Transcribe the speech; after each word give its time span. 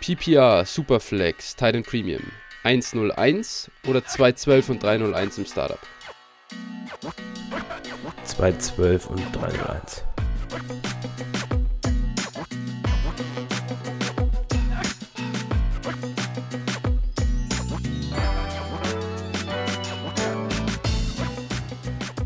PPR, 0.00 0.64
Superflex, 0.64 1.56
Titan 1.56 1.82
Premium 1.82 2.22
101 2.62 3.70
oder 3.86 4.04
212 4.04 4.68
und 4.68 4.82
301 4.82 5.38
im 5.38 5.46
Startup? 5.46 5.78
212 8.24 9.06
und 9.08 9.22
301. 9.34 10.04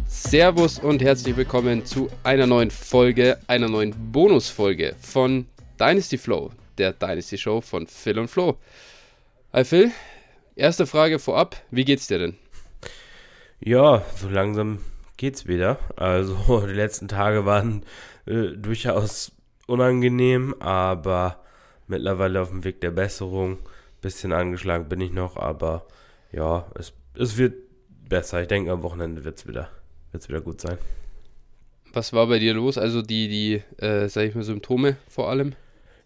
Servus 0.07 0.79
und 0.79 1.03
herzlich 1.03 1.37
willkommen 1.37 1.85
zu 1.85 2.09
einer 2.23 2.47
neuen 2.47 2.71
Folge, 2.71 3.39
einer 3.47 3.69
neuen 3.69 3.95
Bonusfolge 4.13 4.95
von 5.01 5.47
Dynasty 5.81 6.19
Flow, 6.19 6.51
der 6.81 6.93
Dynasty 6.93 7.39
Show 7.39 7.61
von 7.61 7.87
Phil 7.87 8.19
und 8.19 8.29
Flo. 8.29 8.57
Hi 9.53 9.65
Phil, 9.65 9.91
erste 10.57 10.87
Frage 10.87 11.19
vorab, 11.19 11.57
wie 11.71 11.85
geht's 11.85 12.07
dir 12.07 12.19
denn? 12.19 12.37
Ja, 13.61 14.03
so 14.17 14.29
langsam 14.29 14.79
geht's 15.17 15.47
wieder. 15.47 15.79
Also 15.97 16.67
die 16.67 16.73
letzten 16.73 17.07
Tage 17.07 17.45
waren 17.45 17.85
äh, 18.27 18.57
durchaus 18.57 19.33
unangenehm, 19.67 20.55
aber 20.59 21.45
mittlerweile 21.87 22.41
auf 22.41 22.49
dem 22.49 22.65
Weg 22.65 22.81
der 22.81 22.91
Besserung. 22.91 23.59
Bisschen 24.01 24.33
angeschlagen 24.33 24.89
bin 24.89 25.03
ich 25.03 25.13
noch, 25.13 25.37
aber 25.37 25.87
ja, 26.33 26.67
es, 26.75 26.95
es 27.15 27.37
wird 27.37 27.55
besser. 28.09 28.41
Ich 28.41 28.49
denke, 28.49 28.73
am 28.73 28.83
Wochenende 28.83 29.25
wird's 29.25 29.47
wieder 29.47 29.69
wird 30.13 30.23
es 30.23 30.29
wieder 30.29 30.41
gut 30.41 30.61
sein. 30.61 30.79
Was 31.93 32.13
war 32.13 32.27
bei 32.27 32.39
dir 32.39 32.55
los? 32.55 32.79
Also 32.79 33.03
die, 33.03 33.29
die, 33.29 33.85
äh, 33.85 34.09
sag 34.09 34.23
ich 34.25 34.35
mal, 34.35 34.45
Symptome 34.45 34.97
vor 35.09 35.29
allem? 35.29 35.55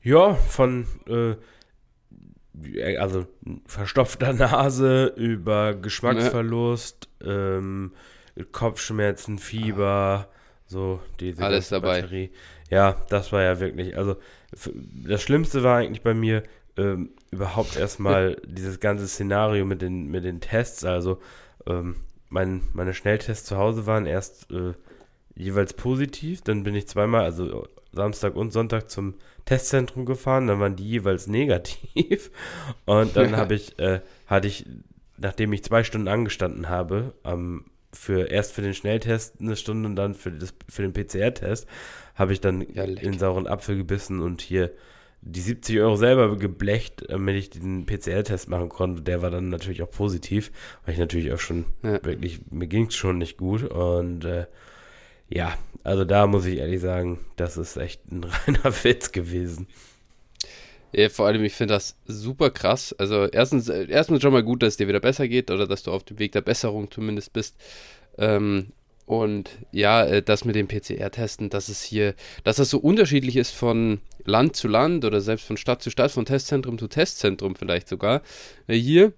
Ja, 0.04 0.34
von, 0.34 0.86
äh, 1.08 1.36
also 2.98 3.26
verstopfter 3.66 4.32
Nase 4.34 5.06
über 5.16 5.74
Geschmacksverlust, 5.74 7.08
ja. 7.24 7.56
ähm, 7.56 7.92
Kopfschmerzen, 8.52 9.38
Fieber, 9.38 10.28
so 10.66 11.00
diese 11.20 11.42
Alles 11.42 11.70
dabei. 11.70 12.02
Batterie. 12.02 12.30
Ja, 12.70 13.02
das 13.08 13.32
war 13.32 13.42
ja 13.42 13.60
wirklich, 13.60 13.96
also 13.96 14.16
das 15.06 15.22
Schlimmste 15.22 15.62
war 15.62 15.78
eigentlich 15.78 16.02
bei 16.02 16.14
mir 16.14 16.42
ähm, 16.76 17.10
überhaupt 17.30 17.76
erstmal 17.78 18.36
dieses 18.44 18.80
ganze 18.80 19.08
Szenario 19.08 19.64
mit 19.64 19.80
den, 19.80 20.10
mit 20.10 20.24
den 20.24 20.40
Tests, 20.40 20.84
also 20.84 21.20
ähm, 21.66 21.96
mein, 22.28 22.62
meine 22.74 22.92
Schnelltests 22.92 23.46
zu 23.46 23.56
Hause 23.56 23.86
waren 23.86 24.06
erst 24.06 24.50
äh, 24.50 24.74
jeweils 25.34 25.72
positiv, 25.72 26.42
dann 26.42 26.62
bin 26.62 26.74
ich 26.74 26.88
zweimal, 26.88 27.24
also 27.24 27.66
Samstag 27.94 28.36
und 28.36 28.52
Sonntag 28.52 28.90
zum 28.90 29.14
Testzentrum 29.44 30.04
gefahren, 30.04 30.46
dann 30.46 30.60
waren 30.60 30.76
die 30.76 30.88
jeweils 30.88 31.26
negativ 31.28 32.30
und 32.84 33.16
dann 33.16 33.36
habe 33.36 33.54
ich, 33.54 33.78
äh, 33.78 34.00
hatte 34.26 34.48
ich, 34.48 34.66
nachdem 35.16 35.52
ich 35.52 35.64
zwei 35.64 35.84
Stunden 35.84 36.08
angestanden 36.08 36.68
habe, 36.68 37.14
ähm, 37.24 37.64
für 37.92 38.28
erst 38.30 38.52
für 38.52 38.62
den 38.62 38.74
Schnelltest 38.74 39.40
eine 39.40 39.56
Stunde 39.56 39.88
und 39.88 39.96
dann 39.96 40.14
für, 40.14 40.32
das, 40.32 40.52
für 40.68 40.82
den 40.82 40.92
PCR-Test, 40.92 41.68
habe 42.16 42.32
ich 42.32 42.40
dann 42.40 42.66
ja, 42.74 42.84
in 42.84 43.18
sauren 43.18 43.46
Apfel 43.46 43.76
gebissen 43.76 44.20
und 44.20 44.40
hier 44.40 44.72
die 45.26 45.40
70 45.40 45.80
Euro 45.80 45.96
selber 45.96 46.36
geblecht, 46.36 47.04
damit 47.08 47.36
ich 47.36 47.50
den 47.50 47.86
PCR-Test 47.86 48.48
machen 48.48 48.68
konnte. 48.68 49.02
Der 49.02 49.22
war 49.22 49.30
dann 49.30 49.48
natürlich 49.48 49.82
auch 49.82 49.90
positiv, 49.90 50.52
weil 50.84 50.94
ich 50.94 51.00
natürlich 51.00 51.32
auch 51.32 51.38
schon 51.38 51.64
ja. 51.82 52.04
wirklich, 52.04 52.40
mir 52.50 52.66
ging 52.66 52.86
es 52.86 52.94
schon 52.94 53.18
nicht 53.18 53.38
gut. 53.38 53.62
Und 53.64 54.24
äh, 54.26 54.46
ja, 55.28 55.56
also 55.82 56.04
da 56.04 56.26
muss 56.26 56.46
ich 56.46 56.58
ehrlich 56.58 56.80
sagen, 56.80 57.18
das 57.36 57.56
ist 57.56 57.76
echt 57.76 58.10
ein 58.10 58.24
reiner 58.46 58.84
Witz 58.84 59.12
gewesen. 59.12 59.66
Ja, 60.92 61.08
vor 61.08 61.26
allem, 61.26 61.42
ich 61.42 61.54
finde 61.54 61.74
das 61.74 61.96
super 62.06 62.50
krass. 62.50 62.94
Also 62.98 63.26
erstens, 63.26 63.68
äh, 63.68 63.86
erstens 63.88 64.22
schon 64.22 64.32
mal 64.32 64.44
gut, 64.44 64.62
dass 64.62 64.74
es 64.74 64.76
dir 64.76 64.86
wieder 64.88 65.00
besser 65.00 65.26
geht 65.26 65.50
oder 65.50 65.66
dass 65.66 65.82
du 65.82 65.90
auf 65.90 66.04
dem 66.04 66.18
Weg 66.18 66.32
der 66.32 66.40
Besserung 66.40 66.90
zumindest 66.90 67.32
bist. 67.32 67.56
Ähm, 68.16 68.68
und 69.06 69.50
ja, 69.72 70.04
äh, 70.04 70.22
das 70.22 70.44
mit 70.44 70.54
dem 70.54 70.68
PCR-Testen, 70.68 71.50
dass 71.50 71.68
es 71.68 71.82
hier, 71.82 72.14
dass 72.44 72.56
das 72.56 72.70
so 72.70 72.78
unterschiedlich 72.78 73.36
ist 73.36 73.50
von 73.50 74.00
Land 74.24 74.56
zu 74.56 74.68
Land 74.68 75.04
oder 75.04 75.20
selbst 75.20 75.46
von 75.46 75.56
Stadt 75.56 75.82
zu 75.82 75.90
Stadt, 75.90 76.12
von 76.12 76.24
Testzentrum 76.24 76.78
zu 76.78 76.86
Testzentrum 76.88 77.56
vielleicht 77.56 77.88
sogar. 77.88 78.22
Äh, 78.68 78.76
hier, 78.76 79.12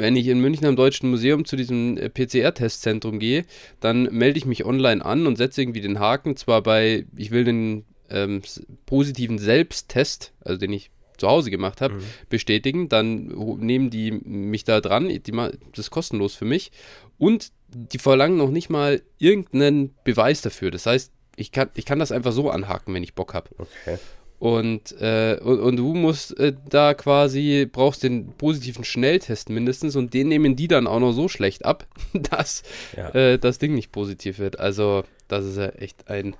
wenn 0.00 0.16
ich 0.16 0.26
in 0.28 0.40
München 0.40 0.66
am 0.66 0.76
Deutschen 0.76 1.10
Museum 1.10 1.44
zu 1.44 1.56
diesem 1.56 1.96
äh, 1.96 2.08
PCR-Testzentrum 2.08 3.18
gehe, 3.18 3.44
dann 3.80 4.04
melde 4.04 4.38
ich 4.38 4.46
mich 4.46 4.64
online 4.64 5.04
an 5.04 5.26
und 5.26 5.36
setze 5.36 5.62
irgendwie 5.62 5.82
den 5.82 6.00
Haken, 6.00 6.36
zwar 6.36 6.62
bei, 6.62 7.04
ich 7.16 7.30
will 7.30 7.44
den 7.44 7.84
ähm, 8.08 8.42
positiven 8.86 9.38
Selbsttest, 9.38 10.32
also 10.40 10.58
den 10.58 10.72
ich 10.72 10.90
zu 11.18 11.28
Hause 11.28 11.50
gemacht 11.50 11.82
habe, 11.82 11.94
mhm. 11.94 12.04
bestätigen. 12.30 12.88
Dann 12.88 13.26
nehmen 13.58 13.90
die 13.90 14.10
mich 14.10 14.64
da 14.64 14.80
dran. 14.80 15.08
Die, 15.08 15.20
das 15.20 15.52
ist 15.76 15.90
kostenlos 15.90 16.34
für 16.34 16.46
mich. 16.46 16.72
Und 17.18 17.52
die 17.68 17.98
verlangen 17.98 18.38
noch 18.38 18.50
nicht 18.50 18.70
mal 18.70 19.02
irgendeinen 19.18 19.94
Beweis 20.02 20.40
dafür. 20.40 20.70
Das 20.70 20.86
heißt, 20.86 21.12
ich 21.36 21.52
kann, 21.52 21.68
ich 21.74 21.84
kann 21.84 21.98
das 21.98 22.10
einfach 22.10 22.32
so 22.32 22.50
anhaken, 22.50 22.94
wenn 22.94 23.02
ich 23.02 23.14
Bock 23.14 23.34
habe. 23.34 23.50
Okay. 23.58 23.98
Und, 24.40 24.98
äh, 25.02 25.38
und, 25.42 25.60
und, 25.60 25.76
du 25.76 25.92
musst 25.94 26.36
äh, 26.40 26.54
da 26.70 26.94
quasi, 26.94 27.68
brauchst 27.70 28.02
den 28.02 28.32
positiven 28.32 28.84
Schnelltest 28.84 29.50
mindestens 29.50 29.96
und 29.96 30.14
den 30.14 30.28
nehmen 30.28 30.56
die 30.56 30.66
dann 30.66 30.86
auch 30.86 30.98
noch 30.98 31.12
so 31.12 31.28
schlecht 31.28 31.66
ab, 31.66 31.86
dass 32.14 32.62
ja. 32.96 33.10
äh, 33.10 33.38
das 33.38 33.58
Ding 33.58 33.74
nicht 33.74 33.92
positiv 33.92 34.38
wird. 34.38 34.58
Also, 34.58 35.04
das 35.28 35.44
ist 35.44 35.58
ja 35.58 35.68
echt 35.68 36.08
ein, 36.08 36.36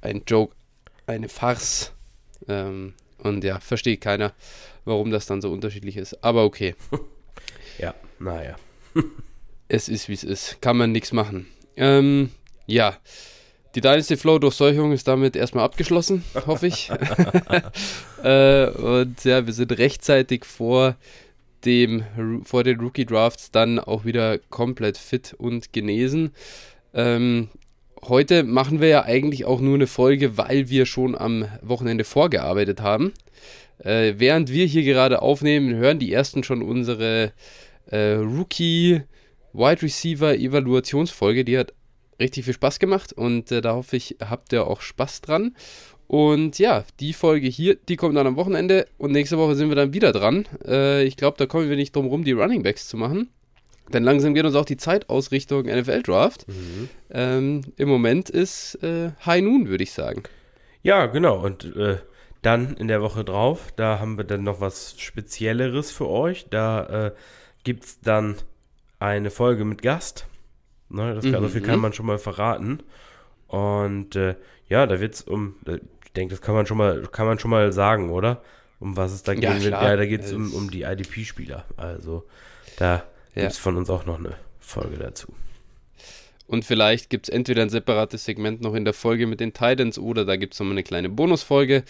ein 0.00 0.22
Joke, 0.26 0.56
eine 1.06 1.28
Farce. 1.28 1.92
Ähm, 2.48 2.94
und 3.18 3.44
ja, 3.44 3.60
versteht 3.60 4.00
keiner, 4.00 4.32
warum 4.84 5.12
das 5.12 5.26
dann 5.26 5.40
so 5.40 5.52
unterschiedlich 5.52 5.96
ist. 5.96 6.24
Aber 6.24 6.44
okay. 6.44 6.74
ja, 7.78 7.94
naja. 8.18 8.56
es 9.68 9.88
ist, 9.88 10.08
wie 10.08 10.14
es 10.14 10.24
ist. 10.24 10.60
Kann 10.60 10.76
man 10.76 10.90
nichts 10.90 11.12
machen. 11.12 11.46
Ähm, 11.76 12.30
ja. 12.66 12.96
Die 13.76 13.82
Dynasty 13.82 14.16
Flow 14.16 14.38
Durchseuchung 14.38 14.92
ist 14.92 15.06
damit 15.06 15.36
erstmal 15.36 15.64
abgeschlossen, 15.64 16.24
hoffe 16.46 16.66
ich. 16.66 16.90
äh, 18.24 18.68
und 18.70 19.22
ja, 19.22 19.44
wir 19.44 19.52
sind 19.52 19.76
rechtzeitig 19.76 20.46
vor 20.46 20.96
dem 21.66 22.02
vor 22.44 22.64
den 22.64 22.80
Rookie 22.80 23.04
Drafts 23.04 23.50
dann 23.50 23.78
auch 23.78 24.06
wieder 24.06 24.38
komplett 24.38 24.96
fit 24.96 25.34
und 25.36 25.74
genesen. 25.74 26.30
Ähm, 26.94 27.48
heute 28.02 28.44
machen 28.44 28.80
wir 28.80 28.88
ja 28.88 29.04
eigentlich 29.04 29.44
auch 29.44 29.60
nur 29.60 29.74
eine 29.74 29.86
Folge, 29.86 30.38
weil 30.38 30.70
wir 30.70 30.86
schon 30.86 31.14
am 31.14 31.44
Wochenende 31.60 32.04
vorgearbeitet 32.04 32.80
haben. 32.80 33.12
Äh, 33.84 34.14
während 34.16 34.50
wir 34.50 34.64
hier 34.64 34.84
gerade 34.84 35.20
aufnehmen, 35.20 35.74
hören 35.74 35.98
die 35.98 36.14
ersten 36.14 36.44
schon 36.44 36.62
unsere 36.62 37.32
äh, 37.90 38.12
Rookie 38.14 39.02
Wide 39.52 39.82
Receiver 39.82 40.34
Evaluationsfolge. 40.34 41.44
Die 41.44 41.58
hat 41.58 41.74
richtig 42.20 42.44
viel 42.44 42.54
Spaß 42.54 42.78
gemacht 42.78 43.12
und 43.12 43.52
äh, 43.52 43.60
da 43.60 43.74
hoffe 43.74 43.96
ich, 43.96 44.16
habt 44.20 44.52
ihr 44.52 44.66
auch 44.66 44.80
Spaß 44.80 45.20
dran. 45.20 45.54
Und 46.08 46.58
ja, 46.58 46.84
die 47.00 47.12
Folge 47.12 47.48
hier, 47.48 47.74
die 47.74 47.96
kommt 47.96 48.16
dann 48.16 48.26
am 48.26 48.36
Wochenende 48.36 48.86
und 48.96 49.12
nächste 49.12 49.38
Woche 49.38 49.56
sind 49.56 49.68
wir 49.68 49.76
dann 49.76 49.92
wieder 49.92 50.12
dran. 50.12 50.46
Äh, 50.64 51.04
ich 51.04 51.16
glaube, 51.16 51.36
da 51.36 51.46
kommen 51.46 51.68
wir 51.68 51.76
nicht 51.76 51.96
drum 51.96 52.06
rum, 52.06 52.22
die 52.22 52.32
Running 52.32 52.62
Backs 52.62 52.88
zu 52.88 52.96
machen. 52.96 53.30
Denn 53.92 54.02
langsam 54.02 54.34
geht 54.34 54.44
uns 54.44 54.54
auch 54.54 54.64
die 54.64 54.76
Zeit 54.76 55.08
aus 55.08 55.30
Richtung 55.30 55.66
NFL-Draft. 55.66 56.46
Mhm. 56.48 56.88
Ähm, 57.10 57.60
Im 57.76 57.88
Moment 57.88 58.30
ist 58.30 58.82
äh, 58.82 59.12
High 59.24 59.42
Noon, 59.42 59.68
würde 59.68 59.84
ich 59.84 59.92
sagen. 59.92 60.24
Ja, 60.82 61.06
genau. 61.06 61.44
Und 61.44 61.76
äh, 61.76 61.98
dann 62.42 62.76
in 62.76 62.88
der 62.88 63.02
Woche 63.02 63.24
drauf, 63.24 63.72
da 63.76 63.98
haben 63.98 64.16
wir 64.16 64.24
dann 64.24 64.42
noch 64.44 64.60
was 64.60 65.00
Spezielleres 65.00 65.90
für 65.90 66.08
euch. 66.08 66.46
Da 66.50 67.06
äh, 67.06 67.12
gibt 67.64 67.84
es 67.84 68.00
dann 68.00 68.36
eine 68.98 69.30
Folge 69.30 69.64
mit 69.64 69.82
Gast. 69.82 70.26
Ne, 70.88 71.14
das, 71.14 71.24
mhm. 71.24 71.32
So 71.32 71.48
viel 71.48 71.62
kann 71.62 71.80
man 71.80 71.92
schon 71.92 72.06
mal 72.06 72.18
verraten. 72.18 72.80
Und 73.48 74.16
äh, 74.16 74.36
ja, 74.68 74.86
da 74.86 75.00
wird 75.00 75.14
es 75.14 75.22
um, 75.22 75.56
ich 75.66 76.12
denke, 76.12 76.34
das 76.34 76.40
kann 76.40 76.54
man 76.54 76.66
schon 76.66 76.76
mal, 76.76 77.02
kann 77.10 77.26
man 77.26 77.38
schon 77.38 77.50
mal 77.50 77.72
sagen, 77.72 78.10
oder? 78.10 78.42
Um 78.78 78.96
was 78.96 79.12
es 79.12 79.22
da 79.22 79.32
ja, 79.32 79.52
gehen 79.52 79.62
wird. 79.62 79.72
Ja, 79.72 79.96
da 79.96 80.06
geht 80.06 80.22
es 80.22 80.32
um, 80.32 80.52
um 80.52 80.70
die 80.70 80.82
IDP-Spieler. 80.82 81.64
Also 81.76 82.24
da 82.78 83.04
ja. 83.34 83.42
gibt 83.42 83.52
es 83.52 83.58
von 83.58 83.76
uns 83.76 83.88
auch 83.88 84.04
noch 84.04 84.18
eine 84.18 84.34
Folge 84.60 84.98
dazu. 84.98 85.32
Und 86.48 86.64
vielleicht 86.64 87.10
gibt 87.10 87.28
es 87.28 87.34
entweder 87.34 87.62
ein 87.62 87.70
separates 87.70 88.24
Segment 88.24 88.60
noch 88.60 88.74
in 88.74 88.84
der 88.84 88.94
Folge 88.94 89.26
mit 89.26 89.40
den 89.40 89.52
Titans 89.52 89.98
oder 89.98 90.24
da 90.24 90.36
gibt 90.36 90.54
es 90.54 90.60
nochmal 90.60 90.74
eine 90.74 90.84
kleine 90.84 91.08
Bonusfolge. 91.08 91.82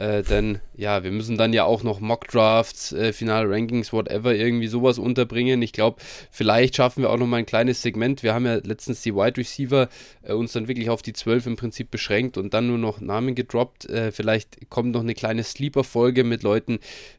Äh, 0.00 0.22
denn 0.22 0.60
ja, 0.74 1.04
wir 1.04 1.10
müssen 1.10 1.36
dann 1.36 1.52
ja 1.52 1.64
auch 1.64 1.82
noch 1.82 2.00
Mock-Drafts, 2.00 2.92
äh, 2.92 3.12
Final-Rankings, 3.12 3.92
whatever, 3.92 4.34
irgendwie 4.34 4.66
sowas 4.66 4.98
unterbringen. 4.98 5.60
Ich 5.60 5.74
glaube, 5.74 6.00
vielleicht 6.30 6.74
schaffen 6.74 7.02
wir 7.02 7.10
auch 7.10 7.18
nochmal 7.18 7.40
ein 7.40 7.46
kleines 7.46 7.82
Segment. 7.82 8.22
Wir 8.22 8.32
haben 8.32 8.46
ja 8.46 8.54
letztens 8.54 9.02
die 9.02 9.14
Wide 9.14 9.36
Receiver 9.36 9.90
äh, 10.22 10.32
uns 10.32 10.52
dann 10.52 10.68
wirklich 10.68 10.88
auf 10.88 11.02
die 11.02 11.12
12 11.12 11.48
im 11.48 11.56
Prinzip 11.56 11.90
beschränkt 11.90 12.38
und 12.38 12.54
dann 12.54 12.68
nur 12.68 12.78
noch 12.78 13.02
Namen 13.02 13.34
gedroppt. 13.34 13.90
Äh, 13.90 14.10
vielleicht 14.10 14.70
kommt 14.70 14.92
noch 14.92 15.02
eine 15.02 15.12
kleine 15.12 15.44
Sleeper-Folge 15.44 16.24
mit 16.24 16.42
Leuten, 16.44 16.78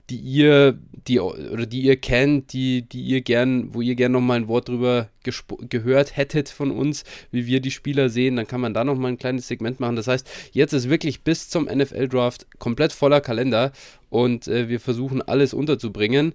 die 0.10 0.18
ihr, 0.18 0.80
die 1.07 1.19
oder 1.19 1.68
die 1.68 1.81
ihr 1.81 1.98
kennt, 1.98 2.51
die, 2.51 2.81
die 2.81 3.04
ihr 3.04 3.22
gern, 3.22 3.75
wo 3.75 3.81
ihr 3.81 3.94
gern 3.94 4.12
nochmal 4.12 4.38
ein 4.38 4.48
Wort 4.48 4.69
drüber 4.69 5.10
gehört 5.24 6.18
hättet 6.18 6.50
von 6.50 6.72
uns, 6.72 7.04
wie 7.30 7.45
wir 7.45 7.60
die 7.60 7.69
Spieler 7.69 8.10
sehen, 8.10 8.38
dann 8.38 8.48
kann 8.48 8.60
man 8.60 8.74
da 8.74 8.83
nochmal 8.83 9.12
ein 9.12 9.19
kleines 9.19 9.48
Segment 9.48 9.80
machen. 9.80 9.95
Das 9.95 10.07
heißt, 10.07 10.28
jetzt 10.51 10.74
ist 10.74 10.89
wirklich 10.89 11.24
bis 11.24 11.48
zum 11.48 11.66
NFL-Draft 11.66 12.48
komplett 12.57 12.70
komplett 12.71 12.94
voller 12.94 13.19
Kalender 13.19 13.73
und 14.09 14.47
äh, 14.47 14.69
wir 14.69 14.79
versuchen 14.79 15.21
alles 15.21 15.53
unterzubringen. 15.53 16.33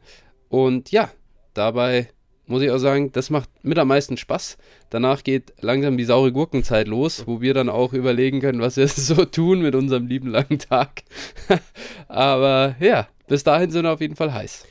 Und 0.50 0.90
ja, 0.90 1.10
dabei 1.54 2.08
muss 2.46 2.60
ich 2.60 2.70
auch 2.70 2.78
sagen, 2.78 3.10
das 3.10 3.30
macht 3.30 3.48
mit 3.62 3.78
am 3.78 3.88
meisten 3.88 4.18
Spaß. 4.18 4.58
Danach 4.90 5.24
geht 5.24 5.54
langsam 5.62 5.96
die 5.96 6.04
saure 6.04 6.30
Gurkenzeit 6.32 6.88
los, 6.88 7.26
wo 7.26 7.40
wir 7.40 7.54
dann 7.54 7.70
auch 7.70 7.94
überlegen 7.94 8.40
können, 8.40 8.60
was 8.60 8.76
wir 8.76 8.86
so 8.88 9.24
tun 9.24 9.62
mit 9.62 9.74
unserem 9.74 10.06
lieben 10.06 10.28
langen 10.28 10.58
Tag. 10.58 11.04
Aber 12.08 12.76
ja, 12.80 13.08
bis 13.28 13.42
dahin 13.42 13.70
sind 13.70 13.84
wir 13.84 13.92
auf 13.92 14.02
jeden 14.02 14.16
Fall 14.16 14.34
heiß. 14.34 14.66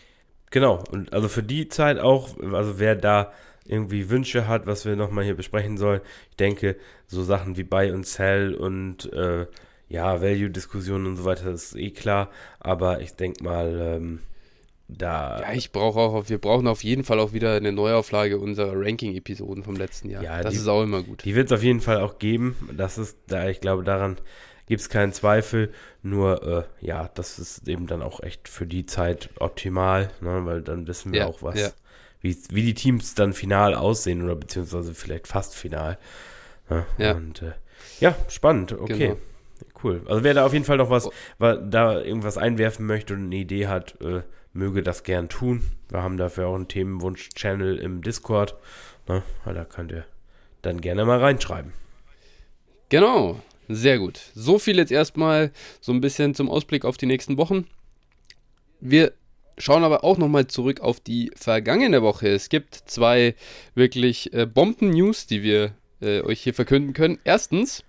Genau, 0.51 0.83
und 0.91 1.13
also 1.13 1.27
für 1.27 1.41
die 1.41 1.67
Zeit 1.67 1.97
auch, 1.97 2.37
also 2.53 2.77
wer 2.77 2.95
da 2.95 3.33
irgendwie 3.65 4.11
Wünsche 4.11 4.47
hat, 4.47 4.67
was 4.67 4.85
wir 4.85 4.95
nochmal 4.95 5.23
hier 5.23 5.35
besprechen 5.35 5.77
sollen, 5.77 6.01
ich 6.29 6.35
denke, 6.35 6.75
so 7.07 7.23
Sachen 7.23 7.57
wie 7.57 7.63
Buy 7.63 7.89
und 7.89 8.05
Sell 8.05 8.53
und 8.53 9.11
äh, 9.11 9.47
ja, 9.87 10.21
Value-Diskussionen 10.21 11.05
und 11.05 11.17
so 11.17 11.25
weiter, 11.25 11.51
das 11.51 11.65
ist 11.65 11.75
eh 11.75 11.91
klar, 11.91 12.29
aber 12.59 13.01
ich 13.01 13.15
denke 13.15 13.43
mal, 13.43 13.79
ähm, 13.79 14.19
da. 14.87 15.41
Ja, 15.41 15.53
ich 15.53 15.71
brauche 15.71 15.99
auch, 15.99 16.29
wir 16.29 16.37
brauchen 16.37 16.67
auf 16.67 16.83
jeden 16.83 17.03
Fall 17.03 17.19
auch 17.19 17.33
wieder 17.33 17.55
eine 17.55 17.71
Neuauflage 17.71 18.37
unserer 18.37 18.73
Ranking-Episoden 18.75 19.63
vom 19.63 19.75
letzten 19.75 20.09
Jahr. 20.09 20.23
Ja, 20.23 20.41
das 20.41 20.53
die, 20.53 20.59
ist 20.59 20.67
auch 20.67 20.83
immer 20.83 21.03
gut. 21.03 21.25
Die 21.25 21.35
wird 21.35 21.47
es 21.47 21.51
auf 21.51 21.63
jeden 21.63 21.81
Fall 21.81 22.01
auch 22.01 22.19
geben. 22.19 22.55
Das 22.75 22.97
ist, 22.97 23.17
da 23.27 23.47
ich 23.49 23.61
glaube, 23.61 23.83
daran 23.83 24.17
gibt 24.67 24.81
es 24.81 24.89
keinen 24.89 25.13
Zweifel. 25.13 25.71
Nur, 26.03 26.67
äh, 26.81 26.85
ja, 26.85 27.09
das 27.13 27.39
ist 27.39 27.67
eben 27.67 27.87
dann 27.87 28.01
auch 28.01 28.21
echt 28.21 28.47
für 28.47 28.65
die 28.65 28.85
Zeit 28.85 29.29
optimal, 29.39 30.11
ne? 30.21 30.45
weil 30.45 30.61
dann 30.61 30.87
wissen 30.87 31.13
wir 31.13 31.21
ja, 31.21 31.27
auch, 31.27 31.41
was, 31.41 31.59
ja. 31.59 31.69
wie, 32.21 32.37
wie 32.49 32.63
die 32.63 32.73
Teams 32.73 33.15
dann 33.15 33.33
final 33.33 33.73
aussehen 33.75 34.23
oder 34.23 34.35
beziehungsweise 34.35 34.93
vielleicht 34.93 35.27
fast 35.27 35.55
final. 35.55 35.97
Ne? 36.69 36.85
Ja. 36.97 37.13
Und 37.13 37.41
äh, 37.41 37.53
ja, 37.99 38.15
spannend, 38.27 38.73
okay. 38.73 38.97
Genau. 38.97 39.17
Cool. 39.83 40.01
Also 40.07 40.23
wer 40.23 40.33
da 40.33 40.45
auf 40.45 40.53
jeden 40.53 40.65
Fall 40.65 40.77
noch 40.77 40.89
was, 40.89 41.07
oh. 41.07 41.11
da 41.39 42.01
irgendwas 42.01 42.37
einwerfen 42.37 42.85
möchte 42.85 43.13
und 43.13 43.25
eine 43.25 43.35
Idee 43.35 43.67
hat, 43.67 43.99
äh, 44.01 44.21
möge 44.53 44.81
das 44.81 45.03
gern 45.03 45.29
tun. 45.29 45.63
Wir 45.89 46.01
haben 46.01 46.17
dafür 46.17 46.47
auch 46.47 46.55
einen 46.55 46.67
Themenwunsch-Channel 46.67 47.77
im 47.77 48.01
Discord. 48.01 48.55
Ne? 49.07 49.23
Da 49.45 49.65
könnt 49.65 49.91
ihr 49.91 50.05
dann 50.61 50.81
gerne 50.81 51.05
mal 51.05 51.19
reinschreiben. 51.19 51.73
Genau, 52.89 53.39
sehr 53.67 53.99
gut. 53.99 54.19
So 54.33 54.59
viel 54.59 54.77
jetzt 54.77 54.91
erstmal 54.91 55.51
so 55.81 55.91
ein 55.91 56.01
bisschen 56.01 56.33
zum 56.33 56.49
Ausblick 56.49 56.85
auf 56.85 56.97
die 56.97 57.05
nächsten 57.05 57.37
Wochen. 57.37 57.67
Wir 58.79 59.13
schauen 59.57 59.83
aber 59.83 60.03
auch 60.03 60.17
nochmal 60.17 60.47
zurück 60.47 60.81
auf 60.81 60.99
die 60.99 61.31
vergangene 61.35 62.01
Woche. 62.01 62.27
Es 62.29 62.49
gibt 62.49 62.75
zwei 62.75 63.35
wirklich 63.73 64.33
äh, 64.33 64.45
Bomben-News, 64.45 65.27
die 65.27 65.43
wir 65.43 65.71
äh, 66.01 66.21
euch 66.21 66.41
hier 66.41 66.53
verkünden 66.53 66.93
können. 66.93 67.19
Erstens, 67.23 67.83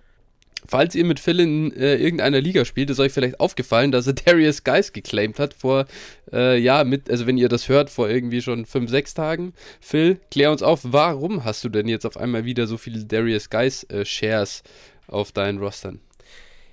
Falls 0.65 0.95
ihr 0.95 1.05
mit 1.05 1.19
Phil 1.19 1.39
in 1.39 1.71
äh, 1.73 1.95
irgendeiner 1.95 2.41
Liga 2.41 2.65
spielt, 2.65 2.89
ist 2.89 2.99
euch 2.99 3.11
vielleicht 3.11 3.39
aufgefallen, 3.39 3.91
dass 3.91 4.07
er 4.07 4.13
Darius 4.13 4.63
Guys 4.63 4.91
geclaimed 4.91 5.39
hat 5.39 5.53
vor, 5.53 5.85
äh, 6.33 6.57
ja, 6.57 6.83
mit, 6.83 7.09
also 7.09 7.27
wenn 7.27 7.37
ihr 7.37 7.49
das 7.49 7.69
hört, 7.69 7.89
vor 7.89 8.09
irgendwie 8.09 8.41
schon 8.41 8.65
5, 8.65 8.89
6 8.89 9.13
Tagen. 9.13 9.53
Phil, 9.79 10.19
klär 10.31 10.51
uns 10.51 10.63
auf, 10.63 10.81
warum 10.83 11.45
hast 11.45 11.63
du 11.63 11.69
denn 11.69 11.87
jetzt 11.87 12.05
auf 12.05 12.17
einmal 12.17 12.45
wieder 12.45 12.65
so 12.67 12.77
viele 12.77 13.05
Darius 13.05 13.49
Guys 13.49 13.83
äh, 13.83 14.03
Shares 14.03 14.63
auf 15.07 15.31
deinen 15.31 15.59
Rostern? 15.59 15.99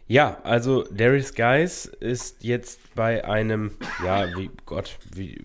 Ja, 0.06 0.38
also 0.44 0.84
Darius 0.90 1.34
Guys 1.34 1.86
ist 1.86 2.42
jetzt 2.42 2.80
bei 2.94 3.24
einem, 3.24 3.72
ja, 4.04 4.28
wie 4.36 4.50
Gott, 4.66 4.98
wie, 5.14 5.44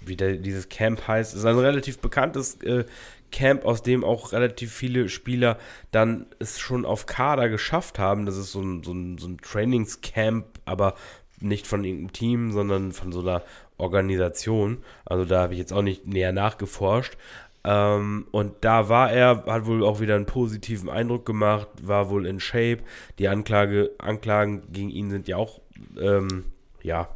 wie 0.00 0.16
der, 0.16 0.36
dieses 0.36 0.68
Camp 0.68 1.06
heißt, 1.06 1.34
ist 1.34 1.44
ein 1.44 1.58
relativ 1.58 1.98
bekanntes 1.98 2.60
äh, 2.62 2.84
Camp, 3.30 3.64
aus 3.64 3.82
dem 3.82 4.04
auch 4.04 4.32
relativ 4.32 4.72
viele 4.72 5.08
Spieler 5.08 5.58
dann 5.90 6.26
es 6.38 6.58
schon 6.58 6.84
auf 6.84 7.06
Kader 7.06 7.48
geschafft 7.48 7.98
haben. 7.98 8.26
Das 8.26 8.36
ist 8.36 8.52
so 8.52 8.60
ein, 8.60 8.82
so 8.82 8.92
ein, 8.92 9.18
so 9.18 9.28
ein 9.28 9.38
Trainingscamp, 9.38 10.46
aber 10.64 10.94
nicht 11.40 11.66
von 11.66 11.84
irgendeinem 11.84 12.12
Team, 12.12 12.52
sondern 12.52 12.92
von 12.92 13.12
so 13.12 13.20
einer 13.20 13.42
Organisation. 13.78 14.78
Also 15.04 15.24
da 15.24 15.42
habe 15.42 15.54
ich 15.54 15.58
jetzt 15.58 15.72
auch 15.72 15.82
nicht 15.82 16.06
näher 16.06 16.32
nachgeforscht. 16.32 17.16
Ähm, 17.62 18.26
und 18.30 18.52
da 18.62 18.88
war 18.88 19.10
er, 19.12 19.44
hat 19.46 19.66
wohl 19.66 19.84
auch 19.84 20.00
wieder 20.00 20.16
einen 20.16 20.26
positiven 20.26 20.88
Eindruck 20.88 21.26
gemacht, 21.26 21.68
war 21.82 22.08
wohl 22.08 22.26
in 22.26 22.40
Shape. 22.40 22.78
Die 23.18 23.28
Anklage, 23.28 23.90
Anklagen 23.98 24.62
gegen 24.72 24.90
ihn 24.90 25.10
sind 25.10 25.28
ja 25.28 25.36
auch, 25.36 25.60
ähm, 25.98 26.46
ja, 26.82 27.08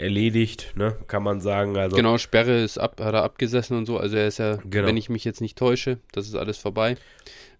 erledigt, 0.00 0.72
ne, 0.76 0.96
kann 1.06 1.22
man 1.22 1.40
sagen. 1.40 1.76
Also, 1.76 1.96
genau, 1.96 2.18
Sperre 2.18 2.62
ist 2.62 2.78
ab, 2.78 3.00
hat 3.00 3.14
er 3.14 3.22
abgesessen 3.22 3.76
und 3.76 3.86
so. 3.86 3.98
Also 3.98 4.16
er 4.16 4.26
ist 4.26 4.38
ja, 4.38 4.56
genau. 4.64 4.88
wenn 4.88 4.96
ich 4.96 5.08
mich 5.08 5.24
jetzt 5.24 5.40
nicht 5.40 5.56
täusche, 5.56 5.98
das 6.12 6.26
ist 6.26 6.34
alles 6.34 6.58
vorbei. 6.58 6.96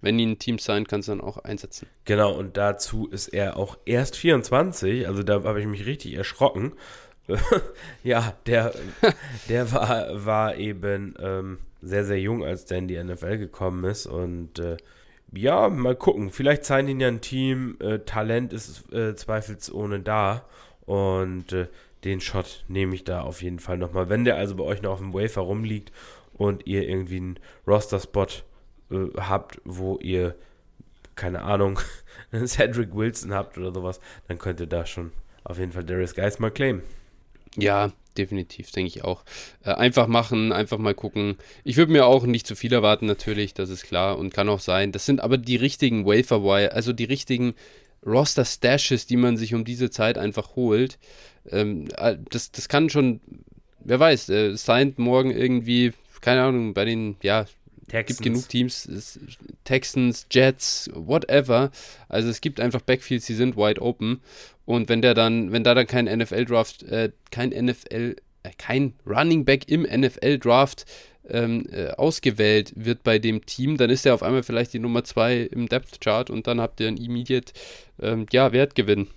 Wenn 0.00 0.19
ihn 0.19 0.31
ein 0.31 0.38
Team 0.38 0.58
sein, 0.58 0.87
kannst 0.87 1.08
du 1.08 1.12
dann 1.12 1.20
auch 1.20 1.38
einsetzen. 1.38 1.87
Genau, 2.06 2.32
und 2.32 2.56
dazu 2.56 3.06
ist 3.08 3.28
er 3.28 3.56
auch 3.56 3.76
erst 3.84 4.16
24, 4.16 5.06
also 5.06 5.22
da 5.22 5.42
habe 5.42 5.60
ich 5.60 5.66
mich 5.66 5.84
richtig 5.84 6.14
erschrocken. 6.14 6.72
ja, 8.02 8.34
der, 8.46 8.75
der 9.48 9.70
war, 9.72 10.25
war 10.25 10.56
eben 10.56 11.14
ähm, 11.20 11.58
sehr, 11.82 12.04
sehr 12.04 12.19
jung, 12.19 12.44
als 12.44 12.64
der 12.64 12.78
in 12.78 12.88
die 12.88 13.02
NFL 13.02 13.38
gekommen 13.38 13.84
ist 13.84 14.06
und 14.06 14.58
äh, 14.58 14.78
ja, 15.32 15.69
mal 15.69 15.94
gucken. 15.94 16.31
Vielleicht 16.31 16.64
zeigen 16.64 16.88
ihn 16.88 17.00
ja 17.00 17.08
ein 17.08 17.20
Team. 17.20 17.76
Äh, 17.81 18.00
Talent 18.00 18.52
ist 18.52 18.93
äh, 18.93 19.14
zweifelsohne 19.14 20.00
da. 20.00 20.44
Und 20.86 21.52
äh, 21.52 21.69
den 22.05 22.20
Shot 22.20 22.64
nehme 22.69 22.94
ich 22.94 23.05
da 23.05 23.23
auf 23.23 23.43
jeden 23.43 23.58
Fall 23.58 23.79
nochmal. 23.79 24.08
Wenn 24.08 24.25
der 24.25 24.37
also 24.37 24.56
bei 24.56 24.64
euch 24.64 24.82
noch 24.82 24.93
auf 24.93 24.99
dem 24.99 25.14
Wafer 25.14 25.43
rumliegt 25.43 25.93
und 26.35 26.67
ihr 26.67 26.88
irgendwie 26.88 27.17
einen 27.17 27.41
Roster-Spot 27.67 28.26
äh, 28.91 29.08
habt, 29.17 29.61
wo 29.64 29.99
ihr, 29.99 30.35
keine 31.14 31.43
Ahnung, 31.43 31.79
einen 32.32 32.47
Cedric 32.47 32.94
Wilson 32.94 33.35
habt 33.35 33.58
oder 33.58 33.73
sowas, 33.73 34.00
dann 34.29 34.38
könnt 34.38 34.61
ihr 34.61 34.67
da 34.67 34.87
schon 34.87 35.12
auf 35.44 35.58
jeden 35.58 35.73
Fall 35.73 35.85
Darius 35.85 36.14
Geist 36.14 36.41
mal 36.41 36.50
claimen. 36.50 36.82
Ja, 37.56 37.93
definitiv, 38.17 38.70
denke 38.70 38.88
ich 38.88 39.05
auch. 39.05 39.25
Äh, 39.64 39.73
einfach 39.73 40.06
machen, 40.06 40.53
einfach 40.53 40.79
mal 40.79 40.94
gucken. 40.94 41.37
Ich 41.64 41.76
würde 41.76 41.93
mir 41.93 42.06
auch 42.06 42.25
nicht 42.25 42.46
zu 42.46 42.55
viel 42.55 42.73
erwarten, 42.73 43.06
natürlich, 43.06 43.55
das 43.55 43.70
ist 43.70 43.85
klar 43.85 44.19
und 44.19 44.32
kann 44.32 44.49
auch 44.49 44.61
sein. 44.61 44.93
Das 44.93 45.06
sind 45.06 45.20
aber 45.20 45.38
die 45.38 45.56
richtigen 45.56 46.06
Wafer-Wire, 46.06 46.73
also 46.73 46.93
die 46.93 47.05
richtigen 47.05 47.55
Roster-Stashes, 48.06 49.06
die 49.06 49.17
man 49.17 49.37
sich 49.37 49.55
um 49.55 49.64
diese 49.64 49.91
Zeit 49.91 50.17
einfach 50.17 50.56
holt. 50.56 50.99
Ähm, 51.50 51.88
äh, 51.96 52.16
das, 52.31 52.52
das 52.52 52.69
kann 52.69 52.90
schon, 52.90 53.20
wer 53.81 54.00
weiß, 54.00 54.28
äh, 54.31 54.56
signed 54.56 54.98
morgen 54.98 55.31
irgendwie, 55.31 55.92
keine 56.20 56.42
Ahnung, 56.42 56.75
bei 56.75 56.84
den, 56.84 57.16
ja, 57.22 57.46
Texans. 57.90 58.19
gibt 58.19 58.22
genug 58.22 58.48
Teams, 58.48 59.19
Texans, 59.64 60.26
Jets, 60.31 60.90
whatever. 60.94 61.72
Also 62.08 62.28
es 62.28 62.40
gibt 62.40 62.60
einfach 62.60 62.81
Backfields, 62.81 63.26
die 63.26 63.34
sind 63.34 63.56
wide 63.56 63.82
open. 63.82 64.20
Und 64.64 64.88
wenn 64.88 65.02
der 65.02 65.14
dann, 65.14 65.50
wenn 65.50 65.64
da 65.64 65.75
dann 65.75 65.88
kein 65.88 66.04
NFL-Draft, 66.04 66.84
äh, 66.84 67.10
kein 67.32 67.50
NFL, 67.50 68.14
äh, 68.44 68.50
kein 68.58 68.94
Running 69.06 69.44
Back 69.44 69.69
im 69.69 69.82
NFL-Draft 69.82 70.84
ähm, 71.29 71.67
äh, 71.72 71.88
ausgewählt 71.88 72.72
wird 72.76 73.03
bei 73.03 73.19
dem 73.19 73.44
Team, 73.44 73.76
dann 73.76 73.91
ist 73.91 74.06
er 74.06 74.15
auf 74.15 74.22
einmal 74.22 74.44
vielleicht 74.44 74.72
die 74.72 74.79
Nummer 74.79 75.03
2 75.03 75.43
im 75.43 75.69
Depth-Chart 75.69 76.31
und 76.31 76.46
dann 76.46 76.60
habt 76.60 76.81
ihr 76.81 76.88
einen 76.88 76.96
Immediate 76.96 77.53
ähm, 78.00 78.26
ja, 78.31 78.53
Wertgewinn 78.53 79.08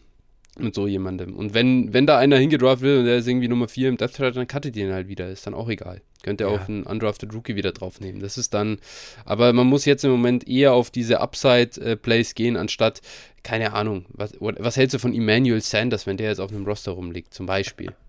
mit 0.60 0.76
so 0.76 0.88
jemandem. 0.88 1.36
Und 1.36 1.54
wenn, 1.54 1.94
wenn 1.94 2.06
da 2.06 2.18
einer 2.18 2.38
hingedraft 2.38 2.82
will 2.82 3.00
und 3.00 3.06
der 3.06 3.18
ist 3.18 3.28
irgendwie 3.28 3.48
Nummer 3.48 3.68
4 3.68 3.90
im 3.90 3.98
Depth 3.98 4.18
Chart, 4.18 4.36
dann 4.36 4.48
cuttet 4.48 4.76
ihr 4.76 4.88
ihn 4.88 4.94
halt 4.94 5.08
wieder. 5.08 5.30
Ist 5.30 5.48
dann 5.48 5.54
auch 5.54 5.68
egal. 5.68 6.02
Könnt 6.22 6.42
ihr 6.42 6.48
ja. 6.48 6.54
auch 6.54 6.68
einen 6.68 6.84
undrafted 6.84 7.34
Rookie 7.34 7.56
wieder 7.56 7.72
draufnehmen. 7.72 8.22
Das 8.22 8.38
ist 8.38 8.54
dann, 8.54 8.80
aber 9.26 9.52
man 9.52 9.68
muss 9.68 9.86
jetzt 9.86 10.06
im 10.06 10.12
Moment 10.12 10.48
eher 10.48 10.74
auf 10.74 10.90
diese 10.90 11.20
Upside-Plays 11.20 12.36
gehen, 12.36 12.56
anstatt, 12.56 13.02
keine 13.44 13.74
Ahnung, 13.74 14.06
was, 14.10 14.34
was 14.40 14.78
hältst 14.78 14.94
du 14.94 15.00
von 15.00 15.14
Emmanuel 15.14 15.60
Sanders, 15.60 16.08
wenn 16.08 16.18
der 16.18 16.30
jetzt 16.30 16.40
auf 16.40 16.52
einem 16.52 16.66
Roster 16.66 16.92
rumliegt, 16.92 17.34
zum 17.34 17.46
Beispiel? 17.46 17.94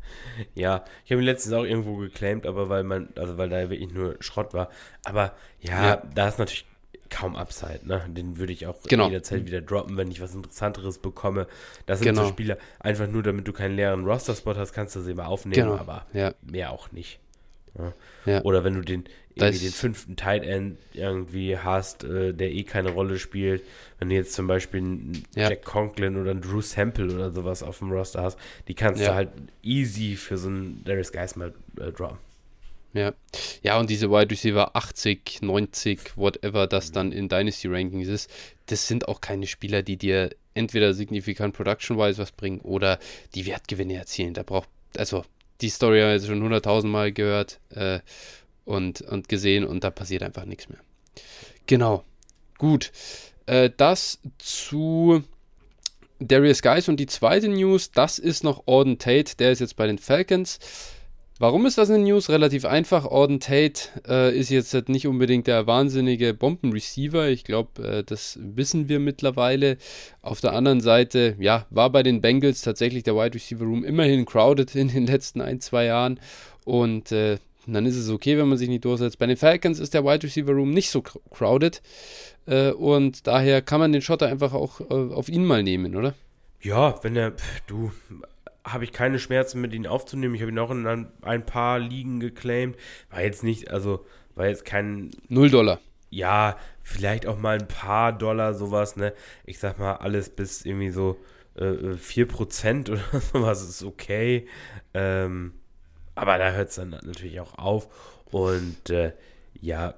Ja, 0.55 0.85
ich 1.05 1.11
habe 1.11 1.23
ihn 1.23 1.27
letztens 1.27 1.55
auch 1.55 1.65
irgendwo 1.65 1.97
geclaimed, 1.97 2.47
aber 2.47 2.69
weil 2.69 2.85
man, 2.85 3.09
also 3.17 3.37
weil 3.37 3.49
da 3.49 3.69
wirklich 3.69 3.93
nur 3.93 4.17
Schrott 4.21 4.55
war. 4.55 4.71
Aber 5.03 5.35
ja, 5.61 5.85
ja. 5.85 6.03
da 6.15 6.29
ist 6.29 6.39
natürlich 6.39 6.67
kaum 7.11 7.37
Upside, 7.37 7.81
ne? 7.85 8.03
Den 8.09 8.39
würde 8.39 8.53
ich 8.53 8.67
auch 8.67 8.83
genau. 8.83 9.07
jederzeit 9.07 9.47
wieder 9.47 9.61
droppen, 9.61 9.97
wenn 9.97 10.11
ich 10.11 10.21
was 10.21 10.35
Interessanteres 10.35 10.99
bekomme. 10.99 11.47
Das 11.87 12.01
sind 12.01 12.09
genau. 12.09 12.25
so 12.25 12.29
Spieler, 12.29 12.59
einfach 12.81 13.07
nur 13.07 13.23
damit 13.23 13.47
du 13.47 13.53
keinen 13.53 13.77
leeren 13.77 14.05
Roster-Spot 14.05 14.57
hast, 14.57 14.73
kannst 14.73 14.97
du 14.97 15.01
sie 15.01 15.15
mal 15.15 15.27
aufnehmen, 15.27 15.69
genau. 15.69 15.77
aber 15.77 16.07
ja. 16.13 16.35
mehr 16.43 16.73
auch 16.73 16.93
nicht. 16.93 17.21
Ja. 17.79 17.93
Ja. 18.25 18.43
Oder 18.43 18.65
wenn 18.65 18.75
du 18.75 18.81
den 18.83 19.05
irgendwie 19.35 19.65
den 19.65 19.73
fünften 19.73 20.17
Tight 20.17 20.45
End 20.45 20.79
irgendwie 20.93 21.59
hast, 21.59 22.05
äh, 22.05 22.33
der 22.33 22.53
eh 22.53 22.63
keine 22.63 22.91
Rolle 22.91 23.19
spielt, 23.19 23.63
wenn 23.99 24.09
du 24.09 24.15
jetzt 24.15 24.33
zum 24.33 24.47
Beispiel 24.47 24.81
einen 24.81 25.25
ja. 25.35 25.49
Jack 25.49 25.65
Conklin 25.65 26.17
oder 26.17 26.31
einen 26.31 26.41
Drew 26.41 26.61
Sample 26.61 27.13
oder 27.13 27.33
sowas 27.33 27.63
auf 27.63 27.79
dem 27.79 27.91
Roster 27.91 28.23
hast, 28.23 28.39
die 28.69 28.75
kannst 28.75 29.03
du 29.03 29.13
halt 29.13 29.31
easy 29.63 30.15
für 30.15 30.39
so 30.39 30.49
einen 30.49 30.85
Darius 30.85 31.11
Geis 31.11 31.35
mal 31.35 31.53
äh, 31.81 31.91
droppen. 31.91 32.19
Ja. 32.95 33.13
Ja, 33.63 33.79
und 33.79 33.91
diese 33.91 34.11
Wide 34.11 34.31
Receiver 34.31 34.75
80, 34.75 35.43
90, 35.43 36.17
whatever 36.17 36.67
das 36.67 36.93
dann 36.93 37.13
in 37.13 37.29
Dynasty 37.29 37.69
Rankings 37.69 38.09
ist, 38.09 38.31
das 38.67 38.87
sind 38.87 39.09
auch 39.09 39.21
keine 39.21 39.47
Spieler, 39.47 39.83
die 39.83 39.97
dir 39.97 40.31
entweder 40.55 40.95
signifikant 40.95 41.55
Production-wise 41.55 42.19
was 42.19 42.33
bringen 42.33 42.61
oder 42.61 42.99
die 43.35 43.47
Wertgewinne 43.47 43.95
erzielen. 43.97 44.33
Da 44.33 44.45
braucht, 44.45 44.69
also 44.97 45.25
die 45.61 45.69
Story 45.69 46.01
haben 46.01 46.07
wir 46.07 46.15
jetzt 46.15 46.27
schon 46.27 46.43
100.000 46.43 46.87
Mal 46.87 47.13
gehört 47.13 47.59
äh, 47.71 47.99
und, 48.65 49.01
und 49.03 49.29
gesehen 49.29 49.65
und 49.65 49.83
da 49.83 49.91
passiert 49.91 50.23
einfach 50.23 50.45
nichts 50.45 50.69
mehr. 50.69 50.79
Genau. 51.67 52.05
Gut. 52.59 52.93
Äh, 53.47 53.71
das 53.77 54.21
zu 54.39 55.25
Darius 56.21 56.63
Guys 56.63 56.89
und 56.89 56.99
die 56.99 57.07
zweite 57.07 57.49
News, 57.49 57.91
das 57.91 58.21
ist 58.21 58.45
noch 58.45 58.69
Auden 58.69 58.99
Tate, 58.99 59.37
der 59.37 59.51
ist 59.51 59.61
jetzt 59.61 59.77
bei 59.77 59.89
den 59.89 59.99
Falcons. 59.99 60.61
Warum 61.41 61.67
ist 61.67 61.79
das 61.79 61.91
eine 61.91 62.05
News? 62.05 62.31
Relativ 62.31 62.65
einfach. 62.65 63.07
Auden 63.07 63.41
Tate 63.41 63.89
äh, 64.07 64.39
ist 64.39 64.51
jetzt 64.51 64.73
halt 64.73 64.89
nicht 64.89 65.09
unbedingt 65.09 65.49
der 65.49 65.67
wahnsinnige 65.67 66.33
Bombenreceiver. 66.33 67.29
Ich 67.29 67.43
glaube, 67.43 67.83
äh, 67.83 68.05
das 68.05 68.39
wissen 68.41 68.89
wir 68.89 69.01
mittlerweile. 69.01 69.77
Auf 70.23 70.41
der 70.41 70.53
anderen 70.53 70.81
Seite, 70.81 71.35
ja, 71.41 71.67
war 71.71 71.91
bei 71.91 72.05
den 72.05 72.21
Bengals 72.21 72.63
tatsächlich 72.63 73.03
der 73.03 73.17
Wide 73.17 73.35
Receiver 73.35 73.65
Room 73.65 73.83
immerhin 73.83 74.27
crowded 74.27 74.77
in 74.77 74.89
den 74.89 75.07
letzten 75.09 75.41
ein, 75.41 75.61
zwei 75.61 75.87
Jahren. 75.87 76.21
Und 76.65 77.11
äh, 77.11 77.39
dann 77.67 77.85
ist 77.85 77.97
es 77.97 78.11
okay, 78.11 78.39
wenn 78.39 78.49
man 78.49 78.59
sich 78.59 78.69
nicht 78.69 78.85
durchsetzt. 78.85 79.19
Bei 79.19 79.27
den 79.27 79.37
Falcons 79.37 79.81
ist 79.81 79.93
der 79.93 80.05
Wide 80.05 80.23
Receiver 80.23 80.53
Room 80.53 80.71
nicht 80.71 80.91
so 80.91 81.03
crowded. 81.03 81.83
Äh, 82.47 82.71
und 82.71 83.27
daher 83.27 83.61
kann 83.61 83.81
man 83.81 83.93
den 83.93 84.03
Schotter 84.03 84.29
einfach 84.29 84.53
auch 84.53 84.81
äh, 84.81 85.13
auf 85.13 85.29
ihn 85.29 85.45
mal 85.45 85.65
nehmen, 85.65 85.97
oder? 85.97 86.15
Ja, 86.63 87.03
wenn 87.03 87.17
er, 87.17 87.33
du, 87.67 87.91
habe 88.65 88.85
ich 88.85 88.93
keine 88.93 89.19
Schmerzen 89.19 89.61
mit 89.61 89.75
ihm 89.75 89.87
aufzunehmen. 89.87 90.35
Ich 90.35 90.41
habe 90.41 90.51
ihn 90.51 90.59
auch 90.59 90.71
in 90.71 90.87
ein, 90.87 91.09
ein, 91.23 91.45
paar 91.45 91.79
Ligen 91.79 92.21
geclaimed. 92.21 92.77
War 93.11 93.23
jetzt 93.23 93.45
nicht, 93.45 93.71
also 93.71 94.05
war 94.35 94.47
jetzt 94.47 94.65
kein. 94.65 95.11
Null 95.29 95.51
Dollar. 95.51 95.81
Ja, 96.11 96.57
vielleicht 96.83 97.27
auch 97.27 97.39
mal 97.39 97.59
ein 97.59 97.69
paar 97.69 98.13
Dollar, 98.13 98.55
sowas, 98.55 98.97
ne? 98.97 99.13
Ich 99.45 99.59
sag 99.59 99.79
mal, 99.79 99.95
alles 99.97 100.31
bis 100.31 100.65
irgendwie 100.65 100.91
so 100.91 101.19
äh, 101.57 101.97
4% 101.97 102.91
oder 103.13 103.21
sowas 103.21 103.63
ist 103.63 103.83
okay. 103.83 104.47
Ähm, 104.95 105.53
aber 106.15 106.39
da 106.39 106.53
hört 106.53 106.71
es 106.71 106.77
dann 106.77 106.91
natürlich 106.91 107.41
auch 107.41 107.59
auf. 107.59 107.89
Und 108.31 108.91
äh, 108.91 109.13
ja, 109.61 109.95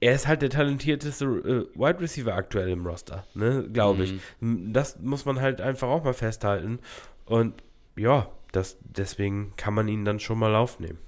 er 0.00 0.14
ist 0.14 0.26
halt 0.26 0.42
der 0.42 0.50
talentierteste 0.50 1.24
äh, 1.24 1.78
Wide 1.78 2.00
Receiver 2.00 2.34
aktuell 2.34 2.68
im 2.68 2.86
Roster, 2.86 3.26
ne, 3.34 3.66
glaube 3.72 4.04
ich. 4.04 4.14
Mhm. 4.40 4.72
Das 4.72 5.00
muss 5.00 5.24
man 5.24 5.40
halt 5.40 5.60
einfach 5.60 5.88
auch 5.88 6.04
mal 6.04 6.14
festhalten. 6.14 6.78
Und 7.24 7.54
ja, 7.96 8.30
das, 8.52 8.78
deswegen 8.80 9.52
kann 9.56 9.74
man 9.74 9.88
ihn 9.88 10.04
dann 10.04 10.20
schon 10.20 10.38
mal 10.38 10.54
aufnehmen. 10.54 10.98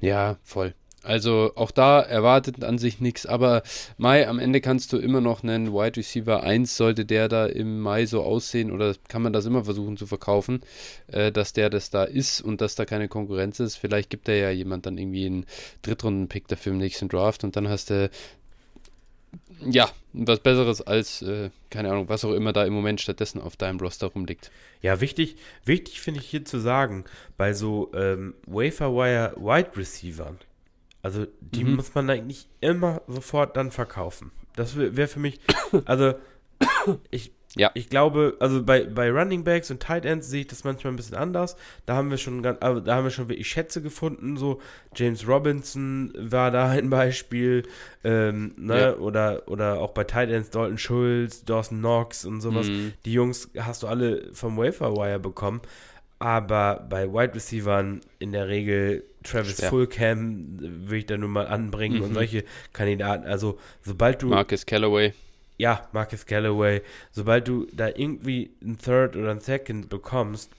Ja, 0.00 0.36
voll. 0.42 0.74
Also 1.04 1.52
auch 1.54 1.70
da 1.70 2.00
erwartet 2.00 2.64
an 2.64 2.76
sich 2.76 3.00
nichts, 3.00 3.24
aber 3.24 3.62
Mai, 3.98 4.26
am 4.26 4.40
Ende 4.40 4.60
kannst 4.60 4.92
du 4.92 4.98
immer 4.98 5.20
noch 5.20 5.44
einen 5.44 5.72
Wide 5.72 5.96
Receiver 5.96 6.42
1, 6.42 6.76
sollte 6.76 7.04
der 7.04 7.28
da 7.28 7.46
im 7.46 7.80
Mai 7.80 8.04
so 8.04 8.22
aussehen 8.22 8.72
oder 8.72 8.94
kann 9.08 9.22
man 9.22 9.32
das 9.32 9.46
immer 9.46 9.64
versuchen 9.64 9.96
zu 9.96 10.06
verkaufen, 10.06 10.60
äh, 11.06 11.30
dass 11.30 11.52
der 11.52 11.70
das 11.70 11.90
da 11.90 12.02
ist 12.02 12.40
und 12.40 12.60
dass 12.60 12.74
da 12.74 12.84
keine 12.84 13.06
Konkurrenz 13.06 13.60
ist. 13.60 13.76
Vielleicht 13.76 14.10
gibt 14.10 14.26
da 14.26 14.32
ja 14.32 14.50
jemand 14.50 14.86
dann 14.86 14.98
irgendwie 14.98 15.26
einen 15.26 15.46
Drittrunden-Pick 15.82 16.48
dafür 16.48 16.72
im 16.72 16.78
nächsten 16.78 17.08
Draft 17.08 17.44
und 17.44 17.54
dann 17.54 17.68
hast 17.68 17.90
du 17.90 18.10
ja, 19.60 19.90
was 20.12 20.40
Besseres 20.40 20.80
als, 20.82 21.22
äh, 21.22 21.50
keine 21.70 21.90
Ahnung, 21.90 22.08
was 22.08 22.24
auch 22.24 22.32
immer 22.32 22.52
da 22.52 22.64
im 22.64 22.72
Moment 22.72 23.00
stattdessen 23.00 23.40
auf 23.40 23.56
deinem 23.56 23.78
Roster 23.80 24.08
rumliegt. 24.08 24.50
Ja, 24.82 25.00
wichtig, 25.00 25.36
wichtig 25.64 26.00
finde 26.00 26.20
ich 26.20 26.26
hier 26.26 26.44
zu 26.44 26.58
sagen, 26.58 27.04
bei 27.36 27.52
so 27.52 27.90
ähm, 27.94 28.34
Waferwire 28.46 29.34
Wide 29.36 29.76
Receivern, 29.76 30.38
also 31.02 31.26
die 31.40 31.64
mhm. 31.64 31.76
muss 31.76 31.94
man 31.94 32.10
eigentlich 32.10 32.48
immer 32.60 33.02
sofort 33.06 33.56
dann 33.56 33.70
verkaufen. 33.70 34.30
Das 34.56 34.76
wäre 34.76 34.96
wär 34.96 35.08
für 35.08 35.20
mich, 35.20 35.40
also 35.84 36.14
ich 37.10 37.32
ja. 37.56 37.70
Ich 37.74 37.88
glaube, 37.88 38.36
also 38.40 38.62
bei, 38.62 38.84
bei 38.84 39.10
Running 39.10 39.42
Backs 39.42 39.70
und 39.70 39.80
Tight 39.80 40.04
Ends 40.04 40.28
sehe 40.28 40.42
ich 40.42 40.46
das 40.48 40.64
manchmal 40.64 40.92
ein 40.92 40.96
bisschen 40.96 41.16
anders. 41.16 41.56
Da 41.86 41.96
haben 41.96 42.10
wir 42.10 42.18
schon 42.18 42.42
ganz, 42.42 42.58
also 42.60 42.80
da 42.80 42.96
haben 42.96 43.04
wir 43.04 43.10
schon 43.10 43.28
wirklich 43.28 43.48
Schätze 43.48 43.80
gefunden. 43.80 44.36
So 44.36 44.60
James 44.94 45.26
Robinson 45.26 46.12
war 46.16 46.50
da 46.50 46.68
ein 46.70 46.90
Beispiel, 46.90 47.64
ähm, 48.04 48.52
ne? 48.56 48.80
Ja. 48.80 48.96
Oder, 48.96 49.48
oder 49.48 49.80
auch 49.80 49.92
bei 49.92 50.04
Tight 50.04 50.30
Ends 50.30 50.50
Dalton 50.50 50.78
Schulz, 50.78 51.44
Dawson 51.44 51.78
Knox 51.78 52.24
und 52.24 52.40
sowas. 52.40 52.68
Mhm. 52.68 52.92
Die 53.04 53.12
Jungs 53.12 53.50
hast 53.58 53.82
du 53.82 53.86
alle 53.86 54.32
vom 54.34 54.56
Wafer 54.56 54.94
Wire 54.94 55.18
bekommen. 55.18 55.62
Aber 56.20 56.84
bei 56.90 57.08
Wide 57.08 57.34
Receivern 57.34 58.00
in 58.18 58.32
der 58.32 58.48
Regel 58.48 59.04
Travis 59.22 59.58
Schwer. 59.58 59.68
Fulcam 59.68 60.58
würde 60.58 60.96
ich 60.96 61.06
da 61.06 61.16
nur 61.16 61.28
mal 61.28 61.46
anbringen 61.46 61.98
mhm. 61.98 62.04
und 62.04 62.14
solche 62.14 62.44
Kandidaten. 62.72 63.24
Also 63.24 63.58
sobald 63.82 64.22
du 64.22 64.28
Marcus 64.28 64.66
Callaway 64.66 65.12
ja, 65.58 65.86
Marcus 65.92 66.24
Callaway, 66.24 66.82
sobald 67.10 67.48
du 67.48 67.66
da 67.72 67.88
irgendwie 67.88 68.52
ein 68.62 68.78
Third 68.78 69.16
oder 69.16 69.32
ein 69.32 69.40
Second 69.40 69.88
bekommst, 69.88 70.50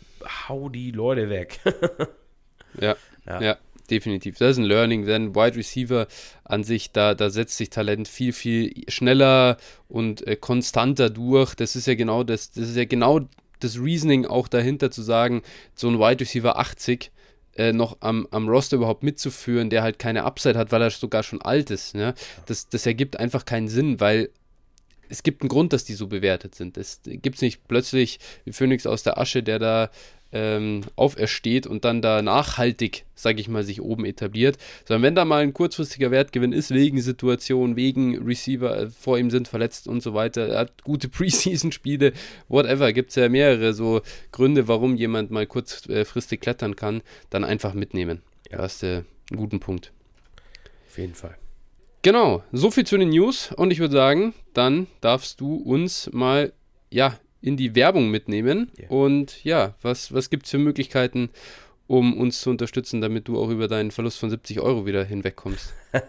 hau 0.47 0.69
die 0.69 0.91
Leute 0.91 1.29
weg. 1.29 1.59
ja, 2.79 2.95
ja, 3.25 3.41
ja, 3.41 3.57
definitiv. 3.89 4.37
Das 4.37 4.51
ist 4.51 4.57
ein 4.57 4.65
Learning, 4.65 5.05
denn 5.05 5.35
Wide 5.35 5.55
Receiver 5.55 6.07
an 6.43 6.65
sich, 6.65 6.91
da, 6.91 7.15
da 7.15 7.29
setzt 7.29 7.57
sich 7.57 7.69
Talent 7.69 8.09
viel, 8.09 8.33
viel 8.33 8.83
schneller 8.89 9.57
und 9.87 10.27
äh, 10.27 10.35
konstanter 10.35 11.09
durch. 11.09 11.55
Das 11.55 11.77
ist 11.77 11.87
ja 11.87 11.95
genau 11.95 12.23
das, 12.23 12.51
das 12.51 12.69
ist 12.69 12.75
ja 12.75 12.85
genau 12.85 13.21
das 13.61 13.79
Reasoning 13.79 14.25
auch 14.25 14.49
dahinter 14.49 14.91
zu 14.91 15.01
sagen, 15.01 15.43
so 15.75 15.87
ein 15.87 15.99
Wide 15.99 16.19
Receiver 16.19 16.59
80 16.59 17.11
äh, 17.55 17.71
noch 17.71 17.97
am, 18.01 18.27
am 18.31 18.49
Roster 18.49 18.77
überhaupt 18.77 19.03
mitzuführen, 19.03 19.69
der 19.69 19.83
halt 19.83 19.97
keine 19.97 20.23
Upside 20.23 20.57
hat, 20.57 20.71
weil 20.71 20.81
er 20.81 20.91
sogar 20.91 21.23
schon 21.23 21.41
alt 21.41 21.71
ist. 21.71 21.95
Ne? 21.95 22.13
Das, 22.45 22.67
das 22.69 22.85
ergibt 22.85 23.17
einfach 23.19 23.45
keinen 23.45 23.67
Sinn, 23.67 23.99
weil 23.99 24.29
es 25.09 25.23
gibt 25.23 25.41
einen 25.41 25.49
Grund, 25.49 25.73
dass 25.73 25.83
die 25.83 25.93
so 25.93 26.07
bewertet 26.07 26.55
sind. 26.55 26.77
Es 26.77 27.01
gibt 27.03 27.41
nicht 27.41 27.67
plötzlich 27.67 28.19
wie 28.45 28.53
Phoenix 28.53 28.85
aus 28.85 29.03
der 29.03 29.17
Asche, 29.17 29.43
der 29.43 29.59
da 29.59 29.89
ähm, 30.31 30.81
aufersteht 30.95 31.65
und 31.65 31.85
dann 31.85 32.01
da 32.01 32.21
nachhaltig, 32.21 33.05
sage 33.15 33.41
ich 33.41 33.47
mal, 33.47 33.63
sich 33.63 33.81
oben 33.81 34.05
etabliert, 34.05 34.57
sondern 34.85 35.03
wenn 35.03 35.15
da 35.15 35.25
mal 35.25 35.41
ein 35.41 35.53
kurzfristiger 35.53 36.11
Wertgewinn 36.11 36.53
ist, 36.53 36.71
wegen 36.71 37.01
Situation, 37.01 37.75
wegen 37.75 38.23
Receiver 38.23 38.77
äh, 38.77 38.89
vor 38.89 39.17
ihm 39.17 39.31
sind 39.31 39.47
verletzt 39.47 39.87
und 39.87 40.01
so 40.01 40.13
weiter, 40.13 40.47
er 40.47 40.59
hat 40.59 40.83
gute 40.83 41.09
Preseason-Spiele, 41.09 42.13
whatever, 42.47 42.93
gibt 42.93 43.09
es 43.09 43.15
ja 43.15 43.27
mehrere 43.27 43.73
so 43.73 44.01
Gründe, 44.31 44.67
warum 44.67 44.95
jemand 44.95 45.31
mal 45.31 45.47
kurzfristig 45.47 46.41
klettern 46.41 46.75
kann, 46.75 47.01
dann 47.29 47.43
einfach 47.43 47.73
mitnehmen. 47.73 48.21
Ja. 48.51 48.57
Da 48.57 48.63
hast 48.63 48.83
du 48.83 49.05
einen 49.31 49.37
guten 49.37 49.59
Punkt. 49.59 49.91
Auf 50.87 50.97
jeden 50.97 51.15
Fall. 51.15 51.37
Genau, 52.01 52.43
so 52.51 52.71
viel 52.71 52.85
zu 52.85 52.97
den 52.97 53.09
News 53.09 53.51
und 53.51 53.71
ich 53.71 53.79
würde 53.79 53.93
sagen, 53.93 54.33
dann 54.53 54.87
darfst 55.01 55.41
du 55.41 55.55
uns 55.55 56.09
mal 56.13 56.53
ja 56.89 57.19
in 57.41 57.57
die 57.57 57.75
Werbung 57.75 58.09
mitnehmen 58.09 58.71
yeah. 58.79 58.89
und 58.89 59.43
ja, 59.43 59.75
was, 59.81 60.13
was 60.13 60.29
gibt 60.29 60.45
es 60.45 60.51
für 60.51 60.57
Möglichkeiten, 60.57 61.29
um 61.87 62.17
uns 62.17 62.41
zu 62.41 62.51
unterstützen, 62.51 63.01
damit 63.01 63.27
du 63.27 63.41
auch 63.41 63.49
über 63.49 63.67
deinen 63.67 63.91
Verlust 63.91 64.19
von 64.19 64.29
70 64.29 64.61
Euro 64.61 64.85
wieder 64.85 65.03
hinwegkommst? 65.03 65.73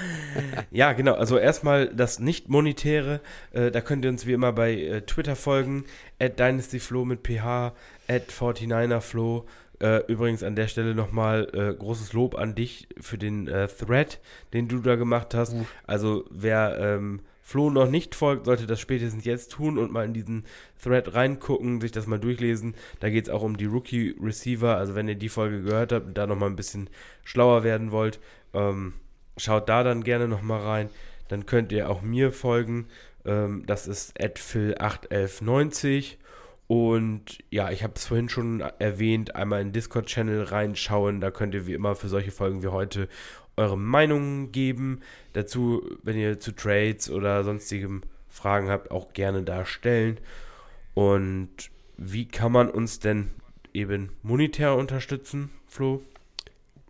ja, 0.70 0.92
genau. 0.92 1.14
Also 1.14 1.38
erstmal 1.38 1.88
das 1.88 2.18
nicht-monetäre. 2.18 3.20
Äh, 3.52 3.70
da 3.70 3.80
könnt 3.80 4.04
ihr 4.04 4.10
uns 4.10 4.26
wie 4.26 4.32
immer 4.32 4.52
bei 4.52 4.74
äh, 4.74 5.02
Twitter 5.02 5.36
folgen. 5.36 5.84
At 6.18 6.38
DynastyFlow 6.38 7.04
mit 7.04 7.26
PH, 7.26 7.74
at 8.08 8.30
49erFlow. 8.30 9.44
Äh, 9.80 10.04
übrigens 10.06 10.42
an 10.42 10.56
der 10.56 10.68
Stelle 10.68 10.94
nochmal 10.94 11.48
äh, 11.52 11.74
großes 11.74 12.12
Lob 12.12 12.36
an 12.36 12.54
dich 12.54 12.88
für 12.98 13.18
den 13.18 13.46
äh, 13.46 13.68
Thread, 13.68 14.20
den 14.52 14.68
du 14.68 14.80
da 14.80 14.96
gemacht 14.96 15.34
hast. 15.34 15.52
Uh. 15.52 15.66
Also 15.86 16.24
wer 16.30 16.78
ähm, 16.78 17.20
Flo 17.42 17.70
noch 17.70 17.88
nicht 17.88 18.14
folgt, 18.14 18.46
sollte 18.46 18.66
das 18.66 18.80
spätestens 18.80 19.24
jetzt 19.24 19.52
tun 19.52 19.78
und 19.78 19.92
mal 19.92 20.04
in 20.04 20.14
diesen 20.14 20.44
Thread 20.82 21.14
reingucken, 21.14 21.80
sich 21.80 21.92
das 21.92 22.06
mal 22.06 22.18
durchlesen. 22.18 22.74
Da 23.00 23.10
geht 23.10 23.26
es 23.26 23.30
auch 23.30 23.42
um 23.42 23.56
die 23.56 23.66
Rookie 23.66 24.16
Receiver. 24.20 24.76
Also 24.76 24.94
wenn 24.94 25.06
ihr 25.08 25.14
die 25.14 25.28
Folge 25.28 25.62
gehört 25.62 25.92
habt 25.92 26.06
und 26.06 26.18
da 26.18 26.26
nochmal 26.26 26.48
ein 26.50 26.56
bisschen 26.56 26.90
schlauer 27.22 27.62
werden 27.62 27.92
wollt, 27.92 28.18
ähm, 28.54 28.94
schaut 29.36 29.68
da 29.68 29.84
dann 29.84 30.02
gerne 30.02 30.26
nochmal 30.26 30.62
rein. 30.62 30.90
Dann 31.28 31.46
könnt 31.46 31.70
ihr 31.70 31.90
auch 31.90 32.02
mir 32.02 32.32
folgen. 32.32 32.88
Ähm, 33.24 33.64
das 33.66 33.86
ist 33.86 34.18
adphil81190 34.20 36.16
und 36.68 37.38
ja, 37.50 37.70
ich 37.70 37.82
habe 37.84 37.94
es 37.96 38.06
vorhin 38.06 38.28
schon 38.28 38.60
erwähnt, 38.60 39.36
einmal 39.36 39.62
in 39.62 39.72
Discord-Channel 39.72 40.42
reinschauen. 40.42 41.20
Da 41.20 41.30
könnt 41.30 41.54
ihr 41.54 41.66
wie 41.66 41.74
immer 41.74 41.94
für 41.94 42.08
solche 42.08 42.32
Folgen 42.32 42.62
wie 42.62 42.68
heute 42.68 43.08
eure 43.56 43.78
Meinungen 43.78 44.50
geben. 44.50 45.00
Dazu, 45.32 45.82
wenn 46.02 46.16
ihr 46.16 46.40
zu 46.40 46.52
Trades 46.52 47.10
oder 47.10 47.44
sonstigem 47.44 48.02
Fragen 48.28 48.68
habt, 48.68 48.90
auch 48.90 49.12
gerne 49.12 49.42
da 49.42 49.64
stellen. 49.64 50.18
Und 50.94 51.70
wie 51.96 52.26
kann 52.26 52.52
man 52.52 52.68
uns 52.68 52.98
denn 52.98 53.30
eben 53.72 54.10
monetär 54.22 54.74
unterstützen, 54.74 55.50
Flo? 55.68 56.02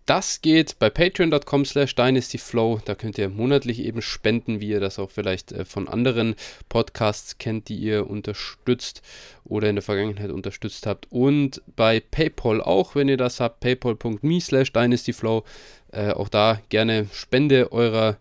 Das 0.06 0.40
geht 0.40 0.78
bei 0.78 0.88
patreon.com 0.88 1.64
slash 1.64 1.96
dynastyflow. 1.96 2.80
Da 2.84 2.94
könnt 2.94 3.18
ihr 3.18 3.28
monatlich 3.28 3.80
eben 3.80 4.00
spenden, 4.00 4.60
wie 4.60 4.68
ihr 4.68 4.78
das 4.78 5.00
auch 5.00 5.10
vielleicht 5.10 5.50
äh, 5.50 5.64
von 5.64 5.88
anderen 5.88 6.36
Podcasts 6.68 7.38
kennt, 7.38 7.68
die 7.68 7.74
ihr 7.74 8.08
unterstützt 8.08 9.02
oder 9.42 9.68
in 9.68 9.74
der 9.74 9.82
Vergangenheit 9.82 10.30
unterstützt 10.30 10.86
habt. 10.86 11.08
Und 11.10 11.60
bei 11.74 11.98
PayPal 11.98 12.62
auch, 12.62 12.94
wenn 12.94 13.08
ihr 13.08 13.16
das 13.16 13.40
habt, 13.40 13.58
paypal.me 13.58 14.40
slash 14.40 14.72
dynastyflow. 14.72 15.42
Äh, 15.90 16.12
auch 16.12 16.28
da 16.28 16.60
gerne 16.68 17.08
Spende 17.12 17.72
eurer, 17.72 18.18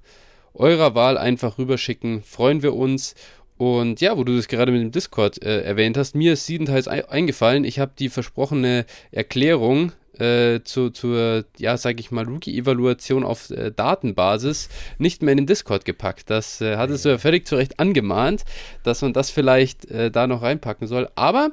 eurer 0.55 0.95
Wahl 0.95 1.19
einfach 1.19 1.59
rüberschicken. 1.59 2.23
Freuen 2.23 2.63
wir 2.63 2.73
uns. 2.73 3.13
Und 3.57 4.01
ja, 4.01 4.17
wo 4.17 4.23
du 4.23 4.35
das 4.35 4.47
gerade 4.47 4.71
mit 4.71 4.81
dem 4.81 4.91
Discord 4.91 5.39
äh, 5.43 5.61
erwähnt 5.61 5.97
hast, 5.97 6.15
mir 6.15 6.33
ist 6.33 6.47
siebenteils 6.47 6.87
eingefallen. 6.87 7.63
Ich 7.63 7.77
habe 7.77 7.91
die 7.97 8.09
versprochene 8.09 8.87
Erklärung 9.11 9.91
äh, 10.19 10.61
zu, 10.63 10.89
zur, 10.89 11.45
ja, 11.57 11.77
sag 11.77 11.99
ich 11.99 12.11
mal, 12.11 12.25
Rookie-Evaluation 12.25 13.23
auf 13.23 13.49
äh, 13.49 13.71
Datenbasis 13.71 14.69
nicht 14.97 15.21
mehr 15.21 15.33
in 15.33 15.37
den 15.37 15.47
Discord 15.47 15.85
gepackt. 15.85 16.29
Das 16.29 16.61
äh, 16.61 16.77
hattest 16.77 17.05
du 17.05 17.09
ja 17.09 17.17
völlig 17.17 17.47
zu 17.47 17.55
Recht 17.55 17.79
angemahnt, 17.79 18.43
dass 18.83 19.01
man 19.01 19.13
das 19.13 19.29
vielleicht 19.29 19.85
äh, 19.85 20.11
da 20.11 20.27
noch 20.27 20.41
reinpacken 20.41 20.87
soll. 20.87 21.09
Aber 21.15 21.51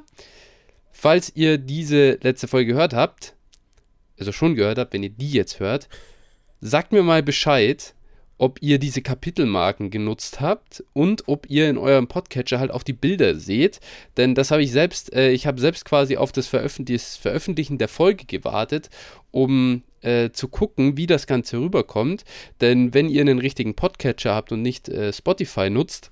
falls 0.91 1.31
ihr 1.35 1.57
diese 1.57 2.19
letzte 2.21 2.47
Folge 2.47 2.73
gehört 2.73 2.93
habt, 2.93 3.35
also 4.19 4.31
schon 4.31 4.55
gehört 4.55 4.77
habt, 4.77 4.93
wenn 4.93 5.03
ihr 5.03 5.09
die 5.09 5.31
jetzt 5.31 5.59
hört, 5.59 5.89
sagt 6.61 6.91
mir 6.91 7.03
mal 7.03 7.23
Bescheid, 7.23 7.93
ob 8.37 8.61
ihr 8.61 8.79
diese 8.79 9.01
Kapitelmarken 9.01 9.89
genutzt 9.89 10.41
habt 10.41 10.83
und 10.93 11.27
ob 11.27 11.49
ihr 11.49 11.69
in 11.69 11.77
eurem 11.77 12.07
Podcatcher 12.07 12.59
halt 12.59 12.71
auch 12.71 12.83
die 12.83 12.93
Bilder 12.93 13.35
seht. 13.35 13.79
Denn 14.17 14.35
das 14.35 14.51
habe 14.51 14.63
ich 14.63 14.71
selbst, 14.71 15.13
äh, 15.13 15.31
ich 15.31 15.47
habe 15.47 15.61
selbst 15.61 15.85
quasi 15.85 16.17
auf 16.17 16.31
das, 16.31 16.47
Veröffentlich 16.47 17.01
das, 17.01 17.17
Veröffentlichen 17.17 17.77
der 17.77 17.87
Folge 17.87 18.25
gewartet, 18.25 18.89
um 19.31 19.83
äh, 20.01 20.31
zu 20.31 20.47
gucken, 20.47 20.97
wie 20.97 21.07
das 21.07 21.27
Ganze 21.27 21.59
rüberkommt. 21.59 22.25
Denn 22.61 22.93
wenn 22.93 23.09
ihr 23.09 23.21
einen 23.21 23.39
richtigen 23.39 23.75
Podcatcher 23.75 24.33
habt 24.33 24.51
und 24.51 24.61
nicht 24.61 24.89
äh, 24.89 25.13
Spotify 25.13 25.69
nutzt, 25.69 26.11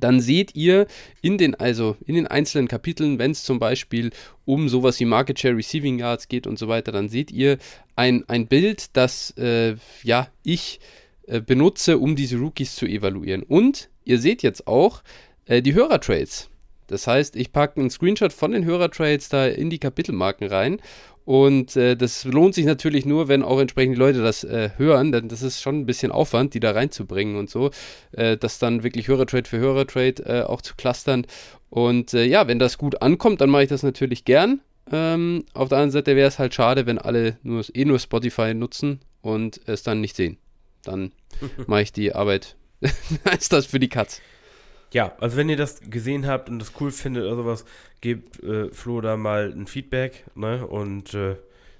dann 0.00 0.20
seht 0.20 0.54
ihr 0.56 0.86
in 1.22 1.38
den, 1.38 1.54
also 1.54 1.96
in 2.04 2.14
den 2.14 2.26
einzelnen 2.26 2.68
Kapiteln, 2.68 3.18
wenn 3.18 3.30
es 3.30 3.44
zum 3.44 3.58
Beispiel 3.58 4.10
um 4.44 4.68
sowas 4.68 4.98
wie 5.00 5.04
Market 5.04 5.38
Share 5.38 5.56
Receiving 5.56 5.98
Yards 5.98 6.28
geht 6.28 6.46
und 6.46 6.58
so 6.58 6.68
weiter, 6.68 6.92
dann 6.92 7.08
seht 7.08 7.30
ihr 7.30 7.58
ein, 7.96 8.24
ein 8.28 8.46
Bild, 8.46 8.96
das 8.96 9.30
äh, 9.38 9.76
ja 10.02 10.28
ich 10.42 10.80
äh, 11.26 11.40
benutze, 11.40 11.98
um 11.98 12.16
diese 12.16 12.38
Rookies 12.38 12.76
zu 12.76 12.86
evaluieren. 12.86 13.42
Und 13.42 13.88
ihr 14.04 14.18
seht 14.18 14.42
jetzt 14.42 14.66
auch 14.66 15.02
äh, 15.46 15.62
die 15.62 15.74
Hörertrades. 15.74 16.50
Das 16.86 17.06
heißt, 17.06 17.36
ich 17.36 17.52
packe 17.52 17.80
einen 17.80 17.90
Screenshot 17.90 18.32
von 18.32 18.52
den 18.52 18.64
Hörertrades 18.64 19.28
da 19.28 19.46
in 19.46 19.70
die 19.70 19.78
Kapitelmarken 19.78 20.48
rein. 20.48 20.80
Und 21.24 21.74
äh, 21.76 21.96
das 21.96 22.24
lohnt 22.24 22.54
sich 22.54 22.66
natürlich 22.66 23.06
nur, 23.06 23.28
wenn 23.28 23.42
auch 23.42 23.58
entsprechend 23.58 23.94
die 23.94 23.98
Leute 23.98 24.22
das 24.22 24.44
äh, 24.44 24.70
hören, 24.76 25.10
denn 25.10 25.28
das 25.28 25.40
ist 25.40 25.62
schon 25.62 25.80
ein 25.80 25.86
bisschen 25.86 26.12
Aufwand, 26.12 26.52
die 26.52 26.60
da 26.60 26.72
reinzubringen 26.72 27.36
und 27.36 27.48
so. 27.48 27.70
Äh, 28.12 28.36
das 28.36 28.58
dann 28.58 28.82
wirklich 28.82 29.08
Hörertrade 29.08 29.48
für 29.48 29.58
Hörertrade 29.58 30.22
äh, 30.26 30.42
auch 30.42 30.60
zu 30.60 30.74
clustern. 30.76 31.26
Und 31.70 32.12
äh, 32.12 32.24
ja, 32.24 32.46
wenn 32.46 32.58
das 32.58 32.76
gut 32.76 33.00
ankommt, 33.00 33.40
dann 33.40 33.48
mache 33.48 33.62
ich 33.62 33.70
das 33.70 33.82
natürlich 33.82 34.26
gern. 34.26 34.60
Ähm, 34.92 35.46
auf 35.54 35.70
der 35.70 35.78
anderen 35.78 35.92
Seite 35.92 36.14
wäre 36.14 36.28
es 36.28 36.38
halt 36.38 36.52
schade, 36.52 36.84
wenn 36.84 36.98
alle 36.98 37.38
nur, 37.42 37.64
eh 37.72 37.86
nur 37.86 37.98
Spotify 37.98 38.52
nutzen 38.52 39.00
und 39.22 39.62
es 39.64 39.82
dann 39.82 40.02
nicht 40.02 40.16
sehen 40.16 40.36
dann 40.84 41.12
mache 41.66 41.82
ich 41.82 41.92
die 41.92 42.14
Arbeit. 42.14 42.56
ist 42.80 43.52
das 43.52 43.66
für 43.66 43.80
die 43.80 43.88
Katz. 43.88 44.20
Ja, 44.92 45.12
also 45.18 45.36
wenn 45.36 45.48
ihr 45.48 45.56
das 45.56 45.80
gesehen 45.80 46.26
habt 46.26 46.48
und 46.48 46.60
das 46.60 46.72
cool 46.80 46.92
findet 46.92 47.24
oder 47.24 47.36
sowas, 47.36 47.64
gebt 48.00 48.42
äh, 48.42 48.70
Flo 48.70 49.00
da 49.00 49.16
mal 49.16 49.52
ein 49.52 49.66
Feedback, 49.66 50.24
ne? 50.36 50.64
Und 50.66 51.14
äh, 51.14 51.36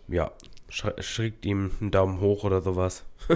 ja, 0.08 0.32
schickt 0.68 1.46
ihm 1.46 1.70
einen 1.80 1.90
Daumen 1.90 2.20
hoch 2.20 2.44
oder 2.44 2.61
sowas. 2.61 3.04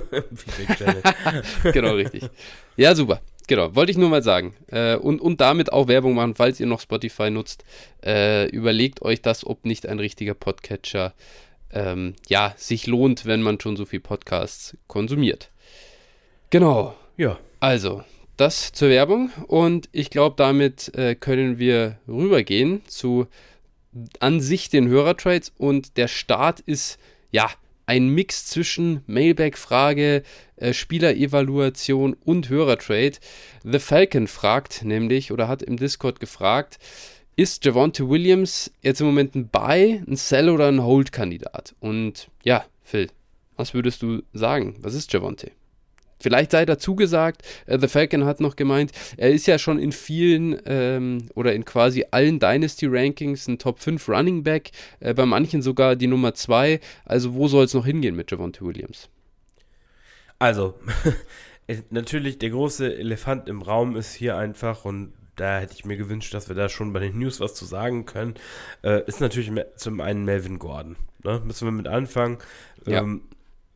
genau, 1.62 1.94
richtig. 1.94 2.28
Ja, 2.76 2.94
super. 2.94 3.20
Genau, 3.46 3.74
wollte 3.74 3.92
ich 3.92 3.98
nur 3.98 4.10
mal 4.10 4.22
sagen. 4.22 4.54
Äh, 4.66 4.96
und, 4.96 5.20
und 5.20 5.40
damit 5.40 5.72
auch 5.72 5.88
Werbung 5.88 6.14
machen, 6.14 6.34
falls 6.34 6.60
ihr 6.60 6.66
noch 6.66 6.80
Spotify 6.80 7.30
nutzt. 7.30 7.64
Äh, 8.04 8.48
überlegt 8.50 9.00
euch 9.02 9.22
das, 9.22 9.46
ob 9.46 9.64
nicht 9.64 9.86
ein 9.86 9.98
richtiger 9.98 10.34
Podcatcher 10.34 11.14
ähm, 11.70 12.14
ja, 12.28 12.54
sich 12.56 12.86
lohnt, 12.86 13.26
wenn 13.26 13.42
man 13.42 13.60
schon 13.60 13.76
so 13.76 13.86
viel 13.86 14.00
Podcasts 14.00 14.76
konsumiert. 14.86 15.50
Genau. 16.50 16.94
Ja. 17.16 17.38
Also, 17.60 18.02
das 18.36 18.72
zur 18.72 18.88
Werbung 18.88 19.30
und 19.48 19.88
ich 19.92 20.10
glaube, 20.10 20.36
damit 20.36 20.94
äh, 20.94 21.14
können 21.14 21.58
wir 21.58 21.98
rübergehen 22.06 22.82
zu 22.86 23.26
an 24.20 24.40
sich 24.40 24.68
den 24.68 24.88
Hörertrades 24.88 25.52
und 25.58 25.96
der 25.96 26.08
Start 26.08 26.60
ist 26.60 26.98
ja 27.32 27.50
ein 27.86 28.10
Mix 28.10 28.46
zwischen 28.46 29.02
Mailback-Frage, 29.06 30.22
äh, 30.56 30.72
Spielerevaluation 30.72 32.16
und 32.24 32.48
Hörertrade. 32.48 33.18
The 33.64 33.78
Falcon 33.78 34.26
fragt 34.26 34.84
nämlich 34.84 35.32
oder 35.32 35.48
hat 35.48 35.62
im 35.62 35.76
Discord 35.76 36.20
gefragt, 36.20 36.78
ist 37.34 37.64
Javonte 37.64 38.08
Williams 38.08 38.70
jetzt 38.82 39.00
im 39.00 39.06
Moment 39.06 39.34
ein 39.34 39.48
Buy, 39.48 40.02
ein 40.06 40.16
Sell 40.16 40.50
oder 40.50 40.68
ein 40.68 40.82
Hold-Kandidat? 40.82 41.74
Und 41.80 42.28
ja, 42.42 42.64
Phil, 42.84 43.08
was 43.56 43.74
würdest 43.74 44.02
du 44.02 44.22
sagen? 44.32 44.76
Was 44.80 44.94
ist 44.94 45.12
Javonte? 45.12 45.50
Vielleicht 46.18 46.50
sei 46.50 46.66
dazu 46.66 46.96
gesagt, 46.96 47.42
äh, 47.66 47.78
The 47.78 47.88
Falcon 47.88 48.24
hat 48.24 48.40
noch 48.40 48.56
gemeint, 48.56 48.92
er 49.16 49.30
ist 49.30 49.46
ja 49.46 49.58
schon 49.58 49.78
in 49.78 49.92
vielen 49.92 50.60
ähm, 50.66 51.26
oder 51.34 51.54
in 51.54 51.64
quasi 51.64 52.04
allen 52.10 52.40
Dynasty-Rankings 52.40 53.48
ein 53.48 53.58
Top 53.58 53.78
5 53.78 54.08
Running 54.08 54.42
Back, 54.42 54.70
äh, 55.00 55.14
bei 55.14 55.26
manchen 55.26 55.62
sogar 55.62 55.96
die 55.96 56.06
Nummer 56.06 56.34
2. 56.34 56.80
Also 57.04 57.34
wo 57.34 57.48
soll 57.48 57.64
es 57.64 57.74
noch 57.74 57.86
hingehen 57.86 58.16
mit 58.16 58.30
Javonte 58.30 58.64
Williams? 58.64 59.08
Also, 60.38 60.78
natürlich 61.90 62.38
der 62.38 62.50
große 62.50 62.96
Elefant 62.96 63.48
im 63.48 63.62
Raum 63.62 63.96
ist 63.96 64.14
hier 64.14 64.36
einfach 64.36 64.84
und 64.84 65.12
da 65.36 65.60
hätte 65.60 65.74
ich 65.74 65.84
mir 65.84 65.96
gewünscht, 65.96 66.34
dass 66.34 66.48
wir 66.48 66.56
da 66.56 66.68
schon 66.68 66.92
bei 66.92 67.00
den 67.00 67.18
News 67.18 67.40
was 67.40 67.54
zu 67.54 67.64
sagen 67.64 68.06
können, 68.06 68.34
äh, 68.82 69.04
ist 69.06 69.20
natürlich 69.20 69.52
zum 69.76 70.00
einen 70.00 70.24
Melvin 70.24 70.58
Gordon. 70.58 70.96
Ne? 71.22 71.40
Müssen 71.44 71.66
wir 71.66 71.72
mit 71.72 71.86
anfangen. 71.86 72.38
Ja. 72.86 73.00
Ähm, 73.00 73.22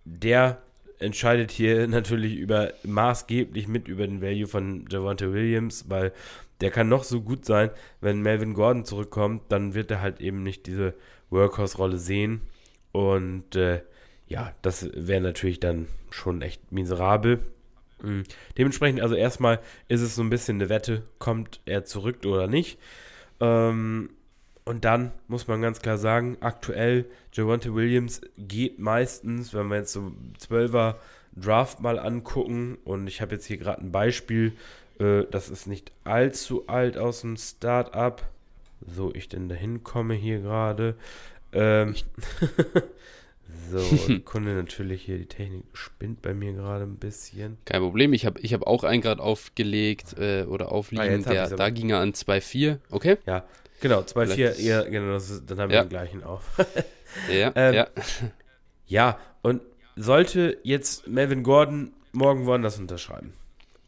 der 0.05 0.61
entscheidet 1.03 1.51
hier 1.51 1.87
natürlich 1.89 2.37
über 2.37 2.73
maßgeblich 2.85 3.69
mit 3.69 3.89
über 3.89 4.07
den 4.07 4.23
Value 4.23 4.47
von 4.47 4.87
Javante 4.91 5.33
Williams, 5.33 5.87
weil 5.89 6.13
der 6.61 6.71
kann 6.71 6.89
noch 6.89 7.05
so 7.05 7.21
gut 7.21 7.45
sein, 7.45 7.71
wenn 8.01 8.23
Melvin 8.23 8.55
Gordon 8.55 8.85
zurückkommt, 8.85 9.43
dann 9.49 9.75
wird 9.75 9.91
er 9.91 10.01
halt 10.01 10.21
eben 10.21 10.43
nicht 10.43 10.67
diese 10.67 10.95
Workhorse-Rolle 11.31 11.99
sehen. 11.99 12.43
Und 12.93 13.57
äh, 13.57 13.83
ja, 14.29 14.55
das 14.63 14.89
wäre 14.95 15.21
natürlich 15.21 15.59
dann 15.59 15.89
schon 16.11 16.41
echt 16.41 16.71
miserabel. 16.71 17.41
Mhm. 18.03 18.23
Dementsprechend, 18.57 19.01
also 19.01 19.15
erstmal 19.15 19.61
ist 19.89 20.03
es 20.03 20.15
so 20.15 20.23
ein 20.23 20.31
bisschen 20.31 20.59
eine 20.59 20.69
Wette, 20.69 21.03
kommt 21.19 21.61
er 21.67 21.85
zurück 21.85 22.25
oder 22.25 22.47
nicht. 22.47 22.79
Ähm, 23.41 24.11
und 24.65 24.85
dann 24.85 25.13
muss 25.29 25.49
man 25.49 25.61
ganz 25.61 25.81
klar 25.81 25.99
sagen, 25.99 26.37
aktuell 26.41 27.07
Javante 27.33 27.75
Williams 27.75 28.21
geht 28.39 28.79
meistens, 28.79 29.53
wenn 29.55 29.69
wir 29.69 29.79
jetzt 29.79 29.93
so 29.93 30.13
12er 30.41 30.97
Draft 31.35 31.81
mal 31.81 31.99
angucken, 31.99 32.79
und 32.85 33.07
ich 33.07 33.21
habe 33.21 33.35
jetzt 33.35 33.47
hier 33.47 33.57
gerade 33.57 33.81
ein 33.81 33.91
Beispiel, 33.91 34.53
äh, 34.99 35.25
das 35.31 35.49
ist 35.49 35.67
nicht 35.67 35.93
allzu 36.05 36.69
alt 36.69 36.97
aus 36.97 37.23
dem 37.23 37.37
Startup. 37.37 38.23
So, 38.87 39.13
ich 39.15 39.29
denn 39.29 39.49
dahin 39.49 39.83
komme 39.83 40.15
hier 40.15 40.41
gerade. 40.41 40.97
Ähm, 41.53 41.95
so, 43.71 43.81
Kunde 44.25 44.55
natürlich 44.55 45.03
hier, 45.03 45.19
die 45.19 45.27
Technik 45.27 45.65
spinnt 45.73 46.23
bei 46.23 46.35
mir 46.35 46.53
gerade 46.53 46.85
ein 46.85 46.97
bisschen. 46.97 47.59
Kein 47.65 47.81
Problem, 47.81 48.13
ich 48.13 48.27
habe 48.27 48.41
ich 48.41 48.55
hab 48.55 48.67
auch 48.67 48.85
einen 48.85 49.03
gerade 49.03 49.23
aufgelegt 49.23 50.17
äh, 50.19 50.45
oder 50.45 50.71
aufliegen, 50.71 51.25
ah, 51.27 51.31
der, 51.31 51.51
da 51.51 51.71
ging 51.71 51.91
er 51.91 51.99
an 51.99 52.13
2,4, 52.13 52.79
okay? 52.91 53.19
Ja, 53.27 53.45
Genau, 53.83 54.01
2-4, 54.03 54.61
ja, 54.61 54.83
genau, 54.85 55.17
ist, 55.17 55.43
dann 55.51 55.59
haben 55.59 55.71
wir 55.71 55.79
ja. 55.79 55.83
den 55.83 55.89
gleichen 55.89 56.23
auf. 56.23 56.45
ja, 57.31 57.53
ähm, 57.57 57.75
ja. 57.75 57.89
Ja, 58.87 59.19
und 59.43 59.61
sollte 59.97 60.59
jetzt 60.63 61.09
Melvin 61.09 61.43
Gordon 61.43 61.93
morgen 62.13 62.47
woanders 62.47 62.79
unterschreiben, 62.79 63.33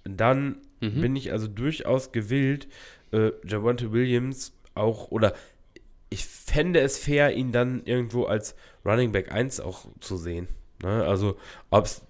dann 0.02 0.56
mhm. 0.80 1.00
bin 1.00 1.14
ich 1.14 1.30
also 1.30 1.46
durchaus 1.46 2.10
gewillt, 2.10 2.66
äh, 3.12 3.30
Javante 3.46 3.92
Williams 3.92 4.52
auch, 4.74 5.12
oder 5.12 5.32
ich 6.10 6.26
fände 6.26 6.80
es 6.80 6.98
fair, 6.98 7.32
ihn 7.36 7.52
dann 7.52 7.84
irgendwo 7.84 8.24
als 8.24 8.56
Running 8.84 9.12
Back 9.12 9.30
1 9.30 9.60
auch 9.60 9.86
zu 10.00 10.16
sehen. 10.16 10.48
Ne? 10.82 11.04
Also, 11.04 11.36
ob's, 11.70 12.02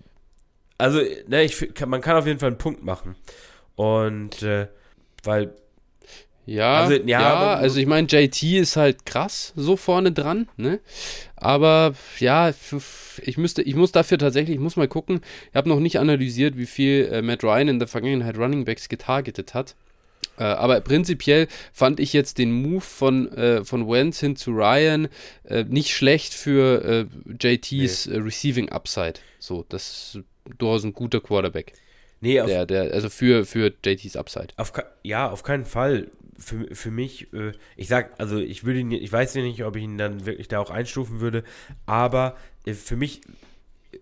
also, 0.78 1.00
ne, 1.28 1.44
ich, 1.44 1.86
man 1.86 2.00
kann 2.00 2.16
auf 2.16 2.26
jeden 2.26 2.38
Fall 2.38 2.48
einen 2.48 2.58
Punkt 2.58 2.82
machen. 2.82 3.14
Und, 3.76 4.42
äh, 4.42 4.68
weil 5.22 5.54
ja, 6.46 6.82
also, 6.82 6.94
ja, 6.94 7.20
ja 7.20 7.54
also 7.54 7.80
ich 7.80 7.86
meine, 7.86 8.06
JT 8.08 8.42
ist 8.42 8.76
halt 8.76 9.06
krass 9.06 9.52
so 9.56 9.76
vorne 9.76 10.12
dran, 10.12 10.48
ne? 10.56 10.80
Aber 11.36 11.94
ja, 12.18 12.52
ich 13.22 13.38
müsste, 13.38 13.62
ich 13.62 13.74
muss 13.74 13.92
dafür 13.92 14.18
tatsächlich, 14.18 14.56
ich 14.56 14.60
muss 14.60 14.76
mal 14.76 14.88
gucken. 14.88 15.20
Ich 15.50 15.56
habe 15.56 15.68
noch 15.68 15.80
nicht 15.80 15.98
analysiert, 15.98 16.56
wie 16.56 16.66
viel 16.66 17.08
äh, 17.12 17.22
Matt 17.22 17.44
Ryan 17.44 17.68
in 17.68 17.78
der 17.78 17.88
Vergangenheit 17.88 18.36
Running 18.36 18.64
Backs 18.64 18.88
getargetet 18.88 19.54
hat. 19.54 19.74
Äh, 20.38 20.44
aber 20.44 20.80
prinzipiell 20.80 21.48
fand 21.72 22.00
ich 22.00 22.12
jetzt 22.12 22.38
den 22.38 22.52
Move 22.52 22.80
von, 22.80 23.32
äh, 23.32 23.64
von 23.64 23.88
Wentz 23.88 24.20
hin 24.20 24.36
zu 24.36 24.50
Ryan 24.50 25.08
äh, 25.44 25.64
nicht 25.64 25.94
schlecht 25.94 26.34
für 26.34 27.08
äh, 27.10 27.54
JTs 27.54 28.06
nee. 28.06 28.14
Äh, 28.14 28.18
Receiving 28.18 28.68
Upside. 28.70 29.14
So, 29.38 29.64
das 29.68 30.14
ist 30.16 30.24
durchaus 30.58 30.84
ein 30.84 30.92
guter 30.92 31.20
Quarterback. 31.20 31.72
Nee, 32.24 32.40
auf, 32.40 32.46
der, 32.46 32.64
der, 32.64 32.94
also 32.94 33.10
für, 33.10 33.44
für 33.44 33.70
JTs 33.84 34.16
Upside. 34.16 34.48
Auf, 34.56 34.72
ja, 35.02 35.30
auf 35.30 35.42
keinen 35.42 35.66
Fall 35.66 36.10
für, 36.38 36.74
für 36.74 36.90
mich, 36.90 37.32
äh, 37.34 37.52
ich 37.76 37.88
sag, 37.88 38.18
also 38.18 38.38
ich 38.38 38.64
würde 38.64 38.80
ihn, 38.80 38.90
ich 38.92 39.12
weiß 39.12 39.34
ja 39.34 39.42
nicht, 39.42 39.62
ob 39.62 39.76
ich 39.76 39.82
ihn 39.82 39.98
dann 39.98 40.24
wirklich 40.24 40.48
da 40.48 40.58
auch 40.58 40.70
einstufen 40.70 41.20
würde, 41.20 41.44
aber 41.84 42.36
äh, 42.64 42.72
für 42.72 42.96
mich 42.96 43.20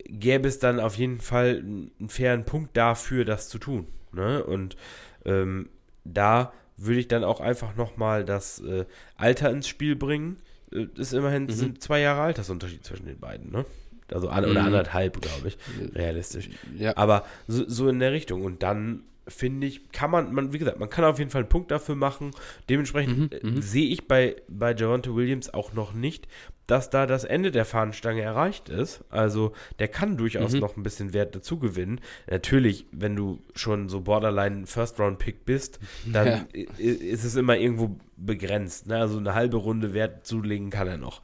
gäbe 0.07 0.47
es 0.47 0.61
dann 0.61 0.79
auf 0.79 0.97
jeden 0.97 1.21
Fall 1.21 1.59
einen 1.59 2.09
fairen 2.09 2.45
Punkt 2.45 2.77
dafür, 2.77 3.25
das 3.25 3.49
zu 3.49 3.59
tun. 3.59 3.89
Ne? 4.13 4.45
Und 4.45 4.77
ähm, 5.25 5.69
da 6.05 6.53
würde 6.77 7.01
ich 7.01 7.09
dann 7.09 7.25
auch 7.25 7.41
einfach 7.41 7.75
nochmal 7.75 8.25
das 8.25 8.61
äh, 8.61 8.87
Alter 9.17 9.51
ins 9.51 9.67
Spiel 9.67 9.97
bringen. 9.97 10.37
äh, 10.73 10.87
ist 10.95 11.13
immerhin 11.13 11.45
mhm. 11.45 11.51
sind 11.51 11.83
zwei 11.83 11.99
Jahre 11.99 12.23
Altersunterschied 12.23 12.85
zwischen 12.85 13.07
den 13.07 13.19
beiden, 13.19 13.51
ne? 13.51 13.65
Also 14.11 14.29
an, 14.29 14.45
oder 14.45 14.61
mhm. 14.61 14.67
anderthalb, 14.67 15.21
glaube 15.21 15.49
ich, 15.49 15.59
realistisch. 15.95 16.51
Ja. 16.77 16.97
Aber 16.97 17.25
so, 17.47 17.69
so 17.69 17.89
in 17.89 17.99
der 17.99 18.13
Richtung. 18.13 18.45
Und 18.45 18.63
dann 18.63 19.05
finde 19.29 19.67
ich, 19.67 19.93
kann 19.93 20.11
man, 20.11 20.33
man, 20.33 20.53
wie 20.53 20.59
gesagt, 20.59 20.81
man 20.81 20.91
kann 20.91 21.05
auf 21.05 21.19
jeden 21.19 21.31
Fall 21.31 21.43
einen 21.43 21.49
Punkt 21.49 21.71
dafür 21.71 21.95
machen. 21.95 22.33
Dementsprechend 22.69 23.43
mhm, 23.43 23.59
äh, 23.59 23.63
sehe 23.63 23.89
ich 23.89 24.09
bei, 24.09 24.37
bei 24.49 24.75
Javante 24.75 25.15
Williams 25.15 25.53
auch 25.53 25.73
noch 25.73 25.93
nicht, 25.93 26.27
dass 26.67 26.91
da 26.91 27.07
das 27.07 27.25
Ende 27.25 27.51
der 27.51 27.65
Fahnenstange 27.65 28.23
erreicht 28.23 28.69
ist. 28.69 29.05
Also 29.11 29.53
der 29.79 29.89
kann 29.89 30.17
durchaus 30.17 30.53
mhm. 30.53 30.61
noch 30.61 30.77
ein 30.77 30.83
bisschen 30.83 31.13
Wert 31.13 31.35
dazu 31.35 31.59
gewinnen. 31.59 32.01
Natürlich, 32.29 32.87
wenn 32.93 33.15
du 33.17 33.43
schon 33.55 33.89
so 33.89 34.01
Borderline 34.01 34.67
First-Round-Pick 34.67 35.45
bist, 35.45 35.79
dann 36.07 36.27
ja. 36.55 36.65
ist 36.79 37.25
es 37.25 37.37
immer 37.37 37.57
irgendwo 37.57 37.97
begrenzt. 38.17 38.87
Ne? 38.87 38.97
Also 38.97 39.19
eine 39.19 39.35
halbe 39.35 39.57
Runde 39.57 39.95
Wert 39.95 40.27
zulegen 40.27 40.71
kann 40.71 40.89
er 40.89 40.99
noch. 40.99 41.23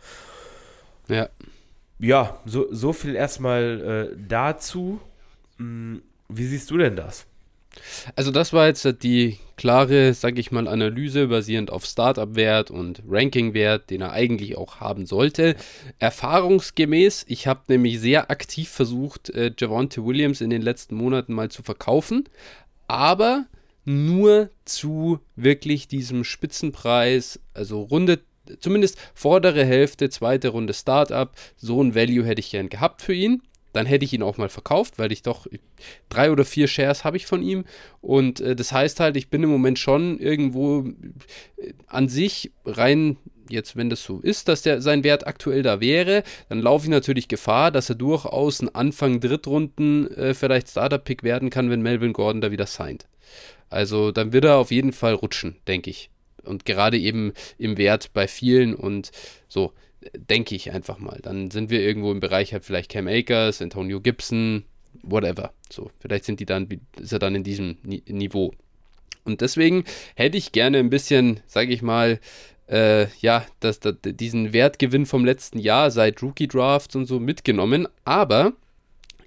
Ja. 1.08 1.28
Ja, 1.98 2.40
so, 2.44 2.66
so 2.70 2.92
viel 2.92 3.14
erstmal 3.14 4.10
äh, 4.12 4.16
dazu. 4.28 5.00
Hm, 5.56 6.02
wie 6.28 6.46
siehst 6.46 6.70
du 6.70 6.78
denn 6.78 6.96
das? 6.96 7.26
Also 8.16 8.30
das 8.30 8.52
war 8.52 8.66
jetzt 8.66 8.86
die 9.02 9.38
klare, 9.56 10.14
sag 10.14 10.38
ich 10.38 10.50
mal, 10.50 10.68
Analyse 10.68 11.28
basierend 11.28 11.70
auf 11.70 11.84
Startup-Wert 11.84 12.70
und 12.70 13.02
Ranking-Wert, 13.08 13.90
den 13.90 14.00
er 14.00 14.12
eigentlich 14.12 14.56
auch 14.56 14.80
haben 14.80 15.06
sollte. 15.06 15.56
Erfahrungsgemäß, 15.98 17.24
ich 17.28 17.46
habe 17.46 17.62
nämlich 17.68 18.00
sehr 18.00 18.30
aktiv 18.30 18.68
versucht, 18.68 19.30
äh, 19.30 19.52
Javonte 19.56 20.04
Williams 20.04 20.40
in 20.40 20.50
den 20.50 20.62
letzten 20.62 20.96
Monaten 20.96 21.34
mal 21.34 21.50
zu 21.50 21.62
verkaufen, 21.62 22.28
aber 22.86 23.46
nur 23.84 24.50
zu 24.64 25.20
wirklich 25.34 25.88
diesem 25.88 26.24
Spitzenpreis, 26.24 27.40
also 27.54 27.82
Runde 27.82 28.20
zumindest 28.60 28.98
vordere 29.14 29.64
Hälfte, 29.64 30.10
zweite 30.10 30.48
Runde 30.48 30.74
Startup. 30.74 31.30
So 31.56 31.82
ein 31.82 31.94
Value 31.94 32.24
hätte 32.24 32.40
ich 32.40 32.50
gern 32.50 32.68
gehabt 32.68 33.02
für 33.02 33.14
ihn 33.14 33.42
dann 33.72 33.86
hätte 33.86 34.04
ich 34.04 34.12
ihn 34.12 34.22
auch 34.22 34.38
mal 34.38 34.48
verkauft, 34.48 34.98
weil 34.98 35.12
ich 35.12 35.22
doch 35.22 35.46
drei 36.08 36.30
oder 36.30 36.44
vier 36.44 36.68
Shares 36.68 37.04
habe 37.04 37.16
ich 37.16 37.26
von 37.26 37.42
ihm. 37.42 37.64
Und 38.00 38.40
äh, 38.40 38.56
das 38.56 38.72
heißt 38.72 39.00
halt, 39.00 39.16
ich 39.16 39.28
bin 39.28 39.42
im 39.42 39.50
Moment 39.50 39.78
schon 39.78 40.18
irgendwo 40.18 40.84
äh, 41.56 41.72
an 41.86 42.08
sich 42.08 42.50
rein. 42.64 43.16
Jetzt, 43.50 43.76
wenn 43.76 43.88
das 43.88 44.02
so 44.02 44.20
ist, 44.20 44.48
dass 44.48 44.60
der, 44.60 44.82
sein 44.82 45.04
Wert 45.04 45.26
aktuell 45.26 45.62
da 45.62 45.80
wäre, 45.80 46.22
dann 46.50 46.60
laufe 46.60 46.84
ich 46.84 46.90
natürlich 46.90 47.28
Gefahr, 47.28 47.70
dass 47.70 47.88
er 47.88 47.94
durchaus 47.94 48.60
ein 48.60 48.74
Anfang 48.74 49.20
Drittrunden 49.20 50.10
äh, 50.16 50.34
vielleicht 50.34 50.68
Startup-Pick 50.68 51.22
werden 51.22 51.48
kann, 51.48 51.70
wenn 51.70 51.80
Melvin 51.80 52.12
Gordon 52.12 52.42
da 52.42 52.50
wieder 52.50 52.66
signed. 52.66 53.06
Also 53.70 54.12
dann 54.12 54.32
wird 54.32 54.44
er 54.44 54.56
auf 54.56 54.70
jeden 54.70 54.92
Fall 54.92 55.14
rutschen, 55.14 55.56
denke 55.66 55.88
ich. 55.88 56.10
Und 56.48 56.64
gerade 56.64 56.98
eben 56.98 57.32
im 57.58 57.78
Wert 57.78 58.12
bei 58.12 58.26
vielen 58.26 58.74
und 58.74 59.12
so 59.48 59.72
denke 60.14 60.54
ich 60.54 60.72
einfach 60.72 60.98
mal. 60.98 61.20
Dann 61.22 61.50
sind 61.50 61.70
wir 61.70 61.80
irgendwo 61.80 62.12
im 62.12 62.20
Bereich 62.20 62.52
halt 62.52 62.64
vielleicht 62.64 62.90
Cam 62.90 63.08
Akers, 63.08 63.60
Antonio 63.62 64.00
Gibson, 64.00 64.64
whatever. 65.02 65.52
So, 65.70 65.90
vielleicht 66.00 66.24
sind 66.24 66.40
die 66.40 66.46
dann, 66.46 66.68
ist 67.00 67.12
er 67.12 67.18
dann 67.18 67.34
in 67.34 67.44
diesem 67.44 67.78
Niveau. 67.82 68.52
Und 69.24 69.40
deswegen 69.40 69.84
hätte 70.14 70.38
ich 70.38 70.52
gerne 70.52 70.78
ein 70.78 70.90
bisschen, 70.90 71.40
sage 71.46 71.72
ich 71.72 71.82
mal, 71.82 72.20
äh, 72.68 73.06
ja, 73.20 73.44
das, 73.60 73.80
das, 73.80 73.96
diesen 74.02 74.52
Wertgewinn 74.52 75.06
vom 75.06 75.24
letzten 75.24 75.58
Jahr 75.58 75.90
seit 75.90 76.22
Rookie 76.22 76.48
Drafts 76.48 76.96
und 76.96 77.06
so 77.06 77.18
mitgenommen, 77.18 77.88
aber 78.04 78.52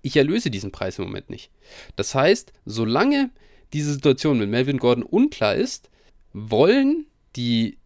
ich 0.02 0.18
erlöse 0.18 0.50
diesen 0.50 0.72
Preis 0.72 0.98
im 0.98 1.06
Moment 1.06 1.30
nicht. 1.30 1.52
Das 1.96 2.16
heißt, 2.16 2.54
solange 2.66 3.30
diese 3.74 3.94
Situation 3.94 4.40
mit 4.40 4.50
Melvin 4.50 4.78
Gordon 4.78 5.04
unklar 5.04 5.56
ist, 5.56 5.90
wollen 6.34 7.06
die 7.36 7.78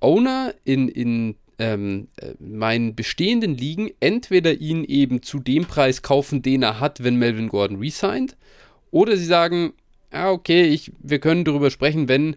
Owner 0.00 0.54
in, 0.64 0.88
in 0.88 1.36
ähm, 1.58 2.08
äh, 2.16 2.34
meinen 2.38 2.94
bestehenden 2.94 3.56
Ligen 3.56 3.90
entweder 4.00 4.54
ihn 4.54 4.84
eben 4.84 5.22
zu 5.22 5.40
dem 5.40 5.66
Preis 5.66 6.02
kaufen, 6.02 6.42
den 6.42 6.62
er 6.62 6.80
hat, 6.80 7.02
wenn 7.02 7.16
Melvin 7.16 7.48
Gordon 7.48 7.78
resigned, 7.78 8.36
oder 8.90 9.16
sie 9.16 9.24
sagen, 9.24 9.72
ah, 10.10 10.30
okay, 10.30 10.64
ich, 10.64 10.92
wir 11.00 11.18
können 11.18 11.44
darüber 11.44 11.70
sprechen, 11.70 12.08
wenn 12.08 12.36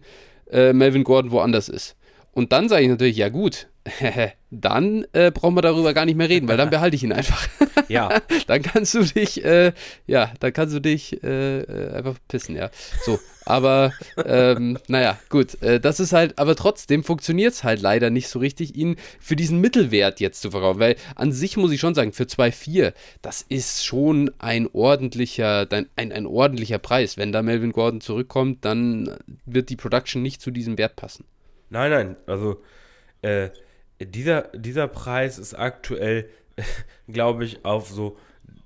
äh, 0.50 0.72
Melvin 0.72 1.04
Gordon 1.04 1.30
woanders 1.30 1.68
ist. 1.68 1.96
Und 2.32 2.52
dann 2.52 2.68
sage 2.68 2.82
ich 2.82 2.88
natürlich, 2.88 3.16
ja 3.16 3.28
gut, 3.28 3.68
dann 4.50 5.06
äh, 5.12 5.30
brauchen 5.30 5.56
wir 5.56 5.62
darüber 5.62 5.94
gar 5.94 6.04
nicht 6.04 6.16
mehr 6.16 6.28
reden, 6.28 6.48
weil 6.48 6.56
dann 6.56 6.70
behalte 6.70 6.96
ich 6.96 7.04
ihn 7.04 7.12
einfach. 7.12 7.48
ja. 7.92 8.20
dann 8.46 8.62
kannst 8.62 8.94
du 8.94 9.02
dich, 9.02 9.44
äh, 9.44 9.72
ja, 10.06 10.32
dann 10.40 10.52
kannst 10.52 10.74
du 10.74 10.80
dich 10.80 11.22
äh, 11.22 11.60
äh 11.60 11.92
einfach 11.94 12.16
pissen, 12.28 12.56
ja. 12.56 12.70
So, 13.04 13.18
aber 13.44 13.92
ähm, 14.24 14.78
naja, 14.88 15.18
gut, 15.28 15.60
äh, 15.62 15.80
das 15.80 16.00
ist 16.00 16.12
halt, 16.12 16.38
aber 16.38 16.56
trotzdem 16.56 17.04
funktioniert 17.04 17.52
es 17.52 17.64
halt 17.64 17.80
leider 17.80 18.10
nicht 18.10 18.28
so 18.28 18.38
richtig, 18.38 18.76
ihn 18.76 18.96
für 19.20 19.36
diesen 19.36 19.60
Mittelwert 19.60 20.20
jetzt 20.20 20.40
zu 20.42 20.50
verkaufen, 20.50 20.80
weil 20.80 20.96
an 21.16 21.32
sich 21.32 21.56
muss 21.56 21.72
ich 21.72 21.80
schon 21.80 21.94
sagen, 21.94 22.12
für 22.12 22.24
2,4, 22.24 22.92
das 23.20 23.42
ist 23.42 23.84
schon 23.84 24.30
ein 24.38 24.68
ordentlicher, 24.72 25.66
ein, 25.70 25.88
ein, 25.96 26.12
ein 26.12 26.26
ordentlicher 26.26 26.78
Preis. 26.78 27.16
Wenn 27.16 27.32
da 27.32 27.42
Melvin 27.42 27.72
Gordon 27.72 28.00
zurückkommt, 28.00 28.64
dann 28.64 29.16
wird 29.44 29.70
die 29.70 29.76
Production 29.76 30.22
nicht 30.22 30.40
zu 30.40 30.50
diesem 30.50 30.78
Wert 30.78 30.96
passen. 30.96 31.24
Nein, 31.70 31.90
nein, 31.90 32.16
also 32.26 32.62
äh, 33.22 33.50
dieser, 34.00 34.42
dieser 34.54 34.88
Preis 34.88 35.38
ist 35.38 35.54
aktuell, 35.54 36.28
glaube 37.08 37.44
ich, 37.44 37.64
auf 37.64 37.88
so 37.88 38.16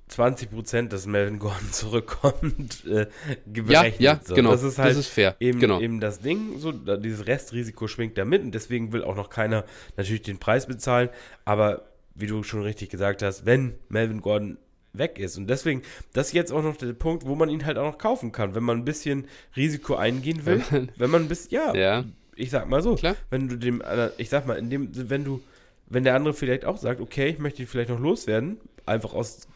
20 0.08 0.50
Prozent, 0.50 0.92
dass 0.92 1.06
Melvin 1.06 1.38
Gordon 1.38 1.68
zurückkommt, 1.72 2.84
äh, 2.86 3.06
berechnet. 3.44 4.00
Ja, 4.00 4.14
ja 4.14 4.20
so. 4.22 4.34
genau. 4.34 4.52
Das 4.52 4.62
ist 4.62 4.78
halt 4.78 4.90
das 4.90 4.98
ist 4.98 5.08
fair. 5.08 5.36
Eben, 5.40 5.58
genau. 5.58 5.80
eben 5.80 6.00
das 6.00 6.20
Ding, 6.20 6.58
so 6.58 6.72
dieses 6.72 7.26
Restrisiko 7.26 7.88
schwingt 7.88 8.16
da 8.16 8.24
mit 8.24 8.42
und 8.42 8.52
deswegen 8.52 8.92
will 8.92 9.02
auch 9.02 9.16
noch 9.16 9.30
keiner 9.30 9.64
natürlich 9.96 10.22
den 10.22 10.38
Preis 10.38 10.66
bezahlen. 10.66 11.08
Aber 11.44 11.88
wie 12.14 12.26
du 12.26 12.42
schon 12.42 12.62
richtig 12.62 12.90
gesagt 12.90 13.22
hast, 13.22 13.46
wenn 13.46 13.74
Melvin 13.88 14.20
Gordon 14.20 14.58
weg 14.92 15.18
ist. 15.18 15.36
Und 15.36 15.48
deswegen, 15.48 15.82
das 16.12 16.28
ist 16.28 16.32
jetzt 16.32 16.52
auch 16.52 16.62
noch 16.62 16.76
der 16.76 16.92
Punkt, 16.94 17.26
wo 17.26 17.34
man 17.34 17.50
ihn 17.50 17.66
halt 17.66 17.76
auch 17.76 17.84
noch 17.84 17.98
kaufen 17.98 18.32
kann, 18.32 18.54
wenn 18.54 18.62
man 18.62 18.78
ein 18.78 18.84
bisschen 18.84 19.26
Risiko 19.54 19.96
eingehen 19.96 20.46
will. 20.46 20.62
wenn 20.96 21.10
man 21.10 21.22
ein 21.22 21.28
bisschen, 21.28 21.52
ja, 21.52 21.74
ja 21.74 22.04
ich 22.36 22.50
sag 22.50 22.68
mal 22.68 22.82
so, 22.82 22.94
Klar. 22.94 23.16
wenn 23.30 23.48
du 23.48 23.56
dem, 23.56 23.82
ich 24.18 24.28
sag 24.28 24.46
mal, 24.46 24.54
in 24.54 24.70
dem, 24.70 24.90
wenn 25.10 25.24
du, 25.24 25.42
wenn 25.86 26.04
der 26.04 26.14
andere 26.14 26.34
vielleicht 26.34 26.64
auch 26.64 26.76
sagt, 26.76 27.00
okay, 27.00 27.28
ich 27.28 27.38
möchte 27.38 27.62
ihn 27.62 27.68
vielleicht 27.68 27.90
noch 27.90 28.00
loswerden, 28.00 28.58
einfach 28.84 29.14
aus 29.14 29.46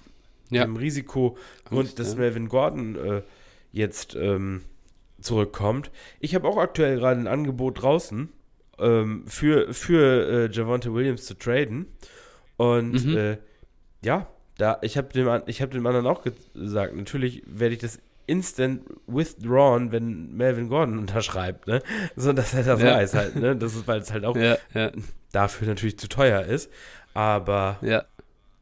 ja. 0.51 0.64
dem 0.64 0.77
Risikogrund, 0.77 1.99
dass 1.99 2.12
ja. 2.12 2.19
Melvin 2.19 2.49
Gordon 2.49 2.97
äh, 2.97 3.23
jetzt 3.73 4.14
ähm, 4.14 4.62
zurückkommt. 5.21 5.90
Ich 6.19 6.35
habe 6.35 6.49
auch 6.49 6.57
aktuell 6.57 6.99
gerade 6.99 7.21
ein 7.21 7.27
Angebot 7.27 7.83
draußen 7.83 8.29
ähm, 8.79 9.25
für, 9.27 9.73
für 9.73 10.49
äh, 10.49 10.53
Javante 10.53 10.93
Williams 10.95 11.27
zu 11.27 11.35
traden. 11.35 11.87
Und 12.57 13.07
mhm. 13.07 13.16
äh, 13.16 13.38
ja, 14.03 14.29
da, 14.59 14.79
ich 14.83 14.97
habe 14.97 15.12
dem, 15.12 15.27
hab 15.29 15.71
dem 15.71 15.87
anderen 15.87 16.07
auch 16.07 16.23
gesagt, 16.55 16.95
natürlich 16.95 17.43
werde 17.47 17.75
ich 17.75 17.81
das 17.81 18.01
instant 18.31 18.83
withdrawn, 19.07 19.93
wenn 19.93 20.37
Melvin 20.37 20.69
Gordon 20.69 20.99
unterschreibt, 21.01 21.66
ne? 21.66 21.83
So, 22.16 22.33
dass 22.33 22.55
er 22.55 22.62
das 22.62 22.81
ja. 22.81 22.95
weiß 22.95 23.14
halt, 23.14 23.37
ne? 23.37 23.57
Das 23.57 23.75
ist, 23.75 23.87
weil 23.88 24.01
es 24.01 24.12
halt 24.12 24.25
auch 24.25 24.37
ja, 24.37 24.57
ja. 24.75 24.93
dafür 25.33 25.69
natürlich 25.69 25.99
zu 25.99 26.09
teuer 26.09 26.43
ist. 26.43 26.71
Aber 27.12 27.79
ja. 27.83 28.05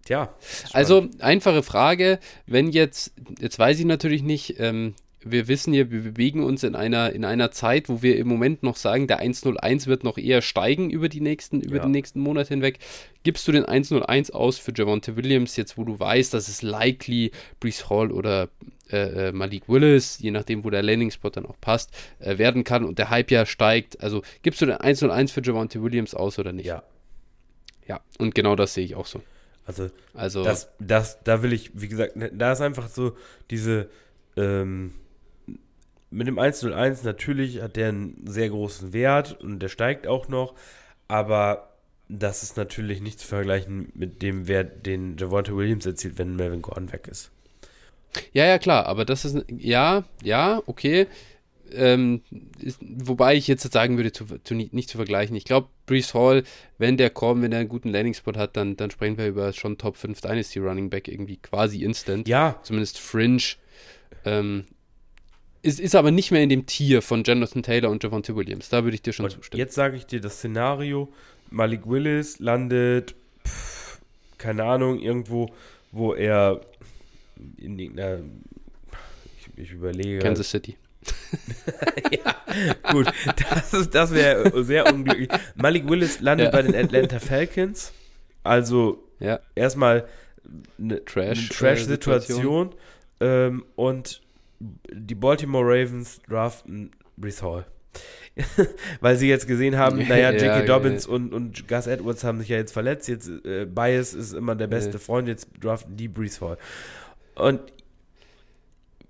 Tja. 0.04 0.34
Also, 0.72 1.06
einfache 1.18 1.62
Frage, 1.62 2.18
wenn 2.46 2.70
jetzt, 2.70 3.12
jetzt 3.40 3.58
weiß 3.58 3.78
ich 3.78 3.84
natürlich 3.84 4.22
nicht, 4.22 4.58
ähm, 4.58 4.94
wir 5.20 5.48
wissen 5.48 5.74
ja, 5.74 5.90
wir 5.90 6.02
bewegen 6.02 6.44
uns 6.44 6.62
in 6.62 6.74
einer, 6.74 7.12
in 7.12 7.24
einer 7.24 7.50
Zeit, 7.50 7.88
wo 7.88 8.02
wir 8.02 8.16
im 8.16 8.28
Moment 8.28 8.62
noch 8.62 8.76
sagen, 8.76 9.06
der 9.06 9.18
101 9.18 9.86
wird 9.86 10.04
noch 10.04 10.16
eher 10.16 10.42
steigen 10.42 10.90
über 10.90 11.08
die 11.08 11.20
nächsten, 11.20 11.60
über 11.60 11.76
ja. 11.76 11.82
den 11.82 11.90
nächsten 11.90 12.20
Monat 12.20 12.48
hinweg. 12.48 12.78
Gibst 13.24 13.46
du 13.48 13.52
den 13.52 13.64
101 13.64 14.30
aus 14.30 14.58
für 14.58 14.72
Javonte 14.74 15.16
Williams, 15.16 15.56
jetzt 15.56 15.76
wo 15.76 15.84
du 15.84 15.98
weißt, 15.98 16.32
dass 16.32 16.48
es 16.48 16.62
likely 16.62 17.32
Brees 17.60 17.90
Hall 17.90 18.12
oder 18.12 18.48
äh, 18.90 19.28
äh, 19.28 19.32
Malik 19.32 19.68
Willis, 19.68 20.18
je 20.18 20.30
nachdem, 20.30 20.64
wo 20.64 20.70
der 20.70 20.82
Landing-Spot 20.82 21.30
dann 21.30 21.46
auch 21.46 21.60
passt, 21.60 21.90
äh, 22.18 22.38
werden 22.38 22.64
kann 22.64 22.84
und 22.84 22.98
der 22.98 23.10
Hype 23.10 23.30
ja 23.30 23.46
steigt. 23.46 24.02
Also 24.02 24.22
gibst 24.42 24.60
du 24.60 24.66
den 24.66 24.76
101 24.76 25.32
für 25.32 25.42
Javonte 25.42 25.82
Williams 25.82 26.14
aus 26.14 26.38
oder 26.38 26.52
nicht? 26.52 26.66
Ja. 26.66 26.82
Ja, 27.86 28.00
und 28.18 28.34
genau 28.34 28.54
das 28.54 28.74
sehe 28.74 28.84
ich 28.84 28.94
auch 28.94 29.06
so. 29.06 29.22
Also, 29.64 29.90
also 30.14 30.44
das, 30.44 30.70
das, 30.78 31.22
da 31.24 31.42
will 31.42 31.52
ich, 31.52 31.72
wie 31.74 31.88
gesagt, 31.88 32.14
da 32.32 32.52
ist 32.52 32.60
einfach 32.60 32.88
so 32.88 33.16
diese, 33.50 33.90
ähm, 34.36 34.94
mit 36.10 36.26
dem 36.26 36.38
101 36.38 37.02
natürlich 37.04 37.60
hat 37.60 37.76
der 37.76 37.88
einen 37.88 38.26
sehr 38.26 38.48
großen 38.48 38.92
Wert 38.92 39.38
und 39.42 39.58
der 39.58 39.68
steigt 39.68 40.06
auch 40.06 40.28
noch, 40.28 40.54
aber 41.06 41.74
das 42.08 42.42
ist 42.42 42.56
natürlich 42.56 43.02
nicht 43.02 43.20
zu 43.20 43.26
vergleichen 43.26 43.90
mit 43.94 44.22
dem 44.22 44.48
Wert, 44.48 44.86
den 44.86 45.18
Javante 45.18 45.54
Williams 45.54 45.84
erzielt, 45.84 46.16
wenn 46.18 46.36
Melvin 46.36 46.62
Gordon 46.62 46.90
weg 46.92 47.06
ist. 47.06 47.30
Ja, 48.32 48.46
ja, 48.46 48.58
klar, 48.58 48.86
aber 48.86 49.04
das 49.04 49.24
ist, 49.24 49.44
ja, 49.56 50.04
ja, 50.22 50.62
okay. 50.66 51.06
Ähm, 51.70 52.22
ist, 52.60 52.80
wobei 52.80 53.34
ich 53.36 53.46
jetzt 53.46 53.70
sagen 53.70 53.98
würde, 53.98 54.10
zu, 54.10 54.24
zu, 54.42 54.54
nicht 54.54 54.88
zu 54.88 54.96
vergleichen. 54.96 55.36
Ich 55.36 55.44
glaube, 55.44 55.68
Brees 55.84 56.14
Hall, 56.14 56.44
wenn 56.78 56.96
der 56.96 57.10
kommt, 57.10 57.42
wenn 57.42 57.52
er 57.52 57.58
einen 57.58 57.68
guten 57.68 57.90
Landing-Spot 57.90 58.32
hat, 58.36 58.56
dann, 58.56 58.76
dann 58.76 58.90
sprechen 58.90 59.18
wir 59.18 59.26
über 59.26 59.52
schon 59.52 59.76
Top 59.76 59.98
5 59.98 60.20
Dynasty 60.20 60.60
Running 60.60 60.88
Back 60.88 61.08
irgendwie 61.08 61.36
quasi 61.36 61.82
instant. 61.84 62.26
Ja. 62.26 62.58
Zumindest 62.62 62.98
Fringe. 62.98 63.42
Ähm, 64.24 64.64
es 65.62 65.78
ist 65.80 65.94
aber 65.94 66.10
nicht 66.10 66.30
mehr 66.30 66.42
in 66.42 66.48
dem 66.48 66.66
Tier 66.66 67.02
von 67.02 67.22
Jonathan 67.24 67.62
Taylor 67.62 67.90
und 67.90 68.02
Javante 68.02 68.34
Williams. 68.34 68.68
Da 68.68 68.84
würde 68.84 68.94
ich 68.94 69.02
dir 69.02 69.12
schon 69.12 69.24
und 69.24 69.32
zustimmen. 69.32 69.58
Jetzt 69.58 69.74
sage 69.74 69.96
ich 69.96 70.06
dir 70.06 70.20
das 70.20 70.38
Szenario, 70.38 71.12
Malik 71.50 71.86
Willis 71.86 72.38
landet, 72.38 73.14
pff, 73.46 74.00
keine 74.38 74.64
Ahnung, 74.64 75.00
irgendwo, 75.00 75.50
wo 75.90 76.14
er 76.14 76.60
in 77.56 77.78
irgendeiner, 77.78 78.18
ich, 79.56 79.62
ich 79.64 79.72
überlege. 79.72 80.18
Kansas 80.20 80.50
City. 80.50 80.76
ja, 82.10 82.34
gut, 82.92 83.06
das, 83.50 83.72
ist- 83.72 83.94
das 83.94 84.12
wäre 84.12 84.64
sehr 84.64 84.92
unglücklich. 84.92 85.28
Malik 85.54 85.88
Willis 85.88 86.20
landet 86.20 86.46
Ja. 86.46 86.50
bei 86.50 86.62
den 86.62 86.74
Atlanta 86.74 87.18
Falcons. 87.20 87.92
Also 88.42 89.04
Ja, 89.20 89.40
erstmal 89.54 90.06
eine 90.78 91.04
Trash, 91.04 91.38
eine 91.38 91.48
Trash-Situation 91.48 92.74
ähm, 93.20 93.64
und 93.76 94.22
die 94.60 95.14
Baltimore 95.14 95.64
Ravens 95.64 96.20
draften 96.28 96.90
Brees 97.16 97.42
Hall. 97.42 97.66
Weil 99.00 99.16
sie 99.16 99.28
jetzt 99.28 99.46
gesehen 99.46 99.76
haben, 99.76 99.98
naja, 100.08 100.30
Ja, 100.30 100.32
J.K. 100.32 100.46
ja, 100.60 100.62
Dobbins 100.62 101.06
Und, 101.06 101.32
und 101.32 101.66
Gus 101.68 101.86
Edwards 101.86 102.24
haben 102.24 102.38
sich 102.40 102.48
ja 102.48 102.56
jetzt 102.56 102.72
verletzt, 102.72 103.08
jetzt 103.08 103.28
äh, 103.44 103.66
Bias 103.66 104.14
ist 104.14 104.32
immer 104.34 104.54
der 104.56 104.66
beste 104.68 104.92
Ja. 104.94 104.98
Freund, 104.98 105.28
jetzt 105.28 105.48
draften 105.60 105.96
die 105.96 106.08
Brees 106.08 106.40
Hall. 106.40 106.58
Und 107.38 107.60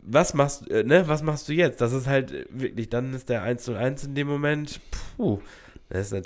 was 0.00 0.34
machst, 0.34 0.70
äh, 0.70 0.84
ne, 0.84 1.06
was 1.06 1.22
machst 1.22 1.48
du 1.48 1.52
jetzt? 1.52 1.80
Das 1.80 1.92
ist 1.92 2.06
halt 2.06 2.46
wirklich, 2.50 2.88
dann 2.88 3.12
ist 3.12 3.28
der 3.28 3.42
1 3.42 3.68
1 3.68 4.04
in 4.04 4.14
dem 4.14 4.26
Moment, 4.26 4.80
puh, 5.16 5.40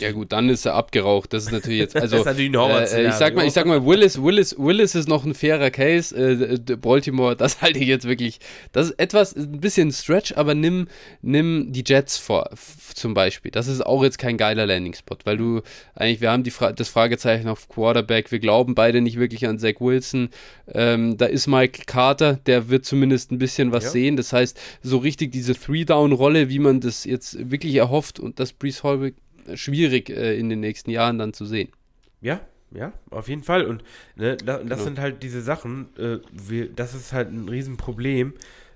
Ja 0.00 0.10
gut, 0.10 0.32
dann 0.32 0.48
ist 0.48 0.66
er 0.66 0.74
abgeraucht. 0.74 1.32
Das 1.32 1.44
ist 1.44 1.52
natürlich 1.52 1.78
jetzt, 1.78 1.94
also 2.00 2.16
das 2.16 2.20
ist 2.22 2.26
natürlich 2.26 2.50
ein 2.50 2.54
äh, 2.54 2.58
Horrorszenario. 2.58 3.08
ich 3.10 3.14
sag 3.14 3.34
mal, 3.36 3.46
ich 3.46 3.52
sag 3.52 3.66
mal, 3.66 3.86
Willis, 3.86 4.20
Willis, 4.20 4.56
Willis 4.58 4.96
ist 4.96 5.08
noch 5.08 5.24
ein 5.24 5.34
fairer 5.34 5.70
Case. 5.70 6.14
Äh, 6.16 6.58
Baltimore, 6.76 7.36
das 7.36 7.62
halte 7.62 7.78
ich 7.78 7.86
jetzt 7.86 8.06
wirklich. 8.08 8.40
Das 8.72 8.88
ist 8.90 8.98
etwas, 8.98 9.36
ein 9.36 9.60
bisschen 9.60 9.92
Stretch, 9.92 10.32
aber 10.36 10.54
nimm, 10.56 10.88
nimm 11.20 11.72
die 11.72 11.84
Jets 11.86 12.18
vor, 12.18 12.50
zum 12.94 13.14
Beispiel. 13.14 13.52
Das 13.52 13.68
ist 13.68 13.86
auch 13.86 14.02
jetzt 14.02 14.18
kein 14.18 14.36
geiler 14.36 14.66
Landing-Spot, 14.66 15.16
weil 15.24 15.36
du 15.36 15.62
eigentlich, 15.94 16.20
wir 16.20 16.32
haben 16.32 16.42
die 16.42 16.50
Fra 16.50 16.72
das 16.72 16.88
Fragezeichen 16.88 17.46
auf 17.48 17.68
Quarterback. 17.68 18.32
Wir 18.32 18.40
glauben 18.40 18.74
beide 18.74 19.00
nicht 19.00 19.18
wirklich 19.18 19.46
an 19.46 19.60
Zach 19.60 19.80
Wilson. 19.80 20.30
Ähm, 20.74 21.16
da 21.16 21.26
ist 21.26 21.46
Mike 21.46 21.82
Carter, 21.86 22.34
der 22.46 22.68
wird 22.68 22.84
zumindest 22.84 23.30
ein 23.30 23.38
bisschen 23.38 23.70
was 23.70 23.84
Ja. 23.84 23.90
sehen. 23.90 24.16
Das 24.16 24.32
heißt, 24.32 24.58
so 24.82 24.98
richtig 24.98 25.30
diese 25.30 25.54
Three-Down-Rolle, 25.54 26.48
wie 26.48 26.58
man 26.58 26.80
das 26.80 27.04
jetzt 27.04 27.50
wirklich 27.50 27.76
erhofft 27.76 28.18
und 28.18 28.40
das 28.40 28.52
Brees 28.52 28.82
Hall 28.82 29.12
schwierig 29.54 30.10
äh, 30.10 30.38
in 30.38 30.48
den 30.48 30.60
nächsten 30.60 30.90
Jahren 30.90 31.18
dann 31.18 31.32
zu 31.32 31.44
sehen. 31.46 31.68
Ja, 32.20 32.40
ja, 32.70 32.92
auf 33.10 33.28
jeden 33.28 33.42
Fall. 33.42 33.64
Und 33.66 33.82
ne, 34.16 34.36
da, 34.36 34.58
das 34.58 34.62
Genau. 34.62 34.76
sind 34.84 34.98
halt 34.98 35.22
diese 35.22 35.42
Sachen, 35.42 35.88
äh, 35.98 36.18
wir, 36.32 36.68
das 36.70 36.94
ist 36.94 37.12
halt 37.12 37.30
ein 37.30 37.48
Riesenproblem. 37.48 38.32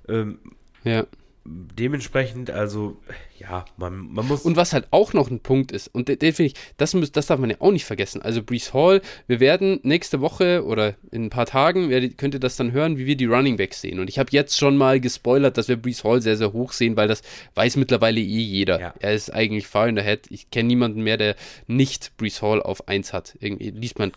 Ähm, 0.09 0.39
Ja. 0.85 1.07
Dementsprechend, 1.49 2.51
also, 2.51 2.97
ja, 3.39 3.65
man, 3.77 4.13
man 4.13 4.27
muss. 4.27 4.43
Und 4.43 4.57
was 4.57 4.73
halt 4.73 4.87
auch 4.91 5.13
noch 5.13 5.31
ein 5.31 5.41
Punkt 5.41 5.73
ist, 5.73 5.89
und 5.89 6.09
den, 6.09 6.19
den 6.19 6.33
finde 6.33 6.53
ich, 6.53 6.55
das, 6.77 6.95
muss, 6.95 7.13
das 7.13 7.27
darf 7.27 7.39
man 7.39 7.51
ja 7.51 7.57
auch 7.61 7.71
nicht 7.71 7.85
vergessen. 7.85 8.23
Also 8.23 8.43
Brees 8.43 8.75
Hall, 8.75 9.03
wir 9.27 9.41
werden 9.41 9.81
nächste 9.83 10.21
Woche 10.21 10.65
oder 10.65 10.95
in 11.11 11.27
ein 11.27 11.31
paar 11.31 11.47
Tagen, 11.47 11.91
werdet, 11.91 12.19
könnt 12.19 12.35
ihr 12.35 12.41
das 12.41 12.57
dann 12.57 12.73
hören, 12.73 12.99
wie 12.99 13.07
wir 13.07 13.17
die 13.17 13.27
Running 13.27 13.57
Backs 13.57 13.81
sehen. 13.81 14.01
Und 14.01 14.09
ich 14.09 14.19
habe 14.19 14.31
jetzt 14.33 14.59
schon 14.59 14.77
mal 14.77 15.01
gespoilert, 15.01 15.59
dass 15.59 15.69
wir 15.69 15.77
Brees 15.77 16.05
Hall 16.05 16.23
sehr, 16.23 16.37
sehr 16.37 16.53
hoch 16.53 16.73
sehen, 16.73 16.97
weil 16.97 17.09
das 17.09 17.23
weiß 17.55 17.77
mittlerweile 17.77 18.21
eh 18.21 18.23
jeder. 18.23 18.81
Ja. 18.81 18.95
Er 18.99 19.15
ist 19.15 19.33
eigentlich 19.33 19.67
far 19.67 19.89
in 19.89 19.97
the 19.97 20.03
head. 20.03 20.27
Ich 20.31 20.51
kenne 20.51 20.69
niemanden 20.69 21.03
mehr, 21.03 21.17
der 21.17 21.37
nicht 21.67 22.17
Brees 22.17 22.43
Hall 22.43 22.63
auf 22.63 22.89
1 22.89 23.13
hat. 23.13 23.37
Irgendwie 23.41 23.71
liest 23.71 23.99
man 23.99 24.13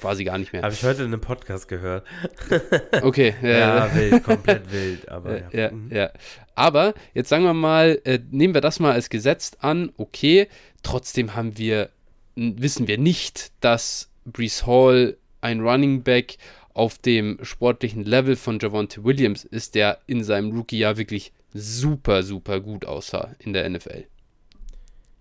quasi 0.00 0.24
gar 0.24 0.38
nicht 0.38 0.52
mehr. 0.52 0.62
Habe 0.62 0.74
ich 0.74 0.82
heute 0.84 1.02
in 1.02 1.08
einem 1.08 1.20
Podcast 1.20 1.68
gehört. 1.68 2.06
Okay, 3.02 3.34
äh, 3.42 3.58
Ja, 3.60 3.94
wild, 3.94 4.22
komplett 4.24 4.70
wild, 4.72 5.08
aber 5.08 5.52
Äh, 5.52 5.60
ja, 5.62 5.70
Mhm. 5.72 5.90
ja. 5.94 6.10
Aber 6.54 6.94
jetzt 7.14 7.28
sagen 7.28 7.44
wir 7.44 7.54
mal, 7.54 8.00
äh, 8.04 8.18
nehmen 8.30 8.54
wir 8.54 8.60
das 8.60 8.80
mal 8.80 8.92
als 8.92 9.08
gesetzt 9.10 9.58
an, 9.62 9.92
okay, 9.96 10.48
trotzdem 10.82 11.34
haben 11.34 11.58
wir, 11.58 11.90
wissen 12.34 12.86
wir 12.88 12.98
nicht, 12.98 13.52
dass 13.60 14.10
Brees 14.24 14.66
Hall 14.66 15.16
ein 15.40 15.60
Running 15.60 16.02
Back 16.02 16.36
auf 16.74 16.98
dem 16.98 17.38
sportlichen 17.42 18.04
Level 18.04 18.36
von 18.36 18.58
Javonte 18.58 19.02
Williams 19.04 19.44
ist, 19.44 19.74
der 19.74 19.98
in 20.06 20.22
seinem 20.24 20.50
Rookie-Jahr 20.56 20.96
wirklich 20.98 21.32
super, 21.54 22.22
super 22.22 22.60
gut 22.60 22.84
aussah 22.84 23.32
in 23.38 23.52
der 23.54 23.68
NFL. 23.68 24.04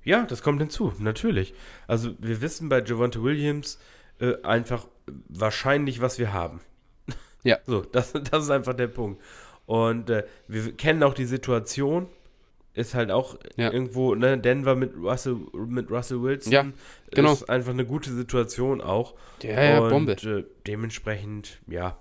Ja, 0.04 0.26
das 0.26 0.42
kommt 0.44 0.60
hinzu, 0.60 0.94
natürlich. 1.00 1.54
Also, 1.88 2.14
wir 2.20 2.42
wissen 2.42 2.70
bei 2.70 2.84
Javante 2.84 3.24
Williams 3.24 3.80
äh, 4.20 4.42
einfach 4.44 4.88
wahrscheinlich, 5.30 6.02
was 6.02 6.20
wir 6.20 6.34
haben. 6.34 6.62
Ja. 7.44 7.60
So, 7.68 7.82
das, 7.82 8.14
das 8.14 8.44
ist 8.46 8.50
einfach 8.50 8.74
der 8.74 8.88
Punkt. 8.88 9.22
Und 9.68 10.10
äh, 10.10 10.26
wir 10.48 10.72
kennen 10.74 11.04
auch 11.04 11.14
die 11.14 11.26
Situation. 11.26 12.08
Ist 12.74 12.94
halt 12.94 13.10
auch 13.10 13.38
Ja. 13.56 13.72
irgendwo, 13.72 14.16
ne, 14.16 14.38
Denver 14.38 14.76
mit 14.76 14.94
Russell, 14.98 15.38
mit 15.54 15.90
Russell 15.90 16.22
Wilson. 16.22 16.52
Ja, 16.52 16.66
genau. 17.12 17.32
Ist 17.34 17.50
einfach 17.50 17.72
eine 17.72 17.86
gute 17.86 18.12
Situation 18.12 18.82
auch. 18.82 19.14
Ja, 19.42 19.64
ja, 19.64 19.80
und, 19.80 19.90
Bombe. 19.90 20.12
Äh, 20.14 20.44
dementsprechend, 20.68 21.60
ja. 21.68 21.98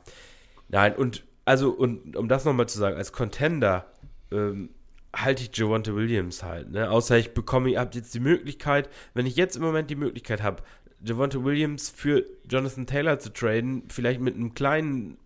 Nein, 0.69 0.97
und 0.97 1.25
also, 1.45 1.71
und 1.71 2.17
um 2.17 2.27
das 2.29 2.45
nochmal 2.45 2.67
zu 2.69 2.79
sagen, 2.79 2.97
als 2.97 3.13
Contender 3.13 3.87
ähm, 4.33 4.71
halte 5.15 5.45
ich 5.45 5.57
Javante 5.57 5.95
Williams 5.95 6.43
halt, 6.43 6.71
ne? 6.73 6.91
Außer 6.91 7.19
ich 7.19 7.35
bekomme, 7.35 7.71
ihr 7.71 7.79
habt 7.81 7.95
jetzt 7.95 8.15
die 8.15 8.21
Möglichkeit, 8.21 8.89
wenn 9.13 9.27
ich 9.27 9.37
jetzt 9.37 9.57
im 9.57 9.63
Moment 9.63 9.91
die 9.91 9.95
Möglichkeit 9.95 10.43
habe, 10.43 10.63
Javante 11.05 11.45
Williams 11.45 11.91
für 11.91 12.25
Jonathan 12.49 12.87
Taylor 12.87 13.19
zu 13.19 13.33
traden, 13.33 13.85
vielleicht 13.89 14.21
mit 14.21 14.35
einem 14.35 14.55
kleinen 14.55 15.19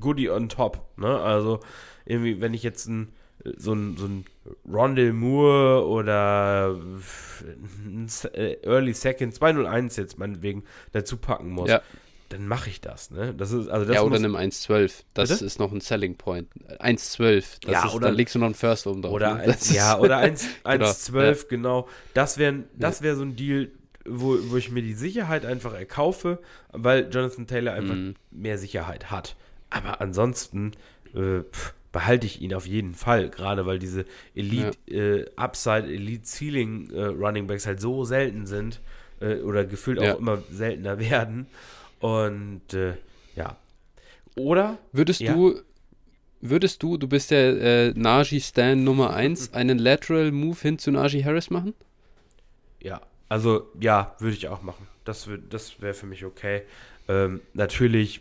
Goodie 0.00 0.30
on 0.30 0.48
top, 0.48 0.86
ne? 0.96 1.18
Also, 1.20 1.60
irgendwie, 2.04 2.40
wenn 2.40 2.54
ich 2.54 2.62
jetzt 2.62 2.86
ein 2.86 3.12
so 3.56 3.74
ein, 3.74 3.96
so 3.96 4.06
ein 4.06 4.24
Rondell 4.68 5.12
Moore 5.12 5.86
oder 5.86 6.74
ein 6.74 8.08
äh, 8.34 8.54
Early 8.64 8.92
Second 8.92 9.34
201 9.34 9.96
jetzt 9.96 10.18
meinetwegen 10.18 10.64
dazu 10.92 11.16
packen 11.16 11.50
muss, 11.50 11.68
Ja. 11.70 11.80
dann 12.30 12.48
mache 12.48 12.70
ich 12.70 12.80
das, 12.80 13.10
ne? 13.12 13.34
Das 13.34 13.52
ist, 13.52 13.68
also 13.68 13.86
das 13.86 13.94
ja, 13.94 14.02
oder 14.02 14.16
einem 14.16 14.34
1,12. 14.34 15.04
Das 15.14 15.28
Bitte? 15.28 15.44
ist 15.44 15.58
noch 15.60 15.70
ein 15.72 15.80
Selling 15.80 16.16
Point. 16.16 16.48
1,12. 16.80 17.58
Das 17.62 17.70
Ja, 17.72 17.86
ist, 17.86 17.94
oder- 17.94 18.08
da 18.08 18.12
legst 18.12 18.34
du 18.34 18.38
noch 18.40 18.46
einen 18.46 18.54
First 18.54 18.86
oben 18.88 19.02
drauf. 19.02 19.12
Oder 19.12 19.34
ne? 19.34 19.40
eins, 19.42 19.52
Das 19.52 19.62
ist- 19.70 19.76
ja, 19.76 19.98
oder 19.98 20.16
1, 20.18 20.42
Genau, 20.64 20.84
1,12, 20.86 21.48
genau. 21.48 21.88
Das 22.14 22.38
wäre 22.38 22.64
das 22.76 23.02
wär 23.02 23.14
so 23.14 23.22
ein 23.22 23.36
Deal, 23.36 23.70
wo, 24.08 24.36
wo 24.50 24.56
ich 24.56 24.70
mir 24.70 24.82
die 24.82 24.94
Sicherheit 24.94 25.44
einfach 25.46 25.74
erkaufe, 25.74 26.38
weil 26.72 27.08
Jonathan 27.12 27.46
Taylor 27.46 27.72
einfach 27.74 27.94
Mhm. 27.94 28.14
mehr 28.30 28.58
Sicherheit 28.58 29.10
hat. 29.10 29.36
Aber 29.70 30.00
ansonsten 30.00 30.72
äh, 31.14 31.40
pff, 31.42 31.74
behalte 31.92 32.26
ich 32.26 32.40
ihn 32.42 32.52
auf 32.54 32.66
jeden 32.66 32.94
Fall, 32.94 33.30
gerade 33.30 33.64
weil 33.66 33.78
diese 33.78 34.04
Elite 34.34 34.76
äh, 34.88 35.24
Upside, 35.36 35.86
Elite 35.86 36.24
Ceiling 36.24 36.90
äh, 36.90 37.04
Running 37.06 37.46
Backs 37.46 37.66
halt 37.66 37.80
so 37.80 38.04
selten 38.04 38.46
sind 38.46 38.80
äh, 39.20 39.36
oder 39.40 39.64
gefühlt 39.64 40.00
Ja. 40.00 40.14
auch 40.14 40.18
immer 40.18 40.42
seltener 40.50 40.98
werden. 41.10 41.46
Und 42.00 42.74
äh, 42.74 42.94
ja. 43.34 43.56
Oder 44.36 44.78
Würdest 44.92 45.20
Ja. 45.22 45.34
du, 45.34 45.60
würdest 46.42 46.82
du, 46.82 46.98
du 46.98 47.08
bist 47.08 47.30
der 47.30 47.60
äh, 47.88 47.92
Najee 47.96 48.40
Stan 48.40 48.84
Nummer 48.84 49.14
1, 49.14 49.54
einen 49.54 49.78
Lateral 49.78 50.30
Move 50.32 50.58
hin 50.60 50.78
zu 50.78 50.90
Najee 50.90 51.24
Harris 51.24 51.48
machen? 51.50 51.72
Ja, 52.82 53.00
also 53.28 53.68
ja, 53.80 54.14
würde 54.18 54.36
ich 54.36 54.48
auch 54.48 54.62
machen. 54.62 54.86
Das, 55.04 55.28
das 55.50 55.80
wäre 55.80 55.94
für 55.94 56.06
mich 56.06 56.24
okay. 56.24 56.62
Ähm, 57.08 57.40
natürlich, 57.54 58.20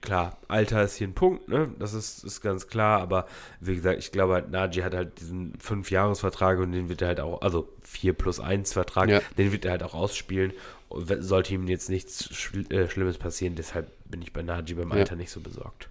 klar, 0.00 0.38
Alter 0.48 0.82
ist 0.82 0.96
hier 0.96 1.06
ein 1.08 1.14
Punkt, 1.14 1.48
ne? 1.48 1.68
Das 1.78 1.92
ist, 1.92 2.24
ist 2.24 2.40
ganz 2.40 2.66
klar, 2.68 3.00
aber 3.02 3.26
wie 3.60 3.76
gesagt, 3.76 3.98
ich 3.98 4.10
glaube 4.12 4.34
halt, 4.34 4.50
Najee 4.50 4.82
hat 4.84 4.94
halt 4.94 5.20
diesen 5.20 5.54
5-Jahres-Vertrag 5.58 6.58
und 6.58 6.72
den 6.72 6.88
wird 6.88 7.02
er 7.02 7.08
halt 7.08 7.20
auch, 7.20 7.42
also 7.42 7.68
4 7.82 8.14
plus 8.14 8.40
1 8.40 8.72
Vertrag, 8.72 9.08
Ja. 9.10 9.20
den 9.36 9.52
wird 9.52 9.64
er 9.66 9.72
halt 9.72 9.82
auch 9.82 9.94
ausspielen. 9.94 10.52
Sollte 10.90 11.54
ihm 11.54 11.68
jetzt 11.68 11.88
nichts 11.90 12.34
Schl 12.34 12.70
äh, 12.72 12.88
Schlimmes 12.88 13.18
passieren, 13.18 13.54
deshalb 13.54 13.90
bin 14.06 14.20
ich 14.22 14.32
bei 14.32 14.42
Najee 14.42 14.74
beim 14.74 14.90
Ja. 14.90 14.96
Alter 14.96 15.16
nicht 15.16 15.30
so 15.30 15.40
besorgt. 15.40 15.88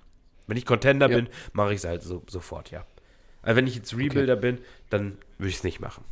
Wenn 0.47 0.57
ich 0.57 0.65
Contender 0.65 1.09
Ja. 1.09 1.17
bin, 1.17 1.29
mache 1.53 1.71
ich 1.73 1.77
es 1.79 1.85
halt 1.85 2.01
so, 2.03 2.23
sofort, 2.27 2.71
ja. 2.71 2.85
Aber 3.43 3.55
wenn 3.55 3.67
ich 3.67 3.75
jetzt 3.75 3.95
Rebuilder 3.95 4.35
bin, 4.35 4.59
dann 4.89 5.17
würde 5.37 5.49
ich 5.49 5.55
es 5.57 5.63
nicht 5.63 5.79
machen. 5.79 6.03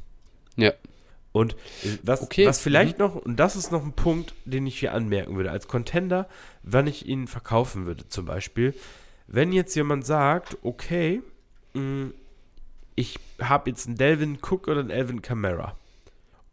Ja. 0.55 0.73
Und 1.31 1.53
äh, 1.83 1.97
was, 2.03 2.21
Okay. 2.23 2.45
was 2.47 2.59
vielleicht 2.59 2.97
noch, 2.99 3.15
und 3.15 3.37
das 3.37 3.55
ist 3.55 3.71
noch 3.71 3.83
ein 3.85 3.93
Punkt, 3.93 4.33
den 4.45 4.65
ich 4.67 4.79
hier 4.79 4.93
anmerken 4.93 5.35
würde, 5.35 5.51
als 5.51 5.67
Contender, 5.67 6.27
wann 6.63 6.87
ich 6.87 7.05
ihn 7.07 7.27
verkaufen 7.27 7.85
würde, 7.85 8.07
zum 8.09 8.25
Beispiel, 8.25 8.73
wenn 9.27 9.51
jetzt 9.53 9.75
jemand 9.75 10.05
sagt, 10.05 10.57
okay, 10.63 11.21
mh, 11.73 12.07
ich 12.95 13.19
habe 13.41 13.69
jetzt 13.69 13.87
einen 13.87 13.95
Delvin 13.97 14.39
Cook 14.41 14.67
oder 14.67 14.79
einen 14.81 14.89
Elvin 14.89 15.21
Kamara 15.21 15.75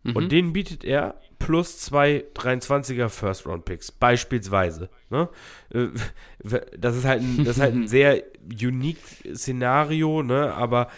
Mhm. 0.04 0.14
und 0.16 0.30
den 0.30 0.52
bietet 0.52 0.84
er 0.84 1.16
plus 1.40 1.78
zwei 1.80 2.24
23er 2.34 3.08
First-Round-Picks, 3.08 3.90
beispielsweise. 3.90 4.88
Ne? 5.10 5.28
Äh, 5.74 5.88
Das 6.78 6.96
ist 6.96 7.04
halt 7.04 7.22
ein, 7.22 7.44
das 7.44 7.56
ist 7.56 7.62
halt 7.62 7.74
ein 7.74 7.88
sehr 7.88 8.22
unique 8.48 8.98
Szenario, 9.34 10.22
ne? 10.22 10.54
aber 10.54 10.88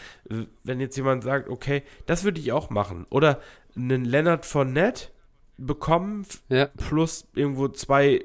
wenn 0.65 0.79
jetzt 0.81 0.97
jemand 0.97 1.25
sagt, 1.25 1.49
okay, 1.49 1.83
das 2.07 2.25
würde 2.25 2.39
ich 2.41 2.53
auch 2.53 2.69
machen. 2.71 3.07
Oder 3.09 3.41
einen 3.79 4.05
Leonard 4.05 4.45
Fournette 4.45 5.09
bekommen 5.57 6.27
Ja. 6.49 6.67
plus 6.77 7.27
irgendwo 7.35 7.69
zwei 7.69 8.25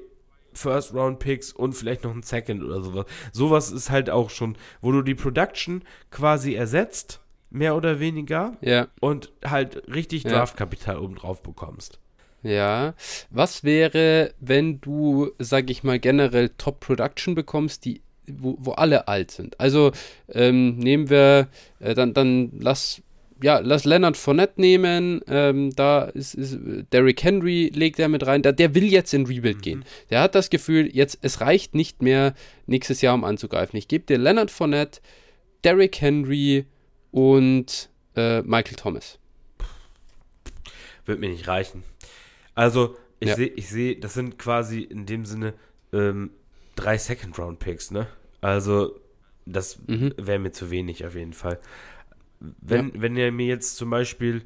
First-Round-Picks 0.53 1.51
und 1.51 1.73
vielleicht 1.73 2.03
noch 2.03 2.13
ein 2.13 2.23
Second 2.23 2.63
oder 2.63 2.81
sowas. 2.81 3.05
Sowas 3.31 3.71
ist 3.71 3.89
halt 3.89 4.09
auch 4.09 4.29
schon, 4.29 4.57
wo 4.81 4.91
du 4.91 5.01
die 5.01 5.15
Production 5.15 5.83
quasi 6.11 6.53
ersetzt, 6.53 7.19
mehr 7.49 7.75
oder 7.75 7.99
weniger, 7.99 8.57
Ja, 8.61 8.87
und 8.99 9.31
halt 9.43 9.83
richtig 9.93 10.23
Ja. 10.23 10.31
Draftkapital 10.31 10.97
oben 10.97 11.15
drauf 11.15 11.41
bekommst. 11.43 11.99
Ja. 12.43 12.93
Was 13.29 13.63
wäre, 13.63 14.33
wenn 14.39 14.81
du, 14.81 15.31
sag 15.39 15.69
ich 15.69 15.83
mal, 15.83 15.99
generell 15.99 16.49
Top-Production 16.49 17.35
bekommst, 17.35 17.85
die, 17.85 18.01
wo, 18.27 18.57
wo 18.59 18.71
alle 18.73 19.07
alt 19.07 19.31
sind? 19.31 19.59
Also 19.59 19.91
ähm, 20.29 20.77
nehmen 20.77 21.09
wir, 21.09 21.47
äh, 21.79 21.93
dann, 21.95 22.13
dann 22.13 22.51
lass 22.59 23.01
ja, 23.43 23.59
lass 23.59 23.83
Leonard 23.83 24.15
Fournette 24.15 24.59
nehmen. 24.59 25.21
Ähm, 25.27 25.75
da 25.75 26.05
ist, 26.05 26.33
ist 26.33 26.57
Derrick 26.93 27.21
Henry 27.23 27.69
legt 27.73 27.99
er 27.99 28.07
mit 28.07 28.25
rein. 28.25 28.41
Da, 28.41 28.53
der 28.53 28.73
will 28.73 28.85
jetzt 28.85 29.13
in 29.13 29.25
Rebuild 29.25 29.57
mhm. 29.57 29.61
gehen. 29.61 29.85
Der 30.09 30.21
hat 30.21 30.33
das 30.33 30.49
Gefühl, 30.49 30.89
jetzt 30.95 31.19
es 31.21 31.41
reicht 31.41 31.75
nicht 31.75 32.01
mehr 32.01 32.33
nächstes 32.67 33.01
Jahr, 33.01 33.13
um 33.13 33.25
anzugreifen. 33.25 33.77
Ich 33.77 33.89
gebe 33.89 34.05
dir 34.05 34.17
Leonard 34.17 34.49
Fournette, 34.49 35.01
Derrick 35.65 35.99
Henry 35.99 36.65
und 37.11 37.89
äh, 38.15 38.41
Michael 38.43 38.77
Thomas. 38.77 39.19
Wird 41.05 41.19
mir 41.19 41.29
nicht 41.29 41.47
reichen. 41.47 41.83
Also, 42.55 42.95
ich 43.19 43.29
ja. 43.29 43.35
sehe, 43.35 43.47
ich 43.47 43.99
das 43.99 44.13
sind 44.13 44.39
quasi 44.39 44.81
in 44.81 45.05
dem 45.05 45.25
Sinne 45.25 45.53
ähm, 45.91 46.31
drei 46.77 46.97
Second-Round-Picks, 46.97 47.91
ne? 47.91 48.07
Also, 48.39 48.97
das 49.45 49.79
mhm. 49.85 50.13
wäre 50.15 50.39
mir 50.39 50.53
zu 50.53 50.71
wenig 50.71 51.05
auf 51.05 51.15
jeden 51.15 51.33
Fall. 51.33 51.59
Wenn, 52.61 52.87
ja. 52.87 53.01
wenn 53.01 53.15
ihr 53.15 53.31
mir 53.31 53.47
jetzt 53.47 53.77
zum 53.77 53.89
Beispiel 53.89 54.41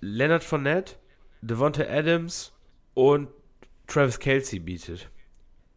Leonard 0.00 0.44
Fournette, 0.44 0.94
Devonta 1.42 1.84
Adams 1.84 2.52
und 2.94 3.28
Travis 3.86 4.18
Kelsey 4.18 4.58
bietet, 4.58 5.10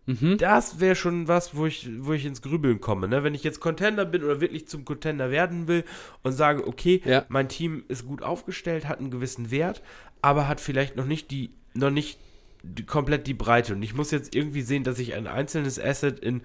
mhm. 0.06 0.38
das 0.38 0.80
wäre 0.80 0.96
schon 0.96 1.28
was, 1.28 1.56
wo 1.56 1.66
ich, 1.66 1.90
wo 2.00 2.14
ich 2.14 2.26
ins 2.26 2.42
Grübeln 2.42 2.80
komme. 2.80 3.08
Ne? 3.08 3.24
Wenn 3.24 3.36
ich 3.36 3.44
jetzt 3.44 3.60
Contender 3.60 4.06
bin 4.06 4.24
oder 4.24 4.40
wirklich 4.42 4.68
zum 4.68 4.86
Contender 4.86 5.30
werden 5.30 5.68
will 5.68 5.84
und 6.24 6.32
sage, 6.32 6.66
okay, 6.68 7.02
ja. 7.06 7.26
mein 7.28 7.50
Team 7.50 7.84
ist 7.90 8.08
gut 8.08 8.24
aufgestellt, 8.24 8.88
hat 8.88 9.00
einen 9.00 9.12
gewissen 9.12 9.52
Wert, 9.52 9.82
aber 10.22 10.48
hat 10.48 10.62
vielleicht 10.62 10.96
noch 10.96 11.06
nicht 11.06 11.32
die, 11.32 11.52
noch 11.74 11.92
nicht 11.92 12.18
die, 12.64 12.86
komplett 12.86 13.28
die 13.28 13.34
Breite. 13.34 13.74
Und 13.74 13.84
ich 13.84 13.94
muss 13.94 14.12
jetzt 14.12 14.36
irgendwie 14.36 14.62
sehen, 14.62 14.84
dass 14.84 15.00
ich 15.00 15.16
ein 15.16 15.28
einzelnes 15.28 15.80
Asset 15.80 16.20
in 16.20 16.42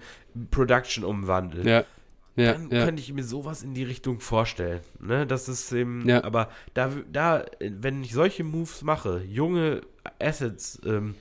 Production 0.51 1.05
umwandle. 1.05 1.69
Ja 1.69 1.85
ja, 2.37 2.53
dann 2.53 2.69
ja. 2.69 2.85
könnte 2.85 3.01
ich 3.01 3.11
mir 3.11 3.23
sowas 3.23 3.63
in 3.63 3.73
die 3.73 3.83
Richtung 3.83 4.19
vorstellen. 4.19 4.81
Ne? 4.99 5.25
Das 5.25 5.49
ist 5.49 5.71
eben, 5.71 6.07
ja. 6.07 6.23
aber 6.23 6.49
da, 6.75 6.91
da, 7.11 7.45
wenn 7.59 8.03
ich 8.03 8.13
solche 8.13 8.43
Moves 8.43 8.83
mache, 8.83 9.23
junge 9.27 9.81
Assets 10.19 10.79
ähm, 10.85 11.15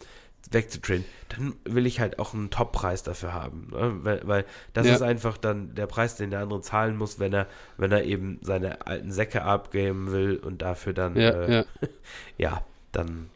wegzutrainen, 0.50 1.06
dann 1.30 1.54
will 1.64 1.86
ich 1.86 2.00
halt 2.00 2.18
auch 2.18 2.34
einen 2.34 2.50
Top-Preis 2.50 3.02
dafür 3.02 3.32
haben. 3.32 3.68
Ne? 3.72 3.98
Weil, 4.02 4.20
weil 4.24 4.44
das 4.74 4.86
ist 4.86 5.00
einfach 5.00 5.38
dann 5.38 5.74
der 5.74 5.86
Preis, 5.86 6.16
den 6.16 6.30
der 6.30 6.40
andere 6.40 6.60
zahlen 6.60 6.98
muss, 6.98 7.18
wenn 7.18 7.32
er, 7.32 7.46
wenn 7.78 7.90
er 7.92 8.04
eben 8.04 8.38
seine 8.42 8.86
alten 8.86 9.10
Säcke 9.10 9.42
abgeben 9.42 10.12
will 10.12 10.36
und 10.36 10.60
dafür 10.60 10.92
dann, 10.92 11.16
ja, 11.16 11.30
äh, 11.30 11.64
ja. 12.36 12.62
dann. 12.92 13.30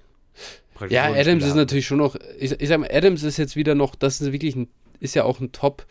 Ja, 0.89 1.13
Adams 1.13 1.45
ist 1.45 1.57
natürlich 1.57 1.87
schon 1.87 1.99
noch, 1.99 2.17
ich, 2.39 2.59
ich 2.59 2.69
sag 2.69 2.79
mal, 2.81 2.91
Adams 2.91 3.23
ist 3.23 3.37
jetzt 3.37 3.57
wieder 3.57 3.75
noch, 3.75 3.95
das 3.95 4.21
ist 4.21 4.33
wirklich 4.33 4.57
ein, 4.57 4.69
ist 4.99 5.15
ja 5.15 5.25
auch 5.25 5.41
ein 5.41 5.53
Top- 5.53 5.87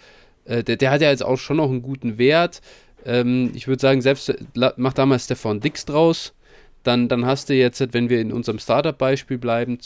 äh, 0.49 0.63
der, 0.63 0.75
der, 0.75 0.91
hat 0.91 1.01
ja 1.01 1.09
jetzt 1.09 1.23
auch 1.23 1.37
schon 1.37 1.57
noch 1.57 1.69
einen 1.69 1.81
guten 1.81 2.17
Wert. 2.17 2.61
Ähm, 3.05 3.51
ich 3.53 3.67
würde 3.67 3.81
sagen, 3.81 4.01
selbst 4.01 4.33
mach 4.75 4.93
da 4.93 5.05
mal 5.05 5.19
Stefan 5.19 5.59
Dix 5.59 5.85
draus. 5.85 6.33
Dann, 6.83 7.07
dann 7.07 7.25
hast 7.25 7.49
du 7.49 7.53
jetzt, 7.53 7.93
wenn 7.93 8.09
wir 8.09 8.21
in 8.21 8.31
unserem 8.31 8.57
Startup-Beispiel 8.57 9.37
bleiben, 9.37 9.79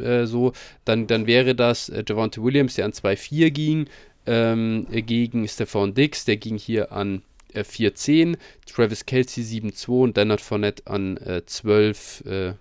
äh, 0.00 0.24
so, 0.24 0.52
dann, 0.84 1.06
dann 1.06 1.26
wäre 1.26 1.54
das 1.54 1.90
äh, 1.90 2.02
Javante 2.06 2.42
Williams, 2.42 2.74
der 2.74 2.86
an 2.86 2.92
2,4 2.92 3.50
ging, 3.50 3.86
ähm, 4.26 4.86
gegen 4.90 5.46
Stefan 5.46 5.92
Dix, 5.92 6.24
der 6.24 6.38
ging 6.38 6.56
hier 6.56 6.92
an 6.92 7.22
äh, 7.52 7.60
4,10, 7.60 8.36
Travis 8.66 9.04
Kelsey 9.04 9.44
7,2 9.44 9.88
und 10.02 10.16
Leonard 10.16 10.40
Fournette 10.40 10.86
an 10.86 11.18
äh, 11.18 11.44
12, 11.44 12.24
äh, 12.26 12.52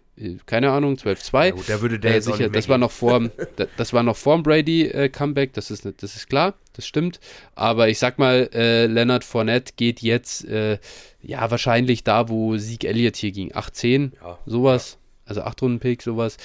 keine 0.46 0.72
Ahnung, 0.72 0.96
12-2. 0.96 1.46
Ja, 1.46 1.52
gut, 1.52 1.68
der 1.68 1.82
würde 1.82 2.00
der 2.00 2.16
äh, 2.16 2.22
sicher, 2.22 2.50
das 2.50 2.70
war 2.70 2.78
noch 2.78 2.92
vor 2.92 3.30
das 3.78 3.94
war 3.94 4.04
noch 4.04 4.16
vor 4.16 4.36
dem 4.36 4.44
Brady 4.44 4.84
äh, 4.84 5.10
Comeback, 5.10 5.54
das 5.54 5.72
ist 5.72 5.86
das 5.86 6.16
ist 6.16 6.30
klar, 6.30 6.54
das 6.74 6.86
stimmt, 6.86 7.20
aber 7.56 7.90
ich 7.90 7.98
sag 8.00 8.20
mal 8.20 8.50
äh, 8.54 8.86
Leonard 8.86 9.24
Fournette 9.24 9.74
geht 9.76 10.02
jetzt 10.02 10.46
äh, 10.46 10.78
ja 11.22 11.50
wahrscheinlich 11.50 12.04
da, 12.04 12.30
wo 12.30 12.58
Sieg 12.58 12.84
Elliott 12.84 13.16
hier 13.16 13.32
ging, 13.32 13.56
18, 13.56 14.14
ja. 14.22 14.38
sowas, 14.46 14.98
also 15.26 15.42
8 15.42 15.62
Runden 15.62 15.80
Pick, 15.80 16.04
sowas. 16.04 16.38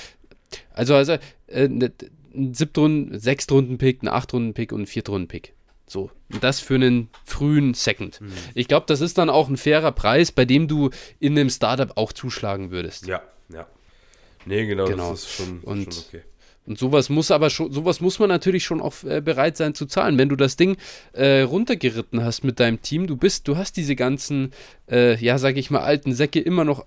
Also 0.72 0.94
also 0.94 1.18
äh, 1.48 1.68
ne, 1.68 1.92
ein 2.34 2.54
Siebtrunden, 2.54 3.18
Sechstrunden 3.18 3.78
Pick, 3.78 4.02
ein 4.02 4.08
Achtrunden 4.08 4.54
Pick 4.54 4.72
und 4.72 4.82
ein 4.82 4.86
Viertrunden 4.86 5.28
Pick. 5.28 5.54
So, 5.86 6.10
und 6.32 6.44
das 6.44 6.60
für 6.60 6.74
einen 6.74 7.08
frühen 7.24 7.72
Second. 7.72 8.20
Mhm. 8.20 8.32
Ich 8.54 8.68
glaube, 8.68 8.84
das 8.86 9.00
ist 9.00 9.16
dann 9.16 9.30
auch 9.30 9.48
ein 9.48 9.56
fairer 9.56 9.92
Preis, 9.92 10.32
bei 10.32 10.44
dem 10.44 10.68
du 10.68 10.90
in 11.18 11.38
einem 11.38 11.48
Startup 11.48 11.96
auch 11.96 12.12
zuschlagen 12.12 12.70
würdest. 12.70 13.06
Ja, 13.06 13.22
ja. 13.52 13.66
Nee, 14.46 14.66
genau, 14.66 14.86
genau. 14.86 15.10
das 15.10 15.20
ist 15.20 15.32
schon, 15.32 15.60
und, 15.60 15.92
schon 15.94 16.04
okay. 16.08 16.22
Und 16.66 16.78
sowas 16.78 17.08
muss 17.08 17.30
aber 17.30 17.48
schon, 17.48 17.72
sowas 17.72 18.00
muss 18.00 18.18
man 18.18 18.28
natürlich 18.28 18.64
schon 18.64 18.82
auch 18.82 19.02
äh, 19.04 19.22
bereit 19.22 19.56
sein 19.56 19.74
zu 19.74 19.86
zahlen. 19.86 20.18
Wenn 20.18 20.28
du 20.28 20.36
das 20.36 20.56
Ding 20.56 20.76
äh, 21.12 21.40
runtergeritten 21.40 22.22
hast 22.22 22.44
mit 22.44 22.60
deinem 22.60 22.82
Team, 22.82 23.06
du 23.06 23.16
bist, 23.16 23.48
du 23.48 23.56
hast 23.56 23.78
diese 23.78 23.96
ganzen, 23.96 24.52
äh, 24.90 25.16
ja, 25.16 25.38
sag 25.38 25.56
ich 25.56 25.70
mal, 25.70 25.80
alten 25.80 26.12
Säcke 26.12 26.40
immer 26.40 26.64
noch 26.64 26.84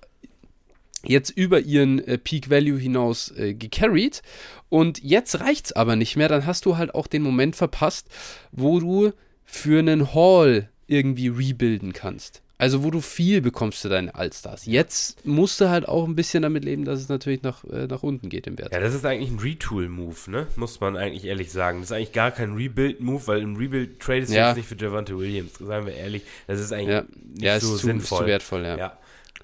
jetzt 1.03 1.31
über 1.31 1.59
ihren 1.59 1.99
äh, 2.07 2.19
Peak 2.19 2.51
Value 2.51 2.77
hinaus 2.77 3.31
äh, 3.35 3.55
gecarried 3.55 4.21
und 4.69 5.01
jetzt 5.03 5.39
reicht's 5.39 5.71
aber 5.71 5.95
nicht 5.95 6.15
mehr, 6.15 6.29
dann 6.29 6.45
hast 6.45 6.65
du 6.65 6.77
halt 6.77 6.93
auch 6.93 7.07
den 7.07 7.23
Moment 7.23 7.55
verpasst, 7.55 8.07
wo 8.51 8.79
du 8.79 9.11
für 9.45 9.79
einen 9.79 10.13
Hall 10.13 10.69
irgendwie 10.85 11.29
rebuilden 11.29 11.93
kannst. 11.93 12.43
Also 12.61 12.83
wo 12.83 12.91
du 12.91 13.01
viel 13.01 13.41
bekommst 13.41 13.81
für 13.81 13.89
deine 13.89 14.13
Allstars. 14.13 14.67
Jetzt 14.67 15.25
musst 15.25 15.59
du 15.59 15.69
halt 15.69 15.87
auch 15.87 16.07
ein 16.07 16.15
bisschen 16.15 16.43
damit 16.43 16.63
leben, 16.63 16.85
dass 16.85 16.99
es 16.99 17.09
natürlich 17.09 17.41
nach, 17.41 17.63
äh, 17.63 17.87
nach 17.87 18.03
unten 18.03 18.29
geht 18.29 18.45
im 18.45 18.59
Wert. 18.59 18.71
Ja, 18.71 18.79
das 18.79 18.93
ist 18.93 19.03
eigentlich 19.03 19.31
ein 19.31 19.39
Retool-Move, 19.39 20.29
ne? 20.29 20.45
Muss 20.57 20.79
man 20.79 20.95
eigentlich 20.95 21.25
ehrlich 21.25 21.51
sagen. 21.51 21.79
Das 21.79 21.89
ist 21.89 21.95
eigentlich 21.95 22.11
gar 22.11 22.29
kein 22.29 22.53
Rebuild-Move, 22.53 23.25
weil 23.25 23.41
im 23.41 23.55
Rebuild 23.55 23.99
tradest 23.99 24.31
du 24.31 24.35
ja. 24.35 24.49
jetzt 24.49 24.57
nicht 24.57 24.69
für 24.69 24.77
Javante 24.77 25.17
Williams, 25.17 25.53
sagen 25.57 25.87
wir 25.87 25.95
ehrlich. 25.95 26.21
Das 26.45 26.59
ist 26.59 26.71
eigentlich 26.71 26.89
ja. 26.89 27.01
nicht 27.01 27.41
ja, 27.41 27.59
so 27.59 27.73
ist 27.73 27.81
zu, 27.81 27.87
sinnvoll. 27.87 28.19
Ist 28.19 28.25
zu 28.25 28.27
wertvoll, 28.27 28.63
ja. 28.63 28.77
ja. 28.77 28.97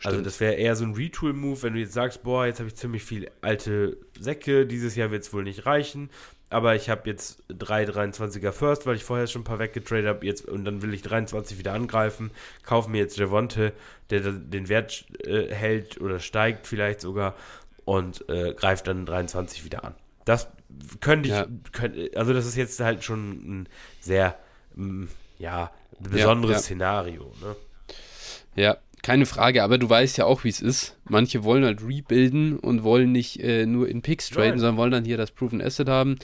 Also 0.03 0.21
das 0.21 0.39
wäre 0.39 0.53
eher 0.53 0.75
so 0.75 0.86
ein 0.86 0.93
Retool-Move, 0.93 1.63
wenn 1.63 1.73
du 1.73 1.80
jetzt 1.80 1.93
sagst, 1.93 2.21
boah, 2.21 2.45
jetzt 2.45 2.60
habe 2.60 2.69
ich 2.69 2.75
ziemlich 2.75 3.03
viel 3.03 3.32
alte 3.41 3.97
Säcke, 4.19 4.67
dieses 4.67 4.95
Jahr 4.95 5.10
wird 5.10 5.23
es 5.23 5.34
wohl 5.34 5.43
nicht 5.43 5.65
reichen 5.65 6.12
aber 6.50 6.76
ich 6.76 6.90
habe 6.90 7.10
jetzt 7.10 7.44
drei 7.48 7.84
23er 7.84 8.52
First, 8.52 8.86
weil 8.86 8.96
ich 8.96 9.04
vorher 9.04 9.28
schon 9.28 9.42
ein 9.42 9.46
paar 9.46 9.60
weggetradet 9.60 10.08
habe, 10.08 10.26
jetzt 10.26 10.48
und 10.48 10.66
dann 10.66 10.82
will 10.82 10.94
ich 10.94 11.02
23 11.02 11.58
wieder 11.58 11.74
angreifen, 11.74 12.32
kaufe 12.64 12.90
mir 12.90 13.00
jetzt 13.00 13.18
Javonte, 13.18 13.74
der 14.10 14.22
den 14.22 14.70
Wert 14.70 15.06
äh, 15.26 15.54
hält 15.54 16.00
oder 16.00 16.20
steigt 16.20 16.68
vielleicht 16.68 17.02
sogar 17.02 17.36
und 17.86 18.28
äh, 18.30 18.54
greift 18.54 18.88
dann 18.88 19.06
23 19.06 19.66
wieder 19.66 19.84
an. 19.84 19.96
Das 20.26 20.48
könnte 21.00 21.30
ich, 21.30 21.36
ja. 21.36 21.48
könnte, 21.72 22.12
also 22.16 22.34
das 22.34 22.46
ist 22.46 22.56
jetzt 22.56 22.80
halt 22.80 23.04
schon 23.04 23.32
ein 23.32 23.70
sehr, 24.00 24.38
mh, 24.76 24.86
mm, 24.86 25.10
ja, 25.40 25.72
besonderes 26.00 26.52
ja, 26.52 26.58
ja. 26.58 26.64
Szenario, 26.64 27.34
ne? 27.42 27.56
Ja, 28.56 28.78
keine 29.04 29.26
Frage, 29.26 29.64
aber 29.64 29.78
du 29.78 29.90
weißt 29.90 30.18
ja 30.18 30.26
auch, 30.26 30.44
wie 30.44 30.50
es 30.50 30.62
ist. 30.62 30.98
Manche 31.06 31.44
wollen 31.44 31.64
halt 31.64 31.82
rebuilden 31.82 32.58
und 32.58 32.84
wollen 32.84 33.12
nicht 33.12 33.40
äh, 33.42 33.66
nur 33.66 33.88
in 33.88 34.02
Picks 34.02 34.30
traden, 34.30 34.52
Nein. 34.52 34.60
sondern 34.60 34.78
wollen 34.78 34.92
dann 34.92 35.06
hier 35.06 35.18
das 35.18 35.32
Proven 35.32 35.62
Asset 35.62 35.88
haben. 35.88 36.18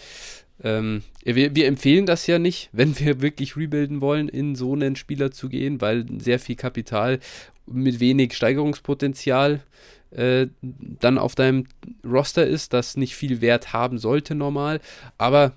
Ähm, 0.64 1.04
wir, 1.24 1.56
wir, 1.56 1.68
empfehlen 1.68 2.06
das 2.06 2.28
ja 2.28 2.40
nicht, 2.40 2.70
wenn 2.74 2.98
wir 3.00 3.22
wirklich 3.22 3.56
rebuilden 3.56 4.02
wollen, 4.02 4.30
in 4.30 4.56
so 4.56 4.74
einen 4.74 4.96
Spieler 4.96 5.32
zu 5.32 5.50
gehen, 5.50 5.82
weil 5.82 6.06
sehr 6.20 6.40
viel 6.40 6.56
Kapital 6.56 7.20
mit 7.66 8.00
wenig 8.00 8.34
Steigerungspotenzial 8.34 9.62
äh, 10.12 10.48
dann 10.62 11.18
auf 11.18 11.36
deinem 11.36 11.66
Roster 12.04 12.46
ist, 12.46 12.74
das 12.74 12.98
nicht 12.98 13.16
viel 13.16 13.42
Wert 13.42 13.74
haben 13.74 13.98
sollte 13.98 14.36
normal. 14.36 14.80
Aber 15.18 15.54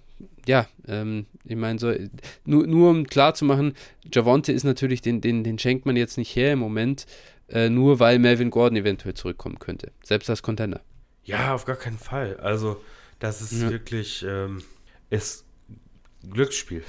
ja, 0.46 0.66
ähm, 0.86 1.26
ich 1.44 1.56
meine, 1.56 1.78
so, 1.78 1.92
nur, 2.44 2.66
nur 2.66 2.90
um 2.90 3.06
klar 3.06 3.34
zu 3.34 3.44
machen, 3.44 3.74
Javonte 4.12 4.52
ist 4.52 4.64
natürlich, 4.64 5.02
den, 5.02 5.20
den, 5.20 5.44
den 5.44 5.58
schenkt 5.58 5.86
man 5.86 5.96
jetzt 5.96 6.18
nicht 6.18 6.34
her 6.34 6.52
im 6.52 6.58
Moment, 6.58 7.06
äh, 7.48 7.68
nur 7.68 8.00
weil 8.00 8.18
Melvin 8.18 8.50
Gordon 8.50 8.76
eventuell 8.76 9.14
zurückkommen 9.14 9.58
könnte. 9.58 9.92
Selbst 10.02 10.30
als 10.30 10.42
Contender. 10.42 10.80
Ja, 11.24 11.54
auf 11.54 11.64
gar 11.64 11.76
keinen 11.76 11.98
Fall. 11.98 12.36
Also, 12.38 12.80
das 13.18 13.42
ist 13.42 13.62
ja. 13.62 13.70
wirklich, 13.70 14.24
ähm, 14.28 14.62
ist 15.10 15.44
Glücksspiel. 16.30 16.82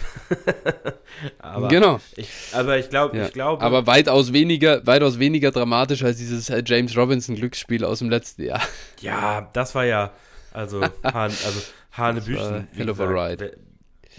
aber 1.40 1.68
genau. 1.68 2.00
Ich, 2.16 2.30
aber 2.54 2.78
ich 2.78 2.90
glaube, 2.90 3.18
ja. 3.18 3.26
ich 3.26 3.34
glaube. 3.34 3.64
Aber 3.64 3.86
weitaus 3.88 4.34
weniger, 4.34 4.86
weitaus 4.86 5.20
weniger 5.20 5.52
dramatisch 5.52 6.04
als 6.04 6.18
dieses 6.18 6.50
äh, 6.50 6.64
James 6.66 6.96
Robinson 6.98 7.36
Glücksspiel 7.36 7.86
aus 7.86 8.00
dem 8.00 8.10
letzten 8.10 8.44
Jahr. 8.44 8.62
Ja, 9.00 9.50
das 9.54 9.76
war 9.76 9.86
ja, 9.86 10.12
also, 10.54 10.82
also 11.04 11.62
Hanebüchen. 11.98 12.68
Hell 12.74 12.90
of 12.90 13.00
a 13.00 13.06
ride. 13.06 13.58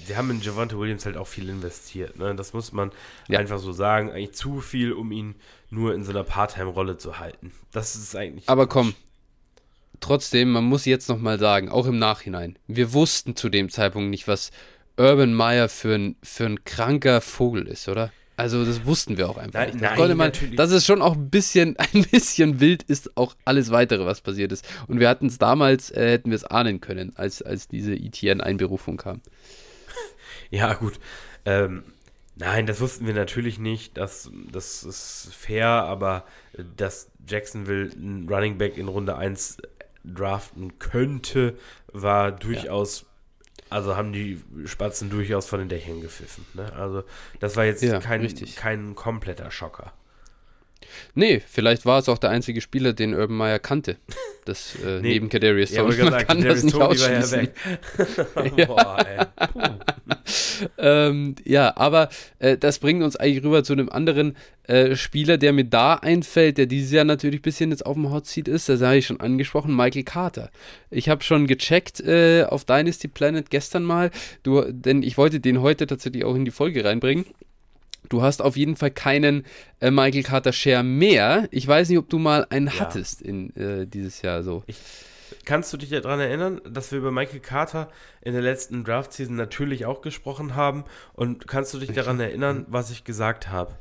Sie 0.06 0.16
haben 0.16 0.30
in 0.30 0.40
Javante 0.40 0.78
Williams 0.78 1.04
halt 1.06 1.16
auch 1.16 1.26
viel 1.26 1.48
investiert. 1.48 2.18
Ne? 2.18 2.34
Das 2.34 2.52
muss 2.52 2.72
man 2.72 2.92
ja. 3.28 3.38
einfach 3.38 3.58
so 3.58 3.72
sagen. 3.72 4.10
Eigentlich 4.10 4.32
zu 4.32 4.60
viel, 4.60 4.92
um 4.92 5.12
ihn 5.12 5.34
nur 5.70 5.94
in 5.94 6.04
so 6.04 6.10
einer 6.10 6.24
Part-Time-Rolle 6.24 6.98
zu 6.98 7.18
halten. 7.18 7.52
Das 7.72 7.94
ist 7.94 8.16
eigentlich. 8.16 8.48
Aber 8.48 8.66
komm, 8.66 8.94
trotzdem, 10.00 10.50
man 10.50 10.64
muss 10.64 10.84
jetzt 10.84 11.08
nochmal 11.08 11.38
sagen, 11.38 11.68
auch 11.68 11.86
im 11.86 11.98
Nachhinein, 11.98 12.58
wir 12.66 12.92
wussten 12.92 13.36
zu 13.36 13.48
dem 13.48 13.68
Zeitpunkt 13.70 14.10
nicht, 14.10 14.28
was 14.28 14.50
Urban 14.96 15.34
Meyer 15.34 15.68
für 15.68 15.94
ein, 15.94 16.16
für 16.22 16.46
ein 16.46 16.64
kranker 16.64 17.20
Vogel 17.20 17.66
ist, 17.66 17.88
oder? 17.88 18.12
Also 18.38 18.64
das 18.64 18.86
wussten 18.86 19.16
wir 19.16 19.28
auch 19.28 19.36
einfach 19.36 19.58
Nein, 19.58 19.70
nicht. 19.70 19.80
nein, 19.80 19.96
konnte 19.96 20.14
man, 20.14 20.30
dass 20.54 20.70
es 20.70 20.86
schon 20.86 21.02
auch 21.02 21.14
ein 21.14 21.28
bisschen, 21.28 21.76
ein 21.92 22.04
bisschen 22.04 22.60
wild 22.60 22.84
ist, 22.84 23.16
auch 23.16 23.34
alles 23.44 23.72
weitere, 23.72 24.06
was 24.06 24.20
passiert 24.20 24.52
ist. 24.52 24.64
Und 24.86 25.00
wir 25.00 25.08
hatten 25.08 25.26
es 25.26 25.38
damals, 25.38 25.90
äh, 25.90 26.12
hätten 26.12 26.30
wir 26.30 26.36
es 26.36 26.44
ahnen 26.44 26.80
können, 26.80 27.12
als, 27.16 27.42
als 27.42 27.66
diese 27.66 27.94
ETN-Einberufung 27.94 28.96
kam. 28.96 29.20
Ja, 30.50 30.72
gut. 30.74 30.98
Ähm, 31.44 31.82
nein, 32.36 32.66
das 32.66 32.80
wussten 32.80 33.06
wir 33.06 33.12
natürlich 33.12 33.58
nicht. 33.58 33.98
Das, 33.98 34.30
das 34.50 34.82
ist 34.82 35.30
fair, 35.34 35.66
aber 35.66 36.24
äh, 36.54 36.62
dass 36.76 37.10
Jacksonville 37.26 37.90
einen 37.92 38.26
Running 38.28 38.56
Back 38.56 38.78
in 38.78 38.88
Runde 38.88 39.16
1 39.16 39.58
draften 40.04 40.78
könnte, 40.78 41.58
war 41.92 42.32
durchaus, 42.32 43.04
also 43.70 43.96
haben 43.96 44.12
die 44.12 44.42
Spatzen 44.64 45.10
durchaus 45.10 45.46
von 45.46 45.58
den 45.58 45.68
Dächern 45.68 46.00
gepfiffen. 46.00 46.44
Ne? 46.54 46.72
Also 46.72 47.04
das 47.40 47.56
war 47.56 47.64
jetzt 47.64 47.82
Ja, 47.82 48.00
kein, 48.00 48.20
richtig. 48.22 48.56
kein 48.56 48.94
kompletter 48.94 49.50
Schocker. 49.50 49.92
Nee, 51.14 51.40
vielleicht 51.46 51.84
war 51.86 51.98
es 51.98 52.08
auch 52.08 52.18
der 52.18 52.30
einzige 52.30 52.60
Spieler, 52.60 52.92
den 52.92 53.14
Urban 53.14 53.36
Meyer 53.36 53.58
kannte. 53.58 53.96
Das 54.48 54.74
äh, 54.84 55.00
Nee. 55.00 55.10
neben 55.14 55.28
Kadarius 55.28 55.70
Ja, 55.70 55.82
Tony. 55.82 55.94
aber 55.94 56.04
Man 56.10 56.12
gesagt, 56.12 56.28
kann 56.28 56.42
das 56.42 56.44
Kadarius 56.44 56.64
nicht 56.64 56.76
war 56.78 56.94
ja 56.94 57.18
ausschließen. 57.20 57.42
weg. 58.56 58.66
Boah. 58.66 59.28
Ähm, 60.78 61.34
ja, 61.44 61.76
aber 61.76 62.08
äh, 62.38 62.56
das 62.58 62.78
bringt 62.80 63.02
uns 63.02 63.16
eigentlich 63.16 63.44
rüber 63.44 63.62
zu 63.62 63.72
einem 63.72 63.88
anderen 63.88 64.36
äh, 64.64 64.96
Spieler, 64.96 65.38
der 65.38 65.52
mir 65.52 65.64
da 65.64 65.94
einfällt, 65.94 66.58
der 66.58 66.66
dieses 66.66 66.90
Jahr 66.92 67.04
natürlich 67.04 67.40
ein 67.40 67.42
bisschen 67.42 67.70
jetzt 67.70 67.86
auf 67.86 67.94
dem 67.94 68.10
Hot 68.10 68.26
Seat 68.26 68.48
ist. 68.48 68.68
Das 68.68 68.80
habe 68.82 68.96
ich 68.96 69.06
schon 69.06 69.20
angesprochen, 69.20 69.74
Michael 69.74 70.02
Carter. 70.04 70.50
Ich 70.90 71.08
habe 71.08 71.22
schon 71.22 71.46
gecheckt 71.46 72.00
äh, 72.00 72.44
auf 72.48 72.64
Dynasty 72.64 73.08
Planet 73.08 73.50
gestern 73.50 73.84
mal, 73.84 74.10
du, 74.42 74.62
denn 74.72 75.02
ich 75.02 75.16
wollte 75.16 75.40
den 75.40 75.60
heute 75.62 75.86
tatsächlich 75.86 76.24
auch 76.24 76.34
in 76.34 76.44
die 76.44 76.50
Folge 76.50 76.84
reinbringen. 76.84 77.24
Du 78.08 78.22
hast 78.22 78.40
auf 78.40 78.56
jeden 78.56 78.76
Fall 78.76 78.90
keinen 78.90 79.44
äh, 79.80 79.90
Michael 79.90 80.22
Carter 80.22 80.52
Share 80.52 80.82
mehr. 80.82 81.48
Ich 81.50 81.66
weiß 81.66 81.88
nicht, 81.90 81.98
ob 81.98 82.08
du 82.08 82.18
mal 82.18 82.46
einen 82.50 82.66
Ja. 82.68 82.80
hattest 82.80 83.20
in 83.22 83.54
äh, 83.56 83.86
dieses 83.86 84.22
Jahr 84.22 84.42
so. 84.42 84.64
Kannst 85.44 85.72
du 85.72 85.76
dich 85.76 85.90
daran 85.90 86.20
erinnern, 86.20 86.60
dass 86.68 86.90
wir 86.90 86.98
über 86.98 87.10
Michael 87.10 87.40
Carter 87.40 87.90
in 88.22 88.32
der 88.32 88.40
letzten 88.42 88.82
Draft-Season 88.84 89.36
natürlich 89.36 89.84
auch 89.84 90.00
gesprochen 90.00 90.54
haben? 90.54 90.84
Und 91.12 91.46
kannst 91.46 91.74
du 91.74 91.78
dich 91.78 91.92
daran 91.92 92.18
erinnern, 92.18 92.64
was 92.68 92.90
ich 92.90 93.04
gesagt 93.04 93.48
habe? 93.48 93.74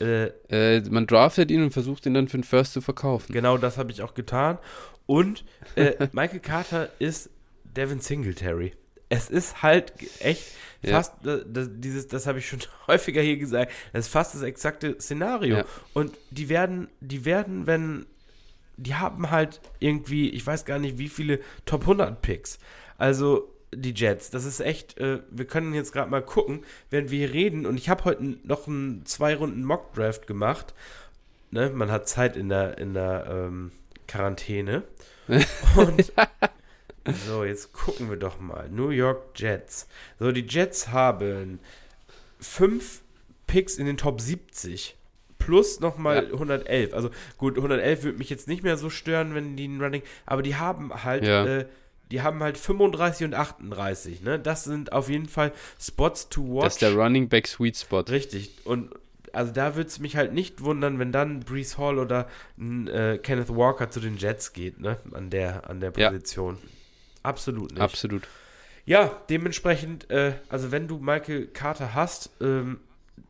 Äh, 0.00 0.30
Äh, 0.48 0.80
man 0.90 1.06
draftet 1.06 1.50
ihn 1.50 1.62
und 1.62 1.70
versucht 1.72 2.06
ihn 2.06 2.14
dann 2.14 2.26
für 2.28 2.38
den 2.38 2.44
First 2.44 2.72
zu 2.72 2.80
verkaufen. 2.80 3.32
genau 3.32 3.56
das 3.58 3.78
habe 3.78 3.92
ich 3.92 4.02
auch 4.02 4.14
getan. 4.14 4.58
Und 5.06 5.44
äh, 5.76 5.92
Michael 6.12 6.40
Carter 6.40 6.88
ist 6.98 7.30
Devin 7.64 8.00
Singletary. 8.00 8.72
Es 9.10 9.28
ist 9.28 9.62
halt 9.62 9.92
echt 10.20 10.44
Ja. 10.82 10.92
fast, 10.92 11.26
äh, 11.26 11.44
das, 11.46 11.68
dieses, 11.74 12.08
das 12.08 12.26
habe 12.26 12.38
ich 12.38 12.48
schon 12.48 12.60
häufiger 12.86 13.20
hier 13.20 13.36
gesagt, 13.36 13.70
das 13.92 14.06
ist 14.06 14.12
fast 14.12 14.34
das 14.34 14.42
exakte 14.42 14.98
Szenario. 14.98 15.58
Ja. 15.58 15.64
Und 15.92 16.16
die 16.30 16.48
werden, 16.48 16.88
die 17.00 17.26
werden, 17.26 17.66
wenn, 17.66 18.06
die 18.78 18.94
haben 18.94 19.30
halt 19.30 19.60
irgendwie, 19.78 20.30
ich 20.30 20.46
weiß 20.46 20.64
gar 20.64 20.78
nicht, 20.78 20.96
wie 20.96 21.08
viele 21.10 21.40
Top 21.66 21.82
100 21.82 22.22
Picks. 22.22 22.58
Also 22.96 23.52
die 23.74 23.92
Jets, 23.94 24.30
das 24.30 24.44
ist 24.44 24.60
echt, 24.60 24.98
äh, 24.98 25.20
wir 25.30 25.44
können 25.44 25.74
jetzt 25.74 25.92
gerade 25.92 26.10
mal 26.10 26.22
gucken, 26.22 26.64
während 26.88 27.10
wir 27.10 27.18
hier 27.26 27.34
reden. 27.34 27.66
Und 27.66 27.76
ich 27.76 27.88
habe 27.88 28.04
heute 28.04 28.24
noch 28.44 28.66
einen 28.66 29.04
zwei 29.06 29.34
Runden 29.36 29.64
Mock 29.64 29.92
Draft 29.94 30.26
gemacht. 30.26 30.72
Ne? 31.50 31.70
Man 31.70 31.90
hat 31.90 32.08
Zeit 32.08 32.36
in 32.36 32.48
der, 32.48 32.78
in 32.78 32.94
der 32.94 33.26
ähm, 33.28 33.72
Quarantäne. 34.08 34.82
Und 35.76 36.12
so, 37.26 37.44
jetzt 37.44 37.72
gucken 37.72 38.08
wir 38.10 38.16
doch 38.16 38.40
mal. 38.40 38.68
New 38.70 38.90
York 38.90 39.20
Jets. 39.36 39.86
So, 40.18 40.32
die 40.32 40.46
Jets 40.46 40.88
haben 40.88 41.58
fünf 42.38 43.02
Picks 43.46 43.76
in 43.76 43.86
den 43.86 43.96
Top 43.96 44.20
70. 44.20 44.96
Plus 45.38 45.80
nochmal 45.80 46.26
Ja. 46.28 46.32
111. 46.32 46.92
Also 46.94 47.10
gut, 47.38 47.56
111 47.56 48.02
würde 48.04 48.18
mich 48.18 48.30
jetzt 48.30 48.46
nicht 48.48 48.62
mehr 48.62 48.76
so 48.76 48.90
stören, 48.90 49.34
wenn 49.34 49.56
die 49.56 49.66
ein 49.68 49.80
Running. 49.80 50.02
Aber 50.26 50.42
die 50.42 50.56
haben 50.56 50.92
halt, 51.02 51.24
Ja. 51.24 51.44
äh, 51.46 51.66
die 52.10 52.22
haben 52.22 52.42
halt 52.42 52.58
35 52.58 53.24
und 53.26 53.34
38. 53.34 54.20
Ne? 54.22 54.38
Das 54.38 54.64
sind 54.64 54.92
auf 54.92 55.08
jeden 55.08 55.28
Fall 55.28 55.52
Spots 55.80 56.28
to 56.28 56.42
watch. 56.42 56.64
Das 56.64 56.72
ist 56.74 56.82
der 56.82 56.94
Running 56.94 57.28
Back 57.28 57.46
Sweet 57.46 57.76
Spot. 57.76 58.00
Richtig. 58.00 58.50
Und 58.64 58.90
also 59.32 59.52
da 59.52 59.76
würde 59.76 59.86
es 59.88 60.00
mich 60.00 60.16
halt 60.16 60.32
nicht 60.34 60.62
wundern, 60.62 60.98
wenn 60.98 61.12
dann 61.12 61.40
Brees 61.40 61.78
Hall 61.78 61.98
oder 62.00 62.28
äh, 62.58 63.16
Kenneth 63.18 63.48
Walker 63.48 63.88
zu 63.88 64.00
den 64.00 64.16
Jets 64.16 64.52
geht, 64.52 64.80
ne? 64.80 64.98
An 65.12 65.30
der, 65.30 65.70
an 65.70 65.80
der 65.80 65.92
Ja. 65.96 66.10
Absolut 67.22 67.72
nicht. 67.72 67.80
Absolut. 67.80 68.26
Ja, 68.86 69.20
dementsprechend, 69.28 70.10
äh, 70.10 70.34
also 70.48 70.72
wenn 70.72 70.88
du 70.88 70.98
Michael 70.98 71.46
Carter 71.48 71.94
hast, 71.94 72.30
ähm, 72.40 72.80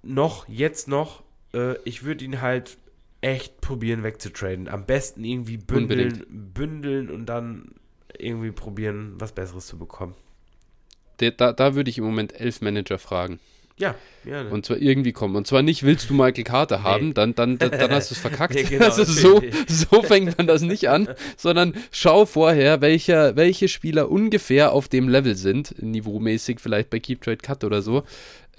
noch, 0.03 0.49
jetzt 0.49 0.89
noch, 0.89 1.23
äh, 1.53 1.77
ich 1.85 2.05
würde 2.05 2.25
ihn 2.25 2.41
halt 2.41 2.79
echt 3.21 3.61
probieren 3.61 4.03
wegzutraden. 4.03 4.69
Am 4.69 4.87
besten 4.87 5.25
irgendwie 5.25 5.59
bündeln, 5.59 6.25
bündeln 6.29 7.11
und 7.11 7.27
dann 7.27 7.75
irgendwie 8.17 8.53
probieren, 8.53 9.15
was 9.19 9.33
Besseres 9.33 9.67
zu 9.67 9.79
bekommen. 9.79 10.15
Da, 11.19 11.53
da 11.53 11.75
würde 11.75 11.91
ich 11.91 11.99
im 11.99 12.05
Moment 12.05 12.39
elf 12.41 12.63
Manager 12.63 12.99
fragen. 12.99 13.41
Ja, 13.81 13.95
ja. 14.25 14.43
Und 14.49 14.67
zwar 14.67 14.77
irgendwie 14.77 15.13
kommen. 15.13 15.37
Und 15.37 15.47
zwar 15.47 15.63
nicht, 15.63 15.83
willst 15.83 16.11
du 16.11 16.15
Michael 16.15 16.45
Carter 16.45 16.83
haben, 16.83 17.09
Nee. 17.09 17.15
dann, 17.15 17.35
dann, 17.35 17.57
dann, 17.57 17.71
dann 17.71 17.91
hast 17.91 18.11
du 18.11 18.15
es 18.15 18.21
verkackt. 18.21 18.55
Nee, 18.61 18.65
genau, 18.65 18.85
also 18.85 19.05
so, 19.05 19.43
so 19.67 20.03
fängt 20.03 20.37
man 20.37 20.47
das 20.47 20.61
nicht 20.61 20.91
an, 20.91 21.09
sondern 21.37 21.75
schau 21.91 22.27
vorher, 22.27 22.83
welcher, 22.83 23.37
welche 23.37 23.69
Spieler 23.69 24.11
ungefähr 24.11 24.73
auf 24.73 24.89
dem 24.89 25.09
Level 25.09 25.35
sind, 25.35 25.75
niveaumäßig 25.83 26.61
vielleicht 26.61 26.91
bei 26.91 27.01
Keep 27.01 27.23
Trade 27.23 27.39
Cut 27.39 27.65
oder 27.65 27.81
so, 27.81 28.03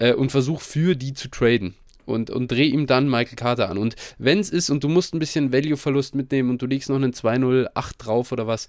äh, 0.00 0.12
und 0.12 0.32
versuch 0.32 0.60
für 0.60 0.96
die 0.96 1.14
zu 1.14 1.28
traden. 1.28 1.74
Und, 2.04 2.30
und 2.30 2.50
dreh 2.50 2.66
ihm 2.66 2.88
dann 2.88 3.08
Michael 3.08 3.36
Carter 3.36 3.70
an. 3.70 3.78
Und 3.78 3.94
wenn 4.18 4.40
es 4.40 4.50
ist 4.50 4.70
und 4.70 4.82
du 4.82 4.88
musst 4.88 5.14
ein 5.14 5.20
bisschen 5.20 5.52
Value-Verlust 5.52 6.16
mitnehmen 6.16 6.50
und 6.50 6.60
du 6.60 6.66
legst 6.66 6.88
noch 6.88 6.96
einen 6.96 7.12
2-0-8 7.12 7.68
drauf 7.98 8.32
oder 8.32 8.48
was, 8.48 8.66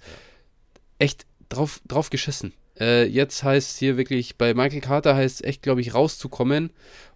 echt 1.00 1.26
drauf, 1.48 1.80
drauf 1.88 2.10
geschissen. 2.10 2.52
Äh, 2.78 3.04
jetzt 3.06 3.42
heißt 3.42 3.70
es 3.70 3.78
hier 3.78 3.96
wirklich, 3.96 4.36
bei 4.36 4.54
Michael 4.54 4.80
Carter 4.80 5.14
heißt 5.14 5.36
es 5.36 5.46
echt, 5.46 5.62
glaube 5.62 5.80
ich, 5.80 5.94
rauszukommen 5.94 6.70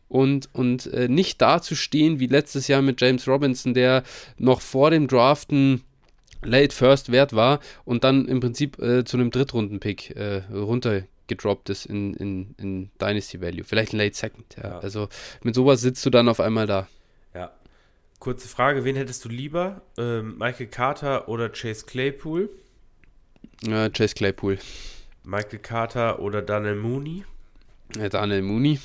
und, 0.09 0.49
und 0.53 0.87
äh, 0.93 1.09
nicht 1.09 1.41
dazustehen 1.41 2.21
wie 2.21 2.27
letztes 2.27 2.69
Jahr 2.69 2.83
mit 2.83 3.01
James 3.01 3.27
Robinson, 3.29 3.75
der 3.75 4.03
noch 4.39 4.61
vor 4.61 4.91
dem 4.91 5.09
Draften 5.09 5.83
Late 6.43 6.75
First 6.75 7.11
wert 7.11 7.35
war 7.35 7.61
und 7.85 8.05
dann 8.05 8.27
im 8.27 8.41
Prinzip 8.41 8.79
äh, 8.79 9.05
zu 9.05 9.17
einem 9.17 9.31
Drittrunden-Pick 9.31 10.17
äh, 10.17 10.43
runtergedroppt 10.53 11.69
ist 11.71 11.87
in, 11.87 12.15
in, 12.15 12.55
in 12.59 12.91
Dynasty 13.01 13.41
Value. 13.41 13.65
Vielleicht 13.65 13.93
ein 13.93 13.99
Late 13.99 14.17
Second, 14.17 14.57
ja. 14.57 14.69
Ja. 14.69 14.79
Also 14.79 15.09
mit 15.43 15.55
sowas 15.55 15.81
sitzt 15.81 16.05
du 16.07 16.11
dann 16.11 16.29
auf 16.29 16.41
einmal 16.41 16.67
da. 16.67 16.87
Ja. 17.35 17.51
Kurze 18.21 18.49
Frage, 18.49 18.85
wen 18.85 18.97
hättest 18.97 19.25
du 19.25 19.29
lieber? 19.29 19.83
Ähm, 19.97 20.39
Michael 20.39 20.69
Carter 20.69 21.29
oder 21.29 21.49
Chase 21.51 21.85
Claypool? 21.87 22.49
Äh, 23.67 23.91
Chase 23.91 24.15
Claypool, 24.15 24.59
Michael 25.29 25.59
Carter 25.59 26.21
oder 26.21 26.41
Daniel 26.41 26.77
Mooney? 26.77 27.23
äh, 27.99 28.09
Daniel 28.09 28.41
Mooney. 28.41 28.81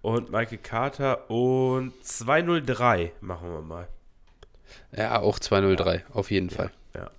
Und 0.00 0.32
Michael 0.32 0.56
Carter 0.56 1.30
und 1.30 1.92
203 2.02 3.12
machen 3.20 3.52
wir 3.52 3.60
mal. 3.60 3.86
Ja, 4.96 5.20
auch 5.20 5.38
203, 5.38 6.06
auf 6.14 6.30
jeden 6.30 6.48
Fall. 6.48 6.70
Ja. 6.94 7.10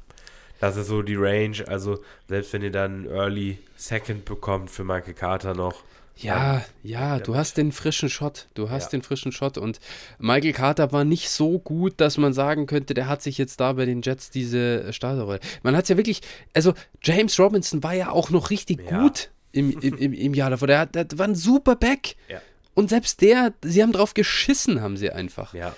Das 0.59 0.77
ist 0.77 0.87
so 0.87 1.03
die 1.03 1.15
Range. 1.15 1.57
Also, 1.67 1.99
selbst 2.27 2.51
wenn 2.53 2.63
ihr 2.63 2.71
dann 2.71 3.05
Early 3.05 3.59
Second 3.75 4.25
bekommt 4.25 4.71
für 4.71 4.83
Michael 4.83 5.13
Carter 5.13 5.53
noch. 5.53 5.83
Ja, 6.21 6.65
ja, 6.83 7.19
du 7.19 7.35
hast 7.35 7.57
den 7.57 7.71
frischen 7.71 8.09
Shot. 8.09 8.47
Du 8.53 8.69
hast 8.69 8.85
Ja. 8.85 8.89
den 8.99 9.01
frischen 9.03 9.31
Shot. 9.31 9.57
Und 9.57 9.79
Michael 10.19 10.53
Carter 10.53 10.91
war 10.91 11.05
nicht 11.05 11.29
so 11.29 11.59
gut, 11.59 11.93
dass 12.01 12.17
man 12.17 12.33
sagen 12.33 12.65
könnte, 12.67 12.93
der 12.93 13.07
hat 13.07 13.21
sich 13.21 13.37
jetzt 13.37 13.59
da 13.59 13.73
bei 13.73 13.85
den 13.85 14.01
Jets 14.01 14.29
diese 14.29 14.91
Starterrolle. 14.91 15.39
Man 15.63 15.75
hat 15.77 15.87
ja 15.89 15.97
wirklich, 15.97 16.21
also 16.53 16.73
James 17.01 17.39
Robinson 17.39 17.81
war 17.83 17.93
ja 17.93 18.09
auch 18.11 18.29
noch 18.31 18.49
richtig 18.49 18.81
Ja. 18.89 19.01
gut 19.01 19.29
im, 19.51 19.71
im, 19.79 20.13
im, 20.13 20.33
Jahr 20.33 20.49
davor. 20.49 20.67
Der, 20.67 20.85
der 20.85 21.07
war 21.17 21.25
ein 21.27 21.35
super 21.35 21.75
Back. 21.75 22.15
Ja. 22.27 22.41
Und 22.75 22.89
selbst 22.89 23.21
der, 23.21 23.53
sie 23.63 23.81
haben 23.81 23.91
drauf 23.93 24.13
geschissen, 24.13 24.81
haben 24.81 24.97
sie 24.97 25.11
einfach. 25.11 25.53
Ja. 25.53 25.75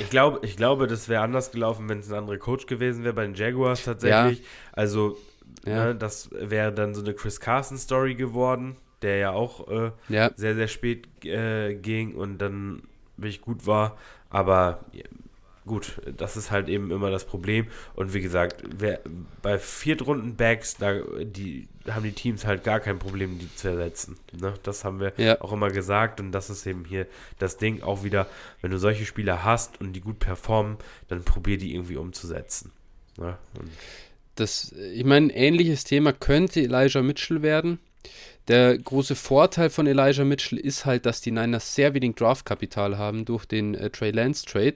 Ich 0.00 0.08
glaube, 0.08 0.40
ich 0.46 0.56
glaube, 0.56 0.86
das 0.86 1.08
wäre 1.08 1.22
anders 1.22 1.50
gelaufen, 1.52 1.88
wenn 1.88 1.98
es 2.00 2.08
ein 2.10 2.14
anderer 2.18 2.38
Coach 2.38 2.66
gewesen 2.66 3.04
wäre, 3.04 3.12
bei 3.12 3.24
den 3.26 3.34
Jaguars 3.34 3.84
tatsächlich. 3.84 4.42
Also, 4.72 5.18
Ja. 5.66 5.86
ne, 5.86 5.94
das 5.94 6.30
wäre 6.32 6.72
dann 6.72 6.94
so 6.94 7.02
eine 7.02 7.12
Chris 7.12 7.40
Carson-Story 7.40 8.14
geworden, 8.14 8.76
der 9.02 9.16
ja 9.18 9.30
auch 9.32 9.68
äh, 9.68 9.90
Ja, 10.08 10.30
sehr, 10.36 10.54
sehr 10.54 10.68
spät 10.68 11.06
äh, 11.24 11.74
ging 11.74 12.14
und 12.14 12.38
dann 12.38 12.82
wirklich 13.16 13.40
gut 13.40 13.66
war. 13.66 13.96
Aber 14.30 14.84
gut, 15.64 16.00
das 16.16 16.36
ist 16.36 16.50
halt 16.50 16.68
eben 16.68 16.90
immer 16.90 17.10
das 17.10 17.24
Problem. 17.26 17.66
Und 17.94 18.14
wie 18.14 18.20
gesagt, 18.20 18.62
wer, 18.78 19.00
bei 19.42 19.58
Viertrunden-Backs, 19.58 20.76
da 20.76 21.00
die, 21.22 21.68
haben 21.90 22.04
die 22.04 22.12
Teams 22.12 22.46
halt 22.46 22.62
gar 22.64 22.80
kein 22.80 22.98
Problem, 22.98 23.38
die 23.38 23.52
zu 23.54 23.68
ersetzen. 23.68 24.16
Ne? 24.38 24.54
Das 24.62 24.84
haben 24.84 25.00
wir 25.00 25.12
Ja. 25.16 25.40
auch 25.40 25.52
immer 25.52 25.70
gesagt 25.70 26.20
und 26.20 26.32
das 26.32 26.50
ist 26.50 26.66
eben 26.66 26.84
hier 26.84 27.06
das 27.38 27.56
Ding 27.56 27.82
auch 27.82 28.04
wieder, 28.04 28.26
wenn 28.60 28.70
du 28.70 28.78
solche 28.78 29.06
Spieler 29.06 29.44
hast 29.44 29.80
und 29.80 29.92
die 29.92 30.00
gut 30.00 30.18
performen, 30.18 30.76
dann 31.08 31.24
probier 31.24 31.58
die 31.58 31.74
irgendwie 31.74 31.96
umzusetzen. 31.96 32.70
Ne? 33.18 33.36
Das, 34.34 34.72
ich 34.72 35.04
meine, 35.04 35.26
ein 35.26 35.30
ähnliches 35.30 35.84
Thema 35.84 36.12
könnte 36.12 36.60
Elijah 36.60 37.02
Mitchell 37.02 37.42
werden. 37.42 37.78
Der 38.48 38.78
große 38.78 39.16
Vorteil 39.16 39.70
von 39.70 39.86
Elijah 39.86 40.24
Mitchell 40.24 40.58
ist 40.58 40.86
halt, 40.86 41.04
dass 41.04 41.20
die 41.20 41.32
Niners 41.32 41.74
sehr 41.74 41.94
wenig 41.94 42.14
Draftkapital 42.14 42.96
haben 42.96 43.24
durch 43.24 43.44
den 43.44 43.74
äh, 43.74 43.90
Trey 43.90 44.12
Lance 44.12 44.44
Trade. 44.44 44.74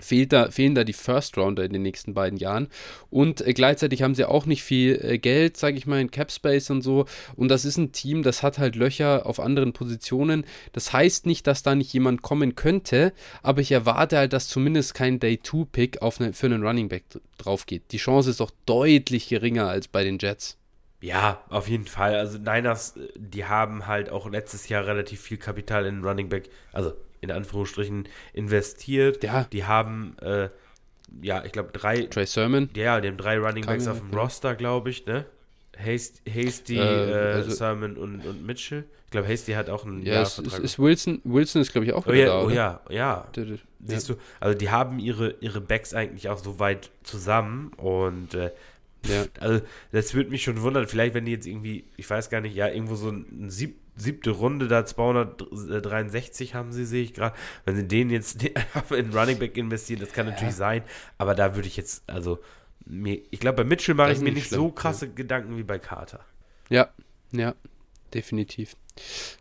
Fehlt 0.00 0.32
da, 0.32 0.50
fehlen 0.50 0.74
da 0.74 0.84
die 0.84 0.92
First 0.92 1.38
Rounder 1.38 1.64
in 1.64 1.72
den 1.72 1.82
nächsten 1.82 2.12
beiden 2.12 2.38
Jahren. 2.38 2.68
Und 3.08 3.40
äh, 3.40 3.54
gleichzeitig 3.54 4.02
haben 4.02 4.14
sie 4.14 4.26
auch 4.26 4.44
nicht 4.44 4.62
viel 4.62 5.00
äh, 5.02 5.18
Geld, 5.18 5.56
sage 5.56 5.78
ich 5.78 5.86
mal, 5.86 6.00
in 6.00 6.10
Cap 6.10 6.30
Space 6.30 6.68
und 6.68 6.82
so. 6.82 7.06
Und 7.36 7.48
das 7.48 7.64
ist 7.64 7.78
ein 7.78 7.90
Team, 7.90 8.22
das 8.22 8.42
hat 8.42 8.58
halt 8.58 8.76
Löcher 8.76 9.24
auf 9.24 9.40
anderen 9.40 9.72
Positionen. 9.72 10.44
Das 10.72 10.92
heißt 10.92 11.24
nicht, 11.24 11.46
dass 11.46 11.62
da 11.62 11.74
nicht 11.74 11.92
jemand 11.92 12.20
kommen 12.20 12.54
könnte, 12.54 13.14
aber 13.42 13.62
ich 13.62 13.72
erwarte 13.72 14.18
halt, 14.18 14.34
dass 14.34 14.48
zumindest 14.48 14.92
kein 14.92 15.20
Day-2-Pick 15.20 16.02
ne, 16.20 16.32
für 16.34 16.46
einen 16.46 16.62
Running 16.62 16.88
Back 16.88 17.04
drauf 17.38 17.64
geht. 17.64 17.90
Die 17.92 17.96
Chance 17.96 18.28
ist 18.30 18.40
doch 18.40 18.52
deutlich 18.66 19.28
geringer 19.28 19.68
als 19.68 19.88
bei 19.88 20.04
den 20.04 20.18
Jets. 20.18 20.57
Ja, 21.00 21.44
auf 21.48 21.68
jeden 21.68 21.86
Fall. 21.86 22.16
Also 22.16 22.38
Niners, 22.38 22.96
äh, 22.96 23.08
die 23.16 23.44
haben 23.44 23.86
halt 23.86 24.10
auch 24.10 24.28
letztes 24.28 24.68
Jahr 24.68 24.86
relativ 24.86 25.20
viel 25.20 25.36
Kapital 25.36 25.86
in 25.86 26.04
Running 26.04 26.28
Back, 26.28 26.50
also 26.72 26.92
in 27.20 27.30
Anführungsstrichen 27.30 28.08
investiert. 28.32 29.22
Ja. 29.22 29.44
Die 29.44 29.64
haben, 29.64 30.16
äh, 30.20 30.48
ja, 31.22 31.44
ich 31.44 31.52
glaube 31.52 31.70
drei. 31.72 32.02
Trey 32.02 32.26
Sermon. 32.26 32.68
Ja, 32.74 33.00
die 33.00 33.08
haben 33.08 33.16
drei 33.16 33.38
Running 33.38 33.64
Backs 33.64 33.86
auf 33.86 33.98
dem 34.00 34.12
ja. 34.12 34.18
Roster, 34.18 34.54
glaube 34.54 34.90
ich, 34.90 35.06
ne? 35.06 35.24
Hasty, 35.76 36.30
Hasty 36.30 36.76
äh, 36.76 36.82
also, 36.82 37.50
Sermon 37.50 37.96
und, 37.96 38.26
und 38.26 38.44
Mitchell. 38.44 38.84
Ich 39.04 39.12
glaube, 39.12 39.28
Hasty 39.28 39.52
hat 39.52 39.70
auch 39.70 39.86
einen 39.86 40.02
ja, 40.02 40.14
Jahresvertrag. 40.14 40.58
Ist, 40.58 40.64
ist 40.64 40.78
Wilson, 40.78 41.20
Wilson 41.24 41.62
ist, 41.62 41.72
glaube 41.72 41.86
ich, 41.86 41.92
auch 41.92 42.06
oh, 42.06 42.12
ja, 42.12 42.26
da, 42.26 42.42
Oh 42.42 42.50
ja, 42.50 42.80
ja. 42.90 43.28
Siehst 43.84 44.08
du, 44.08 44.16
also 44.40 44.58
die 44.58 44.70
haben 44.70 44.98
ihre, 44.98 45.36
ihre 45.40 45.60
Backs 45.60 45.94
eigentlich 45.94 46.28
auch 46.28 46.38
so 46.38 46.58
weit 46.58 46.90
zusammen 47.04 47.72
und 47.76 48.34
äh, 48.34 48.50
ja. 49.06 49.24
Also, 49.40 49.64
das 49.92 50.14
würde 50.14 50.30
mich 50.30 50.42
schon 50.42 50.60
wundern, 50.62 50.86
vielleicht, 50.86 51.14
wenn 51.14 51.24
die 51.24 51.32
jetzt 51.32 51.46
irgendwie, 51.46 51.84
ich 51.96 52.08
weiß 52.08 52.30
gar 52.30 52.40
nicht, 52.40 52.54
ja, 52.54 52.68
irgendwo 52.68 52.94
so 52.94 53.10
ein 53.10 53.48
sieb, 53.48 53.78
siebte 53.96 54.30
Runde 54.30 54.68
da 54.68 54.84
263 54.84 56.54
haben 56.54 56.72
sie, 56.72 56.84
sehe 56.84 57.02
ich 57.02 57.14
gerade. 57.14 57.36
Wenn 57.64 57.76
sie 57.76 57.86
den 57.86 58.10
jetzt 58.10 58.42
in 58.90 59.12
Running 59.12 59.38
Back 59.38 59.56
investieren, 59.56 60.00
das 60.00 60.12
kann 60.12 60.26
ja. 60.26 60.32
natürlich 60.32 60.54
sein, 60.54 60.82
aber 61.16 61.34
da 61.34 61.54
würde 61.54 61.68
ich 61.68 61.76
jetzt, 61.76 62.08
also, 62.08 62.38
mir, 62.86 63.20
ich 63.30 63.40
glaube, 63.40 63.62
bei 63.62 63.64
Mitchell 63.64 63.94
mache 63.94 64.12
ich 64.12 64.20
mir 64.20 64.32
nicht 64.32 64.48
schlimm. 64.48 64.60
so 64.60 64.70
krasse 64.70 65.06
ja. 65.06 65.12
Gedanken 65.14 65.56
wie 65.56 65.62
bei 65.62 65.78
Carter. 65.78 66.20
Ja, 66.68 66.88
ja, 67.32 67.54
definitiv. 68.14 68.76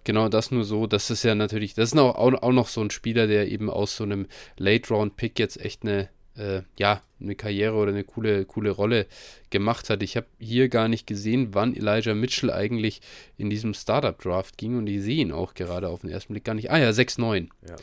Genau, 0.04 0.30
das 0.30 0.52
nur 0.52 0.64
so. 0.64 0.88
Das 0.88 1.10
ist 1.10 1.24
ja 1.24 1.36
natürlich, 1.36 1.74
das 1.74 1.94
ist 1.94 2.00
auch, 2.00 2.16
auch 2.16 2.52
noch 2.52 2.68
so 2.68 2.82
ein 2.82 2.92
Spieler, 2.92 3.28
der 3.28 3.48
eben 3.50 3.70
aus 3.70 3.96
so 3.96 4.04
einem 4.04 4.28
Late-Round-Pick 4.58 5.40
jetzt 5.40 5.60
echt 5.60 5.84
eine 5.84 6.10
äh, 6.38 6.62
ja, 6.78 7.02
eine 7.20 7.36
Karriere 7.36 7.76
oder 7.76 7.92
eine 7.92 8.04
coole, 8.04 8.46
coole 8.46 8.70
Rolle 8.70 9.08
gemacht 9.50 9.90
hat. 9.90 10.04
Ich 10.04 10.16
habe 10.16 10.28
hier 10.40 10.70
gar 10.70 10.88
nicht 10.88 11.08
gesehen, 11.08 11.50
wann 11.54 11.76
Elijah 11.76 12.14
Mitchell 12.14 12.52
eigentlich 12.52 13.02
in 13.38 13.50
diesem 13.50 13.74
Startup-Draft 13.74 14.58
ging 14.58 14.78
und 14.78 14.88
ich 14.88 15.02
sehe 15.02 15.18
ihn 15.18 15.32
auch 15.32 15.54
gerade 15.54 15.90
auf 15.90 16.02
den 16.02 16.10
ersten 16.10 16.34
Blick 16.34 16.44
gar 16.44 16.54
nicht. 16.54 16.72
Ah 16.72 16.78
ja, 16.78 16.90
6-9. 16.90 17.50
Ja. 17.68 17.76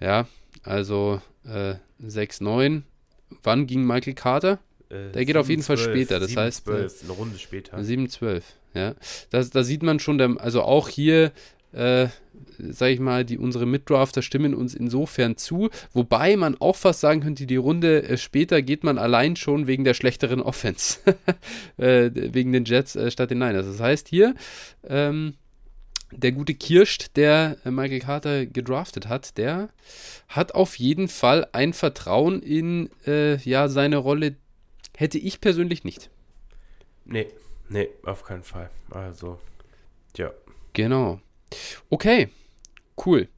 ja, 0.00 0.28
also 0.62 1.20
äh, 1.44 1.74
6-9. 2.02 2.82
Wann 3.42 3.66
ging 3.66 3.86
Michael 3.86 4.14
Carter? 4.14 4.58
Äh, 4.88 5.12
Der 5.12 5.24
geht 5.24 5.36
auf 5.36 5.48
jeden 5.48 5.62
12, 5.62 5.80
Fall 5.80 5.92
später, 5.92 6.18
das 6.18 6.30
7, 6.30 6.40
heißt. 6.42 6.64
12, 6.64 7.02
äh, 7.02 7.04
eine 7.04 7.12
Runde 7.12 7.38
später. 7.38 7.78
7-12, 7.78 8.42
ja. 8.74 8.94
da 9.30 9.62
sieht 9.62 9.82
man 9.82 9.98
schon, 10.00 10.20
also 10.38 10.62
auch 10.62 10.88
hier 10.88 11.32
äh, 11.72 12.08
sage 12.58 12.92
ich 12.92 13.00
mal, 13.00 13.24
die 13.24 13.38
unsere 13.38 13.66
Mitdrafter 13.66 14.22
stimmen 14.22 14.54
uns 14.54 14.74
insofern 14.74 15.36
zu, 15.36 15.70
wobei 15.92 16.36
man 16.36 16.56
auch 16.60 16.76
fast 16.76 17.00
sagen 17.00 17.20
könnte, 17.20 17.46
die 17.46 17.56
Runde 17.56 18.02
äh, 18.02 18.16
später 18.16 18.62
geht 18.62 18.84
man 18.84 18.98
allein 18.98 19.36
schon 19.36 19.66
wegen 19.66 19.84
der 19.84 19.94
schlechteren 19.94 20.40
Offense, 20.40 20.98
äh, 21.76 22.10
wegen 22.14 22.52
den 22.52 22.64
Jets 22.64 22.96
äh, 22.96 23.10
statt 23.10 23.30
den 23.30 23.38
Niners. 23.38 23.66
Das 23.66 23.80
heißt 23.80 24.08
hier, 24.08 24.34
ähm, 24.88 25.34
der 26.12 26.32
gute 26.32 26.54
Kirscht, 26.54 27.16
der 27.16 27.56
äh, 27.64 27.70
Michael 27.70 28.00
Carter 28.00 28.46
gedraftet 28.46 29.08
hat, 29.08 29.38
der 29.38 29.68
hat 30.28 30.54
auf 30.54 30.78
jeden 30.78 31.08
Fall 31.08 31.46
ein 31.52 31.72
Vertrauen 31.72 32.42
in 32.42 32.90
äh, 33.06 33.36
ja, 33.38 33.68
seine 33.68 33.96
Rolle, 33.96 34.36
hätte 34.96 35.18
ich 35.18 35.40
persönlich 35.40 35.84
nicht. 35.84 36.10
Nee, 37.04 37.28
nee, 37.68 37.88
auf 38.04 38.24
keinen 38.24 38.44
Fall. 38.44 38.70
Also, 38.90 39.38
ja. 40.16 40.30
Genau. 40.72 41.20
Okay, 41.88 42.28
cool. 43.04 43.28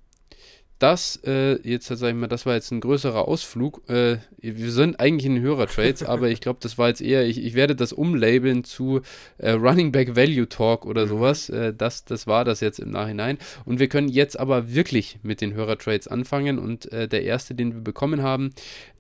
Das, 0.82 1.20
äh, 1.24 1.60
jetzt 1.62 1.86
sag 1.86 2.08
ich 2.08 2.14
mal, 2.16 2.26
das 2.26 2.44
war 2.44 2.54
jetzt 2.54 2.72
ein 2.72 2.80
größerer 2.80 3.28
Ausflug. 3.28 3.88
Äh, 3.88 4.16
wir 4.38 4.72
sind 4.72 4.98
eigentlich 4.98 5.26
in 5.26 5.40
Hörertrades, 5.40 6.02
aber 6.08 6.28
ich 6.28 6.40
glaube, 6.40 6.58
das 6.60 6.76
war 6.76 6.88
jetzt 6.88 7.00
eher, 7.00 7.24
ich, 7.24 7.40
ich 7.40 7.54
werde 7.54 7.76
das 7.76 7.92
umlabeln 7.92 8.64
zu 8.64 9.00
äh, 9.38 9.52
Running 9.52 9.92
Back 9.92 10.16
Value 10.16 10.48
Talk 10.48 10.84
oder 10.84 11.04
mhm. 11.04 11.08
sowas. 11.08 11.48
Äh, 11.50 11.72
das, 11.72 12.04
das 12.04 12.26
war 12.26 12.44
das 12.44 12.58
jetzt 12.58 12.80
im 12.80 12.90
Nachhinein. 12.90 13.38
Und 13.64 13.78
wir 13.78 13.88
können 13.88 14.08
jetzt 14.08 14.36
aber 14.40 14.74
wirklich 14.74 15.20
mit 15.22 15.40
den 15.40 15.54
Hörertrades 15.54 16.08
anfangen. 16.08 16.58
Und 16.58 16.90
äh, 16.90 17.06
der 17.06 17.22
erste, 17.22 17.54
den 17.54 17.74
wir 17.74 17.80
bekommen 17.82 18.22
haben, 18.22 18.52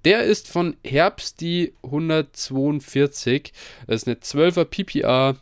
der 0.04 0.22
ist 0.22 0.46
von 0.46 0.76
Herbst 0.84 1.40
die 1.40 1.72
142. 1.82 3.52
Das 3.88 4.02
ist 4.02 4.06
eine 4.06 4.18
12er 4.18 4.66
PPR 4.66 5.36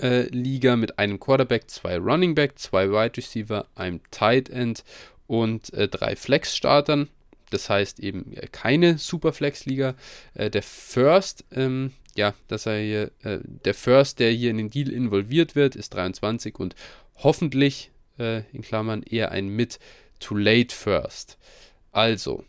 äh, 0.00 0.22
Liga 0.28 0.76
mit 0.76 0.98
einem 0.98 1.20
Quarterback, 1.20 1.70
zwei 1.70 1.98
Running 1.98 2.34
Back, 2.34 2.58
zwei 2.58 2.90
Wide 2.90 3.16
Receiver, 3.16 3.66
einem 3.74 4.00
Tight 4.10 4.48
End 4.48 4.84
und 5.26 5.72
äh, 5.74 5.88
drei 5.88 6.16
Flex-Startern. 6.16 7.08
Das 7.50 7.70
heißt 7.70 8.00
eben 8.00 8.32
äh, 8.34 8.46
keine 8.50 8.98
Superflex-Liga. 8.98 9.94
Äh, 10.34 10.50
der 10.50 10.62
First, 10.62 11.44
ähm, 11.52 11.92
ja, 12.16 12.34
dass 12.48 12.66
er 12.66 12.78
hier, 12.78 13.10
äh, 13.22 13.38
der 13.42 13.74
First, 13.74 14.18
der 14.18 14.30
hier 14.30 14.50
in 14.50 14.58
den 14.58 14.70
Deal 14.70 14.90
involviert 14.90 15.54
wird, 15.54 15.76
ist 15.76 15.94
23 15.94 16.58
und 16.58 16.74
hoffentlich, 17.16 17.90
äh, 18.18 18.42
in 18.52 18.62
Klammern, 18.62 19.02
eher 19.02 19.30
ein 19.30 19.48
Mid-to-Late 19.48 20.74
First. 20.74 21.38
Also, 21.92 22.44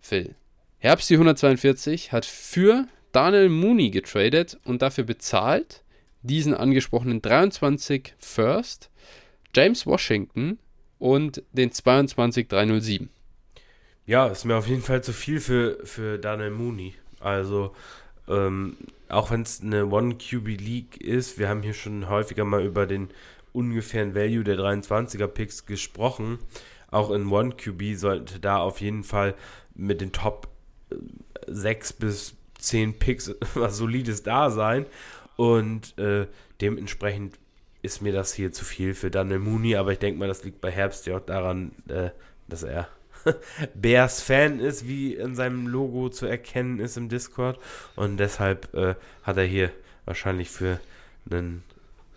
Phil, 0.00 0.34
Herbst 0.78 1.08
die 1.08 1.14
142 1.14 2.12
hat 2.12 2.26
für 2.26 2.86
Daniel 3.12 3.48
Mooney 3.48 3.90
getradet 3.90 4.58
und 4.64 4.82
dafür 4.82 5.04
bezahlt 5.04 5.83
diesen 6.24 6.54
angesprochenen 6.54 7.22
23 7.22 8.14
First, 8.18 8.90
James 9.54 9.86
Washington 9.86 10.58
und 10.98 11.42
den 11.52 11.70
22307. 11.70 13.10
Ja, 14.06 14.26
ist 14.26 14.44
mir 14.44 14.56
auf 14.56 14.66
jeden 14.66 14.82
Fall 14.82 15.02
zu 15.02 15.12
viel 15.12 15.40
für, 15.40 15.78
für 15.84 16.18
Daniel 16.18 16.50
Mooney. 16.50 16.94
Also, 17.20 17.74
ähm, 18.28 18.76
auch 19.08 19.30
wenn 19.30 19.42
es 19.42 19.62
eine 19.62 19.86
One-QB-League 19.86 21.00
ist, 21.00 21.38
wir 21.38 21.48
haben 21.48 21.62
hier 21.62 21.74
schon 21.74 22.08
häufiger 22.08 22.44
mal 22.44 22.64
über 22.64 22.86
den 22.86 23.08
ungefähren 23.52 24.14
Value 24.14 24.44
der 24.44 24.56
23er 24.56 25.26
Picks 25.26 25.66
gesprochen. 25.66 26.38
Auch 26.90 27.10
in 27.10 27.28
One-QB 27.28 27.96
sollte 27.96 28.40
da 28.40 28.58
auf 28.58 28.80
jeden 28.80 29.04
Fall 29.04 29.34
mit 29.74 30.00
den 30.00 30.12
Top 30.12 30.48
6 31.46 31.90
äh, 31.90 31.94
bis 31.98 32.34
10 32.58 32.98
Picks 32.98 33.34
was 33.54 33.76
Solides 33.76 34.22
da 34.22 34.50
sein. 34.50 34.86
Und 35.36 35.98
äh, 35.98 36.26
dementsprechend 36.60 37.38
ist 37.82 38.00
mir 38.00 38.12
das 38.12 38.32
hier 38.32 38.52
zu 38.52 38.64
viel 38.64 38.94
für 38.94 39.10
Daniel 39.10 39.40
Mooney, 39.40 39.76
aber 39.76 39.92
ich 39.92 39.98
denke 39.98 40.18
mal, 40.18 40.28
das 40.28 40.44
liegt 40.44 40.60
bei 40.60 40.70
Herbst 40.70 41.06
ja 41.06 41.16
auch 41.16 41.20
daran, 41.20 41.72
äh, 41.88 42.10
dass 42.48 42.62
er 42.62 42.88
Bears 43.74 44.22
Fan 44.22 44.60
ist, 44.60 44.86
wie 44.86 45.14
in 45.14 45.34
seinem 45.34 45.66
Logo 45.66 46.08
zu 46.08 46.26
erkennen 46.26 46.78
ist 46.78 46.96
im 46.96 47.08
Discord. 47.08 47.58
Und 47.96 48.16
deshalb 48.16 48.72
äh, 48.74 48.94
hat 49.22 49.36
er 49.36 49.44
hier 49.44 49.70
wahrscheinlich 50.04 50.50
für 50.50 50.80
einen, 51.30 51.62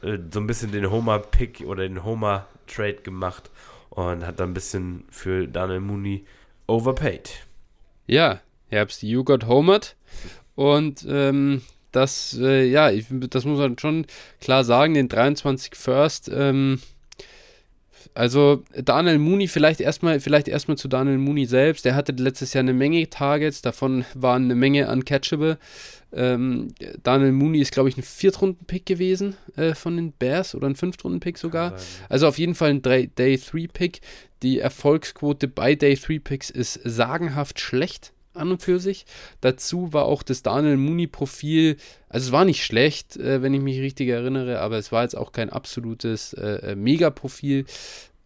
äh, 0.02 0.18
so 0.32 0.40
ein 0.40 0.48
bisschen 0.48 0.72
den 0.72 0.90
Homer-Pick 0.90 1.62
oder 1.62 1.84
den 1.84 2.04
Homer-Trade 2.04 3.02
gemacht 3.02 3.50
und 3.90 4.26
hat 4.26 4.40
dann 4.40 4.52
ein 4.52 4.54
bisschen 4.54 5.06
für 5.10 5.48
Daniel 5.48 5.80
Mooney 5.80 6.26
overpaid. 6.68 7.46
Ja, 8.06 8.42
Herbst, 8.70 9.04
you 9.04 9.24
got 9.24 9.48
homered. 9.48 9.96
Und 10.56 11.06
ähm, 11.08 11.62
das, 11.98 12.38
äh, 12.40 12.66
ja, 12.66 12.92
ich, 12.92 13.06
das 13.10 13.44
muss 13.46 13.58
man 13.58 13.78
schon 13.80 14.06
klar 14.40 14.64
sagen, 14.64 14.94
den 14.94 15.10
23 15.10 15.76
First, 15.76 16.30
ähm, 16.34 16.80
also 18.14 18.64
Daniel 18.76 19.18
Mooney, 19.18 19.48
vielleicht 19.48 19.82
erstmal, 19.82 20.20
vielleicht 20.20 20.48
erstmal 20.48 20.78
zu 20.78 20.88
Daniel 20.88 21.18
Mooney 21.18 21.46
selbst. 21.46 21.86
Der 21.86 21.96
hatte 21.96 22.12
letztes 22.14 22.54
Jahr 22.54 22.62
eine 22.62 22.74
Menge 22.74 23.10
Targets, 23.10 23.62
davon 23.62 24.06
waren 24.14 24.46
eine 24.46 24.56
Menge 24.56 24.90
uncatchable. 24.90 25.58
Ähm, 26.14 26.70
Daniel 27.04 27.32
Mooney 27.32 27.60
ist, 27.60 27.72
glaube 27.72 27.90
ich, 27.90 27.98
ein 27.98 28.04
Viertrunden-Pick 28.04 28.86
gewesen 28.86 29.36
äh, 29.56 29.76
von 29.76 29.98
den 29.98 30.14
Bears 30.14 30.56
oder 30.56 30.68
ein 30.68 30.76
Fünftrunden-Pick 30.76 31.38
sogar. 31.38 31.74
Also 32.10 32.28
auf 32.28 32.38
jeden 32.40 32.56
Fall 32.56 32.70
ein 32.70 32.82
Day-3-Pick. 32.82 34.02
Die 34.42 34.60
Erfolgsquote 34.60 35.48
bei 35.48 35.76
Day-3-Picks 35.76 36.50
ist 36.50 36.80
sagenhaft 36.84 37.60
schlecht 37.60 38.14
an 38.38 38.52
und 38.52 38.62
für 38.62 38.80
sich. 38.80 39.06
Dazu 39.42 39.94
war 39.94 40.06
auch 40.06 40.24
das 40.24 40.44
Daniel 40.44 40.78
Mooney-Profil, 40.78 41.78
also 42.10 42.28
es 42.28 42.32
war 42.32 42.46
nicht 42.46 42.64
schlecht, 42.64 43.18
äh, 43.18 43.42
wenn 43.42 43.54
ich 43.54 43.62
mich 43.62 43.80
richtig 43.80 44.10
erinnere, 44.10 44.60
aber 44.60 44.78
es 44.78 44.92
war 44.92 45.04
jetzt 45.04 45.18
auch 45.18 45.32
kein 45.32 45.50
absolutes 45.50 46.34
äh, 46.34 46.72
äh 46.72 46.76
Mega-Profil, 46.76 47.66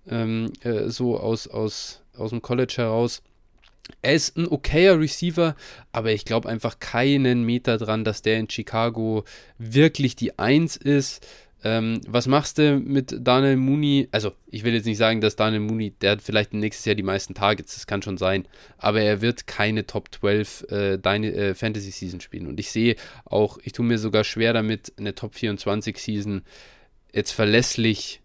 ähm, 0.08 0.52
äh, 0.62 0.90
so 0.90 1.20
aus, 1.20 1.48
aus, 1.48 2.02
aus 2.16 2.30
dem 2.30 2.42
College 2.42 2.74
heraus. 2.78 3.22
Er 4.02 4.14
ist 4.14 4.38
ein 4.38 4.48
okayer 4.48 5.00
Receiver, 5.00 5.56
aber 5.92 6.12
ich 6.12 6.26
glaube 6.26 6.48
einfach 6.48 6.80
keinen 6.80 7.44
Meter 7.44 7.78
dran, 7.78 8.04
dass 8.04 8.22
der 8.22 8.40
in 8.40 8.50
Chicago 8.50 9.24
wirklich 9.58 10.16
die 10.16 10.38
Eins 10.40 10.78
ist. 10.78 11.26
Ähm, 11.64 12.02
was 12.08 12.28
machst 12.28 12.58
du 12.58 12.80
mit 12.80 13.16
Daniel 13.20 13.58
Mooney? 13.58 14.08
Also, 14.12 14.32
ich 14.48 14.64
will 14.64 14.74
jetzt 14.74 14.86
nicht 14.86 14.98
sagen, 14.98 15.22
dass 15.22 15.36
Daniel 15.36 15.62
Mooney, 15.62 15.92
der 16.02 16.12
hat 16.12 16.22
vielleicht 16.22 16.54
nächstes 16.54 16.86
Jahr 16.86 16.96
die 16.96 17.04
meisten 17.04 17.34
Targets, 17.34 17.76
das 17.76 17.88
kann 17.88 18.02
schon 18.02 18.18
sein, 18.18 18.48
aber 18.78 19.02
er 19.02 19.22
wird 19.22 19.48
keine 19.48 19.86
Top 19.86 20.10
12 20.14 20.66
äh, 20.72 20.94
äh, 20.96 21.54
Fantasy 21.54 21.92
Season 21.92 22.22
spielen. 22.22 22.48
Und 22.48 22.60
ich 22.60 22.72
sehe 22.72 22.96
auch, 23.26 23.60
ich 23.64 23.74
tue 23.74 23.86
mir 23.86 23.98
sogar 24.00 24.24
schwer 24.24 24.54
damit, 24.54 24.94
eine 24.98 25.14
Top 25.14 25.36
24 25.36 25.98
Season 25.98 26.42
jetzt 27.14 27.32
verlässlich 27.32 28.21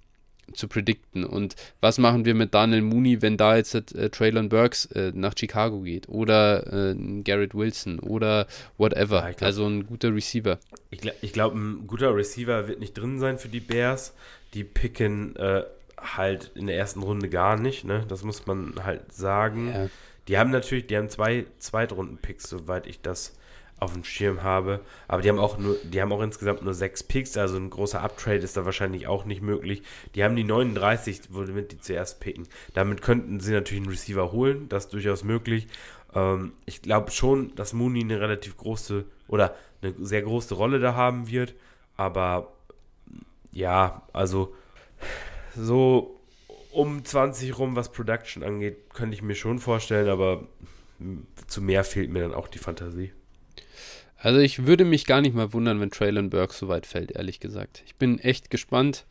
zu 0.52 0.68
predikten. 0.68 1.24
Und 1.24 1.56
was 1.80 1.98
machen 1.98 2.24
wir 2.24 2.34
mit 2.34 2.54
Daniel 2.54 2.82
Mooney, 2.82 3.22
wenn 3.22 3.36
da 3.36 3.56
jetzt 3.56 3.74
äh, 3.74 4.10
Traylon 4.10 4.48
Burks 4.48 4.86
äh, 4.86 5.12
nach 5.14 5.34
Chicago 5.36 5.80
geht 5.80 6.08
oder 6.08 6.92
äh, 6.92 7.22
Garrett 7.22 7.54
Wilson 7.54 7.98
oder 7.98 8.46
whatever. 8.78 9.22
Ja, 9.22 9.30
glaub, 9.32 9.42
also 9.42 9.66
ein 9.66 9.86
guter 9.86 10.14
Receiver. 10.14 10.58
Ich, 10.90 11.32
glaube, 11.32 11.58
ein 11.58 11.86
guter 11.86 12.14
Receiver 12.14 12.68
wird 12.68 12.80
nicht 12.80 12.94
drin 12.94 13.18
sein 13.18 13.38
für 13.38 13.48
die 13.48 13.60
Bears. 13.60 14.14
Die 14.54 14.64
picken 14.64 15.36
äh, 15.36 15.64
halt 15.98 16.52
in 16.54 16.66
der 16.66 16.76
ersten 16.76 17.02
Runde 17.02 17.28
gar 17.28 17.58
nicht, 17.58 17.84
ne? 17.84 18.04
Das 18.08 18.22
muss 18.22 18.46
man 18.46 18.74
halt 18.82 19.12
sagen. 19.12 19.68
Ja. 19.68 19.88
Die 20.28 20.38
haben 20.38 20.50
natürlich, 20.50 20.86
die 20.86 20.96
haben 20.96 21.08
zwei 21.08 21.46
Zweitrunden-Picks, 21.58 22.48
soweit 22.48 22.86
ich 22.86 23.00
das 23.00 23.36
auf 23.78 23.92
dem 23.92 24.04
Schirm 24.04 24.42
habe. 24.42 24.80
Aber 25.08 25.22
die 25.22 25.28
haben 25.28 25.38
auch 25.38 25.58
nur, 25.58 25.76
die 25.84 26.00
haben 26.00 26.12
auch 26.12 26.22
insgesamt 26.22 26.62
nur 26.62 26.74
sechs 26.74 27.02
Picks, 27.02 27.36
also 27.36 27.56
ein 27.56 27.70
großer 27.70 28.02
Uptrade 28.02 28.38
ist 28.38 28.56
da 28.56 28.64
wahrscheinlich 28.64 29.06
auch 29.06 29.24
nicht 29.24 29.42
möglich. 29.42 29.82
Die 30.14 30.24
haben 30.24 30.36
die 30.36 30.44
39, 30.44 31.22
womit 31.30 31.72
die 31.72 31.80
zuerst 31.80 32.20
picken. 32.20 32.48
Damit 32.74 33.02
könnten 33.02 33.40
sie 33.40 33.52
natürlich 33.52 33.82
einen 33.82 33.90
Receiver 33.90 34.32
holen, 34.32 34.68
das 34.68 34.84
ist 34.84 34.92
durchaus 34.92 35.24
möglich. 35.24 35.68
Ähm, 36.14 36.52
ich 36.64 36.82
glaube 36.82 37.10
schon, 37.10 37.54
dass 37.54 37.72
Mooney 37.72 38.00
eine 38.00 38.20
relativ 38.20 38.56
große 38.56 39.04
oder 39.28 39.54
eine 39.82 39.94
sehr 39.98 40.22
große 40.22 40.54
Rolle 40.54 40.80
da 40.80 40.94
haben 40.94 41.28
wird. 41.28 41.54
Aber 41.96 42.52
ja, 43.52 44.02
also 44.12 44.54
so 45.56 46.20
um 46.72 47.04
20 47.04 47.58
rum, 47.58 47.76
was 47.76 47.90
Production 47.90 48.42
angeht, 48.42 48.90
könnte 48.92 49.14
ich 49.14 49.22
mir 49.22 49.34
schon 49.34 49.58
vorstellen, 49.58 50.08
aber 50.08 50.46
zu 51.46 51.62
mehr 51.62 51.84
fehlt 51.84 52.10
mir 52.10 52.20
dann 52.20 52.34
auch 52.34 52.48
die 52.48 52.58
Fantasie. 52.58 53.12
Also 54.16 54.40
ich 54.40 54.66
würde 54.66 54.84
mich 54.84 55.06
gar 55.06 55.20
nicht 55.20 55.34
mal 55.34 55.52
wundern, 55.52 55.80
wenn 55.80 55.90
Traylon 55.90 56.30
Burke 56.30 56.54
so 56.54 56.68
weit 56.68 56.86
fällt, 56.86 57.12
ehrlich 57.12 57.40
gesagt. 57.40 57.82
Ich 57.86 57.96
bin 57.96 58.18
echt 58.18 58.50
gespannt, 58.50 59.04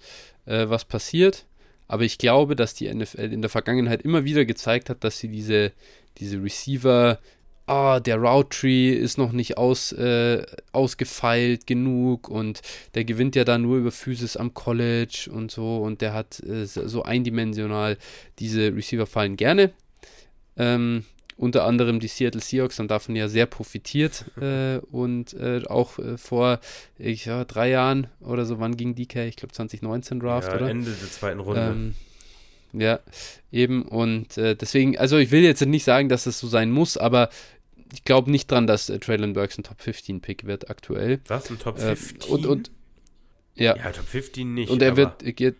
äh, 0.46 0.68
was 0.68 0.86
passiert. 0.86 1.46
Aber 1.88 2.04
ich 2.04 2.18
glaube, 2.18 2.56
dass 2.56 2.74
die 2.74 2.92
NFL 2.92 3.32
in 3.32 3.42
der 3.42 3.50
Vergangenheit 3.50 4.02
immer 4.02 4.24
wieder 4.24 4.46
gezeigt 4.46 4.90
hat, 4.90 5.04
dass 5.04 5.20
sie 5.20 5.28
diese, 5.28 5.72
diese 6.18 6.42
Receiver, 6.42 7.20
ah, 7.68 8.00
der 8.00 8.18
Route 8.18 8.50
Tree 8.50 8.92
ist 8.92 9.18
noch 9.18 9.32
nicht 9.32 9.58
aus, 9.58 9.92
äh, 9.92 10.44
ausgefeilt 10.72 11.68
genug 11.68 12.28
und 12.28 12.62
der 12.96 13.06
gewinnt 13.06 13.36
ja 13.36 13.44
da 13.44 13.58
nur 13.58 13.78
über 13.78 13.92
Physis 13.92 14.38
am 14.38 14.54
College 14.54 15.30
und 15.32 15.52
so 15.52 15.78
und 15.78 16.02
der 16.02 16.14
hat 16.14 16.42
äh, 16.44 16.66
so 16.66 17.04
eindimensional 17.04 17.98
diese 18.40 18.76
Receiver 18.76 19.06
fallen 19.06 19.38
gerne. 19.38 19.72
Ähm, 20.58 21.06
unter 21.38 21.66
anderem 21.66 22.00
die 22.00 22.08
Seattle 22.08 22.42
Seahawks 22.42 22.80
haben 22.80 22.88
davon 22.88 23.16
ja 23.16 23.28
sehr 23.28 23.46
profitiert 23.46 24.26
äh, 24.42 24.78
und 24.92 25.34
äh, 25.34 25.64
auch 25.68 26.00
äh, 26.00 26.18
vor 26.18 26.60
ich, 26.98 27.26
ja, 27.26 27.44
drei 27.46 27.70
Jahren 27.70 28.08
oder 28.22 28.46
so, 28.46 28.60
wann 28.60 28.78
ging 28.78 28.96
DK? 28.96 29.28
Ich 29.28 29.36
glaube 29.36 29.54
2019 29.54 30.20
Draft, 30.20 30.50
ja, 30.50 30.56
oder? 30.56 30.70
Ende 30.70 30.92
der 30.92 31.12
zweiten 31.12 31.40
Runde. 31.40 31.62
Ähm, 31.62 31.96
ja, 32.74 33.00
eben 33.52 33.84
und 33.84 34.38
äh, 34.38 34.56
deswegen, 34.56 34.98
also 34.98 35.18
ich 35.18 35.32
will 35.32 35.44
jetzt 35.44 35.66
nicht 35.66 35.86
sagen, 35.86 36.10
dass 36.10 36.26
das 36.26 36.40
so 36.40 36.48
sein 36.48 36.72
muss, 36.72 36.98
aber 36.98 37.30
ich 37.94 38.04
glaube 38.04 38.32
nicht 38.32 38.52
dran, 38.52 38.68
dass 38.68 38.90
äh, 38.90 39.00
Traylon 39.00 39.34
Burks 39.34 39.58
ein 39.58 39.64
Top 39.64 39.82
15 39.82 40.22
Pick 40.22 40.46
wird 40.46 40.70
aktuell. 40.70 41.20
Was, 41.28 41.50
ein 41.50 41.60
Top 41.60 41.80
15? 41.80 42.22
Äh, 42.22 42.34
und, 42.34 42.46
und 42.46 42.72
ja. 43.56 43.76
ja, 43.78 43.92
Top 43.92 44.06
15 44.06 44.54
nicht. 44.54 44.70
Und 44.70 44.82
er 44.82 44.98
wird, 44.98 45.24
er, 45.24 45.54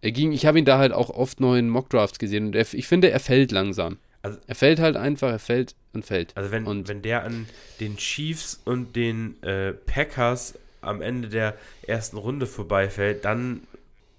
er 0.00 0.12
ging, 0.12 0.32
ich 0.32 0.46
habe 0.46 0.58
ihn 0.58 0.64
da 0.64 0.78
halt 0.78 0.92
auch 0.92 1.10
oft 1.10 1.40
noch 1.40 1.56
in 1.56 1.68
Mock 1.68 1.90
Drafts 1.90 2.18
gesehen 2.18 2.46
und 2.46 2.54
er, 2.54 2.66
ich 2.72 2.86
finde, 2.86 3.10
er 3.10 3.20
fällt 3.20 3.50
langsam. 3.50 3.98
Also, 4.26 4.40
er 4.46 4.54
fällt 4.56 4.80
halt 4.80 4.96
einfach, 4.96 5.30
er 5.30 5.38
fällt 5.38 5.76
und 5.92 6.04
fällt. 6.04 6.36
Also 6.36 6.50
wenn, 6.50 6.66
und 6.66 6.88
wenn 6.88 7.00
der 7.00 7.22
an 7.22 7.46
den 7.78 7.96
Chiefs 7.96 8.60
und 8.64 8.96
den 8.96 9.40
äh, 9.44 9.72
Packers 9.72 10.58
am 10.80 11.00
Ende 11.00 11.28
der 11.28 11.54
ersten 11.86 12.16
Runde 12.16 12.46
vorbeifällt, 12.46 13.24
dann 13.24 13.62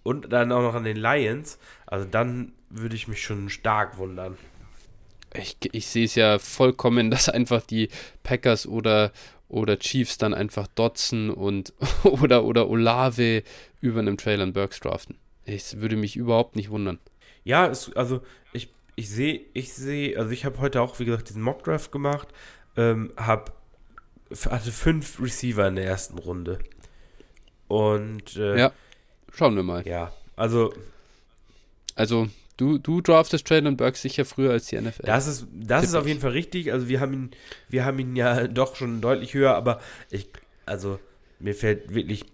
und 0.04 0.32
dann 0.32 0.54
auch 0.54 0.62
noch 0.62 0.76
an 0.76 0.86
den 0.86 0.96
Lions, 0.96 1.60
also 1.86 2.08
dann 2.10 2.54
würde 2.70 2.96
ich 2.96 3.10
mich 3.10 3.22
schon 3.22 3.50
stark 3.50 3.98
wundern. 3.98 4.38
Ich, 5.36 5.58
ich 5.74 5.88
sehe 5.88 6.06
es 6.06 6.16
ja 6.16 6.40
vollkommen, 6.40 7.12
dass 7.12 7.28
einfach 7.28 7.62
die 7.62 7.90
Packers 8.24 8.66
oder, 8.66 9.12
oder 9.50 9.78
Chiefs 9.78 10.18
dann 10.18 10.34
einfach 10.34 10.68
Dotson 10.68 11.30
und 11.30 11.74
oder, 12.04 12.46
oder 12.46 12.70
Olave 12.70 13.44
über 13.82 14.00
einem 14.00 14.18
Traylon 14.18 14.54
Burks 14.54 14.80
draften. 14.80 15.18
Es 15.44 15.82
würde 15.82 15.98
mich 15.98 16.16
überhaupt 16.16 16.56
nicht 16.56 16.70
wundern. 16.70 17.00
Ja, 17.44 17.68
es, 17.68 17.94
also 17.96 18.22
ich 18.54 18.70
ich 18.98 19.10
sehe, 19.10 19.42
ich 19.54 19.74
sehe, 19.74 20.18
also 20.18 20.32
ich 20.32 20.44
habe 20.44 20.60
heute 20.60 20.82
auch, 20.82 21.00
wie 21.00 21.06
gesagt, 21.06 21.30
diesen 21.30 21.44
Mockdraft 21.44 21.92
gemacht, 21.92 22.28
ähm, 22.76 23.14
habe 23.16 23.54
hatte 24.50 24.72
fünf 24.72 25.22
Receiver 25.22 25.66
in 25.68 25.76
der 25.76 25.86
ersten 25.86 26.18
Runde. 26.18 26.60
Und 27.70 28.36
äh, 28.36 28.58
ja, 28.58 28.72
schauen 29.32 29.56
wir 29.56 29.64
mal. 29.64 29.88
Ja, 29.88 30.12
also 30.36 30.74
also 31.96 32.28
du, 32.58 32.80
du 32.80 33.02
draftest 33.02 33.46
Traylon 33.46 33.78
Burks 33.78 34.02
sicher 34.02 34.26
früher 34.26 34.52
als 34.52 34.66
die 34.66 34.82
NFL. 34.82 35.04
Das 35.06 35.28
ist, 35.28 35.46
das 35.54 35.86
ist 35.86 35.94
auf 35.94 36.08
jeden 36.08 36.20
Fall 36.20 36.32
richtig. 36.32 36.74
Also 36.74 36.88
wir 36.88 37.00
haben 37.00 37.14
ihn, 37.14 37.32
wir 37.70 37.86
haben 37.86 38.00
ihn 38.00 38.16
ja 38.16 38.48
doch 38.48 38.76
schon 38.76 39.00
deutlich 39.00 39.36
höher, 39.36 39.54
aber 39.54 39.80
ich, 40.10 40.28
also 40.66 41.00
mir 41.40 41.54
fällt 41.54 41.94
wirklich, 41.94 42.26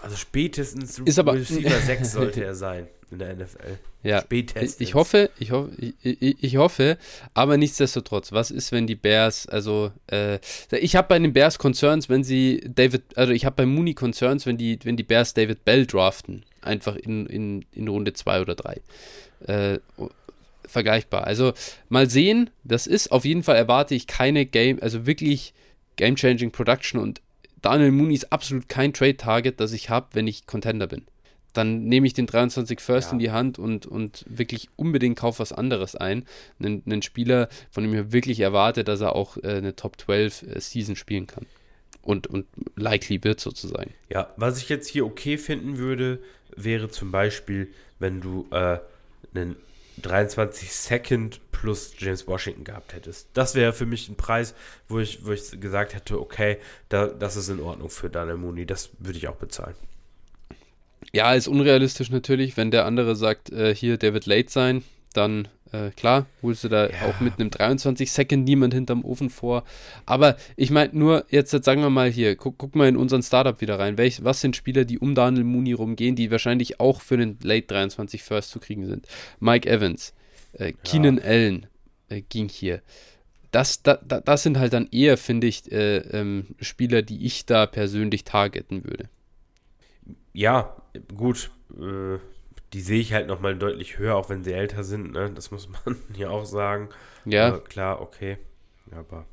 also 0.00 0.16
spätestens 0.16 0.98
ist 1.00 1.18
aber, 1.18 1.34
Receiver 1.34 1.78
6 1.78 2.12
sollte 2.12 2.42
er 2.42 2.54
sein 2.54 2.88
in 3.10 3.18
der 3.18 3.34
NFL. 3.34 3.78
Ja, 4.02 4.20
Spätestens. 4.20 4.80
Ich 4.80 4.94
hoffe, 4.94 5.30
ich 5.38 5.50
hoffe, 5.50 5.70
ich, 5.78 5.94
ich, 6.02 6.42
ich, 6.42 6.56
hoffe, 6.56 6.98
aber 7.34 7.56
nichtsdestotrotz, 7.56 8.32
was 8.32 8.50
ist, 8.50 8.72
wenn 8.72 8.86
die 8.86 8.94
Bears, 8.94 9.46
also 9.46 9.92
äh, 10.08 10.38
ich 10.70 10.96
habe 10.96 11.08
bei 11.08 11.18
den 11.18 11.32
Bears 11.32 11.58
Concerns, 11.58 12.08
wenn 12.08 12.24
sie 12.24 12.62
David, 12.66 13.02
also 13.16 13.32
ich 13.32 13.44
habe 13.44 13.56
bei 13.56 13.66
Mooney 13.66 13.94
Concerns, 13.94 14.46
wenn 14.46 14.56
die, 14.56 14.78
wenn 14.82 14.96
die 14.96 15.02
Bears 15.02 15.34
David 15.34 15.64
Bell 15.64 15.86
draften, 15.86 16.44
einfach 16.62 16.96
in, 16.96 17.26
in, 17.26 17.64
in 17.72 17.88
Runde 17.88 18.12
2 18.12 18.40
oder 18.40 18.54
3. 18.54 18.80
Äh, 19.46 19.78
vergleichbar. 20.66 21.24
Also 21.24 21.52
mal 21.88 22.10
sehen, 22.10 22.50
das 22.64 22.86
ist 22.86 23.12
auf 23.12 23.24
jeden 23.24 23.44
Fall 23.44 23.56
erwarte 23.56 23.94
ich 23.94 24.06
keine 24.06 24.46
Game, 24.46 24.82
also 24.82 25.06
wirklich 25.06 25.54
Game-Changing 25.96 26.50
Production 26.50 27.00
und 27.00 27.20
Daniel 27.62 27.92
Mooney 27.92 28.14
ist 28.14 28.32
absolut 28.32 28.68
kein 28.68 28.92
Trade-Target, 28.92 29.60
das 29.60 29.72
ich 29.72 29.90
habe, 29.90 30.08
wenn 30.12 30.26
ich 30.26 30.46
Contender 30.46 30.86
bin 30.86 31.06
dann 31.56 31.84
nehme 31.84 32.06
ich 32.06 32.12
den 32.12 32.26
23 32.26 32.80
First 32.80 33.08
ja. 33.08 33.12
in 33.12 33.18
die 33.18 33.30
Hand 33.30 33.58
und, 33.58 33.86
und 33.86 34.24
wirklich 34.28 34.68
unbedingt 34.76 35.18
kaufe 35.18 35.40
was 35.40 35.52
anderes 35.52 35.96
ein. 35.96 36.24
Einen, 36.58 36.82
einen 36.86 37.02
Spieler, 37.02 37.48
von 37.70 37.84
dem 37.84 37.94
ich 37.94 38.12
wirklich 38.12 38.40
erwarte, 38.40 38.84
dass 38.84 39.00
er 39.00 39.14
auch 39.14 39.36
äh, 39.38 39.48
eine 39.56 39.76
Top 39.76 40.00
12 40.00 40.42
äh, 40.42 40.60
Season 40.60 40.96
spielen 40.96 41.26
kann. 41.26 41.46
Und, 42.02 42.26
und 42.26 42.46
likely 42.76 43.24
wird 43.24 43.40
sozusagen. 43.40 43.92
Ja, 44.10 44.32
was 44.36 44.58
ich 44.58 44.68
jetzt 44.68 44.88
hier 44.88 45.04
okay 45.06 45.38
finden 45.38 45.78
würde, 45.78 46.20
wäre 46.54 46.88
zum 46.88 47.10
Beispiel, 47.10 47.72
wenn 47.98 48.20
du 48.20 48.46
äh, 48.52 48.78
einen 49.34 49.56
23 50.02 50.72
Second 50.72 51.40
plus 51.52 51.94
James 51.98 52.26
Washington 52.28 52.64
gehabt 52.64 52.92
hättest. 52.92 53.28
Das 53.32 53.54
wäre 53.54 53.72
für 53.72 53.86
mich 53.86 54.08
ein 54.08 54.16
Preis, 54.16 54.54
wo 54.88 54.98
ich, 55.00 55.24
wo 55.24 55.32
ich 55.32 55.58
gesagt 55.58 55.94
hätte, 55.94 56.20
okay, 56.20 56.58
da, 56.90 57.06
das 57.06 57.36
ist 57.36 57.48
in 57.48 57.60
Ordnung 57.60 57.88
für 57.88 58.10
Daniel 58.10 58.36
Mooney, 58.36 58.66
das 58.66 58.90
würde 58.98 59.18
ich 59.18 59.26
auch 59.28 59.36
bezahlen. 59.36 59.74
Ja, 61.12 61.34
ist 61.34 61.48
unrealistisch 61.48 62.10
natürlich, 62.10 62.56
wenn 62.56 62.70
der 62.70 62.84
andere 62.84 63.16
sagt, 63.16 63.50
äh, 63.50 63.74
hier, 63.74 63.96
der 63.96 64.12
wird 64.14 64.26
late 64.26 64.50
sein, 64.50 64.82
dann 65.12 65.48
äh, 65.72 65.90
klar, 65.90 66.26
holst 66.42 66.64
du 66.64 66.68
da 66.68 66.88
ja. 66.88 66.94
auch 67.06 67.20
mit 67.20 67.34
einem 67.38 67.50
23 67.50 68.10
Second 68.10 68.44
niemand 68.44 68.74
hinterm 68.74 69.04
Ofen 69.04 69.30
vor. 69.30 69.64
Aber 70.04 70.36
ich 70.56 70.70
meine 70.70 70.96
nur, 70.96 71.24
jetzt, 71.28 71.52
jetzt 71.52 71.64
sagen 71.64 71.82
wir 71.82 71.90
mal 71.90 72.10
hier, 72.10 72.36
guck, 72.36 72.58
guck 72.58 72.76
mal 72.76 72.88
in 72.88 72.96
unseren 72.96 73.22
Startup 73.22 73.60
wieder 73.60 73.78
rein. 73.78 73.98
Welch, 73.98 74.22
was 74.24 74.40
sind 74.40 74.56
Spieler, 74.56 74.84
die 74.84 74.98
um 74.98 75.14
Daniel 75.14 75.44
Mooney 75.44 75.72
rumgehen, 75.72 76.16
die 76.16 76.30
wahrscheinlich 76.30 76.80
auch 76.80 77.00
für 77.00 77.16
den 77.16 77.38
Late 77.42 77.66
23 77.66 78.22
First 78.22 78.50
zu 78.50 78.60
kriegen 78.60 78.86
sind? 78.86 79.06
Mike 79.40 79.68
Evans, 79.68 80.14
äh, 80.52 80.72
Keenan 80.84 81.18
ja. 81.18 81.24
Allen 81.24 81.66
äh, 82.08 82.22
ging 82.22 82.48
hier. 82.48 82.82
Das, 83.50 83.82
da, 83.82 83.94
das 83.96 84.42
sind 84.42 84.58
halt 84.58 84.72
dann 84.72 84.88
eher, 84.90 85.16
finde 85.16 85.46
ich, 85.46 85.70
äh, 85.72 85.98
ähm, 85.98 86.56
Spieler, 86.60 87.02
die 87.02 87.24
ich 87.24 87.46
da 87.46 87.66
persönlich 87.66 88.24
targeten 88.24 88.84
würde 88.84 89.08
ja, 90.32 90.76
gut, 91.14 91.50
äh, 91.72 92.18
die 92.72 92.80
sehe 92.80 93.00
ich 93.00 93.12
halt 93.12 93.26
nochmal 93.26 93.56
deutlich 93.56 93.98
höher, 93.98 94.16
auch 94.16 94.28
wenn 94.28 94.44
sie 94.44 94.52
älter 94.52 94.84
sind, 94.84 95.12
ne? 95.12 95.30
Das 95.34 95.50
muss 95.50 95.68
man 95.68 95.96
ja 96.16 96.28
auch 96.30 96.44
sagen. 96.44 96.88
Ja. 97.24 97.56
Äh, 97.56 97.60
klar, 97.60 98.00
okay. 98.00 98.38
Aber. 98.92 99.26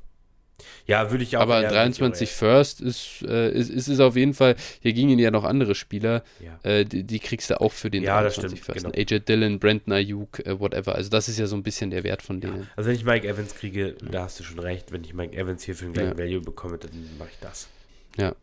Ja, 0.86 1.12
würde 1.12 1.24
ich 1.24 1.36
auch. 1.36 1.42
Aber 1.42 1.62
23 1.62 2.32
First 2.32 2.80
ist, 2.80 3.22
äh, 3.28 3.52
ist, 3.52 3.70
ist, 3.70 3.88
ist 3.88 4.00
auf 4.00 4.16
jeden 4.16 4.34
Fall, 4.34 4.56
hier 4.82 4.94
gingen 4.94 5.20
ja 5.20 5.30
noch 5.30 5.44
andere 5.44 5.76
Spieler, 5.76 6.24
ja. 6.40 6.58
äh, 6.64 6.86
die, 6.86 7.04
die, 7.04 7.20
kriegst 7.20 7.50
du 7.50 7.60
auch 7.60 7.74
für 7.74 7.90
den 7.90 8.04
ja, 8.04 8.22
23 8.22 8.60
stimmt, 8.60 8.66
First. 8.66 8.86
Genau. 8.86 8.98
AJ 8.98 9.26
Dillon, 9.26 9.60
Brandon 9.60 9.94
Ayuk, 9.94 10.46
äh, 10.46 10.58
whatever. 10.60 10.96
Also 10.96 11.10
das 11.10 11.28
ist 11.28 11.38
ja 11.38 11.48
so 11.48 11.56
ein 11.56 11.64
bisschen 11.64 11.90
der 11.90 12.04
Wert 12.04 12.22
von 12.22 12.40
denen. 12.40 12.62
Ja. 12.62 12.68
Also 12.76 12.90
wenn 12.90 12.96
ich 12.96 13.04
Mike 13.04 13.28
Evans 13.28 13.56
kriege, 13.56 13.96
da 14.10 14.24
hast 14.24 14.40
du 14.40 14.44
schon 14.44 14.60
recht. 14.60 14.92
Wenn 14.92 15.04
ich 15.04 15.14
Mike 15.14 15.36
Evans 15.36 15.64
hier 15.64 15.76
für 15.76 15.86
den 15.86 15.94
gleichen 15.94 16.18
Value 16.18 16.42
bekomme, 16.42 16.78
dann 16.78 16.92
mache 17.18 17.30
ich 17.32 17.40
das. 17.42 17.68
Ja. 18.18 18.36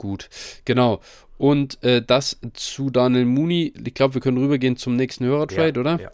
Gut. 0.00 0.28
Genau. 0.64 1.00
Und 1.38 1.82
äh, 1.84 2.02
das 2.02 2.38
zu 2.54 2.90
Daniel 2.90 3.26
Mooney. 3.26 3.72
Ich 3.84 3.94
glaube, 3.94 4.14
wir 4.14 4.20
können 4.20 4.38
rübergehen 4.38 4.76
zum 4.76 4.96
nächsten 4.96 5.24
Hörertrade, 5.24 5.74
ja, 5.74 5.80
oder? 5.80 6.00
Ja. 6.00 6.10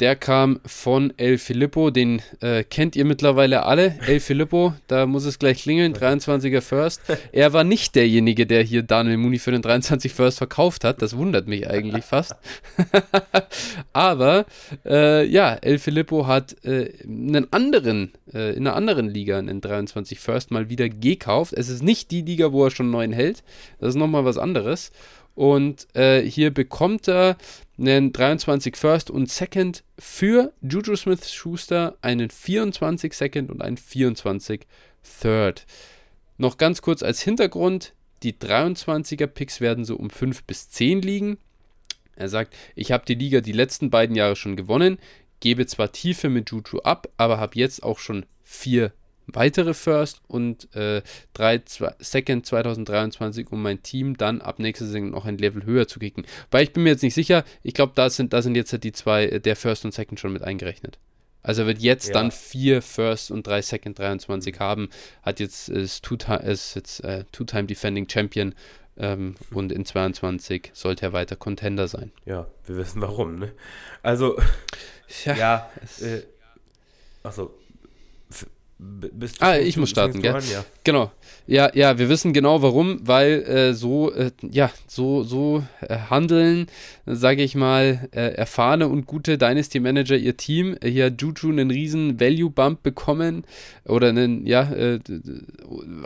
Der 0.00 0.16
kam 0.16 0.60
von 0.64 1.12
El 1.18 1.36
Filippo, 1.36 1.90
den 1.90 2.22
äh, 2.40 2.64
kennt 2.64 2.96
ihr 2.96 3.04
mittlerweile 3.04 3.66
alle. 3.66 3.98
El 4.06 4.20
Filippo, 4.20 4.72
da 4.86 5.04
muss 5.04 5.26
es 5.26 5.38
gleich 5.38 5.62
klingeln, 5.62 5.92
23er 5.92 6.62
First. 6.62 7.02
Er 7.32 7.52
war 7.52 7.64
nicht 7.64 7.94
derjenige, 7.94 8.46
der 8.46 8.62
hier 8.62 8.82
Daniel 8.82 9.18
Mooney 9.18 9.38
für 9.38 9.50
den 9.50 9.60
23 9.60 10.10
First 10.10 10.38
verkauft 10.38 10.84
hat. 10.84 11.02
Das 11.02 11.18
wundert 11.18 11.48
mich 11.48 11.68
eigentlich 11.68 12.06
fast. 12.06 12.34
Aber 13.92 14.46
äh, 14.86 15.26
ja, 15.26 15.52
El 15.52 15.78
Filippo 15.78 16.26
hat 16.26 16.56
äh, 16.64 16.94
einen 17.04 17.52
anderen, 17.52 18.12
äh, 18.32 18.54
in 18.54 18.66
einer 18.66 18.76
anderen 18.76 19.10
Liga 19.10 19.38
einen 19.38 19.60
23 19.60 20.18
First 20.18 20.50
mal 20.50 20.70
wieder 20.70 20.88
gekauft. 20.88 21.52
Es 21.52 21.68
ist 21.68 21.82
nicht 21.82 22.10
die 22.10 22.22
Liga, 22.22 22.52
wo 22.52 22.64
er 22.64 22.70
schon 22.70 22.90
neun 22.90 23.12
hält. 23.12 23.44
Das 23.78 23.90
ist 23.90 23.96
nochmal 23.96 24.24
was 24.24 24.38
anderes. 24.38 24.92
Und 25.40 25.86
äh, 25.96 26.20
hier 26.20 26.50
bekommt 26.52 27.08
er 27.08 27.38
einen 27.78 28.12
23 28.12 28.76
First 28.76 29.10
und 29.10 29.30
Second 29.30 29.84
für 29.98 30.52
Juju 30.60 30.94
Smith 30.96 31.32
Schuster, 31.32 31.96
einen 32.02 32.28
24 32.28 33.14
Second 33.14 33.50
und 33.50 33.62
einen 33.62 33.78
24 33.78 34.66
Third. 35.22 35.64
Noch 36.36 36.58
ganz 36.58 36.82
kurz 36.82 37.02
als 37.02 37.22
Hintergrund: 37.22 37.94
Die 38.22 38.34
23er 38.34 39.28
Picks 39.28 39.62
werden 39.62 39.86
so 39.86 39.96
um 39.96 40.10
5 40.10 40.44
bis 40.44 40.68
10 40.68 41.00
liegen. 41.00 41.38
Er 42.16 42.28
sagt, 42.28 42.54
ich 42.74 42.92
habe 42.92 43.06
die 43.06 43.14
Liga 43.14 43.40
die 43.40 43.52
letzten 43.52 43.88
beiden 43.88 44.16
Jahre 44.16 44.36
schon 44.36 44.56
gewonnen, 44.56 44.98
gebe 45.40 45.64
zwar 45.64 45.90
Tiefe 45.90 46.28
mit 46.28 46.50
Juju 46.50 46.80
ab, 46.80 47.08
aber 47.16 47.40
habe 47.40 47.58
jetzt 47.58 47.82
auch 47.82 47.98
schon 47.98 48.26
vier 48.44 48.92
weitere 49.34 49.74
First 49.74 50.20
und 50.28 50.74
äh, 50.74 51.02
drei 51.32 51.58
zwei, 51.58 51.94
Second 51.98 52.46
2023, 52.46 53.50
um 53.50 53.62
mein 53.62 53.82
Team 53.82 54.16
dann 54.16 54.40
ab 54.40 54.58
nächster 54.58 54.86
Saison 54.86 55.10
noch 55.10 55.24
ein 55.24 55.38
Level 55.38 55.64
höher 55.64 55.88
zu 55.88 55.98
kicken. 55.98 56.26
Weil 56.50 56.64
ich 56.64 56.72
bin 56.72 56.82
mir 56.82 56.90
jetzt 56.90 57.02
nicht 57.02 57.14
sicher, 57.14 57.44
ich 57.62 57.74
glaube, 57.74 57.92
da 57.94 58.10
sind, 58.10 58.32
da 58.32 58.42
sind 58.42 58.54
jetzt 58.54 58.72
halt 58.72 58.84
die 58.84 58.92
zwei, 58.92 59.26
äh, 59.26 59.40
der 59.40 59.56
First 59.56 59.84
und 59.84 59.92
Second 59.92 60.20
schon 60.20 60.32
mit 60.32 60.42
eingerechnet. 60.42 60.98
Also 61.42 61.62
er 61.62 61.68
wird 61.68 61.78
jetzt 61.78 62.08
ja. 62.08 62.14
dann 62.14 62.30
vier 62.30 62.82
First 62.82 63.30
und 63.30 63.46
drei 63.46 63.62
Second 63.62 63.98
23 63.98 64.58
haben, 64.58 64.90
hat 65.22 65.40
jetzt 65.40 65.68
ist 65.68 66.04
Two-Time 66.04 66.42
ist 66.42 67.00
äh, 67.00 67.24
Two-Time 67.32 67.64
Defending 67.64 68.08
Champion 68.08 68.54
ähm, 68.98 69.36
und 69.52 69.72
in 69.72 69.86
22 69.86 70.70
sollte 70.74 71.06
er 71.06 71.12
weiter 71.12 71.36
Contender 71.36 71.88
sein. 71.88 72.12
Ja, 72.26 72.46
wir 72.66 72.76
wissen 72.76 73.00
warum, 73.00 73.38
ne? 73.38 73.52
Also, 74.02 74.38
ja, 75.24 75.34
ja 75.34 75.70
äh, 76.00 76.22
achso, 77.22 77.54
bist 78.80 79.40
du 79.40 79.44
ah, 79.44 79.58
ich 79.58 79.76
muss 79.76 79.90
starten, 79.90 80.22
gell? 80.22 80.38
Ja. 80.52 80.64
Genau. 80.84 81.10
Ja, 81.46 81.70
ja, 81.74 81.98
wir 81.98 82.08
wissen 82.08 82.32
genau 82.32 82.62
warum, 82.62 83.00
weil 83.02 83.42
äh, 83.42 83.74
so, 83.74 84.12
äh, 84.12 84.30
ja, 84.48 84.70
so, 84.86 85.24
so 85.24 85.64
äh, 85.80 85.96
handeln, 86.08 86.66
sage 87.06 87.42
ich 87.42 87.54
mal, 87.54 88.08
äh, 88.12 88.34
erfahrene 88.34 88.88
und 88.88 89.06
gute 89.06 89.36
Dynasty 89.36 89.80
Manager 89.80 90.16
ihr 90.16 90.36
Team. 90.36 90.76
Hier 90.82 91.06
hat 91.06 91.20
Juju 91.20 91.50
einen 91.50 91.70
riesen 91.70 92.20
Value 92.20 92.50
Bump 92.50 92.82
bekommen 92.82 93.44
oder 93.84 94.10
einen, 94.10 94.46
ja, 94.46 94.70
äh, 94.72 95.00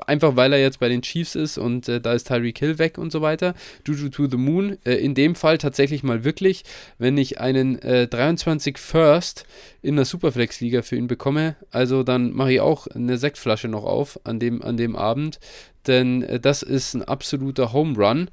einfach 0.06 0.34
weil 0.34 0.52
er 0.54 0.60
jetzt 0.60 0.80
bei 0.80 0.88
den 0.88 1.02
Chiefs 1.02 1.34
ist 1.34 1.58
und 1.58 1.88
äh, 1.88 2.00
da 2.00 2.14
ist 2.14 2.26
Tyreek 2.26 2.58
Hill 2.58 2.78
weg 2.78 2.96
und 2.98 3.12
so 3.12 3.20
weiter. 3.20 3.54
Juju 3.86 4.08
to 4.08 4.26
the 4.28 4.38
Moon. 4.38 4.78
in 4.84 5.14
dem 5.14 5.34
Fall 5.34 5.58
tatsächlich 5.58 6.02
mal 6.02 6.24
wirklich, 6.24 6.64
wenn 6.98 7.18
ich 7.18 7.38
einen 7.40 7.78
23 7.80 8.78
First 8.78 9.44
in 9.82 9.96
der 9.96 10.06
Superflex-Liga 10.06 10.80
für 10.80 10.96
ihn 10.96 11.06
bekomme, 11.06 11.56
also 11.70 12.02
dann 12.02 12.32
mache 12.32 12.54
ich 12.54 12.60
auch 12.64 12.86
eine 12.88 13.18
Sektflasche 13.18 13.68
noch 13.68 13.84
auf 13.84 14.18
an 14.24 14.38
dem, 14.40 14.62
an 14.62 14.76
dem 14.76 14.96
Abend, 14.96 15.38
denn 15.86 16.22
äh, 16.22 16.40
das 16.40 16.62
ist 16.62 16.94
ein 16.94 17.02
absoluter 17.02 17.72
Home 17.72 17.96
Run. 17.96 18.30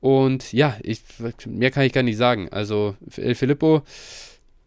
Und 0.00 0.52
ja, 0.52 0.76
ich, 0.82 1.02
mehr 1.46 1.70
kann 1.70 1.84
ich 1.84 1.92
gar 1.92 2.02
nicht 2.02 2.18
sagen. 2.18 2.48
Also 2.50 2.94
El 3.16 3.34
Filippo 3.34 3.82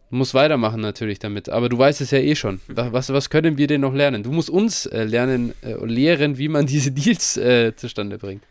muss 0.10 0.34
weitermachen 0.34 0.82
natürlich 0.82 1.20
damit. 1.20 1.50
Aber 1.50 1.70
du 1.70 1.78
weißt 1.78 2.02
es 2.02 2.12
ja 2.12 2.20
eh 2.20 2.36
schon. 2.36 2.62
Was, 2.68 3.12
was 3.12 3.30
können 3.30 3.58
wir 3.58 3.68
denn 3.68 3.82
noch 3.82 3.94
lernen? 3.94 4.24
Du 4.24 4.32
musst 4.32 4.50
uns 4.50 4.86
äh, 4.88 5.04
lernen, 5.04 5.54
äh, 5.62 5.74
lehren, 5.86 6.38
wie 6.38 6.48
man 6.48 6.66
diese 6.68 6.92
Deals 6.92 7.38
äh, 7.38 7.76
zustande 7.76 8.18
bringt. 8.18 8.44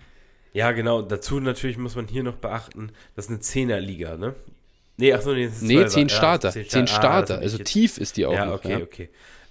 Ja, 0.52 0.72
genau. 0.72 1.02
Dazu 1.02 1.40
natürlich 1.40 1.76
muss 1.76 1.96
man 1.96 2.06
hier 2.06 2.22
noch 2.22 2.36
beachten, 2.36 2.90
das 3.14 3.26
ist 3.26 3.30
eine 3.30 3.40
Zehnerliga, 3.40 4.16
ne? 4.16 4.34
Nee, 4.98 5.12
ach 5.12 5.20
so, 5.20 5.34
nee, 5.34 5.50
nee 5.60 5.86
zehn 5.86 6.08
Starter. 6.08 6.48
Ja, 6.48 6.52
zehn, 6.52 6.68
zehn 6.68 6.86
Starter. 6.86 7.36
Ah, 7.36 7.40
also 7.40 7.58
tief 7.58 7.98
ist 7.98 8.16
die 8.16 8.24
auch. 8.24 8.32
Ja, 8.32 8.46
noch, 8.46 8.54
okay, 8.54 8.70
ja. 8.70 8.78
okay. 8.78 9.08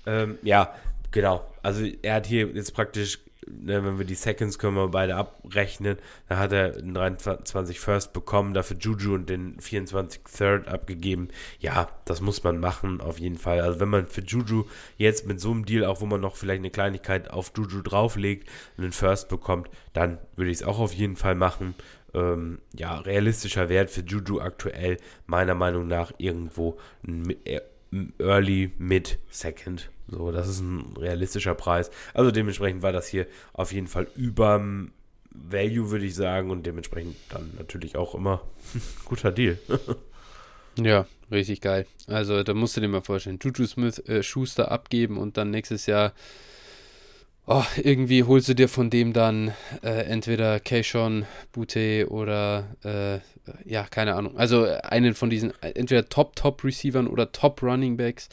Ähm, 0.08 0.40
ja, 0.42 0.74
genau. 1.16 1.50
Also 1.64 1.84
er 2.04 2.16
hat 2.16 2.28
hier 2.28 2.48
jetzt 2.50 2.76
praktisch 2.76 3.20
ne, 3.48 3.84
wenn 3.84 3.98
wir 3.98 4.06
die 4.06 4.16
Seconds 4.16 4.60
können 4.60 4.76
wir 4.76 4.88
beide 4.90 5.16
abrechnen, 5.16 5.98
da 6.28 6.38
hat 6.38 6.52
er 6.52 6.76
einen 6.76 6.94
23 6.94 7.80
First 7.80 8.14
bekommen, 8.14 8.54
dafür 8.54 8.78
Juju 8.78 9.16
und 9.16 9.30
den 9.30 9.60
24 9.60 10.22
Third 10.24 10.68
abgegeben. 10.68 11.30
Ja, 11.60 11.90
das 12.06 12.22
muss 12.22 12.44
man 12.44 12.60
machen, 12.60 13.02
auf 13.02 13.20
jeden 13.20 13.38
Fall. 13.38 13.62
Also 13.62 13.80
wenn 13.80 13.90
man 13.90 14.08
für 14.08 14.22
Juju 14.22 14.66
jetzt 14.98 15.26
mit 15.26 15.40
so 15.40 15.52
einem 15.52 15.66
Deal, 15.66 15.86
auch 15.86 16.02
wo 16.02 16.06
man 16.06 16.22
noch 16.22 16.36
vielleicht 16.36 16.60
eine 16.60 16.72
Kleinigkeit 16.72 17.32
auf 17.32 17.54
Juju 17.56 17.82
drauflegt, 17.82 18.50
einen 18.78 18.92
First 18.92 19.30
bekommt, 19.30 19.70
dann 19.94 20.18
würde 20.36 20.52
ich 20.52 20.58
es 20.58 20.64
auch 20.64 20.80
auf 20.80 20.94
jeden 20.94 21.16
Fall 21.16 21.36
machen. 21.36 21.76
Ähm, 22.14 22.60
ja, 22.74 23.00
realistischer 23.00 23.70
Wert 23.70 23.90
für 23.90 24.02
Juju 24.02 24.40
aktuell, 24.40 24.98
meiner 25.28 25.56
Meinung 25.56 25.88
nach, 25.88 26.14
irgendwo 26.18 26.78
ein 27.08 27.36
äh, 27.46 27.62
Early, 28.20 28.74
Mid, 28.78 29.20
Second. 29.30 29.90
So, 30.08 30.32
das 30.32 30.48
ist 30.48 30.60
ein 30.60 30.96
realistischer 30.98 31.56
Preis. 31.56 31.90
Also 32.14 32.32
dementsprechend 32.32 32.82
war 32.82 32.92
das 32.92 33.08
hier 33.08 33.28
auf 33.54 33.72
jeden 33.72 33.88
Fall 33.88 34.08
über 34.16 34.64
Value, 35.32 35.92
würde 35.92 36.06
ich 36.06 36.16
sagen, 36.16 36.52
und 36.52 36.66
dementsprechend 36.66 37.16
dann 37.30 37.52
natürlich 37.58 37.96
auch 37.96 38.16
immer 38.16 38.42
guter 39.06 39.32
Deal. 39.32 39.58
ja, 40.78 41.06
richtig 41.32 41.62
geil. 41.62 41.86
Also 42.08 42.44
da 42.44 42.54
musst 42.54 42.78
du 42.78 42.82
dir 42.82 42.88
mal 42.88 43.02
vorstellen, 43.02 43.40
Juju 43.42 43.66
Smith 43.66 44.00
äh, 44.08 44.24
Schuster 44.24 44.72
abgeben 44.72 45.18
und 45.18 45.38
dann 45.38 45.52
nächstes 45.52 45.86
Jahr 45.88 46.14
oh, 47.48 47.64
irgendwie 47.78 48.24
holst 48.24 48.50
du 48.50 48.56
dir 48.56 48.68
von 48.68 48.90
dem 48.90 49.14
dann 49.14 49.54
äh, 49.84 50.06
entweder 50.06 50.60
Keishon, 50.60 51.26
Bute 51.52 52.08
oder 52.10 52.76
äh, 52.84 53.20
ja, 53.70 53.84
keine 53.84 54.16
Ahnung. 54.16 54.38
Also 54.38 54.66
einen 54.66 55.14
von 55.14 55.30
diesen 55.30 55.54
entweder 55.62 56.10
Top 56.10 56.36
Top 56.36 56.64
Receivern 56.64 57.08
oder 57.08 57.32
Top 57.32 57.62
Running 57.62 57.98
Backs. 57.98 58.30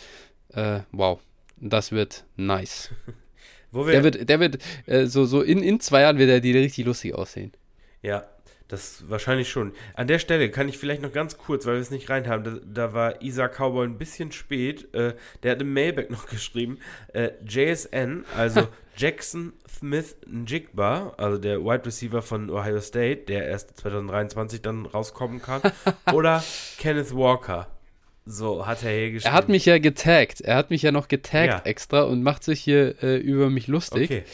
Äh, 0.55 0.81
wow, 0.93 1.20
das 1.63 1.93
wird 1.93 2.25
nice. 2.37 2.91
der 3.73 4.05
wird, 4.05 4.29
der 4.29 4.41
wird 4.41 4.59
äh, 4.87 5.07
so, 5.07 5.25
so 5.25 5.41
in, 5.41 5.63
in 5.63 5.81
zwei 5.81 6.03
Jahren 6.03 6.19
wird 6.19 6.31
er 6.31 6.41
die 6.41 6.57
richtig 6.57 6.85
lustig 6.87 7.15
aussehen. 7.15 7.53
Ja, 8.03 8.25
das 8.69 9.09
wahrscheinlich 9.09 9.51
schon. 9.51 9.73
An 9.95 10.07
der 10.07 10.19
Stelle 10.19 10.51
kann 10.51 10.69
ich 10.69 10.79
vielleicht 10.79 11.03
noch 11.03 11.13
ganz 11.13 11.37
kurz, 11.39 11.67
weil 11.67 11.75
wir 11.75 11.81
es 11.81 11.91
nicht 11.91 12.09
rein 12.11 12.27
haben, 12.27 12.43
da, 12.43 12.53
da 12.65 12.93
war 12.95 13.23
Isaac 13.23 13.59
Cowboy 13.59 13.87
ein 13.87 13.99
bisschen 13.99 14.33
spät. 14.33 14.93
Äh, 14.95 15.15
der 15.43 15.53
hat 15.53 15.63
im 15.63 15.73
Mailback 15.73 16.11
noch 16.11 16.27
geschrieben, 16.31 16.79
äh, 17.13 17.31
JSN, 17.47 18.25
also 18.37 18.67
Jackson 18.97 19.53
Smith 19.69 20.17
Njigba, 20.27 21.15
also 21.17 21.39
der 21.39 21.63
Wide 21.63 21.87
Receiver 21.87 22.23
von 22.23 22.51
Ohio 22.51 22.81
State, 22.81 23.23
der 23.29 23.47
erst 23.47 23.77
2023 23.79 24.61
dann 24.63 24.87
rauskommen 24.87 25.41
kann, 25.41 25.63
oder 26.13 26.43
Kenneth 26.79 27.15
Walker. 27.15 27.69
So 28.25 28.66
hat 28.66 28.83
er 28.85 28.91
hier 28.91 29.12
geschrieben. 29.12 29.33
Er 29.33 29.37
hat 29.37 29.49
mich 29.49 29.66
ja 29.66 29.79
getaggt. 29.79 30.41
Er 30.41 30.57
hat 30.57 30.70
mich 30.70 30.83
ja 30.83 30.93
noch 30.93 31.09
getaggt 31.09 31.53
ja. 31.53 31.62
extra 31.64 32.03
und 32.03 32.23
macht 32.23 32.45
sich 32.45 32.61
hier 32.61 33.03
äh, 33.03 33.16
über 33.16 33.51
mich 33.51 33.66
lustig. 33.66 34.05
Okay. 34.05 34.25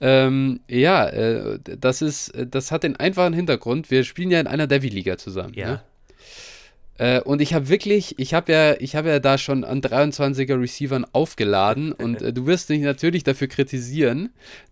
Ähm, 0.00 0.60
ja, 0.68 1.08
äh, 1.08 1.58
das 1.62 2.02
ist, 2.02 2.32
das 2.34 2.70
hat 2.70 2.82
den 2.82 2.96
einfachen 2.96 3.32
Hintergrund. 3.32 3.90
Wir 3.90 4.04
spielen 4.04 4.30
ja 4.30 4.40
in 4.40 4.46
einer 4.46 4.66
Devi-Liga 4.66 5.18
zusammen. 5.18 5.54
Ja. 5.54 5.66
Ne? 5.66 5.82
Äh, 6.98 7.20
und 7.20 7.40
ich 7.42 7.54
habe 7.54 7.68
wirklich, 7.68 8.18
ich 8.18 8.34
habe 8.34 8.52
ja, 8.52 8.74
ich 8.78 8.96
habe 8.96 9.08
ja 9.08 9.18
da 9.18 9.38
schon 9.38 9.64
an 9.64 9.80
23er 9.80 10.60
Receivern 10.60 11.06
aufgeladen 11.12 11.92
und 11.98 12.22
äh, 12.22 12.32
du 12.32 12.46
wirst 12.46 12.70
mich 12.70 12.80
natürlich 12.80 13.24
dafür 13.24 13.48
kritisieren, 13.48 14.30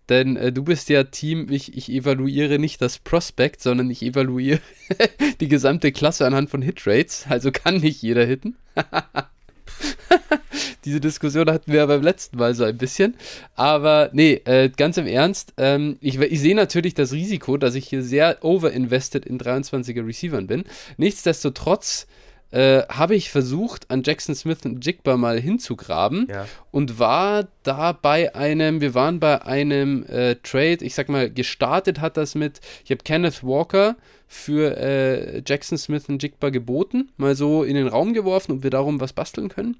denn 0.09 0.35
äh, 0.35 0.51
du 0.51 0.63
bist 0.63 0.89
ja 0.89 1.03
Team, 1.03 1.47
ich, 1.51 1.77
ich 1.77 1.91
evaluiere 1.91 2.59
nicht 2.59 2.81
das 2.81 2.99
Prospect, 2.99 3.61
sondern 3.61 3.89
ich 3.89 4.01
evaluiere 4.01 4.59
die 5.39 5.47
gesamte 5.47 5.91
Klasse 5.91 6.25
anhand 6.25 6.49
von 6.49 6.61
Hitrates, 6.61 7.25
also 7.29 7.51
kann 7.51 7.77
nicht 7.77 8.01
jeder 8.01 8.25
hitten. 8.25 8.57
Diese 10.85 11.01
Diskussion 11.01 11.49
hatten 11.49 11.71
wir 11.71 11.79
ja 11.79 11.85
beim 11.85 12.03
letzten 12.03 12.37
Mal 12.37 12.53
so 12.53 12.63
ein 12.63 12.77
bisschen. 12.77 13.15
Aber 13.55 14.09
nee, 14.13 14.41
äh, 14.45 14.69
ganz 14.69 14.97
im 14.97 15.07
Ernst, 15.07 15.53
ähm, 15.57 15.97
ich, 15.99 16.19
ich 16.19 16.39
sehe 16.39 16.55
natürlich 16.55 16.93
das 16.93 17.11
Risiko, 17.11 17.57
dass 17.57 17.75
ich 17.75 17.87
hier 17.87 18.03
sehr 18.03 18.43
overinvested 18.43 19.25
in 19.25 19.39
23er 19.39 20.05
Receivern 20.05 20.47
bin. 20.47 20.63
Nichtsdestotrotz 20.97 22.07
äh, 22.51 22.83
habe 22.87 23.15
ich 23.15 23.31
versucht, 23.31 23.91
an 23.91 24.03
Jackson 24.05 24.35
Smith 24.35 24.59
und 24.63 24.85
Jigba 24.85 25.17
mal 25.17 25.39
hinzugraben 25.39 26.27
ja. 26.29 26.47
und 26.71 26.99
war 26.99 27.47
da 27.63 27.91
bei 27.91 28.33
einem, 28.35 28.79
wir 28.79 28.93
waren 28.93 29.19
bei 29.19 29.41
einem 29.41 30.05
äh, 30.05 30.35
Trade, 30.35 30.77
ich 30.85 30.95
sag 30.95 31.09
mal, 31.09 31.29
gestartet 31.29 31.99
hat 31.99 32.17
das 32.17 32.35
mit, 32.35 32.61
ich 32.85 32.91
habe 32.91 33.03
Kenneth 33.03 33.43
Walker 33.43 33.95
für 34.27 34.77
äh, 34.77 35.41
Jackson 35.45 35.77
Smith 35.77 36.07
und 36.07 36.23
Jigba 36.23 36.49
geboten, 36.49 37.09
mal 37.17 37.35
so 37.35 37.63
in 37.63 37.75
den 37.75 37.87
Raum 37.87 38.13
geworfen, 38.13 38.53
ob 38.53 38.63
wir 38.63 38.69
darum 38.69 39.01
was 39.01 39.13
basteln 39.13 39.49
können. 39.49 39.77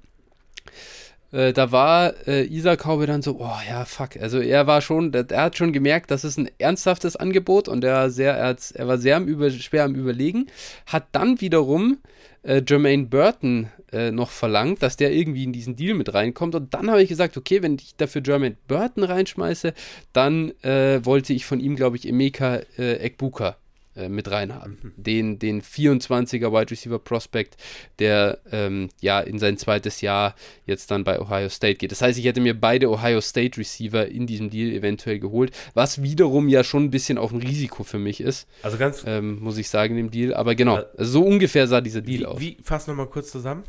Äh, 1.32 1.52
da 1.52 1.72
war 1.72 2.14
äh, 2.26 2.44
Isaac 2.44 2.84
Haube 2.84 3.06
dann 3.06 3.22
so, 3.22 3.38
oh 3.40 3.58
ja, 3.68 3.84
fuck. 3.84 4.16
Also 4.20 4.38
er 4.38 4.66
war 4.66 4.80
schon, 4.80 5.12
er 5.12 5.42
hat 5.42 5.56
schon 5.56 5.72
gemerkt, 5.72 6.10
das 6.10 6.24
ist 6.24 6.38
ein 6.38 6.50
ernsthaftes 6.58 7.16
Angebot 7.16 7.68
und 7.68 7.84
er, 7.84 8.10
sehr, 8.10 8.34
er, 8.34 8.56
er 8.74 8.88
war 8.88 8.98
sehr 8.98 9.16
am 9.16 9.26
Über, 9.26 9.50
schwer 9.50 9.84
am 9.84 9.94
Überlegen. 9.94 10.46
Hat 10.86 11.08
dann 11.12 11.40
wiederum 11.40 11.98
äh, 12.42 12.62
Jermaine 12.66 13.06
Burton 13.06 13.68
äh, 13.92 14.10
noch 14.10 14.30
verlangt, 14.30 14.82
dass 14.82 14.96
der 14.96 15.12
irgendwie 15.12 15.44
in 15.44 15.52
diesen 15.52 15.76
Deal 15.76 15.94
mit 15.94 16.14
reinkommt. 16.14 16.54
Und 16.54 16.74
dann 16.74 16.90
habe 16.90 17.02
ich 17.02 17.08
gesagt, 17.08 17.36
okay, 17.36 17.62
wenn 17.62 17.74
ich 17.74 17.96
dafür 17.96 18.22
Jermaine 18.24 18.56
Burton 18.68 19.04
reinschmeiße, 19.04 19.74
dann 20.12 20.52
äh, 20.62 21.04
wollte 21.04 21.32
ich 21.32 21.44
von 21.44 21.60
ihm, 21.60 21.76
glaube 21.76 21.96
ich, 21.96 22.08
Emeka 22.08 22.60
äh, 22.78 22.96
Ekbuka 22.96 23.56
äh, 23.96 24.08
mit 24.08 24.30
reinhaben. 24.30 24.78
Mhm. 24.82 24.92
Den, 24.96 25.38
den 25.38 25.62
24er 25.62 26.52
Wide 26.52 26.70
Receiver 26.70 26.98
Prospect, 26.98 27.56
der 27.98 28.38
ähm, 28.50 28.88
ja 29.00 29.20
in 29.20 29.38
sein 29.38 29.58
zweites 29.58 30.00
Jahr 30.00 30.34
jetzt 30.66 30.90
dann 30.90 31.04
bei 31.04 31.20
Ohio 31.20 31.48
State 31.48 31.76
geht. 31.76 31.92
Das 31.92 32.02
heißt, 32.02 32.18
ich 32.18 32.24
hätte 32.24 32.40
mir 32.40 32.58
beide 32.58 32.90
Ohio 32.90 33.20
State 33.20 33.58
Receiver 33.58 34.06
in 34.06 34.26
diesem 34.26 34.50
Deal 34.50 34.72
eventuell 34.72 35.18
geholt, 35.18 35.52
was 35.74 36.02
wiederum 36.02 36.48
ja 36.48 36.64
schon 36.64 36.84
ein 36.84 36.90
bisschen 36.90 37.18
auch 37.18 37.32
ein 37.32 37.40
Risiko 37.40 37.84
für 37.84 37.98
mich 37.98 38.20
ist. 38.20 38.48
Also 38.62 38.78
ganz. 38.78 39.04
Ähm, 39.06 39.40
muss 39.40 39.58
ich 39.58 39.68
sagen, 39.68 39.96
in 39.96 40.06
dem 40.06 40.10
Deal. 40.10 40.34
Aber 40.34 40.54
genau, 40.54 40.76
also 40.96 41.12
so 41.12 41.22
ungefähr 41.22 41.66
sah 41.66 41.80
dieser 41.80 42.02
Deal 42.02 42.20
wie, 42.20 42.26
aus. 42.26 42.40
Wie, 42.40 42.56
fass 42.62 42.86
nochmal 42.86 43.06
kurz 43.06 43.30
zusammen. 43.30 43.64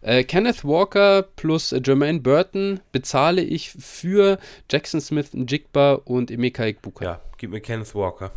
Äh, 0.00 0.24
Kenneth 0.24 0.64
Walker 0.64 1.22
plus 1.22 1.72
äh, 1.72 1.80
Jermaine 1.84 2.20
Burton 2.20 2.80
bezahle 2.90 3.42
ich 3.42 3.70
für 3.70 4.38
Jackson 4.68 5.00
Smith, 5.00 5.30
Jigba 5.32 5.94
und 5.94 6.30
Emeka 6.30 6.66
Ikbuka. 6.66 7.04
Ja, 7.04 7.20
gib 7.38 7.50
mir 7.50 7.60
Kenneth 7.60 7.94
Walker. 7.94 8.32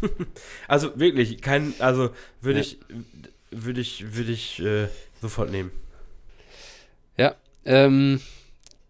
also 0.68 0.98
wirklich, 0.98 1.40
kein, 1.40 1.74
also 1.78 2.10
würde 2.40 2.60
ja. 2.60 2.64
ich, 2.64 2.78
würde 3.50 3.80
ich, 3.80 4.14
würde 4.14 4.32
ich 4.32 4.60
äh, 4.60 4.88
sofort 5.20 5.50
nehmen. 5.50 5.70
Ja, 7.16 7.34
ähm, 7.64 8.20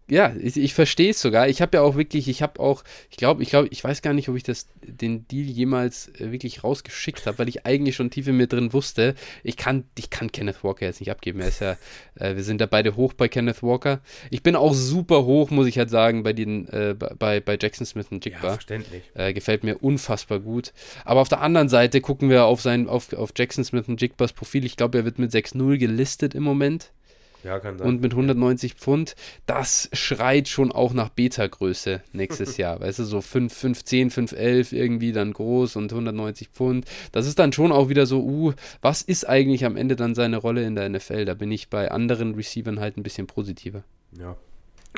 ja, 0.09 0.33
ich, 0.39 0.55
ich 0.55 0.73
verstehe 0.73 1.11
es 1.11 1.21
sogar. 1.21 1.49
Ich 1.49 1.61
habe 1.61 1.77
ja 1.77 1.83
auch 1.83 1.95
wirklich, 1.95 2.29
ich 2.29 2.41
habe 2.41 2.59
auch, 2.59 2.83
ich 3.09 3.17
glaube, 3.17 3.43
ich 3.43 3.49
glaube, 3.49 3.67
ich 3.71 3.83
weiß 3.83 4.01
gar 4.01 4.13
nicht, 4.13 4.29
ob 4.29 4.37
ich 4.37 4.43
das, 4.43 4.67
den 4.81 5.27
Deal 5.27 5.45
jemals 5.45 6.09
äh, 6.19 6.31
wirklich 6.31 6.63
rausgeschickt 6.63 7.25
habe, 7.25 7.39
weil 7.39 7.49
ich 7.49 7.65
eigentlich 7.65 7.95
schon 7.95 8.09
tief 8.09 8.27
in 8.27 8.37
mir 8.37 8.47
drin 8.47 8.71
wusste, 8.71 9.15
ich 9.43 9.57
kann, 9.57 9.83
ich 9.97 10.09
kann 10.09 10.31
Kenneth 10.31 10.63
Walker 10.63 10.85
jetzt 10.85 11.01
nicht 11.01 11.11
abgeben. 11.11 11.41
Er 11.41 11.49
ist 11.49 11.59
ja, 11.59 11.77
äh, 12.15 12.35
wir 12.35 12.43
sind 12.43 12.61
da 12.61 12.67
beide 12.67 12.95
hoch 12.95 13.13
bei 13.13 13.27
Kenneth 13.27 13.61
Walker. 13.61 13.99
Ich 14.31 14.43
bin 14.43 14.55
auch 14.55 14.73
super 14.73 15.25
hoch, 15.25 15.49
muss 15.49 15.67
ich 15.67 15.77
halt 15.77 15.89
sagen, 15.89 16.23
bei 16.23 16.31
den, 16.31 16.69
äh, 16.69 16.95
bei, 16.97 17.41
bei 17.41 17.57
Jackson 17.61 17.85
Smith 17.85 18.07
und 18.09 18.23
Jigba. 18.23 18.43
Ja, 18.43 18.53
verständlich. 18.53 19.03
Äh, 19.13 19.33
gefällt 19.33 19.65
mir 19.65 19.83
unfassbar 19.83 20.39
gut. 20.39 20.71
Aber 21.03 21.19
auf 21.19 21.29
der 21.29 21.41
anderen 21.41 21.67
Seite 21.67 21.99
gucken 21.99 22.29
wir 22.29 22.45
auf 22.45 22.61
sein, 22.61 22.87
auf, 22.87 23.11
auf 23.11 23.33
Jackson 23.35 23.65
Smith 23.65 23.89
und 23.89 24.01
Jigbas 24.01 24.31
Profil. 24.31 24.63
Ich 24.63 24.77
glaube, 24.77 24.99
er 24.99 25.05
wird 25.05 25.19
mit 25.19 25.33
6-0 25.33 25.77
gelistet 25.77 26.33
im 26.33 26.43
Moment. 26.43 26.91
Ja, 27.43 27.59
kann 27.59 27.77
sein. 27.77 27.87
Und 27.87 28.01
mit 28.01 28.13
190 28.13 28.73
Pfund, 28.73 29.15
das 29.45 29.89
schreit 29.93 30.47
schon 30.47 30.71
auch 30.71 30.93
nach 30.93 31.09
Beta-Größe 31.09 32.01
nächstes 32.13 32.57
Jahr. 32.57 32.79
Weißt 32.79 32.99
du, 32.99 33.03
so 33.03 33.21
5, 33.21 33.53
510, 33.53 34.09
511 34.11 34.71
irgendwie 34.73 35.11
dann 35.11 35.33
groß 35.33 35.75
und 35.75 35.91
190 35.91 36.49
Pfund. 36.49 36.85
Das 37.11 37.27
ist 37.27 37.39
dann 37.39 37.53
schon 37.53 37.71
auch 37.71 37.89
wieder 37.89 38.05
so, 38.05 38.23
uh, 38.23 38.53
was 38.81 39.01
ist 39.01 39.27
eigentlich 39.27 39.65
am 39.65 39.77
Ende 39.77 39.95
dann 39.95 40.15
seine 40.15 40.37
Rolle 40.37 40.63
in 40.63 40.75
der 40.75 40.89
NFL? 40.89 41.25
Da 41.25 41.33
bin 41.33 41.51
ich 41.51 41.69
bei 41.69 41.91
anderen 41.91 42.35
Receivern 42.35 42.79
halt 42.79 42.97
ein 42.97 43.03
bisschen 43.03 43.27
positiver. 43.27 43.83
Ja. 44.17 44.37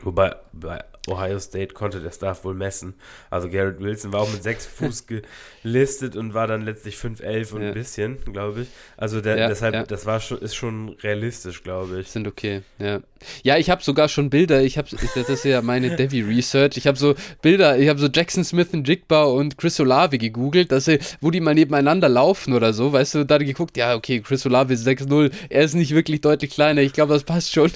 Wobei 0.04 0.36
bei 0.54 0.84
Ohio 1.08 1.40
State 1.40 1.74
konnte 1.74 2.00
der 2.00 2.12
Staff 2.12 2.44
wohl 2.44 2.54
messen. 2.54 2.94
Also 3.30 3.50
Garrett 3.50 3.80
Wilson 3.80 4.14
war 4.14 4.22
auch 4.22 4.32
mit 4.32 4.44
6 4.44 4.66
Fuß 4.66 5.06
gelistet 5.64 6.16
und 6.16 6.34
war 6.34 6.48
dann 6.48 6.62
letztlich 6.62 6.96
5'11 6.96 7.54
und 7.54 7.62
ja. 7.62 7.68
ein 7.70 7.74
bisschen, 7.74 8.18
glaube 8.26 8.62
ich. 8.62 8.68
Also 8.98 9.22
der, 9.22 9.38
ja, 9.38 9.48
deshalb, 9.48 9.74
ja. 9.74 9.84
das 9.84 10.06
war 10.06 10.20
schon, 10.20 10.40
ist 10.40 10.56
schon 10.56 10.90
realistisch, 11.02 11.64
glaube 11.64 12.02
ich. 12.02 12.10
Sind 12.10 12.28
okay, 12.28 12.62
ja. 12.78 13.02
Ja, 13.44 13.58
ich 13.58 13.70
habe 13.70 13.84
sogar 13.84 14.08
schon 14.08 14.30
Bilder, 14.30 14.62
ich 14.62 14.78
habe, 14.78 14.88
das 14.90 15.30
ist 15.30 15.44
ja 15.44 15.62
meine 15.62 15.96
Devi 15.98 16.22
Research, 16.22 16.78
ich 16.78 16.88
habe 16.88 16.98
so 16.98 17.16
Bilder, 17.42 17.78
ich 17.78 17.90
habe 17.90 18.00
so 18.00 18.08
Jackson 18.08 18.46
Smith 18.46 18.70
und 18.72 18.88
Jigba 18.88 19.24
und 19.24 19.58
Chris 19.58 19.80
Olave 19.80 20.18
gegoogelt, 20.18 20.72
dass 20.72 20.86
sie, 20.86 21.00
wo 21.20 21.30
die 21.30 21.42
mal 21.42 21.54
nebeneinander 21.54 22.08
laufen 22.08 22.54
oder 22.54 22.72
so, 22.72 22.94
weißt 22.94 23.16
du, 23.16 23.26
da 23.26 23.38
geguckt, 23.38 23.76
ja, 23.76 23.96
okay, 23.96 24.22
Chris 24.22 24.46
Olave 24.46 24.74
ist 24.74 24.88
6'0, 24.88 25.32
er 25.50 25.64
ist 25.64 25.74
nicht 25.74 25.94
wirklich 25.94 26.22
deutlich 26.22 26.52
kleiner, 26.52 26.82
ich 26.82 26.94
glaube, 26.94 27.14
das 27.14 27.24
passt 27.24 27.52
schon. 27.52 27.72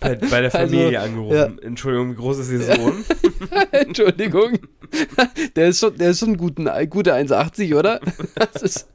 bei, 0.00 0.14
bei, 0.30 0.40
der 0.42 0.50
Familie 0.50 1.00
also, 1.00 1.13
angerufen, 1.18 1.58
Entschuldigung, 1.62 2.10
wie 2.12 2.16
groß 2.16 2.38
ist 2.38 2.50
Ihr 2.50 2.60
Sohn? 2.60 3.04
Entschuldigung. 3.70 4.58
Der 5.56 5.68
ist 5.68 5.80
schon, 5.80 5.96
der 5.96 6.10
ist 6.10 6.20
schon 6.20 6.36
guten, 6.36 6.68
gute 6.88 7.14
1,80, 7.14 7.76
oder? 7.76 8.00
Das 8.34 8.62
ist 8.62 8.88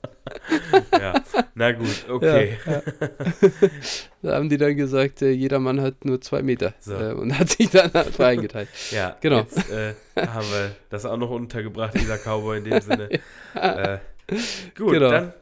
ja, 0.92 1.14
na 1.56 1.72
gut, 1.72 2.06
okay. 2.08 2.58
Ja, 2.66 2.72
ja. 2.72 2.82
Da 4.22 4.36
haben 4.36 4.48
die 4.48 4.58
dann 4.58 4.78
gesagt, 4.78 5.22
äh, 5.24 5.32
jeder 5.32 5.60
Mann 5.60 5.82
hat 5.82 6.06
nur 6.06 6.22
zwei 6.22 6.44
Meter 6.44 6.74
so. 6.80 6.94
äh, 6.94 7.14
und 7.14 7.38
hat 7.38 7.50
sich 7.50 7.70
dann 7.72 7.92
eingeteilt. 8.20 8.70
Ja, 8.92 9.18
genau. 9.22 9.40
Jetzt 9.40 9.72
äh, 9.72 9.96
haben 10.16 10.48
wir 10.52 10.72
das 10.90 11.06
auch 11.06 11.18
noch 11.18 11.32
untergebracht, 11.32 11.96
dieser 11.96 12.18
Cowboy 12.18 12.60
in 12.60 12.66
dem 12.66 12.82
Sinne. 12.82 13.10
Äh, 13.56 13.98
gut, 14.78 14.92
genau. 14.92 15.10
dann 15.10 15.34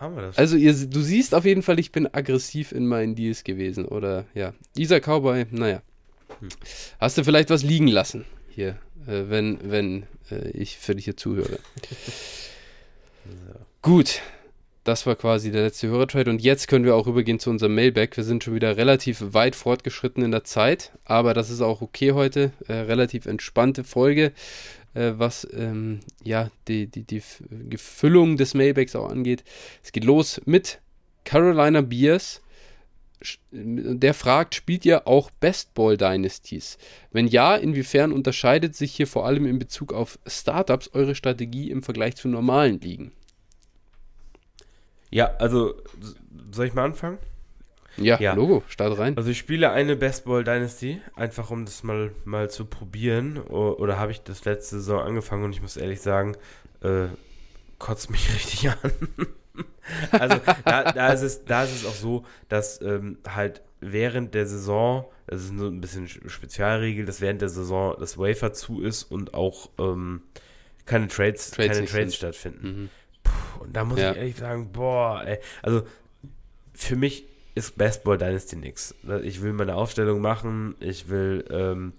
haben 0.00 0.14
wir 0.14 0.22
das. 0.22 0.38
Also 0.38 0.56
ihr, 0.56 0.74
du 0.74 1.00
siehst 1.00 1.34
auf 1.34 1.44
jeden 1.44 1.62
Fall, 1.62 1.78
ich 1.78 1.92
bin 1.92 2.06
aggressiv 2.12 2.72
in 2.72 2.86
meinen 2.86 3.14
Deals 3.14 3.44
gewesen, 3.44 3.84
oder 3.84 4.26
ja. 4.34 4.54
Dieser 4.76 5.00
Cowboy, 5.00 5.46
naja. 5.50 5.82
Hm. 6.40 6.48
Hast 6.98 7.18
du 7.18 7.24
vielleicht 7.24 7.50
was 7.50 7.62
liegen 7.62 7.88
lassen 7.88 8.24
hier, 8.48 8.78
äh, 9.06 9.24
wenn, 9.28 9.58
wenn 9.70 10.04
äh, 10.30 10.50
ich 10.50 10.78
für 10.78 10.94
dich 10.94 11.04
hier 11.04 11.16
zuhöre? 11.16 11.58
so. 13.24 13.58
Gut, 13.82 14.20
das 14.86 15.04
war 15.04 15.16
quasi 15.16 15.50
der 15.50 15.62
letzte 15.62 15.88
Hörertrade 15.88 16.30
und 16.30 16.40
jetzt 16.40 16.68
können 16.68 16.84
wir 16.84 16.94
auch 16.94 17.08
übergehen 17.08 17.40
zu 17.40 17.50
unserem 17.50 17.74
Mailback. 17.74 18.16
Wir 18.16 18.22
sind 18.22 18.44
schon 18.44 18.54
wieder 18.54 18.76
relativ 18.76 19.20
weit 19.20 19.56
fortgeschritten 19.56 20.22
in 20.22 20.30
der 20.30 20.44
Zeit, 20.44 20.92
aber 21.04 21.34
das 21.34 21.50
ist 21.50 21.60
auch 21.60 21.82
okay 21.82 22.12
heute. 22.12 22.52
Äh, 22.68 22.74
relativ 22.74 23.26
entspannte 23.26 23.82
Folge, 23.82 24.32
äh, 24.96 25.18
was 25.18 25.46
ähm, 25.52 26.00
ja 26.24 26.50
die, 26.68 26.86
die, 26.86 27.04
die 27.04 27.22
Gefüllung 27.68 28.36
des 28.36 28.54
Mailbacks 28.54 28.96
auch 28.96 29.10
angeht. 29.10 29.44
Es 29.82 29.92
geht 29.92 30.04
los 30.04 30.40
mit 30.46 30.80
Carolina 31.24 31.82
Beers. 31.82 32.42
Der 33.50 34.12
fragt, 34.12 34.54
spielt 34.54 34.84
ihr 34.84 35.08
auch 35.08 35.30
Best 35.30 35.72
Ball 35.74 35.96
Dynasties? 35.96 36.76
Wenn 37.12 37.26
ja, 37.26 37.56
inwiefern 37.56 38.12
unterscheidet 38.12 38.76
sich 38.76 38.94
hier 38.94 39.06
vor 39.06 39.26
allem 39.26 39.46
in 39.46 39.58
Bezug 39.58 39.92
auf 39.92 40.18
Startups 40.26 40.90
eure 40.92 41.14
Strategie 41.14 41.70
im 41.70 41.82
Vergleich 41.82 42.16
zu 42.16 42.28
normalen 42.28 42.78
Ligen? 42.80 43.12
Ja, 45.10 45.34
also 45.38 45.74
soll 46.52 46.66
ich 46.66 46.74
mal 46.74 46.84
anfangen? 46.84 47.18
Ja, 47.96 48.20
ja, 48.20 48.34
Logo, 48.34 48.62
start 48.68 48.98
rein. 48.98 49.16
Also 49.16 49.30
ich 49.30 49.38
spiele 49.38 49.70
eine 49.70 49.96
Best 49.96 50.24
Ball 50.24 50.44
Dynasty, 50.44 51.00
einfach 51.14 51.50
um 51.50 51.64
das 51.64 51.82
mal, 51.82 52.12
mal 52.24 52.50
zu 52.50 52.64
probieren. 52.66 53.38
Oder 53.38 53.98
habe 53.98 54.12
ich 54.12 54.22
das 54.22 54.44
letzte 54.44 54.76
Saison 54.76 55.00
angefangen 55.00 55.44
und 55.44 55.52
ich 55.52 55.62
muss 55.62 55.76
ehrlich 55.76 56.00
sagen, 56.00 56.36
äh, 56.82 57.06
kotzt 57.78 58.10
mich 58.10 58.28
richtig 58.34 58.70
an. 58.70 58.78
also 60.12 60.40
da, 60.64 60.92
da, 60.92 61.12
ist 61.12 61.22
es, 61.22 61.44
da 61.44 61.64
ist 61.64 61.74
es 61.74 61.86
auch 61.86 61.94
so, 61.94 62.24
dass 62.48 62.80
ähm, 62.82 63.18
halt 63.26 63.62
während 63.80 64.34
der 64.34 64.46
Saison, 64.46 65.06
das 65.26 65.42
ist 65.42 65.56
so 65.56 65.66
ein 65.66 65.80
bisschen 65.80 66.08
Spezialregel, 66.08 67.04
dass 67.06 67.20
während 67.20 67.40
der 67.40 67.48
Saison 67.48 67.96
das 67.98 68.18
Wafer 68.18 68.52
zu 68.52 68.82
ist 68.82 69.04
und 69.04 69.34
auch 69.34 69.70
ähm, 69.78 70.22
keine 70.84 71.08
Trades, 71.08 71.50
Trades 71.50 71.76
keine 71.76 71.86
Trades 71.88 72.14
stattfinden. 72.14 72.66
Mhm. 72.66 72.88
Und 73.60 73.76
da 73.76 73.84
muss 73.84 73.98
ja. 73.98 74.12
ich 74.12 74.18
ehrlich 74.18 74.36
sagen, 74.36 74.72
boah, 74.72 75.22
ey. 75.24 75.38
Also 75.62 75.82
für 76.74 76.96
mich 76.96 77.24
ist 77.56 77.78
Bestball 77.78 78.18
Dynasty 78.18 78.54
nix. 78.54 78.94
Ich 79.22 79.42
will 79.42 79.54
meine 79.54 79.74
Aufstellung 79.74 80.20
machen, 80.20 80.76
ich 80.78 81.08
will, 81.08 81.44
ähm, 81.50 81.94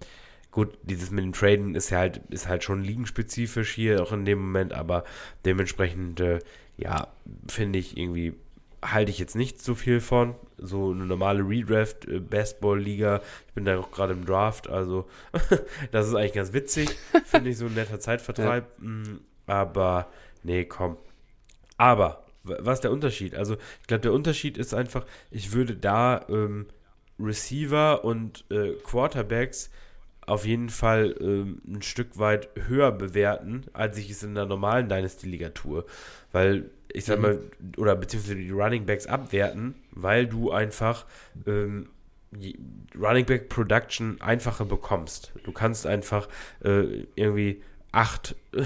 gut, 0.51 0.77
dieses 0.83 1.09
mit 1.09 1.25
dem 1.25 1.33
Traden 1.33 1.73
ist 1.73 1.89
ja 1.89 1.97
halt, 1.97 2.21
ist 2.29 2.47
halt 2.47 2.63
schon 2.63 2.83
ligenspezifisch 2.83 3.73
hier, 3.73 4.03
auch 4.03 4.11
in 4.11 4.23
dem 4.23 4.37
Moment, 4.37 4.71
aber 4.71 5.03
dementsprechend, 5.45 6.19
äh, 6.19 6.39
ja, 6.77 7.07
finde 7.47 7.79
ich 7.79 7.97
irgendwie, 7.97 8.35
halte 8.83 9.09
ich 9.09 9.17
jetzt 9.17 9.35
nicht 9.35 9.59
so 9.59 9.73
viel 9.73 9.99
von. 9.99 10.35
So 10.59 10.91
eine 10.91 11.05
normale 11.05 11.41
Redraft, 11.41 12.07
äh, 12.07 12.19
Bestball-Liga, 12.19 13.21
ich 13.47 13.53
bin 13.55 13.65
da 13.65 13.79
auch 13.79 13.89
gerade 13.89 14.13
im 14.13 14.25
Draft, 14.25 14.69
also 14.69 15.07
das 15.91 16.07
ist 16.07 16.13
eigentlich 16.13 16.33
ganz 16.33 16.53
witzig, 16.53 16.95
finde 17.25 17.49
ich 17.49 17.57
so 17.57 17.65
ein 17.65 17.73
netter 17.73 17.99
Zeitvertreib, 17.99 18.67
ja. 18.79 18.87
Mm, 18.87 19.21
aber 19.47 20.07
nee, 20.43 20.65
komm, 20.65 20.97
aber, 21.77 22.26
was 22.47 22.77
ist 22.77 22.83
der 22.83 22.91
Unterschied? 22.91 23.35
Also, 23.35 23.55
ich 23.81 23.87
glaube, 23.87 24.01
der 24.01 24.13
Unterschied 24.13 24.57
ist 24.57 24.73
einfach, 24.73 25.05
ich 25.31 25.53
würde 25.53 25.75
da 25.75 26.25
ähm, 26.29 26.67
Receiver 27.19 28.03
und 28.03 28.45
äh, 28.51 28.73
Quarterbacks 28.83 29.69
auf 30.27 30.45
jeden 30.45 30.69
Fall 30.69 31.15
ähm, 31.21 31.61
ein 31.65 31.81
Stück 31.81 32.19
weit 32.19 32.49
höher 32.67 32.91
bewerten, 32.91 33.63
als 33.73 33.97
ich 33.97 34.11
es 34.11 34.23
in 34.23 34.35
der 34.35 34.45
normalen 34.45 34.89
Dynasty-Liga 34.89 35.49
tue. 35.49 35.85
Weil, 36.31 36.69
ich 36.91 37.05
sag 37.05 37.17
mhm. 37.17 37.21
mal, 37.21 37.39
oder 37.77 37.95
beziehungsweise 37.95 38.35
die 38.35 38.51
Running 38.51 38.85
Backs 38.85 39.07
abwerten, 39.07 39.75
weil 39.91 40.27
du 40.27 40.51
einfach 40.51 41.05
ähm, 41.45 41.87
Running 42.99 43.25
Back 43.25 43.47
Production 43.47 44.19
einfacher 44.19 44.65
bekommst. 44.65 45.31
Du 45.43 45.53
kannst 45.53 45.87
einfach 45.87 46.27
äh, 46.63 47.05
irgendwie 47.15 47.63
acht, 47.91 48.35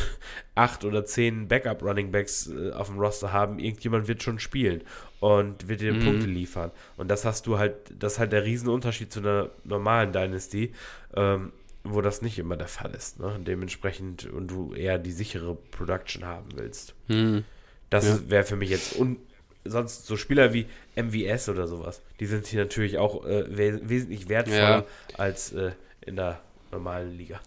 acht 0.56 0.84
oder 0.86 1.06
zehn 1.06 1.48
Backup-Running-Backs 1.48 2.48
äh, 2.48 2.72
auf 2.72 2.88
dem 2.88 3.00
Roster 3.00 3.32
haben, 3.32 3.60
irgendjemand 3.60 4.08
wird 4.08 4.24
schon 4.24 4.40
spielen 4.40 4.82
und 5.20 5.68
wird 5.68 5.82
dir 5.82 5.94
mhm. 5.94 6.04
Punkte 6.04 6.28
liefern. 6.28 6.72
Und 6.98 7.10
das 7.10 7.26
hast 7.26 7.48
du 7.48 7.58
halt, 7.58 7.76
das 7.98 8.14
ist 8.14 8.20
halt 8.20 8.32
der 8.32 8.44
Riesenunterschied 8.44 9.12
zu 9.12 9.20
einer 9.20 9.50
normalen 9.64 10.12
Dynasty, 10.12 10.74
ähm, 11.16 11.52
wo 11.84 12.02
das 12.02 12.22
nicht 12.22 12.38
immer 12.40 12.58
der 12.58 12.68
Fall 12.68 12.92
ist. 12.92 13.20
Ne? 13.20 13.40
Dementsprechend 13.46 14.26
und 14.26 14.50
du 14.50 14.74
eher 14.74 14.98
die 14.98 15.12
sichere 15.12 15.56
Production 15.56 16.26
haben 16.26 16.50
willst. 16.56 16.94
Mhm. 17.08 17.44
Das 17.90 18.08
ja. 18.08 18.20
wäre 18.30 18.44
für 18.44 18.56
mich 18.56 18.70
jetzt 18.70 18.98
un 18.98 19.18
sonst 19.64 20.08
so 20.08 20.18
Spieler 20.18 20.54
wie 20.54 20.66
MVS 20.96 21.50
oder 21.50 21.68
sowas, 21.68 22.02
die 22.20 22.26
sind 22.26 22.48
hier 22.48 22.62
natürlich 22.62 22.98
auch 22.98 23.26
äh, 23.26 23.46
wes 23.56 23.80
wesentlich 23.84 24.28
wertvoller 24.28 24.60
ja. 24.60 24.86
als 25.18 25.54
äh, 25.54 25.72
in 26.02 26.16
der 26.16 26.42
normalen 26.72 27.16
Liga. 27.16 27.40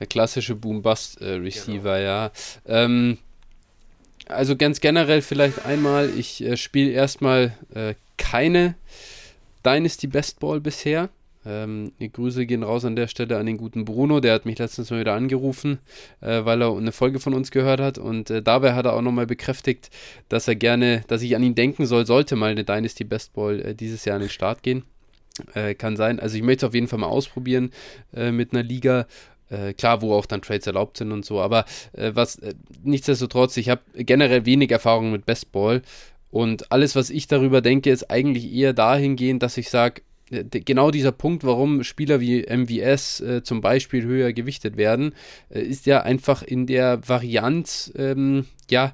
Der 0.00 0.06
klassische 0.06 0.54
Boom-Bust-Receiver, 0.54 1.98
genau. 1.98 2.04
ja. 2.04 2.30
Ähm, 2.66 3.18
also 4.28 4.56
ganz 4.56 4.80
generell 4.80 5.22
vielleicht 5.22 5.64
einmal, 5.64 6.10
ich 6.16 6.42
äh, 6.44 6.56
spiele 6.56 6.90
erstmal 6.90 7.54
äh, 7.74 7.94
keine 8.16 8.74
Dynasty 9.64 10.06
Best 10.06 10.40
Ball 10.40 10.60
bisher. 10.60 11.08
Ähm, 11.46 11.92
die 11.98 12.12
Grüße 12.12 12.46
gehen 12.46 12.62
raus 12.62 12.84
an 12.84 12.96
der 12.96 13.06
Stelle 13.06 13.38
an 13.38 13.46
den 13.46 13.56
guten 13.56 13.84
Bruno, 13.84 14.20
der 14.20 14.34
hat 14.34 14.44
mich 14.44 14.58
letztens 14.58 14.90
mal 14.90 15.00
wieder 15.00 15.14
angerufen, 15.14 15.78
äh, 16.20 16.44
weil 16.44 16.60
er 16.60 16.76
eine 16.76 16.92
Folge 16.92 17.20
von 17.20 17.32
uns 17.32 17.50
gehört 17.50 17.80
hat 17.80 17.96
und 17.96 18.28
äh, 18.28 18.42
dabei 18.42 18.74
hat 18.74 18.86
er 18.86 18.94
auch 18.94 19.02
nochmal 19.02 19.26
bekräftigt, 19.26 19.88
dass 20.28 20.48
er 20.48 20.56
gerne, 20.56 21.04
dass 21.06 21.22
ich 21.22 21.34
an 21.36 21.42
ihn 21.42 21.54
denken 21.54 21.86
soll, 21.86 22.06
sollte 22.06 22.36
mal 22.36 22.50
eine 22.50 22.64
Dynasty 22.64 23.04
Best 23.04 23.32
Ball 23.32 23.60
äh, 23.60 23.74
dieses 23.74 24.04
Jahr 24.04 24.16
an 24.16 24.22
den 24.22 24.30
Start 24.30 24.62
gehen. 24.62 24.82
Äh, 25.54 25.74
kann 25.74 25.96
sein. 25.96 26.18
Also 26.18 26.36
ich 26.36 26.42
möchte 26.42 26.66
es 26.66 26.68
auf 26.70 26.74
jeden 26.74 26.88
Fall 26.88 26.98
mal 26.98 27.06
ausprobieren 27.06 27.70
äh, 28.12 28.32
mit 28.32 28.52
einer 28.52 28.64
Liga. 28.64 29.06
Äh, 29.50 29.72
klar, 29.72 30.02
wo 30.02 30.14
auch 30.14 30.26
dann 30.26 30.42
Trades 30.42 30.66
erlaubt 30.66 30.98
sind 30.98 31.10
und 31.10 31.24
so, 31.24 31.40
aber 31.40 31.64
äh, 31.92 32.10
was 32.14 32.36
äh, 32.36 32.54
nichtsdestotrotz, 32.82 33.56
ich 33.56 33.70
habe 33.70 33.80
generell 33.94 34.44
wenig 34.44 34.70
Erfahrung 34.70 35.10
mit 35.10 35.24
Bestball 35.24 35.82
und 36.30 36.70
alles, 36.70 36.94
was 36.94 37.08
ich 37.08 37.26
darüber 37.28 37.62
denke, 37.62 37.90
ist 37.90 38.10
eigentlich 38.10 38.52
eher 38.52 38.74
dahingehend, 38.74 39.42
dass 39.42 39.56
ich 39.56 39.70
sage, 39.70 40.02
genau 40.30 40.90
dieser 40.90 41.12
Punkt, 41.12 41.44
warum 41.44 41.82
Spieler 41.82 42.20
wie 42.20 42.44
MVS 42.44 43.20
äh, 43.20 43.42
zum 43.42 43.62
Beispiel 43.62 44.04
höher 44.04 44.34
gewichtet 44.34 44.76
werden, 44.76 45.14
äh, 45.48 45.60
ist 45.60 45.86
ja 45.86 46.02
einfach 46.02 46.42
in 46.42 46.66
der 46.66 47.08
Varianz, 47.08 47.90
ähm, 47.96 48.44
ja, 48.70 48.92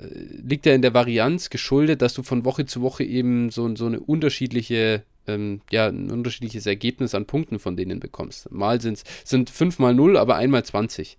liegt 0.00 0.64
ja 0.66 0.74
in 0.74 0.82
der 0.82 0.94
Varianz 0.94 1.50
geschuldet, 1.50 2.02
dass 2.02 2.14
du 2.14 2.22
von 2.22 2.44
Woche 2.44 2.66
zu 2.66 2.82
Woche 2.82 3.02
eben 3.02 3.50
so, 3.50 3.74
so 3.74 3.86
eine 3.86 3.98
unterschiedliche 3.98 5.02
ähm, 5.28 5.60
ja, 5.70 5.86
ein 5.88 6.10
unterschiedliches 6.10 6.66
Ergebnis 6.66 7.14
an 7.14 7.26
Punkten 7.26 7.58
von 7.58 7.76
denen 7.76 8.00
bekommst. 8.00 8.50
Mal 8.50 8.80
sind's, 8.80 9.04
sind 9.24 9.50
5 9.50 9.78
mal 9.78 9.94
0, 9.94 10.16
aber 10.16 10.36
einmal 10.36 10.64
20. 10.64 11.18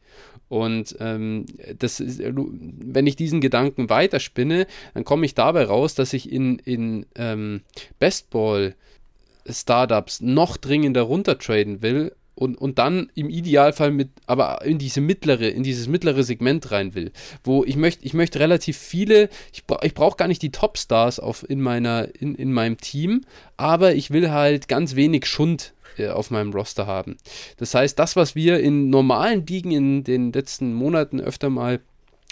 Und 0.49 0.95
ähm, 0.99 1.45
das 1.77 1.99
ist, 1.99 2.21
wenn 2.23 3.07
ich 3.07 3.15
diesen 3.15 3.39
Gedanken 3.39 3.89
weiterspinne, 3.89 4.65
dann 4.95 5.05
komme 5.05 5.25
ich 5.25 5.35
dabei 5.35 5.65
raus, 5.65 5.93
dass 5.93 6.11
ich 6.13 6.31
in, 6.31 6.57
in 6.59 7.05
ähm, 7.15 7.61
Bestball 7.99 8.75
Startups 9.47 10.21
noch 10.21 10.57
dringender 10.57 11.03
runtertraden 11.03 11.81
will, 11.81 12.13
und, 12.39 12.55
und 12.55 12.79
dann 12.79 13.11
im 13.15 13.29
Idealfall 13.29 13.91
mit, 13.91 14.11
aber 14.25 14.63
in 14.63 14.77
diese 14.77 15.01
mittlere, 15.01 15.49
in 15.49 15.63
dieses 15.63 15.89
mittlere 15.89 16.23
Segment 16.23 16.71
rein 16.71 16.95
will. 16.95 17.11
Wo 17.43 17.65
ich 17.65 17.75
möchte, 17.75 18.05
ich 18.05 18.13
möchte 18.13 18.39
relativ 18.39 18.77
viele, 18.77 19.27
ich, 19.51 19.65
bra 19.65 19.79
ich 19.83 19.93
brauche 19.93 20.15
gar 20.15 20.29
nicht 20.29 20.41
die 20.41 20.51
Topstars 20.51 21.19
auf, 21.19 21.47
in, 21.49 21.59
meiner, 21.59 22.07
in, 22.15 22.35
in 22.35 22.53
meinem 22.53 22.77
Team, 22.77 23.25
aber 23.57 23.93
ich 23.93 24.11
will 24.11 24.31
halt 24.31 24.69
ganz 24.69 24.95
wenig 24.95 25.25
Schund 25.25 25.73
äh, 25.97 26.07
auf 26.07 26.31
meinem 26.31 26.53
Roster 26.53 26.87
haben. 26.87 27.17
Das 27.57 27.75
heißt, 27.75 27.99
das, 27.99 28.15
was 28.15 28.35
wir 28.35 28.61
in 28.61 28.89
normalen 28.89 29.45
Ligen 29.45 29.71
in 29.71 30.05
den 30.05 30.31
letzten 30.31 30.73
Monaten 30.73 31.19
öfter 31.19 31.49
mal 31.49 31.81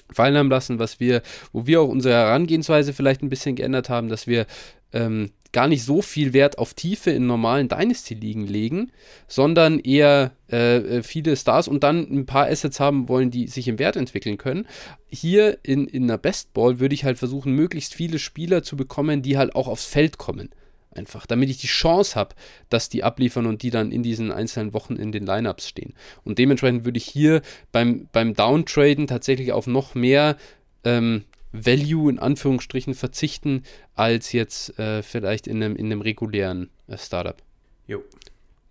fallen 0.10 0.38
haben 0.38 0.50
lassen, 0.50 0.80
was 0.80 1.02
wir, 1.02 1.22
wo 1.52 1.68
wir 1.68 1.82
auch 1.82 1.90
unsere 1.90 2.16
Herangehensweise 2.16 2.94
vielleicht 2.94 3.24
ein 3.24 3.30
bisschen 3.30 3.58
geändert 3.58 3.90
haben, 3.90 4.08
dass 4.08 4.26
wir 4.26 4.46
ähm, 4.94 5.32
gar 5.58 5.68
nicht 5.68 5.84
so 5.84 6.04
viel 6.04 6.34
Wert 6.34 6.60
auf 6.60 6.76
Tiefe 6.76 7.10
in 7.10 7.26
normalen 7.26 7.68
Dynasty-Ligen 7.68 8.46
legen, 8.46 8.92
sondern 9.28 9.80
eher 9.80 10.34
äh, 10.52 10.78
äh, 10.78 11.02
viele 11.02 11.36
Stars 11.36 11.68
und 11.68 11.84
dann 11.84 12.02
ein 12.12 12.28
paar 12.28 12.46
Assets 12.46 12.80
haben 12.80 13.10
wollen, 13.10 13.32
die 13.32 13.48
sich 13.48 13.68
im 13.68 13.80
Wert 13.80 13.96
entwickeln 13.96 14.38
können. 14.38 14.68
Hier 15.10 15.58
in, 15.64 15.88
in 15.88 16.04
einer 16.04 16.20
Best 16.20 16.54
Ball 16.54 16.80
würde 16.80 16.94
ich 16.94 17.06
halt 17.06 17.18
versuchen, 17.18 17.54
möglichst 17.54 17.96
viele 17.96 18.20
Spieler 18.20 18.62
zu 18.62 18.78
bekommen, 18.78 19.24
die 19.24 19.40
halt 19.40 19.56
auch 19.56 19.68
aufs 19.68 19.88
Feld 19.88 20.20
kommen. 20.20 20.52
Einfach, 20.92 21.26
damit 21.26 21.50
ich 21.50 21.58
die 21.58 21.66
Chance 21.66 22.14
habe, 22.14 22.36
dass 22.70 22.90
die 22.90 23.04
abliefern 23.04 23.48
und 23.48 23.64
die 23.64 23.72
dann 23.72 23.92
in 23.92 24.04
diesen 24.04 24.32
einzelnen 24.32 24.76
Wochen 24.76 24.96
in 24.96 25.12
den 25.12 25.26
Lineups 25.26 25.68
stehen. 25.68 25.96
Und 26.24 26.38
dementsprechend 26.38 26.86
würde 26.86 27.00
ich 27.00 27.06
hier 27.06 27.42
beim, 27.72 28.10
beim 28.12 28.36
Downtraden 28.36 29.08
tatsächlich 29.08 29.54
auf 29.54 29.66
noch 29.66 29.96
mehr 29.96 30.38
ähm, 30.84 31.24
Value 31.52 32.10
in 32.10 32.20
Anführungsstrichen 32.20 32.94
verzichten, 32.94 33.64
als 33.96 34.32
jetzt 34.32 34.78
äh, 34.80 35.02
vielleicht 35.04 35.48
in 35.48 35.64
einem, 35.64 35.76
in 35.76 35.88
einem 35.88 36.02
regulären 36.02 36.70
äh, 36.88 36.98
Startup. 36.98 37.42
Jo. 37.88 38.04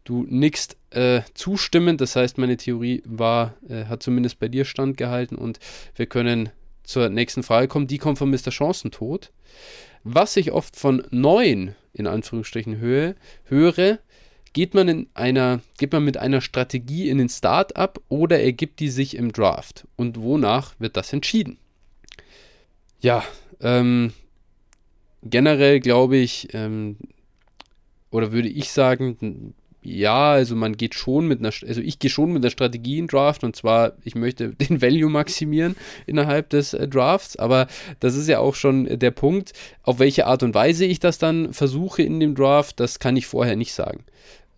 Du 0.05 0.25
nickst 0.29 0.77
äh, 0.91 1.23
zustimmend, 1.35 2.01
das 2.01 2.15
heißt, 2.15 2.39
meine 2.39 2.57
Theorie 2.57 3.03
war, 3.05 3.55
äh, 3.69 3.87
hat 3.87 4.03
zumindest 4.03 4.39
bei 4.39 4.49
dir 4.49 4.65
standgehalten 4.65 5.37
und 5.37 5.59
wir 5.97 6.07
können 6.07 6.51
zur 6.85 7.09
nächsten 7.09 7.43
Frage 7.43 7.67
kommen. 7.67 7.89
Die 7.89 7.99
kommt 7.99 8.19
von 8.19 8.31
Mr. 8.31 8.53
Chancentod. 8.53 9.33
Was 10.05 10.37
ich 10.37 10.53
oft 10.53 10.77
von 10.77 11.05
neuen, 11.11 11.75
in 11.93 12.07
Anführungsstrichen, 12.07 12.79
Höhe, 12.79 13.17
höre, 13.45 13.99
geht 14.53 14.75
man 14.75 14.89
in 14.89 15.07
einer, 15.15 15.61
geht 15.79 15.93
man 15.93 16.05
mit 16.05 16.17
einer 16.17 16.41
Strategie 16.41 17.09
in 17.09 17.19
den 17.19 17.29
Startup 17.29 18.01
oder 18.09 18.41
ergibt 18.41 18.79
die 18.79 18.91
sich 18.91 19.17
im 19.17 19.33
Draft? 19.33 19.89
Und 19.97 20.21
wonach 20.21 20.75
wird 20.79 20.97
das 20.97 21.13
entschieden? 21.13 21.59
Ja, 23.01 23.25
ähm, 23.61 24.13
generell 25.23 25.81
glaube 25.81 26.17
ich, 26.17 26.49
ähm, 26.53 26.97
oder 28.11 28.33
würde 28.33 28.49
ich 28.49 28.71
sagen, 28.71 29.55
ja, 29.83 30.33
also 30.33 30.57
man 30.57 30.77
geht 30.77 30.95
schon 30.95 31.29
mit 31.29 31.39
einer, 31.39 31.53
also 31.67 31.81
ich 31.81 31.99
gehe 31.99 32.11
schon 32.11 32.33
mit 32.33 32.43
einer 32.43 32.51
Strategie 32.51 32.99
in 32.99 33.07
Draft 33.07 33.45
und 33.45 33.55
zwar, 33.55 33.93
ich 34.03 34.15
möchte 34.15 34.49
den 34.55 34.83
Value 34.83 35.11
maximieren 35.11 35.77
innerhalb 36.07 36.51
des 36.51 36.75
äh, 36.75 36.89
Drafts, 36.89 37.37
aber 37.37 37.69
das 38.01 38.17
ist 38.17 38.29
ja 38.29 38.41
auch 38.41 38.55
schon 38.55 38.99
der 38.99 39.13
Punkt, 39.13 39.53
auf 39.83 39.99
welche 39.99 40.27
Art 40.27 40.43
und 40.43 40.55
Weise 40.55 40.85
ich 40.85 40.99
das 40.99 41.19
dann 41.19 41.53
versuche 41.53 42.03
in 42.03 42.19
dem 42.21 42.35
Draft, 42.35 42.81
das 42.81 42.99
kann 42.99 43.17
ich 43.17 43.27
vorher 43.27 43.57
nicht 43.57 43.75
sagen. 43.75 44.05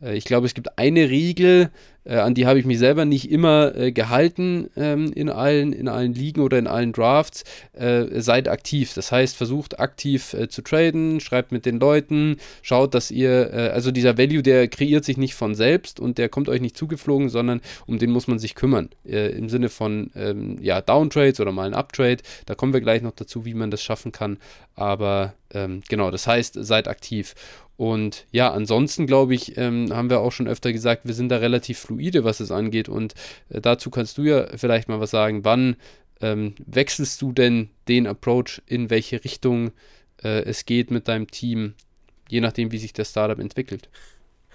Äh, 0.00 0.16
ich 0.16 0.24
glaube, 0.24 0.46
es 0.46 0.54
gibt 0.54 0.78
eine 0.78 1.10
Regel, 1.10 1.70
äh, 2.08 2.16
an 2.16 2.34
die 2.34 2.46
habe 2.46 2.58
ich 2.58 2.64
mich 2.64 2.78
selber 2.78 3.04
nicht 3.04 3.30
immer 3.30 3.76
äh, 3.76 3.92
gehalten 3.92 4.70
ähm, 4.76 5.12
in, 5.12 5.28
allen, 5.28 5.72
in 5.72 5.88
allen 5.88 6.14
Ligen 6.14 6.40
oder 6.40 6.58
in 6.58 6.66
allen 6.66 6.92
Drafts. 6.92 7.44
Äh, 7.74 8.20
seid 8.20 8.48
aktiv. 8.48 8.94
Das 8.94 9.12
heißt, 9.12 9.36
versucht 9.36 9.78
aktiv 9.78 10.32
äh, 10.32 10.48
zu 10.48 10.62
traden, 10.62 11.20
schreibt 11.20 11.52
mit 11.52 11.66
den 11.66 11.78
Leuten, 11.78 12.36
schaut, 12.62 12.94
dass 12.94 13.10
ihr, 13.10 13.52
äh, 13.52 13.68
also 13.68 13.90
dieser 13.90 14.16
Value, 14.16 14.42
der 14.42 14.68
kreiert 14.68 15.04
sich 15.04 15.18
nicht 15.18 15.34
von 15.34 15.54
selbst 15.54 16.00
und 16.00 16.18
der 16.18 16.28
kommt 16.28 16.48
euch 16.48 16.60
nicht 16.60 16.76
zugeflogen, 16.76 17.28
sondern 17.28 17.60
um 17.86 17.98
den 17.98 18.10
muss 18.10 18.26
man 18.26 18.38
sich 18.38 18.54
kümmern. 18.54 18.88
Im 19.04 19.48
Sinne 19.48 19.68
von 19.68 20.10
ähm, 20.14 20.58
ja, 20.60 20.80
Downtrades 20.80 21.40
oder 21.40 21.52
mal 21.52 21.66
ein 21.66 21.74
Uptrade. 21.74 22.22
Da 22.46 22.54
kommen 22.54 22.72
wir 22.72 22.80
gleich 22.80 23.02
noch 23.02 23.12
dazu, 23.12 23.44
wie 23.44 23.54
man 23.54 23.70
das 23.70 23.82
schaffen 23.82 24.12
kann. 24.12 24.38
Aber 24.74 25.34
ähm, 25.52 25.82
genau, 25.88 26.10
das 26.10 26.26
heißt, 26.26 26.54
seid 26.60 26.88
aktiv. 26.88 27.34
Und 27.78 28.26
ja, 28.32 28.52
ansonsten 28.52 29.06
glaube 29.06 29.36
ich, 29.36 29.56
ähm, 29.56 29.94
haben 29.94 30.10
wir 30.10 30.18
auch 30.18 30.32
schon 30.32 30.48
öfter 30.48 30.72
gesagt, 30.72 31.06
wir 31.06 31.14
sind 31.14 31.28
da 31.28 31.36
relativ 31.36 31.78
fluide, 31.78 32.24
was 32.24 32.40
es 32.40 32.50
angeht. 32.50 32.88
Und 32.88 33.14
äh, 33.50 33.60
dazu 33.60 33.88
kannst 33.88 34.18
du 34.18 34.22
ja 34.24 34.48
vielleicht 34.56 34.88
mal 34.88 34.98
was 34.98 35.12
sagen. 35.12 35.44
Wann 35.44 35.76
ähm, 36.20 36.56
wechselst 36.66 37.22
du 37.22 37.30
denn 37.30 37.70
den 37.86 38.08
Approach, 38.08 38.60
in 38.66 38.90
welche 38.90 39.22
Richtung 39.22 39.70
äh, 40.24 40.42
es 40.42 40.66
geht 40.66 40.90
mit 40.90 41.06
deinem 41.06 41.28
Team, 41.28 41.74
je 42.28 42.40
nachdem, 42.40 42.72
wie 42.72 42.78
sich 42.78 42.92
das 42.94 43.10
Startup 43.10 43.38
entwickelt? 43.38 43.88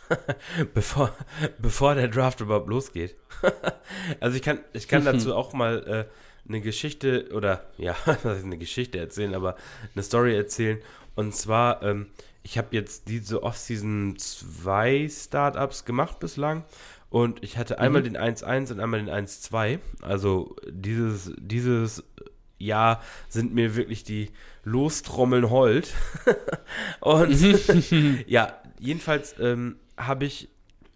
bevor, 0.74 1.16
bevor 1.60 1.96
der 1.96 2.10
Draft 2.10 2.42
überhaupt 2.42 2.68
losgeht. 2.68 3.16
also 4.20 4.36
ich 4.36 4.44
kann, 4.44 4.60
ich 4.74 4.90
kann 4.90 5.06
dazu 5.06 5.34
auch 5.36 5.54
mal 5.54 6.10
äh, 6.10 6.50
eine 6.50 6.60
Geschichte 6.60 7.30
oder 7.34 7.64
ja, 7.78 7.96
eine 8.26 8.58
Geschichte 8.58 9.00
erzählen, 9.00 9.34
aber 9.34 9.56
eine 9.96 10.04
Story 10.04 10.36
erzählen. 10.36 10.80
Und 11.16 11.34
zwar, 11.34 11.82
ähm, 11.84 12.08
ich 12.44 12.58
habe 12.58 12.68
jetzt 12.72 13.08
diese 13.08 13.42
Offseason 13.42 14.16
zwei 14.18 15.08
Startups 15.10 15.86
gemacht 15.86 16.20
bislang 16.20 16.66
und 17.10 17.44
ich 17.44 17.58
hatte 17.58 17.80
einmal 17.80 18.02
mhm. 18.02 18.14
den 18.14 18.18
1-1 18.18 18.72
und 18.74 18.80
einmal 18.80 19.04
den 19.04 19.10
1-2. 19.10 19.80
Also 20.02 20.56
dieses, 20.70 21.34
dieses 21.38 22.04
Jahr 22.60 23.02
sind 23.30 23.54
mir 23.54 23.76
wirklich 23.76 24.04
die 24.04 24.30
Lostrommeln 24.64 25.50
hold. 25.50 25.94
und 27.00 27.40
ja, 28.28 28.62
jedenfalls 28.80 29.36
ähm, 29.40 29.78
habe 29.98 30.26
ich 30.26 30.50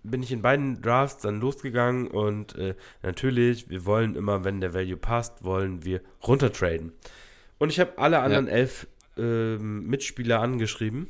bin 0.03 0.23
ich 0.23 0.31
in 0.31 0.41
beiden 0.41 0.81
Drafts 0.81 1.21
dann 1.21 1.41
losgegangen 1.41 2.07
und 2.07 2.55
äh, 2.55 2.75
natürlich, 3.03 3.69
wir 3.69 3.85
wollen 3.85 4.15
immer, 4.15 4.45
wenn 4.45 4.61
der 4.61 4.73
Value 4.73 4.95
passt, 4.95 5.43
wollen 5.43 5.83
wir 5.83 5.99
runtertraden. 6.25 6.93
Und 7.57 7.71
ich 7.71 7.79
habe 7.81 7.97
alle 7.97 8.19
anderen 8.19 8.47
ja. 8.47 8.53
elf 8.53 8.87
äh, 9.17 9.57
Mitspieler 9.57 10.39
angeschrieben 10.39 11.09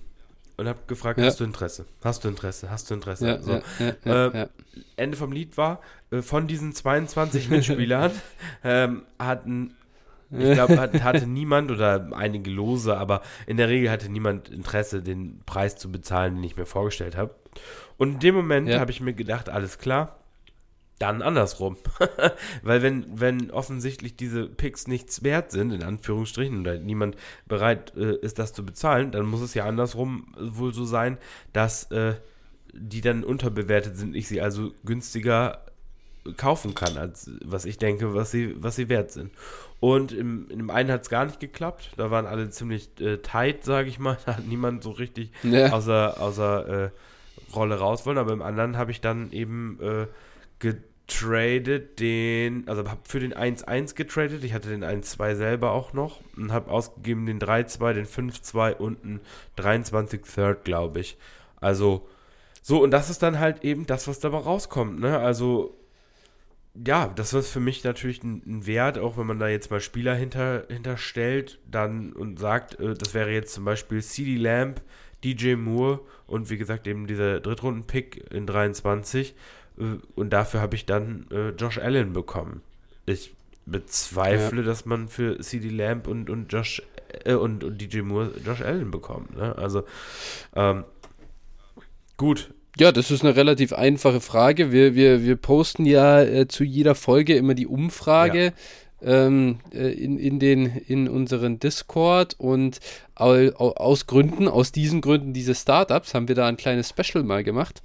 und 0.57 0.67
habe 0.67 0.79
gefragt, 0.87 1.19
Ja. 1.19 1.25
hast 1.25 1.39
du 1.39 1.43
Interesse? 1.43 1.85
Hast 2.03 2.23
du 2.23 2.27
Interesse? 2.27 2.69
Hast 2.69 2.89
du 2.89 2.93
Interesse? 2.95 3.27
Ja, 3.27 3.41
so. 3.41 3.61
ja, 4.05 4.27
Äh. 4.27 4.47
Ende 4.95 5.15
vom 5.17 5.31
Lied 5.31 5.57
war, 5.57 5.81
äh, 6.11 6.21
von 6.21 6.47
diesen 6.47 6.73
22 6.73 7.49
Mitspielern 7.49 8.11
ähm, 8.63 9.03
hatten, 9.19 9.75
ich 10.29 10.53
glaube, 10.53 10.77
hat, 10.77 11.01
hatte 11.03 11.25
niemand 11.27 11.71
oder 11.71 12.09
einige 12.13 12.49
Lose, 12.51 12.97
aber 12.97 13.21
in 13.45 13.55
der 13.57 13.69
Regel 13.69 13.89
hatte 13.89 14.11
niemand 14.11 14.49
Interesse, 14.49 15.01
den 15.01 15.41
Preis 15.45 15.77
zu 15.77 15.91
bezahlen, 15.91 16.35
den 16.35 16.43
ich 16.43 16.57
mir 16.57 16.65
vorgestellt 16.65 17.15
habe. 17.15 17.33
Und 17.97 18.13
in 18.15 18.19
dem 18.19 18.35
Moment 18.35 18.69
habe 18.71 18.91
ich 18.91 18.99
mir 18.99 19.13
gedacht, 19.13 19.47
alles 19.49 19.77
klar, 19.79 20.19
dann 20.99 21.21
andersrum. 21.21 21.77
Weil 22.63 22.81
wenn, 22.81 23.19
wenn 23.19 23.51
offensichtlich 23.51 24.15
diese 24.15 24.47
Picks 24.47 24.87
nichts 24.87 25.23
wert 25.23 25.51
sind, 25.51 25.71
in 25.71 25.83
Anführungsstrichen, 25.83 26.61
oder 26.61 26.79
niemand 26.79 27.15
bereit 27.47 27.93
äh, 27.95 28.15
ist, 28.15 28.39
das 28.39 28.53
zu 28.53 28.65
bezahlen, 28.65 29.11
dann 29.11 29.25
muss 29.25 29.41
es 29.41 29.53
ja 29.53 29.65
andersrum 29.65 30.33
wohl 30.39 30.73
so 30.73 30.85
sein, 30.85 31.17
dass 31.53 31.91
äh, 31.91 32.15
die 32.73 33.01
dann 33.01 33.23
unterbewertet 33.23 33.97
sind, 33.97 34.15
ich 34.15 34.27
sie 34.27 34.41
also 34.41 34.73
günstiger 34.85 35.61
kaufen 36.35 36.75
kann, 36.75 36.97
als 36.97 37.31
was 37.43 37.65
ich 37.65 37.77
denke, 37.77 38.13
was 38.13 38.31
sie, 38.31 38.55
was 38.61 38.75
sie 38.75 38.89
wert 38.89 39.11
sind. 39.11 39.31
Und 39.79 40.11
im, 40.11 40.47
dem 40.49 40.69
einen 40.69 40.91
hat 40.91 41.03
es 41.03 41.09
gar 41.09 41.25
nicht 41.25 41.39
geklappt. 41.39 41.91
Da 41.97 42.09
waren 42.11 42.25
alle 42.25 42.49
ziemlich 42.49 42.89
äh, 42.99 43.17
tight, 43.17 43.63
sage 43.63 43.87
ich 43.89 43.99
mal. 43.99 44.17
Da 44.25 44.37
hat 44.37 44.45
niemand 44.47 44.83
so 44.83 44.91
richtig 44.91 45.31
Ja. 45.43 45.71
außer, 45.71 46.19
außer 46.19 46.85
äh, 46.85 46.89
Rolle 47.55 47.75
raus 47.75 48.05
wollen. 48.05 48.17
Aber 48.17 48.33
im 48.33 48.41
anderen 48.41 48.77
habe 48.77 48.91
ich 48.91 48.99
dann 48.99 49.31
eben 49.31 49.79
äh, 49.81 50.07
getradet 51.07 51.99
den, 51.99 52.67
also 52.67 52.87
habe 52.87 52.99
für 53.03 53.19
den 53.19 53.33
1-1 53.33 53.95
getradet. 53.95 54.43
Ich 54.43 54.53
hatte 54.53 54.69
den 54.69 54.83
1-2 54.83 55.35
selber 55.35 55.71
auch 55.71 55.93
noch 55.93 56.19
und 56.35 56.51
habe 56.51 56.69
ausgegeben 56.69 57.25
den 57.25 57.39
3-2, 57.39 57.93
den 57.93 58.05
5-2 58.05 58.75
und 58.75 59.03
einen 59.03 59.21
23 59.55 60.21
Third, 60.21 60.65
glaube 60.65 60.99
ich. 60.99 61.17
Also 61.61 62.07
so, 62.61 62.83
und 62.83 62.91
das 62.91 63.09
ist 63.09 63.23
dann 63.23 63.39
halt 63.39 63.63
eben 63.63 63.85
das, 63.85 64.07
was 64.07 64.19
dabei 64.19 64.39
rauskommt. 64.39 64.99
Ne? 64.99 65.17
Also 65.17 65.77
ja, 66.85 67.07
das 67.07 67.33
ist 67.33 67.49
für 67.49 67.61
mich 67.61 67.83
natürlich 67.83 68.21
ein, 68.23 68.43
ein 68.45 68.67
Wert, 68.67 68.99
auch 68.99 69.17
wenn 69.17 69.25
man 69.25 69.39
da 69.39 69.47
jetzt 69.47 69.71
mal 69.71 69.79
Spieler 69.79 70.13
hinter, 70.13 70.65
hinterstellt, 70.67 71.59
dann 71.65 72.11
und 72.13 72.37
sagt, 72.37 72.79
äh, 72.79 72.93
das 72.93 73.13
wäre 73.13 73.31
jetzt 73.31 73.53
zum 73.53 73.65
Beispiel 73.65 74.03
CD 74.03 74.35
Lamb, 74.35 74.81
DJ 75.23 75.55
Moore 75.55 76.01
und 76.27 76.49
wie 76.49 76.57
gesagt 76.57 76.85
eben 76.85 77.07
dieser 77.07 77.39
Drittrunden-Pick 77.39 78.31
in 78.31 78.45
23 78.45 79.31
äh, 79.31 79.35
und 80.15 80.31
dafür 80.31 80.61
habe 80.61 80.75
ich 80.75 80.85
dann 80.85 81.27
äh, 81.31 81.49
Josh 81.49 81.77
Allen 81.77 82.13
bekommen. 82.13 82.61
Ich 83.05 83.33
bezweifle, 83.65 84.63
dass 84.63 84.85
man 84.85 85.07
für 85.07 85.39
CD 85.39 85.69
Lamb 85.69 86.07
und, 86.07 86.29
und 86.29 86.51
Josh 86.51 86.81
äh, 87.25 87.33
und, 87.33 87.63
und 87.63 87.81
DJ 87.81 88.01
Moore 88.01 88.31
Josh 88.45 88.61
Allen 88.61 88.91
bekommt. 88.91 89.35
Ne? 89.35 89.55
Also 89.57 89.83
ähm, 90.55 90.83
gut, 92.15 92.53
Ja, 92.79 92.91
das 92.91 93.11
ist 93.11 93.23
eine 93.23 93.35
relativ 93.35 93.73
einfache 93.73 94.21
Frage. 94.21 94.71
Wir, 94.71 94.95
wir, 94.95 95.23
wir 95.23 95.35
posten 95.35 95.85
ja 95.85 96.21
äh, 96.21 96.47
zu 96.47 96.63
jeder 96.63 96.95
Folge 96.95 97.35
immer 97.35 97.53
die 97.53 97.67
Umfrage 97.67 98.53
ähm, 99.01 99.59
äh, 99.73 99.91
in, 99.91 100.17
in, 100.17 100.39
den, 100.39 100.65
in 100.65 101.07
unseren 101.07 101.59
Discord 101.59 102.35
und 102.39 102.79
au, 103.15 103.33
au, 103.33 103.71
aus 103.73 104.07
Gründen, 104.07 104.47
aus 104.47 104.71
diesen 104.71 105.01
Gründen 105.01 105.33
dieses 105.33 105.61
Startups, 105.61 106.13
haben 106.13 106.27
wir 106.27 106.35
da 106.35 106.47
ein 106.47 106.57
kleines 106.57 106.89
Special 106.89 107.23
mal 107.23 107.43
gemacht 107.43 107.81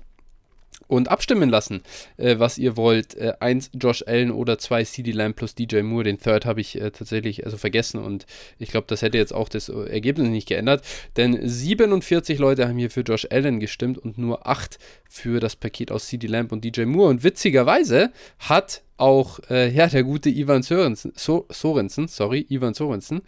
und 0.93 1.09
abstimmen 1.09 1.49
lassen, 1.49 1.82
äh, 2.18 2.38
was 2.38 2.59
ihr 2.59 2.76
wollt. 2.76 3.14
Äh, 3.14 3.32
eins 3.40 3.70
Josh 3.72 4.05
Allen 4.07 4.30
oder 4.30 4.59
zwei 4.59 4.84
CD 4.84 5.12
Lamb 5.12 5.36
plus 5.36 5.55
DJ 5.55 5.80
Moore. 5.80 6.05
Den 6.05 6.18
Third 6.18 6.45
habe 6.45 6.61
ich 6.61 6.78
äh, 6.78 6.90
tatsächlich 6.90 7.47
also 7.47 7.57
vergessen 7.57 7.99
und 7.99 8.26
ich 8.59 8.70
glaube, 8.70 8.86
das 8.88 9.01
hätte 9.01 9.16
jetzt 9.16 9.32
auch 9.32 9.49
das 9.49 9.70
äh, 9.70 9.84
Ergebnis 9.84 10.28
nicht 10.28 10.49
geändert, 10.49 10.84
denn 11.16 11.38
47 11.43 12.38
Leute 12.38 12.68
haben 12.68 12.76
hier 12.76 12.90
für 12.90 13.01
Josh 13.01 13.26
Allen 13.30 13.59
gestimmt 13.59 13.97
und 13.97 14.18
nur 14.18 14.47
8 14.47 14.78
für 15.09 15.40
das 15.40 15.57
Paket 15.57 15.90
aus 15.90 16.09
CD 16.09 16.26
Lamb 16.26 16.53
und 16.53 16.62
DJ 16.62 16.84
Moore. 16.84 17.09
Und 17.09 17.24
witzigerweise 17.24 18.12
hat 18.38 18.82
auch 18.99 19.40
äh, 19.49 19.70
ja, 19.70 19.86
der 19.86 20.05
gute 20.05 20.28
Ivan 20.28 20.62
Sorensen, 20.62 21.12
so 21.16 21.47
Sorensen, 21.49 22.07
sorry, 22.07 22.47
Ivan 22.51 22.74
Sorensen, 22.74 23.22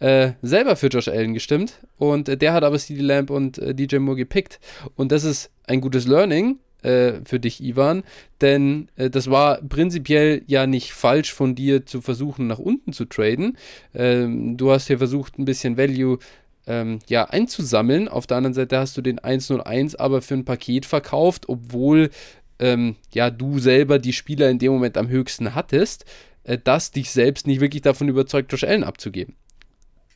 äh, 0.00 0.32
selber 0.42 0.76
für 0.76 0.88
Josh 0.88 1.08
Allen 1.08 1.32
gestimmt 1.32 1.80
und 1.96 2.28
äh, 2.28 2.36
der 2.36 2.52
hat 2.52 2.62
aber 2.62 2.78
CD 2.78 3.00
Lamb 3.00 3.30
und 3.30 3.56
äh, 3.56 3.74
DJ 3.74 3.96
Moore 3.96 4.18
gepickt. 4.18 4.60
Und 4.96 5.12
das 5.12 5.24
ist 5.24 5.50
ein 5.66 5.80
gutes 5.80 6.06
Learning 6.06 6.58
äh, 6.86 7.20
für 7.24 7.40
dich, 7.40 7.62
Ivan, 7.62 8.04
denn 8.40 8.88
äh, 8.96 9.10
das 9.10 9.28
war 9.28 9.60
prinzipiell 9.62 10.42
ja 10.46 10.66
nicht 10.66 10.92
falsch 10.92 11.34
von 11.34 11.54
dir 11.54 11.84
zu 11.84 12.00
versuchen, 12.00 12.46
nach 12.46 12.58
unten 12.58 12.92
zu 12.92 13.04
traden. 13.06 13.58
Ähm, 13.94 14.56
du 14.56 14.70
hast 14.70 14.86
hier 14.86 14.98
versucht, 14.98 15.38
ein 15.38 15.44
bisschen 15.44 15.76
Value 15.76 16.18
ähm, 16.66 17.00
ja, 17.08 17.24
einzusammeln. 17.24 18.08
Auf 18.08 18.26
der 18.26 18.36
anderen 18.36 18.54
Seite 18.54 18.78
hast 18.78 18.96
du 18.96 19.02
den 19.02 19.18
101 19.18 19.96
aber 19.96 20.22
für 20.22 20.34
ein 20.34 20.44
Paket 20.44 20.86
verkauft, 20.86 21.48
obwohl 21.48 22.10
ähm, 22.58 22.96
ja, 23.12 23.30
du 23.30 23.58
selber 23.58 23.98
die 23.98 24.12
Spieler 24.12 24.48
in 24.48 24.58
dem 24.58 24.72
Moment 24.72 24.96
am 24.96 25.08
höchsten 25.08 25.54
hattest, 25.54 26.04
äh, 26.44 26.58
das 26.62 26.92
dich 26.92 27.10
selbst 27.10 27.46
nicht 27.46 27.60
wirklich 27.60 27.82
davon 27.82 28.08
überzeugt, 28.08 28.52
Josh 28.52 28.64
Allen 28.64 28.84
abzugeben. 28.84 29.34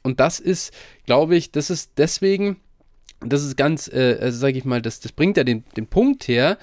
Und 0.02 0.20
das 0.20 0.40
ist, 0.40 0.72
glaube 1.04 1.36
ich, 1.36 1.50
das 1.50 1.68
ist 1.68 1.92
deswegen, 1.98 2.56
das 3.24 3.44
ist 3.44 3.56
ganz, 3.56 3.88
äh, 3.88 4.18
also 4.20 4.38
sage 4.38 4.58
ich 4.58 4.64
mal, 4.64 4.82
das, 4.82 5.00
das 5.00 5.12
bringt 5.12 5.36
ja 5.36 5.44
den, 5.44 5.64
den 5.76 5.86
Punkt 5.86 6.28
her, 6.28 6.58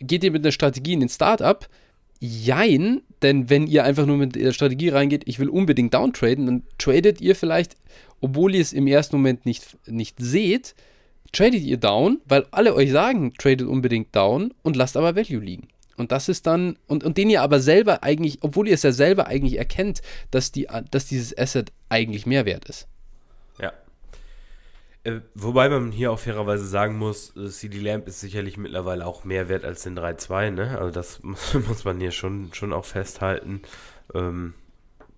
geht 0.00 0.24
ihr 0.24 0.30
mit 0.30 0.44
einer 0.44 0.52
Strategie 0.52 0.92
in 0.92 1.00
den 1.00 1.08
Startup? 1.08 1.66
Jein, 2.20 3.02
denn 3.22 3.50
wenn 3.50 3.66
ihr 3.66 3.84
einfach 3.84 4.06
nur 4.06 4.16
mit 4.16 4.34
der 4.34 4.52
Strategie 4.52 4.90
reingeht, 4.90 5.22
ich 5.26 5.38
will 5.38 5.48
unbedingt 5.48 5.94
downtraden, 5.94 6.46
dann 6.46 6.62
tradet 6.78 7.20
ihr 7.20 7.34
vielleicht, 7.34 7.76
obwohl 8.20 8.54
ihr 8.54 8.60
es 8.60 8.72
im 8.72 8.86
ersten 8.86 9.16
Moment 9.16 9.46
nicht, 9.46 9.76
nicht 9.86 10.16
seht, 10.18 10.74
tradet 11.32 11.62
ihr 11.62 11.76
down, 11.76 12.20
weil 12.26 12.46
alle 12.50 12.74
euch 12.74 12.90
sagen, 12.90 13.34
tradet 13.34 13.66
unbedingt 13.66 14.14
down 14.14 14.54
und 14.62 14.76
lasst 14.76 14.96
aber 14.96 15.16
Value 15.16 15.40
liegen. 15.40 15.68
Und 15.96 16.12
das 16.12 16.28
ist 16.28 16.46
dann, 16.46 16.76
und, 16.86 17.04
und 17.04 17.18
den 17.18 17.30
ihr 17.30 17.42
aber 17.42 17.60
selber 17.60 18.02
eigentlich, 18.02 18.38
obwohl 18.42 18.68
ihr 18.68 18.74
es 18.74 18.82
ja 18.82 18.92
selber 18.92 19.26
eigentlich 19.26 19.58
erkennt, 19.58 20.00
dass, 20.30 20.50
die, 20.50 20.66
dass 20.90 21.06
dieses 21.06 21.36
Asset 21.36 21.72
eigentlich 21.88 22.26
mehr 22.26 22.46
wert 22.46 22.68
ist. 22.68 22.88
Äh, 25.04 25.20
wobei 25.34 25.68
man 25.68 25.92
hier 25.92 26.10
auch 26.12 26.18
fairerweise 26.18 26.66
sagen 26.66 26.96
muss, 26.98 27.36
äh, 27.36 27.48
CD 27.50 27.78
Lamp 27.78 28.08
ist 28.08 28.20
sicherlich 28.20 28.56
mittlerweile 28.56 29.06
auch 29.06 29.24
mehr 29.24 29.48
wert 29.50 29.64
als 29.64 29.82
den 29.82 29.98
3.2, 29.98 30.50
ne? 30.50 30.78
Also 30.78 30.90
das 30.90 31.22
muss, 31.22 31.54
muss 31.54 31.84
man 31.84 32.00
hier 32.00 32.10
schon, 32.10 32.52
schon 32.54 32.72
auch 32.72 32.84
festhalten. 32.86 33.60
Ähm, 34.14 34.54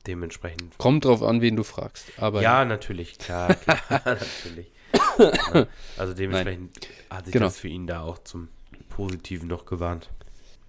dementsprechend. 0.07 0.76
Kommt 0.78 1.05
drauf 1.05 1.22
an, 1.22 1.41
wen 1.41 1.57
du 1.57 1.62
fragst. 1.64 2.07
Aber 2.18 2.43
ja, 2.43 2.64
natürlich, 2.64 3.18
klar, 3.18 3.55
klar, 3.55 3.80
natürlich. 4.05 4.70
Ja, 5.18 5.66
also 5.97 6.14
dementsprechend 6.14 6.76
hat 7.11 7.24
sich 7.26 7.32
Genau. 7.32 7.47
das 7.47 7.59
für 7.59 7.68
ihn 7.68 7.87
da 7.87 8.03
auch 8.03 8.18
zum 8.18 8.49
Positiven 8.89 9.49
noch 9.49 9.66
gewarnt. 9.66 10.11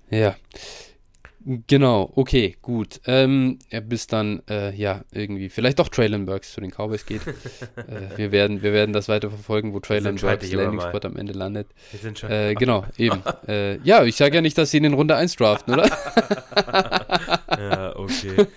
Ja. 0.09 0.36
Genau, 1.65 2.11
okay, 2.15 2.57
gut. 2.61 2.99
Ähm, 3.05 3.59
bis 3.83 4.07
dann, 4.07 4.41
äh, 4.49 4.75
ja, 4.75 5.05
irgendwie, 5.13 5.47
vielleicht 5.47 5.79
doch 5.79 5.87
Traylon 5.87 6.25
Burks 6.25 6.51
zu 6.51 6.59
den 6.59 6.71
Cowboys 6.71 7.05
geht. 7.05 7.21
äh, 7.77 8.17
wir, 8.17 8.33
werden, 8.33 8.61
wir 8.63 8.73
werden 8.73 8.91
das 8.91 9.07
weiter 9.07 9.29
verfolgen, 9.29 9.73
wo 9.73 9.79
Traylon 9.79 10.17
Burks 10.17 10.45
ich 10.45 10.53
aber 10.53 10.63
Landing 10.63 10.81
mal. 10.81 10.89
Spot 10.89 11.07
am 11.07 11.15
Ende 11.15 11.31
landet. 11.31 11.69
Wir 11.91 11.99
sind 12.01 12.19
schon. 12.19 12.29
Äh, 12.29 12.53
genau, 12.55 12.85
eben. 12.97 13.23
äh, 13.47 13.77
ja, 13.77 14.03
ich 14.03 14.17
sage 14.17 14.35
ja 14.35 14.41
nicht, 14.41 14.57
dass 14.57 14.71
sie 14.71 14.77
ihn 14.77 14.83
in 14.83 14.93
Runde 14.93 15.15
1 15.15 15.37
draften, 15.37 15.73
oder? 15.73 15.89
Ja, 17.57 17.95
okay. 17.95 18.47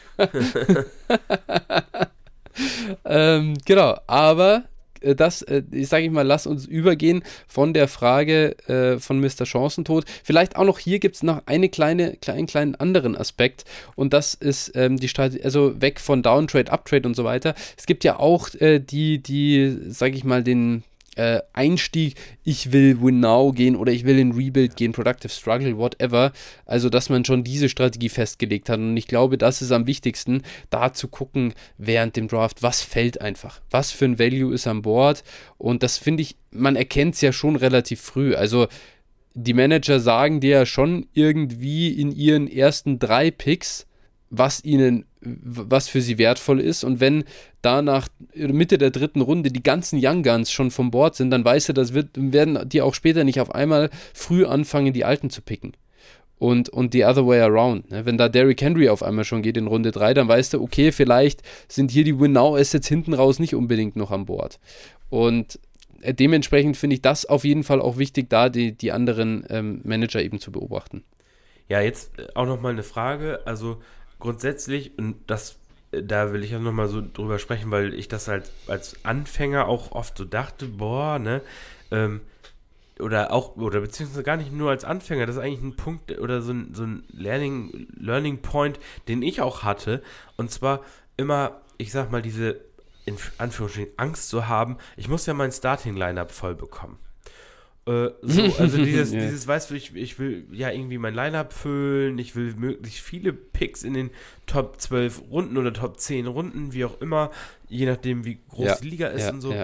ähm, 3.07 3.55
genau, 3.65 3.99
aber 4.07 4.65
das, 5.01 5.43
äh, 5.43 5.63
ich 5.71 5.89
sage 5.89 6.05
ich 6.05 6.11
mal, 6.11 6.27
lass 6.27 6.47
uns 6.47 6.67
übergehen 6.67 7.23
von 7.47 7.75
der 7.75 7.89
Frage 7.89 8.57
äh, 8.69 8.99
von 8.99 9.21
Mr. 9.21 9.47
Chancentod. 9.47 10.05
Vielleicht 10.25 10.57
auch 10.57 10.65
noch 10.65 10.79
hier 10.79 10.99
gibt 10.99 11.17
es 11.17 11.23
noch 11.23 11.43
eine 11.47 11.69
kleine, 11.69 12.17
kleinen, 12.17 12.47
kleinen 12.47 12.75
anderen 12.75 13.17
Aspekt 13.17 13.65
und 13.97 14.13
das 14.13 14.35
ist 14.35 14.73
ähm, 14.75 14.99
die 14.99 15.09
Strategie, 15.09 15.45
also 15.45 15.81
weg 15.81 16.01
von 16.01 16.23
Downtrade, 16.23 16.71
Uptrade 16.71 17.07
und 17.07 17.15
so 17.15 17.25
weiter. 17.25 17.55
Es 17.77 17.87
gibt 17.87 18.05
ja 18.05 18.19
auch 18.19 18.49
äh, 18.55 18.79
die, 18.79 19.23
die, 19.23 19.77
sage 19.89 20.17
ich 20.17 20.25
mal, 20.25 20.43
den 20.43 20.85
äh, 21.21 21.43
Einstieg, 21.53 22.15
ich 22.45 22.73
will 22.73 23.03
Win 23.03 23.21
Now 23.21 23.53
gehen 23.53 23.77
oder 23.77 23.93
ich 23.93 24.05
will 24.07 24.19
in 24.19 24.33
Rebuild 24.33 24.77
gehen, 24.77 24.93
Productive 24.93 25.29
Struggle, 25.29 25.77
whatever. 25.77 26.33
Also, 26.65 26.89
dass 26.89 27.11
man 27.11 27.27
schon 27.27 27.45
diese 27.45 27.69
Strategie 27.69 28.09
festgelegt 28.09 28.71
hat. 28.71 28.79
Und 28.79 28.97
ich 28.97 29.07
glaube, 29.07 29.37
das 29.37 29.61
ist 29.61 29.71
am 29.71 29.87
wichtigsten, 29.87 30.43
da 30.71 30.95
zu 30.95 31.09
gucken 31.09 31.53
während 31.77 32.17
dem 32.17 32.27
Draft, 32.27 32.63
was 32.63 32.81
fällt 32.81 33.21
einfach. 33.21 33.61
Was 33.71 33.91
für 33.91 34.07
ein 34.07 34.19
Value 34.19 34.55
ist 34.55 34.67
an 34.67 34.81
Bord. 34.81 35.23
Und 35.59 35.83
das 35.83 35.99
finde 35.99 36.23
ich, 36.23 36.37
man 36.51 36.75
erkennt 36.75 37.17
es 37.17 37.21
ja 37.21 37.33
schon 37.33 37.57
relativ 37.57 38.01
früh. 38.01 38.35
Also, 38.35 38.69
die 39.35 39.55
Manager 39.55 40.01
sagen 40.01 40.41
dir 40.41 40.51
ja 40.51 40.67
schon 40.67 41.07
irgendwie 41.13 41.91
in 41.91 42.13
ihren 42.13 42.49
ersten 42.49 42.99
drei 42.99 43.31
Picks, 43.31 43.87
was 44.31 44.65
ihnen, 44.65 45.05
was 45.23 45.89
für 45.89 46.01
sie 46.01 46.19
wertvoll 46.19 46.61
ist. 46.61 46.85
Und 46.85 47.01
wenn 47.01 47.25
danach 47.63 48.09
Mitte 48.35 48.79
der 48.79 48.91
dritten 48.91 49.21
Runde 49.21 49.51
die 49.51 49.63
ganzen 49.63 49.99
Young 50.03 50.23
Guns 50.23 50.51
schon 50.51 50.71
vom 50.71 50.91
Board 50.91 51.15
sind, 51.15 51.31
dann 51.31 51.45
weißt 51.45 51.71
du, 51.71 51.73
das 51.73 51.95
wird, 51.95 52.09
werden 52.15 52.69
die 52.69 52.83
auch 52.83 52.95
später 52.95 53.25
nicht 53.25 53.41
auf 53.41 53.55
einmal 53.55 53.91
früh 54.15 54.45
anfangen, 54.45 54.93
die 54.93 55.05
Alten 55.05 55.31
zu 55.31 55.43
picken. 55.43 55.73
Und, 56.39 56.71
und 56.71 56.95
the 56.95 57.05
other 57.05 57.27
way 57.27 57.41
around. 57.41 57.91
Ne? 57.91 58.07
Wenn 58.07 58.17
da 58.17 58.31
Derrick 58.31 58.63
Henry 58.63 58.89
auf 58.89 59.03
einmal 59.03 59.25
schon 59.25 59.43
geht 59.43 59.59
in 59.59 59.67
Runde 59.67 59.91
3, 59.91 60.15
dann 60.15 60.27
weißt 60.27 60.55
du, 60.55 60.63
okay, 60.63 60.91
vielleicht 60.91 61.43
sind 61.69 61.91
hier 61.91 62.03
die 62.03 62.19
Win-Now-Assets 62.19 62.89
hinten 62.89 63.13
raus 63.13 63.39
nicht 63.39 63.55
unbedingt 63.55 63.95
noch 63.95 64.11
an 64.11 64.25
Bord. 64.25 64.59
Und 65.11 65.61
dementsprechend 66.03 66.79
finde 66.79 66.95
ich 66.95 67.03
das 67.03 67.27
auf 67.27 67.45
jeden 67.45 67.63
Fall 67.63 67.83
auch 67.83 67.99
wichtig, 67.99 68.31
da 68.31 68.49
die, 68.49 68.73
die 68.73 68.93
anderen 68.93 69.45
ähm, 69.51 69.83
Manager 69.85 70.23
eben 70.23 70.41
zu 70.41 70.51
beobachten. 70.51 71.05
Ja, 71.69 71.81
jetzt 71.81 72.19
äh, 72.19 72.27
auch 72.35 72.47
nochmal 72.47 72.73
eine 72.73 72.83
Frage. 72.83 73.41
Also 73.47 73.81
grundsätzlich, 74.21 74.97
und 74.99 75.17
das, 75.27 75.59
äh, 75.93 76.03
da 76.03 76.33
will 76.33 76.45
ich 76.45 76.55
auch 76.55 76.61
nochmal 76.61 76.89
so 76.89 77.03
drüber 77.03 77.39
sprechen, 77.39 77.71
weil 77.71 77.95
ich 77.95 78.09
das 78.09 78.29
halt 78.29 78.51
als 78.69 79.05
Anfänger 79.05 79.67
auch 79.67 79.93
oft 79.93 80.17
so 80.17 80.25
dachte, 80.25 80.67
boah, 80.67 81.19
ne, 81.19 81.43
ähm, 81.91 82.21
oder 83.01 83.33
auch, 83.33 83.57
oder 83.57 83.81
beziehungsweise 83.81 84.23
gar 84.23 84.37
nicht 84.37 84.53
nur 84.53 84.71
als 84.71 84.85
Anfänger, 84.85 85.27
das 85.27 85.37
ist 85.37 85.43
eigentlich 85.43 85.63
ein 85.63 85.77
Punkt 85.77 86.19
oder 86.19 86.43
so 86.43 86.53
ein, 86.53 86.75
so 86.75 86.85
ein 86.85 87.05
Learning, 87.09 87.89
Learning 87.97 88.43
Point, 88.43 88.79
den 89.09 89.23
ich 89.23 89.41
auch 89.41 89.63
hatte. 89.63 90.03
Und 90.37 90.51
zwar 90.51 90.85
immer, 91.17 91.63
ich 91.79 91.93
sag 91.93 92.11
mal, 92.11 92.23
diese 92.23 92.61
in 93.07 93.17
Anführungsstrichen 93.39 93.93
Angst 93.97 94.29
zu 94.29 94.47
haben, 94.49 94.77
ich 94.97 95.09
muss 95.09 95.27
ja 95.27 95.35
mein 95.35 95.51
Starting-Lineup 95.51 96.31
voll 96.31 96.55
bekommen. 96.55 96.99
Äh, 97.91 98.13
so, 98.23 98.43
also 98.59 98.77
dieses, 98.85 99.13
ja. 99.13 99.21
dieses, 99.21 99.49
weißt 99.49 99.71
du, 99.71 99.75
ich, 99.75 99.97
ich 99.97 100.19
will 100.21 100.47
ja 100.53 100.71
irgendwie 100.71 100.99
mein 100.99 101.15
Lineup 101.15 101.53
füllen, 101.53 102.19
ich 102.19 102.37
will 102.37 102.55
möglichst 102.55 103.01
viele 103.01 103.33
Picks 103.33 103.83
in 103.83 103.95
den 103.95 104.11
Top 104.47 104.81
12 104.81 105.23
Runden 105.31 105.57
oder 105.57 105.73
Top 105.73 105.99
10 105.99 106.29
Runden, 106.29 106.73
wie 106.73 106.85
auch 106.85 107.01
immer, 107.01 107.33
je 107.69 107.87
nachdem, 107.87 108.25
wie 108.25 108.39
groß 108.49 108.67
ja. 108.67 108.77
die 108.77 108.89
Liga 108.91 109.09
ist 109.09 109.25
ja, 109.25 109.31
und 109.31 109.41
so. 109.41 109.55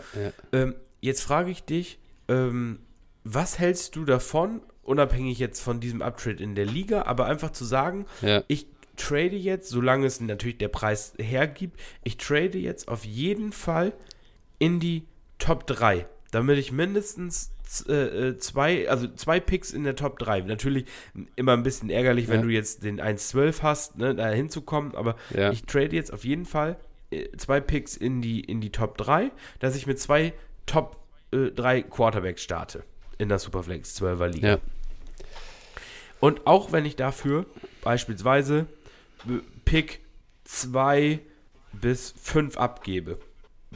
Ähm, 0.53 0.74
jetzt 1.01 1.23
frage 1.23 1.53
ich 1.53 1.62
dich, 1.62 2.01
ähm, 2.27 2.81
was 3.23 3.61
hältst 3.61 3.94
du 3.94 4.05
davon, 4.05 4.61
unabhängig 4.82 5.39
jetzt 5.39 5.61
von 5.61 5.78
diesem 5.78 6.03
Uptrade 6.03 6.43
in 6.43 6.57
der 6.57 6.66
Liga, 6.66 7.03
aber 7.03 7.27
einfach 7.27 7.53
zu 7.53 7.65
sagen, 7.65 8.07
ich 8.48 8.66
trade 8.97 9.36
jetzt, 9.36 9.69
solange 9.69 10.07
es 10.07 10.20
natürlich 10.20 10.59
der 10.59 10.69
Preis 10.69 11.12
hergibt, 11.19 11.78
ich 12.03 12.16
trade 12.16 12.59
jetzt 12.59 12.89
auf 12.89 13.05
jeden 13.05 13.53
Fall 13.53 13.93
in 14.59 14.81
die 14.81 15.05
Top 15.39 15.66
3, 15.66 16.07
damit 16.31 16.59
ich 16.59 16.73
mindestens 16.73 17.51
äh, 17.89 18.29
äh, 18.29 18.39
zwei, 18.39 18.89
also 18.89 19.09
zwei 19.09 19.41
Picks 19.41 19.73
in 19.73 19.85
der 19.85 19.97
Top 19.97 20.19
3. 20.19 20.43
Natürlich 20.43 20.87
immer 21.35 21.53
ein 21.53 21.63
bisschen 21.63 21.91
ärgerlich, 21.91 22.29
wenn 22.29 22.41
ja. 22.41 22.47
du 22.47 22.49
jetzt 22.53 22.85
den 22.85 23.01
1-12 23.01 23.63
hast, 23.63 23.99
ne, 23.99 24.15
da 24.15 24.29
hinzukommen, 24.29 24.95
aber 24.95 25.17
ja. 25.35 25.51
ich 25.51 25.65
trade 25.65 25.95
jetzt 25.95 26.13
auf 26.13 26.25
jeden 26.25 26.47
Fall 26.47 26.77
äh, 27.11 27.29
zwei 27.37 27.61
Picks 27.61 27.97
in 27.97 28.23
die, 28.23 28.41
in 28.41 28.61
die 28.61 28.71
Top 28.71 28.97
3, 28.99 29.31
dass 29.59 29.77
ich 29.77 29.87
mit 29.87 29.99
zwei 30.01 30.33
Top 30.67 30.99
äh, 31.33 31.51
3 31.51 31.83
Quarterbacks 31.83 32.43
starte 32.43 32.85
in 33.19 33.29
der 33.29 33.39
Superflex 33.39 34.01
12er 34.01 34.29
Liga. 34.29 34.49
Ja. 34.49 34.59
Und 36.21 36.47
auch 36.47 36.73
wenn 36.73 36.85
ich 36.85 36.97
dafür 36.97 37.47
beispielsweise 37.83 38.67
Pick 39.65 40.01
2 40.45 41.21
bis 41.73 42.15
5 42.21 42.57
abgebe. 42.57 43.19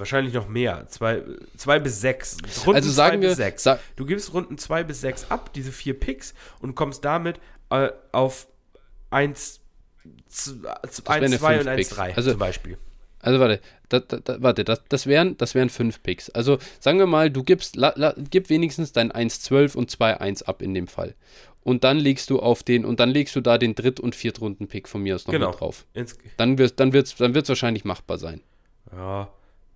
Wahrscheinlich 0.01 0.33
noch 0.33 0.49
mehr. 0.49 0.87
2 0.89 1.79
bis 1.79 2.01
6. 2.01 2.39
also 2.67 2.91
sagen 2.91 3.21
wir, 3.21 3.35
sechs. 3.35 3.63
Sa 3.63 3.79
du 3.97 4.07
gibst 4.07 4.33
Runden 4.33 4.57
2 4.57 4.83
bis 4.85 5.03
6 5.03 5.31
ab, 5.31 5.53
diese 5.53 5.73
vier 5.73 5.99
Picks, 5.99 6.33
und 6.61 6.75
kommst 6.75 7.05
damit 7.05 7.39
äh, 7.69 7.91
auf 8.13 8.49
1, 9.11 9.61
2 10.31 11.21
und 11.27 11.69
1, 11.69 11.89
3 11.91 12.17
also, 12.17 12.31
zum 12.31 12.39
Beispiel. 12.39 12.79
Also 13.23 13.39
warte, 13.39 13.61
da, 13.91 14.01
da, 14.01 14.41
warte, 14.41 14.65
das, 14.65 14.83
das, 14.89 15.07
wären, 15.07 15.37
das 15.37 15.55
wären 15.55 15.69
fünf 15.69 16.03
Picks. 16.03 16.31
Also 16.31 16.57
sagen 16.79 16.99
wir 16.99 17.07
mal, 17.07 17.31
du 17.31 17.45
gibst, 17.45 17.77
la, 17.77 17.93
la, 17.95 18.15
gib 18.17 18.49
wenigstens 18.49 18.93
dein 18.93 19.13
1-12 19.13 19.77
und 19.77 19.91
2-1 19.91 20.45
ab 20.45 20.63
in 20.63 20.73
dem 20.73 20.87
Fall 20.87 21.15
und 21.63 21.85
dann 21.85 21.99
legst 21.99 22.31
du 22.31 22.41
auf 22.41 22.63
den 22.63 22.87
und 22.87 23.01
dann 23.01 23.11
legst 23.11 23.37
du 23.37 23.43
da 23.43 23.59
den 23.59 23.75
Dritt- 23.75 24.01
und 24.01 24.15
Viertrunden-Pick 24.15 24.89
von 24.89 25.03
mir 25.03 25.15
aus 25.15 25.27
noch 25.27 25.33
genau. 25.33 25.53
drauf. 25.53 25.85
Ins 25.93 26.17
dann 26.39 26.57
wird 26.57 26.81
dann 26.81 26.95
wird's, 26.95 27.17
dann 27.17 27.35
wird's 27.35 27.51
wahrscheinlich 27.51 27.85
machbar 27.85 28.17
sein. 28.17 28.41
Ja. 28.93 29.29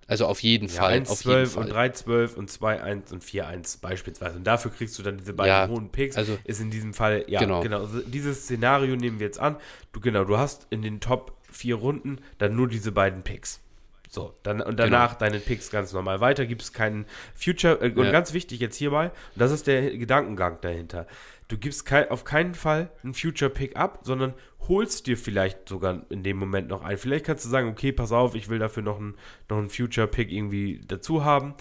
Also 0.06 0.26
auf 0.26 0.42
jeden 0.42 0.68
ja, 0.68 0.74
Fall. 0.74 0.92
1, 0.92 1.10
auf 1.10 1.18
12 1.20 1.38
jeden 1.38 1.50
Fall. 1.50 1.62
und 1.64 1.72
3, 1.72 1.88
12 1.90 2.36
und 2.36 2.50
2, 2.50 2.82
1 2.82 3.12
und 3.12 3.24
4, 3.24 3.46
1 3.46 3.76
beispielsweise. 3.78 4.36
Und 4.36 4.44
dafür 4.44 4.70
kriegst 4.70 4.98
du 4.98 5.02
dann 5.02 5.18
diese 5.18 5.32
beiden 5.32 5.48
ja, 5.48 5.68
hohen 5.68 5.90
Picks. 5.90 6.16
Also, 6.16 6.38
ist 6.44 6.60
in 6.60 6.70
diesem 6.70 6.94
Fall, 6.94 7.24
ja, 7.28 7.40
genau. 7.40 7.60
genau. 7.60 7.80
Also 7.80 8.00
dieses 8.00 8.42
Szenario 8.42 8.96
nehmen 8.96 9.18
wir 9.18 9.26
jetzt 9.26 9.40
an. 9.40 9.56
Du, 9.92 10.00
genau, 10.00 10.24
du 10.24 10.36
hast 10.36 10.66
in 10.70 10.82
den 10.82 11.00
Top 11.00 11.36
4 11.50 11.76
Runden 11.76 12.18
dann 12.38 12.54
nur 12.54 12.68
diese 12.68 12.92
beiden 12.92 13.22
Picks. 13.22 13.60
So, 14.14 14.32
dann, 14.44 14.60
und 14.60 14.78
danach 14.78 15.18
genau. 15.18 15.30
deine 15.30 15.40
Picks 15.40 15.70
ganz 15.70 15.92
normal 15.92 16.20
weiter, 16.20 16.46
gibt 16.46 16.62
es 16.62 16.72
keinen 16.72 17.04
Future. 17.34 17.80
Äh, 17.80 17.92
und 17.94 18.04
ja. 18.04 18.12
ganz 18.12 18.32
wichtig 18.32 18.60
jetzt 18.60 18.76
hierbei, 18.76 19.06
und 19.06 19.40
das 19.40 19.50
ist 19.50 19.66
der 19.66 19.96
Gedankengang 19.96 20.58
dahinter 20.60 21.08
du 21.48 21.58
gibst 21.58 21.84
kein, 21.86 22.10
auf 22.10 22.24
keinen 22.24 22.54
Fall 22.54 22.90
einen 23.02 23.14
Future 23.14 23.50
Pick 23.50 23.76
ab, 23.76 24.00
sondern 24.02 24.34
holst 24.68 25.06
dir 25.06 25.16
vielleicht 25.16 25.68
sogar 25.68 26.04
in 26.10 26.22
dem 26.22 26.36
Moment 26.38 26.68
noch 26.68 26.82
einen. 26.82 26.98
Vielleicht 26.98 27.26
kannst 27.26 27.44
du 27.44 27.48
sagen, 27.48 27.68
okay, 27.68 27.92
pass 27.92 28.12
auf, 28.12 28.34
ich 28.34 28.48
will 28.48 28.58
dafür 28.58 28.82
noch 28.82 28.98
einen, 28.98 29.14
noch 29.48 29.58
einen 29.58 29.70
Future 29.70 30.06
Pick 30.06 30.32
irgendwie 30.32 30.80
dazu 30.86 31.24
haben. 31.24 31.54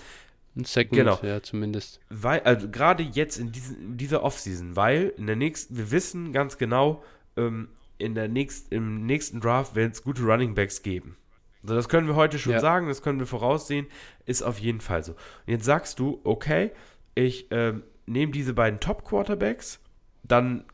Ein 0.55 0.65
Second, 0.65 0.93
genau. 0.93 1.19
ja, 1.23 1.41
zumindest. 1.41 1.99
Weil, 2.09 2.41
also 2.41 2.69
gerade 2.69 3.03
jetzt 3.03 3.37
in, 3.37 3.51
diesen, 3.51 3.81
in 3.81 3.97
dieser 3.97 4.23
Offseason, 4.23 4.75
weil 4.75 5.13
in 5.17 5.25
der 5.25 5.35
nächsten, 5.35 5.77
wir 5.77 5.91
wissen 5.91 6.31
ganz 6.31 6.57
genau, 6.57 7.03
ähm, 7.35 7.69
in 7.97 8.15
der 8.15 8.27
nächst, 8.27 8.71
im 8.71 9.05
nächsten 9.05 9.39
Draft 9.39 9.75
werden 9.75 9.91
es 9.91 10.03
gute 10.03 10.23
Running 10.23 10.53
Backs 10.53 10.83
geben. 10.83 11.17
Also 11.63 11.75
das 11.75 11.89
können 11.89 12.07
wir 12.07 12.15
heute 12.15 12.37
schon 12.37 12.53
ja. 12.53 12.59
sagen, 12.59 12.87
das 12.87 13.01
können 13.01 13.19
wir 13.19 13.25
voraussehen, 13.25 13.87
ist 14.25 14.43
auf 14.43 14.59
jeden 14.59 14.81
Fall 14.81 15.03
so. 15.03 15.13
Und 15.13 15.19
jetzt 15.47 15.65
sagst 15.65 15.97
du, 15.97 16.19
okay, 16.23 16.71
ich 17.15 17.47
ähm, 17.51 17.83
nehme 18.05 18.31
diese 18.31 18.53
beiden 18.53 18.79
Top-Quarterbacks, 18.79 19.79
dann 20.23 20.65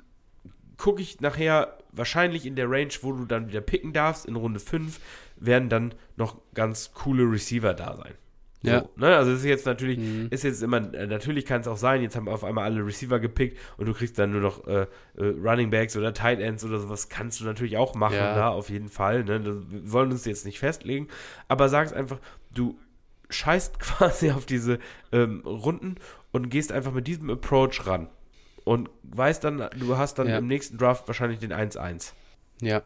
gucke 0.77 1.01
ich 1.01 1.19
nachher 1.21 1.77
wahrscheinlich 1.91 2.45
in 2.45 2.55
der 2.55 2.69
Range, 2.69 2.93
wo 3.01 3.11
du 3.11 3.25
dann 3.25 3.49
wieder 3.49 3.61
picken 3.61 3.93
darfst, 3.93 4.25
in 4.25 4.35
Runde 4.35 4.59
5, 4.59 4.99
werden 5.37 5.69
dann 5.69 5.93
noch 6.15 6.37
ganz 6.53 6.93
coole 6.93 7.23
Receiver 7.23 7.73
da 7.73 7.95
sein. 7.95 8.13
So, 8.61 8.71
ja. 8.71 8.85
Ne? 8.97 9.15
Also 9.15 9.31
es 9.31 9.39
ist 9.39 9.45
jetzt 9.45 9.65
natürlich, 9.65 9.97
mhm. 9.99 10.27
ist 10.31 10.43
jetzt 10.43 10.61
immer, 10.61 10.93
äh, 10.93 11.07
natürlich 11.07 11.45
kann 11.45 11.61
es 11.61 11.67
auch 11.67 11.77
sein, 11.77 12.01
jetzt 12.01 12.17
haben 12.17 12.27
auf 12.27 12.43
einmal 12.43 12.65
alle 12.65 12.85
Receiver 12.85 13.19
gepickt 13.19 13.57
und 13.77 13.87
du 13.87 13.93
kriegst 13.93 14.19
dann 14.19 14.31
nur 14.31 14.41
noch 14.41 14.67
äh, 14.67 14.81
äh, 14.81 14.87
Running 15.17 15.69
Backs 15.69 15.95
oder 15.95 16.13
Tight 16.13 16.41
Ends 16.41 16.65
oder 16.65 16.79
sowas, 16.79 17.07
kannst 17.07 17.39
du 17.39 17.45
natürlich 17.45 17.77
auch 17.77 17.95
machen 17.95 18.15
ja. 18.15 18.35
da, 18.35 18.49
auf 18.49 18.69
jeden 18.69 18.89
Fall. 18.89 19.23
Ne? 19.23 19.45
wir 19.45 19.91
wollen 19.91 20.11
uns 20.11 20.25
jetzt 20.25 20.45
nicht 20.45 20.59
festlegen, 20.59 21.07
aber 21.47 21.69
sagst 21.69 21.93
einfach, 21.93 22.19
du 22.53 22.77
scheißt 23.29 23.79
quasi 23.79 24.31
auf 24.31 24.45
diese 24.45 24.79
ähm, 25.13 25.41
Runden 25.45 25.95
und 26.31 26.49
gehst 26.49 26.71
einfach 26.71 26.93
mit 26.93 27.07
diesem 27.07 27.29
Approach 27.29 27.85
ran. 27.85 28.07
Und 28.65 28.89
weißt 29.03 29.43
dann, 29.43 29.69
du 29.77 29.97
hast 29.97 30.19
dann 30.19 30.27
ja. 30.27 30.37
im 30.37 30.47
nächsten 30.47 30.77
Draft 30.77 31.07
wahrscheinlich 31.07 31.39
den 31.39 31.53
1-1. 31.53 32.13
Ja. 32.61 32.83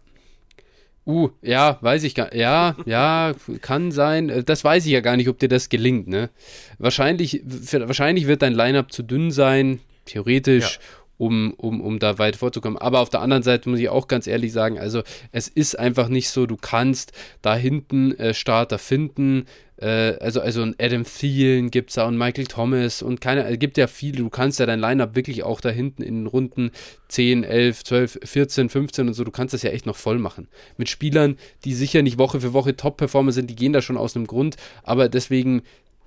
Uh, 1.06 1.32
ja, 1.42 1.80
weiß 1.82 2.04
ich 2.04 2.16
gar 2.16 2.34
Ja, 2.34 2.78
ja, 2.86 3.34
kann 3.62 3.92
sein. 3.92 4.44
Das 4.46 4.64
weiß 4.64 4.86
ich 4.86 4.92
ja 4.94 5.02
gar 5.02 5.18
nicht, 5.18 5.28
ob 5.28 5.38
dir 5.38 5.50
das 5.50 5.68
gelingt, 5.68 6.08
ne? 6.08 6.30
Wahrscheinlich, 6.78 7.42
wahrscheinlich 7.46 8.28
wird 8.28 8.42
dein 8.42 8.54
Lineup 8.54 8.94
zu 8.94 9.04
dünn 9.04 9.30
sein, 9.30 9.82
theoretisch. 10.06 10.76
Ja 10.76 11.03
um, 11.24 11.54
um, 11.54 11.80
um 11.80 12.00
da 12.00 12.18
weit 12.18 12.36
vorzukommen. 12.36 12.78
Aber 12.78 13.00
auf 13.00 13.10
der 13.10 13.22
anderen 13.22 13.44
Seite 13.44 13.70
muss 13.70 13.80
ich 13.80 13.88
auch 13.88 14.08
ganz 14.08 14.28
ehrlich 14.28 14.52
sagen, 14.52 14.78
also 14.78 15.04
es 15.32 15.48
ist 15.48 15.80
einfach 15.80 16.10
nicht 16.10 16.30
so, 16.30 16.46
du 16.46 16.58
kannst 16.58 17.14
da 17.42 17.56
hinten 17.56 18.12
äh, 18.20 18.34
Starter 18.34 18.78
finden. 18.78 19.46
Äh, 19.78 20.18
also, 20.20 20.42
also 20.42 20.62
ein 20.62 20.76
Adam 20.80 21.06
Thielen 21.06 21.72
gibt 21.72 21.92
es 21.92 21.96
da 21.96 22.06
und 22.08 22.18
Michael 22.18 22.48
Thomas 22.48 23.02
und 23.02 23.22
keine, 23.22 23.46
es 23.46 23.58
gibt 23.58 23.78
ja 23.78 23.88
viele, 23.88 24.18
du 24.18 24.30
kannst 24.30 24.60
ja 24.60 24.66
dein 24.66 24.82
Lineup 24.82 25.16
wirklich 25.16 25.44
auch 25.44 25.62
da 25.62 25.70
hinten 25.70 26.04
in 26.04 26.22
den 26.22 26.28
Runden 26.28 26.72
10, 27.08 27.46
11, 27.46 27.84
12, 27.86 28.20
14, 28.24 28.70
15 28.70 29.08
und 29.08 29.14
so, 29.14 29.24
du 29.24 29.32
kannst 29.32 29.54
das 29.54 29.64
ja 29.64 29.72
echt 29.72 29.86
noch 29.86 29.96
voll 29.96 30.20
machen. 30.20 30.50
Mit 30.78 30.90
Spielern, 30.90 31.38
die 31.64 31.74
sicher 31.74 32.02
nicht 32.02 32.18
Woche 32.18 32.42
für 32.42 32.52
Woche 32.52 32.76
Top-Performer 32.76 33.32
sind, 33.32 33.50
die 33.50 33.56
gehen 33.56 33.72
da 33.72 33.82
schon 33.82 33.98
aus 33.98 34.18
einem 34.18 34.28
Grund, 34.28 34.58
aber 34.84 35.08
deswegen, 35.08 35.62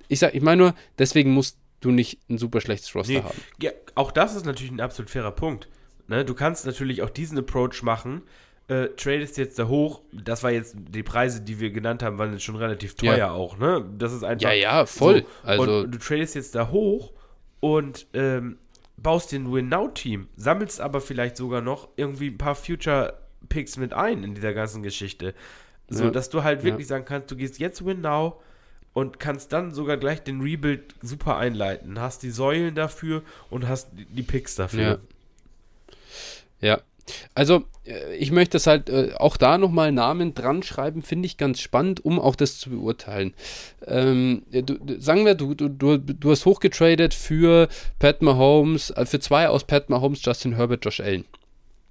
ich 0.09 0.19
sag, 0.19 0.35
ich 0.35 0.43
meine 0.43 0.61
nur, 0.61 0.75
deswegen 0.99 1.31
muss 1.31 1.57
du 1.87 1.91
nicht 1.93 2.19
ein 2.29 2.37
super 2.37 2.61
schlechtes 2.61 2.93
Roster 2.93 3.13
nee, 3.13 3.21
haben. 3.21 3.41
Ja, 3.61 3.71
auch 3.95 4.11
das 4.11 4.35
ist 4.35 4.45
natürlich 4.45 4.71
ein 4.71 4.81
absolut 4.81 5.09
fairer 5.09 5.31
Punkt. 5.31 5.67
Ne? 6.07 6.25
Du 6.25 6.33
kannst 6.33 6.65
natürlich 6.65 7.01
auch 7.01 7.09
diesen 7.09 7.37
Approach 7.37 7.81
machen, 7.83 8.23
äh, 8.67 8.87
tradest 8.97 9.37
jetzt 9.37 9.57
da 9.59 9.67
hoch, 9.67 10.01
das 10.11 10.43
war 10.43 10.51
jetzt 10.51 10.75
die 10.77 11.03
Preise, 11.03 11.41
die 11.41 11.59
wir 11.59 11.71
genannt 11.71 12.03
haben, 12.03 12.17
waren 12.17 12.33
jetzt 12.33 12.43
schon 12.43 12.57
relativ 12.57 12.95
teuer 12.95 13.17
ja. 13.17 13.31
auch, 13.31 13.57
ne? 13.57 13.85
Das 13.97 14.11
ist 14.11 14.23
einfach. 14.23 14.49
Ja, 14.49 14.53
ja, 14.53 14.85
voll. 14.85 15.21
So. 15.21 15.47
Also 15.47 15.63
und 15.63 15.91
du 15.91 15.97
tradest 15.97 16.35
jetzt 16.35 16.53
da 16.53 16.69
hoch 16.69 17.13
und 17.61 18.07
ähm, 18.13 18.57
baust 18.97 19.31
dir 19.31 19.39
ein 19.39 19.51
Win-Now-Team, 19.51 20.27
sammelst 20.35 20.81
aber 20.81 20.99
vielleicht 20.99 21.37
sogar 21.37 21.61
noch 21.61 21.87
irgendwie 21.95 22.27
ein 22.27 22.37
paar 22.37 22.55
Future-Picks 22.55 23.77
mit 23.77 23.93
ein 23.93 24.23
in 24.23 24.35
dieser 24.35 24.53
ganzen 24.53 24.83
Geschichte. 24.83 25.33
So, 25.89 26.05
ja. 26.05 26.09
dass 26.09 26.29
du 26.29 26.43
halt 26.43 26.63
wirklich 26.63 26.87
ja. 26.87 26.95
sagen 26.95 27.05
kannst, 27.05 27.31
du 27.31 27.37
gehst 27.37 27.59
jetzt 27.59 27.85
Win-Now, 27.85 28.41
und 28.97 29.19
kannst 29.19 29.53
dann 29.53 29.75
sogar 29.75 29.95
gleich 29.97 30.23
den 30.23 30.41
Rebuild 30.41 30.95
super 31.03 31.37
einleiten. 31.37 31.99
Hast 31.99 32.23
die 32.23 32.31
Säulen 32.31 32.73
dafür 32.73 33.21
und 33.51 33.67
hast 33.67 33.89
die 33.93 34.23
Picks 34.23 34.55
dafür. 34.55 34.99
Ja. 36.59 36.69
ja. 36.69 36.81
Also, 37.35 37.65
äh, 37.85 38.15
ich 38.15 38.31
möchte 38.31 38.57
es 38.57 38.65
halt 38.65 38.89
äh, 38.89 39.11
auch 39.15 39.37
da 39.37 39.59
nochmal 39.59 39.91
Namen 39.91 40.33
dran 40.33 40.63
schreiben, 40.63 41.03
finde 41.03 41.27
ich 41.27 41.37
ganz 41.37 41.61
spannend, 41.61 42.03
um 42.05 42.19
auch 42.19 42.35
das 42.35 42.57
zu 42.57 42.71
beurteilen. 42.71 43.35
Ähm, 43.85 44.41
du, 44.49 44.99
sagen 44.99 45.25
wir, 45.25 45.35
du, 45.35 45.53
du, 45.53 45.69
du 45.99 46.31
hast 46.31 46.47
hochgetradet 46.47 47.13
für 47.13 47.67
Pat 47.99 48.23
Mahomes, 48.23 48.89
äh, 48.89 49.05
für 49.05 49.19
zwei 49.19 49.47
aus 49.47 49.65
Pat 49.65 49.91
Mahomes, 49.91 50.25
Justin 50.25 50.55
Herbert, 50.55 50.83
Josh 50.83 51.01
Allen. 51.01 51.25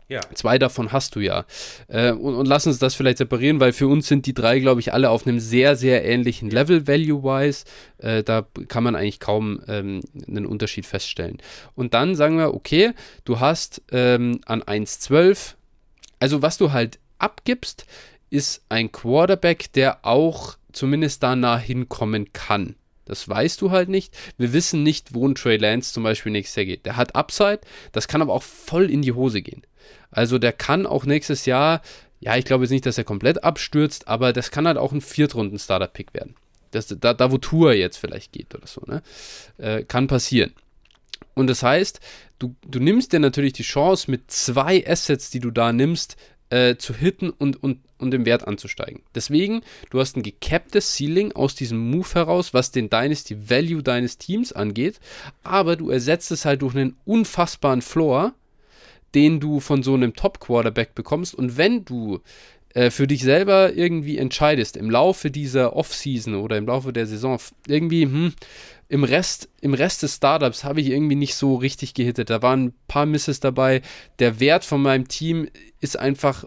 Ja. 0.08 0.20
Zwei 0.34 0.58
davon 0.58 0.92
hast 0.92 1.16
du 1.16 1.20
ja. 1.20 1.44
Äh, 1.88 2.12
und, 2.12 2.36
und, 2.36 2.46
lass 2.46 2.66
uns 2.66 2.78
das 2.78 2.94
vielleicht 2.94 3.18
separieren, 3.18 3.58
weil 3.58 3.72
für 3.72 3.88
uns 3.88 4.06
sind 4.06 4.26
die 4.26 4.34
drei, 4.34 4.60
glaube 4.60 4.80
ich, 4.80 4.92
alle 4.92 5.10
auf 5.10 5.26
einem 5.26 5.40
sehr, 5.40 5.74
sehr 5.74 6.04
ähnlichen 6.04 6.48
Level, 6.48 6.86
value-wise. 6.86 7.64
Äh, 7.98 8.22
da 8.22 8.46
kann 8.68 8.84
man 8.84 8.94
eigentlich 8.94 9.18
kaum 9.18 9.60
ähm, 9.66 10.02
einen 10.28 10.46
Unterschied 10.46 10.86
feststellen. 10.86 11.38
Und 11.74 11.92
dann 11.92 12.14
sagen 12.14 12.38
wir, 12.38 12.54
okay, 12.54 12.92
du 13.24 13.40
hast 13.40 13.82
ähm, 13.90 14.40
an 14.46 14.62
1,12, 14.62 15.54
also 16.20 16.40
was 16.40 16.56
du 16.56 16.72
halt 16.72 17.00
abgibst, 17.18 17.84
ist 18.30 18.64
ein 18.68 18.92
Quarterback, 18.92 19.72
der 19.72 20.04
auch 20.04 20.56
zumindest 20.72 21.22
da 21.22 21.34
nah 21.34 21.58
hinkommen 21.58 22.32
kann. 22.32 22.76
Das 23.06 23.28
weißt 23.28 23.60
du 23.60 23.70
halt 23.70 23.88
nicht. 23.88 24.16
Wir 24.36 24.52
wissen 24.52 24.82
nicht, 24.82 25.14
wo 25.14 25.26
ein 25.26 25.36
Trey 25.36 25.56
Lance 25.56 25.92
zum 25.92 26.02
Beispiel 26.02 26.32
nächstes 26.32 26.56
Jahr 26.56 26.66
geht. 26.66 26.86
Der 26.86 26.96
hat 26.96 27.14
Upside, 27.14 27.60
das 27.92 28.08
kann 28.08 28.20
aber 28.20 28.34
auch 28.34 28.42
voll 28.42 28.90
in 28.90 29.00
die 29.00 29.12
Hose 29.12 29.42
gehen. 29.42 29.62
Also 30.10 30.38
der 30.38 30.52
kann 30.52 30.86
auch 30.86 31.04
nächstes 31.04 31.46
Jahr, 31.46 31.82
ja, 32.20 32.36
ich 32.36 32.44
glaube 32.44 32.64
jetzt 32.64 32.70
nicht, 32.70 32.86
dass 32.86 32.98
er 32.98 33.04
komplett 33.04 33.44
abstürzt, 33.44 34.08
aber 34.08 34.32
das 34.32 34.50
kann 34.50 34.66
halt 34.66 34.78
auch 34.78 34.92
ein 34.92 35.00
Viertrunden-Starter-Pick 35.00 36.14
werden. 36.14 36.34
Das, 36.70 36.86
da, 36.88 37.14
da, 37.14 37.30
wo 37.30 37.38
Tour 37.38 37.72
jetzt 37.74 37.96
vielleicht 37.96 38.32
geht 38.32 38.54
oder 38.54 38.66
so, 38.66 38.82
ne? 38.86 39.02
Äh, 39.58 39.84
kann 39.84 40.08
passieren. 40.08 40.52
Und 41.34 41.48
das 41.48 41.62
heißt, 41.62 42.00
du, 42.38 42.54
du 42.66 42.80
nimmst 42.80 43.12
dir 43.12 43.20
natürlich 43.20 43.52
die 43.52 43.62
Chance, 43.62 44.10
mit 44.10 44.30
zwei 44.30 44.86
Assets, 44.86 45.30
die 45.30 45.40
du 45.40 45.50
da 45.50 45.72
nimmst, 45.72 46.16
äh, 46.50 46.76
zu 46.76 46.94
hitten 46.94 47.30
und, 47.30 47.62
und, 47.62 47.80
und 47.98 48.14
im 48.14 48.24
Wert 48.24 48.46
anzusteigen. 48.46 49.02
Deswegen, 49.14 49.62
du 49.90 50.00
hast 50.00 50.16
ein 50.16 50.22
gecapptes 50.22 50.96
Ceiling 50.96 51.32
aus 51.32 51.54
diesem 51.54 51.90
Move 51.90 52.08
heraus, 52.12 52.54
was 52.54 52.70
den 52.70 52.90
Dynasty 52.90 53.50
Value 53.50 53.82
deines 53.82 54.18
Teams 54.18 54.52
angeht, 54.52 55.00
aber 55.42 55.76
du 55.76 55.90
ersetzt 55.90 56.30
es 56.30 56.44
halt 56.44 56.62
durch 56.62 56.74
einen 56.74 56.96
unfassbaren 57.04 57.82
Floor, 57.82 58.34
den 59.16 59.40
du 59.40 59.60
von 59.60 59.82
so 59.82 59.94
einem 59.94 60.14
Top-Quarterback 60.14 60.94
bekommst. 60.94 61.34
Und 61.34 61.56
wenn 61.56 61.86
du 61.86 62.20
äh, 62.74 62.90
für 62.90 63.06
dich 63.06 63.22
selber 63.22 63.72
irgendwie 63.72 64.18
entscheidest, 64.18 64.76
im 64.76 64.90
Laufe 64.90 65.30
dieser 65.30 65.74
Offseason 65.74 66.34
oder 66.34 66.59
im 66.59 66.66
Laufe 66.66 66.93
der 66.93 67.06
Saison, 67.06 67.38
irgendwie, 67.66 68.02
hm, 68.02 68.34
im 68.88 69.05
Rest, 69.05 69.48
im 69.62 69.72
Rest 69.72 70.02
des 70.02 70.16
Startups 70.16 70.64
habe 70.64 70.82
ich 70.82 70.88
irgendwie 70.88 71.16
nicht 71.16 71.34
so 71.34 71.55
richtig 71.56 71.94
gehittet. 71.94 72.28
Da 72.28 72.43
waren 72.43 72.66
ein 72.66 72.74
paar 72.88 73.06
Misses 73.06 73.40
dabei. 73.40 73.80
Der 74.18 74.38
Wert 74.38 74.66
von 74.66 74.82
meinem 74.82 75.09
Team 75.09 75.48
ist 75.80 75.98
einfach, 75.98 76.44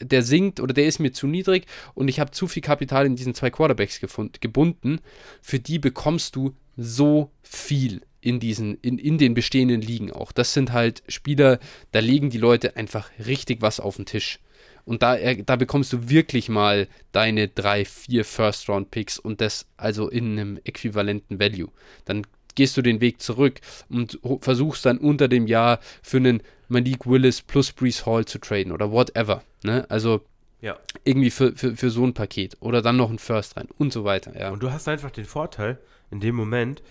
der 0.00 0.22
sinkt 0.22 0.60
oder 0.60 0.72
der 0.72 0.86
ist 0.86 1.00
mir 1.00 1.12
zu 1.12 1.26
niedrig 1.26 1.66
und 1.94 2.06
ich 2.06 2.20
habe 2.20 2.30
zu 2.30 2.46
viel 2.46 2.62
Kapital 2.62 3.04
in 3.04 3.16
diesen 3.16 3.34
zwei 3.34 3.50
Quarterbacks 3.50 4.00
gebunden. 4.40 5.00
Für 5.42 5.58
die 5.58 5.80
bekommst 5.80 6.36
du 6.36 6.54
so 6.76 7.30
viel 7.42 8.02
in 8.20 8.40
diesen, 8.40 8.78
in, 8.80 8.98
in 8.98 9.18
den 9.18 9.34
bestehenden 9.34 9.80
Ligen 9.80 10.10
auch. 10.10 10.32
Das 10.32 10.52
sind 10.52 10.72
halt 10.72 11.02
Spieler, 11.08 11.58
da 11.92 12.00
legen 12.00 12.30
die 12.30 12.38
Leute 12.38 12.76
einfach 12.76 13.10
richtig 13.24 13.62
was 13.62 13.78
auf 13.78 13.96
den 13.96 14.06
Tisch. 14.06 14.40
Und 14.84 15.02
da, 15.02 15.16
da 15.16 15.56
bekommst 15.56 15.92
du 15.92 16.08
wirklich 16.08 16.48
mal 16.48 16.88
deine 17.12 17.48
drei, 17.48 17.84
vier 17.84 18.24
First-Round-Picks 18.24 19.18
und 19.18 19.40
das 19.40 19.66
also 19.76 20.08
in 20.08 20.32
einem 20.32 20.60
äquivalenten 20.64 21.40
Value. 21.40 21.68
Dann 22.04 22.24
gehst 22.54 22.76
du 22.76 22.82
den 22.82 23.00
Weg 23.00 23.20
zurück 23.20 23.60
und 23.88 24.18
versuchst 24.40 24.86
dann 24.86 24.98
unter 24.98 25.28
dem 25.28 25.46
Jahr 25.46 25.80
für 26.02 26.16
einen 26.16 26.42
Malik 26.68 27.06
Willis 27.06 27.42
plus 27.42 27.72
Brees 27.72 28.06
Hall 28.06 28.24
zu 28.24 28.38
traden 28.38 28.72
oder 28.72 28.90
whatever. 28.90 29.42
Ne? 29.62 29.86
Also 29.88 30.22
ja. 30.60 30.76
irgendwie 31.04 31.30
für, 31.30 31.54
für, 31.54 31.76
für 31.76 31.90
so 31.90 32.04
ein 32.04 32.14
Paket 32.14 32.56
oder 32.60 32.80
dann 32.80 32.96
noch 32.96 33.10
ein 33.10 33.18
First 33.18 33.56
rein 33.56 33.68
und 33.78 33.92
so 33.92 34.04
weiter. 34.04 34.38
Ja. 34.38 34.50
Und 34.50 34.62
du 34.62 34.72
hast 34.72 34.88
einfach 34.88 35.10
den 35.10 35.24
Vorteil 35.26 35.78
in 36.10 36.20
dem 36.20 36.34
Moment, 36.34 36.82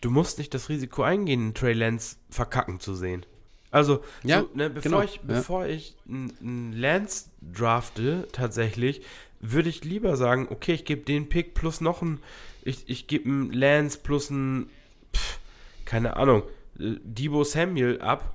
du 0.00 0.10
musst 0.10 0.38
nicht 0.38 0.54
das 0.54 0.68
Risiko 0.68 1.02
eingehen, 1.02 1.54
Trey 1.54 1.72
Lance 1.72 2.16
verkacken 2.30 2.80
zu 2.80 2.94
sehen. 2.94 3.24
Also, 3.70 4.04
ja, 4.22 4.42
so, 4.42 4.50
ne, 4.54 4.70
bevor, 4.70 4.82
genau, 4.90 5.02
ich, 5.02 5.20
bevor 5.22 5.66
ja. 5.66 5.74
ich 5.74 5.96
einen 6.08 6.72
Lance 6.72 7.30
drafte, 7.42 8.28
tatsächlich, 8.30 9.02
würde 9.40 9.68
ich 9.68 9.82
lieber 9.82 10.16
sagen, 10.16 10.46
okay, 10.50 10.74
ich 10.74 10.84
gebe 10.84 11.02
den 11.02 11.28
Pick 11.28 11.54
plus 11.54 11.80
noch 11.80 12.00
einen, 12.00 12.20
ich, 12.62 12.88
ich 12.88 13.08
gebe 13.08 13.28
einen 13.28 13.52
Lance 13.52 13.98
plus 14.00 14.30
einen, 14.30 14.70
pff, 15.12 15.38
keine 15.84 16.16
Ahnung, 16.16 16.44
äh, 16.78 16.94
Debo 17.02 17.42
Samuel 17.42 18.00
ab 18.00 18.34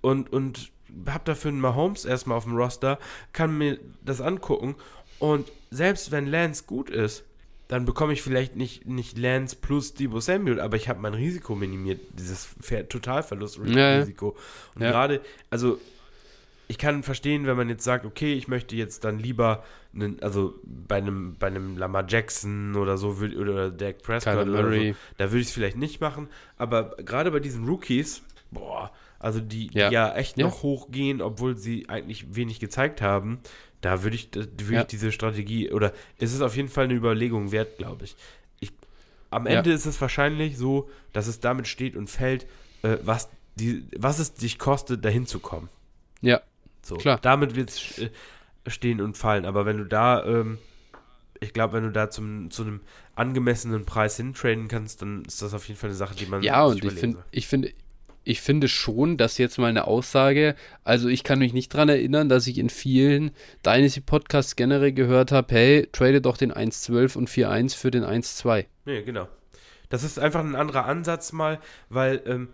und, 0.00 0.32
und 0.32 0.72
habe 1.06 1.24
dafür 1.24 1.50
einen 1.50 1.60
Mahomes 1.60 2.04
erstmal 2.04 2.36
auf 2.36 2.44
dem 2.44 2.56
Roster, 2.56 2.98
kann 3.32 3.56
mir 3.56 3.78
das 4.04 4.20
angucken 4.20 4.74
und 5.20 5.50
selbst 5.70 6.10
wenn 6.10 6.26
Lance 6.26 6.64
gut 6.66 6.90
ist, 6.90 7.22
dann 7.70 7.84
bekomme 7.84 8.12
ich 8.12 8.20
vielleicht 8.20 8.56
nicht, 8.56 8.86
nicht 8.86 9.16
Lance 9.16 9.54
plus 9.54 9.94
Debo 9.94 10.18
Samuel, 10.18 10.58
aber 10.58 10.76
ich 10.76 10.88
habe 10.88 11.00
mein 11.00 11.14
Risiko 11.14 11.54
minimiert, 11.54 12.00
dieses 12.18 12.48
Totalverlust-Risiko. 12.88 14.36
Und 14.74 14.82
ja. 14.82 14.90
gerade, 14.90 15.20
also 15.50 15.78
ich 16.66 16.78
kann 16.78 17.04
verstehen, 17.04 17.46
wenn 17.46 17.56
man 17.56 17.68
jetzt 17.68 17.84
sagt, 17.84 18.04
okay, 18.04 18.34
ich 18.34 18.48
möchte 18.48 18.74
jetzt 18.74 19.04
dann 19.04 19.20
lieber, 19.20 19.62
einen, 19.94 20.20
also 20.20 20.54
bei 20.64 20.96
einem, 20.96 21.36
bei 21.38 21.46
einem 21.46 21.78
Lamar 21.78 22.06
Jackson 22.08 22.74
oder 22.74 22.98
so 22.98 23.10
oder 23.38 23.70
Dak 23.70 24.02
Prescott 24.02 24.48
oder 24.48 24.68
so, 24.68 24.94
da 25.16 25.30
würde 25.30 25.40
ich 25.40 25.46
es 25.46 25.52
vielleicht 25.52 25.76
nicht 25.76 26.00
machen, 26.00 26.26
aber 26.56 26.96
gerade 26.96 27.30
bei 27.30 27.38
diesen 27.38 27.66
Rookies, 27.68 28.22
boah, 28.50 28.90
also 29.20 29.38
die 29.38 29.70
ja, 29.72 29.90
die 29.90 29.94
ja 29.94 30.12
echt 30.16 30.38
ja. 30.38 30.46
noch 30.46 30.64
hochgehen, 30.64 31.22
obwohl 31.22 31.56
sie 31.56 31.88
eigentlich 31.88 32.34
wenig 32.34 32.58
gezeigt 32.58 33.00
haben, 33.00 33.38
da 33.80 34.02
würde 34.02 34.16
ich, 34.16 34.34
würd 34.34 34.70
ja. 34.70 34.80
ich 34.82 34.86
diese 34.86 35.12
Strategie, 35.12 35.70
oder 35.70 35.92
es 36.18 36.32
ist 36.32 36.42
auf 36.42 36.56
jeden 36.56 36.68
Fall 36.68 36.84
eine 36.84 36.94
Überlegung 36.94 37.52
wert, 37.52 37.78
glaube 37.78 38.04
ich. 38.04 38.16
ich. 38.60 38.72
Am 39.30 39.46
Ende 39.46 39.70
ja. 39.70 39.76
ist 39.76 39.86
es 39.86 40.00
wahrscheinlich 40.00 40.58
so, 40.58 40.90
dass 41.12 41.26
es 41.26 41.40
damit 41.40 41.66
steht 41.68 41.96
und 41.96 42.08
fällt, 42.08 42.46
äh, 42.82 42.98
was, 43.02 43.28
die, 43.54 43.84
was 43.96 44.18
es 44.18 44.34
dich 44.34 44.58
kostet, 44.58 45.04
dahin 45.04 45.26
zu 45.26 45.40
kommen. 45.40 45.68
Ja, 46.20 46.40
so, 46.82 46.96
klar. 46.96 47.18
Damit 47.22 47.56
wird 47.56 47.70
es 47.70 47.98
äh, 47.98 48.10
stehen 48.66 49.00
und 49.00 49.16
fallen. 49.16 49.44
Aber 49.44 49.66
wenn 49.66 49.78
du 49.78 49.84
da, 49.84 50.24
ähm, 50.24 50.58
ich 51.40 51.52
glaube, 51.52 51.74
wenn 51.74 51.84
du 51.84 51.92
da 51.92 52.10
zum, 52.10 52.50
zu 52.50 52.62
einem 52.62 52.80
angemessenen 53.14 53.84
Preis 53.84 54.16
hintraden 54.16 54.68
kannst, 54.68 55.02
dann 55.02 55.24
ist 55.24 55.42
das 55.42 55.54
auf 55.54 55.68
jeden 55.68 55.78
Fall 55.78 55.90
eine 55.90 55.96
Sache, 55.96 56.14
die 56.14 56.26
man. 56.26 56.42
Ja, 56.42 56.64
und 56.64 56.84
ich 56.84 56.92
finde, 56.92 57.24
ich 57.30 57.46
finde, 57.46 57.72
ich 58.24 58.40
finde 58.40 58.68
schon, 58.68 59.16
dass 59.16 59.38
jetzt 59.38 59.58
mal 59.58 59.66
eine 59.66 59.86
Aussage, 59.86 60.54
also 60.84 61.08
ich 61.08 61.24
kann 61.24 61.38
mich 61.38 61.52
nicht 61.52 61.72
daran 61.72 61.88
erinnern, 61.88 62.28
dass 62.28 62.46
ich 62.46 62.58
in 62.58 62.70
vielen 62.70 63.30
Dynasty-Podcasts 63.64 64.56
generell 64.56 64.92
gehört 64.92 65.32
habe, 65.32 65.54
hey, 65.54 65.88
trade 65.92 66.20
doch 66.20 66.36
den 66.36 66.52
1.12 66.52 67.16
und 67.16 67.30
4.1 67.30 67.76
für 67.76 67.90
den 67.90 68.04
1.2. 68.04 68.66
Nee, 68.84 69.02
genau. 69.02 69.28
Das 69.88 70.04
ist 70.04 70.18
einfach 70.18 70.40
ein 70.40 70.54
anderer 70.54 70.84
Ansatz 70.84 71.32
mal, 71.32 71.58
weil 71.88 72.22
ähm, 72.26 72.48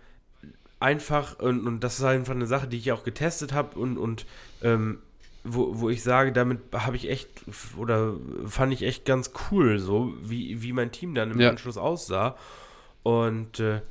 einfach, 0.79 1.39
und, 1.39 1.67
und 1.67 1.83
das 1.83 1.99
ist 1.99 2.05
einfach 2.05 2.33
eine 2.33 2.47
Sache, 2.47 2.67
die 2.67 2.77
ich 2.77 2.91
auch 2.91 3.03
getestet 3.03 3.53
habe 3.53 3.77
und, 3.77 3.97
und 3.97 4.25
ähm, 4.63 4.99
wo, 5.43 5.79
wo 5.79 5.89
ich 5.89 6.03
sage, 6.03 6.31
damit 6.31 6.59
habe 6.73 6.95
ich 6.95 7.09
echt, 7.09 7.29
oder 7.77 8.15
fand 8.45 8.73
ich 8.73 8.83
echt 8.83 9.05
ganz 9.05 9.31
cool, 9.51 9.79
so 9.79 10.13
wie, 10.21 10.61
wie 10.61 10.73
mein 10.73 10.91
Team 10.91 11.13
dann 11.13 11.31
im 11.31 11.39
ja. 11.39 11.49
Anschluss 11.49 11.77
aussah. 11.77 12.35
Und 13.03 13.59
äh, 13.59 13.81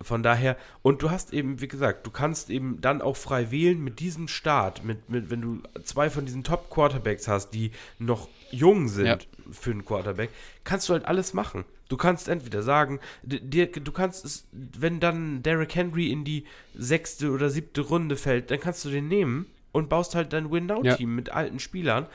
von 0.00 0.22
daher, 0.22 0.56
und 0.82 1.02
du 1.02 1.10
hast 1.10 1.32
eben, 1.32 1.60
wie 1.60 1.66
gesagt, 1.66 2.06
du 2.06 2.10
kannst 2.10 2.50
eben 2.50 2.80
dann 2.80 3.02
auch 3.02 3.16
frei 3.16 3.50
wählen 3.50 3.82
mit 3.82 3.98
diesem 3.98 4.28
Start, 4.28 4.84
mit, 4.84 5.10
mit 5.10 5.30
wenn 5.30 5.40
du 5.40 5.62
zwei 5.82 6.08
von 6.08 6.24
diesen 6.24 6.44
Top-Quarterbacks 6.44 7.26
hast, 7.26 7.50
die 7.50 7.72
noch 7.98 8.28
jung 8.50 8.88
sind 8.88 9.06
ja. 9.06 9.18
für 9.50 9.72
einen 9.72 9.84
Quarterback, 9.84 10.30
kannst 10.62 10.88
du 10.88 10.92
halt 10.92 11.04
alles 11.04 11.34
machen. 11.34 11.64
Du 11.88 11.96
kannst 11.96 12.28
entweder 12.28 12.62
sagen, 12.62 13.00
dir, 13.22 13.66
du 13.72 13.90
kannst 13.92 14.24
es, 14.24 14.46
wenn 14.52 15.00
dann 15.00 15.42
Derrick 15.42 15.74
Henry 15.74 16.12
in 16.12 16.24
die 16.24 16.44
sechste 16.74 17.30
oder 17.30 17.50
siebte 17.50 17.80
Runde 17.80 18.16
fällt, 18.16 18.50
dann 18.50 18.60
kannst 18.60 18.84
du 18.84 18.90
den 18.90 19.08
nehmen 19.08 19.46
und 19.72 19.88
baust 19.88 20.14
halt 20.14 20.32
dein 20.32 20.50
Win-Now-Team 20.50 21.10
ja. 21.10 21.14
mit 21.16 21.30
alten 21.30 21.58
Spielern. 21.58 22.06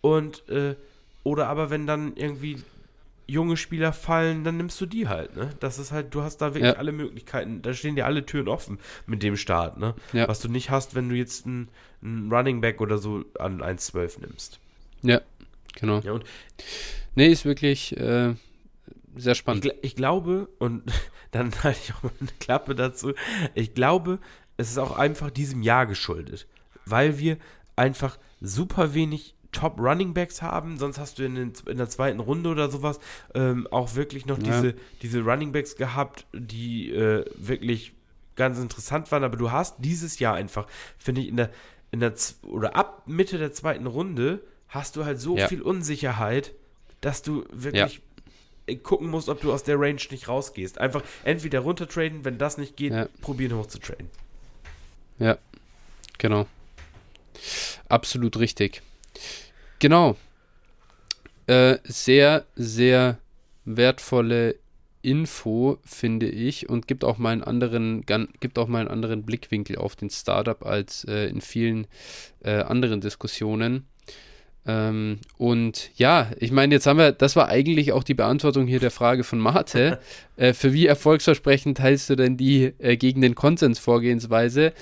Und, 0.00 0.48
äh, 0.48 0.74
oder 1.24 1.48
aber 1.48 1.70
wenn 1.70 1.86
dann 1.86 2.16
irgendwie 2.16 2.62
junge 3.28 3.58
Spieler 3.58 3.92
fallen, 3.92 4.42
dann 4.42 4.56
nimmst 4.56 4.80
du 4.80 4.86
die 4.86 5.06
halt, 5.06 5.36
ne? 5.36 5.50
Das 5.60 5.78
ist 5.78 5.92
halt, 5.92 6.14
du 6.14 6.22
hast 6.22 6.38
da 6.38 6.54
wirklich 6.54 6.72
ja. 6.72 6.78
alle 6.78 6.92
Möglichkeiten, 6.92 7.60
da 7.60 7.74
stehen 7.74 7.94
dir 7.94 8.06
alle 8.06 8.24
Türen 8.24 8.48
offen 8.48 8.78
mit 9.06 9.22
dem 9.22 9.36
Start, 9.36 9.78
ne? 9.78 9.94
Ja. 10.14 10.26
Was 10.26 10.40
du 10.40 10.48
nicht 10.48 10.70
hast, 10.70 10.94
wenn 10.94 11.10
du 11.10 11.14
jetzt 11.14 11.46
einen, 11.46 11.68
einen 12.02 12.32
Running 12.32 12.62
Back 12.62 12.80
oder 12.80 12.96
so 12.96 13.24
an 13.38 13.60
1,12 13.60 14.22
nimmst. 14.22 14.60
Ja, 15.02 15.20
genau. 15.78 16.00
Ja, 16.00 16.12
und 16.12 16.24
nee, 17.14 17.28
ist 17.28 17.44
wirklich 17.44 17.96
äh, 17.98 18.34
sehr 19.14 19.34
spannend. 19.34 19.66
Ich, 19.66 19.72
ich, 19.82 19.94
glaube, 19.94 20.48
und 20.58 20.84
dann 21.30 21.52
halte 21.62 21.78
ich 21.84 21.94
auch 21.94 22.04
mal 22.04 22.12
eine 22.20 22.30
Klappe 22.40 22.74
dazu, 22.74 23.12
ich 23.54 23.74
glaube, 23.74 24.20
es 24.56 24.70
ist 24.70 24.78
auch 24.78 24.96
einfach 24.96 25.30
diesem 25.30 25.62
Jahr 25.62 25.86
geschuldet, 25.86 26.46
weil 26.86 27.18
wir 27.18 27.36
einfach 27.76 28.18
super 28.40 28.94
wenig 28.94 29.34
Top 29.52 29.78
Running 29.80 30.14
Backs 30.14 30.42
haben, 30.42 30.78
sonst 30.78 30.98
hast 30.98 31.18
du 31.18 31.24
in, 31.24 31.34
den, 31.34 31.52
in 31.66 31.78
der 31.78 31.88
zweiten 31.88 32.20
Runde 32.20 32.50
oder 32.50 32.70
sowas 32.70 33.00
ähm, 33.34 33.66
auch 33.70 33.94
wirklich 33.94 34.26
noch 34.26 34.38
ja. 34.38 34.44
diese, 34.44 34.74
diese 35.02 35.20
Running 35.22 35.52
Backs 35.52 35.76
gehabt, 35.76 36.26
die 36.32 36.90
äh, 36.90 37.24
wirklich 37.36 37.92
ganz 38.36 38.58
interessant 38.58 39.10
waren, 39.10 39.24
aber 39.24 39.36
du 39.36 39.50
hast 39.50 39.76
dieses 39.78 40.18
Jahr 40.18 40.34
einfach, 40.34 40.66
finde 40.98 41.22
ich, 41.22 41.28
in 41.28 41.36
der, 41.36 41.50
in 41.90 42.00
der 42.00 42.14
oder 42.42 42.76
ab 42.76 43.02
Mitte 43.06 43.38
der 43.38 43.52
zweiten 43.52 43.86
Runde 43.86 44.40
hast 44.68 44.96
du 44.96 45.04
halt 45.04 45.20
so 45.20 45.36
ja. 45.36 45.48
viel 45.48 45.62
Unsicherheit, 45.62 46.52
dass 47.00 47.22
du 47.22 47.44
wirklich 47.50 48.00
ja. 48.68 48.76
gucken 48.76 49.08
musst, 49.08 49.28
ob 49.28 49.40
du 49.40 49.52
aus 49.52 49.64
der 49.64 49.80
Range 49.80 50.00
nicht 50.10 50.28
rausgehst. 50.28 50.78
Einfach 50.78 51.02
entweder 51.24 51.60
runtertraden, 51.60 52.24
wenn 52.24 52.38
das 52.38 52.58
nicht 52.58 52.76
geht, 52.76 52.92
probieren 53.20 53.56
hochzutraden. 53.56 54.08
Ja, 55.18 55.38
genau. 56.18 56.46
Absolut 57.88 58.38
richtig. 58.38 58.82
Genau. 59.78 60.16
Äh, 61.46 61.78
sehr, 61.84 62.44
sehr 62.56 63.18
wertvolle 63.64 64.56
Info, 65.02 65.78
finde 65.84 66.28
ich, 66.28 66.68
und 66.68 66.86
gibt 66.86 67.04
auch 67.04 67.18
mal 67.18 67.30
einen 67.30 67.42
anderen, 67.42 68.04
gibt 68.40 68.58
auch 68.58 68.66
mal 68.66 68.80
einen 68.80 68.88
anderen 68.88 69.22
Blickwinkel 69.22 69.76
auf 69.76 69.96
den 69.96 70.10
Startup 70.10 70.64
als 70.66 71.04
äh, 71.04 71.28
in 71.28 71.40
vielen 71.40 71.86
äh, 72.42 72.50
anderen 72.50 73.00
Diskussionen. 73.00 73.86
Ähm, 74.66 75.20
und 75.38 75.90
ja, 75.96 76.30
ich 76.38 76.50
meine, 76.50 76.74
jetzt 76.74 76.86
haben 76.86 76.98
wir, 76.98 77.12
das 77.12 77.36
war 77.36 77.48
eigentlich 77.48 77.92
auch 77.92 78.04
die 78.04 78.14
Beantwortung 78.14 78.66
hier 78.66 78.80
der 78.80 78.90
Frage 78.90 79.24
von 79.24 79.38
Marte. 79.38 80.00
äh, 80.36 80.52
für 80.52 80.72
wie 80.74 80.86
erfolgsversprechend 80.86 81.80
hältst 81.80 82.10
du 82.10 82.16
denn 82.16 82.36
die 82.36 82.74
äh, 82.78 82.96
gegen 82.96 83.22
den 83.22 83.34
Konsens 83.34 83.78
Vorgehensweise? 83.78 84.74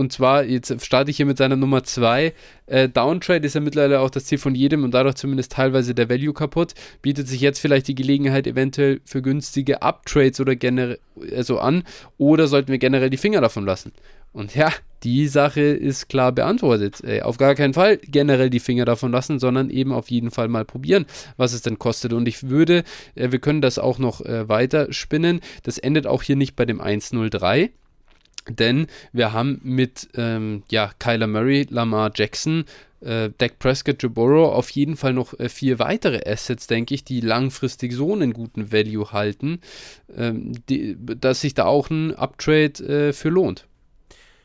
Und 0.00 0.14
zwar, 0.14 0.44
jetzt 0.44 0.74
starte 0.82 1.10
ich 1.10 1.18
hier 1.18 1.26
mit 1.26 1.36
seiner 1.36 1.56
Nummer 1.56 1.84
2. 1.84 2.32
Äh, 2.64 2.88
Downtrade 2.88 3.46
ist 3.46 3.54
ja 3.54 3.60
mittlerweile 3.60 4.00
auch 4.00 4.08
das 4.08 4.24
Ziel 4.24 4.38
von 4.38 4.54
jedem 4.54 4.82
und 4.82 4.94
dadurch 4.94 5.16
zumindest 5.16 5.52
teilweise 5.52 5.94
der 5.94 6.08
Value 6.08 6.32
kaputt. 6.32 6.72
Bietet 7.02 7.28
sich 7.28 7.42
jetzt 7.42 7.58
vielleicht 7.58 7.86
die 7.86 7.94
Gelegenheit 7.94 8.46
eventuell 8.46 9.02
für 9.04 9.20
günstige 9.20 9.82
Uptrades 9.82 10.40
oder 10.40 10.56
generell 10.56 10.98
also 11.36 11.58
an 11.58 11.82
oder 12.16 12.46
sollten 12.46 12.68
wir 12.68 12.78
generell 12.78 13.10
die 13.10 13.18
Finger 13.18 13.42
davon 13.42 13.66
lassen? 13.66 13.92
Und 14.32 14.54
ja, 14.54 14.72
die 15.02 15.28
Sache 15.28 15.60
ist 15.60 16.08
klar 16.08 16.32
beantwortet. 16.32 17.04
Äh, 17.04 17.20
auf 17.20 17.36
gar 17.36 17.54
keinen 17.54 17.74
Fall 17.74 17.98
generell 17.98 18.48
die 18.48 18.58
Finger 18.58 18.86
davon 18.86 19.12
lassen, 19.12 19.38
sondern 19.38 19.68
eben 19.68 19.92
auf 19.92 20.10
jeden 20.10 20.30
Fall 20.30 20.48
mal 20.48 20.64
probieren, 20.64 21.04
was 21.36 21.52
es 21.52 21.60
denn 21.60 21.78
kostet. 21.78 22.14
Und 22.14 22.26
ich 22.26 22.48
würde, 22.48 22.84
äh, 23.16 23.32
wir 23.32 23.38
können 23.38 23.60
das 23.60 23.78
auch 23.78 23.98
noch 23.98 24.22
äh, 24.22 24.48
weiter 24.48 24.94
spinnen. 24.94 25.40
Das 25.62 25.76
endet 25.76 26.06
auch 26.06 26.22
hier 26.22 26.36
nicht 26.36 26.56
bei 26.56 26.64
dem 26.64 26.80
103 26.80 27.70
denn 28.48 28.86
wir 29.12 29.32
haben 29.32 29.60
mit 29.62 30.08
ähm, 30.14 30.62
ja, 30.70 30.90
Kyler 30.98 31.26
Murray, 31.26 31.66
Lamar 31.68 32.10
Jackson, 32.14 32.64
äh, 33.00 33.30
Dak 33.38 33.58
Prescott, 33.58 34.02
Joe 34.02 34.10
Burrow 34.10 34.52
auf 34.52 34.70
jeden 34.70 34.96
Fall 34.96 35.12
noch 35.12 35.38
äh, 35.38 35.48
vier 35.48 35.78
weitere 35.78 36.20
Assets, 36.30 36.66
denke 36.66 36.94
ich, 36.94 37.04
die 37.04 37.20
langfristig 37.20 37.92
so 37.92 38.12
einen 38.12 38.32
guten 38.32 38.72
Value 38.72 39.12
halten, 39.12 39.60
ähm, 40.14 40.52
die, 40.68 40.96
dass 40.98 41.40
sich 41.40 41.54
da 41.54 41.64
auch 41.64 41.90
ein 41.90 42.14
Uptrade 42.14 43.08
äh, 43.08 43.12
für 43.12 43.28
lohnt. 43.28 43.66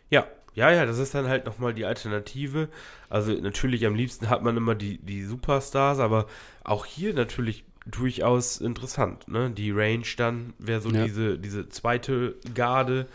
Ja, 0.09 0.27
ja, 0.53 0.71
ja, 0.71 0.85
das 0.85 0.99
ist 0.99 1.13
dann 1.13 1.27
halt 1.27 1.45
nochmal 1.45 1.73
die 1.73 1.85
Alternative. 1.85 2.69
Also 3.09 3.33
natürlich 3.33 3.85
am 3.85 3.95
liebsten 3.95 4.29
hat 4.29 4.43
man 4.43 4.55
immer 4.55 4.75
die, 4.75 4.97
die 4.99 5.23
Superstars, 5.23 5.99
aber 5.99 6.27
auch 6.63 6.85
hier 6.85 7.13
natürlich 7.13 7.65
durchaus 7.85 8.61
interessant. 8.61 9.27
Ne? 9.27 9.51
Die 9.51 9.71
Range 9.71 10.05
dann 10.17 10.53
wäre 10.57 10.81
so 10.81 10.89
ja. 10.89 11.03
diese, 11.03 11.37
diese 11.37 11.69
zweite 11.69 12.35
Garde 12.53 13.07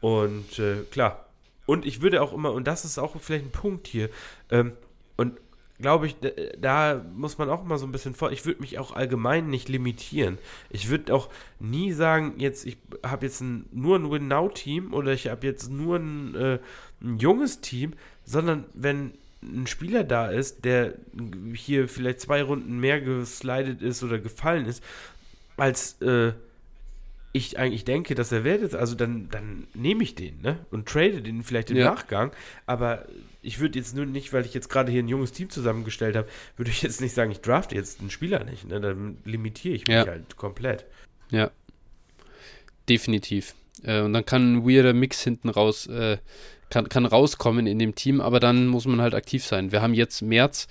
und 0.00 0.58
äh, 0.58 0.82
klar. 0.90 1.26
Und 1.66 1.84
ich 1.84 2.00
würde 2.00 2.22
auch 2.22 2.32
immer, 2.32 2.52
und 2.52 2.66
das 2.66 2.84
ist 2.84 2.98
auch 2.98 3.16
vielleicht 3.20 3.46
ein 3.46 3.50
Punkt 3.50 3.86
hier, 3.86 4.08
ähm, 4.50 4.72
und 5.16 5.38
glaube 5.80 6.06
ich, 6.06 6.16
da 6.60 7.04
muss 7.14 7.38
man 7.38 7.48
auch 7.50 7.64
mal 7.64 7.78
so 7.78 7.86
ein 7.86 7.92
bisschen 7.92 8.14
vor. 8.14 8.32
Ich 8.32 8.44
würde 8.44 8.60
mich 8.60 8.78
auch 8.78 8.92
allgemein 8.92 9.48
nicht 9.48 9.68
limitieren. 9.68 10.38
Ich 10.70 10.88
würde 10.88 11.14
auch 11.14 11.28
nie 11.60 11.92
sagen, 11.92 12.34
jetzt, 12.38 12.66
ich 12.66 12.78
habe 13.04 13.26
jetzt 13.26 13.40
ein, 13.40 13.66
nur 13.72 13.96
ein 13.96 14.10
Win-Now-Team 14.10 14.92
oder 14.92 15.12
ich 15.12 15.28
habe 15.28 15.46
jetzt 15.46 15.70
nur 15.70 15.96
ein, 15.96 16.34
äh, 16.34 16.58
ein 17.00 17.18
junges 17.18 17.60
Team, 17.60 17.92
sondern 18.24 18.64
wenn 18.74 19.12
ein 19.42 19.68
Spieler 19.68 20.02
da 20.02 20.28
ist, 20.28 20.64
der 20.64 20.94
hier 21.54 21.88
vielleicht 21.88 22.20
zwei 22.20 22.42
Runden 22.42 22.80
mehr 22.80 23.00
geslidet 23.00 23.80
ist 23.82 24.02
oder 24.02 24.18
gefallen 24.18 24.66
ist, 24.66 24.82
als 25.56 26.00
äh, 26.02 26.32
ich 27.32 27.58
eigentlich 27.58 27.84
denke, 27.84 28.14
dass 28.14 28.32
er 28.32 28.44
wert 28.44 28.62
ist, 28.62 28.74
also 28.74 28.94
dann, 28.94 29.28
dann 29.30 29.66
nehme 29.74 30.02
ich 30.02 30.14
den, 30.14 30.40
ne? 30.40 30.58
Und 30.70 30.88
trade 30.88 31.22
den 31.22 31.42
vielleicht 31.42 31.70
im 31.70 31.76
ja. 31.76 31.90
Nachgang. 31.90 32.32
Aber 32.66 33.04
ich 33.42 33.60
würde 33.60 33.78
jetzt 33.78 33.94
nur 33.94 34.06
nicht, 34.06 34.32
weil 34.32 34.44
ich 34.44 34.54
jetzt 34.54 34.68
gerade 34.68 34.90
hier 34.90 35.02
ein 35.02 35.08
junges 35.08 35.32
Team 35.32 35.50
zusammengestellt 35.50 36.16
habe, 36.16 36.28
würde 36.56 36.70
ich 36.70 36.82
jetzt 36.82 37.00
nicht 37.00 37.14
sagen, 37.14 37.30
ich 37.30 37.40
drafte 37.40 37.74
jetzt 37.74 38.00
einen 38.00 38.10
Spieler 38.10 38.44
nicht. 38.44 38.66
Ne? 38.66 38.80
Dann 38.80 39.18
limitiere 39.24 39.74
ich 39.74 39.86
mich 39.86 39.94
ja. 39.94 40.06
halt 40.06 40.36
komplett. 40.36 40.86
Ja. 41.30 41.50
Definitiv. 42.88 43.54
Äh, 43.82 44.00
und 44.00 44.14
dann 44.14 44.24
kann 44.24 44.54
ein 44.54 44.68
weirder 44.68 44.94
Mix 44.94 45.22
hinten 45.22 45.50
raus, 45.50 45.86
äh, 45.86 46.18
kann, 46.70 46.88
kann 46.88 47.06
rauskommen 47.06 47.66
in 47.66 47.78
dem 47.78 47.94
Team, 47.94 48.20
aber 48.20 48.40
dann 48.40 48.66
muss 48.66 48.86
man 48.86 49.00
halt 49.00 49.14
aktiv 49.14 49.44
sein. 49.44 49.70
Wir 49.72 49.82
haben 49.82 49.94
jetzt 49.94 50.22
März. 50.22 50.66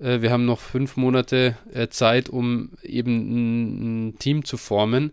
Äh, 0.00 0.22
wir 0.22 0.30
haben 0.30 0.44
noch 0.44 0.58
fünf 0.58 0.96
Monate 0.96 1.56
äh, 1.72 1.88
Zeit, 1.88 2.28
um 2.28 2.70
eben 2.82 3.12
ein, 3.12 4.08
ein 4.08 4.18
Team 4.18 4.44
zu 4.44 4.56
formen. 4.56 5.12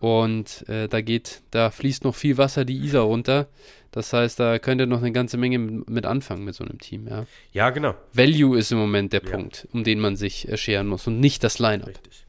Und 0.00 0.66
äh, 0.68 0.88
da 0.88 1.02
geht, 1.02 1.42
da 1.50 1.70
fließt 1.70 2.04
noch 2.04 2.14
viel 2.14 2.38
Wasser 2.38 2.64
die 2.64 2.78
Isar 2.78 3.02
runter. 3.02 3.48
Das 3.92 4.12
heißt, 4.12 4.40
da 4.40 4.58
könnt 4.58 4.80
ihr 4.80 4.86
noch 4.86 5.02
eine 5.02 5.12
ganze 5.12 5.36
Menge 5.36 5.58
mit 5.58 6.06
anfangen 6.06 6.44
mit 6.44 6.54
so 6.54 6.64
einem 6.64 6.78
Team, 6.78 7.06
ja. 7.06 7.26
Ja, 7.52 7.70
genau. 7.70 7.94
Value 8.12 8.58
ist 8.58 8.72
im 8.72 8.78
Moment 8.78 9.12
der 9.12 9.22
ja. 9.22 9.30
Punkt, 9.30 9.68
um 9.72 9.84
den 9.84 10.00
man 10.00 10.16
sich 10.16 10.48
äh, 10.48 10.56
scheren 10.56 10.86
muss 10.86 11.06
und 11.06 11.20
nicht 11.20 11.44
das 11.44 11.58
Line-Up. 11.58 11.88
Richtig. 11.88 12.24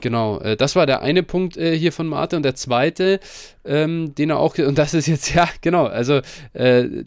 Genau, 0.00 0.40
äh, 0.40 0.56
das 0.56 0.74
war 0.74 0.86
der 0.86 1.02
eine 1.02 1.22
Punkt 1.22 1.56
äh, 1.56 1.78
hier 1.78 1.92
von 1.92 2.06
Marte 2.06 2.36
und 2.36 2.42
der 2.42 2.54
zweite, 2.54 3.20
ähm, 3.64 4.14
den 4.14 4.30
er 4.30 4.38
auch, 4.38 4.58
und 4.58 4.78
das 4.78 4.94
ist 4.94 5.06
jetzt, 5.06 5.34
ja, 5.34 5.48
genau, 5.60 5.86
also 5.86 6.20
äh, 6.54 7.04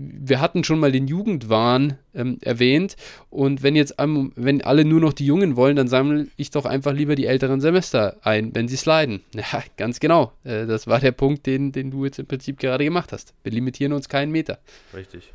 wir 0.00 0.40
hatten 0.40 0.62
schon 0.62 0.78
mal 0.78 0.92
den 0.92 1.08
Jugendwahn 1.08 1.98
ähm, 2.14 2.38
erwähnt 2.40 2.96
und 3.30 3.64
wenn 3.64 3.74
jetzt 3.74 3.96
wenn 3.98 4.62
alle 4.62 4.84
nur 4.84 5.00
noch 5.00 5.12
die 5.12 5.26
Jungen 5.26 5.56
wollen, 5.56 5.74
dann 5.74 5.88
sammle 5.88 6.28
ich 6.36 6.50
doch 6.50 6.66
einfach 6.66 6.92
lieber 6.92 7.16
die 7.16 7.26
älteren 7.26 7.60
Semester 7.60 8.16
ein, 8.22 8.54
wenn 8.54 8.68
sie 8.68 8.76
sliden. 8.76 9.22
Ja, 9.52 9.62
ganz 9.76 9.98
genau. 9.98 10.32
Äh, 10.44 10.66
das 10.66 10.86
war 10.86 11.00
der 11.00 11.12
Punkt, 11.12 11.46
den, 11.46 11.72
den 11.72 11.90
du 11.90 12.04
jetzt 12.04 12.18
im 12.18 12.26
Prinzip 12.26 12.58
gerade 12.58 12.84
gemacht 12.84 13.12
hast. 13.12 13.34
Wir 13.42 13.52
limitieren 13.52 13.92
uns 13.92 14.08
keinen 14.08 14.30
Meter. 14.30 14.58
Richtig. 14.94 15.32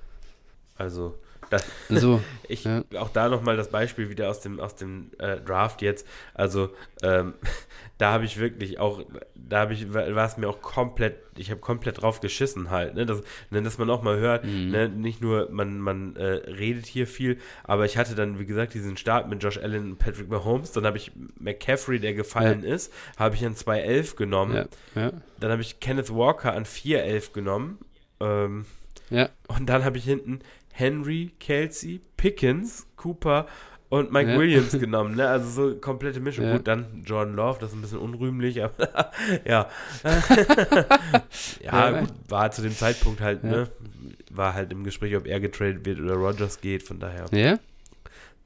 Also 0.76 1.15
das, 1.54 2.02
so, 2.02 2.22
ich, 2.48 2.64
ja. 2.64 2.84
Auch 2.98 3.10
da 3.10 3.30
nochmal 3.30 3.58
das 3.58 3.70
Beispiel 3.70 4.10
wieder 4.10 4.30
aus 4.30 4.42
dem, 4.42 4.60
aus 4.60 4.76
dem 4.76 5.12
äh, 5.20 5.38
Draft 5.38 5.82
jetzt. 5.82 6.08
Also, 6.34 6.70
ähm, 7.02 7.34
da 7.98 8.12
habe 8.12 8.26
ich 8.26 8.40
wirklich 8.40 8.80
auch, 8.80 9.04
da 9.36 9.62
habe 9.62 9.74
ich, 9.74 9.94
war 9.94 10.26
es 10.26 10.38
mir 10.38 10.50
auch 10.50 10.62
komplett, 10.62 11.18
ich 11.38 11.52
habe 11.52 11.62
komplett 11.62 12.02
drauf 12.02 12.20
geschissen 12.20 12.72
halt, 12.72 12.96
ne, 12.96 13.06
dass, 13.06 13.22
ne, 13.50 13.62
dass 13.62 13.78
man 13.78 13.90
auch 13.90 14.02
mal 14.02 14.18
hört, 14.18 14.46
mhm. 14.46 14.72
ne, 14.72 14.90
nicht 14.90 15.22
nur, 15.22 15.50
man, 15.52 15.80
man 15.80 16.16
äh, 16.16 16.26
redet 16.26 16.86
hier 16.86 17.08
viel, 17.08 17.38
aber 17.64 17.86
ich 17.86 17.98
hatte 17.98 18.16
dann, 18.16 18.40
wie 18.40 18.46
gesagt, 18.46 18.74
diesen 18.74 18.98
Start 18.98 19.30
mit 19.30 19.44
Josh 19.44 19.58
Allen 19.58 19.92
und 19.92 20.00
Patrick 20.00 20.30
Mahomes, 20.30 20.72
dann 20.72 20.86
habe 20.86 20.98
ich 20.98 21.12
McCaffrey, 21.40 22.00
der 22.00 22.14
gefallen 22.14 22.64
ja. 22.64 22.74
ist, 22.74 22.92
habe 23.18 23.36
ich 23.36 23.46
an 23.46 23.56
2.11 23.56 24.16
genommen, 24.16 24.68
ja. 24.96 25.12
dann 25.40 25.52
habe 25.52 25.62
ich 25.62 25.80
Kenneth 25.80 26.14
Walker 26.14 26.54
an 26.54 26.66
4.11 26.66 27.32
genommen, 27.32 27.78
ähm, 28.20 28.66
ja. 29.10 29.30
Und 29.48 29.68
dann 29.68 29.86
habe 29.86 29.98
ich 29.98 30.06
hinten 30.06 30.40
Henry, 30.74 31.32
Kelsey, 31.40 32.02
Pickens, 32.18 32.88
Cooper 32.98 33.48
und 33.90 34.12
Mike 34.12 34.32
ja. 34.32 34.40
Williams 34.40 34.72
genommen, 34.80 35.16
ne? 35.16 35.28
Also 35.28 35.70
so 35.70 35.76
komplette 35.76 36.20
Mischung. 36.20 36.45
Ja. 36.45 36.58
Gut, 36.58 36.68
dann 36.68 37.04
Jordan 37.06 37.36
Love, 37.36 37.60
das 37.60 37.70
ist 37.70 37.76
ein 37.76 37.82
bisschen 37.82 38.00
unrühmlich, 38.00 38.64
aber 38.64 39.12
ja. 39.45 39.70
ja, 41.62 41.91
ja, 41.91 42.00
gut, 42.00 42.10
war 42.28 42.52
zu 42.52 42.64
dem 42.64 42.76
Zeitpunkt 42.76 43.22
halt, 43.22 43.44
ne? 43.44 43.70
War 44.32 44.56
halt 44.56 44.72
im 44.72 44.84
Gespräch, 44.84 45.16
ob 45.16 45.28
er 45.28 45.40
getradet 45.40 45.86
wird 45.86 46.00
oder 46.00 46.16
Rogers 46.16 46.60
geht, 46.60 46.82
von 46.82 47.00
daher. 47.00 47.26
Ja. 47.32 47.60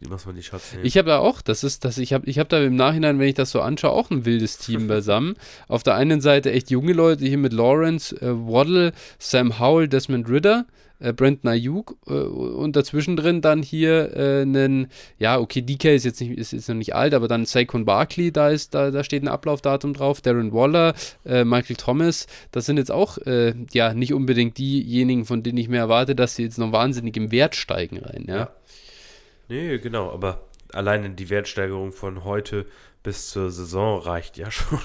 Wie 0.01 0.09
muss 0.09 0.25
man 0.25 0.35
die 0.35 0.43
Shots 0.43 0.73
nehmen? 0.73 0.85
Ich 0.85 0.97
habe 0.97 1.07
da 1.07 1.19
auch, 1.19 1.41
das 1.41 1.63
ist, 1.63 1.85
das, 1.85 1.97
ich 1.97 2.11
habe 2.11 2.29
ich 2.29 2.39
hab 2.39 2.49
da 2.49 2.61
im 2.61 2.75
Nachhinein, 2.75 3.17
wenn 3.17 3.29
ich 3.29 3.35
das 3.35 3.51
so 3.51 3.61
anschaue, 3.61 3.91
auch 3.91 4.11
ein 4.11 4.25
wildes 4.25 4.57
Team 4.57 4.87
beisammen. 4.87 5.37
Auf 5.69 5.81
der 5.81 5.95
einen 5.95 6.19
Seite 6.19 6.51
echt 6.51 6.69
junge 6.69 6.91
Leute 6.91 7.25
hier 7.25 7.37
mit 7.37 7.53
Lawrence, 7.53 8.13
äh, 8.21 8.31
Waddle, 8.31 8.91
Sam 9.17 9.59
Howell, 9.59 9.87
Desmond 9.87 10.29
Ritter 10.29 10.65
äh, 10.99 11.13
Brandon 11.13 11.51
Ayuk 11.51 11.97
äh, 12.07 12.11
und 12.11 12.75
dazwischen 12.75 13.15
drin 13.15 13.41
dann 13.41 13.61
hier 13.61 14.15
äh, 14.15 14.41
einen, 14.41 14.87
ja, 15.17 15.39
okay, 15.39 15.61
DK 15.61 15.95
ist 15.95 16.05
jetzt 16.05 16.21
nicht, 16.21 16.37
ist, 16.37 16.53
ist 16.53 16.69
noch 16.69 16.75
nicht 16.75 16.95
alt, 16.95 17.13
aber 17.13 17.27
dann 17.27 17.45
Saquon 17.45 17.85
Barkley, 17.85 18.31
da 18.31 18.49
ist, 18.49 18.73
da, 18.73 18.91
da 18.91 19.03
steht 19.03 19.23
ein 19.23 19.27
Ablaufdatum 19.27 19.93
drauf, 19.93 20.21
Darren 20.21 20.53
Waller, 20.53 20.93
äh, 21.25 21.43
Michael 21.43 21.75
Thomas, 21.75 22.27
das 22.51 22.65
sind 22.65 22.77
jetzt 22.77 22.91
auch, 22.91 23.17
äh, 23.19 23.53
ja, 23.71 23.93
nicht 23.93 24.13
unbedingt 24.13 24.57
diejenigen, 24.57 25.25
von 25.25 25.43
denen 25.43 25.57
ich 25.57 25.69
mir 25.69 25.77
erwarte, 25.77 26.15
dass 26.15 26.35
sie 26.35 26.43
jetzt 26.43 26.57
noch 26.57 26.71
wahnsinnig 26.71 27.15
im 27.17 27.31
Wert 27.31 27.55
steigen 27.55 27.99
rein, 27.99 28.25
ja. 28.27 28.35
ja. 28.35 28.51
Nee, 29.49 29.77
genau, 29.77 30.11
aber 30.11 30.47
alleine 30.73 31.09
die 31.11 31.29
Wertsteigerung 31.29 31.91
von 31.91 32.23
heute 32.23 32.65
bis 33.03 33.29
zur 33.29 33.51
Saison 33.51 34.01
reicht 34.01 34.37
ja 34.37 34.51
schon. 34.51 34.79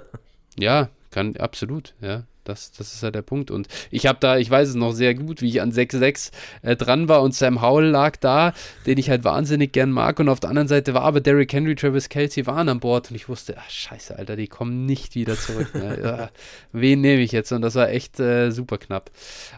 ja, 0.58 0.88
kann, 1.10 1.36
absolut, 1.36 1.94
ja. 2.00 2.24
Das, 2.48 2.72
das 2.72 2.94
ist 2.94 3.02
ja 3.02 3.10
der 3.10 3.22
Punkt. 3.22 3.50
Und 3.50 3.68
ich 3.90 4.06
habe 4.06 4.18
da, 4.20 4.36
ich 4.36 4.50
weiß 4.50 4.68
es 4.68 4.74
noch 4.74 4.92
sehr 4.92 5.14
gut, 5.14 5.42
wie 5.42 5.48
ich 5.48 5.60
an 5.60 5.72
6-6 5.72 6.30
äh, 6.62 6.76
dran 6.76 7.08
war 7.08 7.22
und 7.22 7.34
Sam 7.34 7.62
Howell 7.62 7.86
lag 7.86 8.16
da, 8.16 8.52
den 8.86 8.98
ich 8.98 9.10
halt 9.10 9.24
wahnsinnig 9.24 9.72
gern 9.72 9.90
mag. 9.90 10.18
Und 10.20 10.28
auf 10.28 10.40
der 10.40 10.50
anderen 10.50 10.68
Seite 10.68 10.94
war 10.94 11.02
aber 11.02 11.20
Derrick 11.20 11.52
Henry, 11.52 11.74
Travis 11.74 12.08
Kelsey 12.08 12.46
waren 12.46 12.68
an 12.68 12.80
Bord 12.80 13.10
und 13.10 13.16
ich 13.16 13.28
wusste, 13.28 13.56
ach, 13.58 13.70
scheiße, 13.70 14.16
Alter, 14.18 14.36
die 14.36 14.48
kommen 14.48 14.86
nicht 14.86 15.14
wieder 15.14 15.36
zurück. 15.36 15.74
Ne? 15.74 15.98
ja, 16.02 16.30
wen 16.72 17.00
nehme 17.00 17.22
ich 17.22 17.32
jetzt? 17.32 17.52
Und 17.52 17.62
das 17.62 17.74
war 17.74 17.90
echt 17.90 18.20
äh, 18.20 18.50
super 18.50 18.78
knapp. 18.78 19.10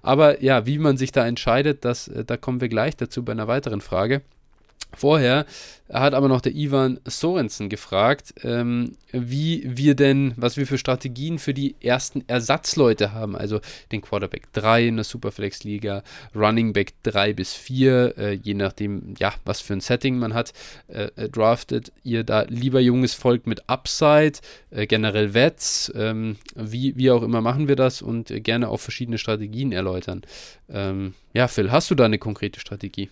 Aber 0.03 0.43
ja, 0.43 0.67
wie 0.67 0.79
man 0.79 0.97
sich 0.97 1.13
da 1.13 1.27
entscheidet, 1.27 1.85
das, 1.85 2.09
äh, 2.09 2.25
da 2.25 2.37
kommen 2.37 2.61
wir 2.61 2.69
gleich 2.69 2.97
dazu 2.97 3.25
bei 3.25 3.33
einer 3.33 3.49
weiteren 3.49 3.81
Frage. 3.81 4.23
Vorher 4.97 5.45
hat 5.93 6.13
aber 6.13 6.29
noch 6.29 6.41
der 6.41 6.55
Ivan 6.55 6.99
Sorensen 7.07 7.69
gefragt, 7.69 8.35
ähm, 8.43 8.97
wie 9.13 9.63
wir 9.65 9.95
denn, 9.95 10.35
was 10.37 10.57
wir 10.57 10.67
für 10.67 10.77
Strategien 10.77 11.39
für 11.39 11.55
die 11.55 11.77
ersten 11.81 12.25
Ersatzleute 12.27 13.13
haben. 13.13 13.37
Also 13.37 13.61
den 13.93 14.03
Quarterback 14.03 14.53
3 14.53 14.89
in 14.89 14.97
der 14.97 15.05
Superflex-Liga, 15.05 16.03
Running 16.35 16.73
Back 16.73 16.95
3 17.05 17.33
bis 17.33 17.55
4, 17.55 18.19
äh, 18.19 18.33
je 18.33 18.55
nachdem, 18.55 19.15
ja, 19.19 19.33
was 19.45 19.61
für 19.61 19.75
ein 19.75 19.81
Setting 19.81 20.19
man 20.19 20.35
hat, 20.35 20.53
äh, 20.89 21.09
äh, 21.17 21.29
draftet 21.29 21.93
ihr 22.03 22.25
da 22.25 22.43
lieber 22.43 22.81
junges 22.81 23.15
Volk 23.15 23.47
mit 23.47 23.69
Upside, 23.69 24.39
äh, 24.71 24.87
generell 24.87 25.33
Vets, 25.33 25.93
ähm, 25.95 26.37
wie, 26.55 26.97
wie 26.97 27.11
auch 27.11 27.23
immer 27.23 27.41
machen 27.41 27.69
wir 27.69 27.77
das 27.77 28.03
und 28.03 28.31
äh, 28.31 28.41
gerne 28.41 28.69
auch 28.69 28.81
verschiedene 28.81 29.19
Strategien 29.19 29.73
erläutern. 29.73 30.23
Ähm, 30.69 31.15
ja, 31.33 31.49
Phil, 31.49 31.71
hast 31.71 31.91
du 31.91 31.95
da 31.95 32.05
eine 32.05 32.19
konkrete 32.19 32.61
Strategie? 32.61 33.09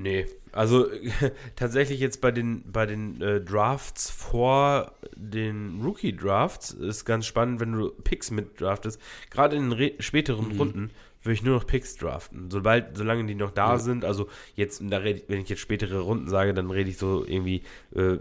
Nee, 0.00 0.26
also 0.52 0.86
tatsächlich 1.56 1.98
jetzt 1.98 2.20
bei 2.20 2.30
den, 2.30 2.62
bei 2.70 2.86
den 2.86 3.20
äh, 3.20 3.40
Drafts 3.40 4.08
vor 4.10 4.92
den 5.16 5.80
Rookie-Drafts 5.82 6.70
ist 6.70 7.04
ganz 7.04 7.26
spannend, 7.26 7.58
wenn 7.58 7.72
du 7.72 7.90
Picks 7.90 8.30
mit 8.30 8.60
draftest. 8.60 9.00
Gerade 9.28 9.56
in 9.56 9.70
den 9.70 10.00
späteren 10.00 10.54
mhm. 10.54 10.58
Runden 10.58 10.90
würde 11.22 11.34
ich 11.34 11.42
nur 11.42 11.56
noch 11.56 11.66
Picks 11.66 11.96
draften. 11.96 12.48
Sobald, 12.48 12.96
solange 12.96 13.26
die 13.26 13.34
noch 13.34 13.50
da 13.50 13.72
ja. 13.72 13.78
sind, 13.78 14.04
also 14.04 14.28
jetzt, 14.54 14.80
da 14.88 14.98
red, 14.98 15.24
wenn 15.28 15.40
ich 15.40 15.48
jetzt 15.48 15.60
spätere 15.60 15.98
Runden 15.98 16.28
sage, 16.28 16.54
dann 16.54 16.70
rede 16.70 16.90
ich 16.90 16.96
so 16.96 17.24
irgendwie 17.26 17.62
äh, 17.96 18.18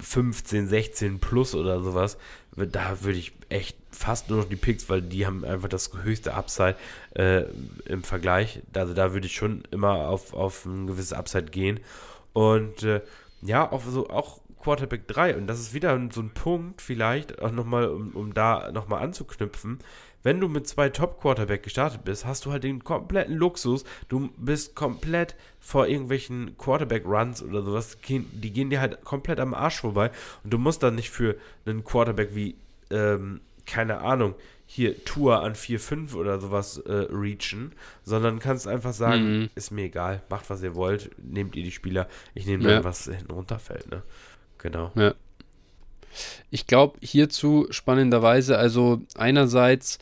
15, 0.00 0.68
16 0.68 1.18
plus 1.20 1.54
oder 1.54 1.82
sowas, 1.82 2.18
da 2.56 3.02
würde 3.02 3.18
ich 3.18 3.32
echt 3.48 3.76
fast 3.90 4.30
nur 4.30 4.40
noch 4.40 4.48
die 4.48 4.56
Picks, 4.56 4.88
weil 4.88 5.02
die 5.02 5.26
haben 5.26 5.44
einfach 5.44 5.68
das 5.68 5.90
höchste 6.02 6.34
Upside 6.34 6.76
äh, 7.14 7.44
im 7.86 8.02
Vergleich. 8.02 8.62
Also 8.72 8.94
da 8.94 9.12
würde 9.12 9.26
ich 9.26 9.34
schon 9.34 9.62
immer 9.70 10.08
auf, 10.08 10.32
auf 10.34 10.64
ein 10.64 10.86
gewisses 10.86 11.12
Upside 11.12 11.50
gehen. 11.50 11.80
Und 12.32 12.82
äh, 12.82 13.00
ja, 13.42 13.70
auch 13.70 13.82
so 13.84 14.08
auch 14.10 14.40
Quarterback 14.60 15.08
3. 15.08 15.36
Und 15.36 15.46
das 15.46 15.60
ist 15.60 15.74
wieder 15.74 15.98
so 16.12 16.20
ein 16.20 16.30
Punkt, 16.30 16.82
vielleicht 16.82 17.40
auch 17.40 17.50
nochmal, 17.50 17.88
um, 17.88 18.10
um 18.10 18.34
da 18.34 18.70
nochmal 18.72 19.02
anzuknüpfen 19.02 19.78
wenn 20.22 20.40
du 20.40 20.48
mit 20.48 20.68
zwei 20.68 20.88
Top-Quarterback 20.88 21.62
gestartet 21.62 22.04
bist, 22.04 22.26
hast 22.26 22.44
du 22.44 22.52
halt 22.52 22.64
den 22.64 22.84
kompletten 22.84 23.34
Luxus. 23.34 23.84
Du 24.08 24.30
bist 24.36 24.74
komplett 24.74 25.34
vor 25.60 25.86
irgendwelchen 25.86 26.56
Quarterback-Runs 26.58 27.42
oder 27.42 27.62
sowas. 27.62 27.96
Die 28.06 28.52
gehen 28.52 28.70
dir 28.70 28.80
halt 28.80 29.04
komplett 29.04 29.40
am 29.40 29.54
Arsch 29.54 29.80
vorbei. 29.80 30.10
Und 30.44 30.52
du 30.52 30.58
musst 30.58 30.82
dann 30.82 30.94
nicht 30.94 31.10
für 31.10 31.36
einen 31.64 31.84
Quarterback 31.84 32.34
wie, 32.34 32.56
ähm, 32.90 33.40
keine 33.66 34.00
Ahnung, 34.00 34.34
hier 34.66 35.04
Tour 35.04 35.42
an 35.42 35.54
4-5 35.54 36.14
oder 36.14 36.38
sowas 36.38 36.78
äh, 36.78 36.92
reachen, 36.92 37.72
sondern 38.04 38.38
kannst 38.38 38.68
einfach 38.68 38.92
sagen, 38.92 39.40
mhm. 39.40 39.50
ist 39.56 39.72
mir 39.72 39.86
egal, 39.86 40.22
macht 40.30 40.48
was 40.48 40.62
ihr 40.62 40.76
wollt, 40.76 41.10
nehmt 41.18 41.56
ihr 41.56 41.64
die 41.64 41.72
Spieler, 41.72 42.08
ich 42.34 42.46
nehme 42.46 42.62
dann, 42.62 42.72
ja. 42.72 42.84
was 42.84 43.06
hinten 43.06 43.32
runterfällt, 43.32 43.90
ne? 43.90 44.02
Genau. 44.58 44.92
Ja. 44.94 45.14
Ich 46.50 46.66
glaube 46.66 46.98
hierzu 47.00 47.66
spannenderweise, 47.70 48.58
also 48.58 49.00
einerseits, 49.16 49.98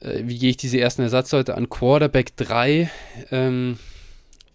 äh, 0.00 0.22
wie 0.24 0.38
gehe 0.38 0.50
ich 0.50 0.56
diese 0.56 0.80
ersten 0.80 1.02
Ersatzleute 1.02 1.56
an? 1.56 1.68
Quarterback 1.68 2.36
3. 2.36 2.90
Ähm, 3.30 3.78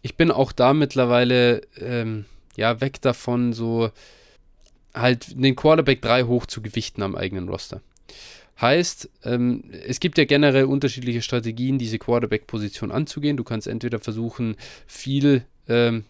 ich 0.01 0.15
bin 0.15 0.31
auch 0.31 0.51
da 0.51 0.73
mittlerweile 0.73 1.61
ähm, 1.79 2.25
ja 2.55 2.81
weg 2.81 3.01
davon, 3.01 3.53
so 3.53 3.91
halt 4.93 5.41
den 5.41 5.55
Quarterback 5.55 6.01
3 6.01 6.23
hoch 6.23 6.45
zu 6.45 6.61
gewichten 6.61 7.01
am 7.03 7.15
eigenen 7.15 7.49
Roster. 7.49 7.81
Heißt, 8.59 9.09
ähm, 9.23 9.63
es 9.85 9.99
gibt 9.99 10.17
ja 10.17 10.25
generell 10.25 10.65
unterschiedliche 10.65 11.21
Strategien, 11.21 11.77
diese 11.77 11.99
Quarterback-Position 11.99 12.91
anzugehen. 12.91 13.37
Du 13.37 13.43
kannst 13.43 13.67
entweder 13.67 13.99
versuchen, 13.99 14.55
viel, 14.87 15.43
ähm, 15.67 16.05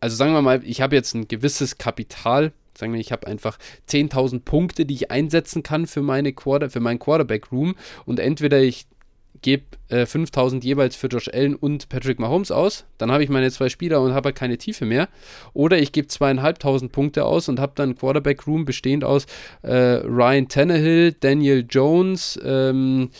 also 0.00 0.16
sagen 0.16 0.32
wir 0.32 0.42
mal, 0.42 0.60
ich 0.64 0.80
habe 0.80 0.96
jetzt 0.96 1.14
ein 1.14 1.28
gewisses 1.28 1.78
Kapital 1.78 2.52
Sagen 2.78 2.92
wir, 2.92 3.00
ich 3.00 3.10
habe 3.10 3.26
einfach 3.26 3.58
10.000 3.88 4.44
Punkte, 4.44 4.86
die 4.86 4.94
ich 4.94 5.10
einsetzen 5.10 5.64
kann 5.64 5.88
für, 5.88 6.00
meine 6.00 6.32
Quarter, 6.32 6.70
für 6.70 6.78
meinen 6.78 7.00
Quarterback-Room 7.00 7.74
und 8.06 8.20
entweder 8.20 8.60
ich 8.60 8.86
gebe 9.42 9.64
äh, 9.88 10.06
5000 10.06 10.62
jeweils 10.62 10.94
für 10.94 11.08
Josh 11.08 11.28
Allen 11.28 11.56
und 11.56 11.88
Patrick 11.88 12.20
Mahomes 12.20 12.52
aus, 12.52 12.84
dann 12.96 13.10
habe 13.10 13.24
ich 13.24 13.30
meine 13.30 13.50
zwei 13.50 13.68
Spieler 13.68 14.00
und 14.00 14.12
habe 14.12 14.28
halt 14.28 14.36
keine 14.36 14.58
Tiefe 14.58 14.84
mehr. 14.84 15.08
Oder 15.54 15.78
ich 15.78 15.90
gebe 15.90 16.06
zweieinhalbtausend 16.06 16.92
Punkte 16.92 17.24
aus 17.24 17.48
und 17.48 17.58
habe 17.58 17.72
dann 17.74 17.96
Quarterback 17.96 18.46
Room 18.46 18.64
bestehend 18.64 19.02
aus 19.02 19.26
äh, 19.62 19.72
Ryan 19.72 20.46
Tannehill, 20.46 21.16
Daniel 21.18 21.66
Jones, 21.68 22.38
ähm, 22.44 23.10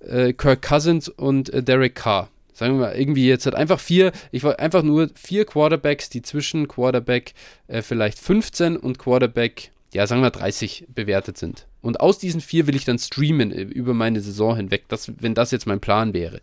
äh, 0.00 0.32
Kirk 0.32 0.62
Cousins 0.62 1.08
und 1.08 1.50
äh, 1.50 1.62
Derek 1.62 1.94
Carr 1.94 2.28
sagen 2.56 2.78
wir 2.78 2.86
mal, 2.86 2.96
irgendwie 2.96 3.28
jetzt 3.28 3.44
halt 3.44 3.54
einfach 3.54 3.78
vier, 3.78 4.12
ich 4.32 4.42
wollte 4.42 4.60
einfach 4.60 4.82
nur 4.82 5.10
vier 5.14 5.44
Quarterbacks, 5.44 6.08
die 6.08 6.22
zwischen 6.22 6.68
Quarterback 6.68 7.34
äh, 7.66 7.82
vielleicht 7.82 8.18
15 8.18 8.78
und 8.78 8.98
Quarterback, 8.98 9.72
ja, 9.92 10.06
sagen 10.06 10.22
wir 10.22 10.30
30 10.30 10.86
bewertet 10.88 11.36
sind. 11.36 11.66
Und 11.82 12.00
aus 12.00 12.18
diesen 12.18 12.40
vier 12.40 12.66
will 12.66 12.74
ich 12.74 12.86
dann 12.86 12.98
streamen 12.98 13.52
äh, 13.52 13.60
über 13.60 13.92
meine 13.92 14.22
Saison 14.22 14.56
hinweg, 14.56 14.84
das, 14.88 15.12
wenn 15.20 15.34
das 15.34 15.50
jetzt 15.50 15.66
mein 15.66 15.80
Plan 15.80 16.14
wäre. 16.14 16.40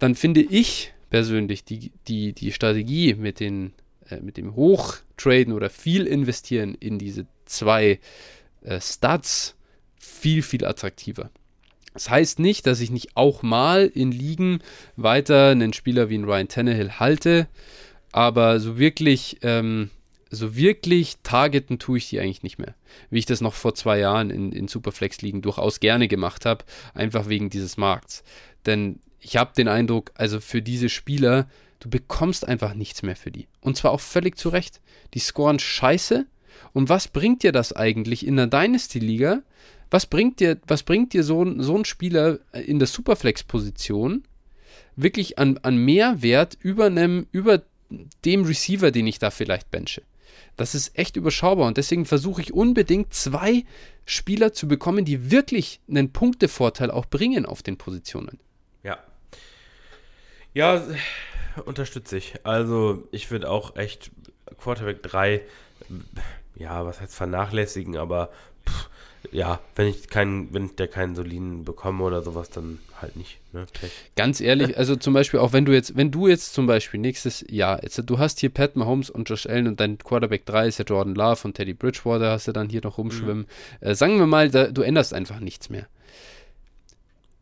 Dann 0.00 0.16
finde 0.16 0.40
ich 0.40 0.92
persönlich 1.10 1.64
die, 1.64 1.92
die, 2.08 2.32
die 2.32 2.50
Strategie 2.50 3.14
mit, 3.14 3.38
den, 3.38 3.74
äh, 4.10 4.18
mit 4.18 4.36
dem 4.36 4.56
Hochtraden 4.56 5.52
oder 5.52 5.70
viel 5.70 6.08
investieren 6.08 6.74
in 6.74 6.98
diese 6.98 7.26
zwei 7.44 8.00
äh, 8.62 8.80
Stats 8.80 9.54
viel, 9.96 10.42
viel 10.42 10.64
attraktiver. 10.64 11.30
Das 11.98 12.10
heißt 12.10 12.38
nicht, 12.38 12.68
dass 12.68 12.78
ich 12.78 12.92
nicht 12.92 13.16
auch 13.16 13.42
mal 13.42 13.90
in 13.92 14.12
Ligen 14.12 14.60
weiter 14.94 15.48
einen 15.48 15.72
Spieler 15.72 16.08
wie 16.08 16.14
einen 16.14 16.26
Ryan 16.26 16.46
Tannehill 16.46 17.00
halte, 17.00 17.48
aber 18.12 18.60
so 18.60 18.78
wirklich, 18.78 19.38
ähm, 19.42 19.90
so 20.30 20.54
wirklich 20.54 21.16
targeten 21.24 21.80
tue 21.80 21.98
ich 21.98 22.08
die 22.08 22.20
eigentlich 22.20 22.44
nicht 22.44 22.56
mehr. 22.56 22.76
Wie 23.10 23.18
ich 23.18 23.26
das 23.26 23.40
noch 23.40 23.54
vor 23.54 23.74
zwei 23.74 23.98
Jahren 23.98 24.30
in, 24.30 24.52
in 24.52 24.68
Superflex-Ligen 24.68 25.42
durchaus 25.42 25.80
gerne 25.80 26.06
gemacht 26.06 26.46
habe, 26.46 26.64
einfach 26.94 27.28
wegen 27.28 27.50
dieses 27.50 27.76
Markts. 27.76 28.22
Denn 28.64 29.00
ich 29.18 29.36
habe 29.36 29.50
den 29.56 29.66
Eindruck, 29.66 30.12
also 30.14 30.38
für 30.38 30.62
diese 30.62 30.90
Spieler, 30.90 31.48
du 31.80 31.90
bekommst 31.90 32.46
einfach 32.46 32.74
nichts 32.74 33.02
mehr 33.02 33.16
für 33.16 33.32
die. 33.32 33.48
Und 33.60 33.76
zwar 33.76 33.90
auch 33.90 34.00
völlig 34.00 34.38
zu 34.38 34.50
Recht. 34.50 34.80
Die 35.14 35.18
scoren 35.18 35.58
scheiße. 35.58 36.26
Und 36.72 36.88
was 36.90 37.08
bringt 37.08 37.42
dir 37.42 37.50
das 37.50 37.72
eigentlich 37.72 38.24
in 38.24 38.36
der 38.36 38.46
Dynasty-Liga, 38.46 39.42
was 39.90 40.06
bringt 40.06 40.40
dir, 40.40 40.58
was 40.66 40.82
bringt 40.82 41.12
dir 41.12 41.24
so, 41.24 41.60
so 41.60 41.76
ein 41.76 41.84
Spieler 41.84 42.38
in 42.52 42.78
der 42.78 42.88
Superflex-Position 42.88 44.24
wirklich 44.96 45.38
an, 45.38 45.58
an 45.58 45.76
Mehrwert 45.76 46.58
über, 46.60 46.90
über 47.32 47.62
dem 48.24 48.44
Receiver, 48.44 48.90
den 48.90 49.06
ich 49.06 49.18
da 49.18 49.30
vielleicht 49.30 49.70
benche? 49.70 50.02
Das 50.56 50.74
ist 50.74 50.98
echt 50.98 51.16
überschaubar 51.16 51.68
und 51.68 51.76
deswegen 51.76 52.04
versuche 52.04 52.42
ich 52.42 52.52
unbedingt 52.52 53.14
zwei 53.14 53.64
Spieler 54.04 54.52
zu 54.52 54.66
bekommen, 54.66 55.04
die 55.04 55.30
wirklich 55.30 55.80
einen 55.88 56.12
Punktevorteil 56.12 56.90
auch 56.90 57.06
bringen 57.06 57.46
auf 57.46 57.62
den 57.62 57.78
Positionen. 57.78 58.40
Ja. 58.82 58.98
Ja, 60.54 60.82
unterstütze 61.64 62.16
ich. 62.16 62.34
Also 62.44 63.06
ich 63.12 63.30
würde 63.30 63.48
auch 63.50 63.76
echt 63.76 64.10
Quarterback 64.60 65.02
3, 65.04 65.42
ja, 66.56 66.84
was 66.84 67.00
heißt 67.00 67.14
vernachlässigen, 67.14 67.96
aber 67.96 68.30
ja, 69.32 69.60
wenn 69.76 69.86
ich 69.88 70.08
keinen, 70.08 70.52
wenn 70.52 70.66
ich 70.66 70.76
da 70.76 70.86
keinen 70.86 71.14
soliden 71.14 71.64
bekomme 71.64 72.04
oder 72.04 72.22
sowas, 72.22 72.50
dann 72.50 72.78
halt 73.00 73.16
nicht. 73.16 73.38
Ne? 73.52 73.66
Ganz 74.16 74.40
ehrlich, 74.40 74.76
also 74.78 74.96
zum 74.96 75.14
Beispiel 75.14 75.40
auch 75.40 75.52
wenn 75.52 75.64
du 75.64 75.72
jetzt, 75.72 75.96
wenn 75.96 76.10
du 76.10 76.28
jetzt 76.28 76.54
zum 76.54 76.66
Beispiel 76.66 77.00
nächstes 77.00 77.44
Jahr, 77.48 77.82
jetzt, 77.82 78.02
du 78.04 78.18
hast 78.18 78.40
hier 78.40 78.50
Pat 78.50 78.76
Mahomes 78.76 79.10
und 79.10 79.28
Josh 79.28 79.46
Allen 79.46 79.66
und 79.66 79.80
dein 79.80 79.98
Quarterback 79.98 80.46
3 80.46 80.68
ist 80.68 80.78
ja 80.78 80.84
Jordan 80.84 81.14
Love 81.14 81.40
und 81.44 81.54
Teddy 81.54 81.74
Bridgewater 81.74 82.32
hast 82.32 82.48
du 82.48 82.52
dann 82.52 82.68
hier 82.68 82.80
noch 82.82 82.98
rumschwimmen. 82.98 83.46
Mhm. 83.80 83.86
Äh, 83.86 83.94
sagen 83.94 84.18
wir 84.18 84.26
mal, 84.26 84.50
da, 84.50 84.66
du 84.68 84.82
änderst 84.82 85.14
einfach 85.14 85.40
nichts 85.40 85.70
mehr. 85.70 85.86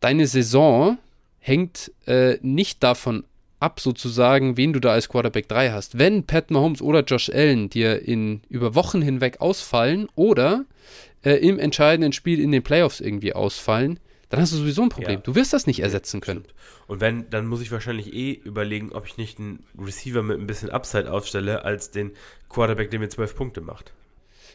Deine 0.01 0.27
Saison 0.27 0.98
hängt 1.39 1.93
äh, 2.07 2.39
nicht 2.43 2.82
davon 2.82 3.24
ab, 3.61 3.81
sozusagen, 3.81 4.57
wen 4.57 4.73
du 4.73 4.81
da 4.81 4.93
als 4.93 5.09
Quarterback 5.09 5.48
3 5.48 5.70
hast. 5.70 5.98
Wenn 5.98 6.24
Pat 6.24 6.51
Mahomes 6.51 6.82
oder 6.82 7.03
Josh 7.05 7.31
Allen 7.31 7.70
dir 7.70 8.03
in 8.07 8.43
über 8.48 8.74
Wochen 8.74 9.01
hinweg 9.01 9.40
ausfallen 9.40 10.09
oder 10.15 10.65
äh, 11.27 11.39
im 11.39 11.59
entscheidenden 11.59 12.12
Spiel 12.12 12.40
in 12.40 12.53
den 12.53 12.62
Playoffs 12.62 13.01
irgendwie 13.01 13.32
ausfallen, 13.32 13.98
dann 14.28 14.40
hast 14.40 14.53
du 14.53 14.57
sowieso 14.59 14.82
ein 14.82 14.90
Problem. 14.90 15.16
Ja. 15.16 15.23
Du 15.23 15.35
wirst 15.35 15.53
das 15.53 15.66
nicht 15.66 15.81
ersetzen 15.81 16.20
können. 16.20 16.44
Und 16.86 17.01
wenn, 17.01 17.28
dann 17.31 17.47
muss 17.48 17.61
ich 17.61 17.73
wahrscheinlich 17.73 18.15
eh 18.15 18.32
überlegen, 18.32 18.93
ob 18.93 19.07
ich 19.07 19.16
nicht 19.16 19.40
einen 19.40 19.65
Receiver 19.77 20.23
mit 20.23 20.39
ein 20.39 20.47
bisschen 20.47 20.70
Upside 20.70 21.12
aufstelle, 21.12 21.65
als 21.65 21.90
den 21.90 22.12
Quarterback, 22.48 22.90
der 22.93 23.01
mir 23.01 23.09
zwölf 23.09 23.35
Punkte 23.35 23.61
macht. 23.61 23.93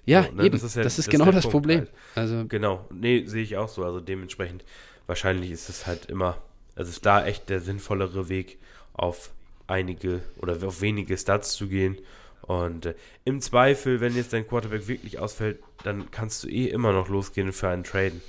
Ja, 0.06 0.24
so, 0.24 0.32
ne? 0.32 0.46
eben. 0.46 0.54
Das 0.54 0.64
ist, 0.64 0.76
ja, 0.76 0.84
das 0.84 0.98
ist 0.98 1.08
das 1.08 1.12
genau 1.12 1.26
ist 1.26 1.36
das 1.36 1.44
Punkt 1.44 1.52
Problem. 1.52 1.80
Halt. 1.80 1.92
Also 2.16 2.46
genau. 2.48 2.86
Nee, 2.90 3.26
sehe 3.26 3.44
ich 3.44 3.58
auch 3.58 3.68
so. 3.68 3.84
Also 3.84 4.00
dementsprechend, 4.00 4.64
wahrscheinlich 5.08 5.52
ist 5.52 5.68
es 5.68 5.88
halt 5.88 6.06
immer, 6.06 6.38
also 6.76 6.90
ist 6.90 7.06
da 7.06 7.26
echt 7.26 7.50
der 7.50 7.60
sinnvollere 7.60 8.30
Weg, 8.30 8.60
auf 8.94 9.32
einige 9.68 10.22
oder 10.38 10.56
auf 10.66 10.82
wenige 10.82 11.18
Stats 11.18 11.54
zu 11.54 11.68
gehen. 11.68 11.98
Und 12.42 12.88
äh, 12.88 12.96
im 13.26 13.42
Zweifel, 13.42 14.02
wenn 14.02 14.16
jetzt 14.16 14.34
dein 14.34 14.48
Quarterback 14.48 14.88
wirklich 14.88 15.20
ausfällt, 15.20 15.60
dann 15.84 16.12
kannst 16.12 16.44
du 16.44 16.48
eh 16.48 16.68
immer 16.68 16.94
noch 16.94 17.08
losgehen 17.08 17.52
für 17.54 17.70
einen 17.70 17.84
Traden. 17.84 18.22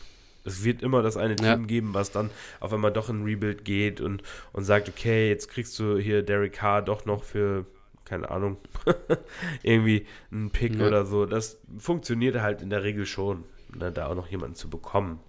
Es 0.44 0.64
wird 0.64 0.82
immer 0.82 1.02
das 1.02 1.16
eine 1.16 1.36
Team 1.36 1.46
ja. 1.46 1.56
geben, 1.56 1.94
was 1.94 2.10
dann 2.10 2.30
auf 2.58 2.72
einmal 2.72 2.92
doch 2.92 3.08
in 3.08 3.22
Rebuild 3.22 3.64
geht 3.64 4.00
und, 4.00 4.22
und 4.52 4.64
sagt, 4.64 4.88
okay, 4.88 5.28
jetzt 5.28 5.48
kriegst 5.48 5.78
du 5.78 5.98
hier 5.98 6.22
Derek 6.22 6.52
Carr 6.52 6.82
doch 6.82 7.04
noch 7.04 7.22
für 7.22 7.64
keine 8.04 8.30
Ahnung, 8.30 8.58
irgendwie 9.62 10.06
einen 10.30 10.50
Pick 10.50 10.74
ja. 10.76 10.86
oder 10.86 11.06
so. 11.06 11.24
Das 11.24 11.58
funktioniert 11.78 12.40
halt 12.40 12.60
in 12.60 12.68
der 12.68 12.82
Regel 12.82 13.06
schon, 13.06 13.44
ne, 13.74 13.90
da 13.90 14.08
auch 14.08 14.14
noch 14.14 14.28
jemanden 14.28 14.54
zu 14.54 14.68
bekommen. 14.68 15.20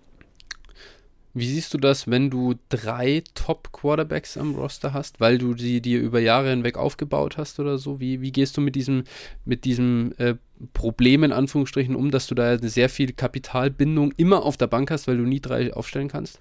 Wie 1.35 1.47
siehst 1.47 1.73
du 1.73 1.79
das, 1.79 2.07
wenn 2.07 2.29
du 2.29 2.53
drei 2.69 3.23
Top-Quarterbacks 3.33 4.37
am 4.37 4.53
Roster 4.53 4.93
hast, 4.93 5.19
weil 5.19 5.39
du 5.39 5.57
sie 5.57 5.81
dir 5.81 5.99
über 5.99 6.19
Jahre 6.19 6.51
hinweg 6.51 6.77
aufgebaut 6.77 7.37
hast 7.37 7.59
oder 7.59 7.79
so? 7.79 7.99
Wie, 7.99 8.21
wie 8.21 8.31
gehst 8.31 8.55
du 8.55 8.61
mit 8.61 8.75
diesem, 8.75 9.03
mit 9.43 9.65
diesem 9.65 10.13
äh, 10.19 10.35
Problem 10.73 11.23
in 11.23 11.31
Anführungsstrichen 11.31 11.95
um, 11.95 12.11
dass 12.11 12.27
du 12.27 12.35
da 12.35 12.59
sehr 12.59 12.87
viel 12.87 13.13
Kapitalbindung 13.13 14.11
immer 14.15 14.43
auf 14.43 14.57
der 14.57 14.67
Bank 14.67 14.91
hast, 14.91 15.07
weil 15.07 15.17
du 15.17 15.23
nie 15.23 15.39
drei 15.39 15.73
aufstellen 15.73 16.07
kannst? 16.07 16.39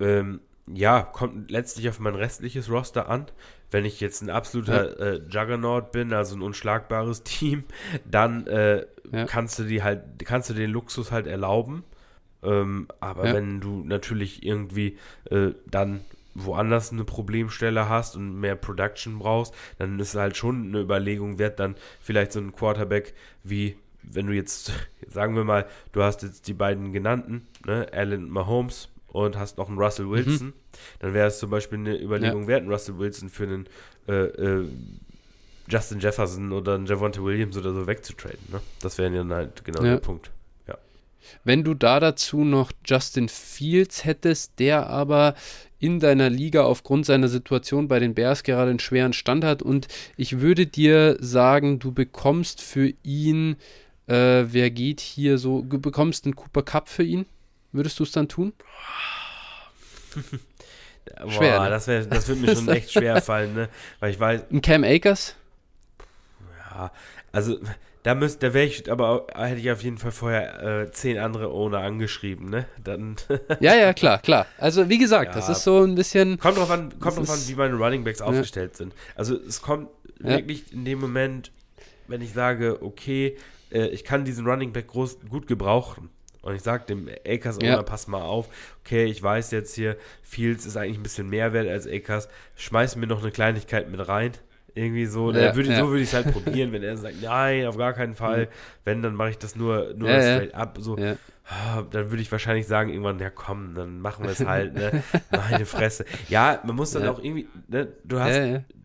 Ähm, 0.00 0.40
ja, 0.66 1.02
kommt 1.02 1.48
letztlich 1.52 1.88
auf 1.88 2.00
mein 2.00 2.16
restliches 2.16 2.68
Roster 2.68 3.08
an. 3.08 3.26
Wenn 3.70 3.84
ich 3.84 4.00
jetzt 4.00 4.22
ein 4.22 4.30
absoluter 4.30 4.98
ja. 4.98 5.06
äh, 5.12 5.20
Juggernaut 5.28 5.92
bin, 5.92 6.12
also 6.12 6.34
ein 6.34 6.42
unschlagbares 6.42 7.22
Team, 7.24 7.62
dann 8.04 8.48
äh, 8.48 8.86
ja. 9.12 9.24
kannst 9.26 9.60
du 9.60 9.64
die 9.64 9.84
halt, 9.84 10.02
kannst 10.24 10.50
du 10.50 10.54
den 10.54 10.70
Luxus 10.70 11.12
halt 11.12 11.28
erlauben 11.28 11.84
ähm, 12.42 12.88
aber 13.00 13.26
ja. 13.26 13.34
wenn 13.34 13.60
du 13.60 13.82
natürlich 13.84 14.44
irgendwie 14.44 14.98
äh, 15.30 15.50
dann 15.70 16.00
woanders 16.34 16.92
eine 16.92 17.04
Problemstelle 17.04 17.88
hast 17.88 18.16
und 18.16 18.40
mehr 18.40 18.56
Production 18.56 19.18
brauchst, 19.18 19.54
dann 19.78 19.98
ist 20.00 20.10
es 20.10 20.20
halt 20.20 20.36
schon 20.36 20.68
eine 20.68 20.80
Überlegung 20.80 21.38
wert, 21.38 21.60
dann 21.60 21.76
vielleicht 22.00 22.32
so 22.32 22.40
ein 22.40 22.52
Quarterback 22.52 23.14
wie, 23.44 23.76
wenn 24.02 24.26
du 24.26 24.32
jetzt, 24.32 24.72
sagen 25.08 25.36
wir 25.36 25.44
mal, 25.44 25.66
du 25.92 26.02
hast 26.02 26.22
jetzt 26.22 26.48
die 26.48 26.54
beiden 26.54 26.92
genannten, 26.92 27.46
ne, 27.66 27.86
Allen 27.92 28.30
Mahomes 28.30 28.88
und 29.08 29.38
hast 29.38 29.58
noch 29.58 29.68
einen 29.68 29.78
Russell 29.78 30.06
mhm. 30.06 30.10
Wilson, 30.10 30.46
mhm. 30.48 30.52
dann 31.00 31.14
wäre 31.14 31.28
es 31.28 31.38
zum 31.38 31.50
Beispiel 31.50 31.78
eine 31.78 32.00
Überlegung 32.00 32.42
ja. 32.42 32.48
wert, 32.48 32.60
einen 32.62 32.70
Russell 32.70 32.98
Wilson 32.98 33.28
für 33.28 33.44
einen 33.44 33.66
äh, 34.08 34.24
äh, 34.24 34.68
Justin 35.68 36.00
Jefferson 36.00 36.52
oder 36.52 36.74
einen 36.74 36.86
Javonte 36.86 37.22
Williams 37.22 37.56
oder 37.56 37.72
so 37.72 37.86
wegzutraden. 37.86 38.40
Ne? 38.50 38.60
Das 38.80 38.98
wäre 38.98 39.14
dann 39.14 39.32
halt 39.32 39.64
genau 39.64 39.82
ja. 39.82 39.92
der 39.92 40.00
Punkt. 40.00 40.30
Wenn 41.44 41.64
du 41.64 41.74
da 41.74 42.00
dazu 42.00 42.44
noch 42.44 42.72
Justin 42.84 43.28
Fields 43.28 44.04
hättest, 44.04 44.58
der 44.58 44.88
aber 44.88 45.34
in 45.78 45.98
deiner 45.98 46.30
Liga 46.30 46.62
aufgrund 46.62 47.06
seiner 47.06 47.28
Situation 47.28 47.88
bei 47.88 47.98
den 47.98 48.14
Bears 48.14 48.44
gerade 48.44 48.70
einen 48.70 48.78
schweren 48.78 49.12
Stand 49.12 49.44
hat 49.44 49.62
und 49.62 49.88
ich 50.16 50.40
würde 50.40 50.66
dir 50.66 51.16
sagen, 51.20 51.80
du 51.80 51.90
bekommst 51.90 52.60
für 52.60 52.92
ihn, 53.02 53.56
äh, 54.06 54.44
wer 54.46 54.70
geht 54.70 55.00
hier 55.00 55.38
so, 55.38 55.62
du 55.62 55.80
bekommst 55.80 56.24
einen 56.24 56.36
Cooper 56.36 56.62
Cup 56.62 56.88
für 56.88 57.02
ihn. 57.02 57.26
Würdest 57.72 57.98
du 57.98 58.04
es 58.04 58.12
dann 58.12 58.28
tun? 58.28 58.52
Boah, 61.20 61.32
schwer, 61.32 61.60
ne? 61.62 61.70
das, 61.70 61.86
wär, 61.86 62.04
das 62.06 62.28
würde 62.28 62.40
mir 62.42 62.54
schon 62.54 62.68
echt 62.68 62.92
schwer 62.92 63.20
fallen, 63.22 63.54
ne? 63.54 63.68
Weil 63.98 64.12
ich 64.12 64.20
weiß. 64.20 64.42
Ein 64.50 64.62
Cam 64.62 64.84
Akers? 64.84 65.34
Ja, 66.70 66.92
also 67.32 67.58
da 68.02 68.16
müsste, 68.16 68.48
da 68.48 68.54
wäre 68.54 68.66
ich, 68.66 68.90
aber 68.90 69.26
hätte 69.34 69.60
ich 69.60 69.70
auf 69.70 69.82
jeden 69.82 69.98
Fall 69.98 70.10
vorher 70.10 70.62
äh, 70.62 70.90
zehn 70.90 71.18
andere 71.18 71.52
Owner 71.52 71.78
angeschrieben, 71.78 72.50
ne? 72.50 72.66
Dann. 72.82 73.16
ja, 73.60 73.74
ja, 73.74 73.92
klar, 73.92 74.18
klar. 74.18 74.46
Also 74.58 74.88
wie 74.88 74.98
gesagt, 74.98 75.34
ja, 75.34 75.40
das 75.40 75.48
ist 75.48 75.62
so 75.62 75.82
ein 75.82 75.94
bisschen. 75.94 76.38
Kommt 76.38 76.58
drauf 76.58 76.70
an, 76.70 76.98
kommt 76.98 77.18
drauf 77.18 77.30
an, 77.30 77.38
wie 77.46 77.54
meine 77.54 77.74
Runningbacks 77.74 78.18
ja. 78.18 78.26
aufgestellt 78.26 78.76
sind. 78.76 78.92
Also 79.14 79.36
es 79.36 79.62
kommt 79.62 79.88
ja. 80.20 80.30
wirklich 80.30 80.72
in 80.72 80.84
dem 80.84 81.00
Moment, 81.00 81.52
wenn 82.08 82.20
ich 82.22 82.32
sage, 82.32 82.82
okay, 82.82 83.36
äh, 83.70 83.86
ich 83.88 84.02
kann 84.02 84.24
diesen 84.24 84.46
Runningback 84.46 84.88
groß, 84.88 85.20
gut 85.28 85.46
gebrauchen. 85.46 86.10
Und 86.42 86.56
ich 86.56 86.62
sage 86.62 86.86
dem 86.86 87.08
Akers 87.24 87.58
Owner, 87.58 87.68
ja. 87.68 87.82
pass 87.84 88.08
mal 88.08 88.22
auf, 88.22 88.48
okay, 88.84 89.04
ich 89.04 89.22
weiß 89.22 89.52
jetzt 89.52 89.76
hier, 89.76 89.96
Fields 90.24 90.66
ist 90.66 90.76
eigentlich 90.76 90.98
ein 90.98 91.04
bisschen 91.04 91.30
mehr 91.30 91.52
wert 91.52 91.68
als 91.68 91.86
Akers, 91.86 92.28
schmeiß 92.56 92.96
mir 92.96 93.06
noch 93.06 93.22
eine 93.22 93.30
Kleinigkeit 93.30 93.88
mit 93.88 94.08
rein 94.08 94.32
irgendwie 94.74 95.06
so, 95.06 95.30
ja, 95.32 95.54
würde, 95.54 95.70
ja. 95.70 95.78
so 95.78 95.88
würde 95.88 96.02
ich 96.02 96.08
es 96.08 96.14
halt 96.14 96.32
probieren, 96.32 96.72
wenn 96.72 96.82
er 96.82 96.96
sagt, 96.96 97.22
nein, 97.22 97.66
auf 97.66 97.76
gar 97.76 97.92
keinen 97.92 98.14
Fall. 98.14 98.46
Mhm. 98.46 98.48
Wenn, 98.84 99.02
dann 99.02 99.14
mache 99.14 99.30
ich 99.30 99.38
das 99.38 99.56
nur, 99.56 99.94
nur 99.94 100.08
ja, 100.08 100.36
straight 100.36 100.54
up. 100.54 100.78
So, 100.80 100.96
ah, 100.96 101.82
dann 101.90 102.10
würde 102.10 102.22
ich 102.22 102.32
wahrscheinlich 102.32 102.66
sagen, 102.66 102.90
irgendwann, 102.90 103.18
ja 103.18 103.30
komm, 103.30 103.74
dann 103.74 104.00
machen 104.00 104.24
wir 104.24 104.32
es 104.32 104.44
halt, 104.44 104.74
ne? 104.74 105.02
Meine 105.30 105.66
Fresse. 105.66 106.04
Ja, 106.28 106.60
man 106.64 106.76
muss 106.76 106.92
dann 106.92 107.06
auch 107.06 107.22
irgendwie, 107.22 107.48
ne? 107.68 107.88
Du 108.04 108.20
hast, 108.20 108.40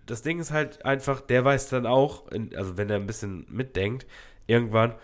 das 0.06 0.22
Ding 0.22 0.40
ist 0.40 0.52
halt 0.52 0.86
einfach, 0.86 1.22
der 1.22 1.46
weiß 1.46 1.70
dann 1.70 1.86
auch, 1.86 2.26
also 2.56 2.78
wenn 2.78 2.90
er 2.90 2.98
ein 2.98 3.08
bisschen 3.08 3.46
mitdenkt, 3.50 4.06
irgendwann, 4.48 4.96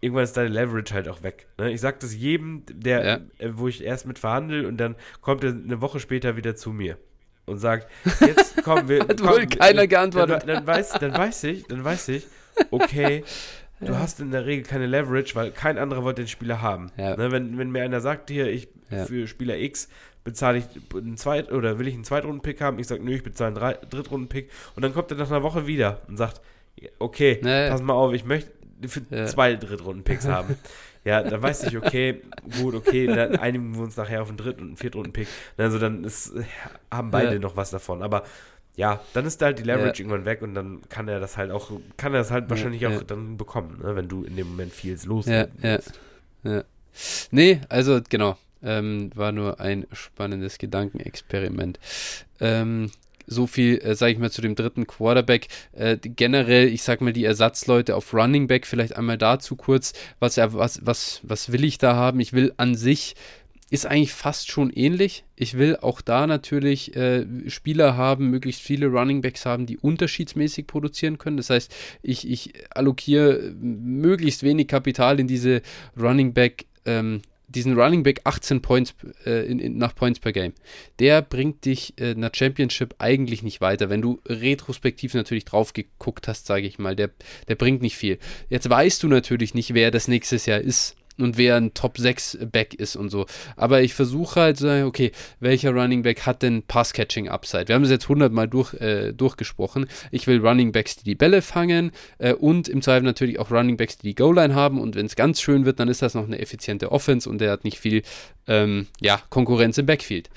irgendwann 0.00 0.24
ist 0.24 0.36
deine 0.36 0.48
Leverage 0.48 0.94
halt 0.94 1.08
auch 1.08 1.22
weg. 1.22 1.46
Ne? 1.58 1.72
Ich 1.72 1.80
sage 1.80 1.98
das 2.00 2.14
jedem, 2.14 2.64
der, 2.70 3.22
äh, 3.38 3.50
wo 3.52 3.68
ich 3.68 3.84
erst 3.84 4.06
mit 4.06 4.18
verhandle 4.18 4.66
und 4.66 4.78
dann 4.78 4.96
kommt 5.20 5.44
er 5.44 5.50
eine 5.50 5.80
Woche 5.80 6.00
später 6.00 6.36
wieder 6.36 6.56
zu 6.56 6.72
mir 6.72 6.98
und 7.46 7.58
sagt, 7.58 7.88
jetzt 8.20 8.62
kommen 8.62 8.88
wir. 8.88 9.00
Hat 9.08 9.18
komm, 9.18 9.28
wohl 9.28 9.46
keiner 9.46 9.86
geantwortet. 9.86 10.42
Dann, 10.42 10.56
dann, 10.56 10.66
weiß, 10.66 10.92
dann 10.94 11.12
weiß 11.12 11.44
ich, 11.44 11.64
dann 11.66 11.84
weiß 11.84 12.08
ich, 12.08 12.26
okay, 12.70 13.24
ja. 13.80 13.86
du 13.86 13.98
hast 13.98 14.20
in 14.20 14.30
der 14.30 14.46
Regel 14.46 14.64
keine 14.64 14.86
Leverage, 14.86 15.34
weil 15.34 15.52
kein 15.52 15.78
anderer 15.78 16.02
wollte 16.02 16.22
den 16.22 16.28
Spieler 16.28 16.60
haben. 16.60 16.90
Ja. 16.96 17.16
Ne, 17.16 17.30
wenn, 17.32 17.56
wenn 17.58 17.70
mir 17.70 17.82
einer 17.82 18.00
sagt, 18.00 18.30
hier, 18.30 18.48
ich 18.48 18.68
ja. 18.90 19.04
für 19.04 19.26
Spieler 19.26 19.56
X 19.56 19.88
bezahle 20.24 20.58
ich 20.58 20.64
einen 20.92 21.16
Zweit- 21.16 21.52
oder 21.52 21.78
will 21.78 21.86
ich 21.86 21.94
einen 21.94 22.04
Zweitrunden-Pick 22.04 22.60
haben, 22.60 22.78
ich 22.80 22.88
sage, 22.88 23.02
nö, 23.02 23.14
ich 23.14 23.22
bezahle 23.22 23.60
einen 23.60 23.90
Drittrunden-Pick 23.90 24.50
und 24.74 24.82
dann 24.82 24.92
kommt 24.92 25.10
er 25.12 25.16
nach 25.16 25.30
einer 25.30 25.44
Woche 25.44 25.68
wieder 25.68 26.02
und 26.08 26.16
sagt, 26.16 26.40
okay, 26.98 27.36
pass 27.42 27.80
mal 27.80 27.94
auf, 27.94 28.12
ich 28.12 28.24
möchte 28.24 28.50
für 28.86 29.26
zwei 29.26 29.54
Drittrunden-Picks 29.54 30.26
haben. 30.28 30.56
Ja, 31.06 31.22
dann 31.22 31.40
weiß 31.40 31.62
ich, 31.62 31.76
okay, 31.76 32.20
gut, 32.60 32.74
okay, 32.74 33.06
dann 33.06 33.36
einigen 33.36 33.76
wir 33.76 33.82
uns 33.82 33.96
nachher 33.96 34.22
auf 34.22 34.28
einen 34.28 34.38
dritten 34.38 34.62
und 34.62 34.66
einen 34.66 34.76
Viertrunden-Pick. 34.76 35.28
Also 35.56 35.78
dann 35.78 36.02
ist, 36.02 36.32
haben 36.90 37.12
beide 37.12 37.34
ja. 37.34 37.38
noch 37.38 37.56
was 37.56 37.70
davon. 37.70 38.02
Aber 38.02 38.24
ja, 38.74 39.00
dann 39.14 39.24
ist 39.24 39.40
da 39.40 39.46
halt 39.46 39.60
die 39.60 39.62
Leverage 39.62 40.02
ja. 40.02 40.08
irgendwann 40.08 40.24
weg 40.24 40.42
und 40.42 40.54
dann 40.54 40.80
kann 40.88 41.06
er 41.06 41.20
das 41.20 41.36
halt 41.36 41.52
auch, 41.52 41.70
kann 41.96 42.12
er 42.12 42.18
das 42.18 42.32
halt 42.32 42.50
wahrscheinlich 42.50 42.80
ja, 42.80 42.90
auch 42.90 43.04
dann 43.04 43.36
bekommen, 43.36 43.80
ne, 43.84 43.94
wenn 43.94 44.08
du 44.08 44.24
in 44.24 44.34
dem 44.34 44.48
Moment 44.48 44.72
vieles 44.72 45.06
los 45.06 45.26
ja, 45.26 45.46
ja, 45.62 45.78
ja. 46.42 46.64
Nee, 47.30 47.60
also 47.68 48.00
genau. 48.08 48.36
Ähm, 48.62 49.10
war 49.14 49.30
nur 49.30 49.60
ein 49.60 49.86
spannendes 49.92 50.58
Gedankenexperiment. 50.58 51.78
Ähm, 52.40 52.90
so 53.26 53.46
viel, 53.46 53.78
äh, 53.78 53.94
sage 53.94 54.12
ich 54.12 54.18
mal, 54.18 54.30
zu 54.30 54.42
dem 54.42 54.54
dritten 54.54 54.86
Quarterback. 54.86 55.48
Äh, 55.72 55.98
generell, 56.00 56.68
ich 56.68 56.82
sag 56.82 57.00
mal, 57.00 57.12
die 57.12 57.24
Ersatzleute 57.24 57.96
auf 57.96 58.14
Running 58.14 58.46
Back, 58.46 58.66
vielleicht 58.66 58.96
einmal 58.96 59.18
dazu 59.18 59.56
kurz, 59.56 59.92
was, 60.18 60.36
was, 60.36 60.84
was, 60.84 61.20
was 61.22 61.52
will 61.52 61.64
ich 61.64 61.78
da 61.78 61.94
haben? 61.94 62.20
Ich 62.20 62.32
will 62.32 62.52
an 62.56 62.74
sich 62.74 63.14
ist 63.68 63.86
eigentlich 63.86 64.12
fast 64.12 64.50
schon 64.50 64.70
ähnlich. 64.70 65.24
Ich 65.34 65.58
will 65.58 65.76
auch 65.76 66.00
da 66.00 66.26
natürlich 66.26 66.94
äh, 66.94 67.26
Spieler 67.48 67.96
haben, 67.96 68.30
möglichst 68.30 68.62
viele 68.62 68.86
Running 68.86 69.22
Backs 69.22 69.44
haben, 69.44 69.66
die 69.66 69.76
unterschiedsmäßig 69.76 70.68
produzieren 70.68 71.18
können. 71.18 71.36
Das 71.36 71.50
heißt, 71.50 71.74
ich, 72.02 72.30
ich 72.30 72.52
allokiere 72.70 73.54
möglichst 73.60 74.44
wenig 74.44 74.68
Kapital 74.68 75.18
in 75.18 75.26
diese 75.26 75.62
Running 75.98 76.32
Back 76.32 76.66
ähm, 76.84 77.22
diesen 77.48 77.78
Running 77.78 78.02
Back 78.02 78.20
18 78.24 78.62
Points 78.62 78.94
äh, 79.24 79.46
in, 79.46 79.58
in, 79.58 79.78
nach 79.78 79.94
Points 79.94 80.20
per 80.20 80.32
Game, 80.32 80.52
der 80.98 81.22
bringt 81.22 81.64
dich 81.64 81.94
äh, 82.00 82.12
in 82.12 82.28
Championship 82.32 82.94
eigentlich 82.98 83.42
nicht 83.42 83.60
weiter. 83.60 83.88
Wenn 83.88 84.02
du 84.02 84.20
retrospektiv 84.26 85.14
natürlich 85.14 85.44
drauf 85.44 85.72
geguckt 85.72 86.28
hast, 86.28 86.46
sage 86.46 86.66
ich 86.66 86.78
mal, 86.78 86.96
der, 86.96 87.10
der 87.48 87.54
bringt 87.54 87.82
nicht 87.82 87.96
viel. 87.96 88.18
Jetzt 88.48 88.68
weißt 88.68 89.02
du 89.02 89.08
natürlich 89.08 89.54
nicht, 89.54 89.74
wer 89.74 89.90
das 89.90 90.08
nächstes 90.08 90.46
Jahr 90.46 90.60
ist 90.60 90.96
und 91.18 91.38
wer 91.38 91.56
ein 91.56 91.74
Top 91.74 91.98
6 91.98 92.38
Back 92.52 92.74
ist 92.74 92.96
und 92.96 93.10
so. 93.10 93.26
Aber 93.56 93.82
ich 93.82 93.94
versuche 93.94 94.40
halt 94.40 94.56
zu 94.58 94.64
sagen, 94.64 94.84
okay, 94.84 95.12
welcher 95.40 95.70
Running 95.72 96.02
Back 96.02 96.26
hat 96.26 96.42
denn 96.42 96.62
Pass-Catching 96.62 97.28
Upside? 97.28 97.68
Wir 97.68 97.74
haben 97.74 97.84
es 97.84 97.90
jetzt 97.90 98.04
100 98.04 98.32
Mal 98.32 98.48
durch, 98.48 98.74
äh, 98.74 99.12
durchgesprochen. 99.12 99.86
Ich 100.10 100.26
will 100.26 100.44
Running 100.44 100.72
Backs, 100.72 100.96
die 100.96 101.04
die 101.04 101.14
Bälle 101.14 101.42
fangen 101.42 101.92
äh, 102.18 102.32
und 102.32 102.68
im 102.68 102.82
Zweifel 102.82 103.04
natürlich 103.04 103.38
auch 103.38 103.50
Running 103.50 103.76
Backs, 103.76 103.98
die 103.98 104.08
die 104.08 104.14
Goal-Line 104.14 104.54
haben. 104.54 104.80
Und 104.80 104.94
wenn 104.94 105.06
es 105.06 105.16
ganz 105.16 105.40
schön 105.40 105.64
wird, 105.64 105.80
dann 105.80 105.88
ist 105.88 106.02
das 106.02 106.14
noch 106.14 106.24
eine 106.24 106.38
effiziente 106.38 106.92
Offense 106.92 107.28
und 107.28 107.40
der 107.40 107.50
hat 107.50 107.64
nicht 107.64 107.78
viel 107.78 108.02
ähm, 108.46 108.86
ja, 109.00 109.20
Konkurrenz 109.30 109.78
im 109.78 109.86
Backfield. 109.86 110.28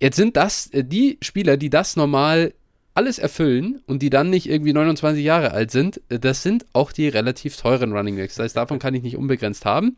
Jetzt 0.00 0.16
sind 0.16 0.36
das 0.36 0.68
äh, 0.68 0.84
die 0.84 1.18
Spieler, 1.22 1.56
die 1.56 1.70
das 1.70 1.96
normal 1.96 2.54
alles 2.94 3.18
erfüllen 3.18 3.80
und 3.86 4.02
die 4.02 4.10
dann 4.10 4.30
nicht 4.30 4.48
irgendwie 4.48 4.72
29 4.72 5.24
Jahre 5.24 5.52
alt 5.52 5.70
sind, 5.70 6.00
äh, 6.08 6.18
das 6.18 6.42
sind 6.42 6.66
auch 6.72 6.92
die 6.92 7.08
relativ 7.08 7.56
teuren 7.56 7.92
Running 7.92 8.16
Backs. 8.16 8.36
Das 8.36 8.44
heißt, 8.44 8.56
davon 8.56 8.78
kann 8.78 8.94
ich 8.94 9.02
nicht 9.02 9.16
unbegrenzt 9.16 9.64
haben. 9.64 9.96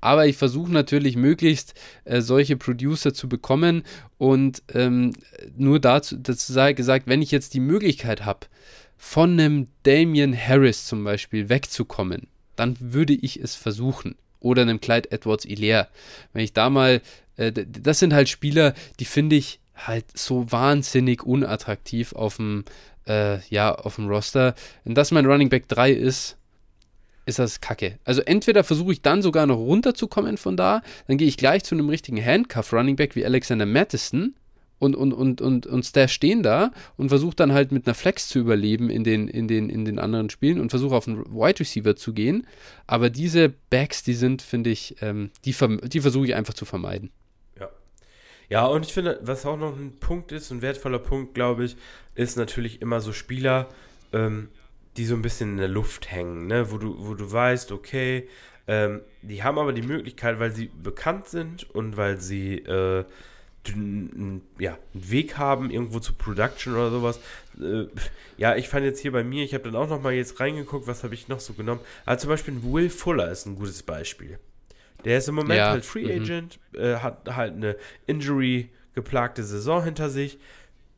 Aber 0.00 0.26
ich 0.26 0.36
versuche 0.36 0.72
natürlich 0.72 1.16
möglichst 1.16 1.74
äh, 2.04 2.20
solche 2.20 2.56
Producer 2.56 3.14
zu 3.14 3.28
bekommen 3.28 3.82
und 4.18 4.62
ähm, 4.74 5.12
nur 5.56 5.80
dazu, 5.80 6.16
dazu 6.16 6.52
sei 6.52 6.72
gesagt, 6.72 7.06
wenn 7.06 7.22
ich 7.22 7.30
jetzt 7.30 7.54
die 7.54 7.60
Möglichkeit 7.60 8.24
habe, 8.24 8.46
von 8.96 9.32
einem 9.32 9.68
Damian 9.82 10.36
Harris 10.36 10.86
zum 10.86 11.04
Beispiel 11.04 11.48
wegzukommen, 11.48 12.28
dann 12.56 12.76
würde 12.80 13.12
ich 13.12 13.40
es 13.40 13.54
versuchen. 13.54 14.16
Oder 14.40 14.62
einem 14.62 14.80
Clyde 14.80 15.10
Edwards 15.10 15.44
Hilaire. 15.44 15.88
Wenn 16.34 16.44
ich 16.44 16.52
da 16.52 16.68
mal, 16.68 17.00
äh, 17.36 17.52
das 17.52 17.98
sind 17.98 18.12
halt 18.12 18.28
Spieler, 18.28 18.74
die 19.00 19.06
finde 19.06 19.36
ich 19.36 19.60
halt 19.74 20.16
so 20.16 20.50
wahnsinnig 20.50 21.24
unattraktiv 21.24 22.12
auf 22.12 22.36
dem, 22.36 22.64
äh, 23.06 23.40
ja, 23.48 23.74
auf 23.74 23.96
dem 23.96 24.08
Roster. 24.08 24.54
Wenn 24.84 24.94
das 24.94 25.10
mein 25.10 25.26
Running 25.26 25.48
Back 25.48 25.68
3 25.68 25.92
ist, 25.92 26.36
ist 27.26 27.38
das 27.38 27.60
kacke. 27.60 27.98
Also 28.04 28.20
entweder 28.22 28.64
versuche 28.64 28.92
ich 28.92 29.02
dann 29.02 29.22
sogar 29.22 29.46
noch 29.46 29.56
runterzukommen 29.56 30.36
von 30.36 30.56
da, 30.56 30.82
dann 31.06 31.16
gehe 31.16 31.28
ich 31.28 31.36
gleich 31.36 31.64
zu 31.64 31.74
einem 31.74 31.88
richtigen 31.88 32.22
Handcuff 32.24 32.72
Running 32.72 32.96
Back 32.96 33.16
wie 33.16 33.24
Alexander 33.24 33.66
Madison 33.66 34.34
und, 34.78 34.94
und, 34.94 35.12
und, 35.12 35.40
und, 35.40 35.66
und 35.66 35.84
Stash 35.84 36.12
stehen 36.12 36.42
da 36.42 36.72
und 36.96 37.08
versucht 37.08 37.40
dann 37.40 37.52
halt 37.52 37.72
mit 37.72 37.86
einer 37.86 37.94
Flex 37.94 38.28
zu 38.28 38.38
überleben 38.38 38.90
in 38.90 39.04
den, 39.04 39.28
in 39.28 39.48
den, 39.48 39.70
in 39.70 39.84
den 39.84 39.98
anderen 39.98 40.30
Spielen 40.30 40.60
und 40.60 40.70
versucht 40.70 40.92
auf 40.92 41.08
einen 41.08 41.24
Wide 41.26 41.60
Receiver 41.60 41.96
zu 41.96 42.12
gehen. 42.12 42.46
Aber 42.86 43.08
diese 43.10 43.52
Backs, 43.70 44.02
die 44.02 44.14
sind, 44.14 44.42
finde 44.42 44.70
ich, 44.70 44.96
ähm, 45.00 45.30
die, 45.44 45.54
die 45.84 46.00
versuche 46.00 46.26
ich 46.26 46.34
einfach 46.34 46.54
zu 46.54 46.64
vermeiden. 46.64 47.10
Ja. 48.54 48.66
Und 48.66 48.86
ich 48.86 48.92
finde, 48.92 49.18
was 49.20 49.44
auch 49.46 49.56
noch 49.56 49.76
ein 49.76 49.96
Punkt 49.98 50.30
ist, 50.30 50.52
ein 50.52 50.62
wertvoller 50.62 51.00
Punkt, 51.00 51.34
glaube 51.34 51.64
ich, 51.64 51.76
ist 52.14 52.36
natürlich 52.36 52.80
immer 52.82 53.00
so 53.00 53.12
Spieler, 53.12 53.68
ähm, 54.12 54.48
die 54.96 55.06
so 55.06 55.16
ein 55.16 55.22
bisschen 55.22 55.50
in 55.50 55.56
der 55.56 55.66
Luft 55.66 56.12
hängen, 56.12 56.46
ne? 56.46 56.70
wo, 56.70 56.78
du, 56.78 56.94
wo 57.04 57.14
du 57.14 57.32
weißt, 57.32 57.72
okay, 57.72 58.28
ähm, 58.68 59.00
die 59.22 59.42
haben 59.42 59.58
aber 59.58 59.72
die 59.72 59.82
Möglichkeit, 59.82 60.38
weil 60.38 60.52
sie 60.52 60.70
bekannt 60.80 61.26
sind 61.26 61.68
und 61.74 61.96
weil 61.96 62.20
sie 62.20 62.58
äh, 62.58 63.04
ja, 63.66 63.74
einen 63.74 64.42
Weg 64.92 65.36
haben, 65.36 65.72
irgendwo 65.72 65.98
zu 65.98 66.12
Production 66.12 66.74
oder 66.74 66.92
sowas. 66.92 67.18
Äh, 67.60 67.86
ja, 68.36 68.54
ich 68.54 68.68
fand 68.68 68.84
jetzt 68.84 69.00
hier 69.00 69.10
bei 69.10 69.24
mir, 69.24 69.42
ich 69.42 69.52
habe 69.54 69.64
dann 69.64 69.74
auch 69.74 69.88
noch 69.88 70.00
mal 70.00 70.12
jetzt 70.12 70.38
reingeguckt, 70.38 70.86
was 70.86 71.02
habe 71.02 71.14
ich 71.14 71.26
noch 71.26 71.40
so 71.40 71.54
genommen. 71.54 71.80
Also 72.06 72.22
zum 72.22 72.30
Beispiel 72.30 72.62
Will 72.62 72.88
Fuller 72.88 73.32
ist 73.32 73.46
ein 73.46 73.56
gutes 73.56 73.82
Beispiel. 73.82 74.38
Der 75.04 75.18
ist 75.18 75.28
im 75.28 75.34
Moment 75.34 75.58
ja. 75.58 75.70
halt 75.70 75.84
Free 75.84 76.04
mhm. 76.04 76.22
Agent, 76.22 76.60
mhm. 76.72 76.80
äh, 76.80 76.96
hat 76.96 77.28
halt 77.34 77.54
eine 77.54 77.76
Injury 78.06 78.70
geplagte 78.94 79.42
Saison 79.42 79.82
hinter 79.82 80.08
sich. 80.08 80.38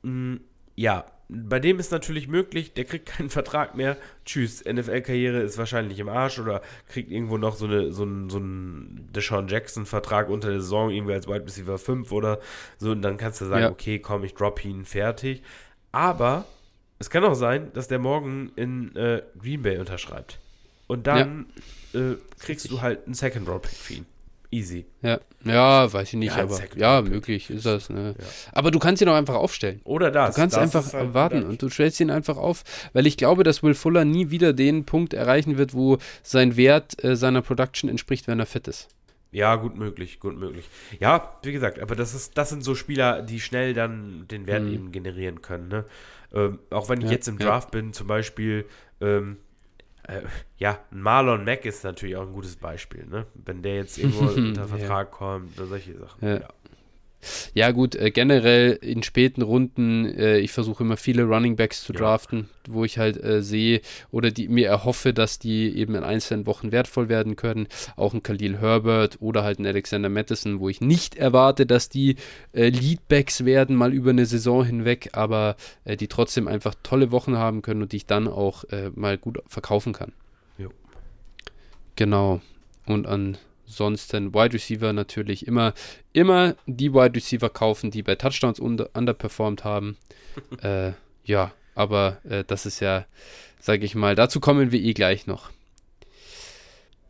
Mm, 0.03 0.37
ja, 0.74 1.07
bei 1.28 1.59
dem 1.59 1.81
ist 1.81 1.91
natürlich 1.91 2.28
möglich, 2.28 2.74
der 2.74 2.85
kriegt 2.85 3.07
keinen 3.07 3.31
Vertrag 3.31 3.74
mehr. 3.74 3.97
Tschüss, 4.24 4.65
NFL-Karriere 4.65 5.41
ist 5.41 5.59
wahrscheinlich 5.59 5.99
im 5.99 6.09
Arsch 6.09 6.39
oder 6.39 6.62
kriegt 6.89 7.11
irgendwo 7.11 7.37
noch 7.37 7.57
so, 7.57 7.66
eine, 7.66 7.93
so 7.93 8.03
einen 8.05 8.31
so 8.31 8.39
ein 8.39 9.09
Deshaun 9.15 9.49
Jackson-Vertrag 9.49 10.28
unter 10.28 10.51
der 10.51 10.61
Saison, 10.61 10.91
irgendwie 10.91 11.15
als 11.15 11.27
Wide 11.27 11.45
Receiver 11.45 11.78
5 11.78 12.12
oder 12.12 12.41
so. 12.78 12.93
Und 12.93 13.03
dann 13.03 13.16
kannst 13.16 13.41
du 13.41 13.47
sagen, 13.47 13.62
ja. 13.62 13.70
okay, 13.70 13.99
komm, 13.99 14.24
ich 14.24 14.35
drop 14.35 14.65
ihn, 14.65 14.85
fertig. 14.85 15.43
Aber 15.91 16.45
es 16.99 17.11
kann 17.11 17.24
auch 17.24 17.35
sein, 17.35 17.73
dass 17.73 17.89
der 17.89 17.99
morgen 17.99 18.53
in 18.57 18.95
äh, 18.97 19.23
Green 19.39 19.62
Bay 19.62 19.78
unterschreibt. 19.78 20.39
Und 20.87 21.07
dann 21.07 21.47
ja. 21.57 21.62
Äh, 21.97 22.16
kriegst 22.39 22.70
du 22.70 22.81
halt 22.82 23.06
einen 23.06 23.14
Second-Round-Pick 23.14 23.73
für 23.73 23.94
ihn. 23.94 24.06
Easy. 24.51 24.86
Ja, 25.02 25.20
ja 25.44 25.93
weiß 25.93 26.09
ich 26.09 26.14
nicht, 26.14 26.36
ja, 26.36 26.43
aber 26.43 26.60
ja, 26.77 27.02
möglich 27.02 27.51
ist 27.51 27.66
das. 27.66 27.90
Ne? 27.90 28.14
Ja. 28.18 28.24
Aber 28.52 28.70
du 28.70 28.78
kannst 28.78 29.02
ihn 29.02 29.09
auch 29.09 29.14
einfach 29.14 29.35
aufstellen. 29.35 29.81
Oder 29.85 30.10
das. 30.10 30.35
Du 30.35 30.40
kannst 30.40 30.56
das 30.56 30.62
einfach 30.62 30.93
halt 30.93 31.14
warten 31.14 31.43
und 31.43 31.60
du 31.62 31.68
stellst 31.68 32.01
ihn 32.01 32.10
einfach 32.10 32.36
auf, 32.36 32.62
weil 32.93 33.06
ich 33.06 33.16
glaube, 33.16 33.43
dass 33.43 33.62
Will 33.62 33.74
Fuller 33.74 34.05
nie 34.05 34.31
wieder 34.31 34.52
den 34.52 34.85
Punkt 34.85 35.14
erreichen 35.14 35.59
wird, 35.59 35.74
wo 35.74 35.98
sein 36.23 36.56
Wert 36.56 37.02
äh, 37.05 37.16
seiner 37.16 37.43
Production 37.43 37.90
entspricht, 37.90 38.28
wenn 38.28 38.39
er 38.39 38.47
fit 38.47 38.68
ist. 38.68 38.89
Ja, 39.32 39.56
gut 39.56 39.77
möglich, 39.77 40.20
gut 40.20 40.39
möglich. 40.39 40.68
Ja, 41.01 41.39
wie 41.43 41.52
gesagt, 41.52 41.81
aber 41.81 41.97
das 41.97 42.14
ist, 42.14 42.39
das 42.39 42.48
sind 42.48 42.62
so 42.62 42.74
Spieler, 42.74 43.23
die 43.23 43.40
schnell 43.40 43.74
dann 43.74 44.27
den 44.31 44.47
Wert 44.47 44.62
mhm. 44.62 44.73
eben 44.73 44.93
generieren 44.93 45.43
können. 45.43 45.68
Ne? 45.68 45.85
Ähm, 46.32 46.59
auch 46.70 46.89
wenn 46.89 47.01
ich 47.01 47.06
ja, 47.06 47.12
jetzt 47.12 47.28
im 47.28 47.39
Draft 47.39 47.70
bin, 47.70 47.93
zum 47.93 48.06
Beispiel, 48.06 48.64
ähm, 49.01 49.39
äh, 50.09 50.23
ja, 50.59 50.78
Marlon 50.91 51.45
Mack 51.45 51.65
ist 51.65 51.85
natürlich 51.85 52.16
auch 52.16 52.27
ein 52.27 52.33
gutes 52.33 52.57
Beispiel, 52.57 53.07
ne? 53.07 53.27
Wenn 53.35 53.62
der 53.62 53.77
jetzt 53.77 53.99
irgendwo 53.99 54.27
unter 54.41 54.69
Vertrag 54.69 55.09
ja. 55.09 55.16
kommt 55.16 55.59
oder 55.59 55.66
solche 55.66 55.99
Sachen. 55.99 56.27
Ja. 56.27 56.35
ja. 56.41 56.49
Ja, 57.55 57.70
gut, 57.70 57.94
äh, 57.94 58.11
generell 58.11 58.73
in 58.73 59.03
späten 59.03 59.43
Runden, 59.43 60.07
äh, 60.07 60.39
ich 60.39 60.53
versuche 60.53 60.85
immer 60.85 60.97
viele 60.97 61.24
Running 61.24 61.57
Backs 61.57 61.85
zu 61.85 61.93
draften, 61.93 62.48
ja. 62.66 62.74
wo 62.74 62.85
ich 62.85 62.98
halt 62.98 63.23
äh, 63.23 63.43
sehe 63.43 63.81
oder 64.11 64.31
die 64.31 64.48
mir 64.48 64.69
erhoffe, 64.69 65.12
dass 65.12 65.39
die 65.39 65.77
eben 65.77 65.94
in 65.94 66.05
einzelnen 66.05 66.47
Wochen 66.47 66.73
wertvoll 66.73 67.09
werden 67.09 67.36
können. 67.36 67.69
Auch 67.97 68.15
ein 68.15 68.23
Khalil 68.23 68.59
Herbert 68.59 69.19
oder 69.20 69.44
halt 69.44 69.59
ein 69.59 69.66
Alexander 69.66 70.09
Madison, 70.09 70.61
wo 70.61 70.69
ich 70.69 70.81
nicht 70.81 71.16
erwarte, 71.16 71.66
dass 71.66 71.89
die 71.89 72.16
äh, 72.53 72.69
Leadbacks 72.69 73.44
werden, 73.44 73.77
mal 73.77 73.93
über 73.93 74.11
eine 74.11 74.27
Saison 74.27 74.65
hinweg, 74.65 75.11
aber 75.12 75.57
äh, 75.85 75.97
die 75.97 76.09
trotzdem 76.09 76.48
einfach 76.48 76.74
tolle 76.82 77.11
Wochen 77.11 77.36
haben 77.36 77.62
können 77.62 77.82
und 77.82 77.93
die 77.93 77.98
ich 77.98 78.07
dann 78.07 78.28
auch 78.28 78.65
äh, 78.65 78.90
mal 78.94 79.19
gut 79.19 79.43
verkaufen 79.47 79.93
kann. 79.93 80.12
Jo. 80.59 80.70
Genau. 81.97 82.40
Und 82.86 83.07
an 83.07 83.39
Ansonsten 83.66 84.32
Wide 84.32 84.55
Receiver 84.55 84.93
natürlich 84.93 85.47
immer, 85.47 85.74
immer 86.12 86.55
die 86.66 86.93
Wide 86.93 87.14
Receiver 87.14 87.51
kaufen, 87.51 87.90
die 87.90 88.02
bei 88.02 88.14
Touchdowns 88.14 88.60
under, 88.60 88.90
underperformed 88.94 89.64
haben. 89.64 89.97
äh, 90.62 90.93
ja, 91.24 91.52
aber 91.74 92.18
äh, 92.24 92.44
das 92.44 92.66
ist 92.66 92.80
ja, 92.80 93.06
sage 93.60 93.84
ich 93.84 93.94
mal, 93.94 94.14
dazu 94.14 94.40
kommen 94.40 94.72
wir 94.72 94.80
eh 94.80 94.94
gleich 94.94 95.26
noch. 95.26 95.51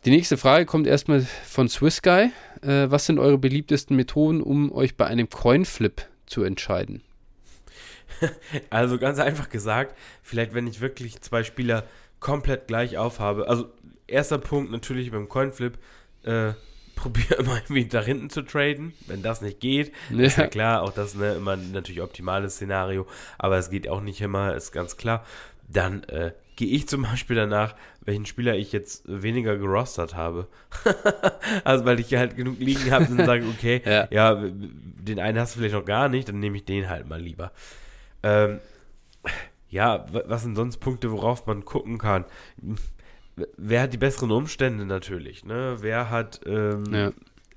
Die 0.04 0.10
nächste 0.10 0.36
Frage 0.36 0.66
kommt 0.66 0.86
erstmal 0.86 1.20
von 1.22 1.68
Swiss 1.68 2.00
Guy. 2.00 2.30
Äh, 2.62 2.90
was 2.90 3.06
sind 3.06 3.18
eure 3.18 3.38
beliebtesten 3.38 3.96
Methoden, 3.96 4.40
um 4.40 4.72
euch 4.72 4.96
bei 4.96 5.06
einem 5.06 5.28
Coinflip 5.28 6.06
zu 6.26 6.42
entscheiden? 6.42 7.02
Also 8.70 8.98
ganz 8.98 9.18
einfach 9.18 9.50
gesagt, 9.50 9.96
vielleicht 10.22 10.54
wenn 10.54 10.66
ich 10.68 10.80
wirklich 10.80 11.20
zwei 11.20 11.42
Spieler 11.42 11.84
komplett 12.20 12.66
gleich 12.68 12.96
aufhabe. 12.96 13.48
Also 13.48 13.68
erster 14.06 14.38
Punkt 14.38 14.70
natürlich 14.70 15.10
beim 15.10 15.28
Coinflip, 15.28 15.76
äh, 16.26 16.52
probiere 16.96 17.34
immer 17.34 17.56
irgendwie 17.56 17.86
da 17.86 18.02
hinten 18.02 18.30
zu 18.30 18.42
traden. 18.42 18.94
Wenn 19.06 19.22
das 19.22 19.42
nicht 19.42 19.60
geht, 19.60 19.92
ja. 20.10 20.24
ist 20.24 20.38
ja 20.38 20.46
klar, 20.46 20.82
auch 20.82 20.92
das 20.92 21.14
ne, 21.14 21.34
immer 21.34 21.56
natürlich 21.56 22.00
optimales 22.00 22.54
Szenario, 22.54 23.06
aber 23.38 23.58
es 23.58 23.70
geht 23.70 23.88
auch 23.88 24.00
nicht 24.00 24.20
immer, 24.20 24.54
ist 24.54 24.72
ganz 24.72 24.96
klar. 24.96 25.24
Dann 25.68 26.04
äh, 26.04 26.32
gehe 26.56 26.68
ich 26.68 26.88
zum 26.88 27.02
Beispiel 27.02 27.36
danach, 27.36 27.74
welchen 28.00 28.24
Spieler 28.24 28.54
ich 28.54 28.72
jetzt 28.72 29.02
weniger 29.06 29.58
gerostert 29.58 30.14
habe. 30.14 30.48
also 31.64 31.84
weil 31.84 32.00
ich 32.00 32.14
halt 32.14 32.36
genug 32.36 32.58
liegen 32.58 32.90
habe 32.90 33.04
und 33.04 33.24
sage, 33.24 33.44
okay, 33.46 33.82
ja. 33.84 34.08
ja. 34.10 34.42
den 34.42 35.20
einen 35.20 35.38
hast 35.38 35.54
du 35.54 35.58
vielleicht 35.58 35.74
noch 35.74 35.84
gar 35.84 36.08
nicht, 36.08 36.28
dann 36.28 36.40
nehme 36.40 36.56
ich 36.56 36.64
den 36.64 36.88
halt 36.88 37.08
mal 37.08 37.20
lieber. 37.20 37.52
Ähm, 38.22 38.60
ja, 39.68 40.06
was 40.10 40.42
sind 40.42 40.56
sonst 40.56 40.78
Punkte, 40.78 41.10
worauf 41.12 41.46
man 41.46 41.64
gucken 41.64 41.98
kann? 41.98 42.24
Wer 43.56 43.82
hat 43.82 43.92
die 43.92 43.98
besseren 43.98 44.30
Umstände 44.30 44.86
natürlich, 44.86 45.44
ne? 45.44 45.76
Wer 45.80 46.10
hat 46.10 46.40
ähm, 46.46 46.84
ja. 46.90 47.12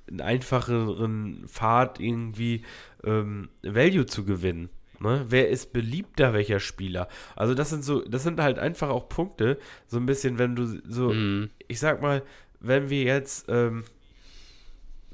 einen 0.08 0.20
einfacheren 0.20 1.44
Pfad 1.46 2.00
irgendwie 2.00 2.64
ähm, 3.04 3.48
Value 3.62 4.06
zu 4.06 4.24
gewinnen? 4.24 4.68
Ne? 5.00 5.24
Wer 5.28 5.48
ist 5.48 5.72
beliebter, 5.72 6.34
welcher 6.34 6.60
Spieler? 6.60 7.08
Also 7.34 7.54
das 7.54 7.70
sind 7.70 7.82
so, 7.82 8.02
das 8.02 8.22
sind 8.22 8.38
halt 8.40 8.58
einfach 8.58 8.90
auch 8.90 9.08
Punkte, 9.08 9.58
so 9.86 9.96
ein 9.96 10.04
bisschen, 10.04 10.38
wenn 10.38 10.54
du 10.54 10.66
so, 10.86 11.14
mhm. 11.14 11.48
ich 11.68 11.80
sag 11.80 12.02
mal, 12.02 12.22
wenn 12.60 12.90
wir 12.90 13.04
jetzt 13.04 13.46
ähm, 13.48 13.84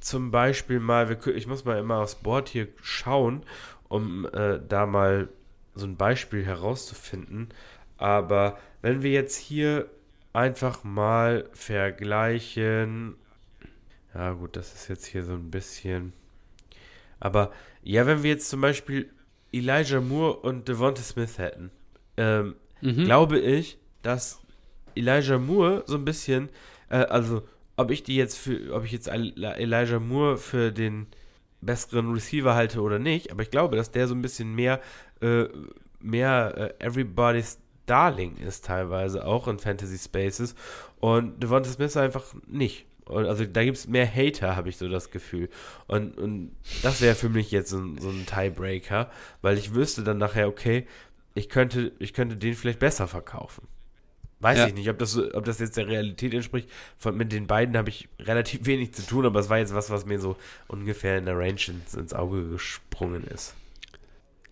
zum 0.01 0.33
Beispiel 0.33 0.81
mal, 0.81 1.09
wir, 1.09 1.37
ich 1.37 1.47
muss 1.47 1.65
mal 1.65 1.79
immer 1.79 1.99
aufs 1.99 2.17
Board 2.17 2.49
hier 2.49 2.67
schauen, 2.83 3.45
um 3.89 4.27
äh, 4.33 4.61
da 4.69 4.87
mal 4.87 5.29
so 5.77 5.87
ein 5.87 5.97
Beispiel 5.97 6.45
herauszufinden. 6.45 7.51
Aber 7.97 8.59
wenn 8.83 9.03
wir 9.03 9.13
jetzt 9.13 9.37
hier 9.37 9.89
einfach 10.37 10.85
mal 10.85 11.49
vergleichen. 11.53 13.17
Ja, 14.15 14.33
gut, 14.33 14.57
das 14.57 14.75
ist 14.75 14.89
jetzt 14.89 15.07
hier 15.07 15.25
so 15.25 15.33
ein 15.33 15.51
bisschen. 15.51 16.13
Aber 17.19 17.53
ja, 17.83 18.07
wenn 18.07 18.23
wir 18.23 18.31
jetzt 18.31 18.51
zum 18.51 18.61
Beispiel 18.61 19.11
Elijah 19.53 20.01
Moore 20.01 20.37
und 20.37 20.69
Devonta 20.69 21.03
Smith 21.03 21.39
hätten, 21.39 21.71
ähm, 22.19 22.55
mhm. 22.83 23.05
glaube 23.05 23.39
ich, 23.39 23.79
dass 24.03 24.41
Elijah 24.95 25.39
Moore 25.39 25.85
so 25.87 25.97
ein 25.97 26.05
bisschen, 26.05 26.51
äh, 26.91 26.97
also 26.97 27.43
ob 27.77 27.91
ich 27.91 28.03
die 28.03 28.17
jetzt 28.17 28.37
für, 28.37 28.75
ob 28.75 28.85
ich 28.85 28.93
jetzt 28.93 29.09
Elijah 29.09 29.99
Moore 29.99 30.37
für 30.37 30.71
den 30.71 31.07
besseren 31.63 32.13
Receiver 32.13 32.55
halte 32.55 32.83
oder 32.83 32.99
nicht, 32.99 33.33
aber 33.33 33.43
ich 33.43 33.51
glaube, 33.51 33.77
dass 33.77 33.91
der 33.91 34.07
so 34.07 34.15
ein 34.15 34.23
bisschen 34.23 34.55
mehr, 34.55 34.81
äh, 35.23 35.47
mehr 36.01 36.75
äh, 36.79 36.85
Everybody's 36.85 37.59
Darling 37.87 38.37
ist 38.37 38.65
teilweise 38.65 39.27
auch 39.27 39.49
in 39.49 39.59
Fantasy 39.59 39.99
Spaces 39.99 40.55
und 41.01 41.43
Devonta 41.43 41.71
Smith 41.71 41.97
einfach 41.97 42.35
nicht. 42.47 42.87
Und 43.07 43.27
also 43.27 43.45
da 43.45 43.65
gibt 43.65 43.77
es 43.77 43.87
mehr 43.87 44.13
Hater, 44.13 44.57
habe 44.57 44.69
ich 44.69 44.77
so 44.77 44.89
das 44.89 45.11
Gefühl. 45.11 45.49
Und, 45.87 46.19
und 46.19 46.57
das 46.83 47.01
wäre 47.01 47.15
für 47.15 47.29
mich 47.29 47.53
jetzt 47.53 47.71
so, 47.71 47.79
so 48.01 48.09
ein 48.09 48.27
Tiebreaker, 48.27 49.11
weil 49.43 49.57
ich 49.59 49.75
wüsste 49.75 50.03
dann 50.03 50.19
nachher, 50.19 50.49
okay, 50.49 50.87
ich 51.35 51.49
könnte, 51.49 51.93
ich 52.01 52.13
könnte 52.15 52.37
den 52.37 52.55
vielleicht 52.55 52.81
besser 52.81 53.07
verkaufen. 53.07 53.69
Weiß 54.41 54.59
ja. 54.59 54.67
ich 54.67 54.75
nicht, 54.75 54.91
ob 54.91 54.99
das, 54.99 55.17
ob 55.17 55.45
das 55.45 55.61
jetzt 55.61 55.77
der 55.77 55.87
Realität 55.87 56.35
entspricht. 56.35 56.69
Von, 56.99 57.17
mit 57.17 57.33
den 57.33 57.47
beiden 57.47 57.77
habe 57.77 57.89
ich 57.89 58.09
relativ 58.19 58.67
wenig 58.67 58.93
zu 58.93 59.07
tun, 59.07 59.25
aber 59.25 59.41
es 59.41 59.49
war 59.49 59.59
jetzt 59.59 59.75
was, 59.75 59.89
was 59.91 60.05
mir 60.05 60.19
so 60.19 60.37
ungefähr 60.67 61.17
in 61.19 61.27
der 61.27 61.39
Range 61.39 61.61
ins, 61.69 61.95
ins 61.95 62.13
Auge 62.13 62.49
gesprungen 62.49 63.25
ist. 63.25 63.55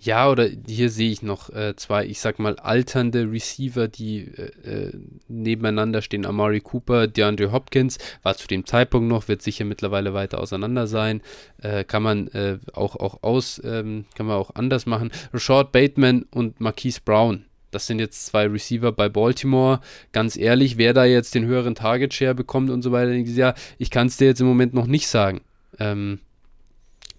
Ja, 0.05 0.29
oder 0.31 0.51
hier 0.67 0.91
sehe 0.91 1.11
ich 1.11 1.23
noch 1.23 1.49
äh, 1.49 1.77
zwei, 1.77 2.05
ich 2.05 2.21
sag 2.21 2.39
mal, 2.39 2.57
alternde 2.57 3.33
Receiver, 3.33 3.89
die 3.89 4.19
äh, 4.19 4.89
äh, 4.89 4.93
nebeneinander 5.29 6.03
stehen. 6.03 6.27
Amari 6.27 6.61
Cooper, 6.61 7.07
DeAndre 7.07 7.53
Hopkins, 7.53 7.97
war 8.23 8.37
zu 8.37 8.47
dem 8.47 8.67
Zeitpunkt 8.67 9.09
noch, 9.09 9.29
wird 9.29 9.41
sicher 9.41 9.65
mittlerweile 9.65 10.13
weiter 10.13 10.41
auseinander 10.41 10.87
sein. 10.87 11.23
Äh, 11.63 11.85
kann 11.85 12.03
man 12.03 12.29
äh, 12.29 12.59
auch, 12.75 12.97
auch 12.97 13.23
aus, 13.23 13.63
ähm, 13.65 14.05
kann 14.15 14.27
man 14.27 14.37
auch 14.37 14.51
anders 14.55 14.85
machen. 14.85 15.11
Rashad 15.33 15.73
Bateman 15.73 16.27
und 16.31 16.61
Marquise 16.61 17.01
Brown. 17.03 17.47
Das 17.71 17.87
sind 17.87 17.99
jetzt 17.99 18.27
zwei 18.27 18.47
Receiver 18.47 18.93
bei 18.93 19.09
Baltimore. 19.09 19.81
Ganz 20.13 20.37
ehrlich, 20.37 20.77
wer 20.77 20.93
da 20.93 21.07
jetzt 21.07 21.35
den 21.35 21.47
höheren 21.47 21.75
Target 21.75 22.13
Share 22.13 22.35
bekommt 22.35 22.69
und 22.69 22.83
so 22.83 22.93
weiter, 22.93 23.13
ja, 23.13 23.55
ich 23.79 23.91
kann 23.91 24.09
es 24.09 24.19
dir 24.19 24.27
jetzt 24.27 24.43
im 24.43 24.47
Moment 24.47 24.75
noch 24.75 24.87
nicht 24.87 25.09
sagen. 25.09 25.41
Ähm, 25.79 26.21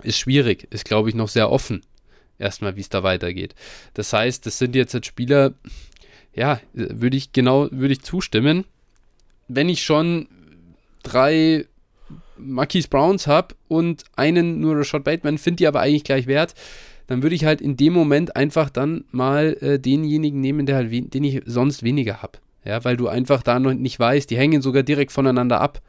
ist 0.04 0.20
schwierig, 0.20 0.68
ist 0.70 0.86
glaube 0.86 1.10
ich 1.10 1.16
noch 1.16 1.30
sehr 1.30 1.50
offen 1.50 1.82
erstmal, 2.40 2.76
wie 2.76 2.82
es 2.82 2.90
da 2.90 3.04
weitergeht. 3.04 3.56
Das 3.94 4.14
heißt, 4.14 4.46
das 4.46 4.58
sind 4.58 4.76
jetzt, 4.76 4.94
jetzt 4.94 5.06
Spieler, 5.06 5.54
ja, 6.34 6.60
würde 6.74 7.18
ich 7.18 7.32
genau, 7.32 7.70
würde 7.72 7.94
ich 7.94 8.02
zustimmen. 8.02 8.66
Wenn 9.48 9.70
ich 9.70 9.84
schon 9.84 10.28
drei 11.04 11.66
Marquise 12.38 12.88
Browns 12.88 13.28
habe 13.28 13.56
und 13.68 14.04
einen 14.16 14.60
nur 14.60 14.78
Rashad 14.78 15.04
Bateman, 15.04 15.38
finde 15.38 15.58
die 15.58 15.68
aber 15.68 15.82
eigentlich 15.82 16.04
gleich 16.04 16.28
wert, 16.28 16.54
dann 17.08 17.22
würde 17.22 17.36
ich 17.36 17.46
halt 17.46 17.62
in 17.62 17.78
dem 17.78 17.94
Moment 17.94 18.36
einfach 18.36 18.70
dann 18.70 19.06
mal 19.12 19.56
äh, 19.62 19.80
denjenigen 19.80 20.42
nehmen, 20.42 20.66
der 20.66 20.76
halt 20.76 21.14
den 21.14 21.24
ich 21.24 21.42
sonst 21.46 21.84
weniger 21.84 22.22
habe. 22.22 22.40
Ja, 22.66 22.84
weil 22.84 22.98
du 22.98 23.08
einfach 23.08 23.44
da 23.44 23.60
noch 23.60 23.74
nicht 23.74 24.00
weißt, 24.00 24.30
die 24.30 24.38
hängen 24.38 24.64
sogar 24.64 24.82
direkt 24.82 25.12
voneinander 25.12 25.62
ab 25.62 25.82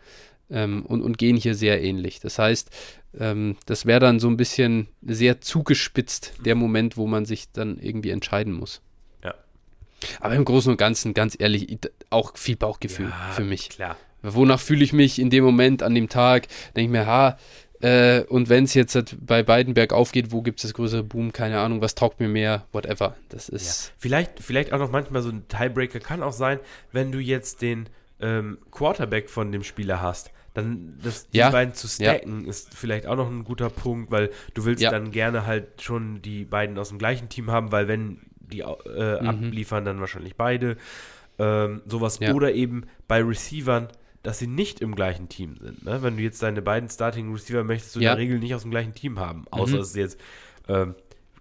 ähm, 0.51 0.85
und, 0.87 1.03
und 1.03 1.19
gehen 1.19 1.37
hier 1.37 1.55
sehr 1.55 1.83
ähnlich. 1.83 2.21
Das 2.21 2.39
heißt, 2.39 2.71
ähm, 3.19 3.57
das 3.67 3.87
wäre 3.87 4.01
dann 4.01 4.21
so 4.21 4.29
ein 4.29 4.37
bisschen 4.37 4.89
sehr 5.03 5.41
zugespitzt, 5.41 6.35
der 6.45 6.55
Moment, 6.55 6.97
wo 6.97 7.07
man 7.07 7.25
sich 7.25 7.51
dann 7.53 7.79
irgendwie 7.79 8.11
entscheiden 8.11 8.53
muss. 8.53 8.81
Ja. 9.25 9.35
Aber 10.21 10.35
im 10.35 10.45
Großen 10.45 10.71
und 10.71 10.77
Ganzen, 10.77 11.15
ganz 11.15 11.37
ehrlich, 11.39 11.79
auch 12.11 12.37
viel 12.37 12.57
Bauchgefühl 12.57 13.09
ja, 13.11 13.33
für 13.33 13.45
mich. 13.45 13.71
Klar. 13.71 13.97
Wonach 14.23 14.61
fühle 14.61 14.83
ich 14.83 14.93
mich 14.93 15.19
in 15.19 15.31
dem 15.31 15.45
Moment, 15.45 15.83
an 15.83 15.95
dem 15.95 16.09
Tag? 16.09 16.49
Denke 16.75 16.83
ich 16.83 16.91
mir, 16.91 17.07
ha, 17.07 17.39
äh, 17.81 18.23
und 18.23 18.49
wenn 18.49 18.65
es 18.65 18.75
jetzt 18.75 18.95
halt 18.95 19.17
bei 19.21 19.43
beiden 19.43 19.75
bergauf 19.75 20.13
geht, 20.13 20.33
wo 20.33 20.43
gibt 20.43 20.59
es 20.59 20.63
das 20.63 20.75
größere 20.75 21.03
Boom? 21.03 21.33
Keine 21.33 21.61
Ahnung, 21.61 21.81
was 21.81 21.95
taugt 21.95 22.21
mir 22.21 22.29
mehr? 22.29 22.67
Whatever. 22.73 23.17
Das 23.29 23.49
ist. 23.49 23.87
Ja. 23.87 23.93
Vielleicht, 23.99 24.41
vielleicht 24.41 24.73
auch 24.73 24.79
noch 24.79 24.91
manchmal 24.91 25.23
so 25.23 25.31
ein 25.31 25.47
Tiebreaker 25.49 26.01
kann 26.01 26.23
auch 26.23 26.33
sein, 26.33 26.59
wenn 26.93 27.13
du 27.13 27.19
jetzt 27.19 27.63
den 27.63 27.89
ähm, 28.21 28.59
Quarterback 28.71 29.29
von 29.29 29.53
dem 29.53 29.63
Spieler 29.63 30.01
hast. 30.01 30.31
Dann 30.57 30.99
das, 31.03 31.29
die 31.29 31.39
ja. 31.39 31.51
beiden 31.51 31.75
zu 31.75 31.87
stacken 31.87 32.45
ja. 32.45 32.49
ist 32.49 32.75
vielleicht 32.75 33.07
auch 33.07 33.17
noch 33.17 33.29
ein 33.29 33.45
guter 33.45 33.69
Punkt, 33.69 34.11
weil 34.11 34.31
du 34.55 34.65
willst 34.65 34.83
dann 34.83 35.11
gerne 35.11 35.45
halt 35.45 35.83
schon 35.83 36.23
die 36.23 36.47
beiden 36.47 36.79
aus 36.79 36.89
dem 36.89 36.99
gleichen 36.99 37.29
Team 37.29 37.51
haben, 37.51 37.73
weil 37.73 37.89
wenn 37.89 38.23
die 38.41 38.61
äh, 38.61 39.21
mhm. 39.21 39.29
abliefern, 39.29 39.85
dann 39.85 40.01
wahrscheinlich 40.01 40.35
beide. 40.37 40.79
Ähm, 41.39 41.83
sowas. 41.85 42.21
Oder 42.23 42.55
eben 42.55 42.85
bei 43.07 43.23
Receivern 43.23 43.89
dass 44.23 44.41
sie 44.41 44.49
nicht 44.49 44.81
im 44.81 44.97
gleichen 44.97 45.29
Team 45.29 45.57
sind. 45.61 45.85
Ne? 45.85 46.03
Wenn 46.03 46.17
du 46.17 46.23
jetzt 46.25 46.43
deine 46.43 46.61
beiden 46.61 46.89
Starting 46.89 47.33
Receiver 47.33 47.63
möchtest 47.63 47.95
du 47.95 48.01
ja. 48.01 48.11
in 48.11 48.17
der 48.17 48.25
Regel 48.25 48.39
nicht 48.41 48.57
aus 48.57 48.63
dem 48.63 48.73
gleichen 48.73 48.93
Team 48.93 49.21
haben. 49.21 49.45
Außer 49.53 49.77
mhm. 49.77 49.83
es 49.83 49.91
ist 49.91 49.97
jetzt, 49.97 50.21
ähm, 50.67 50.97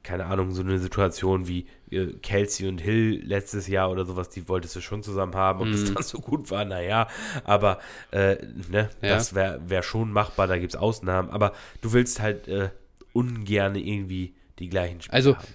keine 0.05 0.25
Ahnung, 0.25 0.51
so 0.51 0.61
eine 0.61 0.79
Situation 0.79 1.47
wie 1.47 1.67
äh, 1.91 2.13
Kelsey 2.21 2.67
und 2.67 2.79
Hill 2.79 3.21
letztes 3.25 3.67
Jahr 3.67 3.91
oder 3.91 4.05
sowas, 4.05 4.29
die 4.29 4.47
wolltest 4.47 4.75
du 4.75 4.81
schon 4.81 5.03
zusammen 5.03 5.35
haben 5.35 5.59
und 5.59 5.69
mhm. 5.69 5.73
das 5.73 5.93
dann 5.93 6.03
so 6.03 6.19
gut 6.19 6.49
war, 6.51 6.63
naja, 6.63 7.07
aber 7.43 7.79
äh, 8.11 8.37
ne, 8.69 8.89
ja. 9.01 9.09
das 9.09 9.35
wäre 9.35 9.59
wär 9.67 9.83
schon 9.83 10.11
machbar, 10.11 10.47
da 10.47 10.57
gibt 10.57 10.73
es 10.73 10.79
Ausnahmen, 10.79 11.29
aber 11.29 11.53
du 11.81 11.91
willst 11.91 12.21
halt 12.21 12.47
äh, 12.47 12.69
ungern 13.13 13.75
irgendwie 13.75 14.33
die 14.59 14.69
gleichen 14.69 15.01
Spieler 15.01 15.15
also, 15.15 15.35
haben 15.35 15.45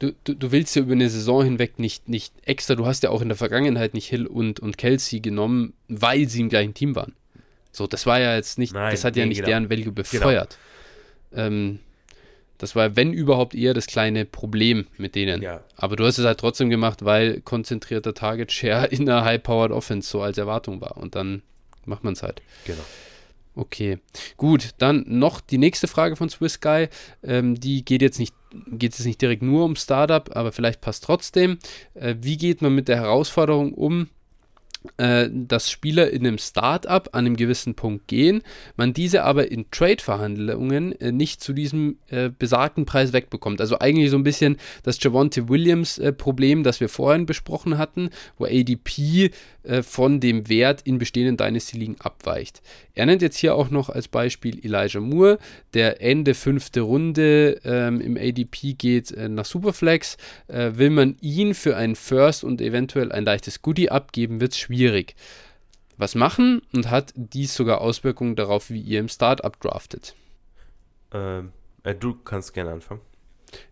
du, 0.00 0.14
du, 0.24 0.34
du, 0.34 0.50
willst 0.50 0.74
ja 0.74 0.82
über 0.82 0.92
eine 0.92 1.08
Saison 1.08 1.44
hinweg 1.44 1.78
nicht, 1.78 2.08
nicht 2.08 2.34
extra, 2.44 2.74
du 2.74 2.86
hast 2.86 3.04
ja 3.04 3.10
auch 3.10 3.22
in 3.22 3.28
der 3.28 3.36
Vergangenheit 3.36 3.94
nicht 3.94 4.08
Hill 4.08 4.26
und, 4.26 4.58
und 4.58 4.76
Kelsey 4.76 5.20
genommen, 5.20 5.74
weil 5.88 6.28
sie 6.28 6.40
im 6.40 6.48
gleichen 6.48 6.74
Team 6.74 6.96
waren. 6.96 7.14
So, 7.70 7.86
das 7.86 8.06
war 8.06 8.18
ja 8.18 8.34
jetzt 8.34 8.58
nicht, 8.58 8.74
Nein, 8.74 8.90
das 8.90 9.04
hat 9.04 9.14
ja 9.14 9.26
nicht 9.26 9.38
genau. 9.38 9.48
deren 9.48 9.70
Value 9.70 9.92
befeuert. 9.92 10.58
Genau. 11.30 11.46
Ähm, 11.46 11.78
das 12.60 12.76
war, 12.76 12.94
wenn 12.94 13.14
überhaupt, 13.14 13.54
eher 13.54 13.72
das 13.72 13.86
kleine 13.86 14.26
Problem 14.26 14.86
mit 14.98 15.14
denen. 15.14 15.40
Ja. 15.40 15.62
Aber 15.76 15.96
du 15.96 16.04
hast 16.04 16.18
es 16.18 16.26
halt 16.26 16.38
trotzdem 16.38 16.68
gemacht, 16.68 17.04
weil 17.04 17.40
konzentrierter 17.40 18.12
Target 18.12 18.52
Share 18.52 18.86
in 18.86 19.06
der 19.06 19.24
High-Powered 19.24 19.72
Offense 19.72 20.10
so 20.10 20.20
als 20.20 20.36
Erwartung 20.36 20.82
war. 20.82 20.98
Und 20.98 21.14
dann 21.14 21.42
macht 21.86 22.04
man 22.04 22.12
es 22.12 22.22
halt. 22.22 22.42
Genau. 22.66 22.82
Okay, 23.54 23.98
gut. 24.36 24.70
Dann 24.76 25.04
noch 25.06 25.40
die 25.40 25.58
nächste 25.58 25.88
Frage 25.88 26.16
von 26.16 26.28
Swiss 26.28 26.60
Guy. 26.60 26.88
Ähm, 27.22 27.58
die 27.58 27.84
geht 27.84 28.02
jetzt 28.02 28.18
nicht 28.18 28.34
geht 28.72 28.98
es 28.98 29.04
nicht 29.04 29.22
direkt 29.22 29.42
nur 29.42 29.64
um 29.64 29.76
Startup, 29.76 30.28
aber 30.36 30.52
vielleicht 30.52 30.80
passt 30.80 31.04
trotzdem. 31.04 31.58
Äh, 31.94 32.16
wie 32.20 32.36
geht 32.36 32.62
man 32.62 32.74
mit 32.74 32.88
der 32.88 32.96
Herausforderung 32.96 33.72
um, 33.72 34.08
dass 34.96 35.70
Spieler 35.70 36.10
in 36.10 36.26
einem 36.26 36.38
Startup 36.38 37.08
an 37.12 37.26
einem 37.26 37.36
gewissen 37.36 37.74
Punkt 37.74 38.08
gehen, 38.08 38.42
man 38.76 38.94
diese 38.94 39.24
aber 39.24 39.50
in 39.50 39.70
Trade-Verhandlungen 39.70 40.98
äh, 41.00 41.12
nicht 41.12 41.42
zu 41.42 41.52
diesem 41.52 41.98
äh, 42.08 42.30
besagten 42.30 42.86
Preis 42.86 43.12
wegbekommt. 43.12 43.60
Also 43.60 43.78
eigentlich 43.78 44.10
so 44.10 44.16
ein 44.16 44.22
bisschen 44.22 44.56
das 44.82 45.02
Javonte 45.02 45.50
Williams-Problem, 45.50 46.60
äh, 46.60 46.62
das 46.62 46.80
wir 46.80 46.88
vorhin 46.88 47.26
besprochen 47.26 47.76
hatten, 47.76 48.08
wo 48.38 48.46
ADP 48.46 49.30
äh, 49.62 49.82
von 49.82 50.18
dem 50.18 50.48
Wert 50.48 50.80
in 50.84 50.96
bestehenden 50.96 51.36
Dynasty-Ligen 51.36 52.00
abweicht. 52.00 52.62
Er 52.94 53.04
nennt 53.04 53.20
jetzt 53.20 53.36
hier 53.36 53.54
auch 53.54 53.70
noch 53.70 53.90
als 53.90 54.08
Beispiel 54.08 54.64
Elijah 54.64 55.00
Moore, 55.00 55.38
der 55.74 56.00
Ende 56.00 56.32
fünfte 56.32 56.80
Runde 56.80 57.60
ähm, 57.64 58.00
im 58.00 58.16
ADP 58.16 58.74
geht 58.78 59.12
äh, 59.12 59.28
nach 59.28 59.44
Superflex. 59.44 60.16
will 60.48 60.90
man 60.90 61.16
ihn 61.20 61.54
für 61.54 61.76
einen 61.76 61.96
First 61.96 62.44
und 62.44 62.60
eventuell 62.60 63.12
ein 63.12 63.24
leichtes 63.24 63.62
Goodie 63.62 63.90
abgeben, 63.90 64.40
wird 64.40 64.52
es 64.52 64.58
schwierig. 64.58 64.69
Was 65.96 66.14
machen 66.14 66.62
und 66.72 66.90
hat 66.90 67.12
dies 67.14 67.54
sogar 67.54 67.80
Auswirkungen 67.80 68.36
darauf, 68.36 68.70
wie 68.70 68.80
ihr 68.80 69.00
im 69.00 69.08
Startup 69.08 69.58
draftet? 69.60 70.14
Ähm, 71.12 71.52
äh, 71.82 71.94
du 71.94 72.14
kannst 72.14 72.54
gerne 72.54 72.70
anfangen. 72.70 73.02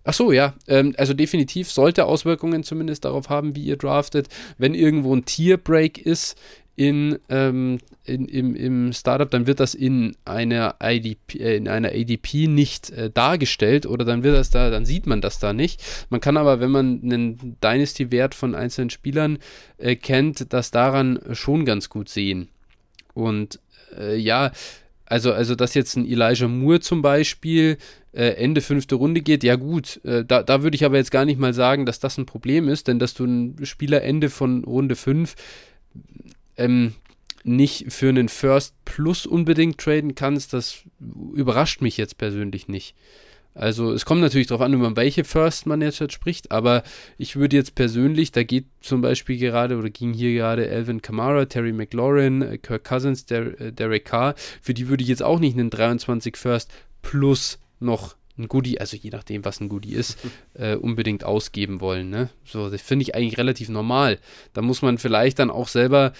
Ach 0.04 0.12
so, 0.12 0.32
ja. 0.32 0.54
Ähm, 0.66 0.94
also 0.98 1.14
definitiv 1.14 1.70
sollte 1.70 2.04
Auswirkungen 2.04 2.64
zumindest 2.64 3.04
darauf 3.04 3.28
haben, 3.28 3.54
wie 3.56 3.64
ihr 3.64 3.76
draftet. 3.76 4.28
Wenn 4.58 4.74
irgendwo 4.74 5.14
ein 5.14 5.24
Tierbreak 5.24 5.98
ist 5.98 6.38
in, 6.78 7.18
ähm, 7.28 7.78
in, 8.04 8.26
im, 8.26 8.54
im 8.54 8.92
Startup, 8.92 9.28
dann 9.28 9.48
wird 9.48 9.58
das 9.58 9.74
in 9.74 10.16
einer 10.24 10.76
IDP, 10.80 11.40
äh, 11.40 11.56
in 11.56 11.66
einer 11.66 11.88
ADP 11.88 12.46
nicht 12.46 12.90
äh, 12.90 13.10
dargestellt 13.10 13.84
oder 13.84 14.04
dann 14.04 14.22
wird 14.22 14.36
das 14.36 14.50
da, 14.50 14.70
dann 14.70 14.86
sieht 14.86 15.04
man 15.04 15.20
das 15.20 15.40
da 15.40 15.52
nicht. 15.52 15.82
Man 16.08 16.20
kann 16.20 16.36
aber, 16.36 16.60
wenn 16.60 16.70
man 16.70 17.00
einen 17.02 17.56
Dynasty-Wert 17.60 18.36
von 18.36 18.54
einzelnen 18.54 18.90
Spielern 18.90 19.38
äh, 19.76 19.96
kennt, 19.96 20.52
das 20.52 20.70
daran 20.70 21.18
schon 21.32 21.64
ganz 21.64 21.88
gut 21.88 22.08
sehen. 22.08 22.46
Und 23.12 23.58
äh, 23.98 24.16
ja, 24.16 24.52
also, 25.04 25.32
also 25.32 25.56
dass 25.56 25.74
jetzt 25.74 25.96
ein 25.96 26.06
Elijah 26.06 26.46
Moore 26.46 26.78
zum 26.78 27.02
Beispiel 27.02 27.78
äh, 28.12 28.34
Ende 28.34 28.60
fünfte 28.60 28.94
Runde 28.94 29.20
geht, 29.20 29.42
ja 29.42 29.56
gut, 29.56 30.00
äh, 30.04 30.24
da, 30.24 30.44
da 30.44 30.62
würde 30.62 30.76
ich 30.76 30.84
aber 30.84 30.98
jetzt 30.98 31.10
gar 31.10 31.24
nicht 31.24 31.40
mal 31.40 31.54
sagen, 31.54 31.86
dass 31.86 31.98
das 31.98 32.18
ein 32.18 32.26
Problem 32.26 32.68
ist, 32.68 32.86
denn 32.86 33.00
dass 33.00 33.14
du 33.14 33.24
einen 33.24 33.66
Spieler 33.66 34.02
Ende 34.02 34.30
von 34.30 34.62
Runde 34.62 34.94
5 34.94 35.34
ähm, 36.58 36.94
nicht 37.44 37.92
für 37.92 38.08
einen 38.08 38.28
First 38.28 38.74
Plus 38.84 39.26
unbedingt 39.26 39.78
traden 39.78 40.14
kannst, 40.14 40.52
das 40.52 40.82
überrascht 41.34 41.80
mich 41.80 41.96
jetzt 41.96 42.18
persönlich 42.18 42.68
nicht. 42.68 42.94
Also 43.54 43.92
es 43.92 44.04
kommt 44.04 44.20
natürlich 44.20 44.46
darauf 44.46 44.62
an, 44.62 44.72
über 44.72 44.94
welche 44.94 45.24
First 45.24 45.66
man 45.66 45.82
jetzt 45.82 46.00
halt 46.00 46.12
spricht, 46.12 46.52
aber 46.52 46.84
ich 47.16 47.34
würde 47.34 47.56
jetzt 47.56 47.74
persönlich, 47.74 48.30
da 48.30 48.44
geht 48.44 48.66
zum 48.80 49.00
Beispiel 49.00 49.36
gerade 49.36 49.76
oder 49.76 49.90
ging 49.90 50.12
hier 50.12 50.32
gerade 50.32 50.70
Alvin 50.70 51.02
Kamara, 51.02 51.44
Terry 51.46 51.72
McLaurin, 51.72 52.60
Kirk 52.62 52.84
Cousins, 52.84 53.26
Der, 53.26 53.60
äh, 53.60 53.72
Derek 53.72 54.04
Carr, 54.04 54.36
für 54.62 54.74
die 54.74 54.88
würde 54.88 55.02
ich 55.02 55.08
jetzt 55.08 55.24
auch 55.24 55.40
nicht 55.40 55.58
einen 55.58 55.70
23 55.70 56.36
First 56.36 56.70
plus 57.02 57.58
noch 57.80 58.14
ein 58.38 58.46
Goodie, 58.46 58.80
also 58.80 58.96
je 58.96 59.10
nachdem, 59.10 59.44
was 59.44 59.60
ein 59.60 59.68
Goodie 59.68 59.94
ist, 59.94 60.18
äh, 60.54 60.76
unbedingt 60.76 61.24
ausgeben 61.24 61.80
wollen. 61.80 62.10
Ne? 62.10 62.30
So, 62.44 62.70
das 62.70 62.80
finde 62.80 63.02
ich 63.02 63.16
eigentlich 63.16 63.38
relativ 63.38 63.68
normal. 63.68 64.18
Da 64.52 64.62
muss 64.62 64.82
man 64.82 64.98
vielleicht 64.98 65.40
dann 65.40 65.50
auch 65.50 65.66
selber 65.66 66.12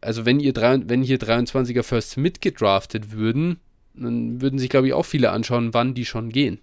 also 0.00 0.26
wenn 0.26 0.40
ihr 0.40 0.52
drei, 0.52 0.78
wenn 0.86 1.02
hier 1.02 1.18
23er 1.18 1.82
Firsts 1.82 2.16
mitgedraftet 2.16 3.12
würden, 3.12 3.58
dann 3.94 4.40
würden 4.40 4.58
sich, 4.58 4.68
glaube 4.68 4.86
ich, 4.86 4.92
auch 4.92 5.06
viele 5.06 5.30
anschauen, 5.30 5.74
wann 5.74 5.94
die 5.94 6.04
schon 6.04 6.30
gehen. 6.30 6.60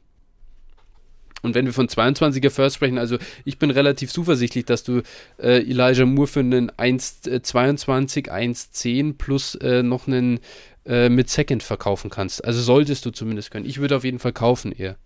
Und 1.42 1.54
wenn 1.54 1.66
wir 1.66 1.74
von 1.74 1.88
22er 1.88 2.50
First 2.50 2.78
sprechen, 2.78 2.98
also 2.98 3.18
ich 3.44 3.60
bin 3.60 3.70
relativ 3.70 4.12
zuversichtlich, 4.12 4.66
dass 4.66 4.84
du 4.84 5.04
äh, 5.38 5.60
Elijah 5.62 6.06
Moore 6.06 6.28
für 6.28 6.40
einen 6.40 6.72
1,22, 6.72 8.30
1,10 8.30 9.14
plus 9.18 9.54
äh, 9.56 9.84
noch 9.84 10.08
einen 10.08 10.40
äh, 10.86 11.08
mit 11.10 11.30
Second 11.30 11.62
verkaufen 11.62 12.10
kannst. 12.10 12.44
Also 12.44 12.62
solltest 12.62 13.06
du 13.06 13.12
zumindest 13.12 13.52
können. 13.52 13.66
Ich 13.66 13.80
würde 13.80 13.96
auf 13.96 14.04
jeden 14.04 14.20
Fall 14.20 14.34
kaufen 14.34 14.72
eher. 14.72 14.98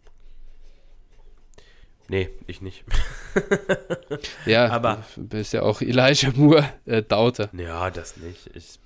Nee, 2.10 2.30
ich 2.48 2.62
nicht. 2.62 2.84
ja, 4.46 4.68
aber 4.70 5.04
du 5.16 5.28
bist 5.28 5.54
ja 5.54 5.62
auch 5.62 5.82
Elijah 5.82 6.32
Moore 6.36 6.68
äh, 6.86 7.04
Daute. 7.04 7.50
Ja, 7.54 7.92
das 7.92 8.18
nicht. 8.18 8.50
Ich, 8.56 8.80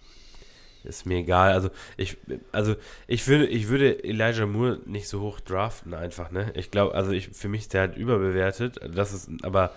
ist 0.83 1.05
mir 1.05 1.19
egal. 1.19 1.53
Also 1.53 1.69
ich, 1.95 2.17
also 2.51 2.75
ich 3.07 3.25
würde, 3.27 3.47
ich 3.47 3.69
würde 3.69 4.03
Elijah 4.03 4.45
Moore 4.45 4.79
nicht 4.85 5.07
so 5.07 5.21
hoch 5.21 5.39
draften 5.39 5.93
einfach. 5.93 6.31
Ne, 6.31 6.51
ich 6.55 6.69
glaube, 6.69 6.95
also 6.95 7.11
ich 7.11 7.29
für 7.29 7.47
mich 7.47 7.61
ist 7.61 7.73
der 7.73 7.81
halt 7.81 7.97
überbewertet. 7.97 8.79
Das 8.93 9.13
ist 9.13 9.29
aber 9.43 9.71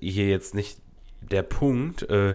hier 0.00 0.28
jetzt 0.28 0.54
nicht 0.54 0.78
der 1.22 1.42
Punkt. 1.42 2.02
Äh, 2.10 2.34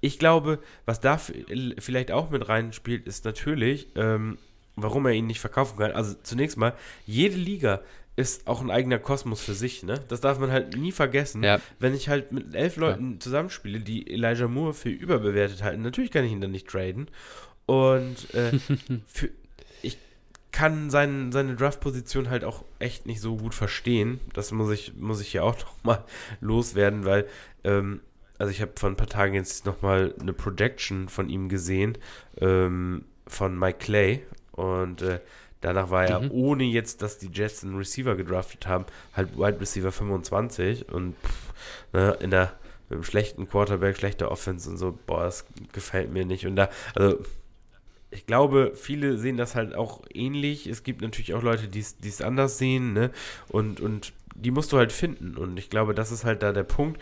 ich 0.00 0.18
glaube, 0.18 0.58
was 0.86 1.00
da 1.00 1.16
vielleicht 1.16 2.10
auch 2.10 2.30
mit 2.30 2.48
reinspielt, 2.48 3.06
ist 3.06 3.24
natürlich, 3.24 3.86
ähm, 3.94 4.38
warum 4.74 5.06
er 5.06 5.12
ihn 5.12 5.26
nicht 5.26 5.40
verkaufen 5.40 5.78
kann. 5.78 5.92
Also 5.92 6.16
zunächst 6.22 6.56
mal, 6.56 6.74
jede 7.06 7.36
Liga 7.36 7.82
ist 8.14 8.46
auch 8.46 8.60
ein 8.60 8.70
eigener 8.70 8.98
Kosmos 8.98 9.42
für 9.42 9.54
sich, 9.54 9.82
ne? 9.82 9.94
Das 10.08 10.20
darf 10.20 10.38
man 10.38 10.50
halt 10.50 10.76
nie 10.76 10.92
vergessen. 10.92 11.42
Ja. 11.42 11.60
Wenn 11.78 11.94
ich 11.94 12.08
halt 12.08 12.30
mit 12.30 12.54
elf 12.54 12.76
Leuten 12.76 13.14
ja. 13.14 13.20
zusammenspiele, 13.20 13.80
die 13.80 14.10
Elijah 14.10 14.48
Moore 14.48 14.74
für 14.74 14.90
überbewertet 14.90 15.62
halten, 15.62 15.82
natürlich 15.82 16.10
kann 16.10 16.24
ich 16.24 16.32
ihn 16.32 16.40
dann 16.40 16.50
nicht 16.50 16.68
traden. 16.68 17.08
Und 17.64 18.34
äh, 18.34 18.58
für, 19.06 19.30
ich 19.80 19.96
kann 20.50 20.90
sein, 20.90 21.32
seine 21.32 21.56
Draft-Position 21.56 22.28
halt 22.28 22.44
auch 22.44 22.64
echt 22.78 23.06
nicht 23.06 23.20
so 23.20 23.36
gut 23.36 23.54
verstehen. 23.54 24.20
Das 24.34 24.52
muss 24.52 24.70
ich, 24.70 24.94
muss 24.94 25.22
ich 25.22 25.28
hier 25.28 25.44
auch 25.44 25.58
noch 25.58 25.82
mal 25.82 26.04
loswerden, 26.40 27.06
weil, 27.06 27.26
ähm, 27.64 28.00
also 28.38 28.50
ich 28.50 28.60
habe 28.60 28.72
vor 28.76 28.90
ein 28.90 28.96
paar 28.96 29.08
Tagen 29.08 29.34
jetzt 29.34 29.64
noch 29.64 29.80
mal 29.80 30.14
eine 30.20 30.34
Projection 30.34 31.08
von 31.08 31.30
ihm 31.30 31.48
gesehen, 31.48 31.96
ähm, 32.38 33.06
von 33.26 33.58
Mike 33.58 33.78
Clay 33.78 34.22
und 34.50 35.00
äh, 35.00 35.20
danach 35.62 35.90
war 35.90 36.04
er, 36.04 36.20
mhm. 36.20 36.30
ohne 36.30 36.64
jetzt, 36.64 37.00
dass 37.00 37.18
die 37.18 37.30
Jets 37.32 37.64
einen 37.64 37.76
Receiver 37.76 38.14
gedraftet 38.14 38.66
haben, 38.66 38.84
halt 39.14 39.36
Wide 39.36 39.60
Receiver 39.60 39.90
25 39.90 40.92
und 40.92 41.16
pff, 41.16 41.52
ne, 41.92 42.16
in 42.20 42.30
der 42.30 42.52
mit 42.92 42.98
einem 42.98 43.04
schlechten 43.04 43.48
Quarterback, 43.48 43.96
schlechter 43.96 44.30
Offense 44.30 44.68
und 44.68 44.76
so, 44.76 44.98
boah, 45.06 45.24
das 45.24 45.46
gefällt 45.72 46.12
mir 46.12 46.26
nicht. 46.26 46.46
Und 46.46 46.56
da, 46.56 46.68
also 46.94 47.18
ich 48.10 48.26
glaube, 48.26 48.72
viele 48.74 49.16
sehen 49.16 49.38
das 49.38 49.54
halt 49.54 49.74
auch 49.74 50.02
ähnlich. 50.12 50.66
Es 50.66 50.82
gibt 50.82 51.00
natürlich 51.00 51.32
auch 51.32 51.42
Leute, 51.42 51.68
die 51.68 51.80
es 51.80 52.20
anders 52.20 52.58
sehen, 52.58 52.92
ne? 52.92 53.10
Und, 53.48 53.80
und 53.80 54.12
die 54.34 54.50
musst 54.50 54.72
du 54.72 54.76
halt 54.76 54.92
finden. 54.92 55.38
Und 55.38 55.58
ich 55.58 55.70
glaube, 55.70 55.94
das 55.94 56.12
ist 56.12 56.24
halt 56.24 56.42
da 56.42 56.52
der 56.52 56.64
Punkt. 56.64 57.00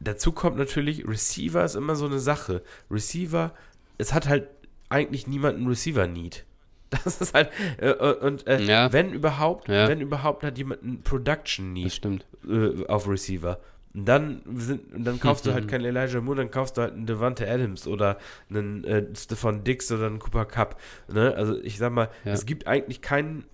Dazu 0.00 0.32
kommt 0.32 0.56
natürlich, 0.56 1.06
Receiver 1.06 1.64
ist 1.64 1.76
immer 1.76 1.94
so 1.94 2.06
eine 2.06 2.18
Sache. 2.18 2.62
Receiver, 2.90 3.54
es 3.98 4.12
hat 4.12 4.28
halt 4.28 4.48
eigentlich 4.88 5.28
niemanden 5.28 5.68
Receiver-Need. 5.68 6.44
Das 7.04 7.20
ist 7.20 7.34
halt, 7.34 7.50
äh, 7.78 7.88
äh, 7.88 8.18
und 8.18 8.46
äh, 8.46 8.60
ja. 8.60 8.92
wenn 8.92 9.12
überhaupt, 9.12 9.68
ja. 9.68 9.88
wenn 9.88 10.00
überhaupt 10.00 10.44
hat 10.44 10.58
jemand 10.58 10.82
einen 10.82 11.02
Production-Need 11.02 12.06
äh, 12.48 12.86
auf 12.86 13.08
Receiver. 13.08 13.58
Und 13.94 14.06
dann, 14.06 14.42
sind, 14.56 14.92
und 14.94 15.04
dann 15.04 15.20
kaufst 15.20 15.46
du 15.46 15.52
halt 15.52 15.68
keinen 15.70 15.84
Elijah 15.84 16.20
Moore, 16.20 16.36
dann 16.36 16.50
kaufst 16.50 16.76
du 16.76 16.82
halt 16.82 16.94
einen 16.94 17.06
Devante 17.06 17.48
Adams 17.48 17.86
oder 17.86 18.18
einen 18.48 18.84
äh, 18.84 19.04
Stefan 19.14 19.64
Dix 19.64 19.90
oder 19.90 20.06
einen 20.06 20.18
Cooper 20.18 20.44
Cup. 20.44 20.80
Ne? 21.12 21.34
Also 21.34 21.58
ich 21.62 21.78
sag 21.78 21.92
mal, 21.92 22.08
ja. 22.24 22.32
es 22.32 22.46
gibt 22.46 22.66
eigentlich 22.66 23.00
keinen 23.00 23.44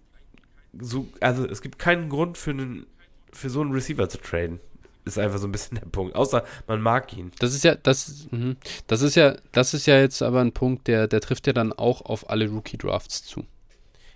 so, 0.79 1.09
also 1.21 1.47
es 1.47 1.63
gibt 1.63 1.79
keinen 1.79 2.09
Grund 2.09 2.39
für 2.39 2.51
einen, 2.51 2.87
für 3.33 3.51
so 3.51 3.61
einen 3.61 3.73
Receiver 3.73 4.09
zu 4.09 4.19
traden. 4.19 4.61
Ist 5.09 5.19
einfach 5.19 5.39
so 5.39 5.47
ein 5.47 5.53
bisschen 5.53 5.79
der 5.79 5.87
Punkt. 5.87 6.15
Außer 6.15 6.45
man 6.67 6.81
mag 6.81 7.17
ihn. 7.17 7.31
Das 7.39 7.55
ist 7.55 7.65
ja, 7.65 7.75
das, 7.75 8.29
mh. 8.31 8.55
das 8.87 9.03
ist 9.03 9.15
ja, 9.15 9.37
das 9.53 9.75
ist 9.75 9.87
ja 9.87 9.99
jetzt 9.99 10.23
aber 10.23 10.41
ein 10.41 10.53
Punkt, 10.53 10.87
der, 10.87 11.09
der 11.09 11.21
trifft 11.21 11.47
ja 11.47 11.53
dann 11.53 11.73
auch 11.73 12.03
auf 12.03 12.29
alle 12.31 12.49
Rookie-Drafts 12.49 13.25
zu. 13.25 13.45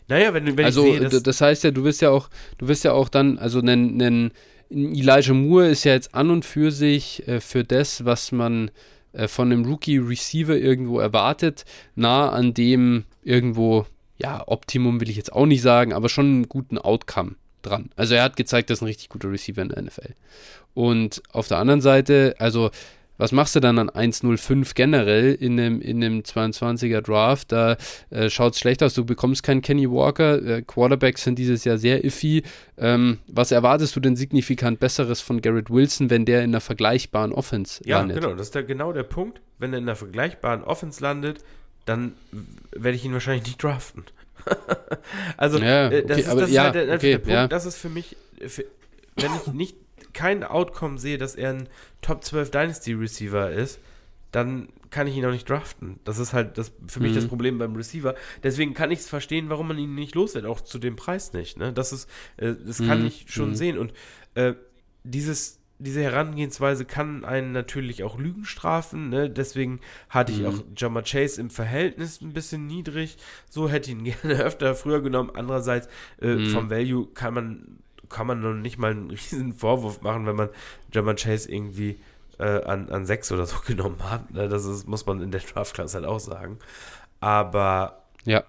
Naja, 0.08 0.34
wenn, 0.34 0.56
wenn 0.56 0.64
also, 0.64 0.84
ich 0.84 1.10
sehe, 1.10 1.22
das 1.22 1.40
heißt 1.40 1.64
ja, 1.64 1.70
du 1.70 1.84
wirst 1.84 2.02
ja 2.02 2.10
auch, 2.10 2.28
du 2.58 2.68
wirst 2.68 2.84
ja 2.84 2.92
auch 2.92 3.08
dann, 3.08 3.38
also 3.38 3.60
einen, 3.60 4.00
einen 4.00 4.32
Elijah 4.70 5.32
Moore 5.32 5.68
ist 5.68 5.84
ja 5.84 5.92
jetzt 5.92 6.14
an 6.14 6.30
und 6.30 6.44
für 6.44 6.70
sich 6.70 7.26
äh, 7.28 7.40
für 7.40 7.64
das, 7.64 8.04
was 8.04 8.32
man 8.32 8.70
äh, 9.12 9.28
von 9.28 9.52
einem 9.52 9.64
Rookie-Receiver 9.64 10.56
irgendwo 10.56 10.98
erwartet, 10.98 11.64
nah 11.94 12.30
an 12.30 12.54
dem 12.54 13.04
irgendwo, 13.22 13.86
ja, 14.16 14.42
Optimum 14.46 15.00
will 15.00 15.10
ich 15.10 15.16
jetzt 15.16 15.32
auch 15.32 15.46
nicht 15.46 15.62
sagen, 15.62 15.92
aber 15.92 16.08
schon 16.08 16.26
einen 16.26 16.48
guten 16.48 16.78
Outcome 16.78 17.36
dran. 17.62 17.90
Also 17.96 18.14
er 18.14 18.24
hat 18.24 18.36
gezeigt, 18.36 18.70
dass 18.70 18.82
ein 18.82 18.86
richtig 18.86 19.08
guter 19.08 19.30
Receiver 19.30 19.62
in 19.62 19.68
der 19.68 19.82
NFL. 19.82 20.14
Und 20.74 21.22
auf 21.32 21.48
der 21.48 21.58
anderen 21.58 21.80
Seite, 21.80 22.34
also 22.38 22.70
was 23.18 23.30
machst 23.30 23.54
du 23.54 23.60
dann 23.60 23.78
an 23.78 23.88
1.05 23.88 24.74
generell 24.74 25.34
in 25.34 25.60
einem, 25.60 25.80
in 25.80 26.02
einem 26.02 26.20
22er 26.20 27.02
Draft? 27.02 27.52
Da 27.52 27.76
äh, 28.10 28.30
schaut 28.30 28.54
es 28.54 28.58
schlecht 28.58 28.82
aus. 28.82 28.94
Du 28.94 29.04
bekommst 29.04 29.42
keinen 29.44 29.62
Kenny 29.62 29.88
Walker. 29.88 30.42
Äh, 30.42 30.62
Quarterbacks 30.62 31.22
sind 31.22 31.38
dieses 31.38 31.64
Jahr 31.64 31.78
sehr 31.78 32.04
iffy. 32.04 32.42
Ähm, 32.78 33.18
was 33.28 33.52
erwartest 33.52 33.94
du 33.94 34.00
denn 34.00 34.16
signifikant 34.16 34.80
Besseres 34.80 35.20
von 35.20 35.40
Garrett 35.40 35.70
Wilson, 35.70 36.10
wenn 36.10 36.24
der 36.24 36.42
in 36.42 36.50
einer 36.50 36.60
vergleichbaren 36.60 37.32
Offense 37.32 37.80
ja, 37.84 37.98
landet? 37.98 38.16
Ja, 38.16 38.22
genau. 38.22 38.34
Das 38.36 38.48
ist 38.48 38.54
der, 38.54 38.64
genau 38.64 38.92
der 38.92 39.04
Punkt. 39.04 39.40
Wenn 39.58 39.72
er 39.72 39.78
in 39.78 39.84
einer 39.84 39.94
vergleichbaren 39.94 40.64
Offense 40.64 41.00
landet, 41.00 41.44
dann 41.84 42.14
werde 42.72 42.96
ich 42.96 43.04
ihn 43.04 43.12
wahrscheinlich 43.12 43.46
nicht 43.46 43.62
draften. 43.62 44.04
also, 45.36 45.58
ja, 45.58 45.86
okay, 45.86 46.04
das 46.06 46.18
ist, 46.18 46.26
das 46.28 46.42
ist 46.42 46.50
ja, 46.50 46.62
halt 46.64 46.74
der, 46.74 46.94
okay, 46.94 47.10
der 47.12 47.18
Punkt. 47.18 47.32
Ja. 47.32 47.48
Das 47.48 47.66
ist 47.66 47.76
für 47.76 47.88
mich, 47.88 48.16
für, 48.46 48.64
wenn 49.16 49.30
ich 49.34 49.52
nicht 49.52 49.76
kein 50.12 50.44
Outcome 50.44 50.98
sehe, 50.98 51.18
dass 51.18 51.34
er 51.34 51.50
ein 51.50 51.68
Top 52.00 52.24
12 52.24 52.50
Dynasty 52.50 52.92
Receiver 52.92 53.50
ist, 53.50 53.78
dann 54.30 54.68
kann 54.90 55.06
ich 55.06 55.16
ihn 55.16 55.24
auch 55.24 55.32
nicht 55.32 55.48
draften. 55.48 55.98
Das 56.04 56.18
ist 56.18 56.32
halt 56.32 56.58
das, 56.58 56.72
für 56.86 57.00
mhm. 57.00 57.06
mich 57.06 57.14
das 57.14 57.24
mhm. 57.24 57.28
Problem 57.28 57.58
beim 57.58 57.74
Receiver. 57.74 58.14
Deswegen 58.42 58.74
kann 58.74 58.90
ich 58.90 59.00
es 59.00 59.08
verstehen, 59.08 59.48
warum 59.48 59.68
man 59.68 59.78
ihn 59.78 59.94
nicht 59.94 60.14
loswerden, 60.14 60.50
auch 60.50 60.60
zu 60.60 60.78
dem 60.78 60.96
Preis 60.96 61.32
nicht. 61.32 61.58
Ne? 61.58 61.72
Das 61.72 61.92
ist, 61.92 62.08
äh, 62.36 62.54
das 62.64 62.78
mhm. 62.78 62.86
kann 62.86 63.06
ich 63.06 63.26
schon 63.28 63.50
mhm. 63.50 63.54
sehen. 63.54 63.78
Und 63.78 63.92
äh, 64.34 64.54
dieses, 65.04 65.60
diese 65.78 66.02
Herangehensweise 66.02 66.84
kann 66.84 67.24
einen 67.24 67.52
natürlich 67.52 68.04
auch 68.04 68.18
Lügen 68.18 68.44
strafen. 68.44 69.08
Ne? 69.08 69.28
Deswegen 69.28 69.80
hatte 70.08 70.32
ich 70.32 70.40
mhm. 70.40 70.46
auch 70.46 70.64
Jama 70.76 71.02
Chase 71.02 71.40
im 71.40 71.50
Verhältnis 71.50 72.20
ein 72.20 72.32
bisschen 72.32 72.66
niedrig. 72.66 73.16
So 73.50 73.68
hätte 73.68 73.90
ich 73.90 73.96
ihn 73.96 74.04
gerne 74.22 74.42
öfter 74.42 74.74
früher 74.74 75.02
genommen. 75.02 75.30
Andererseits, 75.34 75.88
äh, 76.20 76.34
mhm. 76.34 76.50
vom 76.50 76.70
Value 76.70 77.08
kann 77.14 77.34
man 77.34 77.78
kann 78.12 78.26
man 78.26 78.40
noch 78.40 78.52
nicht 78.52 78.78
mal 78.78 78.90
einen 78.90 79.10
riesen 79.10 79.54
Vorwurf 79.54 80.02
machen, 80.02 80.26
wenn 80.26 80.36
man 80.36 80.50
German 80.90 81.16
Chase 81.16 81.50
irgendwie 81.50 81.98
äh, 82.38 82.62
an, 82.64 82.90
an 82.90 83.06
sechs 83.06 83.32
oder 83.32 83.46
so 83.46 83.56
genommen 83.66 83.98
hat. 84.08 84.30
Ne? 84.32 84.48
Das 84.48 84.64
ist, 84.64 84.86
muss 84.86 85.06
man 85.06 85.20
in 85.20 85.30
der 85.30 85.40
Draft-Class 85.40 85.94
halt 85.94 86.04
auch 86.04 86.20
sagen. 86.20 86.58
Aber. 87.20 88.04
Ja. 88.24 88.44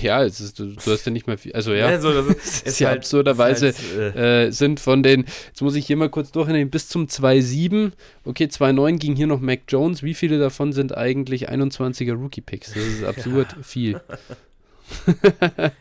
Ja, 0.00 0.22
ist, 0.22 0.58
du, 0.58 0.66
du 0.66 0.90
hast 0.90 1.04
ja 1.04 1.12
nicht 1.12 1.26
mal 1.26 1.36
viel. 1.36 1.52
Also 1.52 1.72
ja, 1.74 1.86
also, 1.86 2.12
das 2.12 2.36
ist, 2.36 2.66
ist 2.66 2.80
ja 2.80 2.88
halt, 2.88 2.98
absurderweise 2.98 3.74
halt, 3.74 4.16
äh, 4.16 4.50
sind 4.50 4.80
von 4.80 5.02
den, 5.02 5.26
jetzt 5.48 5.60
muss 5.62 5.74
ich 5.74 5.86
hier 5.86 5.96
mal 5.96 6.08
kurz 6.08 6.32
durchnehmen, 6.32 6.70
bis 6.70 6.88
zum 6.88 7.06
2.7, 7.06 7.92
okay, 8.24 8.44
2.9 8.44 8.98
ging 8.98 9.16
hier 9.16 9.26
noch 9.26 9.40
Mac 9.40 9.60
Jones. 9.68 10.02
Wie 10.02 10.14
viele 10.14 10.38
davon 10.38 10.72
sind 10.72 10.96
eigentlich 10.96 11.50
21er 11.50 12.14
Rookie-Picks? 12.14 12.74
Das 12.74 12.82
ist 12.82 13.04
absurd 13.04 13.52
ja. 13.56 13.62
viel. 13.62 14.00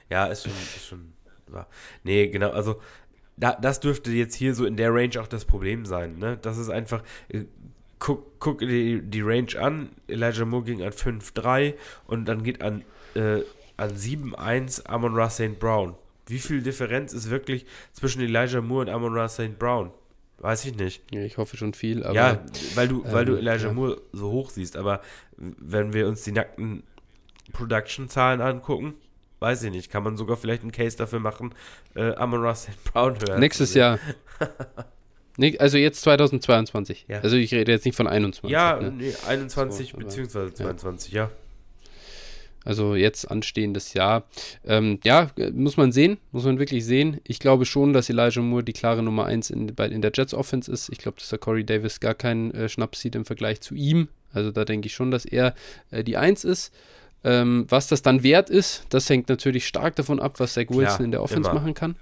ja, 0.10 0.26
ist 0.26 0.44
schon, 0.44 0.52
ist 0.76 0.88
schon 0.88 1.14
wahr. 1.48 1.68
Nee, 2.04 2.28
genau, 2.28 2.52
also 2.52 2.82
da, 3.38 3.54
das 3.54 3.80
dürfte 3.80 4.12
jetzt 4.12 4.36
hier 4.36 4.56
so 4.56 4.66
in 4.66 4.78
der 4.78 4.94
Range 4.94 5.20
auch 5.20 5.28
das 5.28 5.46
Problem 5.46 5.86
sein. 5.86 6.18
Ne? 6.18 6.38
Das 6.42 6.58
ist 6.58 6.70
einfach, 6.70 7.04
äh, 7.30 7.46
guck, 8.00 8.40
guck 8.40 8.60
die, 8.60 9.02
die 9.02 9.22
Range 9.22 9.60
an. 9.60 9.90
Elijah 10.08 10.46
Moore 10.46 10.64
ging 10.64 10.82
an 10.84 10.92
5-3 10.92 11.74
und 12.08 12.26
dann 12.26 12.44
geht 12.44 12.62
an, 12.62 12.84
äh, 13.16 13.42
an 13.78 13.96
7-1 13.96 14.86
Amon 14.86 15.16
Ra 15.16 15.30
St. 15.30 15.60
Brown. 15.60 15.96
Wie 16.28 16.40
viel 16.40 16.62
Differenz 16.62 17.14
ist 17.14 17.30
wirklich 17.30 17.66
zwischen 17.94 18.22
Elijah 18.22 18.62
Moore 18.62 18.86
und 18.86 18.90
Amon 18.90 19.14
Ra 19.14 19.30
St. 19.30 19.60
Brown? 19.60 19.92
Weiß 20.40 20.66
ich 20.66 20.76
nicht. 20.76 21.04
Ja, 21.14 21.22
ich 21.22 21.38
hoffe 21.38 21.56
schon 21.58 21.74
viel, 21.74 22.04
aber. 22.04 22.16
Ja, 22.16 22.44
weil 22.76 22.88
du, 22.88 23.04
weil 23.06 23.28
ähm, 23.28 23.34
du 23.34 23.36
Elijah 23.38 23.68
ja. 23.68 23.74
Moore 23.74 24.02
so 24.12 24.32
hoch 24.32 24.50
siehst, 24.50 24.76
aber 24.76 25.02
wenn 25.38 25.94
wir 25.94 26.08
uns 26.08 26.24
die 26.24 26.32
nackten 26.32 26.84
Production-Zahlen 27.54 28.42
angucken, 28.42 28.96
weiß 29.40 29.64
ich 29.64 29.72
nicht, 29.72 29.92
kann 29.92 30.04
man 30.04 30.18
sogar 30.18 30.38
vielleicht 30.38 30.64
einen 30.64 30.72
Case 30.72 30.98
dafür 30.98 31.20
machen, 31.20 31.54
äh, 31.96 32.14
Amon 32.16 32.42
Ross 32.42 32.68
Brown 32.92 33.18
hören. 33.20 33.40
Nächstes 33.40 33.74
Jahr. 33.74 34.00
also 35.60 35.78
jetzt 35.78 36.02
2022. 36.02 37.06
Ja. 37.08 37.20
Also 37.20 37.38
ich 37.38 37.54
rede 37.54 37.72
jetzt 37.72 37.86
nicht 37.86 37.96
von 37.96 38.08
21. 38.08 38.50
Ja, 38.50 38.80
ne? 38.80 38.92
nee, 38.92 39.14
21 39.28 39.92
so, 39.92 39.98
beziehungsweise 39.98 40.54
22, 40.54 41.14
ja. 41.14 41.24
ja. 41.24 41.32
Also 42.66 42.96
jetzt 42.96 43.30
anstehendes 43.30 43.94
Jahr. 43.94 44.26
Ähm, 44.66 45.00
ja, 45.04 45.30
muss 45.54 45.78
man 45.78 45.92
sehen, 45.92 46.18
muss 46.32 46.44
man 46.44 46.60
wirklich 46.60 46.84
sehen. 46.84 47.22
Ich 47.24 47.40
glaube 47.40 47.66
schon, 47.66 47.94
dass 47.94 48.10
Elijah 48.10 48.42
Moore 48.42 48.64
die 48.64 48.74
klare 48.74 49.04
Nummer 49.04 49.26
1 49.26 49.52
in, 49.52 49.70
in 49.70 50.02
der 50.02 50.12
Jets 50.14 50.34
Offense 50.34 50.72
ist. 50.72 50.90
Ich 50.90 50.98
glaube, 50.98 51.20
dass 51.20 51.30
der 51.30 51.40
Corey 51.40 51.64
Davis 51.64 52.00
gar 52.00 52.16
keinen 52.16 52.52
äh, 52.52 52.68
Schnaps 52.68 53.00
sieht 53.00 53.16
im 53.16 53.24
Vergleich 53.24 53.62
zu 53.62 53.76
ihm. 53.76 54.10
Also 54.34 54.52
da 54.52 54.66
denke 54.66 54.88
ich 54.88 54.94
schon, 54.94 55.12
dass 55.12 55.26
er 55.26 55.54
äh, 55.92 56.04
die 56.04 56.18
1 56.18 56.44
ist. 56.44 56.74
Ähm, 57.24 57.66
was 57.70 57.88
das 57.88 58.04
dann 58.04 58.22
wert 58.22 58.52
ist, 58.52 58.84
das 58.90 59.10
hängt 59.10 59.30
natürlich 59.30 59.66
stark 59.66 59.96
davon 59.96 60.20
ab, 60.20 60.40
was 60.40 60.54
Zach 60.54 60.70
Wilson 60.70 60.86
Klar, 60.86 61.00
in 61.02 61.12
der 61.12 61.24
Offense 61.24 61.50
immer. 61.50 61.60
machen 61.60 61.74
kann. 61.74 61.96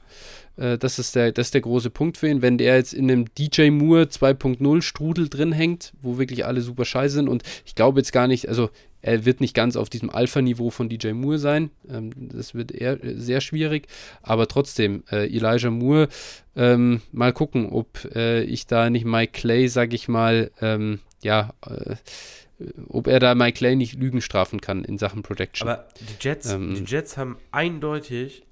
Äh, 0.57 0.77
das, 0.77 0.99
ist 0.99 1.15
der, 1.15 1.31
das 1.31 1.47
ist 1.47 1.53
der 1.53 1.61
große 1.61 1.89
Punkt 1.89 2.17
für 2.17 2.27
ihn. 2.27 2.41
Wenn 2.41 2.57
der 2.57 2.75
jetzt 2.75 2.93
in 2.93 3.09
einem 3.09 3.25
DJ 3.35 3.69
Moore 3.69 4.03
2.0 4.03 4.81
Strudel 4.81 5.29
drin 5.29 5.53
hängt, 5.53 5.93
wo 6.01 6.17
wirklich 6.17 6.45
alle 6.45 6.61
super 6.61 6.83
scheiße 6.83 7.15
sind 7.15 7.29
und 7.29 7.43
ich 7.65 7.75
glaube 7.75 7.99
jetzt 7.99 8.11
gar 8.11 8.27
nicht, 8.27 8.49
also 8.49 8.69
er 9.03 9.25
wird 9.25 9.41
nicht 9.41 9.53
ganz 9.53 9.75
auf 9.75 9.89
diesem 9.89 10.09
Alpha-Niveau 10.09 10.69
von 10.69 10.87
DJ 10.87 11.11
Moore 11.11 11.37
sein. 11.37 11.71
Ähm, 11.89 12.11
das 12.15 12.55
wird 12.55 12.71
eher 12.71 13.03
äh, 13.03 13.19
sehr 13.19 13.41
schwierig. 13.41 13.87
Aber 14.21 14.47
trotzdem, 14.47 15.03
äh, 15.11 15.27
Elijah 15.27 15.69
Moore, 15.69 16.07
ähm, 16.55 17.01
mal 17.11 17.33
gucken, 17.33 17.69
ob 17.69 18.05
äh, 18.15 18.43
ich 18.43 18.65
da 18.65 18.89
nicht 18.89 19.05
Mike 19.05 19.33
Clay, 19.33 19.67
sag 19.67 19.93
ich 19.93 20.07
mal, 20.07 20.51
ähm, 20.61 20.99
ja, 21.21 21.53
äh, 21.67 21.95
ob 22.87 23.07
er 23.07 23.19
da 23.19 23.35
Mike 23.35 23.57
Clay 23.57 23.75
nicht 23.75 23.95
Lügen 23.95 24.21
strafen 24.21 24.61
kann 24.61 24.85
in 24.85 24.97
Sachen 24.97 25.21
Protection. 25.21 25.67
Aber 25.67 25.85
die 25.99 26.15
Jets, 26.21 26.51
ähm, 26.53 26.73
die 26.73 26.83
Jets 26.85 27.17
haben 27.17 27.37
eindeutig 27.51 28.43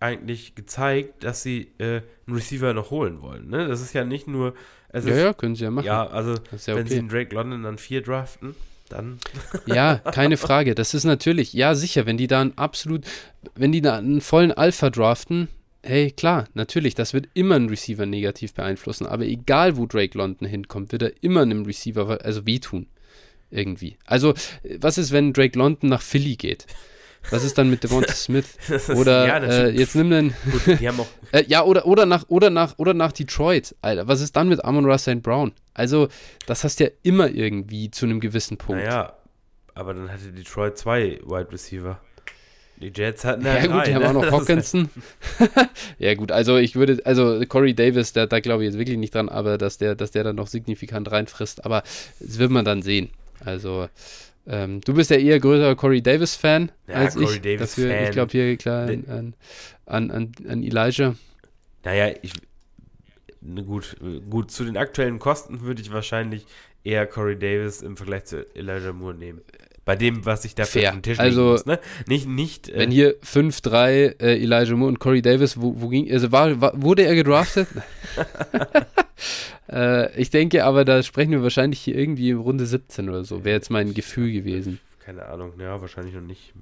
eigentlich 0.00 0.56
gezeigt, 0.56 1.22
dass 1.22 1.44
sie 1.44 1.70
äh, 1.78 2.00
einen 2.26 2.36
Receiver 2.36 2.74
noch 2.74 2.90
holen 2.90 3.22
wollen. 3.22 3.48
Ne? 3.48 3.68
Das 3.68 3.80
ist 3.80 3.92
ja 3.92 4.04
nicht 4.04 4.26
nur. 4.26 4.54
ja, 4.92 4.98
ist, 4.98 5.06
ja, 5.06 5.32
können 5.34 5.54
sie 5.54 5.64
ja 5.64 5.70
machen. 5.70 5.86
Ja, 5.86 6.04
also 6.08 6.32
ja 6.32 6.74
wenn 6.74 6.78
okay. 6.78 6.88
sie 6.88 6.98
einen 6.98 7.08
Drake 7.08 7.32
London 7.32 7.62
dann 7.62 7.78
vier 7.78 8.02
draften, 8.02 8.56
dann. 8.92 9.18
ja, 9.66 9.96
keine 9.96 10.36
Frage. 10.36 10.74
Das 10.74 10.94
ist 10.94 11.04
natürlich, 11.04 11.52
ja, 11.52 11.74
sicher, 11.74 12.06
wenn 12.06 12.16
die 12.16 12.26
da 12.26 12.40
einen 12.40 12.56
absolut, 12.56 13.04
wenn 13.54 13.72
die 13.72 13.80
da 13.80 13.98
einen 13.98 14.20
vollen 14.20 14.52
Alpha 14.52 14.90
draften, 14.90 15.48
hey, 15.82 16.10
klar, 16.10 16.46
natürlich, 16.54 16.94
das 16.94 17.14
wird 17.14 17.28
immer 17.34 17.56
einen 17.56 17.68
Receiver 17.68 18.06
negativ 18.06 18.54
beeinflussen. 18.54 19.06
Aber 19.06 19.24
egal, 19.24 19.76
wo 19.76 19.86
Drake 19.86 20.16
London 20.16 20.46
hinkommt, 20.46 20.92
wird 20.92 21.02
er 21.02 21.12
immer 21.22 21.42
einem 21.42 21.64
Receiver 21.64 22.24
also 22.24 22.46
wehtun 22.46 22.86
irgendwie. 23.50 23.96
Also, 24.06 24.34
was 24.78 24.98
ist, 24.98 25.12
wenn 25.12 25.32
Drake 25.32 25.58
London 25.58 25.88
nach 25.88 26.02
Philly 26.02 26.36
geht? 26.36 26.66
Was 27.30 27.44
ist 27.44 27.58
dann 27.58 27.68
mit 27.70 27.84
Devonta 27.84 28.12
Smith? 28.14 28.46
Oder 28.96 29.26
ja, 29.26 29.36
äh, 29.38 29.68
jetzt 29.70 29.94
nimm 29.94 30.10
den. 30.10 30.34
Gut, 30.50 30.66
äh, 31.32 31.44
ja, 31.46 31.62
oder, 31.64 31.86
oder, 31.86 32.06
nach, 32.06 32.24
oder, 32.28 32.48
nach, 32.50 32.74
oder 32.78 32.94
nach 32.94 33.12
Detroit. 33.12 33.74
Alter, 33.82 34.08
was 34.08 34.20
ist 34.20 34.34
dann 34.36 34.48
mit 34.48 34.64
Amon 34.64 34.84
Ross 34.86 35.02
St. 35.02 35.22
Brown? 35.22 35.52
Also, 35.74 36.08
das 36.46 36.64
hast 36.64 36.80
du 36.80 36.84
ja 36.84 36.90
immer 37.02 37.28
irgendwie 37.30 37.90
zu 37.90 38.06
einem 38.06 38.20
gewissen 38.20 38.56
Punkt. 38.56 38.82
Naja, 38.82 39.12
aber 39.74 39.94
dann 39.94 40.10
hatte 40.10 40.32
Detroit 40.32 40.78
zwei 40.78 41.20
Wide 41.24 41.52
Receiver. 41.52 42.00
Die 42.78 42.90
Jets 42.96 43.26
hatten 43.26 43.44
Ja, 43.44 43.58
ja, 43.58 43.66
gut, 43.66 43.86
die 43.86 43.94
haben 43.94 44.02
ne? 44.02 44.08
auch 44.08 44.12
noch 44.14 44.22
Das 44.30 44.32
ist- 44.32 44.48
Hawkinson. 44.48 44.90
ja, 45.98 46.14
gut, 46.14 46.32
also 46.32 46.56
ich 46.56 46.74
würde, 46.76 47.00
also 47.04 47.38
Corey 47.46 47.74
Davis, 47.74 48.14
da, 48.14 48.24
da 48.26 48.40
glaube 48.40 48.62
ich 48.64 48.68
jetzt 48.70 48.78
wirklich 48.78 48.96
nicht 48.96 49.14
dran, 49.14 49.28
aber 49.28 49.58
dass 49.58 49.76
der, 49.76 49.94
dass 49.94 50.10
der 50.12 50.24
dann 50.24 50.36
noch 50.36 50.46
signifikant 50.46 51.10
reinfrisst, 51.10 51.64
aber 51.66 51.82
das 52.20 52.38
wird 52.38 52.50
man 52.50 52.64
dann 52.64 52.80
sehen. 52.80 53.10
Also, 53.44 53.88
ähm, 54.50 54.80
du 54.80 54.94
bist 54.94 55.10
ja 55.10 55.16
eher 55.16 55.38
größerer 55.38 55.76
Corey 55.76 56.02
Davis-Fan 56.02 56.72
Ja, 56.88 56.94
als 56.94 57.14
Corey 57.14 57.36
ich. 57.36 57.40
Davis 57.42 57.60
Dafür, 57.60 57.90
ich 57.94 58.02
Fan. 58.04 58.12
glaube 58.12 58.32
hier 58.32 58.56
klar 58.56 58.88
an, 58.88 59.34
an, 59.86 60.10
an, 60.10 60.32
an, 60.48 60.62
Elijah. 60.62 61.14
Naja, 61.84 62.14
ich. 62.22 62.32
Gut, 63.66 63.96
gut, 64.28 64.50
zu 64.50 64.64
den 64.64 64.76
aktuellen 64.76 65.18
Kosten 65.18 65.62
würde 65.62 65.80
ich 65.80 65.92
wahrscheinlich 65.92 66.44
eher 66.84 67.06
Corey 67.06 67.38
Davis 67.38 67.80
im 67.80 67.96
Vergleich 67.96 68.24
zu 68.26 68.44
Elijah 68.54 68.92
Moore 68.92 69.14
nehmen. 69.14 69.40
Bei 69.86 69.96
dem, 69.96 70.26
was 70.26 70.44
ich 70.44 70.54
dafür 70.54 70.82
Fair. 70.82 70.90
auf 70.90 70.96
den 70.96 71.02
Tisch 71.02 71.18
Also, 71.18 71.44
muss, 71.52 71.64
ne? 71.64 71.78
Nicht, 72.06 72.28
nicht. 72.28 72.68
Äh, 72.68 72.80
Wenn 72.80 72.90
hier 72.90 73.18
5-3 73.22 74.20
äh, 74.20 74.42
Elijah 74.42 74.76
Moore 74.76 74.88
und 74.90 74.98
Corey 74.98 75.22
Davis, 75.22 75.60
wo, 75.60 75.80
wo 75.80 75.88
ging, 75.88 76.12
also 76.12 76.30
war, 76.32 76.60
war, 76.60 76.72
wurde 76.74 77.04
er 77.04 77.14
gedraftet? 77.14 77.66
äh, 79.70 80.20
ich 80.20 80.30
denke 80.30 80.64
aber, 80.64 80.84
da 80.84 81.02
sprechen 81.02 81.32
wir 81.32 81.42
wahrscheinlich 81.42 81.80
hier 81.80 81.96
irgendwie 81.96 82.32
Runde 82.32 82.66
17 82.66 83.08
oder 83.08 83.24
so, 83.24 83.44
wäre 83.44 83.56
jetzt 83.56 83.70
mein 83.70 83.94
Gefühl 83.94 84.32
gewesen. 84.32 84.80
keine 85.04 85.26
Ahnung, 85.26 85.52
ja, 85.58 85.80
wahrscheinlich 85.80 86.14
noch 86.14 86.22
nicht. 86.22 86.52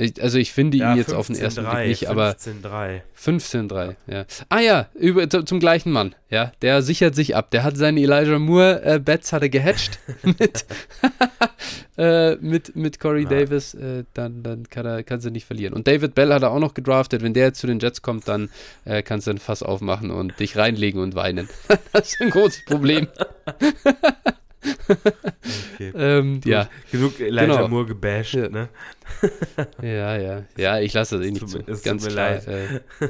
Ich, 0.00 0.22
also 0.22 0.38
ich 0.38 0.52
finde 0.52 0.76
Ja, 0.78 0.92
ihn 0.92 0.98
jetzt 0.98 1.12
auf 1.12 1.26
den 1.26 1.34
ersten 1.34 1.64
Blick 1.64 1.74
15-3, 1.74 1.86
nicht, 1.88 2.06
aber 2.08 2.30
15-3. 2.30 3.00
15-3, 3.20 3.96
ja. 4.06 4.24
Ah 4.48 4.60
ja, 4.60 4.88
über, 4.94 5.28
zu, 5.28 5.42
zum 5.42 5.58
gleichen 5.58 5.90
Mann, 5.90 6.14
ja. 6.30 6.52
Der 6.62 6.82
sichert 6.82 7.16
sich 7.16 7.34
ab. 7.34 7.50
Der 7.50 7.64
hat 7.64 7.76
seine 7.76 8.00
Elijah 8.00 8.38
Moore 8.38 8.80
äh, 8.84 9.00
Bets 9.00 9.32
hat 9.32 9.42
er 9.42 9.48
gehatcht 9.48 9.98
mit, 10.22 10.66
äh, 11.98 12.36
mit, 12.36 12.76
mit 12.76 13.00
Corey 13.00 13.24
Ja. 13.24 13.28
Davis. 13.30 13.74
Äh, 13.74 14.04
dann 14.14 14.44
dann 14.44 14.68
kann 14.70 14.86
er 14.86 15.02
kann 15.02 15.20
sie 15.20 15.32
nicht 15.32 15.46
verlieren. 15.46 15.74
Und 15.74 15.88
David 15.88 16.14
Bell 16.14 16.32
hat 16.32 16.42
er 16.42 16.52
auch 16.52 16.60
noch 16.60 16.74
gedraftet. 16.74 17.22
Wenn 17.22 17.34
der 17.34 17.46
jetzt 17.46 17.58
zu 17.58 17.66
den 17.66 17.80
Jets 17.80 18.00
kommt, 18.00 18.28
dann 18.28 18.50
äh, 18.84 19.02
kannst 19.02 19.26
du 19.26 19.32
ein 19.32 19.38
Fass 19.38 19.64
aufmachen 19.64 20.12
und 20.12 20.38
dich 20.38 20.56
reinlegen 20.56 21.02
und 21.02 21.16
weinen. 21.16 21.48
das 21.92 22.12
ist 22.12 22.20
ein 22.20 22.30
großes 22.30 22.64
Problem. 22.66 23.08
Okay. 25.74 25.92
ähm, 25.94 26.40
ja, 26.44 26.68
Genug 26.90 27.20
Elijah 27.20 27.46
Genau. 27.56 27.68
Moore 27.68 27.86
gebasht, 27.86 28.34
Ja. 28.34 28.48
ne? 28.48 28.68
ja, 29.82 30.16
ja. 30.16 30.44
Ja, 30.56 30.80
ich 30.80 30.92
lasse 30.92 31.18
das 31.18 31.26
eh 31.26 31.30
nicht 31.30 31.40
tut 31.40 31.50
zu. 31.50 31.58
es 31.66 31.82
Ganz 31.82 32.02
tut 32.02 32.10
mir 32.10 32.14
klar. 32.16 32.30
leid. 32.30 32.46
Äh, 32.48 32.80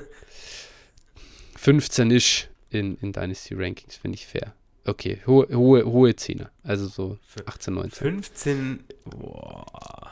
15 1.57 2.11
ist 2.11 2.49
in, 2.71 2.97
in 3.01 3.13
Dynasty 3.13 3.55
Rankings, 3.55 3.97
finde 3.97 4.17
ich 4.17 4.27
fair. 4.27 4.55
Okay, 4.85 5.21
hohe, 5.27 5.47
hohe, 5.55 5.85
hohe 5.85 6.17
Zehner. 6.17 6.51
Also 6.63 6.87
so 6.87 7.19
18, 7.47 7.75
19. 7.75 7.91
15. 8.23 8.85
Boah. 9.05 10.11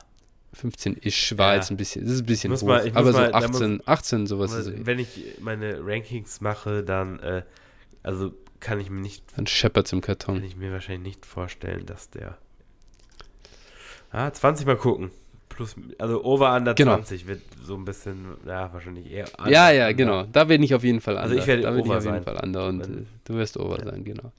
15 0.54 0.94
ist 0.94 1.36
war 1.36 1.50
Ja. 1.52 1.56
jetzt 1.56 1.70
ein 1.70 1.76
bisschen, 1.76 2.04
das 2.04 2.14
ist 2.14 2.20
ein 2.22 2.26
bisschen 2.26 2.50
muss 2.50 2.62
hoch. 2.62 2.68
mal- 2.68 2.84
muss 2.86 2.96
aber 2.96 3.12
so 3.12 3.18
mal- 3.18 3.30
da 3.30 3.38
18, 3.38 3.82
18, 3.86 4.26
sowas 4.26 4.52
ist 4.54 4.68
Aber 4.68 4.86
Wenn 4.86 4.98
ich 4.98 5.36
meine 5.40 5.80
Rankings 5.84 6.40
mache, 6.40 6.82
dann, 6.82 7.18
äh, 7.20 7.42
also 8.02 8.32
kann 8.60 8.80
ich 8.80 8.90
mir 8.90 9.00
nicht, 9.00 9.24
dann 9.36 9.46
scheppert's 9.46 9.92
im 9.92 10.00
kann 10.00 10.18
Karton. 10.18 10.44
ich 10.44 10.56
mir 10.56 10.72
wahrscheinlich 10.72 11.02
nicht 11.16 11.26
vorstellen, 11.26 11.86
dass 11.86 12.10
der. 12.10 12.38
Ah, 14.10 14.30
20 14.32 14.66
mal 14.66 14.76
gucken. 14.76 15.10
Plus, 15.48 15.74
also 15.98 16.22
over 16.22 16.54
under 16.54 16.74
Genau. 16.74 16.96
20 16.96 17.26
wird 17.26 17.40
so 17.62 17.76
ein 17.76 17.84
bisschen, 17.86 18.26
ja, 18.46 18.70
wahrscheinlich 18.74 19.10
eher. 19.10 19.24
under- 19.38 19.50
Ja, 19.50 19.70
ja, 19.70 19.92
genau. 19.92 20.24
Da 20.24 20.44
bin 20.44 20.62
ich 20.62 20.74
auf 20.74 20.84
jeden 20.84 21.00
Fall 21.00 21.16
Also 21.16 21.30
under. 21.30 21.42
ich 21.42 21.46
werde 21.46 21.62
da 21.62 21.70
bin 21.70 21.78
ich 21.80 21.86
over 21.86 21.96
auf 21.98 22.04
jeden 22.04 22.14
sein. 22.16 22.22
Fall 22.24 22.40
under 22.44 22.66
und 22.68 22.80
Wenn- 22.80 22.98
äh, 22.98 23.06
du 23.24 23.34
wirst 23.34 23.56
over 23.56 23.82
sein, 23.82 24.04
genau. 24.04 24.32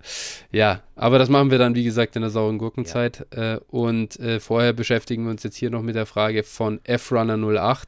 Ja, 0.51 0.81
aber 0.95 1.17
das 1.17 1.29
machen 1.29 1.49
wir 1.49 1.57
dann, 1.57 1.73
wie 1.73 1.83
gesagt, 1.83 2.15
in 2.15 2.21
der 2.21 2.29
sauren 2.29 2.59
Gurkenzeit. 2.59 3.25
Äh, 3.31 3.59
und 3.69 4.19
äh, 4.19 4.39
vorher 4.39 4.73
beschäftigen 4.73 5.23
wir 5.23 5.31
uns 5.31 5.41
jetzt 5.43 5.55
hier 5.55 5.71
noch 5.71 5.81
mit 5.81 5.95
der 5.95 6.05
Frage 6.05 6.43
von 6.43 6.79
F-Runner08. 6.83 7.87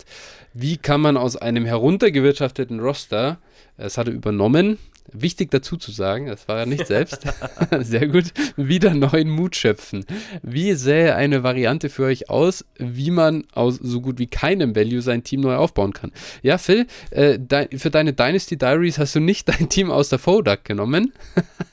Wie 0.53 0.77
kann 0.77 0.99
man 1.01 1.15
aus 1.15 1.35
einem 1.35 1.65
heruntergewirtschafteten 1.65 2.79
Roster, 2.79 3.37
das 3.77 3.97
hat 3.99 4.07
er 4.07 4.13
übernommen, 4.13 4.79
wichtig 5.13 5.51
dazu 5.51 5.77
zu 5.77 5.91
sagen, 5.91 6.27
das 6.27 6.47
war 6.47 6.59
er 6.59 6.65
nicht 6.65 6.87
selbst, 6.87 7.21
sehr 7.79 8.07
gut, 8.07 8.25
wieder 8.55 8.93
neuen 8.93 9.29
Mut 9.29 9.55
schöpfen. 9.55 10.05
Wie 10.41 10.73
sähe 10.73 11.15
eine 11.15 11.43
Variante 11.43 11.89
für 11.89 12.05
euch 12.05 12.29
aus, 12.29 12.65
wie 12.77 13.11
man 13.11 13.45
aus 13.53 13.75
so 13.75 14.01
gut 14.01 14.19
wie 14.19 14.27
keinem 14.27 14.75
Value 14.75 15.01
sein 15.01 15.23
Team 15.23 15.41
neu 15.41 15.55
aufbauen 15.55 15.93
kann? 15.93 16.11
Ja, 16.41 16.57
Phil, 16.57 16.87
äh, 17.11 17.39
dein, 17.39 17.69
für 17.77 17.89
deine 17.89 18.13
Dynasty 18.13 18.57
Diaries 18.57 18.97
hast 18.97 19.15
du 19.15 19.19
nicht 19.19 19.47
dein 19.59 19.69
Team 19.69 19.91
aus 19.91 20.09
der 20.09 20.19
Fodak 20.19 20.65
genommen, 20.65 21.13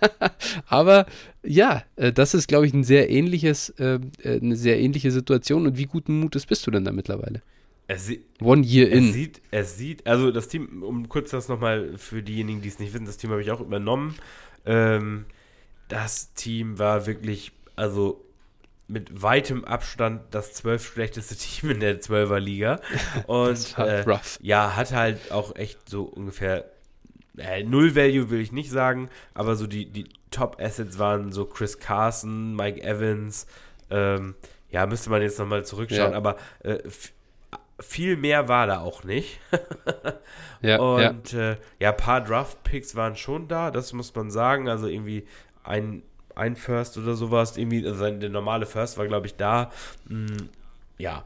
aber 0.67 1.07
ja, 1.43 1.85
äh, 1.97 2.13
das 2.13 2.35
ist, 2.35 2.49
glaube 2.49 2.67
ich, 2.67 2.75
ein 2.75 2.85
sehr 2.85 3.11
ähnliches, 3.11 3.71
äh, 3.79 3.99
äh, 4.23 4.41
eine 4.41 4.57
sehr 4.57 4.79
ähnliche 4.81 5.11
Situation. 5.11 5.67
Und 5.67 5.79
wie 5.79 5.87
guten 5.87 6.19
Mutes 6.21 6.47
bist 6.47 6.67
du 6.67 6.71
denn 6.71 6.85
da 6.85 6.93
mittlerweile? 6.93 7.43
Sie- 7.95 8.25
One 8.41 8.65
year 8.67 8.91
in. 8.91 9.13
sieht, 9.13 9.41
es 9.53 9.77
sieht, 9.79 10.07
also 10.07 10.31
das 10.33 10.49
Team, 10.49 10.83
um 10.83 11.09
kurz 11.09 11.31
das 11.31 11.49
nochmal 11.49 11.97
für 11.97 12.23
diejenigen, 12.23 12.61
die 12.61 12.69
es 12.69 12.79
nicht 12.81 12.93
wissen, 12.93 13.07
das 13.07 13.17
Team 13.17 13.31
habe 13.31 13.43
ich 13.43 13.51
auch 13.53 13.61
übernommen. 13.61 14.17
Ähm, 14.65 15.27
das 15.89 16.35
Team 16.35 16.79
war 16.81 17.07
wirklich, 17.07 17.53
also 17.77 18.25
mit 18.89 19.23
weitem 19.23 19.65
Abstand 19.65 20.23
das 20.33 20.53
zwölf 20.53 20.85
schlechteste 20.93 21.37
Team 21.37 21.71
in 21.71 21.81
der 21.81 22.01
Zwölferliga. 22.01 22.81
Und 23.29 23.51
Das 23.51 23.79
war 23.79 23.87
äh, 23.89 24.01
rough. 24.01 24.39
ja, 24.43 24.75
hat 24.75 24.93
halt 24.93 25.31
auch 25.31 25.55
echt 25.55 25.89
so 25.89 26.03
ungefähr 26.05 26.71
äh, 27.39 27.63
Null 27.63 27.95
Value 27.95 28.31
will 28.31 28.41
ich 28.41 28.51
nicht 28.51 28.71
sagen, 28.71 29.11
aber 29.35 29.55
so 29.57 29.67
die, 29.67 29.87
die 29.93 30.07
Top 30.31 30.57
Assets 30.61 30.99
waren 30.99 31.31
so 31.33 31.45
Chris 31.45 31.79
Carson, 31.79 32.57
Mike 32.57 32.83
Evans, 32.83 33.47
ähm, 33.91 34.35
ja, 34.71 34.87
müsste 34.87 35.11
man 35.11 35.23
jetzt 35.23 35.39
nochmal 35.39 35.65
zurückschauen, 35.65 36.13
Ja. 36.13 36.17
aber 36.17 36.37
äh, 36.65 36.79
viel 37.79 38.17
mehr 38.17 38.49
war 38.49 38.67
da 38.67 38.81
auch 38.81 39.05
nicht. 39.05 39.39
Ja, 40.63 40.69
ja. 40.71 40.79
Und 40.79 41.33
ja, 41.33 41.57
ja 41.79 41.91
ein 41.91 41.97
paar 41.97 42.23
Draft-Picks 42.23 42.95
waren 42.95 43.17
schon 43.17 43.49
da, 43.49 43.71
das 43.71 43.93
muss 43.93 44.15
man 44.15 44.31
sagen. 44.31 44.69
Also 44.69 44.87
irgendwie 44.87 45.27
ein, 45.65 46.03
ein 46.35 46.57
First 46.57 46.97
oder 46.99 47.15
sowas, 47.15 47.57
irgendwie, 47.57 47.87
also 47.87 48.11
der 48.11 48.31
normale 48.31 48.67
First 48.67 48.99
war, 48.99 49.07
glaube 49.07 49.27
ich, 49.27 49.37
da. 49.37 49.71
Mm, 50.09 50.49
ja. 50.99 51.25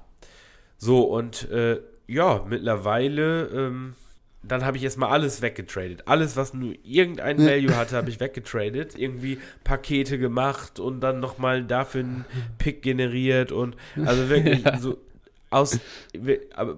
So, 0.78 1.02
und 1.02 1.48
äh, 1.50 1.80
ja, 2.06 2.44
mittlerweile, 2.48 3.46
ähm, 3.46 3.94
dann 4.42 4.64
habe 4.64 4.78
ich 4.78 4.84
erstmal 4.84 5.10
alles 5.10 5.42
weggetradet. 5.42 6.08
Alles, 6.08 6.36
was 6.36 6.54
nur 6.54 6.74
irgendein 6.82 7.38
Value 7.38 7.76
hatte, 7.76 7.96
habe 7.96 8.10
ich 8.10 8.18
weggetradet. 8.18 8.98
Irgendwie 8.98 9.38
Pakete 9.62 10.18
gemacht 10.18 10.80
und 10.80 11.00
dann 11.00 11.20
nochmal 11.20 11.64
dafür 11.64 12.00
einen 12.00 12.24
Pick 12.58 12.82
generiert 12.82 13.52
und 13.52 13.76
also 14.04 14.28
wirklich 14.28 14.64
so 14.80 14.98
aus, 15.50 15.78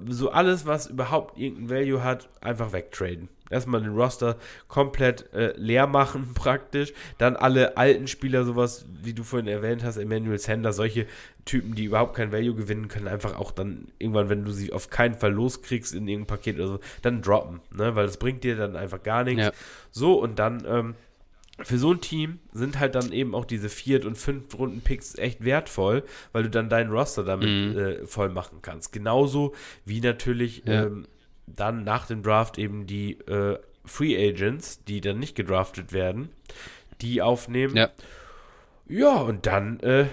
so 0.09 0.31
alles, 0.31 0.67
was 0.67 0.87
überhaupt 0.87 1.39
irgendein 1.39 1.71
Value 1.71 2.03
hat, 2.03 2.29
einfach 2.41 2.73
wegtraden. 2.73 3.29
Erstmal 3.51 3.83
den 3.83 3.95
Roster 3.95 4.39
komplett 4.67 5.31
äh, 5.35 5.53
leer 5.57 5.87
machen, 5.87 6.31
praktisch. 6.35 6.95
Dann 7.19 7.37
alle 7.37 7.77
alten 7.77 8.09
Spieler, 8.09 8.45
sowas, 8.45 8.87
wie 9.03 9.13
du 9.13 9.25
vorhin 9.25 9.47
erwähnt 9.47 9.85
hast, 9.85 9.99
Emmanuel 9.99 10.39
Sanders, 10.39 10.77
solche 10.77 11.07
Typen, 11.45 11.75
die 11.75 11.85
überhaupt 11.85 12.17
kein 12.17 12.33
Value 12.33 12.55
gewinnen 12.55 12.89
können, 12.89 13.09
einfach 13.09 13.37
auch 13.37 13.51
dann 13.51 13.89
irgendwann, 13.99 14.31
wenn 14.31 14.45
du 14.45 14.53
sie 14.53 14.73
auf 14.73 14.89
keinen 14.89 15.15
Fall 15.15 15.33
loskriegst 15.33 15.95
in 15.95 16.09
irgendein 16.09 16.39
Paket 16.39 16.57
oder 16.57 16.69
so, 16.69 16.81
dann 17.03 17.21
droppen, 17.21 17.61
ne? 17.73 17.95
Weil 17.95 18.07
das 18.07 18.17
bringt 18.17 18.43
dir 18.43 18.57
dann 18.57 18.75
einfach 18.75 19.03
gar 19.03 19.23
nichts. 19.25 19.45
Ja. 19.45 19.53
So, 19.91 20.15
und 20.15 20.39
dann, 20.39 20.65
ähm, 20.67 20.95
für 21.61 21.79
so 21.79 21.93
ein 21.93 22.01
Team 22.01 22.39
sind 22.53 22.79
halt 22.81 22.95
dann 22.95 23.13
eben 23.13 23.35
auch 23.35 23.45
diese 23.45 23.69
Viert- 23.69 24.05
und 24.05 24.17
Fünft-Runden-Picks 24.17 25.17
echt 25.19 25.45
wertvoll, 25.45 26.03
weil 26.33 26.45
du 26.45 26.51
dann 26.51 26.69
deinen 26.69 26.91
Roster 26.91 27.25
damit 27.25 27.49
Mhm. 27.49 27.79
äh, 27.79 28.07
voll 28.07 28.31
machen 28.31 28.59
kannst. 28.63 28.93
Genauso 28.93 29.55
wie 29.85 30.01
natürlich 30.01 30.63
Ja. 30.67 30.85
ähm, 30.85 31.07
dann 31.47 31.85
nach 31.85 32.07
dem 32.07 32.23
Draft 32.23 32.57
eben 32.59 32.87
die 32.87 33.19
äh, 33.21 33.59
Free 33.85 34.17
Agents, 34.17 34.83
die 34.85 35.01
dann 35.01 35.19
nicht 35.19 35.35
gedraftet 35.35 35.93
werden, 35.93 36.31
die 37.01 37.21
aufnehmen. 37.21 37.77
Ja. 37.77 37.91
Ja, 38.89 39.17
und 39.17 39.47
dann 39.47 39.81
äh, 39.81 40.07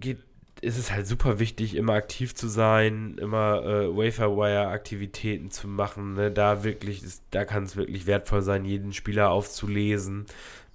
geht, 0.00 0.18
ist 0.60 0.78
es 0.78 0.92
halt 0.92 1.06
super 1.06 1.38
wichtig, 1.38 1.74
immer 1.74 1.94
aktiv 1.94 2.34
zu 2.34 2.48
sein, 2.48 3.16
immer 3.18 3.62
äh, 3.64 3.96
Waferwire-Aktivitäten 3.96 5.50
zu 5.50 5.68
machen. 5.68 6.14
Ne? 6.14 6.30
Da 6.30 6.64
wirklich, 6.64 7.02
ist, 7.02 7.22
da 7.30 7.44
kann 7.44 7.64
es 7.64 7.76
wirklich 7.76 8.06
wertvoll 8.06 8.42
sein, 8.42 8.64
jeden 8.64 8.92
Spieler 8.92 9.30
aufzulesen. 9.30 10.26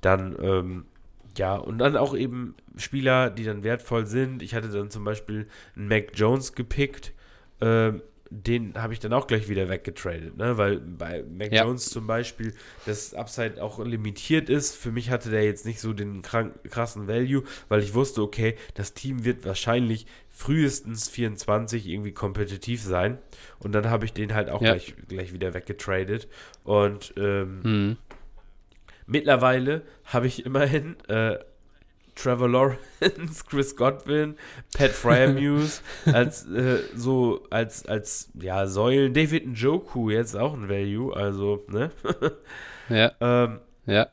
Dann, 0.02 0.36
ähm, 0.42 0.86
ja, 1.38 1.56
und 1.56 1.78
dann 1.78 1.98
auch 1.98 2.16
eben 2.16 2.56
Spieler, 2.78 3.30
die 3.30 3.44
dann 3.44 3.64
wertvoll 3.64 4.06
sind. 4.08 4.42
Ich 4.42 4.56
hatte 4.56 4.70
dann 4.70 4.90
zum 4.90 5.04
Beispiel 5.04 5.48
einen 5.76 5.88
Mac 5.88 6.12
Jones 6.16 6.54
gepickt. 6.54 7.14
Ähm, 7.62 8.02
den 8.30 8.74
habe 8.76 8.94
ich 8.94 9.00
dann 9.00 9.14
auch 9.14 9.28
gleich 9.28 9.50
wieder 9.50 9.70
weggetradet, 9.70 10.36
ne? 10.36 10.58
Weil 10.58 10.80
bei 10.80 11.24
Mac 11.24 11.52
Ja. 11.52 11.64
Jones 11.64 11.90
zum 11.90 12.08
Beispiel 12.08 12.54
das 12.86 13.14
Upside 13.14 13.62
auch 13.64 13.78
limitiert 13.84 14.50
ist. 14.50 14.76
Für 14.76 14.92
mich 14.92 15.10
hatte 15.12 15.30
der 15.30 15.44
jetzt 15.44 15.66
nicht 15.66 15.80
so 15.80 15.94
den 15.94 16.22
krank, 16.22 16.54
krassen 16.70 17.08
Value, 17.08 17.44
weil 17.70 17.82
ich 17.84 17.94
wusste, 17.94 18.22
okay, 18.22 18.56
das 18.74 18.94
Team 18.94 19.26
wird 19.26 19.46
wahrscheinlich 19.46 20.08
frühestens 20.30 21.08
24 21.08 21.88
irgendwie 21.88 22.12
kompetitiv 22.14 22.82
sein. 22.82 23.20
Und 23.60 23.74
dann 23.74 23.90
habe 23.90 24.06
ich 24.06 24.14
den 24.14 24.34
halt 24.34 24.50
auch 24.50 24.62
Ja. 24.62 24.72
gleich, 24.72 24.96
gleich 25.08 25.32
wieder 25.34 25.54
weggetradet. 25.54 26.28
Und 26.64 27.14
ähm, 27.18 27.62
Hm. 27.64 27.98
Mittlerweile 29.08 29.84
habe 30.06 30.28
ich 30.28 30.46
immerhin 30.46 30.96
äh, 31.08 31.38
Trevor 32.16 32.50
Lawrence, 32.50 33.44
Chris 33.50 33.76
Godwin, 33.76 34.36
Pat 34.76 34.92
Fryermuse 34.92 35.82
als 36.06 36.46
äh, 36.48 36.80
so 36.96 37.44
als 37.50 37.86
als 37.86 38.32
ja 38.34 38.68
Säulen. 38.68 39.14
David 39.14 39.48
Njoku 39.48 40.10
jetzt 40.10 40.36
auch 40.36 40.54
ein 40.54 40.70
Value, 40.70 41.16
also 41.16 41.64
ne. 41.68 41.92
Ja, 42.90 43.12
ähm, 43.20 43.60
ja. 43.88 44.08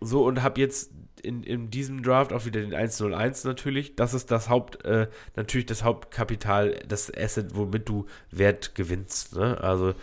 so 0.00 0.24
und 0.24 0.42
habe 0.42 0.60
jetzt 0.60 0.92
in, 1.22 1.42
in 1.42 1.70
diesem 1.70 2.04
Draft 2.04 2.32
auch 2.32 2.44
wieder 2.46 2.60
den 2.60 2.72
101 2.72 3.44
natürlich. 3.44 3.96
Das 3.96 4.14
ist 4.14 4.30
das 4.30 4.48
Haupt 4.48 4.84
äh, 4.84 5.08
natürlich 5.34 5.66
das 5.66 5.82
Hauptkapital, 5.82 6.78
das 6.86 7.12
Asset, 7.12 7.56
womit 7.56 7.88
du 7.88 8.06
Wert 8.30 8.76
gewinnst. 8.76 9.34
Ne? 9.34 9.60
Also 9.60 9.94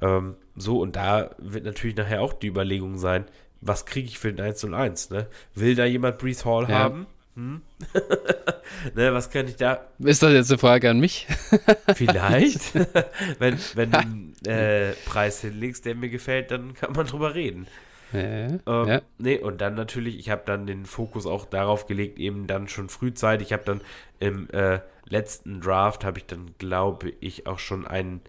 ähm, 0.00 0.36
so 0.54 0.80
und 0.80 0.94
da 0.96 1.30
wird 1.38 1.64
natürlich 1.64 1.96
nachher 1.96 2.22
auch 2.22 2.32
die 2.32 2.46
Überlegung 2.46 2.96
sein, 2.96 3.24
was 3.60 3.86
kriege 3.86 4.08
ich 4.08 4.18
für 4.18 4.32
den 4.32 4.44
101? 4.44 5.10
Ne? 5.10 5.26
Will 5.54 5.74
da 5.74 5.84
jemand 5.84 6.18
Brees 6.18 6.44
Hall 6.44 6.64
Ja. 6.68 6.78
haben? 6.78 7.06
Hm? 7.34 7.62
ne, 8.94 9.14
was 9.14 9.30
kann 9.30 9.46
ich 9.46 9.56
da 9.56 9.86
Ist 10.00 10.22
das 10.22 10.32
jetzt 10.32 10.50
eine 10.50 10.58
Frage 10.58 10.90
an 10.90 10.98
mich? 11.00 11.26
vielleicht? 11.94 12.74
wenn 13.38 13.58
wenn 13.74 13.90
du 13.92 13.98
einen 13.98 14.34
äh, 14.44 14.92
Preis 15.06 15.40
hinlegst, 15.40 15.84
der 15.84 15.94
mir 15.94 16.08
gefällt, 16.08 16.50
dann 16.50 16.74
kann 16.74 16.92
man 16.92 17.06
drüber 17.06 17.34
reden. 17.34 17.66
Ja, 18.12 18.20
Ähm, 18.20 18.58
ja. 18.66 19.02
Nee, 19.18 19.38
und 19.38 19.60
dann 19.60 19.74
natürlich, 19.74 20.18
ich 20.18 20.30
habe 20.30 20.42
dann 20.46 20.66
den 20.66 20.86
Fokus 20.86 21.26
auch 21.26 21.44
darauf 21.44 21.86
gelegt, 21.86 22.18
eben 22.18 22.46
dann 22.46 22.66
schon 22.68 22.88
frühzeitig. 22.88 23.48
Ich 23.48 23.52
habe 23.52 23.64
dann 23.64 23.80
im 24.18 24.48
äh, 24.50 24.80
letzten 25.08 25.60
Draft, 25.60 26.04
habe 26.04 26.18
ich 26.18 26.26
dann, 26.26 26.54
glaube 26.58 27.12
ich, 27.20 27.46
auch 27.46 27.58
schon 27.58 27.86
einen, 27.86 28.20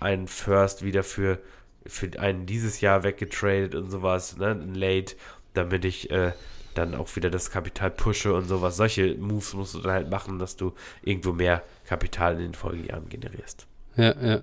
einen 0.00 0.28
First 0.28 0.84
wieder 0.84 1.02
für, 1.02 1.38
für 1.86 2.18
einen 2.18 2.46
dieses 2.46 2.80
Jahr 2.80 3.02
weggetradet 3.02 3.74
und 3.74 3.90
sowas, 3.90 4.36
ne, 4.36 4.54
Late, 4.74 5.16
damit 5.52 5.84
ich 5.84 6.10
äh, 6.10 6.32
dann 6.74 6.94
auch 6.94 7.14
wieder 7.16 7.30
das 7.30 7.50
Kapital 7.50 7.90
pushe 7.90 8.34
und 8.34 8.46
sowas. 8.46 8.76
Solche 8.76 9.14
Moves 9.14 9.54
musst 9.54 9.74
du 9.74 9.80
dann 9.80 9.92
halt 9.92 10.10
machen, 10.10 10.38
dass 10.38 10.56
du 10.56 10.72
irgendwo 11.02 11.32
mehr 11.32 11.62
Kapital 11.86 12.34
in 12.34 12.40
den 12.40 12.54
Folgejahren 12.54 13.08
generierst. 13.08 13.66
Ja, 13.96 14.14
ja. 14.20 14.42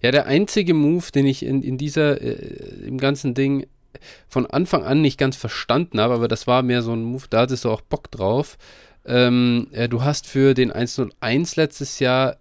Ja, 0.00 0.12
der 0.12 0.26
einzige 0.26 0.74
Move, 0.74 1.10
den 1.12 1.26
ich 1.26 1.42
in, 1.44 1.62
in 1.62 1.76
dieser, 1.76 2.20
äh, 2.20 2.86
im 2.86 2.98
ganzen 2.98 3.34
Ding 3.34 3.66
von 4.28 4.46
Anfang 4.46 4.84
an 4.84 5.00
nicht 5.00 5.18
ganz 5.18 5.36
verstanden 5.36 6.00
habe, 6.00 6.14
aber 6.14 6.28
das 6.28 6.46
war 6.46 6.62
mehr 6.62 6.82
so 6.82 6.92
ein 6.92 7.02
Move, 7.02 7.24
da 7.30 7.40
hattest 7.40 7.64
du 7.64 7.70
auch 7.70 7.80
Bock 7.80 8.10
drauf. 8.10 8.58
Ähm, 9.04 9.68
äh, 9.72 9.88
du 9.88 10.02
hast 10.04 10.26
für 10.26 10.54
den 10.54 10.70
101 10.70 11.56
letztes 11.56 11.98
Jahr 11.98 12.36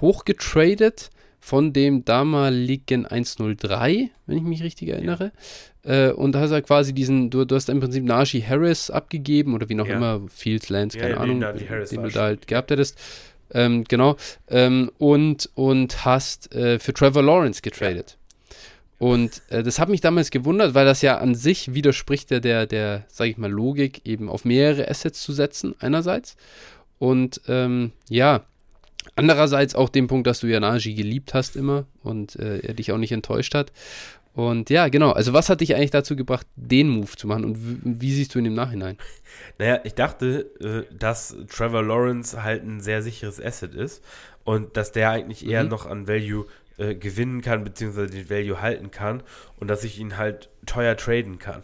hochgetradet 0.00 1.10
von 1.44 1.74
dem 1.74 2.06
damaligen 2.06 3.04
103, 3.04 4.08
wenn 4.26 4.38
ich 4.38 4.42
mich 4.44 4.62
richtig 4.62 4.88
erinnere. 4.88 5.30
Äh, 5.82 6.10
und 6.10 6.32
da 6.32 6.40
hast 6.40 6.52
du 6.52 6.62
quasi 6.62 6.94
diesen, 6.94 7.28
du, 7.28 7.44
du 7.44 7.54
hast 7.54 7.68
im 7.68 7.80
Prinzip 7.80 8.02
Najee 8.02 8.42
Harris 8.42 8.88
abgegeben 8.90 9.52
oder 9.52 9.68
wie 9.68 9.74
noch 9.74 9.86
Ja. 9.86 9.96
immer, 9.96 10.22
Fields, 10.34 10.70
Lance, 10.70 10.96
Ja, 10.96 11.02
keine 11.02 11.14
ja, 11.16 11.20
Ahnung, 11.20 11.40
Najee 11.40 11.68
Harris 11.68 11.90
den 11.90 12.02
du 12.02 12.08
da 12.08 12.22
halt 12.22 12.46
gehabt 12.46 12.70
hättest. 12.70 12.98
Ähm, 13.52 13.84
genau. 13.84 14.16
Ähm, 14.48 14.90
und, 14.96 15.50
und 15.54 16.06
hast 16.06 16.54
äh, 16.54 16.78
für 16.78 16.94
Trevor 16.94 17.22
Lawrence 17.22 17.60
getradet. 17.60 18.16
Und 18.96 19.42
äh, 19.50 19.62
das 19.62 19.78
hat 19.78 19.90
mich 19.90 20.00
damals 20.00 20.30
gewundert, 20.30 20.72
weil 20.72 20.86
das 20.86 21.02
ja 21.02 21.18
an 21.18 21.34
sich 21.34 21.74
widerspricht 21.74 22.30
der, 22.30 22.40
der, 22.40 22.64
der 22.66 23.04
sage 23.08 23.28
ich 23.28 23.36
mal, 23.36 23.50
Logik, 23.50 24.00
eben 24.06 24.30
auf 24.30 24.46
mehrere 24.46 24.88
Assets 24.88 25.20
zu 25.22 25.34
setzen, 25.34 25.74
einerseits. 25.78 26.36
Und 26.98 27.42
ähm, 27.48 27.92
ja, 28.08 28.46
andererseits 29.16 29.74
auch 29.74 29.88
den 29.88 30.06
Punkt, 30.06 30.26
dass 30.26 30.40
du 30.40 30.46
ja 30.46 30.60
Najee 30.60 30.94
geliebt 30.94 31.34
hast 31.34 31.56
immer 31.56 31.86
und 32.02 32.36
äh, 32.36 32.58
er 32.60 32.74
dich 32.74 32.92
auch 32.92 32.98
nicht 32.98 33.12
enttäuscht 33.12 33.54
hat. 33.54 33.72
Und 34.34 34.68
ja, 34.68 34.88
genau. 34.88 35.12
Also, 35.12 35.32
was 35.32 35.48
hat 35.48 35.60
dich 35.60 35.76
eigentlich 35.76 35.92
dazu 35.92 36.16
gebracht, 36.16 36.46
den 36.56 36.88
Move 36.88 37.12
zu 37.16 37.28
machen 37.28 37.44
und 37.44 37.56
wie, 37.84 38.00
wie 38.00 38.12
siehst 38.12 38.34
du 38.34 38.40
ihn 38.40 38.46
im 38.46 38.54
Nachhinein? 38.54 38.98
Naja, 39.58 39.80
ich 39.84 39.94
dachte, 39.94 40.50
äh, 40.60 40.94
dass 40.96 41.36
Trevor 41.48 41.82
Lawrence 41.82 42.42
halt 42.44 42.64
ein 42.64 42.80
sehr 42.80 43.02
sicheres 43.02 43.40
Asset 43.40 43.74
ist 43.74 44.02
und 44.44 44.76
dass 44.76 44.90
der 44.92 45.10
eigentlich 45.10 45.46
eher 45.46 45.64
Mhm. 45.64 45.70
noch 45.70 45.86
an 45.86 46.06
Value 46.08 46.46
äh, 46.78 46.94
gewinnen 46.94 47.40
kann, 47.40 47.62
beziehungsweise 47.64 48.10
den 48.10 48.30
Value 48.30 48.60
halten 48.60 48.90
kann 48.92 49.22
und 49.58 49.68
dass 49.68 49.82
ich 49.84 49.98
ihn 49.98 50.16
halt 50.16 50.48
teuer 50.66 50.96
traden 50.96 51.38
kann. 51.38 51.62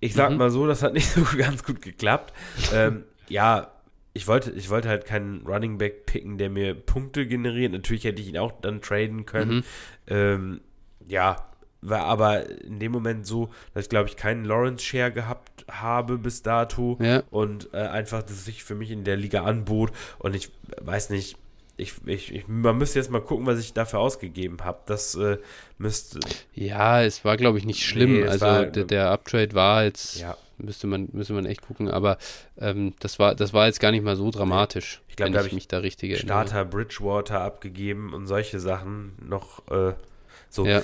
Ich 0.00 0.14
sag 0.14 0.30
Mhm. 0.32 0.36
mal 0.38 0.50
so, 0.50 0.66
das 0.66 0.82
hat 0.82 0.92
nicht 0.94 1.08
so 1.12 1.24
ganz 1.36 1.62
gut 1.62 1.82
geklappt. 1.82 2.32
ähm, 2.72 3.04
ja, 3.28 3.70
ich 4.16 4.26
wollte, 4.26 4.50
ich 4.50 4.70
wollte 4.70 4.88
halt 4.88 5.04
keinen 5.04 5.46
Running 5.46 5.78
Back 5.78 6.06
picken, 6.06 6.38
der 6.38 6.50
mir 6.50 6.74
Punkte 6.74 7.26
generiert. 7.26 7.72
Natürlich 7.72 8.04
hätte 8.04 8.20
ich 8.22 8.28
ihn 8.28 8.38
auch 8.38 8.52
dann 8.60 8.80
traden 8.80 9.26
können. 9.26 9.56
Mhm. 9.56 9.62
Ähm, 10.08 10.60
ja, 11.06 11.46
war 11.82 12.00
aber 12.04 12.48
in 12.64 12.80
dem 12.80 12.90
Moment 12.92 13.26
so, 13.26 13.50
dass 13.74 13.84
ich 13.84 13.90
glaube 13.90 14.08
ich 14.08 14.16
keinen 14.16 14.44
Lawrence-Share 14.44 15.12
gehabt 15.12 15.64
habe 15.70 16.18
bis 16.18 16.42
dato 16.42 16.98
Ja. 17.00 17.22
und 17.30 17.68
äh, 17.74 17.76
einfach, 17.78 18.22
dass 18.22 18.32
es 18.32 18.44
sich 18.46 18.64
für 18.64 18.74
mich 18.74 18.90
in 18.90 19.04
der 19.04 19.16
Liga 19.16 19.44
anbot 19.44 19.92
und 20.18 20.34
ich 20.34 20.50
weiß 20.80 21.10
nicht, 21.10 21.36
ich, 21.76 21.94
ich, 22.06 22.34
ich, 22.34 22.48
man 22.48 22.78
müsste 22.78 22.98
jetzt 22.98 23.10
mal 23.10 23.20
gucken, 23.20 23.46
was 23.46 23.58
ich 23.60 23.72
dafür 23.72 23.98
ausgegeben 24.00 24.58
habe. 24.64 24.80
Das 24.86 25.14
äh, 25.14 25.38
müsste, 25.78 26.20
Ja, 26.54 27.02
es 27.02 27.24
war, 27.24 27.36
glaube 27.36 27.58
ich, 27.58 27.64
nicht 27.66 27.84
schlimm. 27.84 28.20
Nee, 28.20 28.26
also 28.26 28.46
war- 28.46 28.66
der, 28.66 28.84
der 28.84 29.10
Uptrade 29.10 29.52
war 29.54 29.84
jetzt, 29.84 30.18
ja, 30.18 30.36
müsste 30.58 30.86
man, 30.86 31.08
müsste 31.12 31.34
man 31.34 31.44
echt 31.44 31.62
gucken, 31.62 31.90
aber 31.90 32.16
ähm, 32.58 32.94
das 33.00 33.18
war, 33.18 33.34
das 33.34 33.52
war 33.52 33.66
jetzt 33.66 33.80
gar 33.80 33.90
nicht 33.90 34.02
mal 34.04 34.16
so 34.16 34.30
dramatisch, 34.30 35.02
Ich 35.08 35.16
glaub, 35.16 35.26
wenn 35.26 35.32
da 35.34 35.40
ich 35.40 35.44
hab 35.44 35.48
ich 35.48 35.54
mich 35.54 35.68
da 35.68 35.78
richtig 35.78 36.12
erinnere. 36.12 36.26
Starter 36.26 36.64
Bridgewater 36.64 37.40
abgegeben 37.42 38.14
und 38.14 38.26
solche 38.26 38.58
Sachen 38.58 39.12
noch 39.22 39.66
äh, 39.70 39.92
so. 40.48 40.64
Ja. 40.66 40.82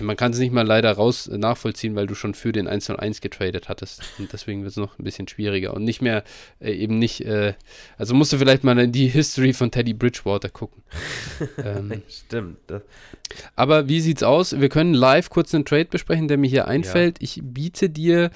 Man 0.00 0.16
kann 0.16 0.32
es 0.32 0.38
nicht 0.38 0.52
mal 0.52 0.66
leider 0.66 0.92
raus 0.92 1.26
äh, 1.26 1.38
nachvollziehen, 1.38 1.94
weil 1.94 2.06
du 2.06 2.14
schon 2.14 2.34
für 2.34 2.52
den 2.52 2.68
101 2.68 3.20
getradet 3.20 3.68
hattest. 3.68 4.02
Und 4.18 4.32
deswegen 4.32 4.62
wird 4.62 4.72
es 4.72 4.76
noch 4.76 4.98
ein 4.98 5.04
bisschen 5.04 5.28
schwieriger. 5.28 5.74
Und 5.74 5.84
nicht 5.84 6.02
mehr, 6.02 6.24
äh, 6.60 6.72
eben 6.72 6.98
nicht, 6.98 7.24
äh, 7.24 7.54
also 7.98 8.14
musst 8.14 8.32
du 8.32 8.38
vielleicht 8.38 8.64
mal 8.64 8.78
in 8.78 8.92
die 8.92 9.08
History 9.08 9.52
von 9.52 9.70
Teddy 9.70 9.94
Bridgewater 9.94 10.48
gucken. 10.48 10.82
ähm, 11.64 12.02
Stimmt. 12.08 12.58
Aber 13.56 13.88
wie 13.88 14.00
sieht's 14.00 14.22
aus? 14.22 14.60
Wir 14.60 14.68
können 14.68 14.94
live 14.94 15.30
kurz 15.30 15.54
einen 15.54 15.64
Trade 15.64 15.86
besprechen, 15.86 16.28
der 16.28 16.38
mir 16.38 16.48
hier 16.48 16.68
einfällt. 16.68 17.16
Ich 17.20 17.40
biete 17.42 17.90
dir 17.90 18.30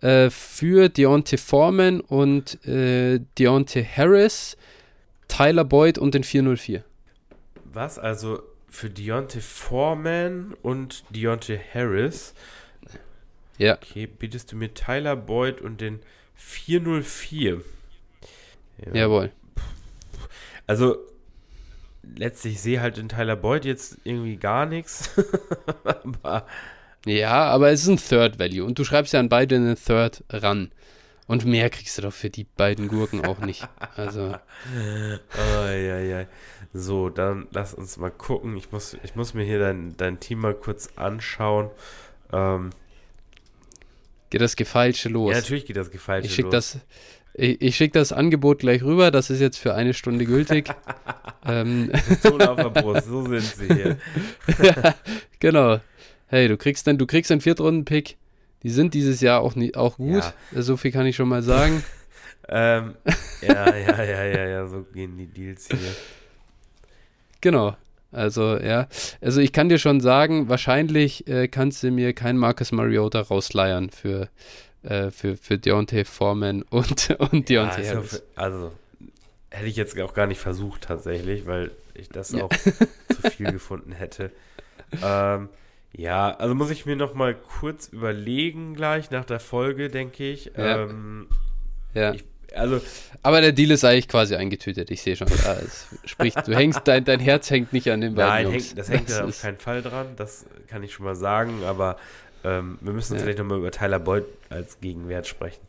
äh, 0.00 0.30
für 0.30 0.88
Deontay 0.88 1.38
Foreman 1.38 2.00
und 2.00 2.64
äh, 2.66 3.20
Deontay 3.38 3.84
Harris, 3.84 4.56
Tyler 5.28 5.64
Boyd 5.64 5.98
und 5.98 6.14
den 6.14 6.24
404. 6.24 6.84
was? 7.72 7.98
Also 7.98 8.42
für 8.68 8.90
Deontay 8.90 9.40
Foreman 9.40 10.54
und 10.62 11.04
Deontay 11.10 11.58
Harris. 11.72 12.34
Ja. 13.56 13.74
Okay, 13.74 14.06
bietest 14.06 14.52
du 14.52 14.56
mir 14.56 14.72
Tyler 14.74 15.16
Boyd 15.16 15.60
und 15.60 15.80
den 15.80 16.00
404? 16.36 17.60
Ja. 18.84 18.94
Jawohl. 18.94 19.32
Also, 20.66 20.98
letztlich 22.16 22.54
ich 22.54 22.60
sehe 22.60 22.80
halt 22.80 22.98
in 22.98 23.08
Tyler 23.08 23.36
Boyd 23.36 23.64
jetzt 23.64 23.98
irgendwie 24.04 24.36
gar 24.36 24.66
nichts. 24.66 25.10
Aber 25.84 26.46
Ja, 27.06 27.44
aber 27.44 27.70
es 27.70 27.82
ist 27.82 27.88
ein 27.88 27.96
Third 27.96 28.38
Value 28.38 28.64
und 28.64 28.78
du 28.78 28.84
schreibst 28.84 29.12
ja 29.12 29.20
an 29.20 29.28
beide 29.28 29.56
einen 29.56 29.76
Third 29.76 30.24
ran. 30.30 30.70
Und 31.28 31.44
mehr 31.44 31.68
kriegst 31.68 31.98
du 31.98 32.02
doch 32.02 32.12
für 32.12 32.30
die 32.30 32.44
beiden 32.44 32.88
Gurken 32.88 33.24
auch 33.26 33.38
nicht. 33.38 33.68
Also, 33.96 34.34
Eieiei. 35.36 36.26
So, 36.72 37.10
dann 37.10 37.46
lass 37.52 37.74
uns 37.74 37.98
mal 37.98 38.10
gucken. 38.10 38.56
Ich 38.56 38.72
muss, 38.72 38.96
ich 39.04 39.14
muss 39.14 39.34
mir 39.34 39.44
hier 39.44 39.58
dein, 39.58 39.94
dein 39.98 40.20
Team 40.20 40.40
mal 40.40 40.54
kurz 40.54 40.88
anschauen. 40.96 41.70
Ähm, 42.32 42.70
geht 44.30 44.40
das 44.40 44.56
Gefeilsche 44.56 45.10
los. 45.10 45.32
ja, 45.32 45.36
natürlich 45.36 45.66
geht 45.66 45.76
das 45.76 45.90
gefeilt. 45.90 46.24
ich 46.24 46.34
schicke 46.34 46.48
das, 46.48 46.78
ich, 47.34 47.60
ich 47.60 47.76
schick 47.76 47.92
das 47.92 48.10
Angebot 48.12 48.60
gleich 48.60 48.82
rüber. 48.82 49.10
Das 49.10 49.28
ist 49.28 49.40
jetzt 49.40 49.58
für 49.58 49.74
eine 49.74 49.92
Stunde 49.92 50.24
gültig. 50.24 50.70
ähm, 51.46 51.90
auf 51.92 52.56
der 52.56 52.70
Brust, 52.70 53.06
so 53.06 53.22
sind 53.26 53.42
sie 53.42 53.66
hier. 53.66 53.98
genau. 55.40 55.80
Hey, 56.28 56.48
du 56.48 56.56
kriegst 56.56 56.86
dann, 56.86 56.96
du 56.96 57.06
kriegst 57.06 57.30
einen 57.30 57.42
Viertrunden-Pick. 57.42 58.16
Die 58.62 58.70
sind 58.70 58.94
dieses 58.94 59.20
Jahr 59.20 59.40
auch, 59.40 59.54
nie, 59.54 59.74
auch 59.74 59.96
gut. 59.96 60.22
So 60.54 60.76
viel 60.76 60.90
kann 60.90 61.06
ich 61.06 61.16
schon 61.16 61.28
mal 61.28 61.42
sagen. 61.42 61.82
Ähm, 62.50 62.94
ja, 63.42 63.76
ja, 63.76 64.02
ja, 64.02 64.24
ja, 64.24 64.46
ja, 64.46 64.66
so 64.66 64.82
gehen 64.82 65.18
die 65.18 65.26
Deals 65.26 65.68
hier. 65.68 65.94
Genau. 67.42 67.76
Also, 68.10 68.58
ja. 68.58 68.88
Also, 69.20 69.40
ich 69.40 69.52
kann 69.52 69.68
dir 69.68 69.78
schon 69.78 70.00
sagen, 70.00 70.48
wahrscheinlich 70.48 71.26
äh, 71.28 71.48
kannst 71.48 71.82
du 71.82 71.90
mir 71.90 72.14
kein 72.14 72.38
Marcus 72.38 72.72
Mariota 72.72 73.20
rausleiern 73.20 73.90
für, 73.90 74.30
äh, 74.82 75.10
für, 75.10 75.36
für 75.36 75.58
Deontay 75.58 76.06
Foreman 76.06 76.62
und, 76.70 77.10
und 77.18 77.48
Deontay 77.50 77.84
Ja, 77.84 77.96
Harris. 77.96 78.12
ja 78.12 78.42
also, 78.42 78.72
hätte 79.50 79.66
ich 79.66 79.76
jetzt 79.76 80.00
auch 80.00 80.14
gar 80.14 80.26
nicht 80.26 80.40
versucht 80.40 80.84
tatsächlich, 80.84 81.46
weil 81.46 81.70
ich 81.92 82.08
das 82.08 82.32
ja. 82.32 82.44
auch 82.44 82.50
zu 83.20 83.30
viel 83.30 83.52
gefunden 83.52 83.92
hätte. 83.92 84.30
Ähm, 85.02 85.50
ja, 85.92 86.34
also 86.36 86.54
muss 86.54 86.70
ich 86.70 86.86
mir 86.86 86.96
noch 86.96 87.14
mal 87.14 87.34
kurz 87.34 87.88
überlegen 87.88 88.74
gleich 88.74 89.10
nach 89.10 89.24
der 89.24 89.40
Folge, 89.40 89.88
denke 89.88 90.30
ich. 90.30 90.52
Ja. 90.56 90.84
Ähm, 90.84 91.28
ja. 91.94 92.14
Ich, 92.14 92.24
also, 92.54 92.80
aber 93.22 93.40
der 93.40 93.52
Deal 93.52 93.70
ist 93.70 93.84
eigentlich 93.84 94.08
quasi 94.08 94.34
eingetütet. 94.34 94.90
Ich 94.90 95.02
sehe 95.02 95.16
schon. 95.16 95.28
Ja, 95.28 95.56
sprich, 96.04 96.34
du 96.34 96.54
hängst, 96.54 96.82
dein, 96.84 97.04
dein 97.04 97.20
Herz 97.20 97.50
hängt 97.50 97.72
nicht 97.72 97.90
an 97.90 98.00
den 98.00 98.14
beiden 98.14 98.50
Nein, 98.50 98.60
Häng, 98.60 98.76
das 98.76 98.88
hängt 98.88 99.08
das 99.08 99.18
ja 99.18 99.24
auf 99.24 99.42
keinen 99.42 99.58
Fall 99.58 99.82
dran. 99.82 100.08
Das 100.16 100.46
kann 100.66 100.82
ich 100.82 100.92
schon 100.92 101.04
mal 101.04 101.16
sagen. 101.16 101.62
Aber 101.64 101.96
ähm, 102.44 102.78
wir 102.80 102.92
müssen 102.92 103.14
ja. 103.14 103.20
vielleicht 103.20 103.38
nochmal 103.38 103.58
über 103.58 103.70
Tyler 103.70 103.98
Boyd 103.98 104.24
als 104.50 104.80
Gegenwert 104.80 105.26
sprechen. 105.26 105.60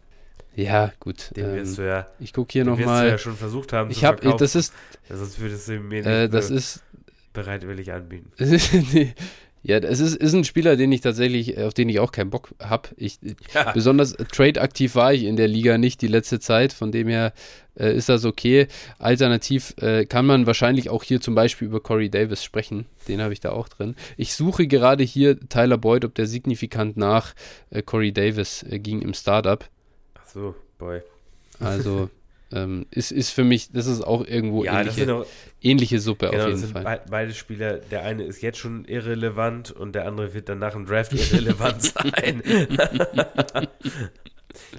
Ja, 0.56 0.92
gut. 1.00 1.36
Den 1.36 1.46
ähm, 1.46 1.56
wirst 1.56 1.78
du 1.78 1.84
ja. 1.84 2.08
Ich 2.20 2.34
gucke 2.34 2.52
hier 2.52 2.66
nochmal. 2.66 3.08
ja 3.10 3.18
schon 3.18 3.36
versucht 3.36 3.74
haben. 3.74 3.92
Ich 3.92 4.04
habe, 4.04 4.36
das 4.38 4.56
ist. 4.56 4.74
Sonst 5.10 5.40
würdest 5.40 5.68
du 5.68 5.80
mir 5.80 6.06
äh, 6.06 6.22
nicht 6.24 6.34
das 6.34 6.50
ist, 6.50 6.84
bereitwillig 7.34 7.92
anbieten. 7.92 8.32
Ja, 9.62 9.78
es 9.78 10.00
ist, 10.00 10.16
ist 10.16 10.34
ein 10.34 10.46
Spieler, 10.46 10.78
den 10.78 10.92
ich 10.92 11.02
tatsächlich, 11.02 11.58
äh, 11.58 11.64
auf 11.64 11.74
den 11.74 11.90
ich 11.90 12.00
auch 12.00 12.12
keinen 12.12 12.30
Bock 12.30 12.50
habe. 12.62 12.90
Ich, 12.96 13.20
ja. 13.54 13.72
Besonders 13.72 14.14
trade-aktiv 14.32 14.96
war 14.96 15.14
ich 15.14 15.24
in 15.24 15.36
der 15.36 15.48
Liga 15.48 15.78
nicht 15.78 16.02
die 16.02 16.08
letzte 16.08 16.40
Zeit, 16.40 16.72
von 16.72 16.92
dem 16.92 17.10
her 17.10 17.34
äh, 17.76 17.94
ist 17.96 18.10
das 18.10 18.24
okay. 18.24 18.68
Alternativ 19.00 19.74
äh, 19.82 20.06
kann 20.06 20.26
man 20.26 20.46
wahrscheinlich 20.46 20.90
auch 20.90 21.04
hier 21.04 21.20
zum 21.20 21.36
Beispiel 21.36 21.68
über 21.68 21.82
Corey 21.82 22.10
Davis 22.10 22.44
sprechen. 22.44 22.86
Den 23.08 23.22
habe 23.22 23.34
ich 23.34 23.42
da 23.42 23.52
auch 23.52 23.68
drin. 23.68 23.96
Ich 24.16 24.34
suche 24.34 24.68
gerade 24.68 25.04
hier 25.04 25.40
Tyler 25.50 25.78
Boyd, 25.78 26.06
ob 26.06 26.16
der 26.16 26.28
signifikant 26.28 26.96
nach 26.96 27.34
äh, 27.70 27.82
Corey 27.82 28.14
Davis 28.14 28.64
äh, 28.64 28.80
ging 28.80 29.02
im 29.02 29.14
Startup. 29.14 29.68
Ach 30.16 30.28
so, 30.28 30.56
Boy. 30.78 31.02
Also 31.60 32.10
ähm, 32.52 32.86
ist, 32.92 33.12
ist 33.12 33.30
für 33.30 33.44
mich, 33.44 33.72
das 33.72 33.86
ist 33.86 34.02
auch 34.02 34.26
irgendwo 34.26 34.64
ja, 34.64 34.80
ähnliche, 34.82 35.16
auch, 35.16 35.26
ähnliche 35.62 36.00
Suppe 36.00 36.30
genau, 36.30 36.44
auf 36.44 36.50
jeden 36.50 36.68
Fall. 36.68 36.84
Be 36.84 37.02
beide 37.10 37.34
Spieler, 37.34 37.78
der 37.78 38.04
eine 38.04 38.24
ist 38.24 38.42
jetzt 38.42 38.58
schon 38.58 38.86
irrelevant 38.86 39.72
und 39.72 39.94
der 39.94 40.06
andere 40.08 40.34
wird 40.34 40.50
dann 40.50 40.60
nach 40.60 40.74
dem 40.74 40.86
Draft 40.86 41.14
irrelevant 41.14 41.82
sein. 41.94 42.42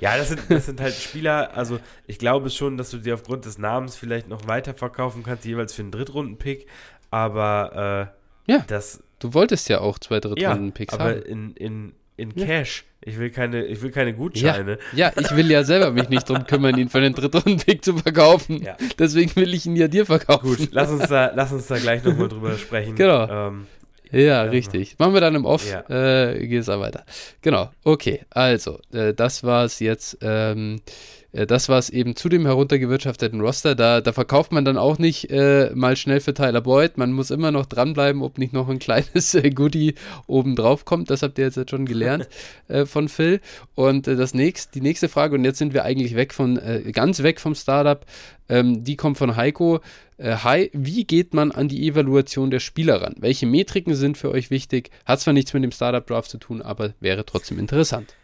ja, 0.01 0.17
das 0.17 0.29
sind, 0.31 0.43
das 0.49 0.67
sind 0.67 0.81
halt 0.81 0.95
Spieler, 0.95 1.57
also 1.57 1.79
ich 2.07 2.19
glaube 2.19 2.51
schon, 2.51 2.77
dass 2.77 2.91
du 2.91 2.99
die 2.99 3.13
aufgrund 3.13 3.45
des 3.45 3.59
Namens 3.59 3.97
vielleicht 3.97 4.29
noch 4.29 4.47
weiterverkaufen 4.49 5.23
kannst, 5.23 5.45
jeweils 5.45 5.73
für 5.73 5.83
einen 5.83 5.93
Drittrunden-Pick, 5.93 6.67
aber 7.11 8.11
äh, 8.47 8.53
ja, 8.53 8.65
das. 8.67 9.03
Du 9.21 9.35
wolltest 9.35 9.69
ja 9.69 9.81
auch 9.81 9.99
zwei 9.99 10.19
Drittrunden-Picks 10.19 10.95
ja, 10.95 11.01
aber 11.01 11.11
haben. 11.11 11.23
in, 11.23 11.53
in, 11.55 11.93
in 12.21 12.35
Cash 12.35 12.85
ich 13.03 13.19
will 13.19 13.31
keine, 13.31 13.65
ich 13.65 13.81
will 13.81 13.91
keine 13.91 14.13
Gutscheine. 14.13 14.79
Ja, 14.93 15.11
ja 15.11 15.13
ich 15.19 15.35
will 15.35 15.51
ja 15.51 15.65
selber 15.65 15.91
mich 15.91 16.11
nicht 16.11 16.29
drum 16.29 16.47
kümmern, 16.47 16.77
ihn 16.77 16.91
für 16.91 17.01
den 17.01 17.15
dritten 17.15 17.57
Pick 17.57 17.83
zu 17.83 17.97
verkaufen. 17.97 18.63
Ja. 18.63 18.77
Deswegen 18.99 19.35
will 19.37 19.55
ich 19.55 19.65
ihn 19.65 19.77
ja 19.77 19.89
dir 19.89 20.05
verkaufen. 20.05 20.47
Gut, 20.47 20.69
lass 20.73 20.91
uns 20.91 21.09
da, 21.09 21.33
lass 21.35 21.51
uns 21.51 21.67
da 21.67 21.79
gleich 21.79 22.05
nochmal 22.05 22.29
drüber 22.29 22.59
sprechen. 22.59 22.97
Genau. 22.97 23.49
Ähm, 23.49 23.67
ja, 24.13 24.19
ja, 24.21 24.43
richtig. 24.43 24.99
Machen 24.99 25.15
wir 25.15 25.21
dann 25.23 25.35
im 25.35 25.47
Off. 25.47 25.67
Ja. 25.71 25.81
Äh, 25.89 26.47
Geht 26.47 26.61
es 26.61 26.69
weiter. 26.69 27.05
Genau. 27.41 27.71
Okay, 27.85 28.21
also, 28.29 28.81
äh, 28.93 29.15
das 29.15 29.45
war 29.45 29.65
es 29.65 29.79
jetzt. 29.79 30.19
Ähm, 30.21 30.83
äh, 30.87 30.91
das 31.33 31.69
war 31.69 31.79
es 31.79 31.91
eben 31.91 32.17
zu 32.17 32.29
dem 32.29 32.45
heruntergewirtschafteten 32.45 33.41
Roster. 33.41 33.77
Da, 33.77 34.01
da 34.01 34.13
verkauft 34.13 34.51
man 34.51 34.65
dann 34.65 34.77
auch 34.77 34.99
nicht 34.99 35.31
äh, 35.31 35.71
mal 35.75 35.95
schnell 35.97 36.21
für 36.21 36.35
Tyler 36.35 36.61
Boyd. 36.61 36.99
Man 36.99 37.13
muss 37.13 37.31
immer 37.31 37.53
noch 37.53 37.67
dranbleiben, 37.67 38.23
ob 38.23 38.39
nicht 38.39 38.53
noch 38.53 38.69
ein 38.69 38.79
kleines 38.81 39.35
äh, 39.35 39.51
Goodie 39.51 39.95
oben 40.27 40.57
drauf 40.57 40.85
kommt. 40.85 41.09
Das 41.11 41.23
habt 41.23 41.39
ihr 41.39 41.45
jetzt 41.45 41.71
schon 41.71 41.87
gelernt 41.87 42.29
äh, 42.69 42.85
von 42.85 43.09
Phil. 43.09 43.41
Und 43.77 44.09
äh, 44.09 44.17
das 44.17 44.35
nächst, 44.35 44.75
die 44.75 44.81
nächste 44.81 45.09
Frage, 45.09 45.37
und 45.37 45.45
jetzt 45.45 45.59
sind 45.59 45.73
wir 45.73 45.85
eigentlich 45.85 46.17
weg 46.17 46.35
von, 46.35 46.59
äh, 46.59 46.91
ganz 46.93 47.23
weg 47.23 47.39
vom 47.39 47.55
Startup, 47.55 48.05
ähm, 48.49 48.83
die 48.83 48.97
kommt 48.97 49.19
von 49.19 49.37
Heiko. 49.37 49.81
Hi, 50.23 50.69
wie 50.75 51.05
geht 51.05 51.33
man 51.33 51.51
an 51.51 51.69
die 51.69 51.89
Evaluation 51.89 52.51
der 52.51 52.61
Spieler 52.61 53.01
ran? 53.01 53.15
Welche 53.21 53.47
Metriken 53.47 53.95
sind 53.95 54.19
für 54.19 54.31
euch 54.31 54.51
wichtig? 54.51 54.91
Hat 55.07 55.21
zwar 55.21 55.33
nichts 55.33 55.55
mit 55.55 55.65
dem 55.65 55.73
Startup 55.73 56.07
Draft 56.07 56.31
zu 56.31 56.37
tun, 56.37 56.61
aber 56.61 56.93
wäre 57.01 57.25
trotzdem 57.25 57.59
interessant. 57.59 58.15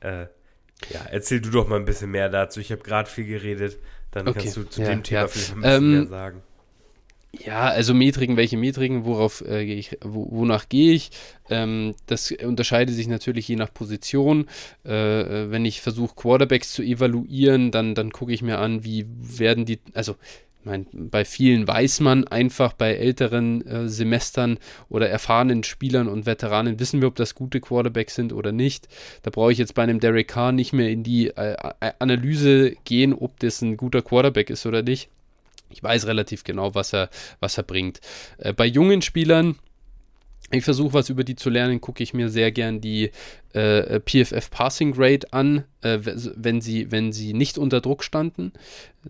Äh, 0.00 0.24
ja, 0.90 1.00
erzähl 1.10 1.40
du 1.40 1.50
doch 1.50 1.68
mal 1.68 1.76
ein 1.76 1.84
bisschen 1.84 2.10
mehr 2.10 2.28
dazu. 2.28 2.60
Ich 2.60 2.72
habe 2.72 2.82
gerade 2.82 3.08
viel 3.08 3.26
geredet. 3.26 3.78
Dann 4.10 4.28
okay. 4.28 4.40
kannst 4.40 4.56
du 4.56 4.64
zu 4.64 4.82
ja, 4.82 4.88
dem 4.88 5.02
Thema 5.02 5.22
ja. 5.22 5.28
vielleicht 5.28 5.52
ein 5.52 5.60
bisschen 5.60 5.76
ähm, 5.76 5.92
mehr 5.92 6.06
sagen. 6.06 6.42
Ja, 7.44 7.62
also 7.62 7.94
Metriken, 7.94 8.36
welche 8.36 8.56
Metriken, 8.56 9.04
worauf 9.04 9.40
äh, 9.40 9.64
gehe 9.66 9.76
ich, 9.76 9.98
wo, 10.02 10.28
wonach 10.30 10.68
gehe 10.68 10.92
ich? 10.92 11.10
Ähm, 11.50 11.94
das 12.06 12.30
unterscheidet 12.30 12.94
sich 12.94 13.08
natürlich 13.08 13.48
je 13.48 13.56
nach 13.56 13.72
Position. 13.72 14.46
Äh, 14.84 15.20
äh 15.20 15.50
wenn 15.50 15.64
ich 15.64 15.80
versuche, 15.80 16.14
Quarterbacks 16.14 16.72
zu 16.72 16.82
evaluieren, 16.82 17.70
dann, 17.70 17.94
dann 17.94 18.10
gucke 18.12 18.32
ich 18.32 18.42
mir 18.42 18.58
an, 18.58 18.84
wie 18.84 19.06
werden 19.08 19.64
die, 19.64 19.80
also 19.94 20.16
meine, 20.64 20.86
bei 20.92 21.24
vielen 21.24 21.66
weiß 21.66 22.00
man 22.00 22.26
einfach, 22.26 22.72
bei 22.72 22.94
älteren 22.94 23.66
äh, 23.66 23.88
Semestern 23.88 24.58
oder 24.88 25.08
erfahrenen 25.08 25.64
Spielern 25.64 26.08
und 26.08 26.26
Veteranen 26.26 26.78
wissen 26.80 27.00
wir, 27.00 27.08
ob 27.08 27.16
das 27.16 27.34
gute 27.34 27.60
Quarterbacks 27.60 28.14
sind 28.14 28.32
oder 28.32 28.52
nicht. 28.52 28.88
Da 29.22 29.30
brauche 29.30 29.52
ich 29.52 29.58
jetzt 29.58 29.74
bei 29.74 29.82
einem 29.82 30.00
Derek 30.00 30.28
Carr 30.28 30.52
nicht 30.52 30.72
mehr 30.72 30.90
in 30.90 31.02
die 31.02 31.28
äh, 31.28 31.56
Analyse 31.98 32.76
gehen, 32.84 33.12
ob 33.12 33.40
das 33.40 33.62
ein 33.62 33.76
guter 33.76 34.02
Quarterback 34.02 34.50
ist 34.50 34.66
oder 34.66 34.82
nicht. 34.82 35.08
Ich 35.70 35.82
weiß 35.82 36.06
relativ 36.06 36.44
genau, 36.44 36.74
was 36.74 36.94
er, 36.94 37.10
was 37.40 37.58
er 37.58 37.64
bringt. 37.64 38.00
Äh, 38.38 38.52
bei 38.52 38.66
jungen 38.66 39.02
Spielern 39.02 39.56
ich 40.58 40.64
versuche 40.64 40.94
was 40.94 41.10
über 41.10 41.24
die 41.24 41.36
zu 41.36 41.50
lernen, 41.50 41.80
gucke 41.80 42.02
ich 42.02 42.14
mir 42.14 42.28
sehr 42.28 42.52
gern 42.52 42.80
die 42.80 43.10
äh, 43.52 44.00
PFF 44.00 44.50
Passing 44.50 44.92
Grade 44.92 45.32
an, 45.32 45.64
äh, 45.82 45.98
wenn, 46.02 46.60
sie, 46.60 46.90
wenn 46.90 47.12
sie 47.12 47.32
nicht 47.32 47.58
unter 47.58 47.80
Druck 47.80 48.04
standen. 48.04 48.52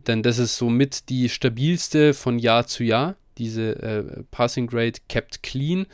Denn 0.07 0.23
das 0.23 0.39
ist 0.39 0.57
somit 0.57 1.09
die 1.09 1.29
stabilste 1.29 2.15
von 2.15 2.39
Jahr 2.39 2.67
zu 2.67 2.85
Jahr 2.85 3.17
diese 3.39 3.83
äh, 3.83 4.23
Passing 4.31 4.67
Grade 4.67 4.99
kept 5.09 5.43
clean. 5.43 5.87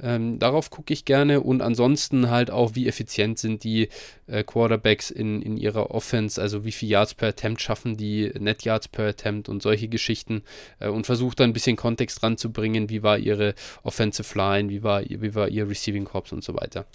Ähm, 0.00 0.38
darauf 0.38 0.70
gucke 0.70 0.92
ich 0.92 1.04
gerne. 1.04 1.40
Und 1.40 1.62
ansonsten 1.62 2.30
halt 2.30 2.50
auch, 2.50 2.74
wie 2.74 2.86
effizient 2.86 3.38
sind 3.38 3.64
die 3.64 3.88
äh, 4.26 4.44
Quarterbacks 4.44 5.10
in, 5.10 5.42
in 5.42 5.56
ihrer 5.56 5.90
Offense, 5.90 6.40
also 6.40 6.64
wie 6.64 6.72
viel 6.72 6.88
Yards 6.88 7.14
per 7.14 7.28
Attempt 7.28 7.60
schaffen 7.60 7.96
die, 7.96 8.32
Net 8.38 8.62
Yards 8.62 8.88
per 8.88 9.08
Attempt 9.08 9.48
und 9.48 9.62
solche 9.62 9.88
Geschichten. 9.88 10.42
Äh, 10.78 10.88
und 10.88 11.06
versuche 11.06 11.36
da 11.36 11.44
ein 11.44 11.52
bisschen 11.52 11.76
Kontext 11.76 12.22
ranzubringen, 12.22 12.90
wie 12.90 13.02
war 13.02 13.18
ihre 13.18 13.54
Offensive 13.82 14.36
Line, 14.36 14.68
wie 14.68 14.82
war, 14.82 15.02
wie 15.02 15.34
war 15.34 15.48
ihr 15.48 15.68
Receiving 15.68 16.04
Corps 16.04 16.32
und 16.32 16.44
so 16.44 16.54
weiter. 16.54 16.86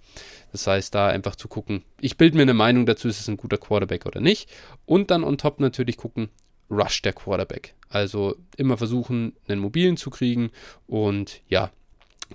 Das 0.51 0.67
heißt, 0.67 0.93
da 0.93 1.07
einfach 1.07 1.35
zu 1.35 1.47
gucken, 1.47 1.83
ich 1.99 2.17
bilde 2.17 2.35
mir 2.35 2.43
eine 2.43 2.53
Meinung 2.53 2.85
dazu, 2.85 3.07
ist 3.07 3.19
es 3.19 3.27
ein 3.29 3.37
guter 3.37 3.57
Quarterback 3.57 4.05
oder 4.05 4.19
nicht. 4.19 4.49
Und 4.85 5.11
dann 5.11 5.23
on 5.23 5.37
top 5.37 5.59
natürlich 5.59 5.97
gucken, 5.97 6.29
Rush 6.71 7.01
der 7.01 7.13
Quarterback. 7.13 7.75
Also 7.89 8.35
immer 8.57 8.77
versuchen, 8.77 9.33
einen 9.47 9.61
mobilen 9.61 9.97
zu 9.97 10.09
kriegen 10.09 10.49
und 10.87 11.41
ja, 11.49 11.71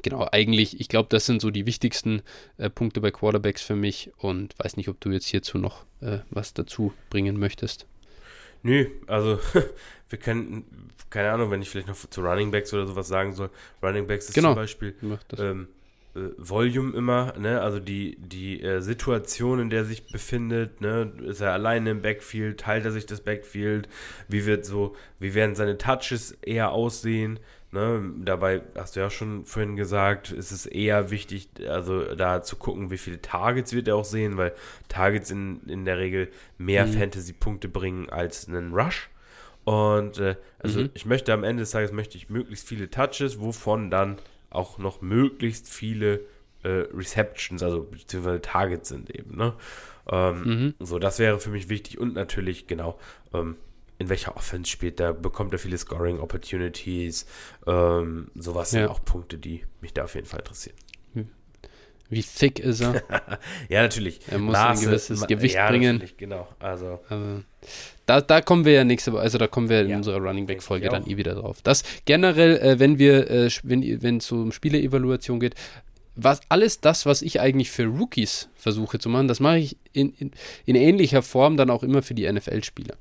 genau, 0.02 0.28
eigentlich, 0.30 0.80
ich 0.80 0.88
glaube, 0.88 1.08
das 1.08 1.26
sind 1.26 1.40
so 1.40 1.50
die 1.50 1.66
wichtigsten 1.66 2.22
äh, 2.58 2.68
Punkte 2.68 3.00
bei 3.00 3.10
Quarterbacks 3.10 3.62
für 3.62 3.76
mich 3.76 4.12
und 4.18 4.54
weiß 4.58 4.76
nicht, 4.76 4.88
ob 4.88 5.00
du 5.00 5.10
jetzt 5.10 5.26
hierzu 5.26 5.58
noch 5.58 5.84
äh, 6.00 6.18
was 6.30 6.54
dazu 6.54 6.92
bringen 7.10 7.38
möchtest. 7.38 7.86
Nö, 8.62 8.86
also 9.06 9.38
wir 10.08 10.18
können, 10.18 10.90
keine 11.08 11.30
Ahnung, 11.30 11.50
wenn 11.50 11.62
ich 11.62 11.70
vielleicht 11.70 11.88
noch 11.88 11.96
zu 11.96 12.20
Running 12.20 12.50
Backs 12.50 12.72
oder 12.74 12.86
sowas 12.86 13.08
sagen 13.08 13.32
soll. 13.32 13.50
Running 13.82 14.06
Backs 14.06 14.28
ist 14.28 14.34
genau. 14.34 14.50
zum 14.50 14.56
Beispiel 14.56 14.94
ähm, 15.38 15.62
äh, 15.62 15.85
Volume 16.38 16.96
immer, 16.96 17.34
ne? 17.38 17.60
Also 17.60 17.80
die, 17.80 18.16
die 18.18 18.62
äh, 18.62 18.80
Situation, 18.80 19.60
in 19.60 19.70
der 19.70 19.80
er 19.80 19.84
sich 19.84 20.06
befindet, 20.06 20.80
ne? 20.80 21.12
Ist 21.26 21.40
er 21.40 21.52
alleine 21.52 21.90
im 21.90 22.02
Backfield, 22.02 22.60
teilt 22.60 22.84
er 22.84 22.92
sich 22.92 23.06
das 23.06 23.20
Backfield, 23.20 23.88
wie 24.28 24.46
wird 24.46 24.64
so, 24.64 24.96
wie 25.18 25.34
werden 25.34 25.54
seine 25.54 25.78
Touches 25.78 26.32
eher 26.42 26.72
aussehen? 26.72 27.38
Ne? 27.72 28.12
Dabei 28.24 28.62
hast 28.74 28.96
du 28.96 29.00
ja 29.00 29.10
schon 29.10 29.44
vorhin 29.44 29.76
gesagt, 29.76 30.30
ist 30.30 30.50
es 30.50 30.66
eher 30.66 31.10
wichtig, 31.10 31.50
also 31.68 32.14
da 32.14 32.42
zu 32.42 32.56
gucken, 32.56 32.90
wie 32.90 32.98
viele 32.98 33.20
Targets 33.20 33.72
wird 33.72 33.88
er 33.88 33.96
auch 33.96 34.04
sehen, 34.04 34.36
weil 34.36 34.54
Targets 34.88 35.30
in, 35.30 35.60
in 35.66 35.84
der 35.84 35.98
Regel 35.98 36.30
mehr 36.58 36.86
mhm. 36.86 36.92
Fantasy-Punkte 36.92 37.68
bringen 37.68 38.08
als 38.08 38.48
einen 38.48 38.72
Rush. 38.72 39.10
Und 39.64 40.18
äh, 40.18 40.36
also 40.60 40.80
mhm. 40.80 40.90
ich 40.94 41.06
möchte 41.06 41.32
am 41.32 41.42
Ende 41.42 41.62
des 41.62 41.72
Tages 41.72 41.92
möchte 41.92 42.16
ich 42.16 42.30
möglichst 42.30 42.68
viele 42.68 42.88
Touches, 42.88 43.40
wovon 43.40 43.90
dann 43.90 44.16
auch 44.56 44.78
noch 44.78 45.02
möglichst 45.02 45.68
viele 45.68 46.20
äh, 46.62 46.86
Receptions, 46.92 47.62
also 47.62 47.84
beziehungsweise 47.84 48.40
Targets 48.40 48.88
sind 48.88 49.10
eben. 49.10 49.36
Ne? 49.36 49.54
Ähm, 50.10 50.42
mhm. 50.44 50.74
So, 50.80 50.98
das 50.98 51.18
wäre 51.18 51.38
für 51.38 51.50
mich 51.50 51.68
wichtig 51.68 51.98
und 51.98 52.14
natürlich, 52.14 52.66
genau, 52.66 52.98
ähm, 53.32 53.56
in 53.98 54.08
welcher 54.08 54.36
Offense 54.36 54.70
spielt 54.70 55.00
er, 55.00 55.14
bekommt 55.14 55.52
er 55.52 55.58
viele 55.58 55.78
Scoring 55.78 56.20
Opportunities, 56.20 57.26
ähm, 57.66 58.30
sowas 58.34 58.72
ja. 58.72 58.80
sind 58.80 58.90
auch 58.90 59.04
Punkte, 59.04 59.38
die 59.38 59.64
mich 59.80 59.94
da 59.94 60.04
auf 60.04 60.14
jeden 60.14 60.26
Fall 60.26 60.40
interessieren. 60.40 60.76
Wie 62.08 62.22
thick 62.22 62.58
ist 62.58 62.80
er? 62.80 63.02
ja, 63.68 63.82
natürlich. 63.82 64.20
Er 64.30 64.38
muss 64.38 64.52
Maße, 64.52 64.84
ein 64.84 64.90
gewisses 64.90 65.26
Gewicht 65.26 65.54
ja, 65.54 65.68
bringen. 65.68 66.02
Genau. 66.16 66.48
Also. 66.58 67.00
Aber 67.08 67.42
da, 68.06 68.20
da 68.20 68.40
kommen 68.40 68.64
wir 68.64 68.72
ja 68.72 68.84
nächste 68.84 69.12
Woche, 69.12 69.22
also 69.22 69.36
da 69.38 69.48
kommen 69.48 69.68
wir 69.68 69.82
in 69.82 69.88
ja, 69.88 69.96
unserer 69.96 70.18
Running 70.18 70.46
Back 70.46 70.62
Folge 70.62 70.88
dann 70.88 71.06
eh 71.08 71.16
wieder 71.16 71.34
drauf. 71.34 71.58
Das 71.62 71.82
generell, 72.04 72.56
äh, 72.58 72.78
wenn 72.78 72.98
wir, 72.98 73.28
äh, 73.28 73.50
wenn 73.64 74.02
wenn 74.02 74.18
es 74.18 74.30
um 74.30 74.52
Spieleevaluation 74.52 75.40
geht, 75.40 75.54
was 76.16 76.40
alles 76.48 76.80
das, 76.80 77.04
was 77.04 77.22
ich 77.22 77.40
eigentlich 77.40 77.70
für 77.70 77.84
Rookies 77.84 78.48
versuche 78.56 78.98
zu 78.98 79.08
machen, 79.10 79.28
das 79.28 79.38
mache 79.38 79.58
ich 79.58 79.76
in, 79.92 80.12
in, 80.14 80.30
in 80.64 80.74
ähnlicher 80.74 81.22
Form 81.22 81.56
dann 81.56 81.70
auch 81.70 81.82
immer 81.82 82.02
für 82.02 82.14
die 82.14 82.30
NFL-Spieler. 82.30 82.96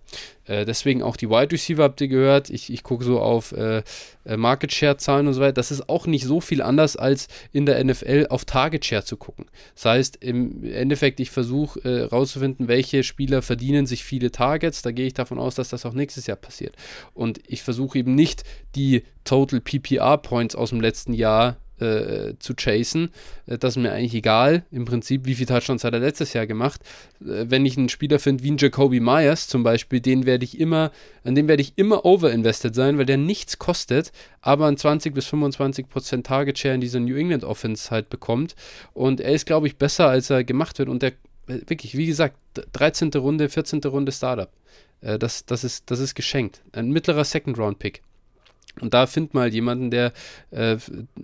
Äh, 0.46 0.66
deswegen 0.66 1.02
auch 1.02 1.16
die 1.16 1.30
Wide 1.30 1.52
Receiver 1.52 1.84
habt 1.84 2.02
ihr 2.02 2.10
gehört. 2.10 2.50
Ich, 2.50 2.72
ich 2.72 2.84
gucke 2.84 3.06
so 3.06 3.20
auf 3.20 3.54
äh, 3.54 3.84
äh, 4.26 4.38
Market 4.38 4.74
Share-Zahlen 4.74 5.28
und 5.28 5.34
so 5.34 5.42
weiter. 5.42 5.54
Das 5.54 5.72
ist 5.72 5.90
auch 5.90 6.08
nicht 6.08 6.26
so 6.26 6.42
viel 6.42 6.62
anders 6.62 6.98
als 6.98 7.28
in 7.54 7.66
der 7.66 7.84
NFL 7.84 8.28
auf 8.30 8.44
Target 8.46 8.86
Share 8.86 9.06
zu 9.06 9.16
gucken. 9.18 9.46
Das 9.76 9.86
heißt, 9.86 10.18
im 10.18 10.64
Endeffekt, 10.66 11.20
ich 11.22 11.32
versuche 11.32 11.80
äh, 11.84 12.04
rauszufinden, 12.04 12.68
welche 12.68 13.04
Spieler 13.04 13.42
verdienen 13.42 13.86
sich 13.86 14.04
viele 14.04 14.32
Targets. 14.32 14.82
Da 14.82 14.92
gehe 14.92 15.08
ich 15.08 15.14
davon 15.14 15.40
aus, 15.40 15.56
dass 15.56 15.70
das 15.70 15.86
auch 15.86 15.94
nächstes 15.94 16.28
Jahr 16.28 16.38
passiert. 16.38 16.76
Und 17.14 17.40
ich 17.48 17.64
versuche 17.64 17.98
eben 17.98 18.14
nicht 18.14 18.44
die 18.76 19.04
Total 19.24 19.62
PPR 19.62 20.18
Points 20.18 20.54
aus 20.54 20.70
dem 20.70 20.82
letzten 20.82 21.14
Jahr 21.14 21.58
äh, 21.80 22.34
zu 22.40 22.54
chasen. 22.56 23.10
Äh, 23.46 23.58
das 23.58 23.76
ist 23.76 23.82
mir 23.82 23.92
eigentlich 23.92 24.14
egal. 24.14 24.64
Im 24.72 24.86
Prinzip, 24.86 25.26
wie 25.26 25.36
viele 25.36 25.48
Touchdowns 25.48 25.84
hat 25.84 25.94
er 25.94 26.00
letztes 26.00 26.34
Jahr 26.34 26.48
gemacht. 26.48 26.82
Äh, 27.22 27.46
wenn 27.50 27.66
ich 27.66 27.78
einen 27.78 27.90
Spieler 27.90 28.20
finde 28.20 28.44
wie 28.44 28.52
ein 28.52 28.58
Jacoby 28.58 29.00
Myers 29.00 29.48
zum 29.48 29.64
Beispiel, 29.64 30.00
den 30.00 30.26
werde 30.26 30.46
ich 30.46 30.60
immer, 30.60 30.92
an 31.24 31.36
dem 31.36 31.48
werde 31.48 31.62
ich 31.62 31.74
immer 31.76 32.06
overinvested 32.06 32.74
sein, 32.74 32.98
weil 32.98 33.06
der 33.06 33.18
nichts 33.18 33.60
kostet, 33.60 34.12
aber 34.42 34.68
ein 34.68 34.78
20 34.78 35.14
bis 35.14 35.26
25 35.26 35.90
Prozent 35.90 36.26
Target 36.28 36.58
Share 36.60 36.76
in 36.76 36.82
dieser 36.82 37.00
New 37.00 37.16
England 37.16 37.44
Offense 37.44 37.92
halt 37.92 38.10
bekommt. 38.10 38.56
Und 38.94 39.20
er 39.20 39.34
ist, 39.34 39.46
glaube 39.46 39.68
ich, 39.68 39.78
besser, 39.78 40.08
als 40.08 40.30
er 40.30 40.44
gemacht 40.44 40.80
wird. 40.80 40.90
Und 40.90 41.02
der 41.02 41.14
wirklich, 41.48 41.96
wie 41.96 42.08
gesagt, 42.08 42.38
13. 42.74 43.12
Runde, 43.16 43.50
14. 43.50 43.82
Runde 43.84 44.12
Startup. 44.12 44.50
Das, 45.02 45.46
das, 45.46 45.64
ist, 45.64 45.92
das 45.92 46.00
ist 46.00 46.16
geschenkt. 46.16 46.62
Ein 46.72 46.90
mittlerer 46.90 47.24
Second-Round-Pick. 47.24 48.02
Und 48.82 48.94
da 48.94 49.08
findet 49.08 49.34
mal 49.34 49.54
jemanden, 49.54 49.90
der 49.90 50.12
äh, 50.52 50.76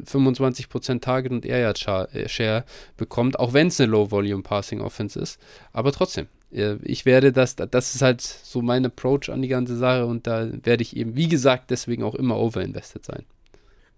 25% 0.06 1.02
Target 1.02 1.32
und 1.32 1.46
Air 1.46 1.74
äh, 2.14 2.30
Share 2.30 2.64
bekommt, 2.96 3.40
auch 3.40 3.54
wenn 3.54 3.68
es 3.68 3.80
eine 3.80 3.92
Low-Volume-Passing-Offense 3.92 5.20
ist. 5.20 5.42
Aber 5.74 5.92
trotzdem, 5.92 6.28
äh, 6.54 6.76
ich 6.84 7.06
werde 7.06 7.34
das, 7.34 7.56
das 7.56 7.96
ist 7.96 8.02
halt 8.02 8.22
so 8.22 8.62
mein 8.62 8.86
Approach 8.86 9.30
an 9.30 9.42
die 9.42 9.50
ganze 9.50 9.76
Sache 9.76 10.06
und 10.06 10.28
da 10.28 10.48
werde 10.64 10.82
ich 10.82 10.96
eben, 10.96 11.16
wie 11.16 11.28
gesagt, 11.28 11.72
deswegen 11.72 12.04
auch 12.04 12.16
immer 12.16 12.38
overinvested 12.38 13.06
sein. 13.06 13.26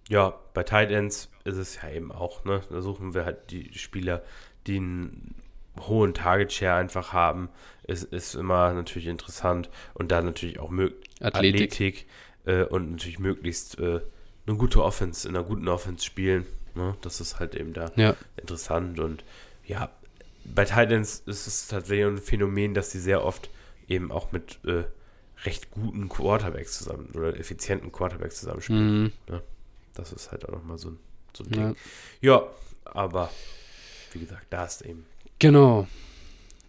Ja, 0.10 0.34
bei 0.54 0.64
Tight 0.64 0.92
Ends 0.92 1.30
ist 1.44 1.58
es 1.58 1.82
ja 1.82 1.90
eben 1.90 2.12
auch, 2.12 2.44
ne? 2.46 2.62
Da 2.70 2.82
suchen 2.82 3.14
wir 3.14 3.24
halt 3.24 3.52
die 3.52 3.72
Spieler, 3.74 4.24
die 4.68 4.78
einen 4.78 5.36
hohen 5.80 6.14
Target 6.14 6.52
Share 6.52 6.76
einfach 6.76 7.14
haben. 7.14 7.50
Ist, 7.88 8.04
ist 8.06 8.36
immer 8.36 8.74
natürlich 8.74 9.08
interessant 9.08 9.70
und 9.94 10.12
da 10.12 10.22
natürlich 10.22 10.60
auch 10.60 10.72
Athletik. 10.72 10.94
Athletik 11.22 12.08
äh, 12.46 12.64
und 12.64 12.92
natürlich 12.92 13.20
möglichst 13.20 13.80
äh, 13.80 14.02
eine 14.46 14.58
gute 14.58 14.84
Offense, 14.84 15.28
in 15.28 15.36
einer 15.36 15.46
guten 15.46 15.68
Offense 15.68 16.04
spielen. 16.04 16.46
Ne? 16.76 16.96
Das 17.02 17.22
ist 17.22 17.40
halt 17.40 17.56
eben 17.56 17.74
da 17.74 17.92
ja. 17.96 18.16
interessant 18.38 19.00
und 19.00 19.24
ja, 19.66 19.90
bei 20.46 20.66
Titans 20.66 21.24
ist 21.26 21.48
es 21.48 21.68
tatsächlich 21.68 22.06
ein 22.06 22.18
Phänomen, 22.18 22.74
dass 22.74 22.92
sie 22.92 23.00
sehr 23.00 23.24
oft 23.24 23.50
eben 23.88 24.12
auch 24.12 24.32
mit 24.32 24.60
äh, 24.66 24.84
recht 25.46 25.72
guten 25.72 26.10
Quarterbacks 26.10 26.80
zusammen 26.80 27.10
oder 27.14 27.38
effizienten 27.40 27.92
Quarterbacks 27.92 28.40
zusammenspielen. 28.40 29.04
Mhm. 29.04 29.12
Ne? 29.30 29.42
Das 29.94 30.12
ist 30.12 30.32
halt 30.32 30.46
auch 30.46 30.54
nochmal 30.54 30.78
so 30.78 30.90
ein, 30.90 31.00
so 31.34 31.44
ein 31.44 31.52
Ding. 31.52 31.76
Ja. 32.22 32.44
aber 32.86 33.30
wie 34.12 34.20
gesagt, 34.20 34.48
da 34.50 34.66
ist 34.66 34.82
eben. 34.82 35.06
Genau. 35.40 35.88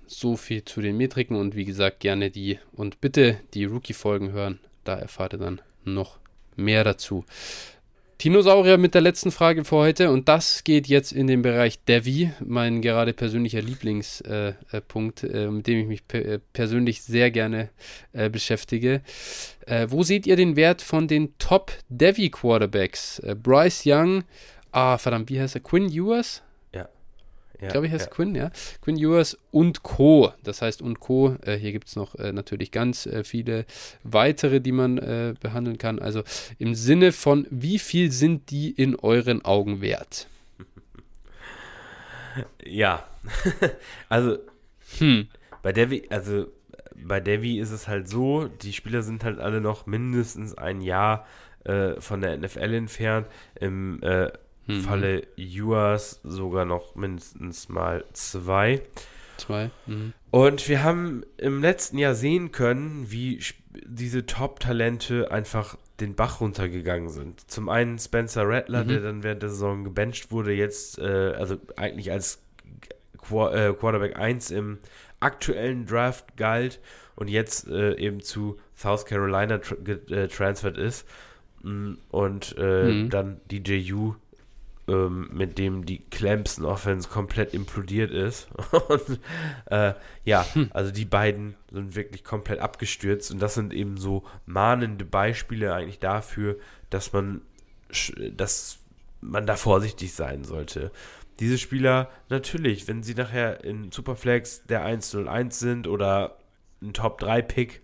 So 0.06 0.36
viel 0.36 0.64
zu 0.64 0.80
den 0.80 0.96
Metriken 0.96 1.36
und 1.36 1.56
wie 1.56 1.64
gesagt, 1.64 2.00
gerne 2.00 2.30
die 2.30 2.58
und 2.72 3.00
bitte 3.00 3.40
die 3.54 3.64
Rookie-Folgen 3.64 4.32
hören 4.32 4.60
da 4.84 4.94
erfahrt 4.94 5.34
ihr 5.34 5.38
dann 5.38 5.60
noch 5.84 6.18
mehr 6.56 6.84
dazu. 6.84 7.24
Dinosaurier 8.22 8.78
mit 8.78 8.94
der 8.94 9.00
letzten 9.00 9.32
Frage 9.32 9.64
für 9.64 9.76
heute 9.76 10.10
und 10.10 10.28
das 10.28 10.64
geht 10.64 10.86
jetzt 10.86 11.12
in 11.12 11.26
den 11.26 11.42
Bereich 11.42 11.84
Devi, 11.84 12.30
mein 12.40 12.80
gerade 12.80 13.12
persönlicher 13.12 13.60
Lieblingspunkt, 13.60 15.24
äh, 15.24 15.44
äh, 15.44 15.50
mit 15.50 15.66
dem 15.66 15.80
ich 15.80 15.86
mich 15.86 16.08
pe 16.08 16.24
äh, 16.24 16.40
persönlich 16.52 17.02
sehr 17.02 17.30
gerne 17.30 17.70
äh, 18.12 18.30
beschäftige. 18.30 19.02
Äh, 19.66 19.88
wo 19.90 20.04
seht 20.04 20.26
ihr 20.26 20.36
den 20.36 20.56
Wert 20.56 20.80
von 20.80 21.08
den 21.08 21.36
Top 21.38 21.72
Devi 21.88 22.30
Quarterbacks? 22.30 23.18
Äh, 23.18 23.34
Bryce 23.34 23.82
Young, 23.84 24.24
ah 24.70 24.96
verdammt, 24.96 25.28
wie 25.28 25.40
heißt 25.40 25.56
er? 25.56 25.60
Quinn 25.60 25.90
Ewers? 25.90 26.43
Ja, 27.60 27.68
glaube 27.68 27.86
ich, 27.86 27.92
heißt. 27.92 28.10
Quinn, 28.10 28.34
ja. 28.34 28.50
Quinn 28.82 28.96
Ewers 28.96 29.38
und 29.50 29.82
Co. 29.82 30.32
Das 30.42 30.62
heißt 30.62 30.82
und 30.82 31.00
Co. 31.00 31.36
Äh, 31.42 31.56
hier 31.56 31.72
gibt 31.72 31.88
es 31.88 31.96
noch 31.96 32.14
äh, 32.16 32.32
natürlich 32.32 32.70
ganz 32.70 33.06
äh, 33.06 33.24
viele 33.24 33.64
weitere, 34.02 34.60
die 34.60 34.72
man 34.72 34.98
äh, 34.98 35.34
behandeln 35.40 35.78
kann. 35.78 35.98
Also 35.98 36.22
im 36.58 36.74
Sinne 36.74 37.12
von, 37.12 37.46
wie 37.50 37.78
viel 37.78 38.10
sind 38.12 38.50
die 38.50 38.70
in 38.70 38.96
euren 38.96 39.44
Augen 39.44 39.80
wert? 39.80 40.28
Ja, 42.64 43.06
also 44.08 44.38
hm. 44.98 45.28
bei 45.62 45.72
Devi, 45.72 46.02
also 46.10 46.48
bei 46.96 47.20
Devi 47.20 47.60
ist 47.60 47.70
es 47.70 47.86
halt 47.86 48.08
so, 48.08 48.48
die 48.48 48.72
Spieler 48.72 49.02
sind 49.02 49.22
halt 49.22 49.38
alle 49.38 49.60
noch 49.60 49.86
mindestens 49.86 50.58
ein 50.58 50.80
Jahr 50.80 51.26
äh, 51.64 52.00
von 52.00 52.20
der 52.20 52.36
NFL 52.36 52.74
entfernt. 52.74 53.26
Im 53.54 54.02
äh, 54.02 54.30
Mhm. 54.66 54.80
Falle 54.80 55.26
Juas 55.36 56.20
sogar 56.22 56.64
noch 56.64 56.94
mindestens 56.94 57.68
mal 57.68 58.04
zwei. 58.12 58.82
Zwei. 59.36 59.70
Mhm. 59.86 60.12
Und 60.30 60.68
wir 60.68 60.82
haben 60.82 61.24
im 61.36 61.60
letzten 61.60 61.98
Jahr 61.98 62.14
sehen 62.14 62.52
können, 62.52 63.10
wie 63.10 63.40
diese 63.86 64.26
Top-Talente 64.26 65.30
einfach 65.30 65.76
den 66.00 66.14
Bach 66.14 66.40
runtergegangen 66.40 67.08
sind. 67.08 67.48
Zum 67.50 67.68
einen 67.68 67.98
Spencer 67.98 68.48
Rattler, 68.48 68.84
mhm. 68.84 68.88
der 68.88 69.00
dann 69.00 69.22
während 69.22 69.42
der 69.42 69.50
Saison 69.50 69.84
gebencht 69.84 70.30
wurde, 70.30 70.52
jetzt, 70.52 70.98
äh, 70.98 71.34
also 71.36 71.56
eigentlich 71.76 72.10
als 72.10 72.42
Qu 73.18 73.48
äh, 73.48 73.72
Quarterback 73.72 74.16
1 74.16 74.50
im 74.50 74.78
aktuellen 75.20 75.86
Draft 75.86 76.36
galt 76.36 76.80
und 77.16 77.30
jetzt 77.30 77.68
äh, 77.68 77.96
eben 77.96 78.20
zu 78.20 78.58
South 78.76 79.06
Carolina 79.06 79.58
tra 79.58 79.76
getransfert 79.76 80.78
äh, 80.78 80.86
ist. 80.86 81.06
Mm, 81.62 81.94
und 82.10 82.54
äh, 82.58 82.84
mhm. 82.84 83.10
dann 83.10 83.40
DJU 83.50 84.14
ähm, 84.88 85.30
mit 85.32 85.58
dem 85.58 85.86
die 85.86 85.98
Clemson 85.98 86.64
Offense 86.64 87.08
komplett 87.08 87.54
implodiert 87.54 88.10
ist. 88.10 88.48
und 88.88 89.20
äh, 89.66 89.94
ja, 90.24 90.46
hm. 90.54 90.70
also 90.72 90.90
die 90.90 91.04
beiden 91.04 91.54
sind 91.70 91.94
wirklich 91.94 92.24
komplett 92.24 92.60
abgestürzt 92.60 93.30
und 93.30 93.40
das 93.40 93.54
sind 93.54 93.72
eben 93.72 93.96
so 93.96 94.24
mahnende 94.46 95.04
Beispiele 95.04 95.74
eigentlich 95.74 96.00
dafür, 96.00 96.56
dass 96.90 97.12
man, 97.12 97.40
dass 98.32 98.78
man 99.20 99.46
da 99.46 99.56
vorsichtig 99.56 100.12
sein 100.12 100.44
sollte. 100.44 100.90
Diese 101.40 101.58
Spieler, 101.58 102.10
natürlich, 102.28 102.86
wenn 102.86 103.02
sie 103.02 103.14
nachher 103.14 103.64
in 103.64 103.90
Superflex 103.90 104.64
der 104.66 104.84
101 104.84 105.58
sind 105.58 105.88
oder 105.88 106.36
ein 106.80 106.92
Top 106.92 107.18
3 107.18 107.42
Pick, 107.42 107.80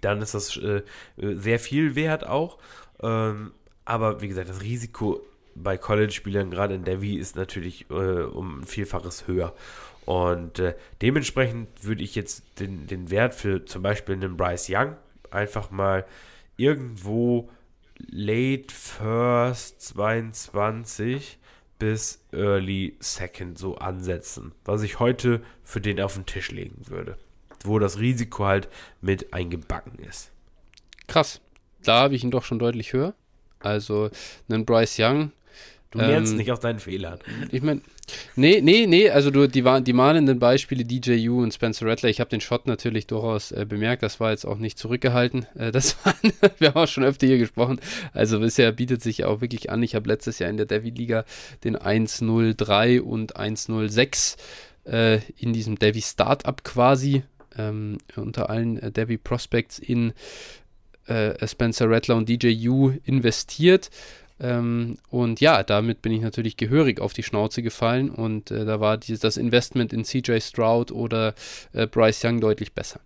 dann 0.00 0.22
ist 0.22 0.34
das 0.34 0.56
äh, 0.56 0.82
sehr 1.16 1.58
viel 1.58 1.96
wert 1.96 2.26
auch. 2.26 2.58
Ähm, 3.02 3.52
aber 3.84 4.20
wie 4.20 4.28
gesagt, 4.28 4.48
das 4.48 4.62
Risiko 4.62 5.20
bei 5.62 5.76
College-Spielern, 5.76 6.50
gerade 6.50 6.74
in 6.74 6.84
Devi, 6.84 7.16
ist 7.16 7.36
natürlich 7.36 7.90
äh, 7.90 7.94
um 7.94 8.60
ein 8.60 8.64
Vielfaches 8.64 9.26
höher. 9.26 9.54
Und 10.04 10.58
äh, 10.58 10.74
dementsprechend 11.02 11.68
würde 11.84 12.02
ich 12.02 12.14
jetzt 12.14 12.42
den, 12.60 12.86
den 12.86 13.10
Wert 13.10 13.34
für 13.34 13.64
zum 13.64 13.82
Beispiel 13.82 14.14
einen 14.14 14.36
Bryce 14.36 14.68
Young 14.70 14.96
einfach 15.30 15.70
mal 15.70 16.06
irgendwo 16.56 17.50
late 17.98 18.74
first 18.74 19.82
22 19.82 21.38
bis 21.78 22.20
early 22.32 22.96
second 23.00 23.58
so 23.58 23.76
ansetzen, 23.76 24.52
was 24.64 24.82
ich 24.82 24.98
heute 24.98 25.42
für 25.62 25.80
den 25.80 26.00
auf 26.00 26.14
den 26.14 26.26
Tisch 26.26 26.50
legen 26.50 26.88
würde, 26.88 27.18
wo 27.64 27.78
das 27.78 27.98
Risiko 27.98 28.46
halt 28.46 28.68
mit 29.00 29.32
eingebacken 29.32 29.98
ist. 29.98 30.30
Krass, 31.06 31.40
da 31.82 32.00
habe 32.00 32.14
ich 32.14 32.24
ihn 32.24 32.30
doch 32.30 32.44
schon 32.44 32.58
deutlich 32.58 32.92
höher. 32.92 33.14
Also 33.60 34.10
einen 34.48 34.64
Bryce 34.64 34.98
Young 35.00 35.32
Du 35.90 36.00
lernst 36.00 36.32
ähm, 36.32 36.38
nicht 36.38 36.52
aus 36.52 36.60
deinen 36.60 36.80
Fehlern. 36.80 37.18
Ich 37.50 37.62
meine, 37.62 37.80
nee, 38.36 38.60
nee, 38.60 38.86
nee, 38.86 39.08
also 39.08 39.30
du, 39.30 39.48
die, 39.48 39.62
die 39.62 39.92
mahnenden 39.94 40.38
Beispiele 40.38 40.84
DJU 40.84 41.42
und 41.42 41.54
Spencer 41.54 41.86
Rattler, 41.86 42.10
ich 42.10 42.20
habe 42.20 42.28
den 42.28 42.42
Shot 42.42 42.66
natürlich 42.66 43.06
durchaus 43.06 43.52
äh, 43.52 43.64
bemerkt, 43.66 44.02
das 44.02 44.20
war 44.20 44.30
jetzt 44.30 44.44
auch 44.44 44.58
nicht 44.58 44.78
zurückgehalten. 44.78 45.46
Äh, 45.56 45.72
das 45.72 45.96
waren, 46.04 46.32
wir 46.58 46.68
haben 46.68 46.82
auch 46.82 46.88
schon 46.88 47.04
öfter 47.04 47.26
hier 47.26 47.38
gesprochen, 47.38 47.80
also 48.12 48.38
bisher 48.38 48.70
bietet 48.72 49.02
sich 49.02 49.24
auch 49.24 49.40
wirklich 49.40 49.70
an. 49.70 49.82
Ich 49.82 49.94
habe 49.94 50.08
letztes 50.08 50.38
Jahr 50.38 50.50
in 50.50 50.58
der 50.58 50.66
Devi-Liga 50.66 51.24
den 51.64 51.74
103 51.74 53.00
und 53.00 53.36
106 53.36 54.36
äh, 54.84 55.20
in 55.38 55.54
diesem 55.54 55.78
Devi 55.78 56.02
Startup 56.02 56.62
quasi 56.64 57.22
ähm, 57.56 57.96
unter 58.14 58.50
allen 58.50 58.78
äh, 58.78 58.92
Devi 58.92 59.16
Prospects 59.16 59.78
in 59.78 60.12
äh, 61.06 61.46
Spencer 61.46 61.90
Rattler 61.90 62.16
und 62.16 62.28
DJU 62.28 62.92
investiert 63.04 63.90
ähm, 64.40 64.98
und 65.10 65.40
ja, 65.40 65.62
damit 65.62 66.02
bin 66.02 66.12
ich 66.12 66.22
natürlich 66.22 66.56
gehörig 66.56 67.00
auf 67.00 67.12
die 67.12 67.22
Schnauze 67.22 67.62
gefallen 67.62 68.10
und 68.10 68.50
äh, 68.50 68.64
da 68.64 68.80
war 68.80 68.96
dieses, 68.96 69.20
das 69.20 69.36
Investment 69.36 69.92
in 69.92 70.04
CJ 70.04 70.40
Stroud 70.40 70.92
oder 70.92 71.34
äh, 71.72 71.86
Bryce 71.86 72.24
Young 72.24 72.40
deutlich 72.40 72.72
besser. 72.72 73.00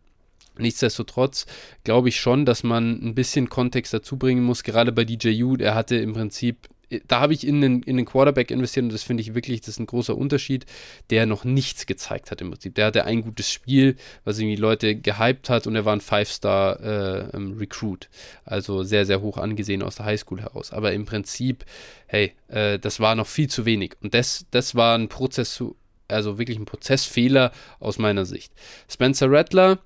Nichtsdestotrotz 0.59 1.47
glaube 1.85 2.11
ich 2.11 2.21
schon, 2.21 2.45
dass 2.45 2.63
man 2.63 3.01
ein 3.03 3.15
bisschen 3.15 3.49
Kontext 3.49 3.95
dazu 3.95 4.19
bringen 4.19 4.45
muss, 4.45 4.63
gerade 4.63 4.93
bei 4.93 5.05
DJU. 5.05 5.57
Er 5.57 5.75
hatte 5.75 5.97
im 5.97 6.13
Prinzip 6.13 6.69
da 7.07 7.21
habe 7.21 7.35
ich 7.35 7.47
in 7.47 7.61
den, 7.61 7.83
in 7.83 7.97
den 7.97 8.07
Quarterback 8.07 8.51
investiert 8.51 8.85
und 8.85 8.93
das 8.93 9.03
finde 9.03 9.23
ich 9.23 9.35
wirklich, 9.35 9.61
das 9.61 9.71
ist 9.71 9.81
ein 9.81 9.87
großer 9.87 10.17
Unterschied, 10.17 10.67
der 11.11 11.27
noch 11.27 11.45
nichts 11.45 11.87
gezeigt 11.87 12.31
hat 12.31 12.41
im 12.41 12.51
Prinzip. 12.51 12.75
Der 12.75 12.87
hatte 12.87 13.05
ein 13.05 13.23
gutes 13.23 13.51
Spiel, 13.51 13.97
was 14.25 14.39
irgendwie 14.39 14.57
Leute 14.57 14.97
gehypt 14.97 15.49
hat 15.49 15.67
und 15.67 15.77
er 15.77 15.85
war 15.85 15.95
ein 15.95 16.01
Five-Star-Recruit. 16.01 18.05
Äh, 18.05 18.09
also 18.45 18.83
sehr, 18.83 19.07
sehr 19.07 19.21
hoch 19.21 19.39
angesehen 19.39 19.83
aus 19.83 19.97
der 19.97 20.07
Highschool 20.07 20.41
heraus. 20.41 20.73
Aber 20.73 20.93
im 20.93 21.05
Prinzip, 21.05 21.65
hey, 22.07 22.33
äh, 22.49 22.79
das 22.79 23.01
war 23.01 23.15
noch 23.15 23.27
viel 23.27 23.49
zu 23.49 23.65
wenig. 23.65 23.95
Und 24.03 24.15
das, 24.15 24.47
das 24.51 24.75
war 24.75 24.97
ein 24.97 25.09
Prozess, 25.09 25.63
also 26.09 26.39
wirklich 26.39 26.59
ein 26.59 26.67
Prozessfehler 26.67 27.53
aus 27.81 27.99
meiner 27.99 28.25
Sicht. 28.25 28.53
Spencer 28.89 29.31
Rattler, 29.31 29.79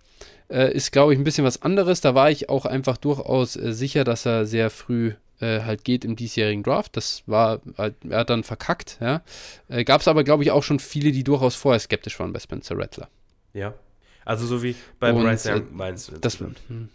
äh, 0.48 0.72
ist, 0.72 0.92
glaube 0.92 1.12
ich, 1.12 1.18
ein 1.18 1.24
bisschen 1.24 1.44
was 1.44 1.62
anderes. 1.62 2.00
Da 2.00 2.14
war 2.14 2.30
ich 2.30 2.48
auch 2.48 2.66
einfach 2.66 2.96
durchaus 2.96 3.56
äh, 3.56 3.72
sicher, 3.72 4.04
dass 4.04 4.26
er 4.26 4.46
sehr 4.46 4.70
früh 4.70 5.14
äh, 5.40 5.60
halt 5.62 5.84
geht 5.84 6.04
im 6.04 6.16
diesjährigen 6.16 6.62
Draft. 6.62 6.96
Das 6.96 7.22
war 7.26 7.60
halt, 7.76 7.94
er 8.08 8.20
hat 8.20 8.30
dann 8.30 8.42
verkackt, 8.42 8.98
ja. 9.00 9.22
Äh, 9.68 9.84
Gab 9.84 10.00
es 10.00 10.08
aber, 10.08 10.24
glaube 10.24 10.42
ich, 10.42 10.50
auch 10.50 10.62
schon 10.62 10.78
viele, 10.78 11.12
die 11.12 11.24
durchaus 11.24 11.54
vorher 11.54 11.80
skeptisch 11.80 12.18
waren 12.18 12.32
bei 12.32 12.40
Spencer 12.40 12.76
Rattler. 12.78 13.08
Ja. 13.52 13.74
Also 14.24 14.46
so 14.46 14.62
wie 14.62 14.74
bei 14.98 15.12
Und, 15.12 15.22
Bryce 15.22 15.46
Young 15.46 15.66
meinst 15.70 16.08
du. 16.08 16.18
Das, 16.18 16.40
hm. 16.40 16.88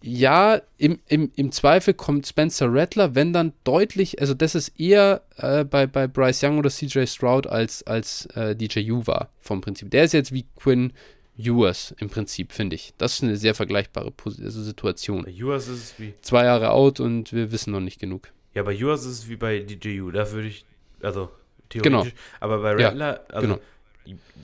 ja, 0.00 0.60
im, 0.78 1.00
im, 1.08 1.32
im 1.34 1.50
Zweifel 1.50 1.92
kommt 1.92 2.26
Spencer 2.26 2.72
Rattler, 2.72 3.16
wenn 3.16 3.32
dann 3.32 3.52
deutlich, 3.64 4.20
also 4.20 4.32
das 4.32 4.54
ist 4.54 4.80
eher 4.80 5.22
äh, 5.36 5.64
bei, 5.64 5.88
bei 5.88 6.06
Bryce 6.06 6.44
Young 6.44 6.58
oder 6.58 6.70
CJ 6.70 7.06
Stroud 7.06 7.48
als, 7.48 7.82
als 7.82 8.26
äh, 8.36 8.54
DJ 8.54 8.90
U 8.92 9.06
war 9.06 9.30
vom 9.40 9.60
Prinzip. 9.60 9.90
Der 9.90 10.04
ist 10.04 10.12
jetzt 10.12 10.32
wie 10.32 10.46
Quinn 10.56 10.92
Ewers 11.36 11.94
im 11.98 12.10
Prinzip, 12.10 12.52
finde 12.52 12.76
ich. 12.76 12.92
Das 12.98 13.14
ist 13.14 13.22
eine 13.22 13.36
sehr 13.36 13.54
vergleichbare 13.54 14.12
also 14.24 14.62
Situation. 14.62 15.24
Bei 15.24 15.30
Ewers 15.30 15.68
ist 15.68 15.78
es 15.78 15.98
wie. 15.98 16.14
Zwei 16.20 16.44
Jahre 16.44 16.70
out 16.70 17.00
und 17.00 17.32
wir 17.32 17.52
wissen 17.52 17.72
noch 17.72 17.80
nicht 17.80 18.00
genug. 18.00 18.28
Ja, 18.54 18.62
bei 18.62 18.74
Ewers 18.74 19.04
ist 19.04 19.18
es 19.18 19.28
wie 19.28 19.36
bei 19.36 19.60
DJU. 19.60 20.10
Da 20.10 20.30
würde 20.30 20.48
ich, 20.48 20.64
also 21.00 21.30
theoretisch. 21.70 22.10
Genau. 22.10 22.20
Aber 22.40 22.58
bei 22.58 22.72
Rattler, 22.72 23.14
ja, 23.14 23.34
also 23.34 23.48
genau. 23.48 23.60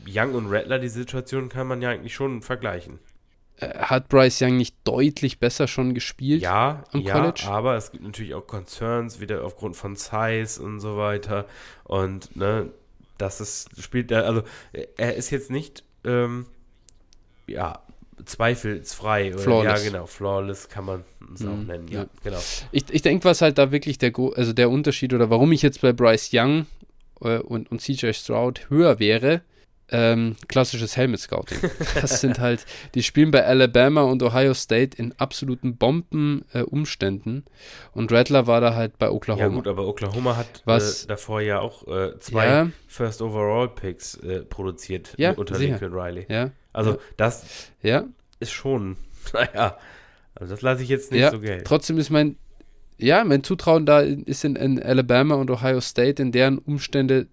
Young 0.07 0.35
und 0.35 0.47
Rattler, 0.51 0.79
die 0.79 0.89
Situation 0.89 1.49
kann 1.49 1.67
man 1.67 1.83
ja 1.83 1.91
eigentlich 1.91 2.15
schon 2.15 2.41
vergleichen. 2.41 2.99
Äh, 3.57 3.77
hat 3.79 4.09
Bryce 4.09 4.41
Young 4.43 4.57
nicht 4.57 4.77
deutlich 4.85 5.41
besser 5.41 5.67
schon 5.67 5.93
gespielt 5.93 6.43
ja, 6.43 6.85
am 6.93 7.01
ja, 7.01 7.13
College? 7.13 7.43
Ja, 7.45 7.51
aber 7.51 7.77
es 7.77 7.91
gibt 7.91 8.05
natürlich 8.05 8.35
auch 8.35 8.47
Concerns, 8.47 9.21
wieder 9.21 9.45
aufgrund 9.45 9.77
von 9.77 9.97
Size 9.97 10.63
und 10.63 10.81
so 10.81 10.97
weiter. 10.97 11.47
Und, 11.85 12.35
ne, 12.37 12.71
das 13.19 13.41
ist, 13.41 13.83
spielt, 13.83 14.13
also 14.13 14.43
er 14.97 15.17
ist 15.17 15.31
jetzt 15.31 15.51
nicht, 15.51 15.85
ähm, 16.05 16.47
ja, 17.49 17.83
zweifelsfrei. 18.25 19.35
Oder, 19.35 19.43
flawless. 19.43 19.85
Ja, 19.85 19.91
genau, 19.91 20.07
flawless 20.07 20.69
kann 20.69 20.85
man 20.85 21.05
es 21.35 21.45
auch 21.45 21.55
mhm, 21.55 21.67
nennen. 21.67 21.89
Ja, 21.89 22.03
ja. 22.03 22.07
genau. 22.23 22.39
Ich, 22.73 22.85
ich 22.91 23.03
denke, 23.03 23.25
was 23.25 23.41
halt 23.41 23.59
da 23.59 23.73
wirklich 23.73 23.99
der, 23.99 24.13
also 24.37 24.53
der 24.53 24.71
Unterschied 24.71 25.13
oder 25.13 25.31
warum 25.31 25.53
ich 25.53 25.63
jetzt 25.63 25.81
bei 25.81 25.93
Bryce 25.93 26.31
Young 26.33 26.67
äh, 27.21 27.39
und, 27.39 27.71
und 27.71 27.81
CJ 27.81 28.13
Stroud 28.13 28.71
höher 28.71 28.99
wäre, 28.99 29.43
ähm, 29.91 30.37
klassisches 30.49 30.97
Helmet 30.97 31.21
Scouting. 31.21 31.59
Das 31.95 32.21
sind 32.21 32.39
halt, 32.39 32.65
die 32.95 33.03
spielen 33.03 33.31
bei 33.31 33.45
Alabama 33.45 34.03
und 34.03 34.23
Ohio 34.23 34.55
State 34.55 34.97
in 34.97 35.15
absoluten 35.19 35.77
Bombenumständen. 35.77 37.45
Äh, 37.47 37.99
und 37.99 38.13
Rattler 38.13 38.47
war 38.47 38.61
da 38.61 38.75
halt 38.75 38.99
bei 38.99 39.11
Oklahoma. 39.11 39.47
Ja, 39.47 39.49
gut, 39.49 39.67
aber 39.67 39.87
Oklahoma 39.87 40.37
hat 40.37 40.47
äh, 40.47 40.63
Was, 40.67 41.05
äh, 41.05 41.09
davor 41.09 41.41
ja 41.41 41.61
auch 41.61 41.87
äh, 41.89 42.19
zwei 42.21 42.47
ja, 42.47 42.71
First 42.87 43.23
Overall 43.23 43.69
Picks 43.69 44.15
äh, 44.17 44.41
produziert 44.41 45.15
ja, 45.17 45.33
unter 45.33 45.55
sicher. 45.55 45.79
Lincoln 45.79 45.93
Riley. 45.93 46.27
Ja. 46.29 46.51
Also, 46.73 46.93
ja. 46.93 46.99
das 47.17 47.45
ist 48.41 48.53
schon, 48.53 48.97
naja, 49.33 49.79
also 50.35 50.55
das 50.55 50.63
lasse 50.63 50.83
ich 50.83 50.89
jetzt 50.89 51.11
nicht 51.13 51.31
so 51.31 51.41
gelten. 51.41 51.65
Trotzdem 51.65 51.99
ist 51.99 52.11
mein, 52.11 52.37
ja, 52.99 53.25
mein 53.25 53.43
Zutrauen 53.43 53.87
da 53.87 54.01
ist 54.01 54.45
in, 54.45 54.57
in 54.57 54.83
Alabama 54.83 55.37
und 55.37 55.51
Ohio 55.51 55.81
State, 55.81 56.23
in 56.23 56.33
deren 56.33 56.59
Umstände 56.59 57.27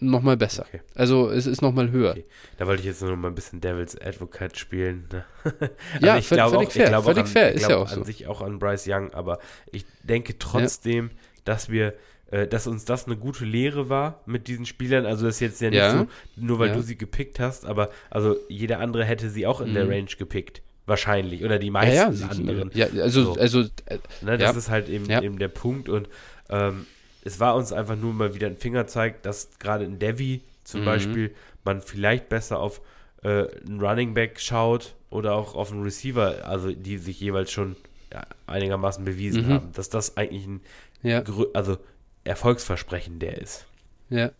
nochmal 0.00 0.36
besser. 0.36 0.64
Okay. 0.68 0.80
Also 0.94 1.30
es 1.30 1.46
ist 1.46 1.62
nochmal 1.62 1.90
höher. 1.90 2.12
Okay. 2.12 2.24
Da 2.56 2.66
wollte 2.66 2.80
ich 2.80 2.86
jetzt 2.86 3.02
nur 3.02 3.10
noch 3.10 3.16
mal 3.16 3.28
ein 3.28 3.34
bisschen 3.34 3.60
Devil's 3.60 4.00
Advocate 4.00 4.56
spielen. 4.58 5.08
Ne? 5.12 5.24
also 5.44 6.06
ja, 6.06 6.18
ich 6.18 6.26
völlig, 6.26 6.44
völlig 6.44 6.68
auch, 6.68 6.72
fair. 6.72 6.98
Ich 6.98 7.04
völlig 7.04 7.18
an, 7.18 7.26
fair, 7.26 7.52
ist 7.52 7.68
ja 7.68 7.76
auch 7.76 7.88
an 7.90 7.98
so. 7.98 8.04
sich 8.04 8.26
auch 8.26 8.42
an 8.42 8.58
Bryce 8.58 8.86
Young, 8.88 9.12
aber 9.12 9.38
ich 9.72 9.84
denke 10.02 10.38
trotzdem, 10.38 11.08
ja. 11.08 11.14
dass 11.44 11.68
wir 11.70 11.94
äh, 12.30 12.46
dass 12.46 12.66
uns 12.66 12.84
das 12.84 13.06
eine 13.06 13.16
gute 13.16 13.44
Lehre 13.44 13.88
war 13.88 14.22
mit 14.26 14.48
diesen 14.48 14.66
Spielern. 14.66 15.06
Also 15.06 15.24
das 15.26 15.36
ist 15.36 15.40
jetzt 15.40 15.60
ja 15.60 15.70
nicht 15.70 15.78
ja. 15.78 15.98
so, 15.98 16.06
nur 16.36 16.58
weil 16.58 16.68
ja. 16.68 16.74
du 16.74 16.82
sie 16.82 16.96
gepickt 16.96 17.40
hast, 17.40 17.64
aber 17.64 17.90
also 18.10 18.36
jeder 18.48 18.80
andere 18.80 19.04
hätte 19.04 19.30
sie 19.30 19.46
auch 19.46 19.60
in 19.60 19.70
mhm. 19.70 19.74
der 19.74 19.88
Range 19.88 20.10
gepickt. 20.18 20.62
Wahrscheinlich. 20.84 21.44
Oder 21.44 21.58
die 21.58 21.70
meisten 21.70 21.94
ja, 21.94 22.10
ja, 22.10 22.28
anderen. 22.28 22.70
Ja, 22.72 22.86
also, 23.02 23.34
so. 23.34 23.40
also 23.40 23.60
äh, 23.60 23.98
ne, 24.22 24.38
das 24.38 24.56
ist 24.56 24.70
halt 24.70 24.88
eben, 24.88 25.08
eben 25.10 25.38
der 25.38 25.48
Punkt 25.48 25.88
und 25.88 26.08
ähm, 26.48 26.86
es 27.24 27.40
war 27.40 27.54
uns 27.56 27.72
einfach 27.72 27.96
nur 27.96 28.12
mal 28.12 28.34
wieder 28.34 28.46
ein 28.46 28.56
Fingerzeig, 28.56 29.22
dass 29.22 29.50
gerade 29.58 29.84
in 29.84 29.98
Devi 29.98 30.42
zum 30.64 30.82
mhm. 30.82 30.84
Beispiel 30.84 31.34
man 31.64 31.80
vielleicht 31.80 32.28
besser 32.28 32.58
auf 32.60 32.80
äh, 33.22 33.46
einen 33.66 33.80
Running 33.80 34.14
Back 34.14 34.40
schaut 34.40 34.94
oder 35.10 35.34
auch 35.34 35.54
auf 35.54 35.72
einen 35.72 35.82
Receiver, 35.82 36.46
also 36.46 36.70
die 36.70 36.98
sich 36.98 37.20
jeweils 37.20 37.50
schon 37.50 37.76
ja, 38.12 38.22
einigermaßen 38.46 39.04
bewiesen 39.04 39.46
mhm. 39.46 39.52
haben, 39.52 39.72
dass 39.72 39.88
das 39.88 40.16
eigentlich 40.16 40.46
ein 40.46 40.60
ja. 41.02 41.22
also 41.54 41.78
Erfolgsversprechen 42.24 43.18
der 43.18 43.38
ist. 43.38 43.66
Ja. 44.10 44.30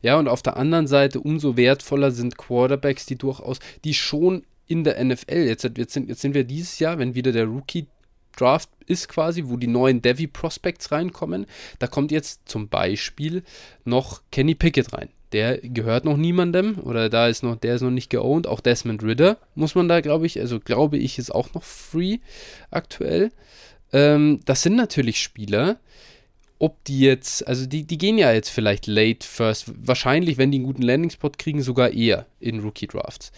Ja, 0.00 0.18
und 0.18 0.28
auf 0.28 0.40
der 0.42 0.56
anderen 0.56 0.86
Seite 0.86 1.20
umso 1.20 1.56
wertvoller 1.56 2.10
sind 2.10 2.38
Quarterbacks, 2.38 3.04
die 3.04 3.16
durchaus, 3.16 3.58
die 3.84 3.92
schon 3.92 4.44
in 4.66 4.84
der 4.84 5.02
NFL, 5.04 5.44
jetzt, 5.46 5.64
jetzt, 5.76 5.92
sind, 5.92 6.08
jetzt 6.08 6.22
sind 6.22 6.34
wir 6.34 6.44
dieses 6.44 6.78
Jahr, 6.78 6.98
wenn 6.98 7.14
wieder 7.14 7.32
der 7.32 7.44
Rookie 7.44 7.86
Draft 8.38 8.70
ist 8.86 9.08
quasi, 9.08 9.44
wo 9.46 9.56
die 9.56 9.66
neuen 9.66 10.02
Devi 10.02 10.26
Prospects 10.26 10.92
reinkommen. 10.92 11.46
Da 11.78 11.86
kommt 11.86 12.10
jetzt 12.10 12.48
zum 12.48 12.68
Beispiel 12.68 13.42
noch 13.84 14.22
Kenny 14.30 14.54
Pickett 14.54 14.92
rein. 14.92 15.08
Der 15.32 15.58
gehört 15.58 16.04
noch 16.04 16.16
niemandem 16.16 16.78
oder 16.78 17.10
da 17.10 17.28
ist 17.28 17.42
noch, 17.42 17.56
der 17.56 17.74
ist 17.74 17.82
noch 17.82 17.90
nicht 17.90 18.08
geowned. 18.08 18.46
Auch 18.46 18.60
Desmond 18.60 19.02
Ritter 19.02 19.36
muss 19.54 19.74
man 19.74 19.88
da, 19.88 20.00
glaube 20.00 20.26
ich, 20.26 20.40
also 20.40 20.58
glaube 20.58 20.96
ich, 20.96 21.18
ist 21.18 21.34
auch 21.34 21.52
noch 21.52 21.62
free 21.62 22.18
aktuell. 22.70 23.30
Ähm, 23.92 24.40
das 24.46 24.62
sind 24.62 24.76
natürlich 24.76 25.20
Spieler, 25.20 25.78
ob 26.58 26.82
die 26.84 27.00
jetzt, 27.00 27.46
also 27.46 27.66
die, 27.66 27.84
die 27.84 27.98
gehen 27.98 28.18
ja 28.18 28.32
jetzt 28.32 28.48
vielleicht 28.48 28.86
late 28.86 29.26
first, 29.26 29.72
wahrscheinlich, 29.76 30.38
wenn 30.38 30.50
die 30.50 30.58
einen 30.58 30.66
guten 30.66 30.82
Landing-Spot 30.82 31.30
kriegen, 31.36 31.62
sogar 31.62 31.90
eher 31.90 32.26
in 32.40 32.60
Rookie-Drafts. 32.60 33.32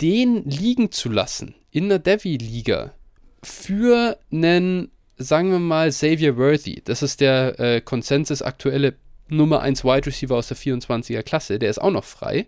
Den 0.00 0.44
liegen 0.44 0.90
zu 0.90 1.08
lassen 1.08 1.54
in 1.70 1.88
der 1.88 1.98
Devi-Liga 1.98 2.94
für 3.42 4.18
einen, 4.32 4.90
sagen 5.16 5.50
wir 5.50 5.58
mal, 5.58 5.90
Xavier 5.90 6.36
Worthy, 6.36 6.82
das 6.84 7.02
ist 7.02 7.20
der 7.20 7.58
äh, 7.58 7.80
Konsensus 7.80 8.42
aktuelle 8.42 8.94
Nummer 9.28 9.60
1 9.60 9.84
Wide 9.84 10.06
Receiver 10.06 10.36
aus 10.36 10.48
der 10.48 10.56
24er 10.56 11.22
Klasse, 11.22 11.58
der 11.58 11.70
ist 11.70 11.80
auch 11.80 11.90
noch 11.90 12.04
frei. 12.04 12.46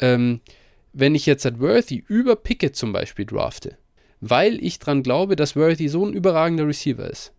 Ähm, 0.00 0.40
wenn 0.92 1.14
ich 1.14 1.26
jetzt 1.26 1.60
Worthy 1.60 2.04
über 2.06 2.36
Pickett 2.36 2.76
zum 2.76 2.92
Beispiel 2.92 3.26
drafte, 3.26 3.76
weil 4.20 4.62
ich 4.64 4.78
dran 4.78 5.02
glaube, 5.02 5.36
dass 5.36 5.56
Worthy 5.56 5.88
so 5.88 6.04
ein 6.04 6.12
überragender 6.12 6.66
Receiver 6.66 7.08
ist, 7.08 7.32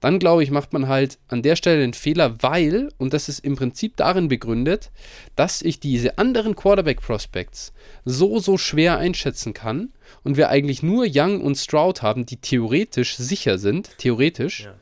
dann 0.00 0.18
glaube 0.18 0.42
ich, 0.42 0.50
macht 0.50 0.72
man 0.72 0.88
halt 0.88 1.18
an 1.28 1.42
der 1.42 1.56
Stelle 1.56 1.80
den 1.80 1.94
Fehler, 1.94 2.42
weil, 2.42 2.90
und 2.98 3.12
das 3.12 3.28
ist 3.28 3.44
im 3.44 3.56
Prinzip 3.56 3.96
darin 3.96 4.28
begründet, 4.28 4.90
dass 5.36 5.62
ich 5.62 5.80
diese 5.80 6.18
anderen 6.18 6.56
Quarterback-Prospects 6.56 7.72
so, 8.04 8.38
so 8.38 8.58
schwer 8.58 8.98
einschätzen 8.98 9.54
kann 9.54 9.90
und 10.24 10.36
wir 10.36 10.48
eigentlich 10.48 10.82
nur 10.82 11.06
Young 11.08 11.40
und 11.40 11.56
Stroud 11.56 12.02
haben, 12.02 12.26
die 12.26 12.36
theoretisch 12.36 13.16
sicher 13.16 13.58
sind, 13.58 13.90
theoretisch. 13.98 14.64
Ja. 14.64 14.74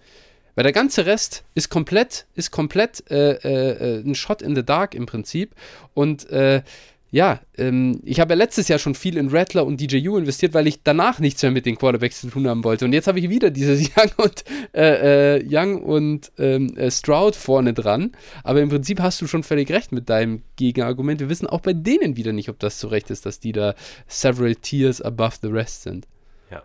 Weil 0.54 0.64
der 0.64 0.72
ganze 0.72 1.06
Rest 1.06 1.44
ist 1.54 1.68
komplett, 1.68 2.26
ist 2.34 2.50
komplett 2.50 3.08
äh, 3.12 3.34
äh, 3.34 3.98
äh 3.98 4.00
ein 4.00 4.16
Shot 4.16 4.42
in 4.42 4.56
the 4.56 4.64
Dark 4.64 4.94
im 4.94 5.06
Prinzip. 5.06 5.54
Und 5.94 6.28
äh, 6.30 6.62
ja, 7.10 7.40
ähm, 7.56 8.00
ich 8.04 8.20
habe 8.20 8.34
ja 8.34 8.36
letztes 8.36 8.68
Jahr 8.68 8.78
schon 8.78 8.94
viel 8.94 9.16
in 9.16 9.28
Rattler 9.28 9.64
und 9.64 9.80
DJU 9.80 10.18
investiert, 10.18 10.52
weil 10.52 10.66
ich 10.66 10.82
danach 10.82 11.20
nichts 11.20 11.42
mehr 11.42 11.50
mit 11.50 11.64
den 11.64 11.76
Quarterbacks 11.76 12.20
zu 12.20 12.28
tun 12.28 12.46
haben 12.46 12.64
wollte. 12.64 12.84
Und 12.84 12.92
jetzt 12.92 13.06
habe 13.06 13.18
ich 13.18 13.30
wieder 13.30 13.50
dieses 13.50 13.90
Young 13.96 14.10
und, 14.18 14.44
äh, 14.74 15.38
äh, 15.38 15.46
Young 15.48 15.82
und 15.82 16.30
ähm, 16.38 16.76
äh, 16.76 16.90
Stroud 16.90 17.34
vorne 17.34 17.72
dran. 17.72 18.12
Aber 18.44 18.60
im 18.60 18.68
Prinzip 18.68 19.00
hast 19.00 19.22
du 19.22 19.26
schon 19.26 19.42
völlig 19.42 19.70
recht 19.70 19.90
mit 19.90 20.10
deinem 20.10 20.42
Gegenargument. 20.56 21.20
Wir 21.20 21.30
wissen 21.30 21.46
auch 21.46 21.60
bei 21.60 21.72
denen 21.72 22.16
wieder 22.16 22.32
nicht, 22.32 22.50
ob 22.50 22.58
das 22.58 22.78
zu 22.78 22.88
Recht 22.88 23.10
ist, 23.10 23.24
dass 23.24 23.40
die 23.40 23.52
da 23.52 23.74
several 24.06 24.54
tiers 24.54 25.00
above 25.00 25.36
the 25.40 25.48
rest 25.48 25.84
sind. 25.84 26.06
Ja. 26.50 26.62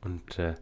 Und 0.00 0.38
äh, 0.38 0.54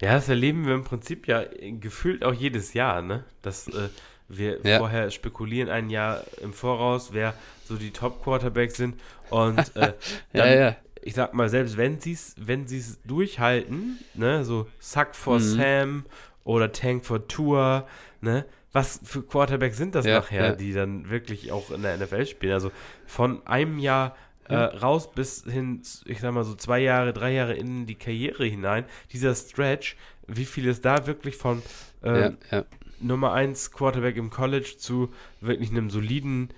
ja, 0.00 0.14
das 0.14 0.30
erleben 0.30 0.66
wir 0.66 0.74
im 0.74 0.84
Prinzip 0.84 1.28
ja 1.28 1.44
gefühlt 1.80 2.24
auch 2.24 2.34
jedes 2.34 2.72
Jahr, 2.72 3.02
ne? 3.02 3.24
Dass 3.42 3.68
äh, 3.68 3.88
wir 4.28 4.60
ja. 4.62 4.78
vorher 4.78 5.10
spekulieren 5.10 5.68
ein 5.68 5.90
Jahr 5.90 6.24
im 6.40 6.52
Voraus, 6.52 7.12
wer 7.12 7.34
so 7.64 7.76
die 7.76 7.90
Top-Quarterbacks 7.90 8.76
sind. 8.76 9.00
Und 9.30 9.58
äh, 9.76 9.92
dann, 10.32 10.48
ja, 10.48 10.54
ja. 10.54 10.76
ich 11.02 11.14
sag 11.14 11.34
mal, 11.34 11.48
selbst 11.48 11.76
wenn 11.76 12.00
sie 12.00 12.12
es 12.12 12.34
wenn 12.38 12.66
sie's 12.66 12.98
durchhalten, 13.04 13.98
ne, 14.14 14.44
so 14.44 14.66
Suck 14.78 15.14
for 15.14 15.38
mhm. 15.38 15.40
Sam 15.40 16.04
oder 16.44 16.72
Tank 16.72 17.04
for 17.04 17.26
Tour, 17.28 17.86
ne, 18.20 18.44
was 18.72 19.00
für 19.04 19.22
Quarterbacks 19.22 19.76
sind 19.76 19.94
das 19.94 20.04
nachher, 20.04 20.56
die 20.56 20.72
dann 20.72 21.08
wirklich 21.08 21.52
auch 21.52 21.70
in 21.70 21.82
der 21.82 21.96
NFL 21.96 22.26
spielen? 22.26 22.54
Also 22.54 22.72
von 23.06 23.46
einem 23.46 23.78
Jahr 23.78 24.16
äh, 24.48 24.54
raus 24.56 25.10
bis 25.12 25.44
hin, 25.44 25.80
ich 26.06 26.20
sag 26.20 26.34
mal 26.34 26.44
so 26.44 26.54
zwei 26.54 26.80
Jahre, 26.80 27.12
drei 27.12 27.32
Jahre 27.32 27.54
in 27.54 27.86
die 27.86 27.94
Karriere 27.94 28.44
hinein, 28.44 28.84
dieser 29.12 29.34
Stretch, 29.34 29.96
wie 30.26 30.44
viel 30.44 30.66
ist 30.66 30.84
da 30.84 31.06
wirklich 31.06 31.36
von 31.36 31.62
äh, 32.02 32.20
ja, 32.20 32.32
ja 32.50 32.64
Nummer 33.04 33.32
1 33.32 33.70
Quarterback 33.72 34.16
im 34.16 34.30
College 34.30 34.74
zu 34.78 35.10
wirklich 35.40 35.70
einem 35.70 35.90
soliden 35.90 36.50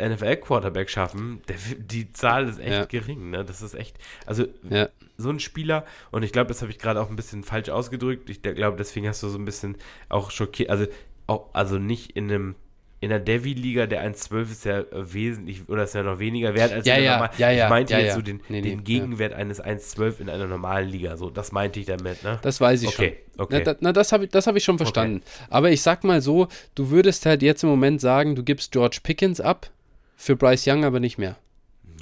NFL-Quarterback 0.00 0.90
schaffen, 0.90 1.42
der, 1.48 1.56
die 1.78 2.12
Zahl 2.12 2.48
ist 2.48 2.58
echt 2.58 2.70
ja. 2.70 2.84
gering, 2.86 3.30
ne? 3.30 3.44
Das 3.44 3.62
ist 3.62 3.74
echt, 3.74 3.98
also 4.26 4.46
ja. 4.68 4.88
so 5.16 5.30
ein 5.30 5.38
Spieler, 5.38 5.84
und 6.10 6.22
ich 6.22 6.32
glaube, 6.32 6.48
das 6.48 6.62
habe 6.62 6.72
ich 6.72 6.78
gerade 6.78 7.00
auch 7.00 7.10
ein 7.10 7.16
bisschen 7.16 7.44
falsch 7.44 7.68
ausgedrückt. 7.68 8.28
Ich 8.30 8.42
glaube, 8.42 8.76
deswegen 8.76 9.06
hast 9.06 9.22
du 9.22 9.28
so 9.28 9.38
ein 9.38 9.44
bisschen 9.44 9.76
auch 10.08 10.30
schockiert, 10.30 10.70
also 10.70 10.86
auch, 11.26 11.50
also 11.52 11.78
nicht 11.78 12.12
in 12.12 12.30
einem 12.30 12.54
in 13.02 13.08
der 13.08 13.18
Devi-Liga, 13.18 13.86
der 13.86 14.08
1,12 14.08 14.42
ist 14.42 14.64
ja 14.64 14.84
wesentlich, 14.92 15.68
oder 15.68 15.82
ist 15.82 15.94
ja 15.94 16.04
noch 16.04 16.20
weniger 16.20 16.54
wert 16.54 16.72
als 16.72 16.86
ja, 16.86 16.96
ja, 16.96 17.14
normal. 17.14 17.30
Ja, 17.36 17.50
ja, 17.50 17.64
ich 17.64 17.70
meinte 17.70 17.92
ja, 17.94 17.98
jetzt 17.98 18.08
ja. 18.10 18.14
so 18.14 18.22
den, 18.22 18.40
nee, 18.48 18.60
den 18.60 18.76
nee, 18.76 18.84
Gegenwert 18.84 19.32
eines 19.32 19.60
1,12 19.60 20.20
in 20.20 20.30
einer 20.30 20.46
normalen 20.46 20.88
Liga. 20.88 21.16
So, 21.16 21.28
das 21.28 21.50
meinte 21.50 21.80
ich 21.80 21.86
damit, 21.86 22.22
ne? 22.22 22.38
Das 22.42 22.60
weiß 22.60 22.80
ich 22.82 22.88
okay, 22.88 23.18
schon. 23.34 23.44
Okay. 23.44 23.62
Na, 23.66 23.74
na 23.80 23.92
das 23.92 24.12
habe 24.12 24.24
ich, 24.24 24.32
hab 24.32 24.54
ich 24.54 24.62
schon 24.62 24.76
verstanden. 24.78 25.16
Okay. 25.16 25.46
Aber 25.50 25.72
ich 25.72 25.82
sag 25.82 26.04
mal 26.04 26.22
so, 26.22 26.46
du 26.76 26.90
würdest 26.90 27.26
halt 27.26 27.42
jetzt 27.42 27.64
im 27.64 27.70
Moment 27.70 28.00
sagen, 28.00 28.36
du 28.36 28.44
gibst 28.44 28.70
George 28.70 29.00
Pickens 29.02 29.40
ab, 29.40 29.68
für 30.16 30.36
Bryce 30.36 30.68
Young 30.68 30.84
aber 30.84 31.00
nicht 31.00 31.18
mehr. 31.18 31.34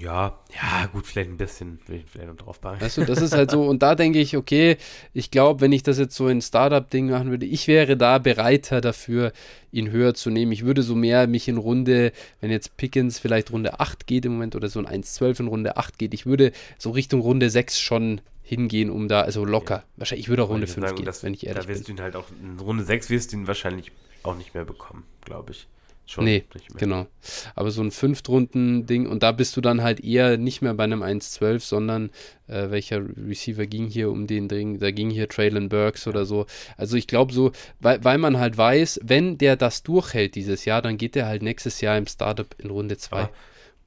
Ja, 0.00 0.38
ja, 0.54 0.86
gut, 0.86 1.06
vielleicht 1.06 1.28
ein 1.28 1.36
bisschen, 1.36 1.78
ich 1.86 2.04
vielleicht 2.10 2.28
noch 2.28 2.36
drauf 2.36 2.58
packen. 2.58 2.80
Weißt 2.80 2.96
du, 2.96 3.04
das 3.04 3.20
ist 3.20 3.34
halt 3.34 3.50
so, 3.50 3.64
und 3.64 3.82
da 3.82 3.94
denke 3.94 4.18
ich, 4.18 4.34
okay, 4.34 4.78
ich 5.12 5.30
glaube, 5.30 5.60
wenn 5.60 5.72
ich 5.72 5.82
das 5.82 5.98
jetzt 5.98 6.16
so 6.16 6.26
ein 6.26 6.40
Startup-Ding 6.40 7.10
machen 7.10 7.28
würde, 7.30 7.44
ich 7.44 7.68
wäre 7.68 7.98
da 7.98 8.16
bereiter 8.16 8.80
dafür, 8.80 9.32
ihn 9.72 9.90
höher 9.90 10.14
zu 10.14 10.30
nehmen. 10.30 10.52
Ich 10.52 10.64
würde 10.64 10.82
so 10.82 10.94
mehr 10.94 11.26
mich 11.26 11.48
in 11.48 11.58
Runde, 11.58 12.12
wenn 12.40 12.50
jetzt 12.50 12.78
Pickens 12.78 13.18
vielleicht 13.18 13.52
Runde 13.52 13.78
8 13.78 14.06
geht 14.06 14.24
im 14.24 14.32
Moment 14.32 14.56
oder 14.56 14.70
so 14.70 14.82
ein 14.82 15.02
1-12 15.02 15.40
in 15.40 15.46
Runde 15.48 15.76
8 15.76 15.98
geht, 15.98 16.14
ich 16.14 16.24
würde 16.24 16.52
so 16.78 16.90
Richtung 16.90 17.20
Runde 17.20 17.50
6 17.50 17.78
schon 17.78 18.22
hingehen, 18.42 18.88
um 18.88 19.06
da, 19.06 19.20
also 19.20 19.44
locker. 19.44 19.76
Ja. 19.76 19.84
Wahrscheinlich, 19.96 20.24
ich 20.24 20.28
würde 20.30 20.44
auch 20.44 20.48
Runde 20.48 20.66
5 20.66 20.86
sagen, 20.86 20.96
gehen, 20.96 21.04
das, 21.04 21.22
wenn 21.22 21.34
ich 21.34 21.46
ehrlich 21.46 21.66
bin. 21.66 21.74
Da 21.74 21.78
wirst 21.78 21.86
bin. 21.86 21.96
du 21.96 22.02
ihn 22.02 22.04
halt 22.04 22.16
auch, 22.16 22.24
in 22.42 22.58
Runde 22.58 22.84
6 22.84 23.10
wirst 23.10 23.32
du 23.32 23.36
ihn 23.36 23.46
wahrscheinlich 23.46 23.92
auch 24.22 24.36
nicht 24.36 24.54
mehr 24.54 24.64
bekommen, 24.64 25.04
glaube 25.24 25.52
ich. 25.52 25.66
Schon 26.10 26.24
nee, 26.24 26.42
genau. 26.76 27.06
Aber 27.54 27.70
so 27.70 27.82
ein 27.82 27.92
Fünftrunden-Ding 27.92 29.06
und 29.06 29.22
da 29.22 29.30
bist 29.30 29.56
du 29.56 29.60
dann 29.60 29.80
halt 29.80 30.00
eher 30.00 30.38
nicht 30.38 30.60
mehr 30.60 30.74
bei 30.74 30.82
einem 30.82 31.04
1-12, 31.04 31.60
sondern 31.60 32.10
äh, 32.48 32.68
welcher 32.70 33.00
Receiver 33.28 33.64
ging 33.66 33.86
hier 33.86 34.10
um 34.10 34.26
den 34.26 34.48
Ding? 34.48 34.80
Da 34.80 34.90
ging 34.90 35.08
hier 35.10 35.28
Traylon 35.28 35.68
Burks 35.68 36.08
oder 36.08 36.24
so. 36.24 36.46
Also 36.76 36.96
ich 36.96 37.06
glaube 37.06 37.32
so, 37.32 37.52
weil, 37.78 38.02
weil 38.02 38.18
man 38.18 38.40
halt 38.40 38.58
weiß, 38.58 38.98
wenn 39.04 39.38
der 39.38 39.54
das 39.54 39.84
durchhält 39.84 40.34
dieses 40.34 40.64
Jahr, 40.64 40.82
dann 40.82 40.96
geht 40.96 41.14
der 41.14 41.26
halt 41.26 41.42
nächstes 41.42 41.80
Jahr 41.80 41.96
im 41.96 42.08
Startup 42.08 42.52
in 42.58 42.70
Runde 42.70 42.96
2. 42.96 43.22
Ah. 43.22 43.30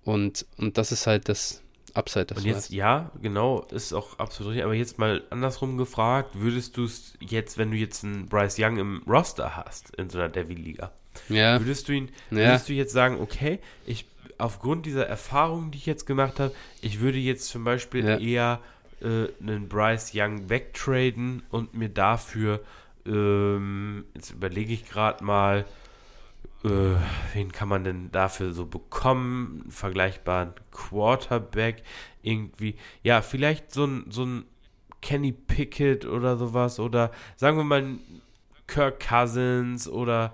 Und, 0.05 0.45
und 0.55 0.77
das 0.77 0.93
ist 0.93 1.07
halt 1.07 1.27
das 1.27 1.61
Upside. 1.93 2.27
Das 2.27 2.37
und 2.37 2.45
jetzt, 2.45 2.69
ja, 2.71 3.11
genau, 3.21 3.63
ist 3.69 3.91
auch 3.91 4.17
absolut 4.17 4.51
richtig. 4.51 4.63
Aber 4.63 4.75
jetzt 4.75 4.97
mal 4.97 5.23
andersrum 5.29 5.75
gefragt, 5.75 6.29
würdest 6.35 6.77
du 6.77 6.85
es 6.85 7.15
jetzt, 7.19 7.57
wenn 7.57 7.71
du 7.71 7.75
jetzt 7.75 8.05
einen 8.05 8.27
Bryce 8.27 8.59
Young 8.59 8.77
im 8.77 9.03
Roster 9.05 9.57
hast, 9.57 9.93
in 9.95 10.09
so 10.09 10.19
einer 10.19 10.29
Devil-Liga, 10.29 10.93
ja. 11.29 11.59
Würdest 11.59 11.87
du 11.87 11.93
ihn, 11.93 12.09
würdest 12.29 12.69
du 12.69 12.73
jetzt 12.73 12.93
sagen, 12.93 13.19
okay, 13.19 13.59
ich 13.85 14.05
aufgrund 14.37 14.85
dieser 14.85 15.07
Erfahrung, 15.07 15.71
die 15.71 15.77
ich 15.77 15.85
jetzt 15.85 16.05
gemacht 16.05 16.39
habe, 16.39 16.53
ich 16.81 16.99
würde 16.99 17.17
jetzt 17.17 17.47
zum 17.47 17.63
Beispiel 17.63 18.05
ja. 18.05 18.17
eher 18.17 18.59
äh, 19.01 19.27
einen 19.41 19.69
Bryce 19.69 20.11
Young 20.13 20.49
wegtraden 20.49 21.43
und 21.49 21.73
mir 21.73 21.89
dafür, 21.89 22.61
ähm, 23.05 24.05
jetzt 24.13 24.31
überlege 24.31 24.73
ich 24.73 24.89
gerade 24.89 25.23
mal, 25.23 25.65
äh, 26.63 26.95
wen 27.33 27.51
kann 27.51 27.67
man 27.67 27.83
denn 27.83 28.11
dafür 28.11 28.53
so 28.53 28.65
bekommen? 28.65 29.65
Vergleichbaren 29.69 30.53
Quarterback 30.71 31.83
irgendwie. 32.21 32.75
Ja, 33.03 33.21
vielleicht 33.21 33.73
so 33.73 33.85
ein, 33.85 34.05
so 34.09 34.25
ein 34.25 34.45
Kenny 35.01 35.33
Pickett 35.33 36.05
oder 36.05 36.37
sowas 36.37 36.79
oder 36.79 37.11
sagen 37.35 37.57
wir 37.57 37.65
mal 37.65 37.83
Kirk 38.67 39.05
Cousins 39.05 39.89
oder 39.89 40.33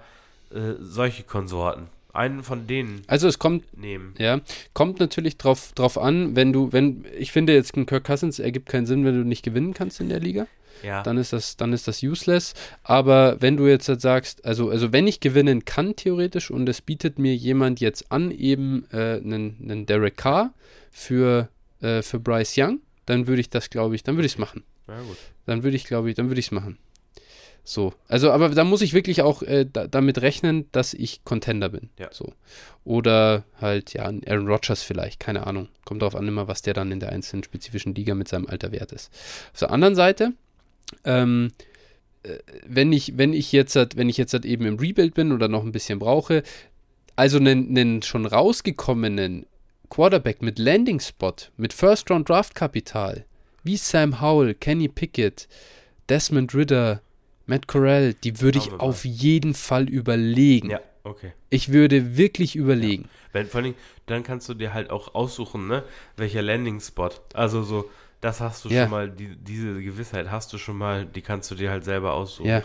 äh, 0.52 0.74
solche 0.80 1.24
Konsorten. 1.24 1.88
Einen 2.12 2.44
von 2.44 2.66
denen. 2.66 3.04
Also 3.08 3.28
es 3.28 3.38
kommt, 3.38 3.78
nehmen. 3.78 4.16
ja, 4.18 4.42
kommt 4.74 5.00
natürlich 5.00 5.38
drauf, 5.38 5.74
drauf 5.76 5.98
an, 5.98 6.36
wenn 6.36 6.52
du, 6.52 6.74
wenn, 6.74 7.06
ich 7.18 7.32
finde 7.32 7.54
jetzt 7.54 7.78
ein 7.78 7.86
Kirk 7.86 8.04
Cousins 8.04 8.40
ergibt 8.40 8.68
keinen 8.68 8.88
Sinn, 8.88 9.06
wenn 9.06 9.16
du 9.16 9.24
nicht 9.24 9.44
gewinnen 9.44 9.74
kannst 9.74 10.00
in 10.00 10.10
der 10.10 10.20
Liga. 10.20 10.48
Ja. 10.82 11.04
Dann 11.04 11.18
ist 11.18 11.34
das, 11.34 11.58
dann 11.58 11.74
ist 11.74 11.88
das 11.88 12.02
useless. 12.02 12.54
Aber 12.84 13.40
wenn 13.42 13.58
du 13.58 13.68
jetzt 13.68 13.88
halt 13.90 14.02
sagst, 14.02 14.44
also, 14.46 14.70
also 14.70 14.92
wenn 14.92 15.08
ich 15.08 15.20
gewinnen 15.20 15.66
kann, 15.66 15.96
theoretisch, 15.96 16.50
und 16.50 16.68
es 16.68 16.82
bietet 16.82 17.20
mir 17.20 17.36
jemand 17.36 17.80
jetzt 17.80 18.12
an, 18.12 18.32
eben 18.32 18.86
äh, 18.92 19.18
einen, 19.18 19.58
einen 19.62 19.86
Derek 19.86 20.18
Carr 20.18 20.54
für, 20.92 21.50
äh, 21.82 22.02
für 22.02 22.20
Bryce 22.20 22.56
Young, 22.58 22.80
dann 23.06 23.28
würde 23.28 23.42
ich 23.42 23.50
das, 23.50 23.70
glaube 23.70 23.96
ich, 23.96 24.04
dann 24.04 24.16
würde 24.16 24.26
ich 24.26 24.34
es 24.34 24.38
machen. 24.38 24.64
Ja, 24.88 25.00
gut. 25.02 25.18
Dann 25.46 25.64
würde 25.64 25.76
ich, 25.76 25.86
glaube 25.86 26.10
ich, 26.10 26.16
dann 26.16 26.30
würde 26.30 26.40
ich 26.40 26.48
es 26.48 26.52
machen. 26.52 26.78
So, 27.70 27.94
also, 28.08 28.32
aber 28.32 28.50
da 28.50 28.64
muss 28.64 28.82
ich 28.82 28.94
wirklich 28.94 29.22
auch 29.22 29.44
äh, 29.44 29.64
da, 29.72 29.86
damit 29.86 30.24
rechnen, 30.24 30.66
dass 30.72 30.96
ich 30.96 31.24
Contender 31.24 31.70
bin. 31.70 31.92
Ja. 32.00 32.10
So. 32.12 32.34
Oder 32.84 33.44
halt, 33.62 33.94
ja, 33.94 34.06
Aaron 34.06 34.48
Rodgers 34.48 34.82
vielleicht, 34.82 35.20
keine 35.20 35.46
Ahnung. 35.46 35.68
Kommt 35.86 36.02
darauf 36.02 36.16
an, 36.16 36.28
immer, 36.28 36.48
was 36.48 36.64
der 36.64 36.74
dann 36.74 36.92
in 36.92 37.00
der 37.00 37.12
einzelnen 37.12 37.44
spezifischen 37.44 37.94
Liga 37.94 38.16
mit 38.16 38.28
seinem 38.28 38.48
Alter 38.48 38.72
wert 38.72 38.92
ist. 38.92 39.14
Auf 39.54 39.60
der 39.60 39.70
anderen 39.70 39.94
Seite, 39.94 40.34
ähm, 41.06 41.52
äh, 42.24 42.40
wenn 42.66 42.92
ich, 42.92 43.20
wenn 43.20 43.34
ich 43.34 43.52
jetzt 43.52 43.76
halt, 43.76 43.96
wenn 43.98 44.10
ich 44.10 44.18
jetzt 44.18 44.34
halt 44.34 44.46
eben 44.46 44.66
im 44.66 44.80
Rebuild 44.80 45.14
bin 45.14 45.32
oder 45.32 45.48
noch 45.48 45.64
ein 45.64 45.72
bisschen 45.72 46.00
brauche, 46.00 46.42
also 47.16 47.38
einen, 47.38 47.70
einen 47.70 48.02
schon 48.02 48.26
rausgekommenen 48.26 49.46
Quarterback 49.92 50.42
mit 50.42 50.58
Landing 50.58 51.00
Spot, 51.02 51.36
mit 51.56 51.74
First 51.74 52.10
Round 52.10 52.30
Draft 52.30 52.56
Kapital, 52.56 53.26
wie 53.64 53.78
Sam 53.78 54.22
Howell, 54.22 54.56
Kenny 54.56 54.88
Pickett, 54.88 55.48
Desmond 56.10 56.56
Ritter, 56.56 57.04
Matt 57.50 57.68
Corral, 57.68 58.14
die 58.14 58.42
würde 58.42 58.60
ich 58.60 58.72
auf 58.74 59.04
jeden 59.06 59.54
Fall 59.56 59.90
überlegen. 59.90 60.70
Ja, 60.70 60.80
okay. 61.04 61.34
Ich 61.50 61.72
würde 61.74 62.16
wirklich 62.16 62.56
überlegen. 62.56 63.04
Ja. 63.04 63.10
Wenn, 63.34 63.48
vor 63.48 63.62
allem, 63.62 63.74
dann 64.06 64.24
kannst 64.24 64.48
du 64.50 64.54
dir 64.54 64.74
halt 64.74 64.92
auch 64.92 65.16
aussuchen, 65.16 65.68
ne, 65.68 65.84
welcher 66.16 66.44
Landing-Spot. 66.44 67.10
Also 67.34 67.64
so, 67.64 67.90
das 68.22 68.40
hast 68.40 68.66
du 68.66 68.70
ja. 68.70 68.84
schon 68.84 68.92
mal, 68.92 69.10
die, 69.10 69.36
diese 69.36 69.82
Gewissheit 69.82 70.30
hast 70.30 70.54
du 70.54 70.60
schon 70.60 70.78
mal, 70.78 71.06
die 71.06 71.22
kannst 71.22 71.50
du 71.50 71.56
dir 71.56 71.72
halt 71.72 71.84
selber 71.84 72.14
aussuchen. 72.14 72.48
Ja. 72.48 72.64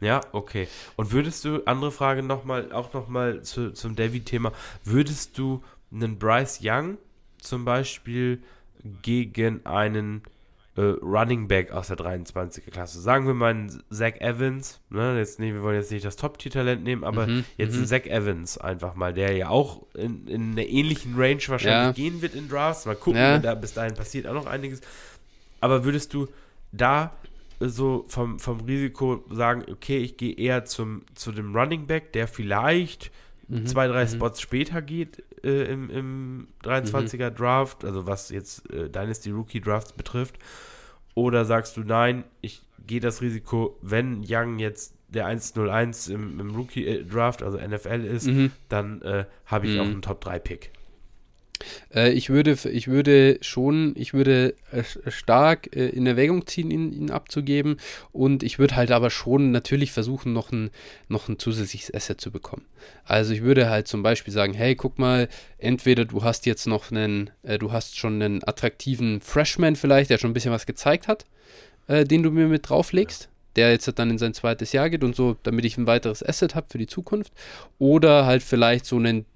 Ja, 0.00 0.20
okay. 0.32 0.66
Und 0.96 1.12
würdest 1.12 1.44
du, 1.44 1.62
andere 1.64 1.92
Frage 1.92 2.24
nochmal, 2.24 2.72
auch 2.72 2.92
nochmal 2.92 3.42
zu, 3.42 3.72
zum 3.72 3.94
David-Thema, 3.94 4.52
würdest 4.82 5.38
du 5.38 5.62
einen 5.92 6.18
Bryce 6.18 6.58
Young 6.60 6.98
zum 7.38 7.64
Beispiel 7.64 8.42
gegen 9.02 9.64
einen 9.64 10.22
äh, 10.76 10.80
Running 10.80 11.48
Back 11.48 11.70
aus 11.70 11.88
der 11.88 11.98
23er 11.98 12.70
Klasse. 12.70 13.00
Sagen 13.00 13.26
wir 13.26 13.34
mal 13.34 13.50
einen 13.50 13.82
Zach 13.90 14.14
Evans, 14.20 14.80
ne, 14.88 15.18
jetzt 15.18 15.38
nee, 15.38 15.52
wir 15.52 15.62
wollen 15.62 15.76
jetzt 15.76 15.90
nicht 15.90 16.04
das 16.04 16.16
Top-Tier-Talent 16.16 16.82
nehmen, 16.82 17.04
aber 17.04 17.26
mhm, 17.26 17.44
jetzt 17.58 17.74
einen 17.74 17.82
mhm. 17.82 17.86
Zach 17.86 18.06
Evans 18.06 18.58
einfach 18.58 18.94
mal, 18.94 19.12
der 19.12 19.36
ja 19.36 19.48
auch 19.48 19.82
in, 19.94 20.26
in 20.28 20.52
einer 20.52 20.66
ähnlichen 20.66 21.14
Range 21.16 21.42
wahrscheinlich 21.46 21.68
ja. 21.68 21.92
gehen 21.92 22.22
wird 22.22 22.34
in 22.34 22.48
Drafts. 22.48 22.86
Mal 22.86 22.96
gucken, 22.96 23.20
ja. 23.20 23.38
da 23.38 23.54
bis 23.54 23.74
dahin 23.74 23.94
passiert 23.94 24.26
auch 24.26 24.34
noch 24.34 24.46
einiges. 24.46 24.80
Aber 25.60 25.84
würdest 25.84 26.14
du 26.14 26.28
da 26.72 27.12
so 27.60 28.06
vom, 28.08 28.38
vom 28.38 28.60
Risiko 28.60 29.24
sagen, 29.30 29.64
okay, 29.70 29.98
ich 29.98 30.16
gehe 30.16 30.34
eher 30.34 30.64
zum, 30.64 31.02
zu 31.14 31.32
dem 31.32 31.54
Running 31.54 31.86
Back, 31.86 32.12
der 32.12 32.26
vielleicht 32.26 33.10
mhm, 33.48 33.66
zwei, 33.66 33.86
drei 33.88 34.04
mhm. 34.04 34.08
Spots 34.08 34.40
später 34.40 34.82
geht 34.82 35.22
äh, 35.44 35.64
im, 35.64 35.90
im 35.90 36.48
23er 36.64 37.30
mhm. 37.30 37.34
Draft, 37.34 37.84
also 37.84 38.06
was 38.06 38.30
jetzt 38.30 38.70
äh, 38.72 38.88
Dynasty 38.88 39.30
Rookie 39.30 39.60
Drafts 39.60 39.92
betrifft? 39.92 40.38
Oder 41.14 41.44
sagst 41.44 41.76
du, 41.76 41.82
nein, 41.82 42.24
ich 42.40 42.62
gehe 42.86 43.00
das 43.00 43.20
Risiko, 43.20 43.78
wenn 43.82 44.24
Young 44.26 44.58
jetzt 44.58 44.94
der 45.08 45.26
101 45.26 46.08
im, 46.08 46.40
im 46.40 46.54
Rookie 46.54 46.86
äh, 46.86 47.04
Draft, 47.04 47.42
also 47.42 47.58
NFL 47.58 48.04
ist, 48.04 48.26
mhm. 48.26 48.50
dann 48.68 49.02
äh, 49.02 49.26
habe 49.46 49.66
ich 49.66 49.78
auch 49.78 49.84
mhm. 49.84 49.92
einen 49.92 50.02
Top 50.02 50.20
3 50.22 50.38
Pick. 50.38 50.66
Äh, 50.66 50.81
ich, 52.12 52.30
würde, 52.30 52.56
ich 52.70 52.88
würde 52.88 53.38
schon, 53.40 53.94
ich 53.96 54.14
würde 54.14 54.54
äh, 54.70 54.82
stark 55.10 55.74
äh, 55.76 55.88
in 55.88 56.06
Erwägung 56.06 56.46
ziehen, 56.46 56.70
ihn, 56.70 56.92
ihn, 56.92 57.10
abzugeben. 57.10 57.76
Und 58.12 58.42
ich 58.42 58.58
würde 58.58 58.76
halt 58.76 58.90
aber 58.90 59.10
schon 59.10 59.50
natürlich 59.50 59.92
versuchen, 59.92 60.32
noch 60.32 60.52
ein, 60.52 60.70
noch 61.08 61.28
ein 61.28 61.38
zusätzliches 61.38 61.92
Asset 61.94 62.20
zu 62.20 62.30
bekommen. 62.30 62.64
Also 63.04 63.32
ich 63.32 63.42
würde 63.42 63.70
halt 63.70 63.88
zum 63.88 64.02
Beispiel 64.02 64.32
sagen, 64.32 64.54
hey, 64.54 64.74
guck 64.74 64.98
mal, 64.98 65.28
entweder 65.58 66.04
du 66.04 66.22
hast 66.24 66.46
jetzt 66.46 66.66
noch 66.66 66.90
einen, 66.90 67.30
äh, 67.42 67.58
du 67.58 67.72
hast 67.72 67.98
schon 67.98 68.22
einen 68.22 68.46
attraktiven 68.46 69.20
Freshman 69.20 69.76
vielleicht, 69.76 70.10
der 70.10 70.18
schon 70.18 70.30
ein 70.30 70.34
bisschen 70.34 70.52
was 70.52 70.66
gezeigt 70.66 71.08
hat, 71.08 71.24
äh, 71.86 72.04
den 72.04 72.22
du 72.22 72.30
mir 72.30 72.48
mit 72.48 72.68
drauflegst. 72.68 73.24
Ja 73.24 73.32
der 73.56 73.70
jetzt 73.70 73.90
dann 73.98 74.10
in 74.10 74.18
sein 74.18 74.34
zweites 74.34 74.72
Jahr 74.72 74.90
geht 74.90 75.04
und 75.04 75.14
so, 75.14 75.36
damit 75.42 75.64
ich 75.64 75.76
ein 75.76 75.86
weiteres 75.86 76.26
Asset 76.26 76.54
habe 76.54 76.68
für 76.70 76.78
die 76.78 76.86
Zukunft. 76.86 77.32
Oder 77.78 78.24
halt 78.24 78.42
vielleicht 78.42 78.86
so 78.86 78.96
einen 78.96 79.26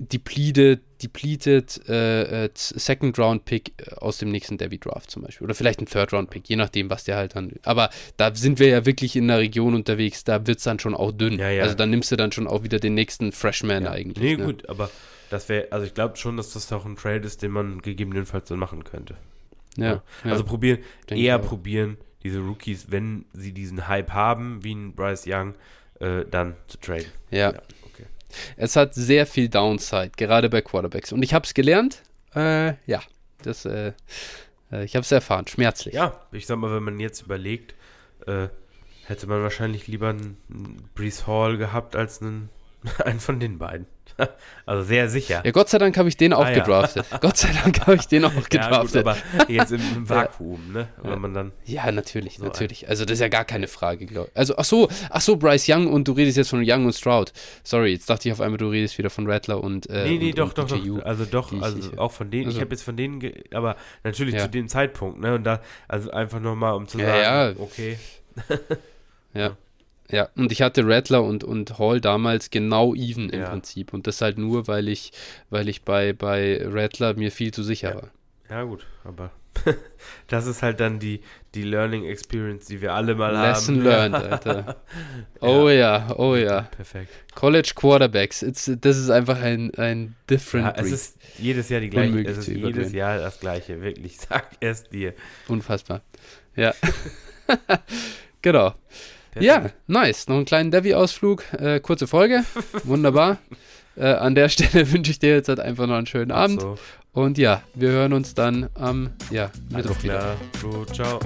depleted, 0.00 0.80
depleted 1.02 1.80
äh, 1.88 2.44
äh, 2.44 2.50
Second 2.54 3.18
Round 3.18 3.44
Pick 3.44 3.74
äh, 3.76 3.94
aus 3.96 4.18
dem 4.18 4.30
nächsten 4.30 4.56
Debbie 4.56 4.78
Draft 4.78 5.10
zum 5.10 5.22
Beispiel. 5.22 5.44
Oder 5.44 5.54
vielleicht 5.54 5.80
ein 5.80 5.86
Third 5.86 6.12
Round 6.14 6.30
Pick, 6.30 6.48
je 6.48 6.56
nachdem, 6.56 6.88
was 6.88 7.04
der 7.04 7.16
halt 7.16 7.36
dann. 7.36 7.52
Aber 7.62 7.90
da 8.16 8.34
sind 8.34 8.58
wir 8.58 8.68
ja 8.68 8.86
wirklich 8.86 9.14
in 9.14 9.24
einer 9.24 9.38
Region 9.38 9.74
unterwegs, 9.74 10.24
da 10.24 10.46
wird 10.46 10.58
es 10.58 10.64
dann 10.64 10.78
schon 10.78 10.94
auch 10.94 11.12
dünn. 11.12 11.38
Ja, 11.38 11.50
ja. 11.50 11.62
Also 11.62 11.74
dann 11.74 11.90
nimmst 11.90 12.10
du 12.10 12.16
dann 12.16 12.32
schon 12.32 12.46
auch 12.46 12.62
wieder 12.64 12.78
den 12.78 12.94
nächsten 12.94 13.30
Freshman 13.32 13.84
ja. 13.84 13.90
eigentlich. 13.90 14.24
Nee, 14.24 14.36
ne? 14.36 14.44
gut, 14.46 14.68
aber 14.68 14.90
das 15.28 15.48
wäre, 15.50 15.70
also 15.70 15.86
ich 15.86 15.92
glaube 15.94 16.16
schon, 16.16 16.38
dass 16.38 16.54
das 16.54 16.72
auch 16.72 16.86
ein 16.86 16.96
Trade 16.96 17.26
ist, 17.26 17.42
den 17.42 17.52
man 17.52 17.82
gegebenenfalls 17.82 18.48
dann 18.48 18.58
machen 18.58 18.82
könnte. 18.84 19.16
Ja. 19.76 20.02
Also 20.24 20.44
probieren, 20.44 20.78
eher 21.08 21.38
probieren, 21.38 21.98
diese 22.22 22.40
Rookies, 22.40 22.90
wenn 22.90 23.26
sie 23.32 23.52
diesen 23.52 23.86
Hype 23.86 24.12
haben, 24.12 24.64
wie 24.64 24.74
ein 24.74 24.94
Bryce 24.94 25.24
Young, 25.26 25.54
äh, 26.00 26.24
dann 26.28 26.56
zu 26.68 26.78
traden. 26.78 27.06
Ja. 27.30 27.54
Es 28.56 28.76
hat 28.76 28.94
sehr 28.94 29.26
viel 29.26 29.48
Downside, 29.48 30.12
gerade 30.16 30.48
bei 30.48 30.60
Quarterbacks. 30.60 31.12
Und 31.12 31.22
ich 31.22 31.34
habe 31.34 31.46
es 31.46 31.54
gelernt. 31.54 32.02
Äh, 32.34 32.74
ja, 32.86 33.02
das, 33.42 33.64
äh, 33.64 33.92
äh 34.72 34.84
ich 34.84 34.94
habe 34.96 35.02
es 35.02 35.12
erfahren, 35.12 35.46
schmerzlich. 35.46 35.94
Ja, 35.94 36.20
ich 36.32 36.46
sag 36.46 36.58
mal, 36.58 36.72
wenn 36.72 36.82
man 36.82 37.00
jetzt 37.00 37.22
überlegt, 37.22 37.74
äh, 38.26 38.48
hätte 39.04 39.26
man 39.26 39.42
wahrscheinlich 39.42 39.88
lieber 39.88 40.10
einen 40.10 40.36
Brees 40.94 41.26
Hall 41.26 41.56
gehabt 41.56 41.96
als 41.96 42.22
einen, 42.22 42.48
einen 43.04 43.20
von 43.20 43.40
den 43.40 43.58
beiden. 43.58 43.86
Also 44.66 44.84
sehr 44.84 45.08
sicher. 45.08 45.42
Ja, 45.44 45.50
Gott 45.50 45.68
sei 45.68 45.78
Dank 45.78 45.96
habe 45.96 46.08
ich 46.08 46.16
den 46.16 46.32
auch 46.32 46.44
ah, 46.44 46.52
gedraftet. 46.52 47.04
Ja. 47.10 47.18
Gott 47.20 47.36
sei 47.36 47.50
Dank 47.52 47.80
habe 47.80 47.96
ich 47.96 48.06
den 48.06 48.24
auch 48.24 48.48
gedraftet. 48.48 49.04
Ja, 49.04 49.12
gut, 49.14 49.22
aber 49.38 49.50
jetzt 49.50 49.72
im, 49.72 49.80
im 49.96 50.08
Vakuum, 50.08 50.72
ne? 50.72 50.88
Wenn 51.02 51.20
man 51.20 51.34
dann 51.34 51.52
ja, 51.64 51.90
natürlich, 51.90 52.36
so 52.36 52.44
natürlich. 52.44 52.88
Also 52.88 53.04
das 53.04 53.14
ist 53.14 53.20
ja 53.20 53.28
gar 53.28 53.44
keine 53.44 53.66
Frage, 53.66 54.06
glaube 54.06 54.28
ich. 54.30 54.38
Also 54.38 54.54
ach 54.56 54.64
so, 54.64 54.88
ach 55.08 55.20
so, 55.20 55.36
Bryce 55.36 55.68
Young 55.70 55.88
und 55.88 56.06
du 56.06 56.12
redest 56.12 56.36
jetzt 56.36 56.50
von 56.50 56.62
Young 56.64 56.86
und 56.86 56.92
Stroud. 56.92 57.32
Sorry, 57.64 57.92
jetzt 57.92 58.08
dachte 58.08 58.28
ich 58.28 58.32
auf 58.32 58.40
einmal, 58.40 58.58
du 58.58 58.68
redest 58.68 58.96
wieder 58.98 59.10
von 59.10 59.28
Rattler 59.28 59.62
und 59.62 59.90
äh, 59.90 60.04
Nee, 60.04 60.18
nee, 60.18 60.28
und, 60.28 60.38
doch, 60.38 60.48
und 60.50 60.58
doch, 60.58 60.68
doch. 60.68 61.04
Also 61.04 61.24
doch, 61.24 61.52
also 61.60 61.78
ich, 61.78 61.98
auch 61.98 62.12
von 62.12 62.30
denen. 62.30 62.46
Also, 62.46 62.58
ich 62.58 62.62
habe 62.62 62.72
jetzt 62.72 62.82
von 62.82 62.96
denen, 62.96 63.20
aber 63.52 63.74
natürlich 64.04 64.38
zu 64.38 64.48
dem 64.48 64.68
Zeitpunkt, 64.68 65.20
ne? 65.20 65.34
Und 65.34 65.44
da, 65.44 65.62
also 65.88 66.12
einfach 66.12 66.38
nochmal, 66.38 66.74
um 66.74 66.86
zu 66.86 66.98
sagen, 66.98 67.08
ja, 67.08 67.52
okay. 67.58 67.98
ja. 69.34 69.56
Ja, 70.10 70.28
und 70.36 70.50
ich 70.52 70.62
hatte 70.62 70.86
Rattler 70.86 71.22
und, 71.22 71.44
und 71.44 71.78
Hall 71.78 72.00
damals 72.00 72.50
genau 72.50 72.94
even 72.94 73.30
im 73.30 73.40
ja. 73.40 73.50
Prinzip. 73.50 73.92
Und 73.92 74.06
das 74.06 74.20
halt 74.20 74.38
nur, 74.38 74.66
weil 74.66 74.88
ich, 74.88 75.12
weil 75.50 75.68
ich 75.68 75.82
bei, 75.82 76.12
bei 76.12 76.60
Rattler 76.64 77.14
mir 77.14 77.30
viel 77.30 77.52
zu 77.52 77.62
sicher 77.62 77.90
ja. 77.90 77.94
war. 77.96 78.10
Ja, 78.48 78.64
gut, 78.64 78.86
aber 79.04 79.30
das 80.26 80.46
ist 80.46 80.62
halt 80.62 80.80
dann 80.80 80.98
die, 80.98 81.20
die 81.54 81.62
Learning 81.62 82.04
Experience, 82.04 82.66
die 82.66 82.80
wir 82.80 82.94
alle 82.94 83.14
mal 83.14 83.32
Lesson 83.32 83.76
haben. 83.76 83.84
Lesson 83.84 84.12
learned, 84.12 84.14
Alter. 84.14 84.76
Oh 85.40 85.68
ja. 85.68 86.08
ja, 86.08 86.14
oh 86.16 86.36
ja. 86.36 86.62
Perfekt. 86.62 87.12
College 87.34 87.72
Quarterbacks, 87.74 88.42
it's, 88.42 88.70
das 88.80 88.98
ist 88.98 89.10
einfach 89.10 89.40
ein, 89.40 89.72
ein 89.76 90.16
different 90.28 90.76
ja, 90.76 90.82
Es 90.82 90.92
ist 90.92 91.18
jedes 91.38 91.68
Jahr 91.68 91.80
die 91.80 91.90
gleiche, 91.90 92.20
es 92.22 92.38
ist 92.38 92.48
jedes 92.48 92.92
Jahr 92.92 93.18
das 93.18 93.40
gleiche, 93.40 93.80
wirklich, 93.80 94.18
sag 94.28 94.48
es 94.60 94.84
dir. 94.84 95.14
Unfassbar. 95.48 96.02
Ja. 96.56 96.74
genau. 98.42 98.74
Perfekt. 99.32 99.44
Ja, 99.44 99.70
nice. 99.86 100.28
Noch 100.28 100.36
einen 100.36 100.44
kleinen 100.44 100.70
Devi-Ausflug. 100.70 101.44
Äh, 101.52 101.80
kurze 101.80 102.06
Folge. 102.06 102.44
Wunderbar. 102.84 103.38
äh, 103.96 104.06
an 104.06 104.34
der 104.34 104.48
Stelle 104.48 104.90
wünsche 104.92 105.10
ich 105.10 105.18
dir 105.18 105.30
jetzt 105.34 105.48
halt 105.48 105.60
einfach 105.60 105.86
noch 105.86 105.96
einen 105.96 106.06
schönen 106.06 106.32
Abend. 106.32 106.60
So. 106.60 106.76
Und 107.12 107.38
ja, 107.38 107.62
wir 107.74 107.90
hören 107.90 108.12
uns 108.12 108.34
dann 108.34 108.68
am 108.74 109.10
ja, 109.30 109.50
Mittwoch 109.70 110.02
wieder. 110.02 110.36
Gut, 110.62 110.94
ciao. 110.94 111.18